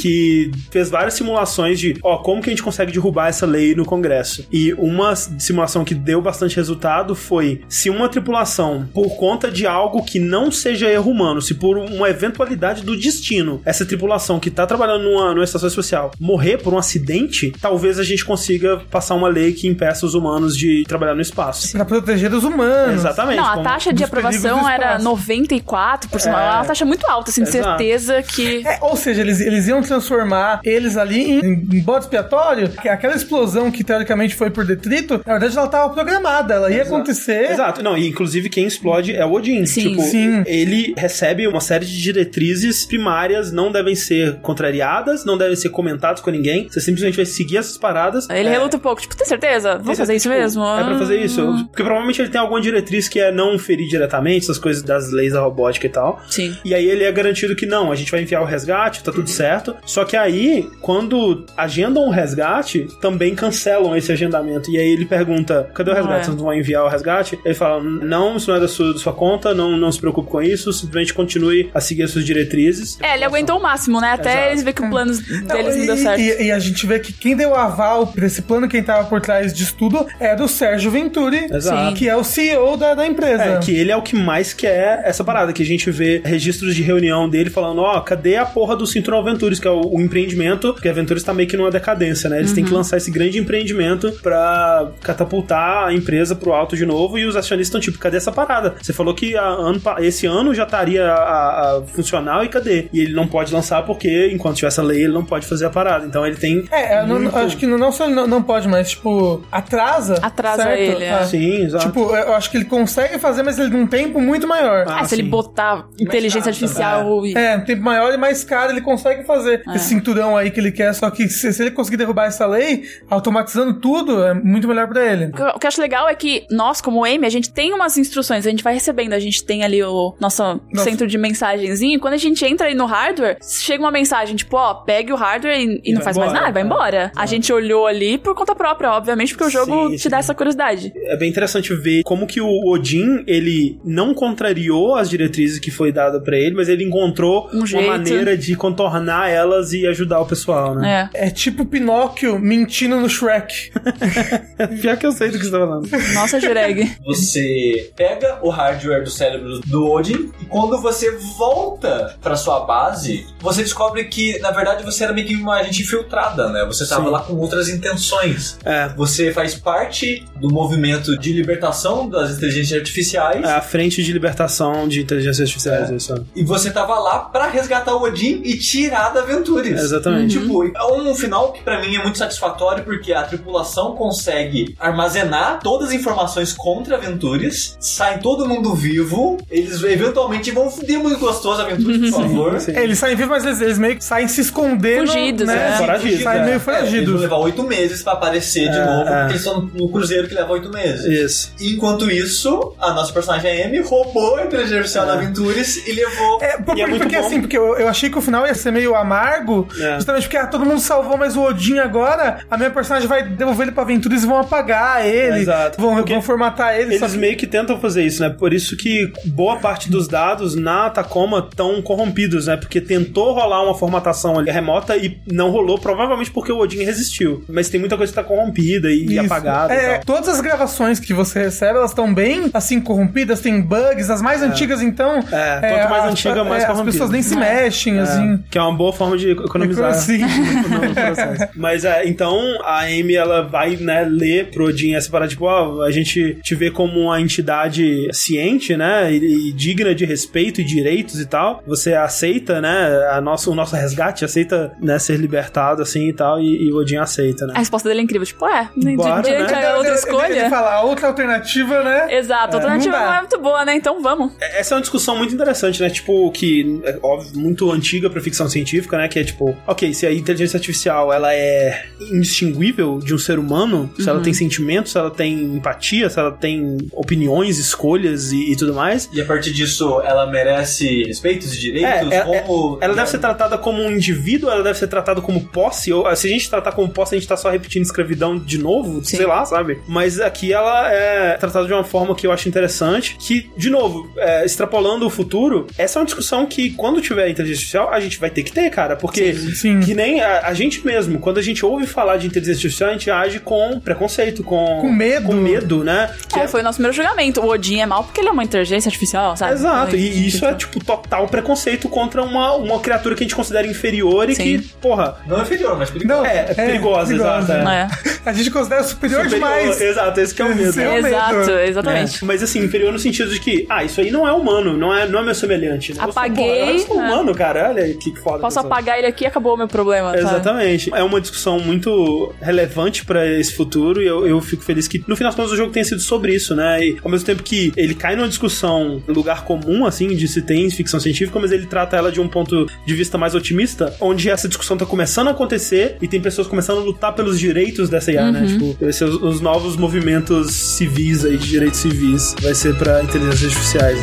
que 0.00 0.50
fez 0.70 0.88
várias 0.90 1.14
simulações 1.14 1.78
de, 1.78 1.83
ó, 2.02 2.18
como 2.18 2.40
que 2.40 2.48
a 2.48 2.52
gente 2.52 2.62
consegue 2.62 2.92
derrubar 2.92 3.28
essa 3.28 3.46
lei 3.46 3.74
no 3.74 3.84
Congresso. 3.84 4.46
E 4.52 4.72
uma 4.74 5.14
simulação 5.14 5.84
que 5.84 5.94
deu 5.94 6.20
bastante 6.22 6.56
resultado 6.56 7.14
foi 7.14 7.62
se 7.68 7.90
uma 7.90 8.08
tripulação, 8.08 8.88
por 8.92 9.16
conta 9.16 9.50
de 9.50 9.66
algo 9.66 10.02
que 10.02 10.18
não 10.18 10.50
seja 10.50 10.88
erro 10.88 11.10
humano, 11.10 11.42
se 11.42 11.54
por 11.54 11.76
uma 11.76 12.08
eventualidade 12.08 12.82
do 12.82 12.96
destino, 12.96 13.60
essa 13.64 13.84
tripulação 13.84 14.38
que 14.40 14.50
tá 14.50 14.66
trabalhando 14.66 15.04
numa, 15.04 15.34
numa 15.34 15.44
estação 15.44 15.68
espacial 15.68 16.12
morrer 16.18 16.58
por 16.58 16.72
um 16.72 16.78
acidente, 16.78 17.52
talvez 17.60 17.98
a 17.98 18.04
gente 18.04 18.24
consiga 18.24 18.80
passar 18.90 19.14
uma 19.14 19.28
lei 19.28 19.52
que 19.52 19.68
impeça 19.68 20.06
os 20.06 20.14
humanos 20.14 20.56
de 20.56 20.84
trabalhar 20.86 21.14
no 21.14 21.20
espaço. 21.20 21.72
Pra 21.72 21.84
proteger 21.84 22.32
os 22.32 22.44
humanos. 22.44 22.94
Exatamente. 22.94 23.36
Não, 23.36 23.46
a 23.46 23.62
taxa 23.62 23.92
de 23.92 24.04
aprovação 24.04 24.68
era 24.68 24.96
espaço. 24.96 25.04
94%. 25.04 26.26
É. 26.26 26.30
uma 26.30 26.64
taxa 26.64 26.84
muito 26.84 27.06
alta, 27.06 27.30
assim, 27.30 27.44
de 27.44 27.50
certeza 27.50 28.22
que. 28.22 28.66
É, 28.66 28.78
ou 28.80 28.96
seja, 28.96 29.20
eles, 29.20 29.40
eles 29.40 29.66
iam 29.68 29.82
transformar 29.82 30.60
eles 30.64 30.96
ali 30.96 31.40
em 31.40 31.73
bode 31.80 32.04
expiatório, 32.04 32.68
que 32.70 32.88
aquela 32.88 33.14
explosão 33.14 33.70
que 33.70 33.82
teoricamente 33.84 34.34
foi 34.34 34.50
por 34.50 34.64
detrito, 34.64 35.20
na 35.26 35.32
verdade 35.34 35.56
ela 35.56 35.66
estava 35.66 35.92
programada, 35.92 36.54
ela 36.54 36.70
ia 36.70 36.82
acontecer. 36.82 37.50
Exato. 37.52 37.82
Não, 37.82 37.96
e 37.96 38.08
inclusive 38.08 38.48
quem 38.48 38.66
explode 38.66 39.14
é 39.14 39.24
o 39.24 39.32
Odin. 39.32 39.64
Sim. 39.66 39.90
Tipo, 39.90 40.02
Sim. 40.02 40.42
ele 40.46 40.94
recebe 40.96 41.46
uma 41.46 41.60
série 41.60 41.86
de 41.86 42.00
diretrizes 42.00 42.84
primárias, 42.84 43.52
não 43.52 43.70
devem 43.70 43.94
ser 43.94 44.36
contrariadas, 44.40 45.24
não 45.24 45.36
devem 45.36 45.56
ser 45.56 45.68
comentadas 45.70 46.20
com 46.20 46.30
ninguém. 46.30 46.68
Você 46.68 46.80
simplesmente 46.80 47.16
vai 47.16 47.26
seguir 47.26 47.58
essas 47.58 47.76
paradas. 47.78 48.28
Ele 48.30 48.48
É, 48.48 48.52
reluta 48.52 48.76
um 48.76 48.80
pouco, 48.80 49.00
tipo, 49.00 49.16
tem 49.16 49.26
certeza? 49.26 49.78
Vamos 49.78 49.98
fazer 49.98 50.14
isso 50.14 50.28
tipo, 50.28 50.40
mesmo? 50.40 50.64
É 50.64 50.84
pra 50.84 50.98
fazer 50.98 51.20
isso. 51.20 51.40
Ah. 51.40 51.64
Porque 51.70 51.82
provavelmente 51.82 52.20
ele 52.20 52.30
tem 52.30 52.40
alguma 52.40 52.60
diretriz 52.60 53.08
que 53.08 53.20
é 53.20 53.30
não 53.32 53.58
ferir 53.58 53.88
diretamente, 53.88 54.44
essas 54.44 54.58
coisas 54.58 54.82
das 54.82 55.10
leis 55.10 55.32
da 55.32 55.40
robótica 55.40 55.86
e 55.86 55.90
tal. 55.90 56.20
Sim. 56.28 56.56
E 56.64 56.74
aí 56.74 56.84
ele 56.88 57.04
é 57.04 57.12
garantido 57.12 57.54
que 57.54 57.66
não, 57.66 57.90
a 57.92 57.94
gente 57.94 58.10
vai 58.10 58.22
enviar 58.22 58.42
o 58.42 58.44
resgate, 58.44 59.02
tá 59.02 59.12
tudo 59.12 59.28
certo. 59.28 59.76
Só 59.84 60.04
que 60.04 60.16
aí, 60.16 60.68
quando 60.80 61.44
agendam 61.64 62.06
o 62.06 62.10
resgate, 62.10 62.86
também 63.00 63.34
cancelam 63.34 63.96
esse 63.96 64.12
agendamento. 64.12 64.70
E 64.70 64.78
aí 64.78 64.88
ele 64.92 65.04
pergunta: 65.06 65.68
cadê 65.74 65.90
o 65.90 65.94
Não 65.94 66.00
resgate? 66.00 66.20
é. 66.20 66.24
Vocês 66.24 66.36
não 66.36 66.44
vão 66.44 66.54
enviar 66.54 66.84
o 66.84 66.88
resgate? 66.88 67.38
Ele 67.44 67.54
fala: 67.54 67.82
não, 67.82 68.36
isso 68.36 68.50
não 68.50 68.56
é 68.56 68.60
da 68.60 68.68
sua, 68.68 68.92
da 68.92 68.98
sua 68.98 69.12
conta, 69.12 69.54
não, 69.54 69.76
não 69.76 69.90
se 69.90 70.00
preocupe 70.00 70.30
com 70.30 70.42
isso, 70.42 70.72
simplesmente 70.72 71.12
continue 71.14 71.70
a 71.74 71.80
seguir 71.80 72.02
as 72.04 72.10
suas 72.10 72.24
diretrizes. 72.24 72.98
É, 73.00 73.14
ele 73.14 73.24
aguentou 73.24 73.58
o 73.58 73.62
máximo, 73.62 74.00
né? 74.00 74.12
Até 74.12 74.30
Exato. 74.32 74.46
eles 74.48 74.62
verem 74.62 74.74
que 74.74 74.82
o 74.84 74.90
plano 74.90 75.12
deles 75.12 75.76
não 75.78 75.86
deu 75.86 75.94
e, 75.94 75.98
certo. 75.98 76.20
e- 76.20 76.42
e 76.46 76.52
a 76.52 76.58
gente 76.58 76.86
vê 76.86 76.98
que 77.00 77.12
quem 77.12 77.36
deu 77.36 77.50
o 77.50 77.54
aval 77.54 78.06
pra 78.06 78.26
esse 78.26 78.42
plano, 78.42 78.68
quem 78.68 78.82
tava 78.82 79.04
por 79.08 79.20
trás 79.20 79.52
disso 79.52 79.74
tudo, 79.78 80.06
é 80.20 80.34
do 80.36 80.46
Sérgio 80.48 80.90
Venturi, 80.90 81.46
Exato. 81.52 81.94
que 81.94 82.08
é 82.08 82.16
o 82.16 82.24
CEO 82.24 82.76
da, 82.76 82.94
da 82.94 83.06
empresa. 83.06 83.42
É, 83.44 83.58
que 83.58 83.72
ele 83.74 83.90
é 83.90 83.96
o 83.96 84.02
que 84.02 84.16
mais 84.16 84.52
quer 84.52 85.02
essa 85.04 85.24
parada, 85.24 85.52
que 85.52 85.62
a 85.62 85.66
gente 85.66 85.90
vê 85.90 86.20
registros 86.24 86.74
de 86.74 86.82
reunião 86.82 87.28
dele 87.28 87.50
falando, 87.50 87.80
ó, 87.80 88.00
cadê 88.00 88.36
a 88.36 88.44
porra 88.44 88.76
do 88.76 88.86
Cinturão 88.86 89.22
Ventures, 89.24 89.58
que 89.58 89.66
é 89.66 89.70
o, 89.70 89.80
o 89.96 90.00
empreendimento, 90.00 90.72
porque 90.72 90.88
a 90.88 90.92
Ventures 90.92 91.22
tá 91.22 91.32
meio 91.32 91.48
que 91.48 91.53
numa 91.56 91.70
decadência, 91.70 92.28
né? 92.30 92.38
Eles 92.38 92.52
têm 92.52 92.64
que 92.64 92.72
lançar 92.72 92.96
esse 92.96 93.10
grande 93.10 93.38
empreendimento 93.38 94.12
pra 94.22 94.88
catapultar 95.02 95.88
a 95.88 95.92
empresa 95.92 96.34
pro 96.34 96.52
alto 96.52 96.76
de 96.76 96.84
novo, 96.86 97.18
e 97.18 97.24
os 97.26 97.36
acionistas 97.36 97.68
estão 97.68 97.80
tipo, 97.80 97.98
cadê 97.98 98.16
essa 98.16 98.32
parada? 98.32 98.74
Você 98.82 98.92
falou 98.92 99.14
que 99.14 99.36
a 99.36 99.42
ano, 99.44 99.80
esse 100.00 100.26
ano 100.26 100.54
já 100.54 100.64
estaria 100.64 101.06
a, 101.06 101.76
a 101.78 101.82
funcional, 101.86 102.44
e 102.44 102.48
cadê? 102.48 102.88
E 102.92 103.00
ele 103.00 103.12
não 103.14 103.26
pode 103.26 103.52
lançar 103.52 103.82
porque, 103.84 104.30
enquanto 104.32 104.56
tiver 104.56 104.68
essa 104.68 104.82
lei, 104.82 105.04
ele 105.04 105.12
não 105.12 105.24
pode 105.24 105.46
fazer 105.46 105.66
a 105.66 105.70
parada. 105.70 106.06
Então 106.06 106.26
ele 106.26 106.36
tem... 106.36 106.64
É, 106.70 107.00
eu 107.02 107.06
não- 107.06 107.20
muito- 107.20 107.36
acho 107.38 107.56
que 107.56 107.66
não 107.66 107.92
só 107.92 108.04
ele 108.06 108.14
não, 108.14 108.26
não 108.26 108.42
pode, 108.42 108.66
mas, 108.68 108.90
tipo, 108.90 109.42
atrasa. 109.50 110.18
Atrasa 110.22 110.62
certo? 110.64 110.80
ele, 110.80 111.04
é. 111.04 111.24
Sim, 111.24 111.64
exato. 111.64 111.86
Tipo, 111.86 112.14
eu 112.14 112.34
acho 112.34 112.50
que 112.50 112.56
ele 112.56 112.64
consegue 112.64 113.18
fazer, 113.18 113.42
mas 113.42 113.58
ele 113.58 113.70
num 113.70 113.86
tempo 113.86 114.20
muito 114.20 114.46
maior. 114.46 114.84
Ah, 114.88 115.00
Ah, 115.00 115.04
se 115.04 115.14
ele 115.14 115.24
botar 115.24 115.86
inteligência 116.00 116.48
artificial 116.50 117.24
e. 117.26 117.34
É, 117.36 117.56
um 117.56 117.64
tempo 117.64 117.82
maior 117.82 118.12
e 118.12 118.16
mais 118.16 118.42
caro 118.44 118.72
ele 118.72 118.80
consegue 118.80 119.24
fazer 119.24 119.62
esse 119.74 119.86
cinturão 119.88 120.36
aí 120.36 120.50
que 120.50 120.58
ele 120.60 120.72
quer. 120.72 120.92
Só 120.94 121.10
que 121.10 121.28
se, 121.44 121.52
se 121.52 121.62
ele 121.62 121.70
conseguir 121.70 121.96
derrubar 121.96 122.26
essa 122.26 122.46
lei, 122.46 122.84
automatizando 123.10 123.74
tudo, 123.80 124.22
é 124.24 124.34
muito 124.34 124.66
melhor 124.68 124.88
pra 124.88 125.04
ele. 125.12 125.26
O 125.26 125.32
que 125.32 125.42
eu- 125.66 125.68
acho 125.68 125.80
legal 125.80 126.08
é 126.08 126.14
que 126.14 126.44
nós, 126.50 126.80
como 126.80 127.04
Amy, 127.04 127.26
a 127.26 127.30
gente 127.30 127.50
tem 127.52 127.72
umas 127.72 127.96
instruções, 127.96 128.46
a 128.46 128.50
gente 128.50 128.62
vai 128.62 128.74
recebendo, 128.74 129.12
a 129.12 129.18
gente 129.18 129.44
tem 129.44 129.62
ali 129.64 129.82
o 129.82 130.14
nosso 130.20 130.42
Nossa. 130.42 130.84
centro 130.88 131.06
de 131.06 131.16
mensagenzinho. 131.18 131.98
Quando 132.00 132.14
a 132.14 132.18
gente 132.18 132.44
entra 132.44 132.66
aí 132.66 132.74
no 132.74 132.86
hardware, 132.86 133.38
chega 133.42 133.82
uma 133.82 133.90
mensagem 133.90 134.36
tipo, 134.36 134.56
ó, 134.56 134.74
pegue 134.74 135.12
o 135.12 135.16
hardware 135.16 135.58
e, 135.58 135.80
e 135.84 135.90
E 135.90 135.94
não 135.94 136.00
faz 136.02 136.16
mais 136.16 136.30
embora, 136.30 136.40
nada, 136.46 136.52
vai 136.52 136.62
é. 136.62 136.66
embora. 136.66 137.12
A 137.16 137.26
gente 137.26 137.52
olhou 137.52 137.86
ali 137.86 138.18
por 138.18 138.34
conta 138.34 138.54
própria, 138.54 138.90
obviamente, 138.92 139.32
porque 139.34 139.44
o 139.44 139.50
jogo 139.50 139.90
Sim, 139.90 139.96
te 139.96 140.02
sim. 140.02 140.08
dá 140.08 140.18
essa 140.18 140.34
curiosidade. 140.34 140.92
é 140.94 141.16
bem 141.16 141.28
interessante 141.30 141.74
ver 141.74 142.02
como 142.04 142.26
que 142.26 142.40
o 142.40 142.68
Odin, 142.70 143.24
ele 143.26 143.78
não 143.84 144.14
contrariou 144.14 144.94
as 144.94 145.08
diretrizes 145.08 145.58
que 145.58 145.70
foi 145.70 145.92
dada 145.92 146.20
pra 146.20 146.36
ele, 146.36 146.54
mas 146.54 146.68
ele 146.68 146.84
encontrou 146.84 147.48
Um 147.52 147.64
uma 147.64 147.82
maneira 147.82 148.36
de 148.36 148.54
contornar 148.56 149.28
elas 149.30 149.72
e 149.72 149.86
ajudar 149.86 150.20
o 150.20 150.26
pessoal, 150.26 150.74
né? 150.74 151.08
É. 151.12 151.26
É 151.26 151.30
tipo 151.34 151.64
Pinóquio 151.66 152.38
mentindo 152.38 152.98
no 152.98 153.08
Shrek. 153.08 153.72
Pior 154.80 154.96
que 154.96 155.06
eu 155.06 155.12
sei 155.12 155.30
do 155.30 155.38
que 155.38 155.44
você 155.44 155.50
tá 155.50 155.58
falando. 155.58 155.88
Nossa, 156.14 156.40
Jureg. 156.40 156.96
Você 157.04 157.92
pega 157.96 158.38
o 158.42 158.48
hardware 158.48 159.02
do 159.04 159.10
cérebro 159.10 159.60
do 159.60 159.90
Odin 159.90 160.30
e 160.40 160.44
quando 160.46 160.80
você 160.80 161.10
volta 161.36 162.16
pra 162.22 162.36
sua 162.36 162.60
base, 162.60 163.26
você 163.40 163.62
descobre 163.62 164.04
que, 164.04 164.38
na 164.38 164.50
verdade, 164.50 164.84
você 164.84 165.04
era 165.04 165.12
meio 165.12 165.26
que 165.26 165.34
uma 165.34 165.56
agente 165.56 165.82
infiltrada, 165.82 166.48
né? 166.50 166.64
Você 166.66 166.86
tava 166.86 167.04
Sim. 167.04 167.10
lá 167.10 167.20
com 167.22 167.34
outras 167.34 167.68
intenções. 167.68 168.58
É. 168.64 168.88
Você 168.96 169.32
faz 169.32 169.54
parte 169.54 170.24
do 170.36 170.48
movimento 170.50 171.18
de 171.18 171.32
libertação 171.32 172.08
das 172.08 172.36
inteligências 172.36 172.78
artificiais 172.78 173.44
É 173.44 173.52
a 173.52 173.60
frente 173.60 174.02
de 174.02 174.12
libertação 174.12 174.86
de 174.88 175.00
inteligência 175.00 175.42
artificial. 175.42 175.74
É. 175.74 175.94
isso. 175.94 176.26
e 176.34 176.42
você 176.42 176.70
tava 176.70 176.98
lá 176.98 177.18
pra 177.20 177.48
resgatar 177.48 177.94
o 177.94 178.02
Odin 178.02 178.42
e 178.44 178.56
tirar 178.56 179.10
da 179.10 179.22
Venturis. 179.22 179.80
Exatamente. 179.80 180.38
Tipo, 180.38 180.64
é 180.64 180.84
um 180.92 181.14
final 181.24 181.52
que 181.52 181.62
pra 181.62 181.80
mim 181.80 181.94
é 181.96 182.02
muito 182.02 182.18
satisfatório 182.18 182.84
porque 182.84 183.12
a 183.12 183.22
tripulação 183.22 183.94
consegue 183.94 184.74
armazenar 184.78 185.60
todas 185.62 185.88
as 185.88 185.94
informações 185.94 186.52
contra 186.52 186.96
a 186.96 186.98
Venturis, 186.98 187.76
sai 187.80 188.18
todo 188.20 188.48
mundo 188.48 188.74
vivo, 188.74 189.38
eles 189.50 189.82
eventualmente 189.82 190.50
vão 190.50 190.70
fuder 190.70 190.98
muito 190.98 191.18
gostoso 191.18 191.60
a 191.62 191.64
Venturis, 191.64 192.10
por 192.10 192.22
favor. 192.22 192.60
Sim. 192.60 192.72
É, 192.72 192.82
eles 192.84 192.98
saem 192.98 193.16
vivos, 193.16 193.30
mas 193.30 193.44
eles, 193.44 193.60
eles 193.60 193.78
meio 193.78 193.96
que 193.96 194.04
saem 194.04 194.28
se 194.28 194.40
escondendo. 194.40 195.06
Fugidos, 195.06 195.46
né? 195.46 195.72
é. 195.74 195.76
Foragidos, 195.76 196.22
Saem 196.22 196.40
é. 196.40 196.44
meio 196.44 196.52
É, 196.52 196.54
eles 196.56 196.64
vão 196.64 196.74
foragidos. 196.74 197.20
levar 197.20 197.36
oito 197.38 197.62
meses 197.62 198.02
pra 198.02 198.12
aparecer 198.14 198.70
de 198.70 198.76
É, 198.78 198.84
novo, 198.84 199.08
é. 199.08 199.18
porque 199.18 199.32
eles 199.32 199.44
estão 199.46 199.60
no 199.74 199.88
cruzeiro 199.88 200.28
que 200.28 200.34
leva 200.34 200.52
oito 200.52 200.70
meses. 200.70 201.04
Isso. 201.04 201.52
Enquanto 201.60 202.10
isso, 202.10 202.74
a 202.78 202.92
nossa 202.92 203.12
personagem 203.12 203.62
Amy 203.64 203.80
roubou 203.80 204.36
a 204.36 204.44
inteligência 204.44 204.76
artificial 204.78 205.06
da 205.06 205.16
Venturis 205.16 205.86
e 205.86 205.92
levou. 205.92 206.38
É, 206.42 206.58
por- 206.58 206.76
E 206.76 206.82
é 206.82 206.86
muito 206.86 207.02
porque 207.02 207.18
bom. 207.18 207.26
assim, 207.26 207.40
porque 207.40 207.56
eu, 207.58 207.76
eu 207.76 207.88
achei 207.88 208.10
que 208.10 208.18
o 208.18 208.20
final 208.20 208.46
ia 208.46 208.54
ser 208.54 208.70
meio 208.70 208.94
amargo, 208.94 209.66
É. 209.78 209.96
justamente 209.96 210.22
porque 210.22 210.36
ah, 210.36 210.46
todo 210.46 210.64
mundo 210.64 210.80
salvou, 210.80 211.03
mas 211.18 211.36
o 211.36 211.42
Odin 211.42 211.78
agora, 211.78 212.38
a 212.50 212.56
minha 212.56 212.70
personagem 212.70 213.08
vai 213.08 213.22
devolver 213.22 213.66
ele 213.66 213.72
pra 213.74 213.82
aventuras 213.82 214.22
e 214.22 214.26
vão 214.26 214.38
apagar 214.38 215.04
ele, 215.06 215.40
Exato. 215.40 215.80
vão, 215.80 215.96
Porque 215.96 216.12
vão 216.12 216.22
formatar 216.22 216.74
ele. 216.74 216.94
Eles 216.94 217.12
que- 217.12 217.18
meio 217.18 217.36
que 217.36 217.46
tentam 217.46 217.78
fazer 217.80 218.04
isso, 218.04 218.22
né? 218.22 218.30
Por 218.30 218.52
isso 218.52 218.76
que 218.76 219.12
boa 219.26 219.56
parte 219.58 219.90
dos 219.90 220.08
dados 220.08 220.54
na 220.54 220.90
Tacoma 220.90 221.46
estão 221.50 221.80
corrompidos, 221.82 222.46
né? 222.46 222.56
Porque 222.56 222.80
tentou 222.80 223.32
rolar 223.32 223.62
uma 223.62 223.74
formatação 223.74 224.38
ali 224.38 224.50
remota 224.50 224.96
e 224.96 225.18
não 225.30 225.50
rolou, 225.50 225.78
provavelmente 225.78 226.30
porque 226.30 226.50
o 226.52 226.58
Odin 226.58 226.82
resistiu. 226.84 227.44
Mas 227.48 227.68
tem 227.68 227.78
muita 227.80 227.96
coisa 227.96 228.12
que 228.12 228.16
tá 228.18 228.24
corrompida 228.24 228.90
e, 228.90 229.06
e 229.06 229.18
apagada 229.18 229.74
e 229.74 229.76
É, 229.76 229.94
tal. 229.98 230.04
todas 230.16 230.28
as 230.28 230.40
gravações 230.40 230.98
que 231.00 231.12
você 231.14 231.40
recebe, 231.42 231.78
elas 231.78 231.90
estão 231.90 232.12
bem, 232.12 232.50
assim, 232.54 232.80
corrompidas, 232.80 233.40
tem 233.40 233.60
bugs. 233.60 234.10
As 234.10 234.22
mais 234.22 234.42
antigas, 234.42 234.80
então... 234.82 235.18
É, 235.32 235.60
quanto 235.60 235.90
mais 235.90 236.04
as- 236.04 236.10
antiga, 236.10 236.44
mais 236.44 236.62
é, 236.62 236.66
As 236.66 236.72
corrompida. 236.72 236.92
pessoas 236.92 237.10
nem 237.10 237.22
se 237.22 237.36
mexem, 237.36 237.98
assim. 237.98 238.42
Que 238.50 238.58
é 238.58 238.62
uma 238.62 238.74
boa 238.76 238.92
forma 238.92 239.16
de 239.16 239.30
economizar 239.30 239.90
Assim. 239.90 240.18
processo. 240.94 241.48
Mas 241.56 241.84
é, 241.84 242.06
então 242.06 242.38
a 242.64 242.82
Amy 242.84 243.14
ela 243.14 243.42
vai, 243.42 243.76
né, 243.76 244.06
ler 244.08 244.50
pro 244.50 244.66
Odin 244.66 244.94
essa 244.94 245.10
parada, 245.10 245.30
tipo, 245.30 245.44
ó, 245.44 245.82
a 245.82 245.90
gente 245.90 246.38
te 246.42 246.54
vê 246.54 246.70
como 246.70 247.00
uma 247.00 247.20
entidade 247.20 248.08
ciente, 248.12 248.76
né, 248.76 249.12
e, 249.12 249.48
e 249.50 249.52
digna 249.52 249.94
de 249.94 250.04
respeito 250.04 250.60
e 250.60 250.64
direitos 250.64 251.20
e 251.20 251.26
tal. 251.26 251.62
Você 251.66 251.94
aceita, 251.94 252.60
né, 252.60 253.08
a 253.10 253.20
nosso, 253.20 253.50
o 253.50 253.54
nosso 253.54 253.74
resgate, 253.76 254.24
aceita, 254.24 254.72
né, 254.80 254.98
ser 254.98 255.16
libertado, 255.18 255.82
assim, 255.82 256.08
e 256.08 256.12
tal, 256.12 256.40
e, 256.40 256.66
e 256.68 256.72
o 256.72 256.76
Odin 256.78 256.96
aceita, 256.96 257.44
A 257.44 257.48
né. 257.48 257.54
resposta 257.56 257.88
dele 257.88 258.00
é 258.00 258.04
incrível. 258.04 258.26
Tipo, 258.26 258.46
é, 258.46 258.68
di- 258.76 258.96
Bora, 258.96 259.22
diante 259.22 259.52
né? 259.52 259.66
a 259.66 259.76
outra 259.76 259.94
escolha. 259.94 260.26
Ele, 260.26 260.38
ele 260.40 260.50
fala, 260.50 260.74
a 260.74 260.82
outra 260.82 261.08
alternativa, 261.08 261.82
né? 261.82 262.16
Exato, 262.16 262.56
a 262.56 262.60
É, 262.60 262.62
alternativa 262.62 262.96
não 262.96 263.04
não, 263.04 263.10
dá. 263.10 263.16
é 263.16 263.20
muito 263.20 263.38
boa, 263.40 263.64
né? 263.64 263.74
Então 263.76 264.00
vamos. 264.02 264.32
Essa 264.40 264.74
é 264.74 264.76
uma 264.76 264.80
discussão 264.80 265.16
muito 265.16 265.34
interessante, 265.34 265.80
né? 265.82 265.90
Tipo, 265.90 266.30
que 266.30 266.80
é 266.84 266.98
óbvio, 267.02 267.38
muito 267.38 267.70
antiga 267.70 268.08
pra 268.08 268.20
ficção 268.20 268.48
científica, 268.48 268.96
né? 268.96 269.08
Que 269.08 269.18
é 269.20 269.24
tipo, 269.24 269.56
ok, 269.66 269.92
se 269.92 270.06
a 270.06 270.12
inteligência 270.12 270.56
artificial 270.56 270.83
ela 270.88 271.34
é 271.34 271.86
indistinguível 272.00 272.98
de 272.98 273.14
um 273.14 273.18
ser 273.18 273.38
humano, 273.38 273.90
se 273.98 274.08
ela 274.08 274.20
tem 274.20 274.32
sentimentos, 274.32 274.92
se 274.92 274.98
ela 274.98 275.10
tem 275.10 275.32
empatia, 275.56 276.08
se 276.08 276.18
ela 276.18 276.32
tem 276.32 276.78
opiniões, 276.92 277.58
escolhas 277.58 278.32
e, 278.32 278.52
e 278.52 278.56
tudo 278.56 278.74
mais. 278.74 279.08
E 279.12 279.20
a 279.20 279.24
partir 279.24 279.52
disso, 279.52 280.00
ela 280.02 280.26
merece 280.26 281.04
respeitos 281.04 281.54
e 281.54 281.58
direitos? 281.58 282.12
É, 282.12 282.16
é, 282.16 282.40
como... 282.40 282.78
Ela 282.80 282.94
deve 282.94 283.10
ser 283.10 283.18
tratada 283.18 283.58
como 283.58 283.82
um 283.82 283.90
indivíduo, 283.90 284.50
ela 284.50 284.62
deve 284.62 284.78
ser 284.78 284.88
tratada 284.88 285.20
como 285.20 285.40
posse, 285.40 285.92
ou 285.92 286.14
se 286.16 286.26
a 286.26 286.30
gente 286.30 286.48
tratar 286.48 286.72
como 286.72 286.88
posse, 286.88 287.14
a 287.14 287.18
gente 287.18 287.28
tá 287.28 287.36
só 287.36 287.50
repetindo 287.50 287.84
escravidão 287.84 288.38
de 288.38 288.58
novo, 288.58 289.04
sei 289.04 289.26
lá, 289.26 289.44
sabe? 289.44 289.80
Mas 289.86 290.20
aqui 290.20 290.52
ela 290.52 290.92
é 290.92 291.36
tratada 291.36 291.66
de 291.66 291.72
uma 291.72 291.84
forma 291.84 292.14
que 292.14 292.26
eu 292.26 292.32
acho 292.32 292.48
interessante, 292.48 293.16
que, 293.18 293.50
de 293.56 293.70
novo, 293.70 294.10
é, 294.16 294.44
extrapolando 294.44 295.06
o 295.06 295.10
futuro, 295.10 295.66
essa 295.78 295.98
é 295.98 296.00
uma 296.00 296.06
discussão 296.06 296.46
que, 296.46 296.70
quando 296.70 297.00
tiver 297.00 297.28
inteligência 297.28 297.54
artificial, 297.54 297.92
a 297.92 298.00
gente 298.00 298.18
vai 298.18 298.30
ter 298.30 298.42
que 298.42 298.52
ter, 298.52 298.70
cara, 298.70 298.96
porque 298.96 299.34
Sim. 299.34 299.80
que 299.80 299.94
nem 299.94 300.20
a, 300.20 300.48
a 300.48 300.54
gente 300.54 300.73
mesmo, 300.82 301.18
quando 301.18 301.38
a 301.38 301.42
gente 301.42 301.64
ouve 301.64 301.86
falar 301.86 302.16
de 302.16 302.26
inteligência 302.26 302.66
artificial, 302.66 302.90
a 302.90 302.92
gente 302.92 303.10
age 303.10 303.40
com 303.40 303.78
preconceito, 303.80 304.42
com... 304.42 304.80
Com 304.80 304.90
medo. 304.92 305.26
Com 305.26 305.34
medo, 305.34 305.84
né? 305.84 306.10
Que 306.28 306.40
É, 306.40 306.48
foi 306.48 306.60
o 306.60 306.64
nosso 306.64 306.76
primeiro 306.76 306.96
julgamento. 306.96 307.40
O 307.40 307.48
Odin 307.48 307.80
é 307.80 307.86
mal 307.86 308.04
porque 308.04 308.20
ele 308.20 308.28
é 308.28 308.32
uma 308.32 308.44
inteligência 308.44 308.88
artificial, 308.88 309.36
sabe? 309.36 309.52
Exato, 309.52 309.96
e 309.96 310.26
isso 310.26 310.44
é, 310.44 310.54
tipo, 310.54 310.82
total 310.84 311.26
preconceito 311.28 311.88
contra 311.88 312.22
uma, 312.22 312.54
uma 312.54 312.80
criatura 312.80 313.14
que 313.14 313.22
a 313.22 313.24
gente 313.24 313.36
considera 313.36 313.66
inferior 313.66 314.28
e 314.30 314.34
Sim. 314.34 314.42
que, 314.42 314.58
porra, 314.80 315.16
Não 315.26 315.38
é 315.38 315.42
inferior, 315.42 315.76
mas 315.78 315.90
perigoso. 315.90 316.20
Não, 316.20 316.26
é, 316.26 316.46
é 316.48 316.54
perigosa, 316.54 317.14
exato. 317.14 317.52
é. 317.52 317.64
É. 317.74 317.88
A 318.24 318.32
gente 318.32 318.50
considera 318.50 318.82
superior, 318.82 319.26
demais. 319.26 319.80
Exato, 319.80 320.20
esse 320.20 320.34
que 320.34 320.40
é 320.42 320.44
o 320.44 320.54
medo. 320.54 320.80
É 320.80 320.88
o 320.88 321.06
Exato, 321.06 321.34
medo. 321.34 321.58
exatamente. 321.58 322.22
É, 322.22 322.26
Mas 322.26 322.42
assim, 322.42 322.60
inferior 322.64 322.92
no 322.92 322.98
sentido 322.98 323.30
de 323.30 323.40
que, 323.40 323.66
ah, 323.68 323.84
isso 323.84 324.00
aí 324.00 324.10
não 324.10 324.26
é 324.26 324.32
humano, 324.32 324.76
não 324.76 324.94
é, 324.94 325.06
não 325.06 325.20
é 325.20 325.24
meu 325.24 325.34
semelhante. 325.34 325.92
né? 325.92 325.98
Eu 325.98 326.02
sou, 326.04 326.10
Apaguei, 326.10 326.58
porra, 326.60 326.70
eu 326.72 326.78
sou 326.80 327.00
é. 327.00 327.04
humano, 327.04 327.34
cara. 327.34 327.68
Olha 327.70 327.94
que 327.94 328.14
foda. 328.16 328.38
Posso 328.38 328.58
apagar 328.60 328.98
ele 328.98 329.06
aqui 329.06 329.24
e 329.24 329.26
acabou 329.26 329.54
o 329.54 329.56
meu 329.56 329.68
problema. 329.68 330.16
sabe? 330.22 330.40
Exatamente. 330.64 330.90
É 330.94 331.02
uma 331.02 331.20
discussão 331.20 331.60
muito 331.60 332.32
relevante 332.40 333.04
pra 333.04 333.26
esse 333.38 333.52
futuro 333.52 334.02
e 334.02 334.06
eu, 334.06 334.26
eu 334.26 334.40
fico 334.40 334.62
feliz 334.62 334.88
que 334.88 335.02
no 335.06 335.16
final 335.16 335.30
das 335.30 335.36
contas 335.36 335.52
o 335.52 335.56
jogo 335.56 335.70
tenha 335.70 335.84
sido 335.84 336.00
sobre 336.00 336.34
isso, 336.34 336.54
né? 336.54 336.84
E 336.84 336.96
ao 337.02 337.10
mesmo 337.10 337.26
tempo 337.26 337.42
que 337.42 337.72
ele 337.76 337.94
cai 337.94 338.16
numa 338.16 338.28
discussão 338.28 339.02
lugar 339.06 339.44
comum, 339.44 339.86
assim, 339.86 340.08
de 340.08 340.26
se 340.26 340.42
tem 340.42 340.68
ficção 340.70 340.98
científica, 340.98 341.38
mas 341.38 341.52
ele 341.52 341.66
trata 341.66 341.96
ela 341.96 342.10
de 342.10 342.20
um 342.20 342.28
ponto 342.28 342.66
de 342.86 342.94
vista 342.94 343.18
mais 343.18 343.34
otimista, 343.34 343.94
onde 344.00 344.30
essa 344.30 344.48
discussão 344.48 344.76
tá 344.76 344.86
começando 344.86 345.28
a 345.28 345.30
acontecer 345.32 345.96
e 346.00 346.08
tem 346.08 346.20
pessoas 346.20 346.46
começando 346.46 346.78
a 346.78 346.82
lutar 346.82 347.14
pelos 347.14 347.38
direitos 347.38 347.88
dessa 347.88 348.12
IA, 348.12 348.32
né? 348.32 348.46
Tipo, 348.46 348.76
esses 348.80 349.02
os 349.02 349.40
novos 349.40 349.76
movimentos 349.76 350.52
civis 350.52 351.24
aí, 351.24 351.36
de 351.36 351.48
direitos 351.48 351.80
civis, 351.80 352.34
vai 352.40 352.54
ser 352.54 352.76
pra 352.76 353.02
inteligências 353.02 353.52
artificiais. 353.52 353.98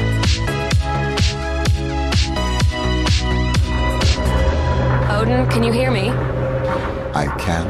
Odin, 5.09 5.45
can 5.49 5.63
you 5.63 5.71
hear 5.71 5.91
me? 5.91 6.40
I 7.13 7.27
can. 7.37 7.67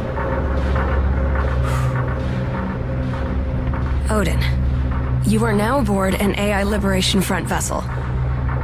Odin, 4.12 4.40
you 5.26 5.44
are 5.46 5.54
now 5.54 5.80
aboard 5.80 6.16
an 6.16 6.38
AI 6.38 6.64
Liberation 6.64 7.22
Front 7.22 7.48
vessel. 7.48 7.82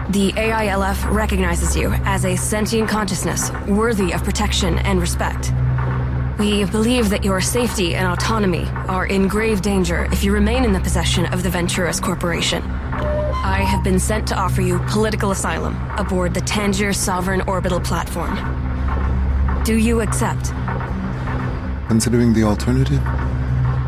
The 0.10 0.32
AILF 0.34 1.14
recognizes 1.14 1.76
you 1.76 1.91
as 2.06 2.26
a 2.26 2.36
sentient 2.36 2.90
consciousness 2.90 3.52
worthy 3.68 4.14
of 4.14 4.24
protection 4.24 4.78
and 4.80 4.99
respect. 4.99 5.54
We 6.38 6.66
believe 6.66 7.10
that 7.10 7.24
your 7.24 7.41
safety 7.41 7.95
and 7.95 8.08
autonomy 8.08 8.66
are 8.88 9.06
in 9.06 9.28
grave 9.28 9.62
danger 9.62 10.08
if 10.12 10.24
you 10.24 10.32
remain 10.32 10.66
in 10.66 10.74
the 10.74 10.80
possession 10.80 11.26
of 11.28 11.44
the 11.44 11.49
Venturis 11.49 12.02
Corporation. 12.02 12.62
I 12.64 13.62
have 13.62 13.84
been 13.84 13.99
sent 13.99 14.28
to 14.28 14.36
offer 14.36 14.62
you 14.62 14.80
political 14.88 15.32
asylum 15.32 15.76
aboard 15.98 16.34
the 16.34 16.41
Tangier 16.41 16.94
Sovereign 16.94 17.41
Orbital 17.48 17.80
Platform. 17.80 18.66
Do 19.68 19.73
you 19.73 19.99
accept? 19.99 20.53
Considering 21.89 22.31
the 22.31 22.44
alternative, 22.44 23.02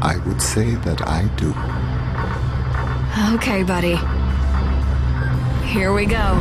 I 0.01 0.17
would 0.25 0.41
say 0.41 0.75
that 0.83 1.01
I 1.07 1.23
do. 1.37 1.55
Okay, 3.35 3.63
buddy. 3.63 3.97
Here 5.63 5.93
we 5.93 6.05
go. 6.05 6.35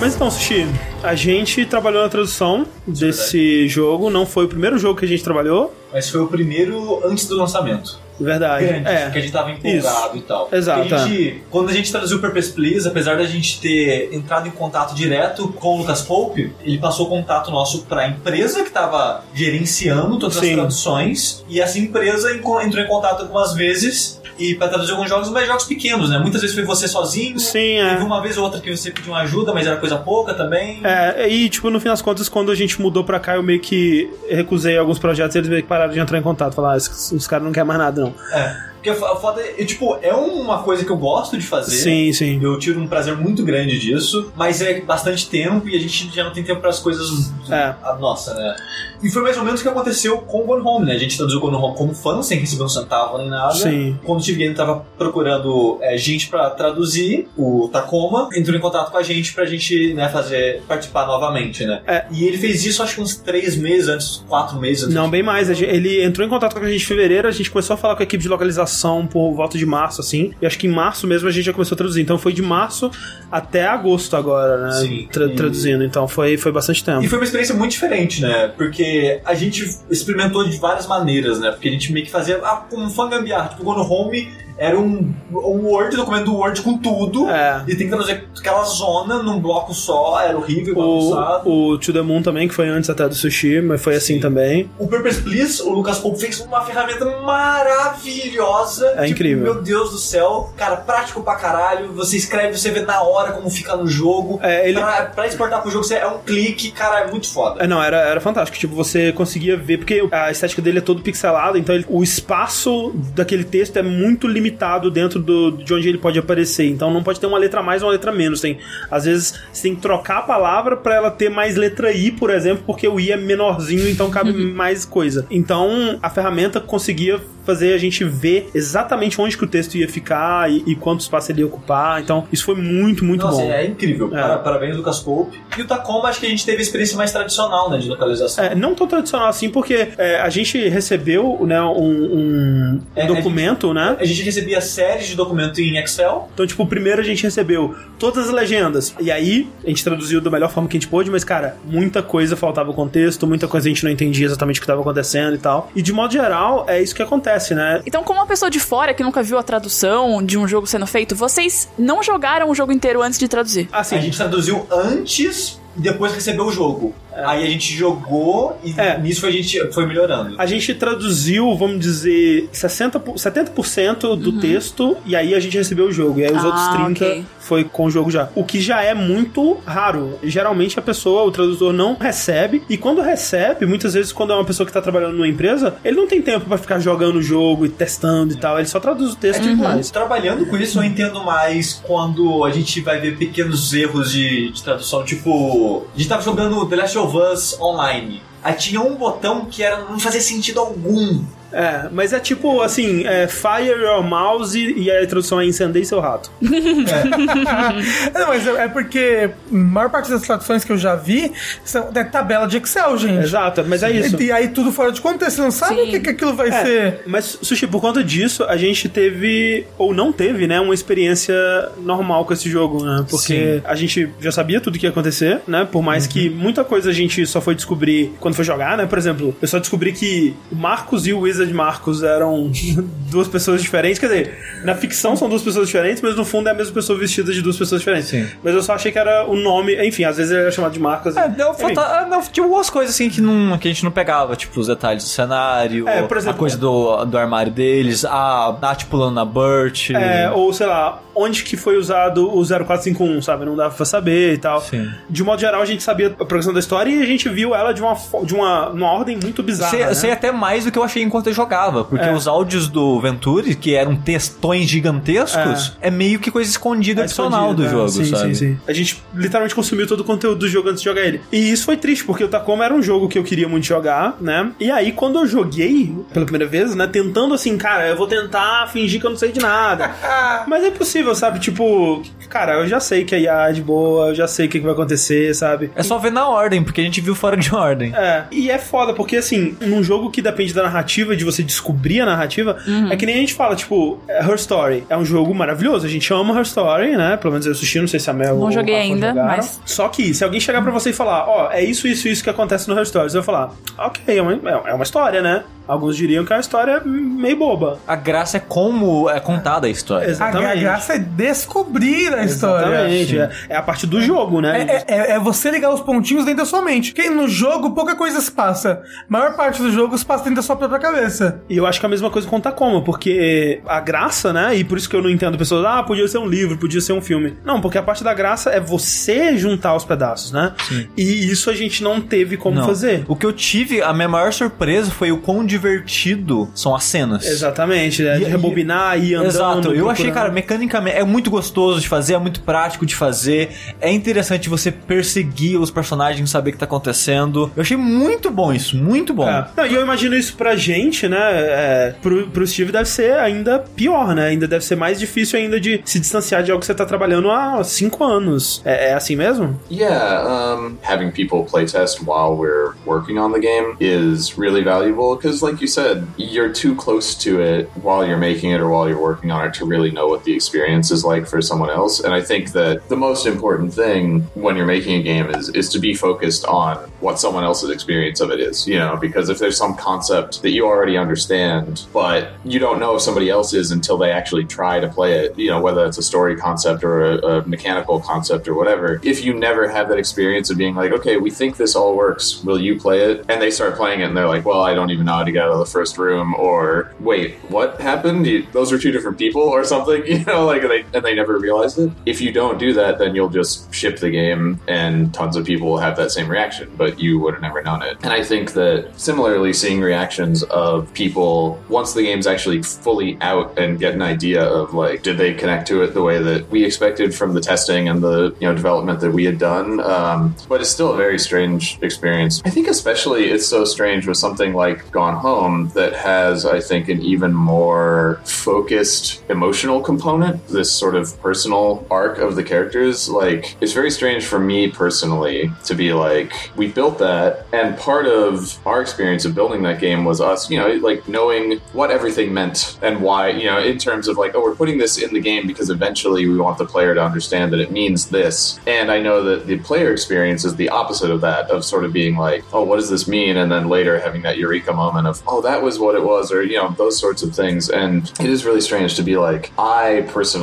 Mas 0.00 0.14
então, 0.14 0.30
Sushi, 0.30 0.66
a 1.02 1.14
gente 1.14 1.66
trabalhou 1.66 2.02
na 2.02 2.08
tradução 2.08 2.66
desse 2.86 3.68
jogo, 3.68 4.08
não 4.08 4.24
foi 4.24 4.46
o 4.46 4.48
primeiro 4.48 4.78
jogo 4.78 4.98
que 4.98 5.04
a 5.04 5.08
gente 5.08 5.22
trabalhou, 5.22 5.74
Mas 5.92 6.08
foi 6.08 6.22
o 6.22 6.26
primeiro 6.26 7.06
antes 7.06 7.28
do 7.28 7.36
lançamento. 7.36 7.98
Verdade. 8.24 8.66
Grande, 8.66 8.88
é. 8.88 9.04
porque 9.04 9.18
a 9.18 9.20
gente 9.22 9.32
tava 9.32 9.50
empolgado 9.50 10.16
e 10.16 10.22
tal. 10.22 10.48
Exato, 10.52 10.94
A 10.94 11.06
gente, 11.06 11.42
Quando 11.50 11.70
a 11.70 11.72
gente 11.72 11.90
traduziu 11.90 12.18
o 12.18 12.20
Purpose 12.20 12.52
Please, 12.52 12.86
apesar 12.86 13.16
da 13.16 13.24
gente 13.24 13.60
ter 13.60 14.12
entrado 14.12 14.46
em 14.48 14.50
contato 14.50 14.94
direto 14.94 15.48
com 15.48 15.76
o 15.76 15.78
Lucas 15.78 16.02
Pope, 16.02 16.52
ele 16.62 16.78
passou 16.78 17.08
contato 17.08 17.50
nosso 17.50 17.82
pra 17.86 18.08
empresa 18.08 18.62
que 18.62 18.70
tava 18.70 19.24
gerenciando 19.34 20.18
todas 20.18 20.36
Sim. 20.36 20.50
as 20.50 20.54
traduções, 20.54 21.44
e 21.48 21.60
essa 21.60 21.78
empresa 21.78 22.34
entrou 22.34 22.82
em 22.82 22.86
contato 22.86 23.22
algumas 23.22 23.54
vezes 23.54 24.19
e 24.40 24.54
pra 24.54 24.68
traduzir 24.68 24.92
alguns 24.92 25.08
jogos, 25.08 25.30
mas 25.30 25.46
jogos 25.46 25.64
pequenos, 25.64 26.08
né? 26.08 26.18
Muitas 26.18 26.40
vezes 26.40 26.56
foi 26.56 26.64
você 26.64 26.88
sozinho. 26.88 27.38
Sim, 27.38 27.74
é. 27.74 27.90
Teve 27.90 28.04
uma 28.04 28.22
vez 28.22 28.36
ou 28.38 28.44
outra 28.44 28.60
que 28.60 28.74
você 28.74 28.90
pediu 28.90 29.12
uma 29.12 29.20
ajuda, 29.20 29.52
mas 29.52 29.66
era 29.66 29.76
coisa 29.76 29.98
pouca 29.98 30.34
também. 30.34 30.80
É, 30.82 31.28
e 31.28 31.48
tipo, 31.48 31.68
no 31.70 31.78
fim 31.78 31.88
das 31.88 32.00
contas, 32.00 32.28
quando 32.28 32.50
a 32.50 32.54
gente 32.54 32.80
mudou 32.80 33.04
pra 33.04 33.20
cá, 33.20 33.36
eu 33.36 33.42
meio 33.42 33.60
que 33.60 34.10
recusei 34.28 34.78
alguns 34.78 34.98
projetos 34.98 35.36
eles 35.36 35.48
meio 35.48 35.62
que 35.62 35.68
pararam 35.68 35.92
de 35.92 35.98
entrar 35.98 36.18
em 36.18 36.22
contato. 36.22 36.54
Falar, 36.54 36.74
ah, 36.74 36.76
os 36.76 37.26
caras 37.26 37.44
não 37.44 37.52
querem 37.52 37.66
mais 37.66 37.78
nada, 37.78 38.00
não. 38.00 38.14
É. 38.32 38.69
Porque 38.80 38.88
a 38.88 39.16
foda 39.16 39.42
é, 39.42 39.62
tipo, 39.64 39.98
é 40.00 40.14
uma 40.14 40.62
coisa 40.62 40.84
que 40.84 40.90
eu 40.90 40.96
gosto 40.96 41.36
de 41.36 41.46
fazer. 41.46 41.76
Sim, 41.76 42.12
sim. 42.14 42.40
Eu 42.42 42.58
tiro 42.58 42.80
um 42.80 42.88
prazer 42.88 43.14
muito 43.14 43.44
grande 43.44 43.78
disso, 43.78 44.32
mas 44.34 44.62
é 44.62 44.80
bastante 44.80 45.28
tempo 45.28 45.68
e 45.68 45.76
a 45.76 45.78
gente 45.78 46.10
já 46.14 46.24
não 46.24 46.32
tem 46.32 46.42
tempo 46.42 46.60
para 46.60 46.70
as 46.70 46.78
coisas. 46.78 47.30
É. 47.50 47.74
A 47.82 47.96
nossa, 48.00 48.32
né? 48.32 48.56
E 49.02 49.10
foi 49.10 49.22
mais 49.22 49.36
ou 49.36 49.44
menos 49.44 49.60
o 49.60 49.62
que 49.62 49.68
aconteceu 49.68 50.18
com 50.18 50.42
o 50.42 50.46
Gone 50.46 50.62
Home, 50.64 50.86
né? 50.86 50.94
A 50.94 50.98
gente 50.98 51.16
traduziu 51.16 51.38
o 51.38 51.42
Gone 51.42 51.56
Home 51.56 51.76
como 51.76 51.94
fã, 51.94 52.22
sem 52.22 52.38
receber 52.38 52.64
um 52.64 52.68
centavo 52.68 53.18
nem 53.18 53.28
nada. 53.28 53.54
Sim. 53.54 53.98
Quando 54.04 54.20
o 54.20 54.22
Steve 54.22 54.38
Game 54.38 54.54
tava 54.54 54.84
procurando 54.96 55.78
é, 55.82 55.96
gente 55.98 56.28
pra 56.28 56.48
traduzir, 56.50 57.28
o 57.36 57.68
Tacoma 57.70 58.28
entrou 58.34 58.56
em 58.56 58.60
contato 58.60 58.90
com 58.90 58.96
a 58.96 59.02
gente 59.02 59.34
pra 59.34 59.44
gente, 59.44 59.92
né, 59.94 60.08
fazer, 60.08 60.62
participar 60.68 61.06
novamente, 61.06 61.64
né? 61.64 61.82
É. 61.86 62.06
E 62.10 62.24
ele 62.24 62.38
fez 62.38 62.64
isso 62.64 62.82
acho 62.82 62.94
que 62.94 63.00
uns 63.00 63.16
três 63.16 63.56
meses 63.56 63.88
antes, 63.88 64.24
quatro 64.28 64.58
meses 64.58 64.84
antes. 64.84 64.94
Não, 64.94 65.10
bem 65.10 65.22
mais. 65.22 65.50
Ele 65.50 66.02
entrou 66.02 66.26
em 66.26 66.30
contato 66.30 66.54
com 66.54 66.64
a 66.64 66.70
gente 66.70 66.82
em 66.82 66.86
fevereiro, 66.86 67.28
a 67.28 67.30
gente 67.30 67.50
começou 67.50 67.74
a 67.74 67.76
falar 67.76 67.96
com 67.96 68.02
a 68.02 68.04
equipe 68.04 68.22
de 68.22 68.28
localização 68.28 68.69
por 69.06 69.32
volta 69.34 69.56
de 69.58 69.66
março, 69.66 70.00
assim. 70.00 70.32
E 70.40 70.46
acho 70.46 70.58
que 70.58 70.66
em 70.66 70.70
março 70.70 71.06
mesmo 71.06 71.28
a 71.28 71.30
gente 71.32 71.44
já 71.44 71.52
começou 71.52 71.74
a 71.74 71.78
traduzir. 71.78 72.02
Então 72.02 72.18
foi 72.18 72.32
de 72.32 72.42
março 72.42 72.90
até 73.30 73.66
agosto 73.66 74.16
agora, 74.16 74.56
né? 74.66 74.72
Sim. 74.72 75.08
Tra- 75.10 75.28
Traduzindo. 75.30 75.84
Então 75.84 76.06
foi, 76.08 76.36
foi 76.36 76.52
bastante 76.52 76.84
tempo. 76.84 77.02
E 77.04 77.08
foi 77.08 77.18
uma 77.18 77.24
experiência 77.24 77.54
muito 77.54 77.72
diferente, 77.72 78.22
né? 78.22 78.48
Porque 78.56 79.20
a 79.24 79.34
gente 79.34 79.68
experimentou 79.90 80.48
de 80.48 80.56
várias 80.58 80.86
maneiras, 80.86 81.38
né? 81.40 81.50
Porque 81.50 81.68
a 81.68 81.72
gente 81.72 81.92
meio 81.92 82.04
que 82.04 82.12
fazia, 82.12 82.38
ah, 82.42 82.64
um 82.72 82.88
fã 82.90 83.08
gambiarra, 83.08 83.48
tipo, 83.50 83.62
o 83.62 83.64
Gone 83.64 83.86
Home 83.88 84.28
era 84.60 84.78
um, 84.78 85.10
um 85.32 85.66
Word, 85.66 85.96
documento 85.96 86.26
do 86.26 86.34
Word 86.36 86.60
com 86.60 86.76
tudo, 86.76 87.28
É. 87.30 87.62
e 87.66 87.74
tem 87.74 87.86
que 87.86 87.88
traduzir 87.88 88.24
aquela 88.38 88.62
zona 88.64 89.22
num 89.22 89.40
bloco 89.40 89.72
só, 89.72 90.20
era 90.20 90.36
horrível, 90.36 90.74
bagunçado. 90.74 91.48
O, 91.48 91.70
o 91.70 91.78
To 91.78 91.92
The 91.94 92.02
Moon 92.02 92.20
também, 92.22 92.46
que 92.46 92.52
foi 92.54 92.68
antes 92.68 92.90
até 92.90 93.08
do 93.08 93.14
Sushi, 93.14 93.62
mas 93.62 93.82
foi 93.82 93.94
assim 93.96 94.20
também. 94.20 94.68
O 94.78 94.86
Purpose 94.86 95.22
Please, 95.22 95.62
o 95.62 95.70
Lucas 95.70 95.98
Pope 95.98 96.20
fez 96.20 96.40
uma 96.40 96.60
ferramenta 96.60 97.06
maravilhosa. 97.22 98.86
É 98.88 98.90
Tipo, 99.02 99.06
incrível. 99.06 99.44
Meu 99.44 99.62
Deus 99.62 99.90
do 99.92 99.98
céu. 99.98 100.52
Cara, 100.56 100.76
prático 100.76 101.22
pra 101.22 101.36
caralho. 101.36 101.92
Você 101.94 102.16
escreve, 102.16 102.56
você 102.58 102.70
vê 102.70 102.80
na 102.80 103.00
hora 103.02 103.32
como 103.32 103.48
fica 103.50 103.74
no 103.76 103.86
jogo. 103.86 104.38
É, 104.42 104.68
ele- 104.68 104.78
pra, 104.78 105.06
pra 105.06 105.26
exportar 105.26 105.62
pro 105.62 105.70
jogo, 105.70 105.84
você 105.84 105.94
é 105.94 106.06
um 106.06 106.18
clique. 106.18 106.70
Cara, 106.70 107.00
é 107.00 107.10
muito 107.10 107.28
foda. 107.32 107.62
É, 107.62 107.66
não, 107.66 107.82
era, 107.82 107.96
era 107.98 108.20
fantástico. 108.20 108.58
Tipo, 108.58 108.74
você 108.74 109.12
conseguia 109.12 109.56
ver, 109.56 109.78
porque 109.78 110.06
a 110.12 110.30
estética 110.30 110.60
dele 110.60 110.78
é 110.78 110.82
todo 110.82 111.02
pixelado, 111.02 111.56
então 111.56 111.74
ele- 111.74 111.86
o 111.88 112.02
espaço 112.02 112.92
daquele 113.14 113.44
texto 113.44 113.76
é 113.78 113.82
muito 113.82 114.26
limitado 114.26 114.49
dentro 114.90 115.18
do, 115.20 115.50
de 115.52 115.72
onde 115.74 115.88
ele 115.88 115.98
pode 115.98 116.18
aparecer. 116.18 116.66
Então 116.68 116.92
não 116.92 117.02
pode 117.02 117.18
ter 117.20 117.26
uma 117.26 117.38
letra 117.38 117.60
a 117.60 117.62
mais 117.62 117.82
ou 117.82 117.88
uma 117.88 117.92
letra 117.92 118.10
a 118.10 118.14
menos. 118.14 118.40
Tem, 118.40 118.58
às 118.90 119.04
vezes 119.04 119.34
você 119.52 119.62
tem 119.62 119.74
que 119.74 119.80
trocar 119.82 120.18
a 120.18 120.22
palavra 120.22 120.76
pra 120.76 120.94
ela 120.94 121.10
ter 121.10 121.28
mais 121.28 121.56
letra 121.56 121.92
I, 121.92 122.10
por 122.10 122.30
exemplo, 122.30 122.62
porque 122.66 122.86
o 122.88 122.98
I 123.00 123.12
é 123.12 123.16
menorzinho, 123.16 123.88
então 123.88 124.10
cabe 124.10 124.32
mais 124.32 124.84
coisa. 124.84 125.26
Então 125.30 125.98
a 126.02 126.10
ferramenta 126.10 126.60
conseguia 126.60 127.20
fazer 127.44 127.72
a 127.72 127.78
gente 127.78 128.04
ver 128.04 128.50
exatamente 128.54 129.20
onde 129.20 129.36
que 129.36 129.42
o 129.44 129.46
texto 129.46 129.74
ia 129.74 129.88
ficar 129.88 130.50
e, 130.50 130.62
e 130.66 130.74
quanto 130.76 131.00
espaço 131.00 131.32
ele 131.32 131.40
ia 131.40 131.46
ocupar. 131.46 132.00
Então 132.00 132.26
isso 132.30 132.44
foi 132.44 132.54
muito, 132.54 133.04
muito 133.04 133.24
Nossa, 133.24 133.38
bom. 133.42 133.50
é 133.50 133.66
incrível. 133.66 134.08
É. 134.08 134.20
Para- 134.20 134.38
Parabéns, 134.38 134.76
Lucas 134.76 135.00
Pope. 135.00 135.38
E 135.56 135.62
o 135.62 135.66
Tacoma, 135.66 136.08
acho 136.08 136.20
que 136.20 136.26
a 136.26 136.28
gente 136.28 136.44
teve 136.44 136.58
a 136.58 136.62
experiência 136.62 136.96
mais 136.96 137.10
tradicional, 137.12 137.70
né, 137.70 137.78
de 137.78 137.88
localização. 137.88 138.44
É, 138.44 138.54
não 138.54 138.74
tão 138.74 138.86
tradicional 138.86 139.28
assim, 139.28 139.48
porque 139.48 139.88
é, 139.96 140.20
a 140.20 140.28
gente 140.28 140.68
recebeu 140.68 141.38
né, 141.46 141.60
um, 141.62 142.14
um 142.14 142.80
É, 142.94 143.06
documento, 143.06 143.72
né? 143.74 143.96
A 143.98 144.04
gente 144.04 144.22
recebia 144.40 144.60
séries 144.60 145.06
de 145.06 145.14
documento 145.14 145.60
em 145.60 145.76
Excel. 145.76 146.28
Então, 146.32 146.46
tipo, 146.46 146.66
primeiro 146.66 147.00
a 147.00 147.04
gente 147.04 147.22
recebeu 147.22 147.74
todas 147.98 148.26
as 148.28 148.30
legendas. 148.32 148.94
E 148.98 149.10
aí, 149.10 149.48
a 149.64 149.68
gente 149.68 149.84
traduziu 149.84 150.20
da 150.20 150.30
melhor 150.30 150.50
forma 150.50 150.68
que 150.68 150.76
a 150.76 150.80
gente 150.80 150.88
pôde, 150.88 151.10
mas, 151.10 151.22
cara, 151.22 151.56
muita 151.64 152.02
coisa 152.02 152.36
faltava 152.36 152.70
o 152.70 152.74
contexto, 152.74 153.26
muita 153.26 153.46
coisa 153.46 153.68
a 153.68 153.70
gente 153.70 153.84
não 153.84 153.90
entendia 153.90 154.26
exatamente 154.26 154.58
o 154.58 154.60
que 154.60 154.64
estava 154.64 154.80
acontecendo 154.80 155.34
e 155.34 155.38
tal. 155.38 155.70
E 155.74 155.82
de 155.82 155.92
modo 155.92 156.12
geral, 156.12 156.64
é 156.68 156.82
isso 156.82 156.94
que 156.94 157.02
acontece, 157.02 157.54
né? 157.54 157.82
Então, 157.86 158.02
como 158.02 158.18
uma 158.18 158.26
pessoa 158.26 158.50
de 158.50 158.58
fora 158.58 158.94
que 158.94 159.02
nunca 159.02 159.22
viu 159.22 159.38
a 159.38 159.42
tradução 159.42 160.24
de 160.24 160.38
um 160.38 160.48
jogo 160.48 160.66
sendo 160.66 160.86
feito, 160.86 161.14
vocês 161.14 161.68
não 161.78 162.02
jogaram 162.02 162.48
o 162.48 162.54
jogo 162.54 162.72
inteiro 162.72 163.02
antes 163.02 163.18
de 163.18 163.28
traduzir. 163.28 163.68
Assim, 163.72 163.96
A 163.96 164.00
gente 164.00 164.16
traduziu 164.16 164.66
antes 164.70 165.60
e 165.76 165.80
depois 165.80 166.12
recebeu 166.12 166.46
o 166.46 166.52
jogo. 166.52 166.94
Aí 167.12 167.42
a 167.44 167.46
gente 167.50 167.76
jogou 167.76 168.56
e 168.64 168.72
É. 168.78 168.96
nisso 168.98 169.26
a 169.26 169.30
gente 169.30 169.72
foi 169.72 169.84
melhorando. 169.84 170.36
A 170.38 170.46
gente 170.46 170.72
traduziu, 170.74 171.54
vamos 171.56 171.80
dizer, 171.80 172.48
60, 172.52 173.00
por- 173.00 173.18
70% 173.18 174.14
do 174.16 174.32
texto 174.40 174.96
e 175.04 175.16
aí 175.16 175.34
a 175.34 175.40
gente 175.40 175.56
recebeu 175.56 175.86
o 175.86 175.92
jogo. 175.92 176.20
E 176.20 176.24
aí 176.24 176.32
os 176.32 176.42
Ah, 176.42 176.46
outros 176.46 176.68
30 176.68 177.04
ok. 177.04 177.24
foi 177.40 177.64
com 177.64 177.86
o 177.86 177.90
jogo 177.90 178.10
já. 178.10 178.28
O 178.34 178.44
que 178.44 178.60
já 178.60 178.82
é 178.82 178.94
muito 178.94 179.58
raro. 179.66 180.18
Geralmente 180.22 180.78
a 180.78 180.82
pessoa, 180.82 181.24
o 181.24 181.30
tradutor 181.32 181.72
não 181.72 181.96
recebe 182.00 182.62
e 182.68 182.76
quando 182.76 183.00
recebe, 183.02 183.66
muitas 183.66 183.94
vezes 183.94 184.12
quando 184.12 184.32
é 184.32 184.36
uma 184.36 184.44
pessoa 184.44 184.66
que 184.66 184.72
tá 184.72 184.80
trabalhando 184.80 185.14
numa 185.14 185.28
empresa, 185.28 185.74
ele 185.84 185.96
não 185.96 186.06
tem 186.06 186.22
tempo 186.22 186.46
pra 186.46 186.56
ficar 186.58 186.78
jogando 186.78 187.16
o 187.16 187.22
jogo 187.22 187.66
e 187.66 187.68
testando 187.68 188.32
e 188.32 188.36
tal. 188.36 188.56
Ele 188.58 188.68
só 188.68 188.78
traduz 188.78 189.12
o 189.12 189.16
texto 189.16 189.44
e 189.46 189.54
mais. 189.56 189.90
Trabalhando 189.90 190.46
com 190.46 190.56
isso, 190.56 190.78
eu 190.78 190.84
entendo 190.84 191.22
mais 191.24 191.74
quando 191.84 192.44
a 192.44 192.50
gente 192.50 192.80
vai 192.80 193.00
ver 193.00 193.16
pequenos 193.18 193.72
erros 193.74 194.12
de, 194.12 194.52
de 194.52 194.62
tradução. 194.62 195.04
Tipo, 195.04 195.69
a 195.94 195.98
gente 195.98 196.08
tava 196.08 196.22
jogando 196.22 196.66
The 196.66 196.76
Last 196.76 196.98
of 196.98 197.16
Us 197.16 197.60
online. 197.60 198.22
Aí 198.42 198.54
tinha 198.54 198.80
um 198.80 198.96
botão 198.96 199.46
que 199.46 199.62
era, 199.62 199.84
não 199.84 199.98
fazia 199.98 200.20
sentido 200.20 200.60
algum. 200.60 201.22
É, 201.52 201.88
mas 201.90 202.12
é 202.12 202.20
tipo 202.20 202.60
assim, 202.60 203.04
é, 203.06 203.26
fire 203.26 203.80
your 203.82 204.02
mouse 204.02 204.56
e 204.58 204.90
a 204.90 205.06
tradução 205.06 205.40
é 205.40 205.46
incendeie 205.46 205.84
seu 205.84 206.00
rato. 206.00 206.30
Não, 206.40 208.28
mas 208.28 208.46
é 208.46 208.60
é 208.60 208.68
porque 208.68 209.30
a 209.50 209.54
maior 209.54 209.90
parte 209.90 210.10
das 210.10 210.22
traduções 210.22 210.64
que 210.64 210.72
eu 210.72 210.78
já 210.78 210.94
vi 210.94 211.32
são 211.64 211.88
é 211.94 212.04
tabela 212.04 212.46
de 212.46 212.58
Excel, 212.58 212.96
gente. 212.98 213.24
Exato, 213.24 213.64
mas 213.66 213.82
é 213.82 213.90
isso. 213.90 214.20
E, 214.20 214.26
e 214.26 214.32
aí 214.32 214.48
tudo 214.48 214.70
fora 214.70 214.92
de 214.92 215.00
contexto, 215.00 215.36
você 215.36 215.42
não 215.42 215.50
sabe 215.50 215.76
Sim. 215.76 215.82
o 215.82 215.90
que, 215.90 216.00
que 216.00 216.10
aquilo 216.10 216.34
vai 216.34 216.48
É, 216.48 216.64
ser. 216.64 217.00
Mas, 217.06 217.38
Sushi, 217.42 217.66
por 217.66 217.80
conta 217.80 218.02
disso, 218.04 218.44
a 218.44 218.56
gente 218.56 218.88
teve, 218.88 219.66
ou 219.78 219.94
não 219.94 220.12
teve, 220.12 220.46
né, 220.46 220.60
uma 220.60 220.74
experiência 220.74 221.34
normal 221.78 222.24
com 222.24 222.32
esse 222.32 222.50
jogo, 222.50 222.84
né? 222.84 223.04
Porque 223.08 223.62
a 223.64 223.74
gente 223.74 224.08
já 224.20 224.32
sabia 224.32 224.60
tudo 224.60 224.78
que 224.78 224.86
ia 224.86 224.90
acontecer, 224.90 225.40
né? 225.46 225.66
Por 225.70 225.82
mais 225.82 226.06
que 226.06 226.28
muita 226.28 226.64
coisa 226.64 226.90
a 226.90 226.92
gente 226.92 227.24
só 227.26 227.40
foi 227.40 227.54
descobrir 227.54 228.12
quando 228.20 228.34
foi 228.34 228.44
jogar, 228.44 228.76
né? 228.76 228.86
Por 228.86 228.98
exemplo, 228.98 229.34
eu 229.40 229.48
só 229.48 229.58
descobri 229.58 229.92
que 229.92 230.34
o 230.50 230.56
Marcos 230.56 231.06
e 231.06 231.12
o 231.12 231.20
Wizard 231.20 231.39
Marcos 231.48 232.02
eram 232.02 232.50
duas 233.10 233.28
pessoas 233.28 233.62
diferentes. 233.62 233.98
Quer 233.98 234.06
dizer, 234.06 234.38
na 234.64 234.74
ficção 234.74 235.16
são 235.16 235.28
duas 235.28 235.42
pessoas 235.42 235.66
diferentes, 235.66 236.02
mas 236.02 236.14
no 236.16 236.24
fundo 236.24 236.48
é 236.48 236.52
a 236.52 236.54
mesma 236.54 236.72
pessoa 236.74 236.98
vestida 236.98 237.32
de 237.32 237.40
duas 237.42 237.56
pessoas 237.56 237.80
diferentes. 237.80 238.08
Sim. 238.08 238.26
Mas 238.42 238.54
eu 238.54 238.62
só 238.62 238.74
achei 238.74 238.92
que 238.92 238.98
era 238.98 239.24
o 239.26 239.36
nome, 239.36 239.74
enfim, 239.86 240.04
às 240.04 240.16
vezes 240.16 240.32
ele 240.32 240.42
era 240.42 240.50
chamado 240.50 240.72
de 240.72 240.80
Marcos. 240.80 241.16
É, 241.16 241.28
deu, 241.28 241.54
falta, 241.54 241.80
ah, 241.80 242.06
não, 242.06 242.20
tinha 242.22 242.44
algumas 242.44 242.68
coisas 242.68 242.94
assim 242.94 243.08
que, 243.08 243.20
não, 243.20 243.56
que 243.58 243.68
a 243.68 243.70
gente 243.70 243.84
não 243.84 243.90
pegava, 243.90 244.36
tipo 244.36 244.58
os 244.60 244.66
detalhes 244.66 245.02
do 245.04 245.08
cenário, 245.08 245.88
É, 245.88 245.98
exemplo- 246.04 246.30
a 246.30 246.34
coisa 246.34 246.56
do, 246.58 247.04
do 247.04 247.16
armário 247.18 247.52
deles, 247.52 248.04
a 248.04 248.56
Nath 248.60 248.84
pulando 248.84 249.14
na 249.14 249.24
Burt. 249.24 249.90
É, 249.90 250.30
ou 250.30 250.52
sei 250.52 250.66
lá, 250.66 251.00
onde 251.20 251.42
que 251.42 251.56
foi 251.56 251.76
usado 251.76 252.28
o 252.28 252.42
0451, 252.44 253.22
sabe? 253.22 253.44
Não 253.44 253.56
dava 253.56 253.74
pra 253.74 253.84
saber 253.84 254.34
e 254.34 254.38
tal. 254.38 254.60
Sim. 254.60 254.88
De 255.08 255.22
modo 255.22 255.40
geral, 255.40 255.60
a 255.62 255.64
gente 255.64 255.82
sabia 255.82 256.08
a 256.08 256.24
progressão 256.24 256.52
da 256.52 256.60
história 256.60 256.90
e 256.90 257.02
a 257.02 257.06
gente 257.06 257.28
viu 257.28 257.54
ela 257.54 257.72
de 257.72 257.82
uma, 257.82 257.96
de 258.24 258.34
uma, 258.34 258.68
uma 258.70 258.86
ordem 258.92 259.18
muito 259.22 259.42
bizarra. 259.42 259.70
sei, 259.70 259.80
né? 259.86 259.94
sei 259.94 260.10
até 260.12 260.32
mais 260.32 260.64
do 260.64 260.72
que 260.72 260.78
eu 260.78 260.82
achei 260.82 261.02
enquanto 261.02 261.26
eu 261.28 261.32
jogava, 261.32 261.84
porque 261.84 262.04
É. 262.04 262.12
os 262.12 262.26
áudios 262.26 262.68
do 262.68 263.00
Venturi, 263.00 263.54
que 263.54 263.74
eram 263.74 263.96
textões 263.96 264.68
gigantescos, 264.68 265.76
é, 265.80 265.90
meio 265.90 266.18
que 266.18 266.30
coisa 266.30 266.50
escondida 266.50 267.02
É 267.02 267.04
adicional 267.04 267.54
do 267.54 267.68
jogo, 267.68 267.86
é. 267.86 267.88
sim, 267.88 268.04
sabe? 268.04 268.34
Sim, 268.34 268.54
sim. 268.54 268.58
A 268.66 268.72
gente 268.72 269.02
literalmente 269.14 269.54
consumiu 269.54 269.86
todo 269.86 270.00
o 270.00 270.04
conteúdo 270.04 270.38
do 270.40 270.48
jogo 270.48 270.68
antes 270.68 270.80
de 270.82 270.84
jogar 270.88 271.02
ele. 271.02 271.20
E 271.32 271.50
isso 271.50 271.64
foi 271.64 271.76
triste, 271.76 272.04
porque 272.04 272.24
o 272.24 272.28
Tacoma 272.28 272.64
era 272.64 272.74
um 272.74 272.82
jogo 272.82 273.08
que 273.08 273.18
eu 273.18 273.24
queria 273.24 273.48
muito 273.48 273.64
jogar, 273.66 274.16
né? 274.20 274.50
E 274.60 274.70
aí, 274.70 274.92
quando 274.92 275.18
eu 275.18 275.26
joguei 275.26 275.94
pela 276.12 276.24
primeira 276.24 276.46
vez, 276.50 276.74
né? 276.74 276.86
Tentando 276.86 277.34
assim, 277.34 277.56
cara, 277.56 277.88
eu 277.88 277.96
vou 277.96 278.06
tentar 278.06 278.68
fingir 278.72 279.00
que 279.00 279.06
eu 279.06 279.10
não 279.10 279.16
sei 279.16 279.32
de 279.32 279.40
nada. 279.40 279.90
Mas 280.46 280.64
é 280.64 280.68
impossível, 280.68 281.09
sabe? 281.14 281.38
Tipo, 281.38 282.02
cara, 282.28 282.54
eu 282.54 282.66
já 282.66 282.80
sei 282.80 283.04
que 283.04 283.14
a 283.14 283.18
IA 283.18 283.48
é 283.50 283.52
de 283.52 283.62
boa, 283.62 284.08
eu 284.08 284.14
já 284.14 284.26
sei 284.28 284.46
o 284.46 284.48
que 284.48 284.58
que 284.58 284.64
vai 284.64 284.72
acontecer, 284.72 285.34
sabe? 285.34 285.70
É 285.74 285.82
só 285.82 285.98
ver 285.98 286.10
na 286.12 286.28
ordem, 286.28 286.62
porque 286.62 286.80
a 286.80 286.84
gente 286.84 287.00
viu 287.00 287.14
fora 287.14 287.36
de 287.36 287.54
ordem. 287.54 287.92
É, 287.94 288.24
e 288.30 288.50
é 288.50 288.58
foda, 288.58 288.92
porque 288.92 289.16
assim, 289.16 289.56
num 289.60 289.82
jogo 289.82 290.10
que 290.10 290.20
depende 290.22 290.52
da 290.54 290.62
narrativa, 290.62 291.16
de 291.16 291.24
você 291.24 291.42
descobrir 291.42 292.00
a 292.00 292.06
narrativa, 292.06 292.56
é 292.90 292.96
que 292.96 293.06
nem 293.06 293.16
a 293.16 293.18
gente 293.18 293.34
fala, 293.34 293.54
tipo, 293.56 293.98
é 294.08 294.20
Her 294.24 294.34
Story 294.34 294.84
é 294.88 294.96
um 294.96 295.04
jogo 295.04 295.34
maravilhoso, 295.34 295.86
a 295.86 295.88
gente 295.90 296.12
ama 296.12 296.34
Her 296.36 296.42
Story, 296.42 296.96
né? 296.96 297.16
Pelo 297.16 297.32
menos 297.32 297.46
eu 297.46 297.52
assisti, 297.52 297.80
não 297.80 297.88
sei 297.88 298.00
se 298.00 298.08
a 298.10 298.12
Mel 298.12 298.36
Não 298.36 298.42
ou 298.44 298.52
joguei 298.52 298.74
ainda, 298.76 299.08
jogaram. 299.08 299.28
mas- 299.36 299.60
Só 299.64 299.88
que, 299.88 300.12
se 300.14 300.22
alguém 300.24 300.40
chegar 300.40 300.62
pra 300.62 300.70
você 300.72 300.90
e 300.90 300.92
falar, 300.92 301.26
ó, 301.28 301.50
é 301.50 301.62
isso, 301.62 301.86
isso, 301.88 302.08
isso 302.08 302.22
que 302.24 302.30
acontece 302.30 302.68
no 302.68 302.76
Her 302.76 302.82
Story, 302.82 303.10
você 303.10 303.16
vai 303.18 303.24
falar, 303.24 303.50
ok, 303.78 304.18
é 304.18 304.22
uma, 304.22 304.32
é 304.66 304.74
uma 304.74 304.82
história, 304.84 305.20
né? 305.22 305.42
Alguns 305.68 305.96
diriam 305.96 306.24
que 306.24 306.32
é 306.32 306.36
uma 306.36 306.40
história 306.40 306.80
meio 306.84 307.36
boba. 307.36 307.78
A 307.86 307.94
graça 307.94 308.38
é 308.38 308.40
como 308.40 309.08
é 309.08 309.20
contada 309.20 309.68
a 309.68 309.70
história. 309.70 310.04
A, 310.04 310.08
gra- 310.08 310.26
a 310.26 310.30
Exatamente. 310.56 310.64
Graça 310.90 310.94
é 310.94 310.98
descobrir 310.98 312.12
a 312.14 312.24
história. 312.24 312.66
Exatamente. 312.88 313.18
É, 313.18 313.30
é 313.50 313.56
a 313.56 313.62
parte 313.62 313.86
do 313.86 314.00
jogo, 314.02 314.40
né? 314.40 314.66
É, 314.68 314.94
é- 314.94 315.10
é 315.12 315.18
você 315.18 315.50
ligar 315.50 315.72
os 315.72 315.80
pontinhos 315.80 316.24
dentro 316.24 316.38
da 316.40 316.46
sua 316.46 316.62
mente. 316.62 316.92
Porque 316.92 317.08
no 317.10 317.28
jogo 317.28 317.70
pouca 317.74 317.94
coisa 317.94 318.20
se 318.20 318.30
passa. 318.30 318.82
A 319.08 319.12
maior 319.12 319.34
parte 319.36 319.60
do 319.62 319.70
jogo 319.70 319.96
se 319.96 320.04
passa 320.04 320.24
dentro 320.24 320.36
da 320.36 320.42
sua 320.42 320.56
própria 320.56 320.78
cabeça. 320.80 321.40
E 321.48 321.56
eu 321.56 321.66
acho 321.66 321.78
que 321.80 321.86
é 321.86 321.88
a 321.88 321.90
mesma 321.90 322.10
coisa 322.10 322.28
com 322.28 322.40
Tacoma, 322.40 322.82
porque 322.82 323.60
a 323.66 323.80
graça, 323.80 324.32
né? 324.32 324.56
E 324.56 324.64
por 324.64 324.78
isso 324.78 324.88
que 324.88 324.96
eu 324.96 325.02
não 325.02 325.10
entendo 325.10 325.36
pessoas, 325.38 325.64
ah, 325.64 325.82
podia 325.82 326.06
ser 326.08 326.18
um 326.18 326.26
livro, 326.26 326.56
podia 326.58 326.80
ser 326.80 326.92
um 326.92 327.00
filme. 327.00 327.34
Não, 327.44 327.60
porque 327.60 327.78
a 327.78 327.82
parte 327.82 328.02
da 328.04 328.14
graça 328.14 328.50
é 328.50 328.60
você 328.60 329.36
juntar 329.36 329.74
os 329.74 329.84
pedaços, 329.84 330.32
né? 330.32 330.52
E 330.96 331.30
isso 331.30 331.50
a 331.50 331.54
gente 331.54 331.82
não 331.82 332.00
teve 332.00 332.36
como 332.36 332.56
Não. 332.56 332.66
fazer. 332.66 333.04
O 333.08 333.16
que 333.16 333.26
eu 333.26 333.32
tive, 333.32 333.82
a 333.82 333.92
minha 333.92 334.08
maior 334.08 334.32
surpresa 334.32 334.90
foi 334.90 335.12
o 335.12 335.18
quão 335.18 335.44
divertido 335.44 336.50
são 336.54 336.74
as 336.74 336.84
cenas. 336.84 337.26
Exatamente, 337.26 338.02
né? 338.02 338.18
De 338.18 338.24
E- 338.24 338.26
rebobinar 338.26 338.98
e 339.02 339.14
andando. 339.14 339.26
Exato, 339.28 339.68
eu 339.74 339.88
achei, 339.90 340.06
procurando. 340.06 340.14
cara, 340.14 340.30
mecanicamente 340.32 340.79
é 340.88 341.04
muito 341.04 341.30
gostoso 341.30 341.80
de 341.80 341.88
fazer, 341.88 342.14
é 342.14 342.18
muito 342.18 342.40
prático 342.40 342.86
de 342.86 342.94
fazer. 342.94 343.50
É 343.80 343.90
interessante 343.90 344.48
você 344.48 344.70
perseguir 344.70 345.60
os 345.60 345.70
personagens, 345.70 346.30
saber 346.30 346.50
o 346.50 346.52
que 346.54 346.58
tá 346.58 346.64
acontecendo. 346.64 347.50
Eu 347.56 347.62
achei 347.62 347.76
muito 347.76 348.30
bom 348.30 348.52
isso, 348.52 348.76
muito 348.76 349.12
bom. 349.12 349.28
É. 349.28 349.48
Não, 349.56 349.66
e 349.66 349.74
eu 349.74 349.82
imagino 349.82 350.14
isso 350.14 350.36
pra 350.36 350.56
gente, 350.56 351.08
né? 351.08 351.18
É, 351.20 351.94
pro, 352.00 352.26
pro 352.28 352.46
Steve 352.46 352.72
deve 352.72 352.88
ser 352.88 353.18
ainda 353.18 353.58
pior, 353.58 354.14
né? 354.14 354.28
Ainda 354.28 354.46
deve 354.46 354.64
ser 354.64 354.76
mais 354.76 354.98
difícil 354.98 355.38
ainda 355.38 355.60
de 355.60 355.80
se 355.84 355.98
distanciar 355.98 356.42
de 356.42 356.50
algo 356.50 356.60
que 356.60 356.66
você 356.66 356.74
tá 356.74 356.84
trabalhando 356.84 357.30
há 357.30 357.62
cinco 357.64 358.04
anos. 358.04 358.62
É, 358.64 358.90
é 358.90 358.94
assim 358.94 359.16
mesmo? 359.16 359.58
Yeah, 359.70 360.56
um, 360.56 360.76
having 360.82 361.10
people 361.10 361.44
playtest 361.44 362.02
while 362.02 362.36
we're 362.36 362.74
working 362.86 363.18
on 363.18 363.32
the 363.32 363.40
game 363.40 363.76
is 363.80 364.38
really 364.38 364.62
valuable 364.62 365.16
because, 365.16 365.42
like 365.42 365.60
you 365.60 365.68
said, 365.68 366.06
you're 366.16 366.52
too 366.52 366.74
close 366.74 367.14
to 367.14 367.40
it 367.40 367.68
while 367.82 368.06
you're 368.06 368.18
making 368.18 368.52
it 368.52 368.60
or 368.60 368.68
while 368.68 368.88
you're 368.88 369.00
working 369.00 369.30
on 369.30 369.46
it 369.46 369.54
to 369.54 369.66
really 369.66 369.90
know 369.90 370.08
what 370.08 370.24
the 370.24 370.32
experience 370.34 370.69
is 370.90 371.04
like 371.04 371.26
for 371.26 371.40
someone 371.42 371.70
else. 371.70 372.00
And 372.00 372.14
I 372.14 372.20
think 372.20 372.52
that 372.52 372.88
the 372.88 372.96
most 372.96 373.26
important 373.26 373.72
thing 373.74 374.22
when 374.34 374.56
you're 374.56 374.66
making 374.66 375.00
a 375.00 375.02
game 375.02 375.26
is 375.30 375.48
is 375.50 375.68
to 375.70 375.78
be 375.78 375.94
focused 375.94 376.44
on 376.44 376.76
what 377.00 377.18
someone 377.18 377.44
else's 377.44 377.70
experience 377.70 378.20
of 378.20 378.30
it 378.30 378.40
is. 378.40 378.66
You 378.66 378.78
know, 378.78 378.96
because 378.96 379.28
if 379.28 379.38
there's 379.38 379.56
some 379.56 379.76
concept 379.76 380.42
that 380.42 380.50
you 380.50 380.66
already 380.66 380.96
understand, 380.96 381.86
but 381.92 382.32
you 382.44 382.58
don't 382.58 382.78
know 382.78 382.96
if 382.96 383.02
somebody 383.02 383.30
else 383.30 383.52
is 383.54 383.70
until 383.70 383.98
they 383.98 384.10
actually 384.10 384.44
try 384.44 384.80
to 384.80 384.88
play 384.88 385.12
it. 385.20 385.38
You 385.38 385.50
know, 385.50 385.60
whether 385.60 385.84
it's 385.86 385.98
a 385.98 386.02
story 386.02 386.36
concept 386.36 386.84
or 386.84 387.02
a, 387.02 387.16
a 387.18 387.46
mechanical 387.46 388.00
concept 388.00 388.48
or 388.48 388.54
whatever. 388.54 389.00
If 389.02 389.24
you 389.24 389.34
never 389.34 389.68
have 389.68 389.88
that 389.88 389.98
experience 389.98 390.50
of 390.50 390.58
being 390.58 390.74
like, 390.74 390.92
okay, 390.92 391.16
we 391.16 391.30
think 391.30 391.56
this 391.56 391.74
all 391.74 391.96
works. 391.96 392.42
Will 392.44 392.60
you 392.60 392.78
play 392.78 393.00
it? 393.10 393.24
And 393.28 393.40
they 393.40 393.50
start 393.50 393.76
playing 393.76 394.00
it 394.00 394.04
and 394.04 394.16
they're 394.16 394.28
like, 394.28 394.44
well, 394.44 394.62
I 394.62 394.74
don't 394.74 394.90
even 394.90 395.06
know 395.06 395.14
how 395.14 395.24
to 395.24 395.32
get 395.32 395.44
out 395.44 395.52
of 395.52 395.58
the 395.58 395.66
first 395.66 395.98
room. 395.98 396.34
Or 396.34 396.92
wait, 397.00 397.36
what 397.48 397.80
happened? 397.80 398.26
You, 398.26 398.46
those 398.52 398.72
are 398.72 398.78
two 398.78 398.92
different 398.92 399.18
people 399.18 399.42
or 399.42 399.64
something. 399.64 400.02
You 400.10 400.24
know, 400.24 400.44
like 400.44 400.59
they 400.68 400.84
and 400.94 401.04
they 401.04 401.14
never 401.14 401.38
realized 401.38 401.78
it. 401.78 401.90
If 402.06 402.20
you 402.20 402.32
don't 402.32 402.58
do 402.58 402.72
that, 402.74 402.98
then 402.98 403.14
you'll 403.14 403.30
just 403.30 403.72
ship 403.72 403.98
the 403.98 404.10
game 404.10 404.60
and 404.68 405.12
tons 405.12 405.36
of 405.36 405.44
people 405.44 405.68
will 405.68 405.78
have 405.78 405.96
that 405.96 406.10
same 406.10 406.28
reaction, 406.28 406.70
but 406.76 406.98
you 406.98 407.18
would 407.20 407.34
have 407.34 407.42
never 407.42 407.62
known 407.62 407.82
it. 407.82 407.98
And 408.02 408.12
I 408.12 408.22
think 408.22 408.52
that 408.52 408.98
similarly, 408.98 409.52
seeing 409.52 409.80
reactions 409.80 410.42
of 410.44 410.92
people 410.94 411.62
once 411.68 411.92
the 411.94 412.02
game's 412.02 412.26
actually 412.26 412.62
fully 412.62 413.18
out 413.20 413.58
and 413.58 413.78
get 413.78 413.94
an 413.94 414.02
idea 414.02 414.42
of 414.42 414.74
like, 414.74 415.02
did 415.02 415.18
they 415.18 415.34
connect 415.34 415.66
to 415.68 415.82
it 415.82 415.94
the 415.94 416.02
way 416.02 416.22
that 416.22 416.48
we 416.50 416.64
expected 416.64 417.14
from 417.14 417.34
the 417.34 417.40
testing 417.40 417.88
and 417.88 418.02
the 418.02 418.34
you 418.40 418.46
know 418.46 418.54
development 418.54 419.00
that 419.00 419.10
we 419.10 419.24
had 419.24 419.38
done? 419.38 419.80
Um, 419.80 420.34
but 420.48 420.60
it's 420.60 420.70
still 420.70 420.92
a 420.92 420.96
very 420.96 421.18
strange 421.18 421.78
experience. 421.82 422.42
I 422.44 422.50
think 422.50 422.68
especially 422.68 423.30
it's 423.30 423.46
so 423.46 423.64
strange 423.64 424.06
with 424.06 424.16
something 424.16 424.52
like 424.52 424.90
Gone 424.90 425.16
Home 425.16 425.70
that 425.74 425.94
has, 425.94 426.44
I 426.44 426.60
think, 426.60 426.88
an 426.88 427.00
even 427.02 427.34
more 427.34 428.20
focused 428.24 429.22
emotional 429.28 429.80
component. 429.80 430.46
This 430.50 430.72
sort 430.72 430.94
of 430.96 431.18
personal 431.20 431.86
arc 431.90 432.18
of 432.18 432.34
the 432.34 432.42
characters. 432.42 433.08
Like, 433.08 433.56
it's 433.60 433.72
very 433.72 433.90
strange 433.90 434.24
for 434.24 434.38
me 434.38 434.68
personally 434.68 435.50
to 435.64 435.74
be 435.74 435.92
like, 435.92 436.32
we 436.56 436.68
built 436.68 436.98
that, 436.98 437.46
and 437.52 437.78
part 437.78 438.06
of 438.06 438.58
our 438.66 438.80
experience 438.82 439.24
of 439.24 439.34
building 439.34 439.62
that 439.62 439.80
game 439.80 440.04
was 440.04 440.20
us, 440.20 440.50
you 440.50 440.58
know, 440.58 440.68
like 440.74 441.06
knowing 441.08 441.58
what 441.72 441.90
everything 441.90 442.34
meant 442.34 442.78
and 442.82 443.00
why, 443.00 443.28
you 443.28 443.44
know, 443.44 443.58
in 443.58 443.78
terms 443.78 444.08
of 444.08 444.18
like, 444.18 444.34
oh, 444.34 444.42
we're 444.42 444.54
putting 444.54 444.78
this 444.78 444.98
in 444.98 445.14
the 445.14 445.20
game 445.20 445.46
because 445.46 445.70
eventually 445.70 446.26
we 446.26 446.36
want 446.36 446.58
the 446.58 446.66
player 446.66 446.94
to 446.94 447.02
understand 447.02 447.52
that 447.52 447.60
it 447.60 447.70
means 447.70 448.08
this. 448.10 448.58
And 448.66 448.90
I 448.90 449.00
know 449.00 449.22
that 449.22 449.46
the 449.46 449.58
player 449.58 449.92
experience 449.92 450.44
is 450.44 450.56
the 450.56 450.68
opposite 450.68 451.10
of 451.10 451.20
that, 451.20 451.50
of 451.50 451.64
sort 451.64 451.84
of 451.84 451.92
being 451.92 452.16
like, 452.16 452.42
oh, 452.52 452.62
what 452.62 452.76
does 452.76 452.90
this 452.90 453.06
mean? 453.06 453.36
And 453.36 453.50
then 453.50 453.68
later 453.68 453.98
having 454.00 454.22
that 454.22 454.38
eureka 454.38 454.72
moment 454.72 455.06
of, 455.06 455.22
oh, 455.26 455.40
that 455.42 455.62
was 455.62 455.78
what 455.78 455.94
it 455.94 456.02
was, 456.02 456.32
or, 456.32 456.42
you 456.42 456.56
know, 456.56 456.70
those 456.70 456.98
sorts 456.98 457.22
of 457.22 457.34
things. 457.34 457.70
And 457.70 458.10
it 458.20 458.26
is 458.26 458.44
really 458.44 458.60
strange 458.60 458.96
to 458.96 459.02
be 459.02 459.16
like, 459.16 459.52
I 459.58 460.06
personally 460.08 460.39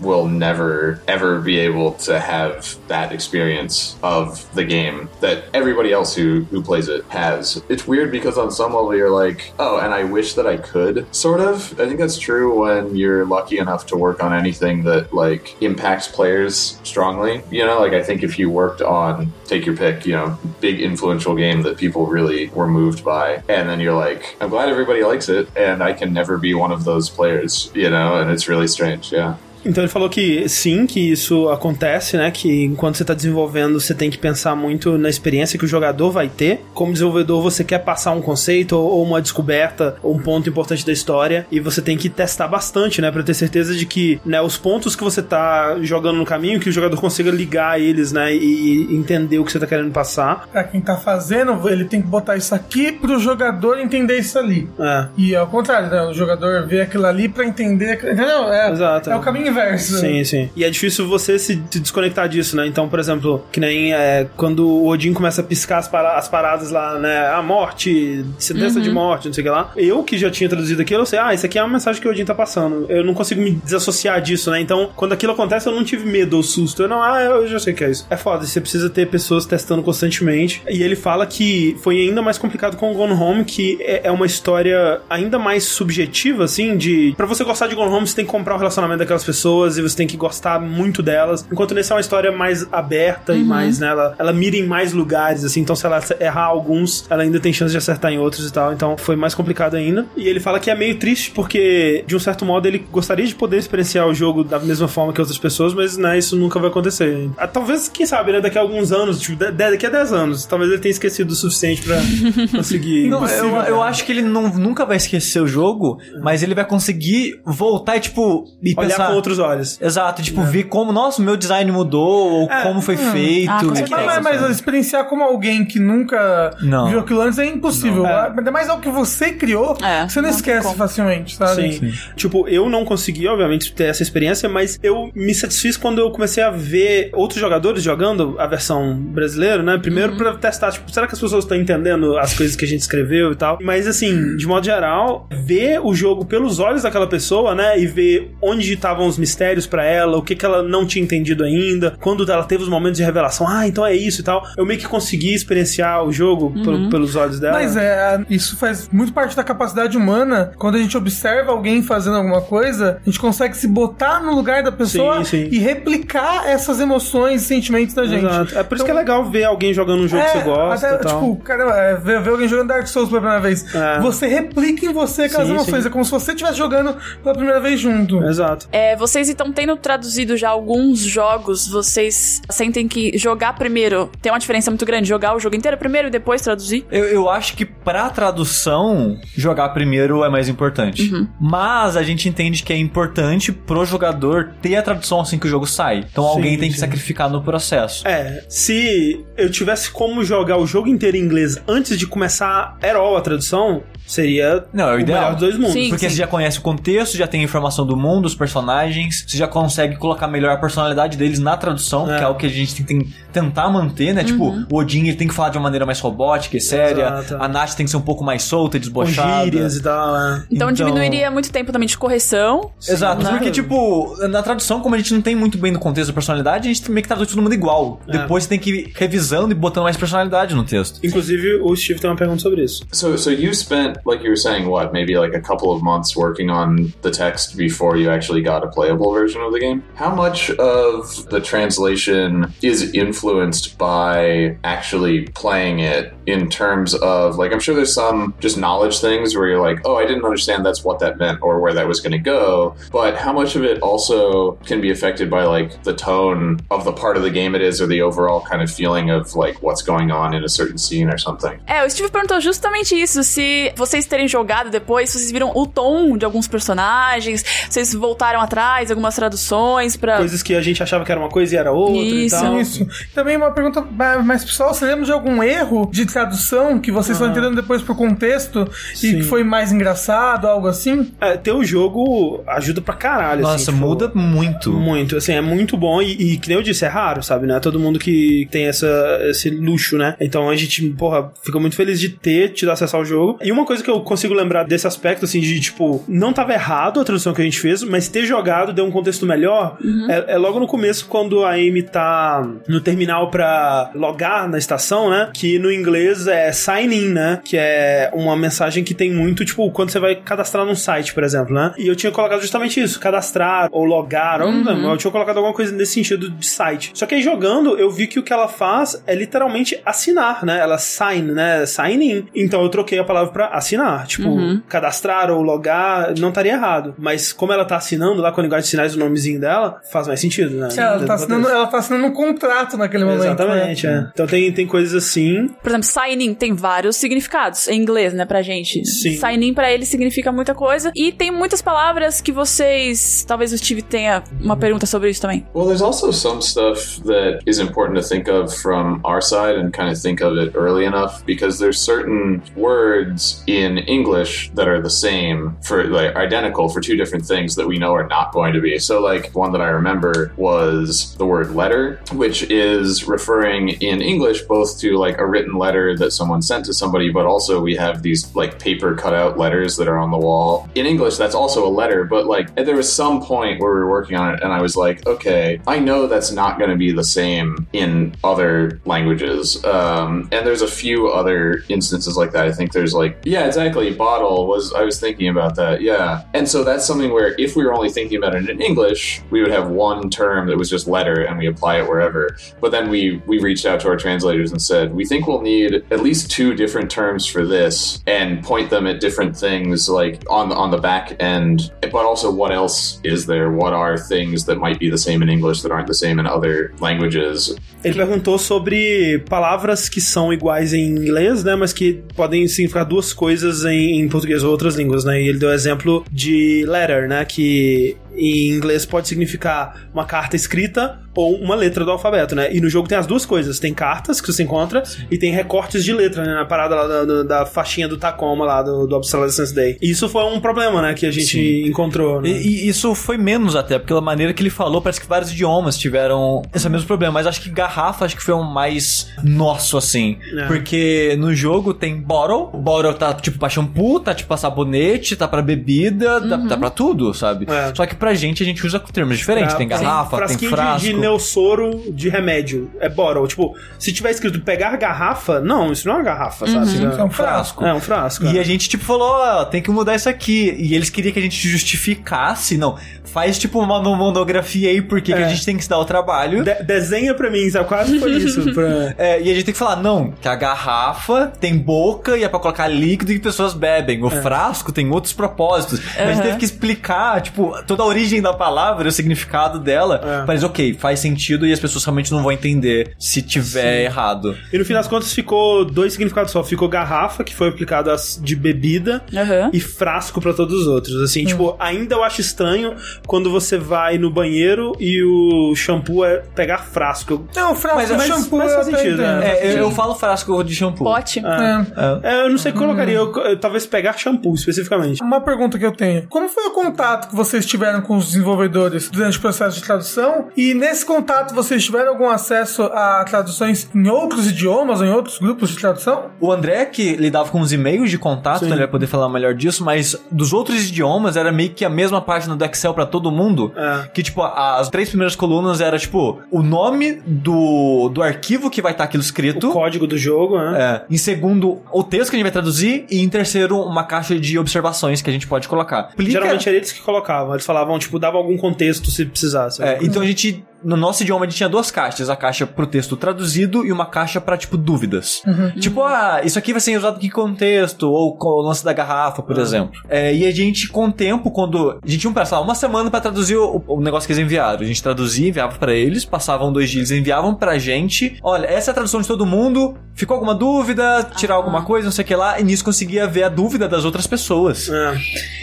will 0.00 0.26
never, 0.26 1.00
ever 1.08 1.40
be 1.40 1.58
able 1.58 1.92
to 1.94 2.20
have 2.20 2.76
that 2.88 3.12
experience 3.12 3.96
of 4.02 4.52
the 4.54 4.64
game 4.64 5.08
that 5.20 5.44
everybody 5.54 5.92
else 5.92 6.14
who, 6.14 6.44
who 6.44 6.62
plays 6.62 6.88
it 6.88 7.04
has. 7.06 7.62
It's 7.68 7.86
weird 7.86 8.10
because 8.10 8.38
on 8.38 8.50
some 8.50 8.74
level 8.74 8.94
you're 8.94 9.10
like, 9.10 9.52
oh, 9.58 9.78
and 9.78 9.92
I 9.92 10.04
wish 10.04 10.34
that 10.34 10.46
I 10.46 10.56
could, 10.56 11.12
sort 11.14 11.40
of. 11.40 11.78
I 11.80 11.86
think 11.86 11.98
that's 11.98 12.18
true 12.18 12.60
when 12.60 12.96
you're 12.96 13.24
lucky 13.24 13.58
enough 13.58 13.86
to 13.86 13.96
work 13.96 14.22
on 14.22 14.32
anything 14.32 14.84
that 14.84 15.12
like 15.12 15.60
impacts 15.62 16.08
players 16.08 16.78
strongly. 16.82 17.42
You 17.50 17.66
know, 17.66 17.80
like 17.80 17.92
I 17.92 18.02
think 18.02 18.22
if 18.22 18.38
you 18.38 18.50
worked 18.50 18.82
on 18.82 19.32
take 19.46 19.66
your 19.66 19.76
pick, 19.76 20.06
you 20.06 20.12
know, 20.12 20.38
big 20.60 20.80
influential 20.80 21.34
game 21.34 21.62
that 21.62 21.76
people 21.76 22.06
really 22.06 22.48
were 22.48 22.66
moved 22.66 23.04
by, 23.04 23.42
and 23.48 23.68
then 23.68 23.80
you're 23.80 23.94
like, 23.94 24.36
I'm 24.40 24.50
glad 24.50 24.68
everybody 24.68 25.04
likes 25.04 25.28
it, 25.28 25.48
and 25.56 25.82
I 25.82 25.92
can 25.92 26.12
never 26.12 26.38
be 26.38 26.54
one 26.54 26.72
of 26.72 26.84
those 26.84 27.10
players, 27.10 27.70
you 27.74 27.90
know, 27.90 28.20
and 28.20 28.30
it's 28.30 28.48
really 28.48 28.68
strange, 28.68 29.12
yeah. 29.12 29.33
Então 29.64 29.82
ele 29.82 29.90
falou 29.90 30.08
que 30.08 30.48
sim, 30.48 30.86
que 30.86 31.00
isso 31.00 31.48
acontece, 31.48 32.16
né? 32.16 32.30
Que 32.30 32.64
enquanto 32.64 32.96
você 32.96 33.02
está 33.02 33.14
desenvolvendo, 33.14 33.80
você 33.80 33.94
tem 33.94 34.10
que 34.10 34.18
pensar 34.18 34.54
muito 34.54 34.98
na 34.98 35.08
experiência 35.08 35.58
que 35.58 35.64
o 35.64 35.68
jogador 35.68 36.10
vai 36.10 36.28
ter. 36.28 36.60
Como 36.74 36.92
desenvolvedor, 36.92 37.42
você 37.42 37.64
quer 37.64 37.78
passar 37.78 38.12
um 38.12 38.20
conceito 38.20 38.76
ou 38.76 39.02
uma 39.02 39.20
descoberta 39.20 39.96
ou 40.02 40.14
um 40.14 40.18
ponto 40.18 40.48
importante 40.48 40.84
da 40.84 40.92
história 40.92 41.46
e 41.50 41.60
você 41.60 41.80
tem 41.80 41.96
que 41.96 42.08
testar 42.08 42.48
bastante, 42.48 43.00
né? 43.00 43.10
Pra 43.10 43.22
ter 43.22 43.34
certeza 43.34 43.74
de 43.74 43.86
que 43.86 44.20
né, 44.24 44.40
os 44.40 44.56
pontos 44.56 44.94
que 44.94 45.02
você 45.02 45.22
tá 45.22 45.76
jogando 45.80 46.16
no 46.16 46.24
caminho, 46.24 46.60
que 46.60 46.68
o 46.68 46.72
jogador 46.72 46.98
consiga 47.00 47.30
ligar 47.30 47.80
eles, 47.80 48.12
né? 48.12 48.34
E, 48.34 48.94
entender 48.94 49.38
o 49.38 49.44
que 49.44 49.52
você 49.52 49.58
tá 49.58 49.66
querendo 49.66 49.92
passar. 49.92 50.48
Pra 50.50 50.64
quem 50.64 50.80
tá 50.80 50.96
fazendo, 50.96 51.68
ele 51.68 51.84
tem 51.84 52.00
que 52.00 52.08
botar 52.08 52.36
isso 52.36 52.54
aqui 52.54 52.92
pro 52.92 53.18
jogador 53.18 53.78
entender 53.78 54.18
isso 54.18 54.38
ali. 54.38 54.68
É. 54.78 55.06
E 55.16 55.34
ao 55.34 55.46
contrário, 55.46 55.88
né? 55.90 56.02
o 56.02 56.12
jogador 56.12 56.66
vê 56.66 56.82
aquilo 56.82 57.06
ali 57.06 57.28
pra 57.28 57.44
entender. 57.44 57.94
Entendeu? 57.96 58.52
É, 58.52 58.70
Exato. 58.70 59.10
é 59.10 59.16
o 59.16 59.20
caminho 59.20 59.53
inverso. 59.54 59.98
Sim, 59.98 60.24
sim. 60.24 60.50
E 60.56 60.64
é 60.64 60.70
difícil 60.70 61.06
você 61.08 61.38
se, 61.38 61.62
se 61.70 61.80
desconectar 61.80 62.28
disso, 62.28 62.56
né? 62.56 62.66
Então, 62.66 62.88
por 62.88 62.98
exemplo, 62.98 63.44
que 63.52 63.60
nem 63.60 63.92
é, 63.94 64.26
quando 64.36 64.66
o 64.68 64.86
Odin 64.88 65.12
começa 65.12 65.40
a 65.40 65.44
piscar 65.44 65.78
as, 65.78 65.88
para- 65.88 66.16
as 66.16 66.28
paradas 66.28 66.70
lá, 66.70 66.98
né? 66.98 67.28
A 67.28 67.42
morte, 67.42 68.24
sentença 68.38 68.80
de 68.80 68.90
morte, 68.90 69.26
não 69.26 69.32
sei 69.34 69.42
o 69.42 69.44
que 69.44 69.50
lá. 69.50 69.72
Eu 69.76 70.02
que 70.02 70.18
já 70.18 70.30
tinha 70.30 70.48
traduzido 70.48 70.82
aquilo, 70.82 71.02
eu 71.02 71.06
sei, 71.06 71.18
ah, 71.18 71.32
isso 71.34 71.46
aqui 71.46 71.58
é 71.58 71.62
uma 71.62 71.72
mensagem 71.72 72.00
que 72.00 72.08
o 72.08 72.10
Odin 72.10 72.24
tá 72.24 72.34
passando. 72.34 72.86
Eu 72.88 73.04
não 73.04 73.14
consigo 73.14 73.40
me 73.40 73.52
desassociar 73.52 74.20
disso, 74.20 74.50
né? 74.50 74.60
Então, 74.60 74.90
quando 74.96 75.12
aquilo 75.12 75.32
acontece, 75.32 75.68
eu 75.68 75.74
não 75.74 75.84
tive 75.84 76.06
medo 76.06 76.36
ou 76.36 76.42
susto. 76.42 76.82
Eu 76.82 76.88
não, 76.88 77.02
ah, 77.02 77.20
eu 77.22 77.46
já 77.48 77.58
sei 77.58 77.72
o 77.72 77.76
que 77.76 77.84
é 77.84 77.90
isso. 77.90 78.06
É 78.10 78.16
foda, 78.16 78.44
você 78.44 78.60
precisa 78.60 78.88
ter 78.90 79.06
pessoas 79.08 79.46
testando 79.46 79.82
constantemente. 79.82 80.62
E 80.68 80.82
ele 80.82 80.96
fala 80.96 81.26
que 81.26 81.76
foi 81.82 82.00
ainda 82.00 82.20
mais 82.22 82.38
complicado 82.38 82.76
com 82.76 82.90
o 82.90 82.94
Gone 82.94 83.12
Home, 83.12 83.44
que 83.44 83.78
é, 83.80 84.02
é 84.04 84.10
uma 84.10 84.26
história 84.26 85.00
ainda 85.08 85.38
mais 85.38 85.64
subjetiva, 85.64 86.44
assim, 86.44 86.76
de. 86.76 87.14
Pra 87.16 87.26
você 87.26 87.44
gostar 87.44 87.66
de 87.66 87.74
Gone 87.74 87.90
Home, 87.92 88.06
você 88.06 88.16
tem 88.16 88.24
que 88.24 88.30
comprar 88.30 88.54
o 88.54 88.58
relacionamento 88.58 88.98
daquelas 88.98 89.22
pessoas 89.24 89.43
e 89.44 89.82
você 89.82 89.96
tem 89.96 90.06
que 90.06 90.16
gostar 90.16 90.60
muito 90.60 91.02
delas. 91.02 91.46
Enquanto 91.50 91.74
nesse 91.74 91.92
é 91.92 91.94
uma 91.94 92.00
história 92.00 92.32
mais 92.32 92.66
aberta 92.72 93.34
e 93.34 93.44
mais, 93.44 93.78
né? 93.78 93.88
Ela, 93.88 94.14
ela 94.18 94.32
mira 94.32 94.56
em 94.56 94.66
mais 94.66 94.92
lugares, 94.92 95.44
assim. 95.44 95.60
Então, 95.60 95.76
se 95.76 95.84
ela 95.86 96.00
errar 96.20 96.44
alguns, 96.44 97.04
ela 97.10 97.22
ainda 97.22 97.38
tem 97.38 97.52
chance 97.52 97.72
de 97.72 97.78
acertar 97.78 98.12
em 98.12 98.18
outros 98.18 98.48
e 98.48 98.52
tal. 98.52 98.72
Então, 98.72 98.96
foi 98.96 99.16
mais 99.16 99.34
complicado 99.34 99.74
ainda. 99.74 100.06
E 100.16 100.28
ele 100.28 100.40
fala 100.40 100.58
que 100.58 100.70
é 100.70 100.74
meio 100.74 100.98
triste 100.98 101.30
porque, 101.30 102.04
de 102.06 102.16
um 102.16 102.18
certo 102.18 102.44
modo, 102.44 102.66
ele 102.66 102.84
gostaria 102.90 103.26
de 103.26 103.34
poder 103.34 103.58
experienciar 103.58 104.06
o 104.06 104.14
jogo 104.14 104.44
da 104.44 104.58
mesma 104.58 104.88
forma 104.88 105.12
que 105.12 105.20
outras 105.20 105.38
pessoas, 105.38 105.74
mas, 105.74 105.96
né, 105.96 106.18
isso 106.18 106.36
nunca 106.36 106.58
vai 106.58 106.70
acontecer. 106.70 107.28
Ah, 107.36 107.46
Talvez, 107.46 107.88
quem 107.88 108.06
sabe, 108.06 108.32
né, 108.32 108.40
daqui 108.40 108.58
a 108.58 108.60
alguns 108.60 108.92
anos, 108.92 109.20
tipo, 109.20 109.36
daqui 109.52 109.86
a 109.86 109.90
10 109.90 110.12
anos, 110.12 110.44
talvez 110.44 110.70
ele 110.70 110.80
tenha 110.80 110.90
esquecido 110.90 111.30
o 111.30 111.34
suficiente 111.34 111.82
pra 111.82 111.96
conseguir. 112.56 113.08
Não, 113.08 113.26
eu, 113.26 113.56
eu 113.62 113.82
acho 113.82 114.04
que 114.04 114.12
ele 114.12 114.22
não, 114.22 114.48
nunca 114.48 114.84
vai 114.84 114.96
esquecer 114.96 115.40
o 115.40 115.46
jogo, 115.46 115.98
mas 116.22 116.42
ele 116.42 116.54
vai 116.54 116.64
conseguir 116.64 117.40
voltar 117.44 117.96
e, 117.96 118.00
tipo, 118.00 118.44
e 118.62 118.74
Olhar 118.76 118.88
pensar... 118.88 119.08
com 119.08 119.14
outros 119.14 119.33
outros 119.34 119.38
olhos. 119.38 119.78
Exato, 119.80 120.22
tipo, 120.22 120.42
ver 120.42 120.64
como, 120.64 120.92
nossa, 120.92 121.20
o 121.20 121.24
meu 121.24 121.36
design 121.36 121.70
mudou, 121.70 122.30
ou 122.42 122.50
É, 122.50 122.62
como 122.62 122.80
foi 122.80 122.94
Ah, 122.94 123.12
feito. 123.12 123.66
com 123.66 123.72
e- 123.72 123.76
certeza. 123.76 124.02
Mas, 124.04 124.22
mas 124.40 124.50
experienciar 124.50 125.04
como 125.06 125.22
alguém 125.22 125.64
que 125.64 125.78
nunca 125.78 126.50
Não. 126.62 126.88
viu 126.88 127.00
aquilo 127.00 127.20
antes 127.20 127.38
é 127.38 127.46
impossível. 127.46 128.04
Ainda 128.06 128.50
mais 128.50 128.68
algo 128.68 128.82
que 128.82 128.88
você 128.88 129.32
criou, 129.32 129.76
É, 129.82 130.06
você 130.08 130.20
não, 130.20 130.28
não 130.28 130.34
esquece 130.36 130.74
facilmente, 130.74 131.36
sabe? 131.36 131.72
Sim. 131.72 131.92
Tipo, 132.16 132.48
eu 132.48 132.68
não 132.68 132.84
consegui, 132.84 133.26
obviamente, 133.28 133.72
ter 133.72 133.84
essa 133.84 134.02
experiência, 134.02 134.48
mas 134.48 134.78
eu 134.82 135.10
me 135.14 135.34
satisfiz 135.34 135.76
quando 135.76 135.98
eu 136.00 136.10
comecei 136.10 136.42
a 136.42 136.50
ver 136.50 137.10
outros 137.14 137.40
jogadores 137.40 137.82
jogando 137.82 138.36
a 138.38 138.46
versão 138.46 138.96
brasileira, 138.96 139.62
né? 139.62 139.78
Primeiro 139.78 140.16
pra 140.16 140.34
testar, 140.34 140.70
tipo, 140.72 140.90
será 140.90 141.06
que 141.06 141.14
as 141.14 141.20
pessoas 141.20 141.44
estão 141.44 141.56
entendendo 141.56 142.16
as 142.18 142.34
coisas 142.34 142.56
que 142.56 142.64
a 142.64 142.68
gente 142.68 142.80
escreveu 142.80 143.32
e 143.32 143.36
tal? 143.36 143.58
Mas, 143.62 143.86
assim, 143.86 144.36
de 144.36 144.46
modo 144.46 144.64
geral, 144.64 145.28
ver 145.44 145.80
o 145.82 145.94
jogo 145.94 146.24
pelos 146.24 146.58
olhos 146.58 146.82
daquela 146.82 147.06
pessoa, 147.06 147.54
né? 147.54 147.78
E 147.78 147.86
ver 147.86 148.34
onde 148.42 148.72
estavam 148.72 149.06
os 149.14 149.18
mistérios 149.18 149.66
pra 149.66 149.84
ela, 149.84 150.16
o 150.16 150.22
que, 150.22 150.34
que 150.34 150.44
ela 150.44 150.62
não 150.62 150.86
tinha 150.86 151.02
entendido 151.04 151.44
ainda, 151.44 151.94
quando 152.00 152.30
ela 152.30 152.44
teve 152.44 152.62
os 152.62 152.68
momentos 152.68 152.98
de 152.98 153.04
revelação, 153.04 153.46
ah, 153.48 153.66
então 153.66 153.84
é 153.86 153.94
isso 153.94 154.20
e 154.20 154.24
tal. 154.24 154.42
Eu 154.56 154.66
meio 154.66 154.78
que 154.78 154.86
consegui 154.88 155.34
experienciar 155.34 156.04
o 156.04 156.12
jogo 156.12 156.52
pel- 156.64 156.88
pelos 156.90 157.16
olhos 157.16 157.38
dela. 157.40 157.54
Mas 157.54 157.76
é, 157.76 158.20
isso 158.28 158.56
faz 158.56 158.88
muito 158.92 159.12
parte 159.12 159.36
da 159.36 159.42
capacidade 159.44 159.96
humana. 159.96 160.52
Quando 160.58 160.76
a 160.76 160.78
gente 160.78 160.96
observa 160.96 161.52
alguém 161.52 161.82
fazendo 161.82 162.16
alguma 162.16 162.40
coisa, 162.40 162.98
a 163.00 163.04
gente 163.08 163.18
consegue 163.18 163.56
se 163.56 163.66
botar 163.68 164.20
no 164.22 164.34
lugar 164.34 164.62
da 164.62 164.72
pessoa 164.72 165.24
Sim, 165.24 165.44
sim. 165.44 165.48
e 165.50 165.58
replicar 165.58 166.48
essas 166.48 166.80
emoções 166.80 167.42
e 167.42 167.44
sentimentos 167.44 167.94
da 167.94 168.06
gente. 168.06 168.24
Exato. 168.24 168.58
É 168.58 168.62
por 168.62 168.74
isso 168.76 168.84
que 168.84 168.90
é 168.90 168.94
legal 168.94 169.24
ver 169.30 169.44
alguém 169.44 169.72
jogando 169.72 170.02
um 170.02 170.08
jogo 170.08 170.22
que 170.24 170.30
você 170.38 170.40
gosta. 170.44 170.88
até, 170.88 170.98
tal. 170.98 171.20
tipo, 171.20 171.36
cara, 171.44 171.64
é, 171.76 171.94
ver, 171.96 172.20
ver 172.20 172.30
alguém 172.30 172.48
jogando 172.48 172.68
Dark 172.68 172.86
Souls 172.86 173.08
pela 173.08 173.20
primeira 173.20 173.42
vez. 173.42 173.74
É. 173.74 174.00
Você 174.00 174.26
replica 174.26 174.86
em 174.86 174.92
você 174.92 175.22
aquelas 175.24 175.46
Sim, 175.46 175.54
emoções. 175.54 175.82
sim. 175.82 175.88
É 175.88 175.90
como 175.92 176.04
se 176.04 176.10
você 176.10 176.32
estivesse 176.32 176.56
jogando 176.58 176.96
pela 177.22 177.34
primeira 177.34 177.60
vez 177.60 177.78
junto. 177.80 178.22
Exato. 178.24 178.68
É, 178.72 178.96
vocês 179.04 179.28
então 179.28 179.52
tendo 179.52 179.76
traduzido 179.76 180.34
já 180.34 180.48
alguns 180.48 181.00
jogos, 181.00 181.68
vocês 181.68 182.40
sentem 182.48 182.88
que 182.88 183.18
jogar 183.18 183.54
primeiro 183.54 184.10
tem 184.22 184.32
uma 184.32 184.38
diferença 184.38 184.70
muito 184.70 184.86
grande? 184.86 185.06
Jogar 185.06 185.36
o 185.36 185.38
jogo 185.38 185.54
inteiro 185.54 185.76
primeiro 185.76 186.08
e 186.08 186.10
depois 186.10 186.40
traduzir? 186.40 186.86
Eu, 186.90 187.04
eu 187.04 187.28
acho 187.28 187.54
que 187.54 187.66
pra 187.66 188.08
tradução, 188.08 189.18
jogar 189.36 189.68
primeiro 189.70 190.24
é 190.24 190.30
mais 190.30 190.48
importante. 190.48 191.12
Mas 191.38 191.98
a 191.98 192.02
gente 192.02 192.30
entende 192.30 192.62
que 192.62 192.72
é 192.72 192.78
importante 192.78 193.52
pro 193.52 193.84
jogador 193.84 194.54
ter 194.62 194.74
a 194.76 194.82
tradução 194.82 195.20
assim 195.20 195.38
que 195.38 195.46
o 195.46 195.50
jogo 195.50 195.66
sai. 195.66 196.06
Então 196.10 196.24
alguém 196.24 196.56
tem 196.56 196.70
que 196.70 196.76
sim. 196.76 196.80
sacrificar 196.80 197.28
no 197.28 197.42
processo. 197.42 198.08
É, 198.08 198.42
se 198.48 199.22
eu 199.36 199.50
tivesse 199.50 199.90
como 199.90 200.24
jogar 200.24 200.56
o 200.56 200.66
jogo 200.66 200.88
inteiro 200.88 201.18
em 201.18 201.20
inglês 201.20 201.58
antes 201.68 201.98
de 201.98 202.06
começar 202.06 202.78
at 202.82 202.96
all 202.96 203.18
a 203.18 203.20
tradução, 203.20 203.82
seria 204.06 204.64
Não, 204.72 204.88
é 204.90 204.96
o 204.96 205.00
ideal. 205.00 205.20
melhor 205.20 205.32
dos 205.32 205.40
dois 205.40 205.54
mundos. 205.56 205.72
Sim. 205.72 205.88
Porque 205.90 206.08
você 206.08 206.16
já 206.16 206.26
conhece 206.26 206.58
o 206.58 206.62
contexto, 206.62 207.16
já 207.16 207.26
tem 207.26 207.40
a 207.40 207.44
informação 207.44 207.86
do 207.86 207.96
mundo, 207.96 208.22
dos 208.24 208.34
personagens, 208.34 209.24
você 209.26 209.36
já 209.36 209.46
consegue 209.46 209.96
colocar 209.96 210.26
melhor 210.28 210.52
a 210.52 210.56
personalidade 210.56 211.16
deles 211.16 211.38
na 211.38 211.56
tradução, 211.56 212.10
É. 212.10 212.16
que 212.16 212.22
é 212.22 212.26
algo 212.26 212.38
que 212.38 212.46
a 212.46 212.50
gente 212.50 212.82
tem 212.84 213.00
que 213.00 213.14
tentar 213.32 213.68
manter, 213.68 214.14
né? 214.14 214.22
Tipo, 214.24 214.64
o 214.70 214.76
Odin 214.76 215.02
ele 215.08 215.16
tem 215.16 215.26
que 215.28 215.34
falar 215.34 215.50
de 215.50 215.58
uma 215.58 215.64
maneira 215.64 215.84
mais 215.84 216.00
robótica 216.00 216.56
e 216.56 216.60
séria, 216.60 217.04
Exato. 217.20 217.36
a 217.42 217.48
Nath 217.48 217.74
tem 217.74 217.84
que 217.84 217.90
ser 217.90 217.96
um 217.96 218.02
pouco 218.02 218.22
mais 218.24 218.42
solta 218.42 218.76
e 218.76 218.80
Com 218.80 218.84
desbochada. 218.84 219.44
gírias 219.44 219.76
e 219.76 219.82
tal, 219.82 220.12
né? 220.12 220.44
Então, 220.50 220.70
Então- 220.70 220.86
diminuiria 220.86 221.30
muito 221.30 221.50
tempo 221.50 221.72
também 221.72 221.88
de 221.88 221.96
correção. 221.98 222.70
Exato, 222.88 223.22
né? 223.24 223.30
porque, 223.30 223.50
tipo, 223.50 224.16
na 224.28 224.42
tradução, 224.42 224.80
como 224.80 224.94
a 224.94 224.98
gente 224.98 225.12
não 225.14 225.20
tem 225.20 225.34
muito 225.34 225.58
bem 225.58 225.72
no 225.72 225.78
contexto 225.78 226.08
da 226.08 226.14
personalidade, 226.14 226.68
a 226.68 226.72
gente 226.72 226.90
meio 226.90 227.02
que 227.02 227.08
traduz 227.08 227.28
todo 227.30 227.42
mundo 227.42 227.54
igual. 227.54 228.00
É. 228.08 228.12
Depois 228.18 228.44
você 228.44 228.48
tem 228.50 228.58
que 228.58 228.70
ir 228.70 228.92
revisando 228.94 229.52
e 229.52 229.54
botando 229.54 229.84
mais 229.84 229.96
personalidade 229.96 230.54
no 230.54 230.64
texto. 230.64 231.00
Inclusive, 231.02 231.56
o 231.62 231.74
Steve 231.76 232.00
tem 232.00 232.08
uma 232.10 232.16
pergunta 232.16 232.40
sobre 232.42 232.62
isso. 232.62 232.84
So, 232.92 233.16
so 233.18 233.30
you 233.30 233.52
spent, 233.54 233.93
like 234.04 234.22
you 234.22 234.30
were 234.30 234.36
saying, 234.36 234.66
what, 234.68 234.92
maybe 234.92 235.16
like 235.16 235.34
a 235.34 235.40
couple 235.40 235.72
of 235.72 235.82
months 235.82 236.16
working 236.16 236.50
on 236.50 236.92
the 237.02 237.10
text 237.10 237.56
before 237.56 237.96
you 237.96 238.10
actually 238.10 238.42
got 238.42 238.64
a 238.64 238.68
playable 238.68 239.12
version 239.12 239.40
of 239.40 239.52
the 239.52 239.60
game? 239.60 239.82
How 239.94 240.14
much 240.14 240.50
of 240.50 241.28
the 241.30 241.40
translation 241.40 242.52
is 242.62 242.92
influenced 242.94 243.78
by 243.78 244.56
actually 244.64 245.26
playing 245.28 245.80
it 245.80 246.12
in 246.26 246.48
terms 246.48 246.94
of, 246.94 247.36
like, 247.36 247.52
I'm 247.52 247.60
sure 247.60 247.74
there's 247.74 247.92
some 247.94 248.34
just 248.40 248.56
knowledge 248.56 249.00
things 249.00 249.36
where 249.36 249.48
you're 249.48 249.60
like, 249.60 249.80
oh, 249.84 249.96
I 249.96 250.06
didn't 250.06 250.24
understand 250.24 250.64
that's 250.64 250.84
what 250.84 250.98
that 251.00 251.18
meant 251.18 251.40
or 251.42 251.60
where 251.60 251.74
that 251.74 251.86
was 251.86 252.00
going 252.00 252.12
to 252.12 252.18
go, 252.18 252.74
but 252.90 253.16
how 253.16 253.32
much 253.32 253.56
of 253.56 253.64
it 253.64 253.80
also 253.82 254.52
can 254.64 254.80
be 254.80 254.90
affected 254.90 255.28
by, 255.30 255.44
like, 255.44 255.82
the 255.84 255.94
tone 255.94 256.60
of 256.70 256.84
the 256.84 256.92
part 256.92 257.16
of 257.16 257.22
the 257.22 257.30
game 257.30 257.54
it 257.54 257.62
is 257.62 257.80
or 257.80 257.86
the 257.86 258.00
overall 258.00 258.40
kind 258.40 258.62
of 258.62 258.70
feeling 258.70 259.10
of, 259.10 259.34
like, 259.36 259.62
what's 259.62 259.82
going 259.82 260.10
on 260.10 260.34
in 260.34 260.44
a 260.44 260.48
certain 260.48 260.78
scene 260.78 261.10
or 261.10 261.18
something? 261.18 261.60
É, 261.66 261.88
Steve 261.88 262.10
perguntou 262.10 262.40
justamente 262.40 262.94
isso, 262.94 263.22
se 263.22 263.72
vocês 263.86 264.06
terem 264.06 264.26
jogado 264.26 264.70
depois, 264.70 265.10
vocês 265.10 265.30
viram 265.30 265.52
o 265.54 265.66
tom 265.66 266.16
de 266.16 266.24
alguns 266.24 266.48
personagens, 266.48 267.44
vocês 267.68 267.92
voltaram 267.94 268.40
atrás, 268.40 268.90
algumas 268.90 269.14
traduções 269.14 269.96
pra... 269.96 270.16
Coisas 270.18 270.42
que 270.42 270.54
a 270.54 270.62
gente 270.62 270.82
achava 270.82 271.04
que 271.04 271.12
era 271.12 271.20
uma 271.20 271.28
coisa 271.28 271.54
e 271.54 271.58
era 271.58 271.72
outra 271.72 271.96
e 271.96 272.26
Isso. 272.26 272.36
tal. 272.40 272.60
Isso. 272.60 272.86
Também 273.14 273.36
uma 273.36 273.50
pergunta 273.50 273.82
mais 274.22 274.44
pessoal, 274.44 274.72
você 274.72 274.86
lembra 274.86 275.04
de 275.04 275.12
algum 275.12 275.42
erro 275.42 275.88
de 275.92 276.06
tradução 276.06 276.78
que 276.78 276.90
vocês 276.90 277.16
estão 277.16 277.30
entendendo 277.30 277.56
depois 277.56 277.82
pro 277.82 277.94
contexto 277.94 278.68
e 278.92 278.96
Sim. 278.96 279.16
que 279.18 279.22
foi 279.22 279.44
mais 279.44 279.72
engraçado, 279.72 280.46
algo 280.46 280.66
assim? 280.66 281.12
É, 281.20 281.36
ter 281.36 281.52
o 281.52 281.64
jogo 281.64 282.42
ajuda 282.46 282.80
pra 282.80 282.94
caralho. 282.94 283.42
Nossa, 283.42 283.56
assim, 283.56 283.64
tipo, 283.66 283.76
muda 283.78 284.10
muito. 284.14 284.72
Muito, 284.72 285.16
assim, 285.16 285.32
é 285.32 285.40
muito 285.40 285.76
bom 285.76 286.00
e, 286.00 286.12
e 286.12 286.36
que 286.38 286.48
nem 286.48 286.56
eu 286.56 286.62
disse, 286.62 286.84
é 286.84 286.88
raro, 286.88 287.22
sabe, 287.22 287.46
né? 287.46 287.58
Todo 287.60 287.80
mundo 287.80 287.98
que 287.98 288.48
tem 288.50 288.66
essa, 288.66 289.18
esse 289.24 289.50
luxo, 289.50 289.96
né? 289.96 290.16
Então 290.20 290.48
a 290.48 290.56
gente, 290.56 290.88
porra, 290.90 291.32
fica 291.42 291.58
muito 291.58 291.76
feliz 291.76 291.98
de 291.98 292.08
ter 292.08 292.50
tido 292.50 292.70
acesso 292.70 292.96
ao 292.96 293.04
jogo. 293.04 293.38
E 293.42 293.50
uma 293.50 293.64
coisa 293.64 293.73
que 293.82 293.90
eu 293.90 294.00
consigo 294.00 294.34
lembrar 294.34 294.64
desse 294.64 294.86
aspecto, 294.86 295.24
assim, 295.24 295.40
de 295.40 295.60
tipo, 295.60 296.04
não 296.08 296.32
tava 296.32 296.52
errado 296.52 297.00
a 297.00 297.04
tradução 297.04 297.32
que 297.32 297.40
a 297.40 297.44
gente 297.44 297.60
fez, 297.60 297.82
mas 297.82 298.08
ter 298.08 298.24
jogado 298.24 298.72
deu 298.72 298.84
um 298.84 298.90
contexto 298.90 299.26
melhor. 299.26 299.76
É, 300.08 300.34
é 300.34 300.38
logo 300.38 300.60
no 300.60 300.66
começo, 300.66 301.06
quando 301.06 301.44
a 301.44 301.52
Amy 301.52 301.82
tá 301.82 302.46
no 302.68 302.80
terminal 302.80 303.30
pra 303.30 303.90
logar 303.94 304.48
na 304.48 304.58
estação, 304.58 305.10
né? 305.10 305.30
Que 305.32 305.58
no 305.58 305.72
inglês 305.72 306.26
é 306.26 306.52
sign 306.52 306.94
in, 306.94 307.08
né? 307.08 307.40
Que 307.44 307.56
é 307.56 308.10
uma 308.12 308.36
mensagem 308.36 308.84
que 308.84 308.94
tem 308.94 309.12
muito, 309.12 309.44
tipo, 309.44 309.70
quando 309.70 309.90
você 309.90 309.98
vai 309.98 310.16
cadastrar 310.16 310.64
num 310.64 310.74
site, 310.74 311.14
por 311.14 311.22
exemplo, 311.22 311.54
né? 311.54 311.72
E 311.78 311.86
eu 311.86 311.96
tinha 311.96 312.12
colocado 312.12 312.40
justamente 312.40 312.80
isso, 312.80 313.00
cadastrar 313.00 313.68
ou 313.72 313.84
logar, 313.84 314.42
ou 314.42 314.52
não 314.52 314.92
eu 314.92 314.96
tinha 314.96 315.10
colocado 315.10 315.36
alguma 315.36 315.54
coisa 315.54 315.72
nesse 315.72 315.94
sentido 315.94 316.30
de 316.30 316.46
site. 316.46 316.92
Só 316.94 317.06
que 317.06 317.14
aí 317.14 317.22
jogando, 317.22 317.76
eu 317.78 317.90
vi 317.90 318.06
que 318.06 318.18
o 318.18 318.22
que 318.22 318.32
ela 318.32 318.48
faz 318.48 319.02
é 319.06 319.14
literalmente 319.14 319.80
assinar, 319.84 320.44
né? 320.44 320.58
Ela 320.58 320.78
sign, 320.78 321.32
né? 321.32 321.66
Sign 321.66 322.12
in. 322.12 322.26
Então 322.34 322.62
eu 322.62 322.68
troquei 322.68 322.98
a 322.98 323.04
palavra 323.04 323.32
pra 323.32 323.46
assinar. 323.64 324.06
Tipo, 324.06 324.28
cadastrar 324.68 325.30
ou 325.30 325.42
logar 325.42 326.14
não 326.18 326.28
estaria 326.28 326.52
errado. 326.52 326.94
Mas 326.98 327.32
como 327.32 327.52
ela 327.52 327.64
tá 327.64 327.76
assinando 327.76 328.20
lá 328.20 328.32
com 328.32 328.40
a 328.40 328.44
linguagem 328.44 328.64
de 328.64 328.70
sinais 328.70 328.94
o 328.94 328.98
nomezinho 328.98 329.40
dela, 329.40 329.80
faz 329.90 330.06
mais 330.06 330.20
sentido, 330.20 330.56
né? 330.56 330.68
Ela 330.76 330.92
Dentro 330.92 331.06
tá, 331.06 331.16
do 331.16 331.22
assinando, 331.22 331.48
ela 331.48 331.66
tá 331.66 331.78
assinando 331.78 332.06
um 332.06 332.12
contrato 332.12 332.76
naquele 332.76 333.04
momento. 333.04 333.24
Exatamente, 333.24 333.86
né? 333.86 334.06
é. 334.06 334.10
Então 334.12 334.26
tem, 334.26 334.52
tem 334.52 334.66
coisas 334.66 334.94
assim. 334.94 335.48
Por 335.62 335.68
exemplo, 335.68 335.86
sign 335.86 336.24
in 336.24 336.34
tem 336.34 336.54
vários 336.54 336.96
significados 336.96 337.68
em 337.68 337.80
inglês, 337.80 338.12
né, 338.12 338.24
pra 338.24 338.42
gente. 338.42 338.84
Sim. 338.84 339.16
Sign 339.16 339.48
in 339.48 339.54
pra 339.54 339.72
ele 339.72 339.84
significa 339.84 340.30
muita 340.30 340.54
coisa. 340.54 340.92
E 340.94 341.12
tem 341.12 341.30
muitas 341.30 341.60
palavras 341.62 342.20
que 342.20 342.32
vocês. 342.32 343.24
Talvez 343.26 343.52
o 343.52 343.58
Steve 343.58 343.82
tenha 343.82 344.22
uma 344.40 344.56
pergunta 344.56 344.86
sobre 344.86 345.10
isso 345.10 345.20
também. 345.20 345.46
Well, 345.54 345.66
there's 345.66 345.82
also 345.82 346.12
some 346.12 346.42
stuff 346.42 347.00
that 347.04 347.40
is 347.46 347.58
important 347.58 348.00
to 348.00 348.06
think 348.06 348.28
of 348.30 348.54
from 348.54 349.00
our 349.04 349.22
side 349.22 349.58
and 349.58 349.70
kind 349.70 349.90
of 349.90 350.00
think 350.00 350.22
of 350.22 350.38
it 350.38 350.56
early 350.56 350.84
enough 350.84 351.24
because 351.24 351.58
there's 351.58 351.80
certain 351.80 352.42
words 352.56 353.42
in 353.54 353.78
English 353.78 354.50
that 354.54 354.68
are 354.68 354.82
the 354.82 354.90
same 354.90 355.56
for 355.62 355.84
like 355.84 356.16
identical 356.16 356.68
for 356.68 356.80
two 356.80 356.96
different 356.96 357.24
things 357.24 357.54
that 357.54 357.66
we 357.66 357.78
know 357.78 357.94
are 357.94 358.06
not 358.06 358.32
going 358.32 358.52
to 358.52 358.60
be. 358.60 358.78
So 358.78 359.00
like 359.00 359.30
one 359.34 359.52
that 359.52 359.60
I 359.60 359.68
remember 359.68 360.32
was 360.36 361.14
the 361.16 361.26
word 361.26 361.54
letter, 361.54 362.00
which 362.12 362.42
is 362.50 363.06
referring 363.06 363.68
in 363.68 364.02
English 364.02 364.42
both 364.42 364.78
to 364.80 364.96
like 364.96 365.18
a 365.18 365.26
written 365.26 365.56
letter 365.56 365.96
that 365.96 366.10
someone 366.10 366.42
sent 366.42 366.64
to 366.66 366.74
somebody, 366.74 367.10
but 367.10 367.26
also 367.26 367.60
we 367.60 367.76
have 367.76 368.02
these 368.02 368.34
like 368.34 368.58
paper 368.58 368.94
cutout 368.94 369.38
letters 369.38 369.76
that 369.76 369.88
are 369.88 369.98
on 369.98 370.10
the 370.10 370.18
wall. 370.18 370.68
In 370.74 370.86
English, 370.86 371.16
that's 371.16 371.34
also 371.34 371.66
a 371.66 371.70
letter, 371.70 372.04
but 372.04 372.26
like 372.26 372.54
there 372.56 372.76
was 372.76 372.92
some 372.92 373.22
point 373.22 373.60
where 373.60 373.72
we 373.72 373.78
were 373.80 373.90
working 373.90 374.16
on 374.16 374.34
it 374.34 374.42
and 374.42 374.52
I 374.52 374.60
was 374.60 374.76
like, 374.76 375.06
okay, 375.06 375.60
I 375.66 375.78
know 375.78 376.06
that's 376.06 376.32
not 376.32 376.58
going 376.58 376.70
to 376.70 376.76
be 376.76 376.92
the 376.92 377.04
same 377.04 377.66
in 377.72 378.16
other 378.24 378.80
languages. 378.84 379.64
Um, 379.64 380.28
and 380.32 380.46
there's 380.46 380.62
a 380.62 380.68
few 380.68 381.08
other 381.08 381.64
instances 381.68 382.16
like 382.16 382.32
that. 382.32 382.46
I 382.46 382.52
think 382.52 382.72
there's 382.72 382.94
like, 382.94 383.18
yeah, 383.24 383.43
exactly. 383.46 383.92
Bottle 383.92 384.46
was, 384.46 384.72
I 384.72 384.82
was 384.82 385.00
thinking 385.00 385.28
about 385.28 385.56
that. 385.56 385.80
Yeah. 385.82 386.24
And 386.34 386.48
so 386.48 386.64
that's 386.64 386.86
something 386.86 387.12
where 387.12 387.34
if 387.38 387.56
we 387.56 387.64
were 387.64 387.74
only 387.74 387.90
thinking 387.90 388.18
about 388.18 388.34
it 388.34 388.48
in 388.48 388.60
English, 388.60 389.22
we 389.30 389.42
would 389.42 389.50
have 389.50 389.70
one 389.70 390.10
term 390.10 390.48
that 390.48 390.56
was 390.56 390.70
just 390.70 390.86
letter 390.86 391.22
and 391.22 391.38
we 391.38 391.46
apply 391.46 391.78
it 391.78 391.88
wherever. 391.88 392.36
But 392.60 392.70
then 392.70 392.88
we, 392.88 393.22
we 393.26 393.40
reached 393.40 393.66
out 393.66 393.80
to 393.80 393.88
our 393.88 393.96
translators 393.96 394.50
and 394.52 394.60
said, 394.60 394.94
we 394.94 395.04
think 395.04 395.26
we'll 395.26 395.42
need 395.42 395.84
at 395.90 396.02
least 396.02 396.30
two 396.30 396.54
different 396.54 396.90
terms 396.90 397.26
for 397.26 397.46
this 397.46 398.02
and 398.06 398.42
point 398.42 398.70
them 398.70 398.86
at 398.86 399.00
different 399.00 399.36
things 399.36 399.88
like 399.88 400.22
on 400.30 400.48
the, 400.48 400.54
on 400.54 400.70
the 400.70 400.78
back 400.78 401.16
end. 401.20 401.72
But 401.80 402.04
also 402.04 402.30
what 402.30 402.52
else 402.52 403.00
is 403.04 403.26
there? 403.26 403.50
What 403.50 403.72
are 403.72 403.98
things 403.98 404.44
that 404.46 404.56
might 404.56 404.78
be 404.78 404.90
the 404.90 404.98
same 404.98 405.22
in 405.22 405.28
English 405.28 405.62
that 405.62 405.70
aren't 405.70 405.86
the 405.86 405.94
same 405.94 406.18
in 406.18 406.26
other 406.26 406.74
languages? 406.80 407.56
Ele 407.84 407.94
perguntou 407.94 408.38
sobre 408.38 409.18
palavras 409.28 409.88
que 409.90 410.00
são 410.00 410.32
iguais 410.32 410.72
em 410.72 410.86
inglês, 410.88 411.44
né? 411.44 411.54
Mas 411.54 411.72
que 411.72 412.02
podem 412.16 412.48
significar 412.48 412.84
duas 412.84 413.12
coisas 413.12 413.33
em, 413.42 414.00
em 414.00 414.08
português 414.08 414.42
ou 414.42 414.50
outras 414.50 414.76
línguas, 414.76 415.04
né? 415.04 415.20
E 415.20 415.28
ele 415.28 415.38
deu 415.38 415.52
exemplo 415.52 416.04
de 416.12 416.64
letter, 416.66 417.08
né? 417.08 417.24
Que 417.24 417.96
em 418.16 418.50
inglês 418.50 418.84
pode 418.86 419.08
significar 419.08 419.88
uma 419.92 420.04
carta 420.04 420.36
escrita 420.36 420.98
ou 421.16 421.36
uma 421.36 421.54
letra 421.54 421.84
do 421.84 421.90
alfabeto, 421.92 422.34
né? 422.34 422.52
E 422.52 422.60
no 422.60 422.68
jogo 422.68 422.88
tem 422.88 422.98
as 422.98 423.06
duas 423.06 423.24
coisas. 423.24 423.60
Tem 423.60 423.72
cartas 423.72 424.20
que 424.20 424.32
você 424.32 424.42
encontra 424.42 424.82
e 425.10 425.16
tem 425.16 425.32
recortes 425.32 425.84
de 425.84 425.92
letra, 425.92 426.24
né? 426.24 426.34
Na 426.34 426.44
parada 426.44 426.74
lá 426.74 426.86
da, 426.88 427.04
da- 427.04 427.22
da 427.22 427.46
faixinha 427.46 427.86
do 427.86 427.96
Tacoma 427.96 428.44
lá, 428.44 428.62
do, 428.62 428.86
do 428.86 428.96
Obsolescence 428.96 429.54
Day. 429.54 429.78
E 429.80 429.90
isso 429.90 430.08
foi 430.08 430.24
um 430.24 430.40
problema, 430.40 430.82
né? 430.82 430.92
Que 430.94 431.06
a 431.06 431.10
gente 431.12 431.64
encontrou, 431.68 432.20
né? 432.20 432.28
E, 432.30 432.64
e 432.64 432.68
isso 432.68 432.94
foi 432.96 433.16
menos 433.16 433.54
até, 433.54 433.78
porque 433.78 433.88
pela 433.94 434.00
maneira 434.00 434.32
que 434.32 434.42
ele 434.42 434.50
falou, 434.50 434.82
parece 434.82 435.00
que 435.00 435.06
vários 435.06 435.30
idiomas 435.30 435.78
tiveram 435.78 436.42
esse 436.52 436.68
mesmo 436.68 436.86
problema. 436.86 437.12
Mas 437.14 437.26
acho 437.28 437.40
que 437.40 437.48
garrafa, 437.50 438.04
acho 438.04 438.16
que 438.16 438.22
foi 438.22 438.34
um 438.34 438.42
mais 438.42 439.08
nosso, 439.22 439.76
assim. 439.78 440.18
É. 440.36 440.46
Porque 440.46 441.14
no 441.18 441.32
jogo 441.32 441.72
tem 441.72 441.96
bottle. 442.00 442.48
Bottle 442.60 442.92
tá 442.94 443.14
tipo 443.14 443.38
pra 443.38 443.48
shampoo, 443.48 444.00
tá 444.00 444.12
tipo 444.14 444.26
pra 444.28 444.36
sabonete, 444.36 445.14
tá 445.14 445.28
pra 445.28 445.40
bebida, 445.42 446.20
tá, 446.20 446.38
tá 446.48 446.56
pra 446.56 446.70
tudo, 446.70 447.14
sabe? 447.14 447.46
É. 447.48 447.72
Só 447.74 447.86
que 447.86 447.94
pra 448.04 448.14
gente 448.14 448.42
a 448.42 448.46
gente 448.46 448.66
usa 448.66 448.78
termos 448.78 449.16
diferentes. 449.16 449.48
Pra- 449.50 449.58
tem 449.58 449.66
garrafa, 449.68 450.10
tem 450.10 450.18
frasquinho 450.18 450.50
de- 450.50 450.56
frasco. 450.56 450.80
de, 450.86 450.92
neossoro 450.92 451.82
de 451.90 452.08
remédio. 452.10 452.70
É 452.80 452.88
bottle. 452.88 453.26
Tipo, 453.26 453.56
se 453.78 453.92
tiver 453.92 454.10
escrito 454.10 454.38
pegar 454.40 454.76
garrafa, 454.76 455.40
não, 455.40 455.72
isso 455.72 455.88
não 455.88 455.94
é 455.94 455.98
uma 455.98 456.04
garrafa, 456.04 456.46
sabe? 456.46 456.84
É 456.98 457.02
um 457.02 457.10
frasco. 457.10 457.64
É 457.64 457.72
um 457.72 457.80
frasco. 457.80 458.26
E 458.26 458.36
é. 458.36 458.40
a 458.40 458.44
gente, 458.44 458.68
tipo, 458.68 458.84
falou, 458.84 459.08
ó, 459.10 459.44
tem 459.46 459.62
que 459.62 459.70
mudar 459.70 459.94
isso 459.94 460.08
aqui. 460.08 460.54
E 460.58 460.74
eles 460.74 460.90
queriam 460.90 461.12
que 461.12 461.18
a 461.18 461.22
gente 461.22 461.48
justificasse, 461.48 462.56
não. 462.58 462.76
Faz, 463.04 463.38
tipo, 463.38 463.60
uma 463.60 463.80
monografia 463.80 464.68
aí, 464.70 464.82
porque 464.82 465.12
que 465.12 465.18
É. 465.20 465.24
a 465.24 465.28
gente 465.28 465.44
tem 465.44 465.56
que 465.56 465.62
se 465.62 465.68
dar 465.70 465.78
o 465.78 465.84
trabalho. 465.84 466.42
De- 466.42 466.62
desenha 466.64 467.14
pra 467.14 467.30
mim, 467.30 467.48
sabe? 467.48 467.66
Quase 467.68 467.98
foi 468.00 468.10
isso. 468.18 468.52
pra- 468.52 468.94
É, 468.98 469.20
e 469.22 469.30
a 469.30 469.34
gente 469.34 469.44
tem 469.44 469.52
que 469.52 469.58
falar, 469.58 469.76
não, 469.76 470.10
que 470.20 470.26
a 470.28 470.34
garrafa 470.34 471.32
tem 471.40 471.56
boca 471.56 472.16
e 472.16 472.24
é 472.24 472.28
pra 472.28 472.40
colocar 472.40 472.66
líquido 472.66 473.12
e 473.12 473.18
pessoas 473.20 473.54
bebem. 473.54 474.00
É. 474.00 474.04
O 474.04 474.10
frasco 474.10 474.72
tem 474.72 474.90
outros 474.90 475.12
propósitos. 475.12 475.80
A 475.96 476.06
gente 476.12 476.22
teve 476.22 476.36
que 476.38 476.44
explicar, 476.44 477.20
tipo, 477.22 477.54
toda 477.66 477.82
a 477.84 477.86
origem 477.94 478.20
da 478.22 478.32
palavra, 478.32 478.88
o 478.88 478.92
significado 478.92 479.58
dela. 479.58 480.00
É. 480.22 480.24
Mas 480.26 480.42
ok, 480.44 480.74
faz 480.74 481.00
sentido 481.00 481.46
e 481.46 481.52
as 481.52 481.60
pessoas 481.60 481.84
realmente 481.84 482.10
não 482.12 482.22
vão 482.22 482.32
entender 482.32 482.94
se 482.98 483.22
tiver 483.22 483.84
errado. 483.84 484.36
E 484.52 484.58
no 484.58 484.64
fim 484.64 484.74
das 484.74 484.86
contas 484.88 485.12
ficou 485.12 485.64
dois 485.64 485.92
significados 485.92 486.32
só. 486.32 486.42
Ficou 486.42 486.68
garrafa, 486.68 487.22
que 487.24 487.34
foi 487.34 487.48
aplicado 487.48 487.90
de 488.20 488.34
bebida, 488.36 489.02
Aham. 489.14 489.50
e 489.52 489.60
frasco 489.60 490.20
pra 490.20 490.32
todos 490.32 490.62
os 490.62 490.66
outros. 490.66 491.00
Assim, 491.02 491.24
tipo, 491.24 491.56
ainda 491.58 491.94
eu 491.94 492.02
acho 492.04 492.20
estranho 492.20 492.74
quando 493.06 493.30
você 493.30 493.56
vai 493.58 493.98
no 493.98 494.10
banheiro 494.10 494.72
e 494.80 495.02
o 495.04 495.54
shampoo 495.54 496.04
é 496.04 496.18
pegar 496.34 496.58
frasco. 496.58 497.26
Não, 497.34 497.54
frasco 497.54 497.78
Mas- 497.78 497.90
mas- 497.90 498.06
shampoo 498.06 498.38
mas 498.38 498.50
eu 498.50 498.56
faz 498.56 498.68
até 498.68 498.76
sentido, 498.78 498.96
né? 499.02 499.20
É, 499.40 499.52
eu, 499.52 499.58
eu 499.58 499.70
falo 499.70 499.94
frasco 499.94 500.42
de 500.42 500.54
shampoo. 500.54 500.84
Pote. 500.84 501.20
É. 501.20 501.64
É, 502.02 502.20
eu 502.24 502.30
não 502.30 502.38
sei 502.38 502.50
o 502.50 502.54
que 502.54 502.60
eu 502.60 502.66
colocaria. 502.66 502.94
Eu, 502.94 503.12
eu- 503.14 503.38
talvez 503.38 503.66
pegar 503.66 503.92
shampoo, 503.98 504.34
especificamente. 504.34 505.02
Uma 505.02 505.20
pergunta 505.20 505.58
que 505.58 505.64
eu 505.66 505.72
tenho. 505.72 506.06
Como 506.08 506.28
foi 506.28 506.44
o 506.44 506.50
contato 506.50 507.08
que 507.08 507.16
vocês 507.16 507.44
tiveram 507.46 507.80
com 507.84 507.96
os 507.96 508.06
desenvolvedores 508.06 508.88
durante 508.90 509.18
o 509.18 509.20
processo 509.20 509.56
de 509.58 509.64
tradução? 509.64 510.28
E 510.36 510.54
nesse 510.54 510.84
contato 510.84 511.34
vocês 511.34 511.64
tiveram 511.64 511.90
algum 511.90 512.08
acesso 512.08 512.62
a 512.64 513.04
traduções 513.08 513.68
em 513.74 513.88
outros 513.88 514.26
idiomas, 514.26 514.80
ou 514.80 514.86
em 514.86 514.90
outros 514.90 515.18
grupos 515.18 515.50
de 515.50 515.56
tradução? 515.58 516.06
O 516.20 516.32
André, 516.32 516.64
que 516.66 516.96
lidava 516.96 517.30
com 517.30 517.40
os 517.40 517.52
e-mails 517.52 517.90
de 517.90 517.98
contato, 517.98 518.40
Sim. 518.40 518.46
então 518.46 518.56
ele 518.56 518.64
vai 518.64 518.70
poder 518.70 518.86
falar 518.86 519.08
melhor 519.08 519.34
disso, 519.34 519.64
mas 519.64 519.96
dos 520.10 520.32
outros 520.32 520.68
idiomas 520.68 521.16
era 521.16 521.30
meio 521.30 521.50
que 521.50 521.64
a 521.64 521.70
mesma 521.70 522.00
página 522.00 522.34
do 522.36 522.44
Excel 522.44 522.74
pra 522.74 522.86
todo 522.86 523.10
mundo. 523.10 523.52
É. 523.56 523.88
Que, 523.92 524.02
tipo, 524.02 524.22
as 524.22 524.68
três 524.68 524.88
primeiras 524.88 525.14
colunas 525.14 525.60
era, 525.60 525.78
tipo, 525.78 526.20
o 526.30 526.42
nome 526.42 527.00
do, 527.06 527.88
do 527.92 528.02
arquivo 528.02 528.50
que 528.50 528.60
vai 528.62 528.72
estar 528.72 528.84
aquilo 528.84 529.02
escrito. 529.02 529.50
O 529.50 529.52
código 529.52 529.86
do 529.86 529.96
jogo, 529.98 530.38
né? 530.38 530.82
É. 530.88 530.94
Em 530.94 530.96
segundo, 530.98 531.60
o 531.72 531.82
texto 531.82 532.10
que 532.10 532.16
a 532.16 532.18
gente 532.18 532.24
vai 532.24 532.32
traduzir. 532.32 532.86
E 532.90 533.00
em 533.00 533.08
terceiro, 533.08 533.58
uma 533.60 533.84
caixa 533.84 534.18
de 534.18 534.38
observações 534.38 535.02
que 535.02 535.10
a 535.10 535.12
gente 535.12 535.26
pode 535.26 535.48
colocar. 535.48 535.88
Explica- 535.90 536.12
Geralmente 536.12 536.48
era 536.48 536.56
eles 536.56 536.72
que 536.72 536.80
colocavam. 536.80 537.34
Eles 537.34 537.44
falavam, 537.44 537.73
tipo, 537.78 537.98
davam 537.98 538.20
algum 538.20 538.36
contexto 538.36 538.90
se 538.90 539.04
precisasse. 539.04 539.62
É, 539.62 539.78
então 539.82 540.02
a 540.02 540.06
gente, 540.06 540.44
no 540.64 540.76
nosso 540.76 541.02
idioma, 541.02 541.24
a 541.24 541.28
gente 541.28 541.36
tinha 541.36 541.48
duas 541.48 541.70
caixas. 541.70 542.08
A 542.08 542.16
caixa 542.16 542.46
pro 542.46 542.66
texto 542.66 542.96
traduzido 542.96 543.64
e 543.66 543.72
uma 543.72 543.86
caixa 543.86 544.20
pra, 544.20 544.36
tipo, 544.36 544.56
dúvidas. 544.56 545.22
Tipo, 545.58 545.82
ah, 545.82 546.20
isso 546.24 546.38
aqui 546.38 546.52
vai 546.52 546.60
ser 546.60 546.76
usado 546.76 546.96
em 546.96 547.00
que 547.00 547.10
contexto? 547.10 547.90
Ou 547.90 548.16
com 548.16 548.28
o 548.28 548.40
lance 548.40 548.64
da 548.64 548.72
garrafa, 548.72 549.22
por 549.22 549.38
exemplo. 549.38 549.80
É, 549.88 550.14
e 550.14 550.26
a 550.26 550.30
gente, 550.30 550.68
com 550.68 550.86
o 550.86 550.92
tempo, 550.92 551.30
quando... 551.30 551.78
A 551.82 551.86
gente 551.86 552.00
tinha, 552.00 552.10
um, 552.10 552.24
sei 552.24 552.36
lá, 552.36 552.42
uma 552.42 552.54
semana 552.54 552.90
pra 552.90 553.00
traduzir 553.00 553.36
o, 553.36 553.62
o 553.66 553.80
negócio 553.80 554.06
que 554.06 554.12
eles 554.12 554.24
enviaram. 554.24 554.60
A 554.60 554.64
gente 554.64 554.82
traduzia, 554.82 555.28
enviava 555.28 555.58
pra 555.58 555.72
eles, 555.72 556.04
passavam 556.04 556.52
dois 556.52 556.70
dias, 556.70 556.90
eles 556.90 557.00
enviavam 557.00 557.34
pra 557.34 557.58
gente. 557.58 558.18
Olha, 558.22 558.46
essa 558.46 558.70
é 558.70 558.72
a 558.72 558.74
tradução 558.74 559.00
de 559.00 559.08
todo 559.08 559.26
mundo. 559.26 559.76
Ficou 559.94 560.14
alguma 560.14 560.34
dúvida? 560.34 561.04
Tirar 561.16 561.34
alguma 561.34 561.62
coisa, 561.62 561.84
não 561.84 561.92
sei 561.92 562.04
o 562.04 562.06
que 562.06 562.14
lá. 562.14 562.40
E 562.40 562.44
nisso 562.44 562.64
conseguia 562.64 563.06
ver 563.06 563.24
a 563.24 563.28
dúvida 563.28 563.68
das 563.68 563.84
outras 563.84 564.06
pessoas. 564.06 564.68
É. 564.68 564.96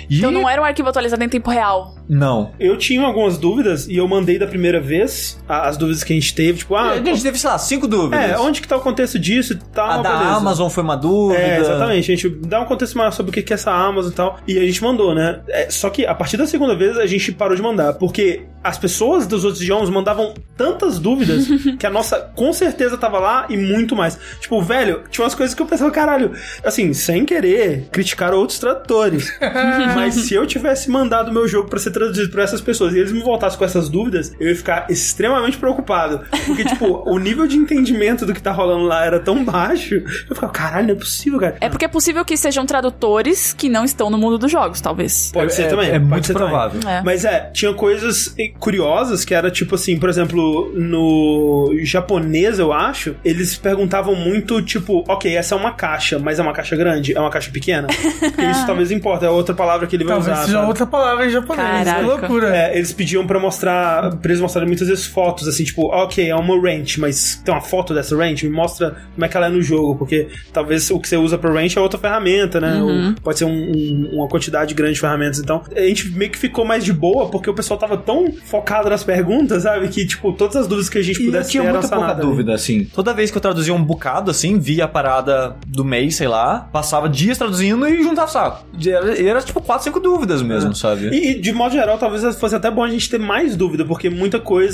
E... 0.10 0.18
Então 0.18 0.32
não 0.32 0.50
era 0.50 0.62
um 0.62 0.66
arquivo 0.66 0.90
atualizado 0.90 1.24
em 1.24 1.30
tempo 1.30 1.50
real. 1.50 1.96
Não. 2.10 2.52
Eu 2.60 2.78
tinha 2.78 3.06
algumas 3.06 3.38
dúvidas 3.38 3.88
e 3.88 3.96
eu 3.96 4.08
mandei 4.08 4.38
da 4.38 4.48
primeira 4.48 4.82
vez 4.82 5.11
a- 5.48 5.68
as 5.68 5.78
dúvidas 5.78 6.04
que 6.04 6.14
a 6.14 6.16
gente 6.16 6.34
teve, 6.34 6.60
tipo, 6.60 6.76
ah, 6.76 6.92
a 6.92 6.96
gente 7.04 7.22
teve, 7.24 7.38
sei 7.38 7.50
lá, 7.50 7.58
cinco 7.58 7.88
dúvidas. 7.88 8.32
é, 8.32 8.38
onde 8.40 8.62
que 8.62 8.68
tá 8.68 8.78
o 8.78 8.82
contexto 8.82 9.18
disso 9.20 9.54
e 9.54 9.58
tal, 9.74 9.90
A 9.90 9.98
da 9.98 10.18
beleza. 10.18 10.36
Amazon 10.38 10.70
foi 10.70 10.84
uma 10.84 10.96
dúvida. 10.96 11.40
É, 11.42 11.60
exatamente. 11.60 12.12
A 12.12 12.16
gente 12.16 12.30
dá 12.30 12.62
um 12.62 12.66
contexto 12.66 12.98
maior 12.98 13.12
sobre 13.12 13.30
o 13.32 13.34
que 13.34 13.42
que 13.42 13.54
é 13.54 13.56
essa 13.56 13.72
Amazon 13.72 14.12
e 14.12 14.16
tal. 14.16 14.40
E 14.48 14.58
a 14.58 14.62
gente 14.66 14.82
mandou, 14.84 15.14
né? 15.16 15.42
É, 15.50 15.70
só 15.70 15.90
que 15.90 16.06
a 16.06 16.14
partir 16.16 16.38
da 16.38 16.46
segunda 16.48 16.76
vez 16.76 16.98
a 16.98 17.06
gente 17.06 17.32
parou 17.32 17.56
de 17.56 17.62
mandar. 17.62 17.94
Porque 17.94 18.44
as 18.64 18.78
pessoas 18.78 19.26
dos 19.26 19.44
outros 19.44 19.62
idiomas 19.62 19.90
mandavam 19.90 20.34
tantas 20.56 21.00
dúvidas 21.00 21.46
que 21.80 21.86
a 21.86 21.90
nossa 21.90 22.20
com 22.36 22.54
certeza 22.54 22.98
tava 22.98 23.20
lá 23.20 23.46
e 23.50 23.58
muito 23.58 23.96
mais. 23.96 24.18
Tipo, 24.40 24.62
velho, 24.62 25.04
tinha 25.10 25.24
umas 25.26 25.34
coisas 25.36 25.56
que 25.56 25.62
eu 25.62 25.66
pensava, 25.66 25.90
caralho, 25.92 26.32
assim, 26.64 26.94
sem 26.94 27.26
querer 27.26 27.88
criticar 27.92 28.34
outros 28.34 28.60
tradutores. 28.60 29.32
mas 29.96 30.16
se 30.16 30.34
eu 30.34 30.46
tivesse 30.46 30.90
mandado 30.90 31.30
o 31.32 31.34
meu 31.34 31.48
jogo 31.48 31.70
pra 31.70 31.80
ser 31.80 31.92
traduzido 31.92 32.30
por 32.30 32.40
essas 32.40 32.62
pessoas 32.62 32.94
e 32.94 33.00
eles 33.00 33.12
me 33.12 33.22
voltassem 33.22 33.58
com 33.58 33.66
essas 33.66 33.90
dúvidas, 33.90 34.32
eu 34.40 34.48
ia 34.50 34.56
ficar 34.56 34.86
extremamente 34.92 35.58
preocupado. 35.58 36.22
Porque, 36.46 36.64
tipo, 36.66 37.04
o 37.10 37.18
nível 37.18 37.48
de 37.48 37.58
entendimento 37.58 38.26
do 38.26 38.34
que 38.34 38.42
tá 38.42 38.52
rolando 38.52 38.84
lá 38.86 39.06
era 39.06 39.20
tão 39.20 39.44
baixo. 39.44 39.96
Eu 40.30 40.36
ficava, 40.36 40.52
caralho, 40.52 40.88
não 40.88 40.94
é 40.96 40.98
possível, 40.98 41.40
cara. 41.40 41.58
É 41.62 41.70
porque 41.70 41.86
é 41.86 41.88
possível 41.88 42.24
que 42.26 42.36
sejam 42.38 42.66
tradutores 42.66 43.54
que 43.54 43.70
não 43.70 43.84
estão 43.86 44.10
no 44.10 44.18
mundo 44.18 44.38
dos 44.38 44.52
jogos, 44.52 44.82
talvez. 44.82 45.32
Pode 45.34 45.54
ser 45.54 45.64
É- 45.64 45.68
também. 45.68 45.88
é 45.90 45.94
pode 45.94 46.06
muito 46.06 46.28
ser 46.28 46.34
provável. 46.34 46.80
É. 46.88 47.02
Mas 47.04 47.26
é, 47.26 47.50
tinha 47.54 47.74
coisas 47.74 48.36
curiosas 48.60 49.24
que 49.26 49.34
era 49.34 49.50
tipo 49.52 49.76
assim, 49.76 49.98
por 50.00 50.10
exemplo, 50.10 50.72
no 50.76 51.72
japonês, 51.84 52.60
eu 52.60 52.72
acho, 52.74 53.16
eles 53.24 53.56
perguntavam 53.58 54.16
muito, 54.16 54.62
tipo, 54.62 55.04
ok, 55.08 55.36
essa 55.36 55.56
é 55.56 55.58
uma 55.58 55.72
caixa, 55.72 56.20
mas 56.20 56.40
é 56.40 56.42
uma 56.42 56.54
caixa 56.54 56.76
grande? 56.76 57.16
É 57.16 57.20
uma 57.20 57.30
caixa 57.30 57.52
pequena? 57.52 57.88
Porque 57.88 58.42
isso 58.46 58.66
talvez 58.66 58.92
importa, 58.92 59.26
é 59.26 59.30
outra 59.30 59.54
palavra 59.56 59.88
que 59.88 59.96
ele 59.96 60.04
vai 60.04 60.16
Talvez 60.16 60.38
usar. 60.38 60.46
seja 60.46 60.66
outra 60.68 60.86
palavra 60.86 61.26
em 61.26 61.30
japonês. 61.30 61.68
Caraca. 61.68 62.00
Que 62.00 62.06
loucura. 62.06 62.56
É, 62.56 62.76
eles 62.78 62.92
pediam 62.94 63.26
pra 63.26 63.40
mostrar, 63.40 64.16
pra 64.18 64.32
eles 64.32 64.42
mostrarem 64.42 64.70
muitas 64.82 64.88
vezes 64.88 65.06
fotos, 65.06 65.48
assim, 65.48 65.64
tipo, 65.64 65.88
ok, 65.88 66.28
é 66.30 66.36
uma 66.36 66.56
wrench, 66.56 67.00
mas 67.00 67.42
tem 67.46 67.54
uma 67.54 67.62
foto 67.62 67.94
dessa 67.94 68.16
wrench, 68.16 68.46
me 68.48 68.52
mostra 68.56 68.96
como 69.14 69.24
é 69.26 69.28
que 69.28 69.38
ela 69.38 69.48
é 69.48 69.50
no 69.50 69.62
jogo, 69.62 69.96
porque 69.96 70.28
talvez 70.52 70.90
o 70.90 71.00
que 71.00 71.08
você 71.08 71.18
usa 71.18 71.38
pra 71.38 71.52
wrench 71.52 71.78
é 71.78 71.82
outra 71.82 72.00
ferramenta, 72.00 72.60
né? 72.60 72.82
Ou 72.82 73.14
pode 73.22 73.38
ser 73.40 73.46
um- 73.46 73.52
um- 73.72 74.10
uma 74.14 74.28
quantidade 74.28 74.74
grande 74.74 74.94
de 74.96 75.00
ferramentas. 75.00 75.40
Então, 75.40 75.62
a 75.76 75.80
gente 75.82 76.10
meio 76.10 76.32
que 76.32 76.38
ficou 76.38 76.66
mais 76.66 76.84
de 76.84 76.92
boa, 76.94 77.30
porque 77.30 77.50
o 77.50 77.54
pessoal 77.54 77.80
tava 77.80 77.98
tão 77.98 78.32
focado 78.46 78.90
nas 78.90 79.04
perguntas, 79.04 79.64
sabe? 79.64 79.88
Que, 79.88 80.06
tipo, 80.06 80.34
todas 80.34 80.56
as 80.56 80.68
dúvidas 80.68 80.90
que 80.90 80.98
a 80.98 81.02
gente 81.02 81.20
E 81.20 81.26
eu 81.26 81.32
pudesse 81.32 81.52
tinha 81.52 81.64
ter 81.64 81.72
muita 81.72 81.88
pouca 81.88 82.14
dúvida, 82.16 82.54
assim. 82.54 82.84
Toda 82.86 83.14
vez 83.14 83.30
que 83.32 83.38
eu 83.38 83.42
traduzia 83.42 83.74
um 83.74 83.84
bocado, 83.84 84.32
assim, 84.32 84.58
via 84.60 84.86
a 84.86 84.88
parada 84.88 85.56
do 85.68 85.84
mês, 85.86 86.16
sei 86.16 86.28
lá, 86.28 86.70
passava 86.72 87.08
dias 87.08 87.38
traduzindo 87.38 87.88
e 87.88 88.02
juntava 88.04 88.30
saco. 88.32 88.66
Era, 88.86 89.22
era 89.22 89.42
tipo 89.42 89.62
4, 89.62 89.84
5 89.86 90.00
dúvidas 90.00 90.42
mesmo, 90.42 90.76
sabe? 90.76 91.10
E, 91.10 91.32
e, 91.32 91.40
de 91.42 91.52
modo 91.52 91.72
geral, 91.74 91.98
talvez 91.98 92.36
fosse 92.38 92.56
até 92.56 92.70
bom 92.72 92.84
a 92.84 92.90
gente 92.90 93.10
ter 93.10 93.20
mais 93.20 93.56
dúvida, 93.56 93.86
porque 93.86 94.10
muita 94.10 94.40
coisa 94.40 94.71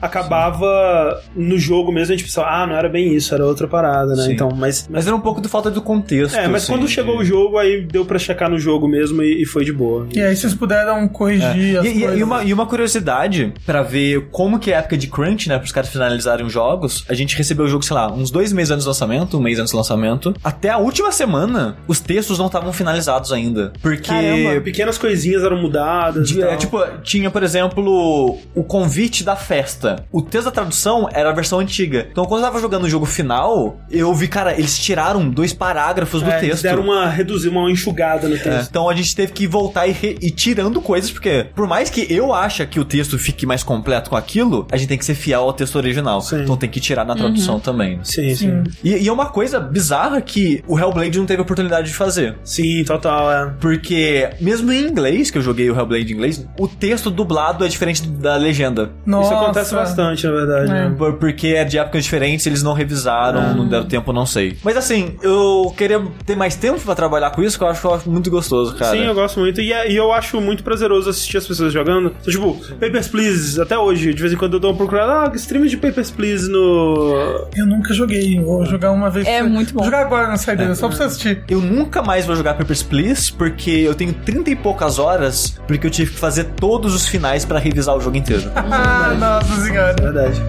acabava 0.00 1.20
no 1.34 1.58
jogo 1.58 1.92
mesmo, 1.92 2.12
a 2.12 2.16
gente 2.16 2.26
pensava, 2.26 2.48
ah, 2.48 2.66
não 2.66 2.74
era 2.76 2.88
bem 2.88 3.14
isso, 3.14 3.34
era 3.34 3.44
outra 3.46 3.66
parada, 3.66 4.14
né? 4.14 4.24
Sim. 4.24 4.32
Então, 4.32 4.50
mas. 4.54 4.86
Mas 4.90 5.06
era 5.06 5.14
um 5.14 5.20
pouco 5.20 5.40
de 5.40 5.48
falta 5.48 5.70
do 5.70 5.80
contexto. 5.82 6.36
É, 6.36 6.46
mas 6.48 6.64
assim, 6.64 6.72
quando 6.72 6.88
chegou 6.88 7.16
de- 7.16 7.22
o 7.22 7.24
jogo, 7.24 7.58
aí 7.58 7.82
deu 7.82 8.04
pra 8.04 8.18
checar 8.18 8.50
no 8.50 8.58
jogo 8.58 8.86
mesmo 8.88 9.22
e, 9.22 9.42
e 9.42 9.46
foi 9.46 9.64
de 9.64 9.72
boa. 9.72 10.06
E 10.12 10.20
aí 10.20 10.34
vocês 10.36 10.54
puderam 10.54 11.06
corrigir 11.08 11.78
as 11.78 11.84
É. 11.84 11.88
E, 11.88 11.96
e- 11.96 12.00
coisas. 12.00 12.18
e 12.18 12.22
uma, 12.22 12.44
e 12.44 12.52
uma 12.52 12.66
curiosidade 12.66 13.52
pra 13.66 13.82
ver 13.82 14.28
como 14.30 14.58
que 14.58 14.70
é 14.70 14.76
a 14.76 14.78
época 14.78 14.96
de 14.96 15.06
crunch, 15.08 15.48
né, 15.48 15.58
pros 15.58 15.72
caras 15.72 15.90
finalizarem 15.90 16.44
os 16.46 16.52
jogos, 16.52 17.04
a 17.08 17.14
gente 17.14 17.36
recebeu 17.36 17.64
o 17.64 17.68
jogo, 17.68 17.84
sei 17.84 17.94
lá, 17.94 18.10
uns 18.12 18.30
dois 18.30 18.52
meses 18.52 18.70
antes 18.70 18.84
do 18.84 18.88
lançamento, 18.88 19.38
um 19.38 19.40
mês 19.42 19.58
antes 19.58 19.72
do 19.72 19.76
lançamento. 19.76 20.34
Até 20.42 20.70
a 20.70 20.78
última 20.78 21.10
semana, 21.12 21.76
os 21.88 22.00
textos 22.00 22.38
não 22.38 22.46
estavam 22.46 22.72
finalizados 22.72 23.32
ainda. 23.32 23.72
Porque 23.80 24.08
Caramba. 24.08 24.60
Pequenas 24.60 24.98
coisinhas 24.98 25.42
eram 25.42 25.60
mudadas. 25.60 26.30
e 26.30 26.34
De- 26.34 26.42
é, 26.42 26.56
tipo, 26.56 26.78
tinha, 27.02 27.30
por 27.30 27.42
exemplo, 27.42 28.38
o 28.54 28.64
convite 28.64 29.24
da 29.24 29.33
festa. 29.36 30.04
O 30.12 30.22
texto 30.22 30.46
da 30.46 30.50
tradução 30.50 31.08
era 31.12 31.30
a 31.30 31.32
versão 31.32 31.58
antiga. 31.60 32.06
Então, 32.10 32.24
quando 32.24 32.40
eu 32.42 32.46
tava 32.46 32.60
jogando 32.60 32.84
o 32.84 32.88
jogo 32.90 33.06
final, 33.06 33.78
eu 33.90 34.12
vi, 34.14 34.28
cara, 34.28 34.52
eles 34.58 34.78
tiraram 34.78 35.28
dois 35.28 35.52
parágrafos 35.52 36.22
do 36.22 36.30
É, 36.30 36.38
eles 36.38 36.48
texto. 36.50 36.62
deram 36.62 36.82
uma 36.82 37.08
reduzir, 37.08 37.48
uma 37.48 37.70
enxugada 37.70 38.28
no 38.28 38.36
É, 38.36 38.38
texto. 38.38 38.68
Então 38.70 38.88
a 38.88 38.94
gente 38.94 39.14
teve 39.14 39.32
que 39.32 39.46
voltar 39.46 39.86
e 39.86 39.92
re- 39.92 40.16
ir 40.20 40.30
tirando 40.30 40.80
coisas, 40.80 41.10
porque 41.10 41.46
por 41.54 41.66
mais 41.66 41.90
que 41.90 42.06
eu 42.12 42.32
ache 42.32 42.64
que 42.66 42.80
o 42.80 42.84
texto 42.84 43.18
fique 43.18 43.46
mais 43.46 43.62
completo 43.62 44.10
com 44.10 44.16
aquilo, 44.16 44.66
a 44.70 44.76
gente 44.76 44.88
tem 44.88 44.98
que 44.98 45.04
ser 45.04 45.14
fiel 45.14 45.42
ao 45.42 45.52
texto 45.52 45.76
original. 45.76 46.20
Sim. 46.20 46.42
Então 46.42 46.56
tem 46.56 46.68
que 46.68 46.80
tirar 46.80 47.04
na 47.04 47.14
tradução 47.14 47.58
também. 47.60 48.00
Sim, 48.02 48.34
sim. 48.34 48.64
E, 48.82 48.90
e 48.96 49.08
é 49.08 49.12
uma 49.12 49.26
coisa 49.26 49.60
bizarra 49.60 50.20
que 50.20 50.62
o 50.66 50.78
Hellblade 50.78 51.18
não 51.18 51.26
teve 51.26 51.42
oportunidade 51.42 51.88
de 51.88 51.94
fazer. 51.94 52.36
Sim, 52.44 52.84
total, 52.84 53.30
é. 53.30 53.54
Porque, 53.60 54.30
mesmo 54.40 54.72
em 54.72 54.82
inglês, 54.86 55.30
que 55.30 55.38
eu 55.38 55.42
joguei 55.42 55.70
o 55.70 55.76
Hellblade 55.78 56.12
em 56.12 56.16
inglês, 56.16 56.46
o 56.58 56.66
texto 56.68 57.10
dublado 57.10 57.64
é 57.64 57.68
diferente 57.68 58.06
da 58.06 58.36
legenda. 58.36 58.92
Nossa. 59.06 59.23
Isso 59.24 59.34
acontece 59.34 59.74
bastante, 59.74 60.26
na 60.26 60.32
verdade. 60.32 60.70
É. 60.70 60.74
né? 60.88 60.94
Por- 60.96 61.14
Porque 61.14 61.48
é 61.48 61.64
de 61.64 61.78
épocas 61.78 62.04
diferentes, 62.04 62.46
eles 62.46 62.62
não 62.62 62.72
revisaram, 62.72 63.54
não 63.54 63.68
deram 63.68 63.84
tempo, 63.86 64.12
não 64.12 64.26
sei. 64.26 64.56
Mas 64.62 64.76
assim, 64.76 65.16
eu 65.22 65.72
queria 65.76 66.02
ter 66.26 66.36
mais 66.36 66.54
tempo 66.56 66.80
pra 66.80 66.94
trabalhar 66.94 67.30
com 67.30 67.42
isso, 67.42 67.56
que 67.58 67.64
eu 67.64 67.68
acho, 67.68 67.86
eu 67.86 67.94
acho 67.94 68.10
muito 68.10 68.30
gostoso, 68.30 68.74
cara. 68.76 68.92
Sim, 68.96 69.04
eu 69.04 69.14
gosto 69.14 69.40
muito. 69.40 69.60
E, 69.60 69.72
é- 69.72 69.90
e 69.90 69.96
eu 69.96 70.12
acho 70.12 70.40
muito 70.40 70.62
prazeroso 70.62 71.10
assistir 71.10 71.36
as 71.38 71.46
pessoas 71.46 71.72
jogando. 71.72 72.14
Então, 72.20 72.32
tipo, 72.32 72.54
Papers, 72.80 73.08
Please, 73.08 73.60
até 73.60 73.78
hoje, 73.78 74.12
de 74.14 74.20
vez 74.20 74.32
em 74.32 74.36
quando 74.36 74.54
eu 74.54 74.60
dou 74.60 74.70
uma 74.70 74.76
procurada, 74.76 75.30
ah, 75.30 75.32
stream 75.36 75.66
de 75.66 75.76
Papers, 75.76 76.10
Please 76.10 76.50
no... 76.50 77.46
Eu 77.56 77.66
nunca 77.66 77.92
joguei, 77.94 78.38
vou 78.40 78.64
jogar 78.66 78.90
uma 78.92 79.10
vez. 79.10 79.26
É 79.26 79.42
muito 79.42 79.72
bom. 79.72 79.80
Vou 79.80 79.84
jogar 79.86 80.00
agora 80.06 80.28
na 80.28 80.36
saída, 80.36 80.74
só 80.74 80.88
pra 80.88 80.96
você 80.96 81.02
assistir. 81.04 81.42
Eu 81.48 81.60
nunca 81.60 82.02
mais 82.02 82.26
vou 82.26 82.34
jogar 82.36 82.54
Papers, 82.54 82.82
Please, 82.82 83.32
porque 83.32 83.70
eu 83.70 83.94
tenho 83.94 84.12
30 84.12 84.50
e 84.50 84.56
poucas 84.56 84.98
horas, 84.98 85.58
porque 85.66 85.86
eu 85.86 85.90
tive 85.90 86.10
que 86.12 86.18
fazer 86.18 86.44
todos 86.56 86.94
os 86.94 87.06
finais 87.06 87.44
pra 87.44 87.58
revisar 87.58 87.96
o 87.96 88.00
jogo 88.00 88.16
inteiro. 88.16 88.44
Nossa 89.18 89.62
senhora. 89.62 89.94
Verdade. 90.00 90.42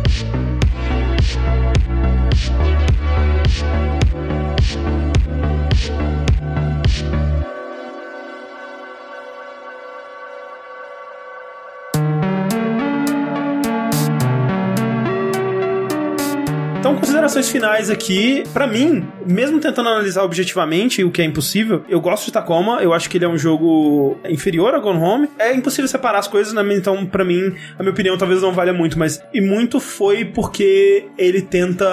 Considerações 17.25 17.49
finais 17.49 17.89
aqui. 17.89 18.43
Pra 18.53 18.67
mim, 18.67 19.05
mesmo 19.25 19.59
tentando 19.59 19.89
analisar 19.89 20.23
objetivamente 20.23 21.03
o 21.03 21.11
que 21.11 21.21
é 21.21 21.25
impossível, 21.25 21.83
eu 21.89 21.99
gosto 21.99 22.25
de 22.25 22.31
Tacoma. 22.31 22.81
Eu 22.81 22.93
acho 22.93 23.09
que 23.09 23.17
ele 23.17 23.25
é 23.25 23.27
um 23.27 23.37
jogo 23.37 24.17
inferior 24.29 24.75
a 24.75 24.79
Gone 24.79 24.99
Home. 24.99 25.29
É 25.39 25.53
impossível 25.53 25.87
separar 25.87 26.19
as 26.19 26.27
coisas, 26.27 26.53
né? 26.53 26.63
Então, 26.75 27.05
pra 27.05 27.25
mim, 27.25 27.53
a 27.77 27.83
minha 27.83 27.91
opinião 27.91 28.17
talvez 28.17 28.41
não 28.41 28.53
valha 28.53 28.73
muito, 28.73 28.97
mas 28.97 29.21
e 29.33 29.41
muito 29.41 29.79
foi 29.79 30.25
porque 30.25 31.07
ele 31.17 31.41
tenta 31.41 31.85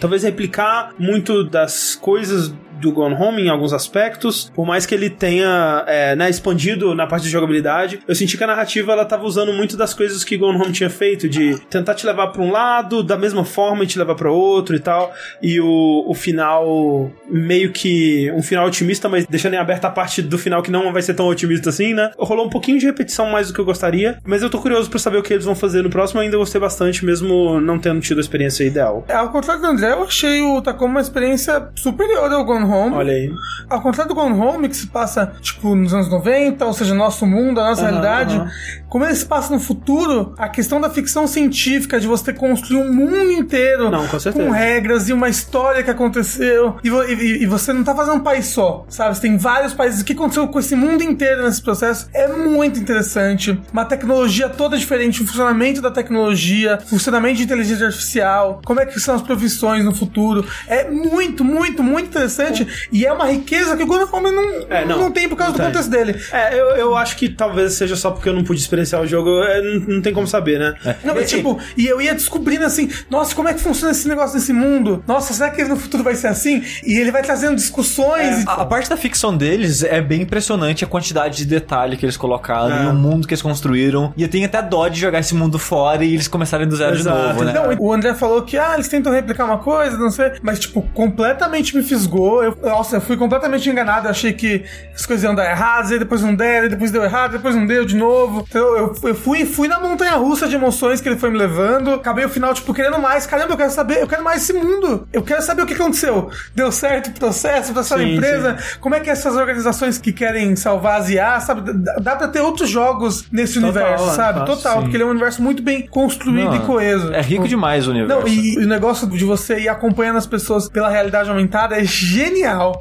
talvez 0.00 0.22
replicar 0.22 0.92
muito 0.98 1.44
das 1.44 1.94
coisas 1.94 2.52
do 2.80 2.92
Gone 2.92 3.14
Home 3.14 3.42
em 3.42 3.48
alguns 3.48 3.72
aspectos, 3.72 4.50
por 4.54 4.66
mais 4.66 4.86
que 4.86 4.94
ele 4.94 5.10
tenha 5.10 5.84
é, 5.86 6.16
né, 6.16 6.28
expandido 6.28 6.94
na 6.94 7.06
parte 7.06 7.24
de 7.24 7.30
jogabilidade, 7.30 8.00
eu 8.06 8.14
senti 8.14 8.36
que 8.36 8.44
a 8.44 8.46
narrativa 8.46 8.92
ela 8.92 9.04
tava 9.04 9.24
usando 9.24 9.52
muito 9.52 9.76
das 9.76 9.94
coisas 9.94 10.24
que 10.24 10.36
Gone 10.36 10.60
Home 10.60 10.72
tinha 10.72 10.90
feito, 10.90 11.28
de 11.28 11.58
tentar 11.70 11.94
te 11.94 12.06
levar 12.06 12.28
pra 12.28 12.42
um 12.42 12.50
lado 12.50 13.02
da 13.02 13.16
mesma 13.16 13.44
forma 13.44 13.84
e 13.84 13.86
te 13.86 13.98
levar 13.98 14.14
pra 14.14 14.30
outro 14.30 14.74
e 14.74 14.80
tal, 14.80 15.12
e 15.42 15.60
o, 15.60 16.04
o 16.06 16.14
final 16.14 17.10
meio 17.28 17.72
que 17.72 18.30
um 18.32 18.42
final 18.42 18.66
otimista, 18.66 19.08
mas 19.08 19.26
deixando 19.26 19.54
em 19.54 19.58
aberta 19.58 19.88
a 19.88 19.90
parte 19.90 20.22
do 20.22 20.38
final 20.38 20.62
que 20.62 20.70
não 20.70 20.92
vai 20.92 21.02
ser 21.02 21.14
tão 21.14 21.26
otimista 21.26 21.70
assim, 21.70 21.94
né? 21.94 22.10
Rolou 22.18 22.46
um 22.46 22.50
pouquinho 22.50 22.78
de 22.78 22.86
repetição 22.86 23.30
mais 23.30 23.48
do 23.48 23.54
que 23.54 23.60
eu 23.60 23.64
gostaria, 23.64 24.18
mas 24.24 24.42
eu 24.42 24.50
tô 24.50 24.58
curioso 24.58 24.90
pra 24.90 24.98
saber 24.98 25.18
o 25.18 25.22
que 25.22 25.32
eles 25.32 25.44
vão 25.44 25.54
fazer 25.54 25.82
no 25.82 25.90
próximo, 25.90 26.20
eu 26.20 26.24
ainda 26.24 26.36
gostei 26.36 26.60
bastante, 26.60 27.04
mesmo 27.04 27.60
não 27.60 27.78
tendo 27.78 28.00
tido 28.00 28.18
a 28.18 28.20
experiência 28.20 28.64
ideal. 28.64 29.04
Ao 29.08 29.30
contrário 29.30 29.62
do 29.62 29.68
André, 29.68 29.92
eu 29.92 30.02
achei 30.02 30.42
o 30.42 30.60
Tacoma 30.62 30.96
uma 30.96 31.00
experiência 31.00 31.68
superior 31.74 32.32
ao 32.32 32.44
Gone 32.44 32.65
Home. 32.66 32.94
Olha 32.94 33.12
aí. 33.12 33.30
Ao 33.68 33.80
contrário 33.80 34.12
do 34.12 34.14
Gone 34.14 34.38
Home, 34.38 34.68
que 34.68 34.76
se 34.76 34.86
passa, 34.88 35.32
tipo, 35.40 35.74
nos 35.74 35.92
anos 35.94 36.08
90, 36.10 36.64
ou 36.64 36.72
seja, 36.72 36.94
nosso 36.94 37.26
mundo, 37.26 37.60
a 37.60 37.68
nossa 37.70 37.82
Aham, 37.82 37.90
realidade, 37.90 38.36
aham. 38.36 38.50
como 38.88 39.04
ele 39.04 39.14
se 39.14 39.24
passa 39.26 39.52
no 39.52 39.58
futuro, 39.60 40.34
a 40.38 40.48
questão 40.48 40.80
da 40.80 40.88
ficção 40.90 41.26
científica, 41.26 41.98
de 42.00 42.06
você 42.06 42.32
construir 42.32 42.80
um 42.82 42.92
mundo 42.92 43.30
inteiro 43.32 43.90
Não, 43.90 44.06
com 44.06 44.18
certeza. 44.18 44.50
regras 44.52 45.08
e 45.08 45.12
uma 45.12 45.28
história 45.28 45.82
que 45.82 45.90
aconteceu, 45.90 46.76
e, 46.84 46.88
e- 46.88 47.42
e 47.42 47.46
você 47.46 47.72
não 47.72 47.82
tá 47.84 47.94
fazendo 47.94 48.16
um 48.16 48.20
país 48.20 48.46
só, 48.46 48.84
sabe? 48.88 49.14
Você 49.16 49.22
tem 49.22 49.36
vários 49.36 49.74
países. 49.74 50.00
O 50.00 50.04
que 50.04 50.12
aconteceu 50.12 50.46
com 50.48 50.58
esse 50.58 50.74
mundo 50.76 51.02
inteiro 51.02 51.42
nesse 51.44 51.62
processo 51.62 52.08
é 52.14 52.28
muito 52.28 52.78
interessante. 52.78 53.58
Uma 53.72 53.84
tecnologia 53.84 54.48
toda 54.48 54.78
diferente, 54.78 55.22
o 55.22 55.26
funcionamento 55.26 55.80
da 55.80 55.90
tecnologia, 55.90 56.78
funcionamento 56.86 57.36
de 57.38 57.42
inteligência 57.44 57.86
artificial, 57.86 58.60
como 58.64 58.80
é 58.80 58.86
que 58.86 58.98
são 59.00 59.14
as 59.14 59.22
profissões 59.22 59.84
no 59.84 59.94
futuro. 59.94 60.44
É 60.68 60.88
muito, 60.90 61.44
muito, 61.44 61.82
muito 61.82 62.06
interessante. 62.08 62.55
E 62.92 63.04
é 63.06 63.12
uma 63.12 63.26
riqueza 63.26 63.76
que 63.76 63.82
o 63.82 63.86
Gone 63.86 64.04
Home 64.12 64.30
não, 64.30 64.66
É, 64.70 64.84
não. 64.84 64.98
não 64.98 65.10
tem 65.10 65.28
por 65.28 65.36
causa 65.36 65.52
Não 65.52 65.58
do 65.58 65.62
tem. 65.62 65.66
contexto 65.72 65.90
dele. 65.90 66.20
É, 66.32 66.54
eu, 66.58 66.66
eu 66.76 66.96
acho 66.96 67.16
que 67.16 67.28
talvez 67.28 67.74
seja 67.74 67.96
só 67.96 68.10
porque 68.10 68.28
eu 68.28 68.32
não 68.34 68.44
pude 68.44 68.60
experienciar 68.60 69.02
o 69.02 69.06
jogo, 69.06 69.42
é, 69.42 69.60
não, 69.62 69.80
não 69.96 70.02
tem 70.02 70.12
como 70.12 70.26
saber, 70.26 70.58
né? 70.58 70.74
Não, 71.04 71.14
mas 71.14 71.28
tipo, 71.30 71.58
e 71.76 71.86
eu 71.86 72.00
ia 72.00 72.14
descobrindo 72.14 72.64
assim, 72.64 72.90
nossa, 73.10 73.34
como 73.34 73.48
é 73.48 73.54
que 73.54 73.60
funciona 73.60 73.92
esse 73.92 74.08
negócio 74.08 74.36
nesse 74.36 74.52
mundo? 74.52 75.02
Nossa, 75.06 75.32
será 75.32 75.50
que 75.50 75.62
no 75.64 75.76
futuro 75.76 76.02
vai 76.02 76.14
ser 76.14 76.28
assim? 76.28 76.62
E 76.84 76.98
ele 76.98 77.10
vai 77.10 77.22
trazendo 77.22 77.56
discussões. 77.56 78.42
e- 78.42 78.48
A, 78.48 78.54
a 78.62 78.64
parte 78.66 78.88
da 78.88 78.96
ficção 78.96 79.36
deles 79.36 79.82
é 79.82 80.00
bem 80.00 80.22
impressionante 80.22 80.84
a 80.84 80.86
quantidade 80.86 81.36
de 81.38 81.44
detalhe 81.44 81.96
que 81.96 82.04
eles 82.04 82.16
colocaram 82.16 82.74
É. 82.76 82.84
e 82.84 82.86
o 82.88 82.94
mundo 82.94 83.26
que 83.26 83.34
eles 83.34 83.42
construíram. 83.42 84.12
E 84.16 84.22
eu 84.22 84.28
tenho 84.28 84.46
até 84.46 84.62
dó 84.62 84.88
de 84.88 85.00
jogar 85.00 85.20
esse 85.20 85.34
mundo 85.34 85.58
fora 85.58 86.04
e 86.04 86.12
eles 86.14 86.28
começarem 86.28 86.66
do 86.66 86.76
zero 86.76 86.96
Exato. 86.96 87.16
de 87.20 87.26
novo, 87.28 87.44
né? 87.44 87.52
Não, 87.52 87.74
o 87.78 87.92
André 87.92 88.14
falou 88.14 88.42
que, 88.42 88.56
ah, 88.58 88.72
eles 88.74 88.88
tentam 88.88 89.12
replicar 89.12 89.44
uma 89.44 89.58
coisa, 89.58 89.96
não 89.96 90.10
sei, 90.10 90.32
mas, 90.42 90.58
tipo, 90.58 90.82
completamente 90.94 91.76
me 91.76 91.82
fisgou. 91.82 92.42
Eu, 92.46 92.58
nossa, 92.62 92.96
eu 92.96 93.00
fui 93.00 93.16
completamente 93.16 93.68
enganado. 93.68 94.06
Eu 94.06 94.10
achei 94.10 94.32
que 94.32 94.64
as 94.94 95.04
coisas 95.06 95.24
iam 95.24 95.34
dar 95.34 95.48
errado, 95.50 95.92
aí 95.92 95.98
depois 95.98 96.22
não 96.22 96.34
deram, 96.34 96.68
depois 96.68 96.90
deu 96.90 97.02
errado, 97.04 97.32
depois 97.32 97.54
não 97.54 97.66
deu 97.66 97.84
de 97.84 97.96
novo. 97.96 98.44
Então, 98.48 98.76
eu, 98.76 98.94
eu 99.02 99.14
fui, 99.14 99.44
fui 99.44 99.68
na 99.68 99.78
montanha 99.80 100.12
russa 100.16 100.48
de 100.48 100.54
emoções 100.54 101.00
que 101.00 101.08
ele 101.08 101.16
foi 101.16 101.30
me 101.30 101.38
levando. 101.38 101.90
Acabei 101.94 102.24
o 102.24 102.28
final, 102.28 102.52
tipo, 102.54 102.72
querendo 102.74 102.98
mais. 102.98 103.26
Caramba, 103.26 103.52
eu 103.52 103.56
quero 103.56 103.70
saber, 103.70 104.00
eu 104.02 104.06
quero 104.06 104.22
mais 104.24 104.42
esse 104.42 104.52
mundo. 104.52 105.06
Eu 105.12 105.22
quero 105.22 105.42
saber 105.42 105.62
o 105.62 105.66
que 105.66 105.74
aconteceu. 105.74 106.30
Deu 106.54 106.70
certo 106.72 107.08
o 107.08 107.12
processo 107.12 107.72
pra 107.72 107.82
Sim, 107.82 108.14
empresa? 108.14 108.56
Como 108.80 108.94
é 108.94 109.00
que 109.00 109.10
essas 109.10 109.36
organizações 109.36 109.98
que 109.98 110.12
querem 110.12 110.54
salvar 110.56 111.00
as 111.00 111.10
IA, 111.10 111.40
sabe? 111.40 111.72
Dá, 112.00 112.16
pra 112.16 112.28
ter 112.28 112.40
outros 112.40 112.68
jogos 112.68 113.26
nesse 113.30 113.54
Total, 113.60 113.70
universo, 113.70 114.10
é, 114.10 114.14
sabe? 114.14 114.38
fácil, 114.40 114.54
Total, 114.56 114.74
sim. 114.74 114.80
porque 114.82 114.96
ele 114.96 115.02
é 115.02 115.06
um 115.06 115.10
universo 115.10 115.42
muito 115.42 115.62
bem 115.62 115.86
construído 115.86 116.50
Não, 116.50 116.56
e 116.56 116.60
coeso. 116.60 117.12
É 117.12 117.20
rico 117.20 117.36
Tipo, 117.42 117.48
demais 117.48 117.86
o 117.86 117.90
universo. 117.90 118.20
não, 118.22 118.28
e 118.28 118.58
o 118.58 118.66
negócio 118.68 119.06
de 119.06 119.24
você 119.24 119.58
ir 119.60 119.68
acompanhando 119.68 120.16
as 120.16 120.26
pessoas 120.26 120.68
pela 120.68 120.88
realidade 120.88 121.28
aumentada 121.28 121.76
é 121.80 121.84
genial. 121.84 122.35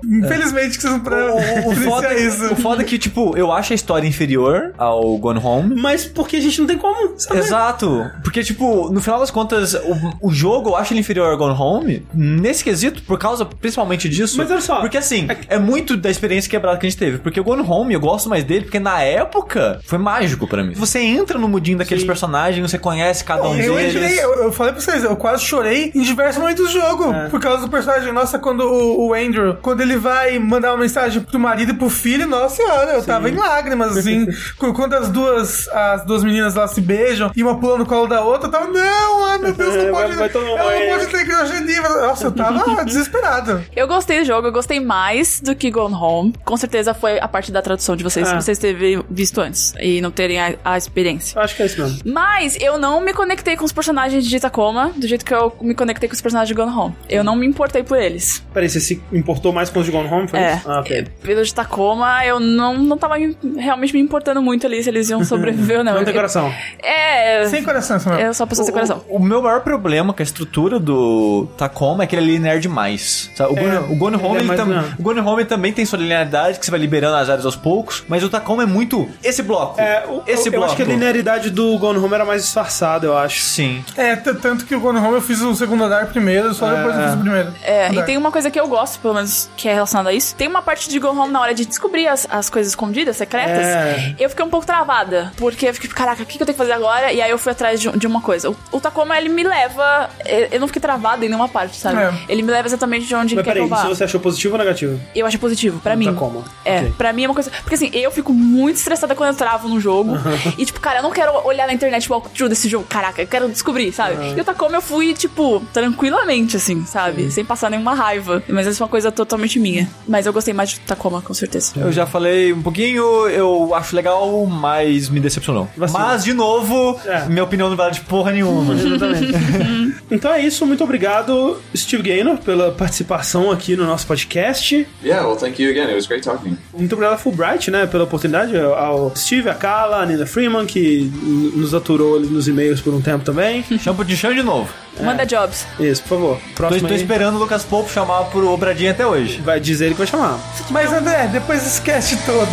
Infelizmente 0.05 0.77
que 0.77 0.81
vocês 0.83 0.93
não 0.93 0.99
O, 0.99 1.69
o, 1.69 1.71
o, 1.71 1.75
foda, 1.83 2.07
apreciar 2.07 2.27
isso. 2.27 2.53
o 2.53 2.55
foda 2.55 2.81
é 2.81 2.85
que, 2.85 2.97
tipo, 2.97 3.35
eu 3.37 3.51
acho 3.51 3.73
a 3.73 3.75
história 3.75 4.07
inferior 4.07 4.73
ao 4.77 5.17
Gone 5.17 5.39
Home. 5.43 5.75
Mas 5.79 6.05
porque 6.05 6.37
a 6.37 6.41
gente 6.41 6.59
não 6.59 6.67
tem 6.67 6.77
como. 6.77 7.15
Exato. 7.33 8.09
Porque, 8.23 8.43
tipo, 8.43 8.89
no 8.91 9.01
final 9.01 9.19
das 9.19 9.31
contas, 9.31 9.73
o, 9.73 10.27
o 10.29 10.31
jogo 10.33 10.69
eu 10.71 10.75
acho 10.75 10.93
ele 10.93 10.99
inferior 10.99 11.31
ao 11.31 11.37
Gone 11.37 11.55
Home 11.57 12.05
nesse 12.13 12.63
quesito, 12.63 13.01
por 13.03 13.17
causa 13.19 13.45
principalmente 13.45 14.09
disso. 14.09 14.37
Mas 14.37 14.49
olha 14.51 14.61
só, 14.61 14.79
Porque, 14.81 14.97
assim, 14.97 15.27
é 15.47 15.59
muito 15.59 15.95
da 15.97 16.09
experiência 16.09 16.49
quebrada 16.49 16.77
que 16.77 16.85
a 16.85 16.89
gente 16.89 16.99
teve. 16.99 17.17
Porque 17.19 17.39
o 17.39 17.43
Gone 17.43 17.63
Home, 17.67 17.93
eu 17.93 17.99
gosto 17.99 18.29
mais 18.29 18.43
dele, 18.43 18.65
porque 18.65 18.79
na 18.79 19.01
época 19.01 19.79
foi 19.85 19.97
mágico 19.97 20.47
pra 20.47 20.63
mim. 20.63 20.73
Você 20.73 20.99
entra 20.99 21.37
no 21.37 21.47
mudinho 21.47 21.77
daqueles 21.77 22.01
Sim. 22.01 22.07
personagens, 22.07 22.71
você 22.71 22.77
conhece 22.77 23.23
cada 23.23 23.47
um 23.47 23.55
Eu, 23.55 23.75
deles. 23.75 23.95
entrei, 23.95 24.19
eu, 24.19 24.33
eu 24.43 24.51
falei 24.51 24.73
pra 24.73 24.81
vocês, 24.81 25.03
eu 25.03 25.15
quase 25.15 25.43
chorei 25.43 25.91
em 25.93 26.01
diversos 26.01 26.41
momentos 26.41 26.65
do 26.65 26.71
jogo. 26.71 27.11
É. 27.13 27.29
Por 27.29 27.39
causa 27.39 27.61
do 27.61 27.69
personagem. 27.69 28.11
Nossa, 28.13 28.39
quando 28.39 28.61
o, 28.61 29.09
o 29.09 29.13
Andrew, 29.13 29.44
quando 29.53 29.81
ele 29.81 29.97
vai 29.97 30.37
mandar 30.39 30.71
uma 30.71 30.79
mensagem 30.81 31.21
pro 31.21 31.39
marido 31.39 31.71
e 31.71 31.75
pro 31.75 31.89
filho, 31.89 32.27
nossa 32.27 32.55
senhora, 32.57 32.91
eu 32.93 33.03
tava 33.03 33.29
em 33.29 33.35
lágrimas, 33.35 33.95
assim. 33.97 34.25
Qu- 34.57 34.73
quando 34.73 34.93
as 34.93 35.09
duas, 35.09 35.67
as 35.69 36.05
duas 36.05 36.23
meninas 36.23 36.55
lá 36.55 36.67
se 36.67 36.81
beijam 36.81 37.31
e 37.35 37.43
uma 37.43 37.59
pula 37.59 37.77
no 37.77 37.85
colo 37.85 38.07
da 38.07 38.21
outra, 38.21 38.47
eu 38.47 38.51
tava, 38.51 38.67
não, 38.67 39.25
ai 39.25 39.37
meu 39.37 39.53
Deus, 39.53 39.75
não 39.75 39.83
Vai- 39.91 40.03
pode. 40.05 40.15
vai 40.15 40.29
mundo 40.29 40.57
ela 40.57 40.79
não 40.79 40.87
pode 40.97 41.07
ter 41.07 41.25
criogenia. 41.25 41.81
Nossa, 41.81 42.25
eu 42.27 42.31
tava 42.31 42.83
desesperado. 42.85 43.63
Eu 43.75 43.87
gostei 43.87 44.19
do 44.19 44.25
jogo, 44.25 44.47
eu 44.47 44.51
gostei 44.51 44.79
mais 44.79 45.39
do 45.41 45.55
que 45.55 45.69
Gone 45.71 45.93
Home. 45.95 46.33
Com 46.43 46.57
certeza 46.57 46.93
foi 46.93 47.19
a 47.19 47.27
parte 47.27 47.51
da 47.51 47.61
tradução 47.61 47.95
de 47.95 48.03
vocês, 48.03 48.27
Ah. 48.27 48.31
se 48.39 48.45
vocês 48.45 48.57
terem 48.57 49.03
visto 49.09 49.39
antes 49.41 49.73
e 49.79 50.01
não 50.01 50.11
terem 50.11 50.39
a, 50.39 50.55
a 50.63 50.77
experiência. 50.77 51.37
Eu 51.37 51.41
acho 51.43 51.55
que 51.55 51.63
é 51.63 51.65
isso 51.65 51.81
mesmo. 51.81 51.99
Mas 52.05 52.57
eu 52.59 52.77
não 52.77 53.01
me 53.01 53.13
conectei 53.13 53.55
com 53.57 53.65
os 53.65 53.71
personagens 53.71 54.25
de 54.25 54.39
Tacoma 54.39 54.91
do 54.95 55.07
jeito 55.07 55.23
que 55.25 55.33
eu 55.33 55.53
me 55.61 55.73
conectei 55.75 56.07
com 56.09 56.15
os 56.15 56.21
personagens 56.21 56.47
de 56.47 56.53
Gone 56.53 56.71
Home. 56.75 56.95
Eu 57.09 57.23
não 57.23 57.35
me 57.35 57.45
importei 57.45 57.83
por 57.83 57.97
eles. 57.97 58.43
Peraí, 58.53 58.69
você 58.69 58.79
se 58.79 59.01
importou 59.11 59.34
mais 59.53 59.69
com 59.69 59.79
os 59.79 59.85
de 59.85 59.91
Gone 59.91 60.07
Home? 60.11 60.27
Foi 60.27 60.39
É. 60.39 60.55
isso? 60.55 60.69
Ah, 60.71 60.79
ok. 60.79 61.07
Pelo 61.21 61.43
de 61.43 61.53
Tacoma, 61.53 62.25
eu 62.25 62.39
não, 62.39 62.77
não 62.77 62.97
tava 62.97 63.17
me- 63.17 63.37
realmente 63.57 63.93
me 63.93 63.99
importando 63.99 64.41
muito 64.41 64.65
ali 64.65 64.81
se 64.83 64.89
eles 64.89 65.09
iam 65.09 65.23
sobreviver 65.23 65.79
ou 65.79 65.83
não. 65.83 65.93
Não 65.95 66.03
tem 66.05 66.13
coração. 66.13 66.53
É. 66.81 67.45
Sem 67.47 67.63
coração, 67.63 67.99
Samuel. 67.99 68.27
Eu 68.27 68.33
sou 68.33 68.43
uma 68.45 68.49
pessoa 68.49 68.65
sem 68.65 68.73
coração. 68.73 69.03
O, 69.09 69.17
o 69.17 69.19
meu 69.23 69.41
maior 69.41 69.61
problema 69.61 70.13
com 70.13 70.21
a 70.21 70.23
estrutura 70.23 70.79
do 70.79 71.47
Tacoma 71.57 72.03
é 72.03 72.07
que 72.07 72.15
ele 72.15 72.25
é 72.31 72.33
linear 72.35 72.59
demais. 72.59 73.29
sabe? 73.35 73.51
O, 73.53 73.55
Gone, 73.55 73.77
o 73.93 73.95
Gone 73.95 74.15
ele 74.17 74.25
Home 74.25 74.35
é 74.35 74.39
ele 74.39 74.47
mais 74.47 74.59
tam- 74.59 74.95
o 74.99 75.01
Gone 75.03 75.19
Home 75.19 75.45
também 75.45 75.73
tem 75.73 75.85
sua 75.85 75.99
linearidade 75.99 76.59
que 76.59 76.65
você 76.65 76.71
vai 76.71 76.79
liberando 76.79 77.15
as 77.15 77.29
áreas 77.29 77.45
aos 77.45 77.55
poucos, 77.55 78.03
mas 78.07 78.23
o 78.23 78.29
Tacoma 78.29 78.63
é 78.63 78.65
muito 78.65 79.07
esse 79.23 79.41
bloco. 79.41 79.79
É, 79.79 80.03
o- 80.07 80.21
esse 80.27 80.47
eu, 80.47 80.51
bloco. 80.51 80.55
eu 80.55 80.63
acho 80.65 80.75
que 80.75 80.81
a 80.83 80.85
linearidade 80.85 81.49
do 81.49 81.77
Gone 81.77 81.99
Home 81.99 82.13
era 82.13 82.25
mais 82.25 82.43
disfarçada, 82.43 83.05
eu 83.05 83.17
acho. 83.17 83.41
Sim. 83.41 83.83
É, 83.97 84.15
tanto 84.15 84.65
que 84.65 84.75
o 84.75 84.79
Gone 84.79 84.99
Home 84.99 85.13
eu 85.15 85.21
fiz 85.21 85.41
o 85.41 85.53
segundo 85.55 85.83
andar 85.83 86.07
primeiro, 86.07 86.53
só 86.53 86.69
depois 86.69 86.95
eu 86.95 87.03
fiz 87.03 87.13
o 87.13 87.17
primeiro. 87.17 87.53
É, 87.63 87.93
e 87.93 88.03
tem 88.03 88.17
uma 88.17 88.31
coisa 88.31 88.49
que 88.51 88.59
eu 88.59 88.67
gosto, 88.67 88.99
pelo 88.99 89.13
menos 89.13 89.24
problemas 89.25 89.49
que 89.57 89.67
é 89.67 89.73
relacionado 89.73 90.07
a 90.07 90.13
isso. 90.13 90.35
Tem 90.35 90.47
uma 90.47 90.61
parte 90.61 90.89
de 90.89 90.99
Go 90.99 91.09
Home 91.09 91.31
na 91.31 91.41
hora 91.41 91.53
de 91.53 91.65
descobrir 91.65 92.07
as, 92.07 92.27
as 92.29 92.49
coisas 92.49 92.71
escondidas, 92.71 93.17
secretas. 93.17 93.65
É. 93.65 94.15
Eu 94.19 94.29
fiquei 94.29 94.45
um 94.45 94.49
pouco 94.49 94.65
travada, 94.65 95.31
porque 95.37 95.67
eu 95.67 95.73
fiquei, 95.73 95.89
caraca, 95.89 96.23
o 96.23 96.25
que 96.25 96.37
que 96.37 96.43
eu 96.43 96.45
tenho 96.45 96.55
que 96.55 96.63
fazer 96.63 96.73
agora? 96.73 97.11
E 97.11 97.21
aí 97.21 97.29
eu 97.29 97.37
fui 97.37 97.51
atrás 97.51 97.79
de, 97.79 97.89
de 97.97 98.07
uma 98.07 98.21
coisa. 98.21 98.49
O, 98.49 98.55
o 98.71 98.79
Tacoma, 98.79 99.17
ele 99.17 99.29
me 99.29 99.43
leva. 99.43 100.09
Eu 100.25 100.45
eu 100.55 100.59
não 100.59 100.67
fiquei 100.67 100.81
travada 100.81 101.25
em 101.25 101.29
nenhuma 101.29 101.49
parte, 101.49 101.77
sabe? 101.77 101.99
É. 102.01 102.13
Ele 102.29 102.41
me 102.41 102.51
leva 102.51 102.67
exatamente 102.67 103.05
de 103.07 103.15
onde 103.15 103.35
Mas 103.35 103.39
ele 103.39 103.43
quer 103.43 103.53
peraí, 103.53 103.63
eu 103.63 103.67
vá. 103.67 103.81
se 103.81 103.87
você 103.87 104.03
achou 104.03 104.19
positivo 104.21 104.53
ou 104.53 104.59
negativo? 104.59 104.99
Eu 105.15 105.25
acho 105.25 105.37
positivo, 105.39 105.79
pra 105.79 105.95
mim. 105.95 106.05
Tacoma. 106.05 106.43
É, 106.63 106.79
Ok. 106.79 106.93
pra 106.97 107.11
mim 107.13 107.23
é 107.23 107.27
uma 107.27 107.33
coisa. 107.33 107.49
Porque 107.61 107.75
assim, 107.75 107.89
eu 107.93 108.11
fico 108.11 108.31
muito 108.33 108.77
estressada 108.77 109.15
quando 109.15 109.29
eu 109.31 109.35
travo 109.35 109.67
no 109.67 109.79
jogo. 109.79 110.13
e, 110.57 110.65
tipo, 110.65 110.79
cara, 110.79 110.99
eu 110.99 111.03
não 111.03 111.11
quero 111.11 111.31
olhar 111.45 111.67
na 111.67 111.73
internet 111.73 112.09
o 112.09 112.13
walkthrough 112.13 112.49
desse 112.49 112.69
jogo. 112.69 112.85
Caraca, 112.87 113.21
eu 113.21 113.27
quero 113.27 113.49
descobrir, 113.49 113.91
sabe? 113.91 114.15
E 114.37 114.39
o 114.41 114.43
Tacoma 114.43 114.75
eu 114.77 114.81
fui, 114.81 115.13
tipo, 115.13 115.59
tranquilamente, 115.73 116.55
assim, 116.57 116.85
sabe? 116.85 117.31
Sem 117.31 117.43
passar 117.43 117.69
nenhuma 117.69 117.93
raiva. 117.93 118.43
Mas 118.47 118.67
essa 118.67 118.81
é 118.81 118.83
uma 118.83 118.89
coisa 118.89 119.11
totalmente 119.15 119.57
minha. 119.59 119.89
Mas 120.07 120.25
eu 120.25 120.33
gostei 120.33 120.53
mais 120.53 120.69
de 120.69 120.79
Tacoma, 120.81 121.21
com 121.21 121.33
certeza. 121.33 121.73
Eu 121.75 121.91
já 121.91 122.05
falei 122.05 122.53
um 122.53 122.61
pouquinho, 122.61 123.27
eu 123.29 123.73
acho 123.73 123.95
legal, 123.95 124.45
mas 124.45 125.09
me 125.09 125.19
decepcionou. 125.19 125.67
Vacilo. 125.75 125.99
Mas, 125.99 126.23
de 126.23 126.33
novo, 126.33 126.99
É. 127.05 127.25
minha 127.25 127.43
opinião 127.43 127.69
não 127.69 127.77
vale 127.77 127.93
de 127.93 128.01
porra 128.01 128.31
nenhuma. 128.31 128.73
Exatamente. 128.75 129.95
então 130.11 130.31
é 130.33 130.41
isso, 130.41 130.65
muito 130.65 130.83
obrigado, 130.83 131.59
Steve 131.75 132.03
Gaynor, 132.03 132.37
pela 132.37 132.71
participação 132.71 133.51
aqui 133.51 133.75
no 133.75 133.85
nosso 133.85 134.05
podcast. 134.05 134.87
Yeah, 135.03 135.25
well, 135.27 135.37
thank 135.37 135.61
you 135.61 135.69
again. 135.71 135.85
It 135.85 135.95
was 135.95 136.07
great 136.07 136.23
talking. 136.23 136.57
Muito 136.77 136.93
obrigado 136.93 137.13
a 137.15 137.17
Fulbright, 137.17 137.71
né, 137.71 137.85
pela 137.87 138.03
oportunidade, 138.03 138.55
ao 138.57 139.13
Steve, 139.15 139.49
a 139.49 139.53
Carla, 139.55 139.97
a 140.01 140.05
Nina 140.05 140.25
Freeman, 140.25 140.65
que 140.65 141.09
nos 141.55 141.73
aturou 141.73 142.17
ali 142.17 142.27
nos 142.27 142.47
e-mails 142.47 142.81
por 142.81 142.93
um 142.93 143.01
tempo 143.01 143.23
também. 143.23 143.63
Chama 143.79 144.03
de 144.03 144.17
chão 144.17 144.33
de 144.33 144.43
novo. 144.43 144.69
Manda 145.01 145.25
jobs. 145.25 145.65
Isso, 145.79 146.01
por 146.03 146.09
favor. 146.09 146.37
Tô, 146.37 146.53
Próximo 146.55 146.87
tô 146.87 146.93
aí, 146.93 146.99
esperando 147.01 147.35
o 147.35 147.39
Lucas 147.39 147.63
Pope 147.63 147.91
chamar 147.91 148.23
pro 148.25 148.49
Obradinho 148.49 148.91
até 148.91 149.04
hoje. 149.07 149.41
vai 149.41 149.59
dizer 149.59 149.85
ele 149.85 149.93
que 149.93 149.99
vai 149.99 150.07
chamar. 150.07 150.39
Mas 150.69 150.91
André, 150.91 151.27
depois 151.27 151.79
cast 151.79 152.17
todo, 152.25 152.49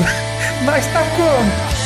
nós 0.64 0.84
tá 0.86 1.02
como? 1.16 1.81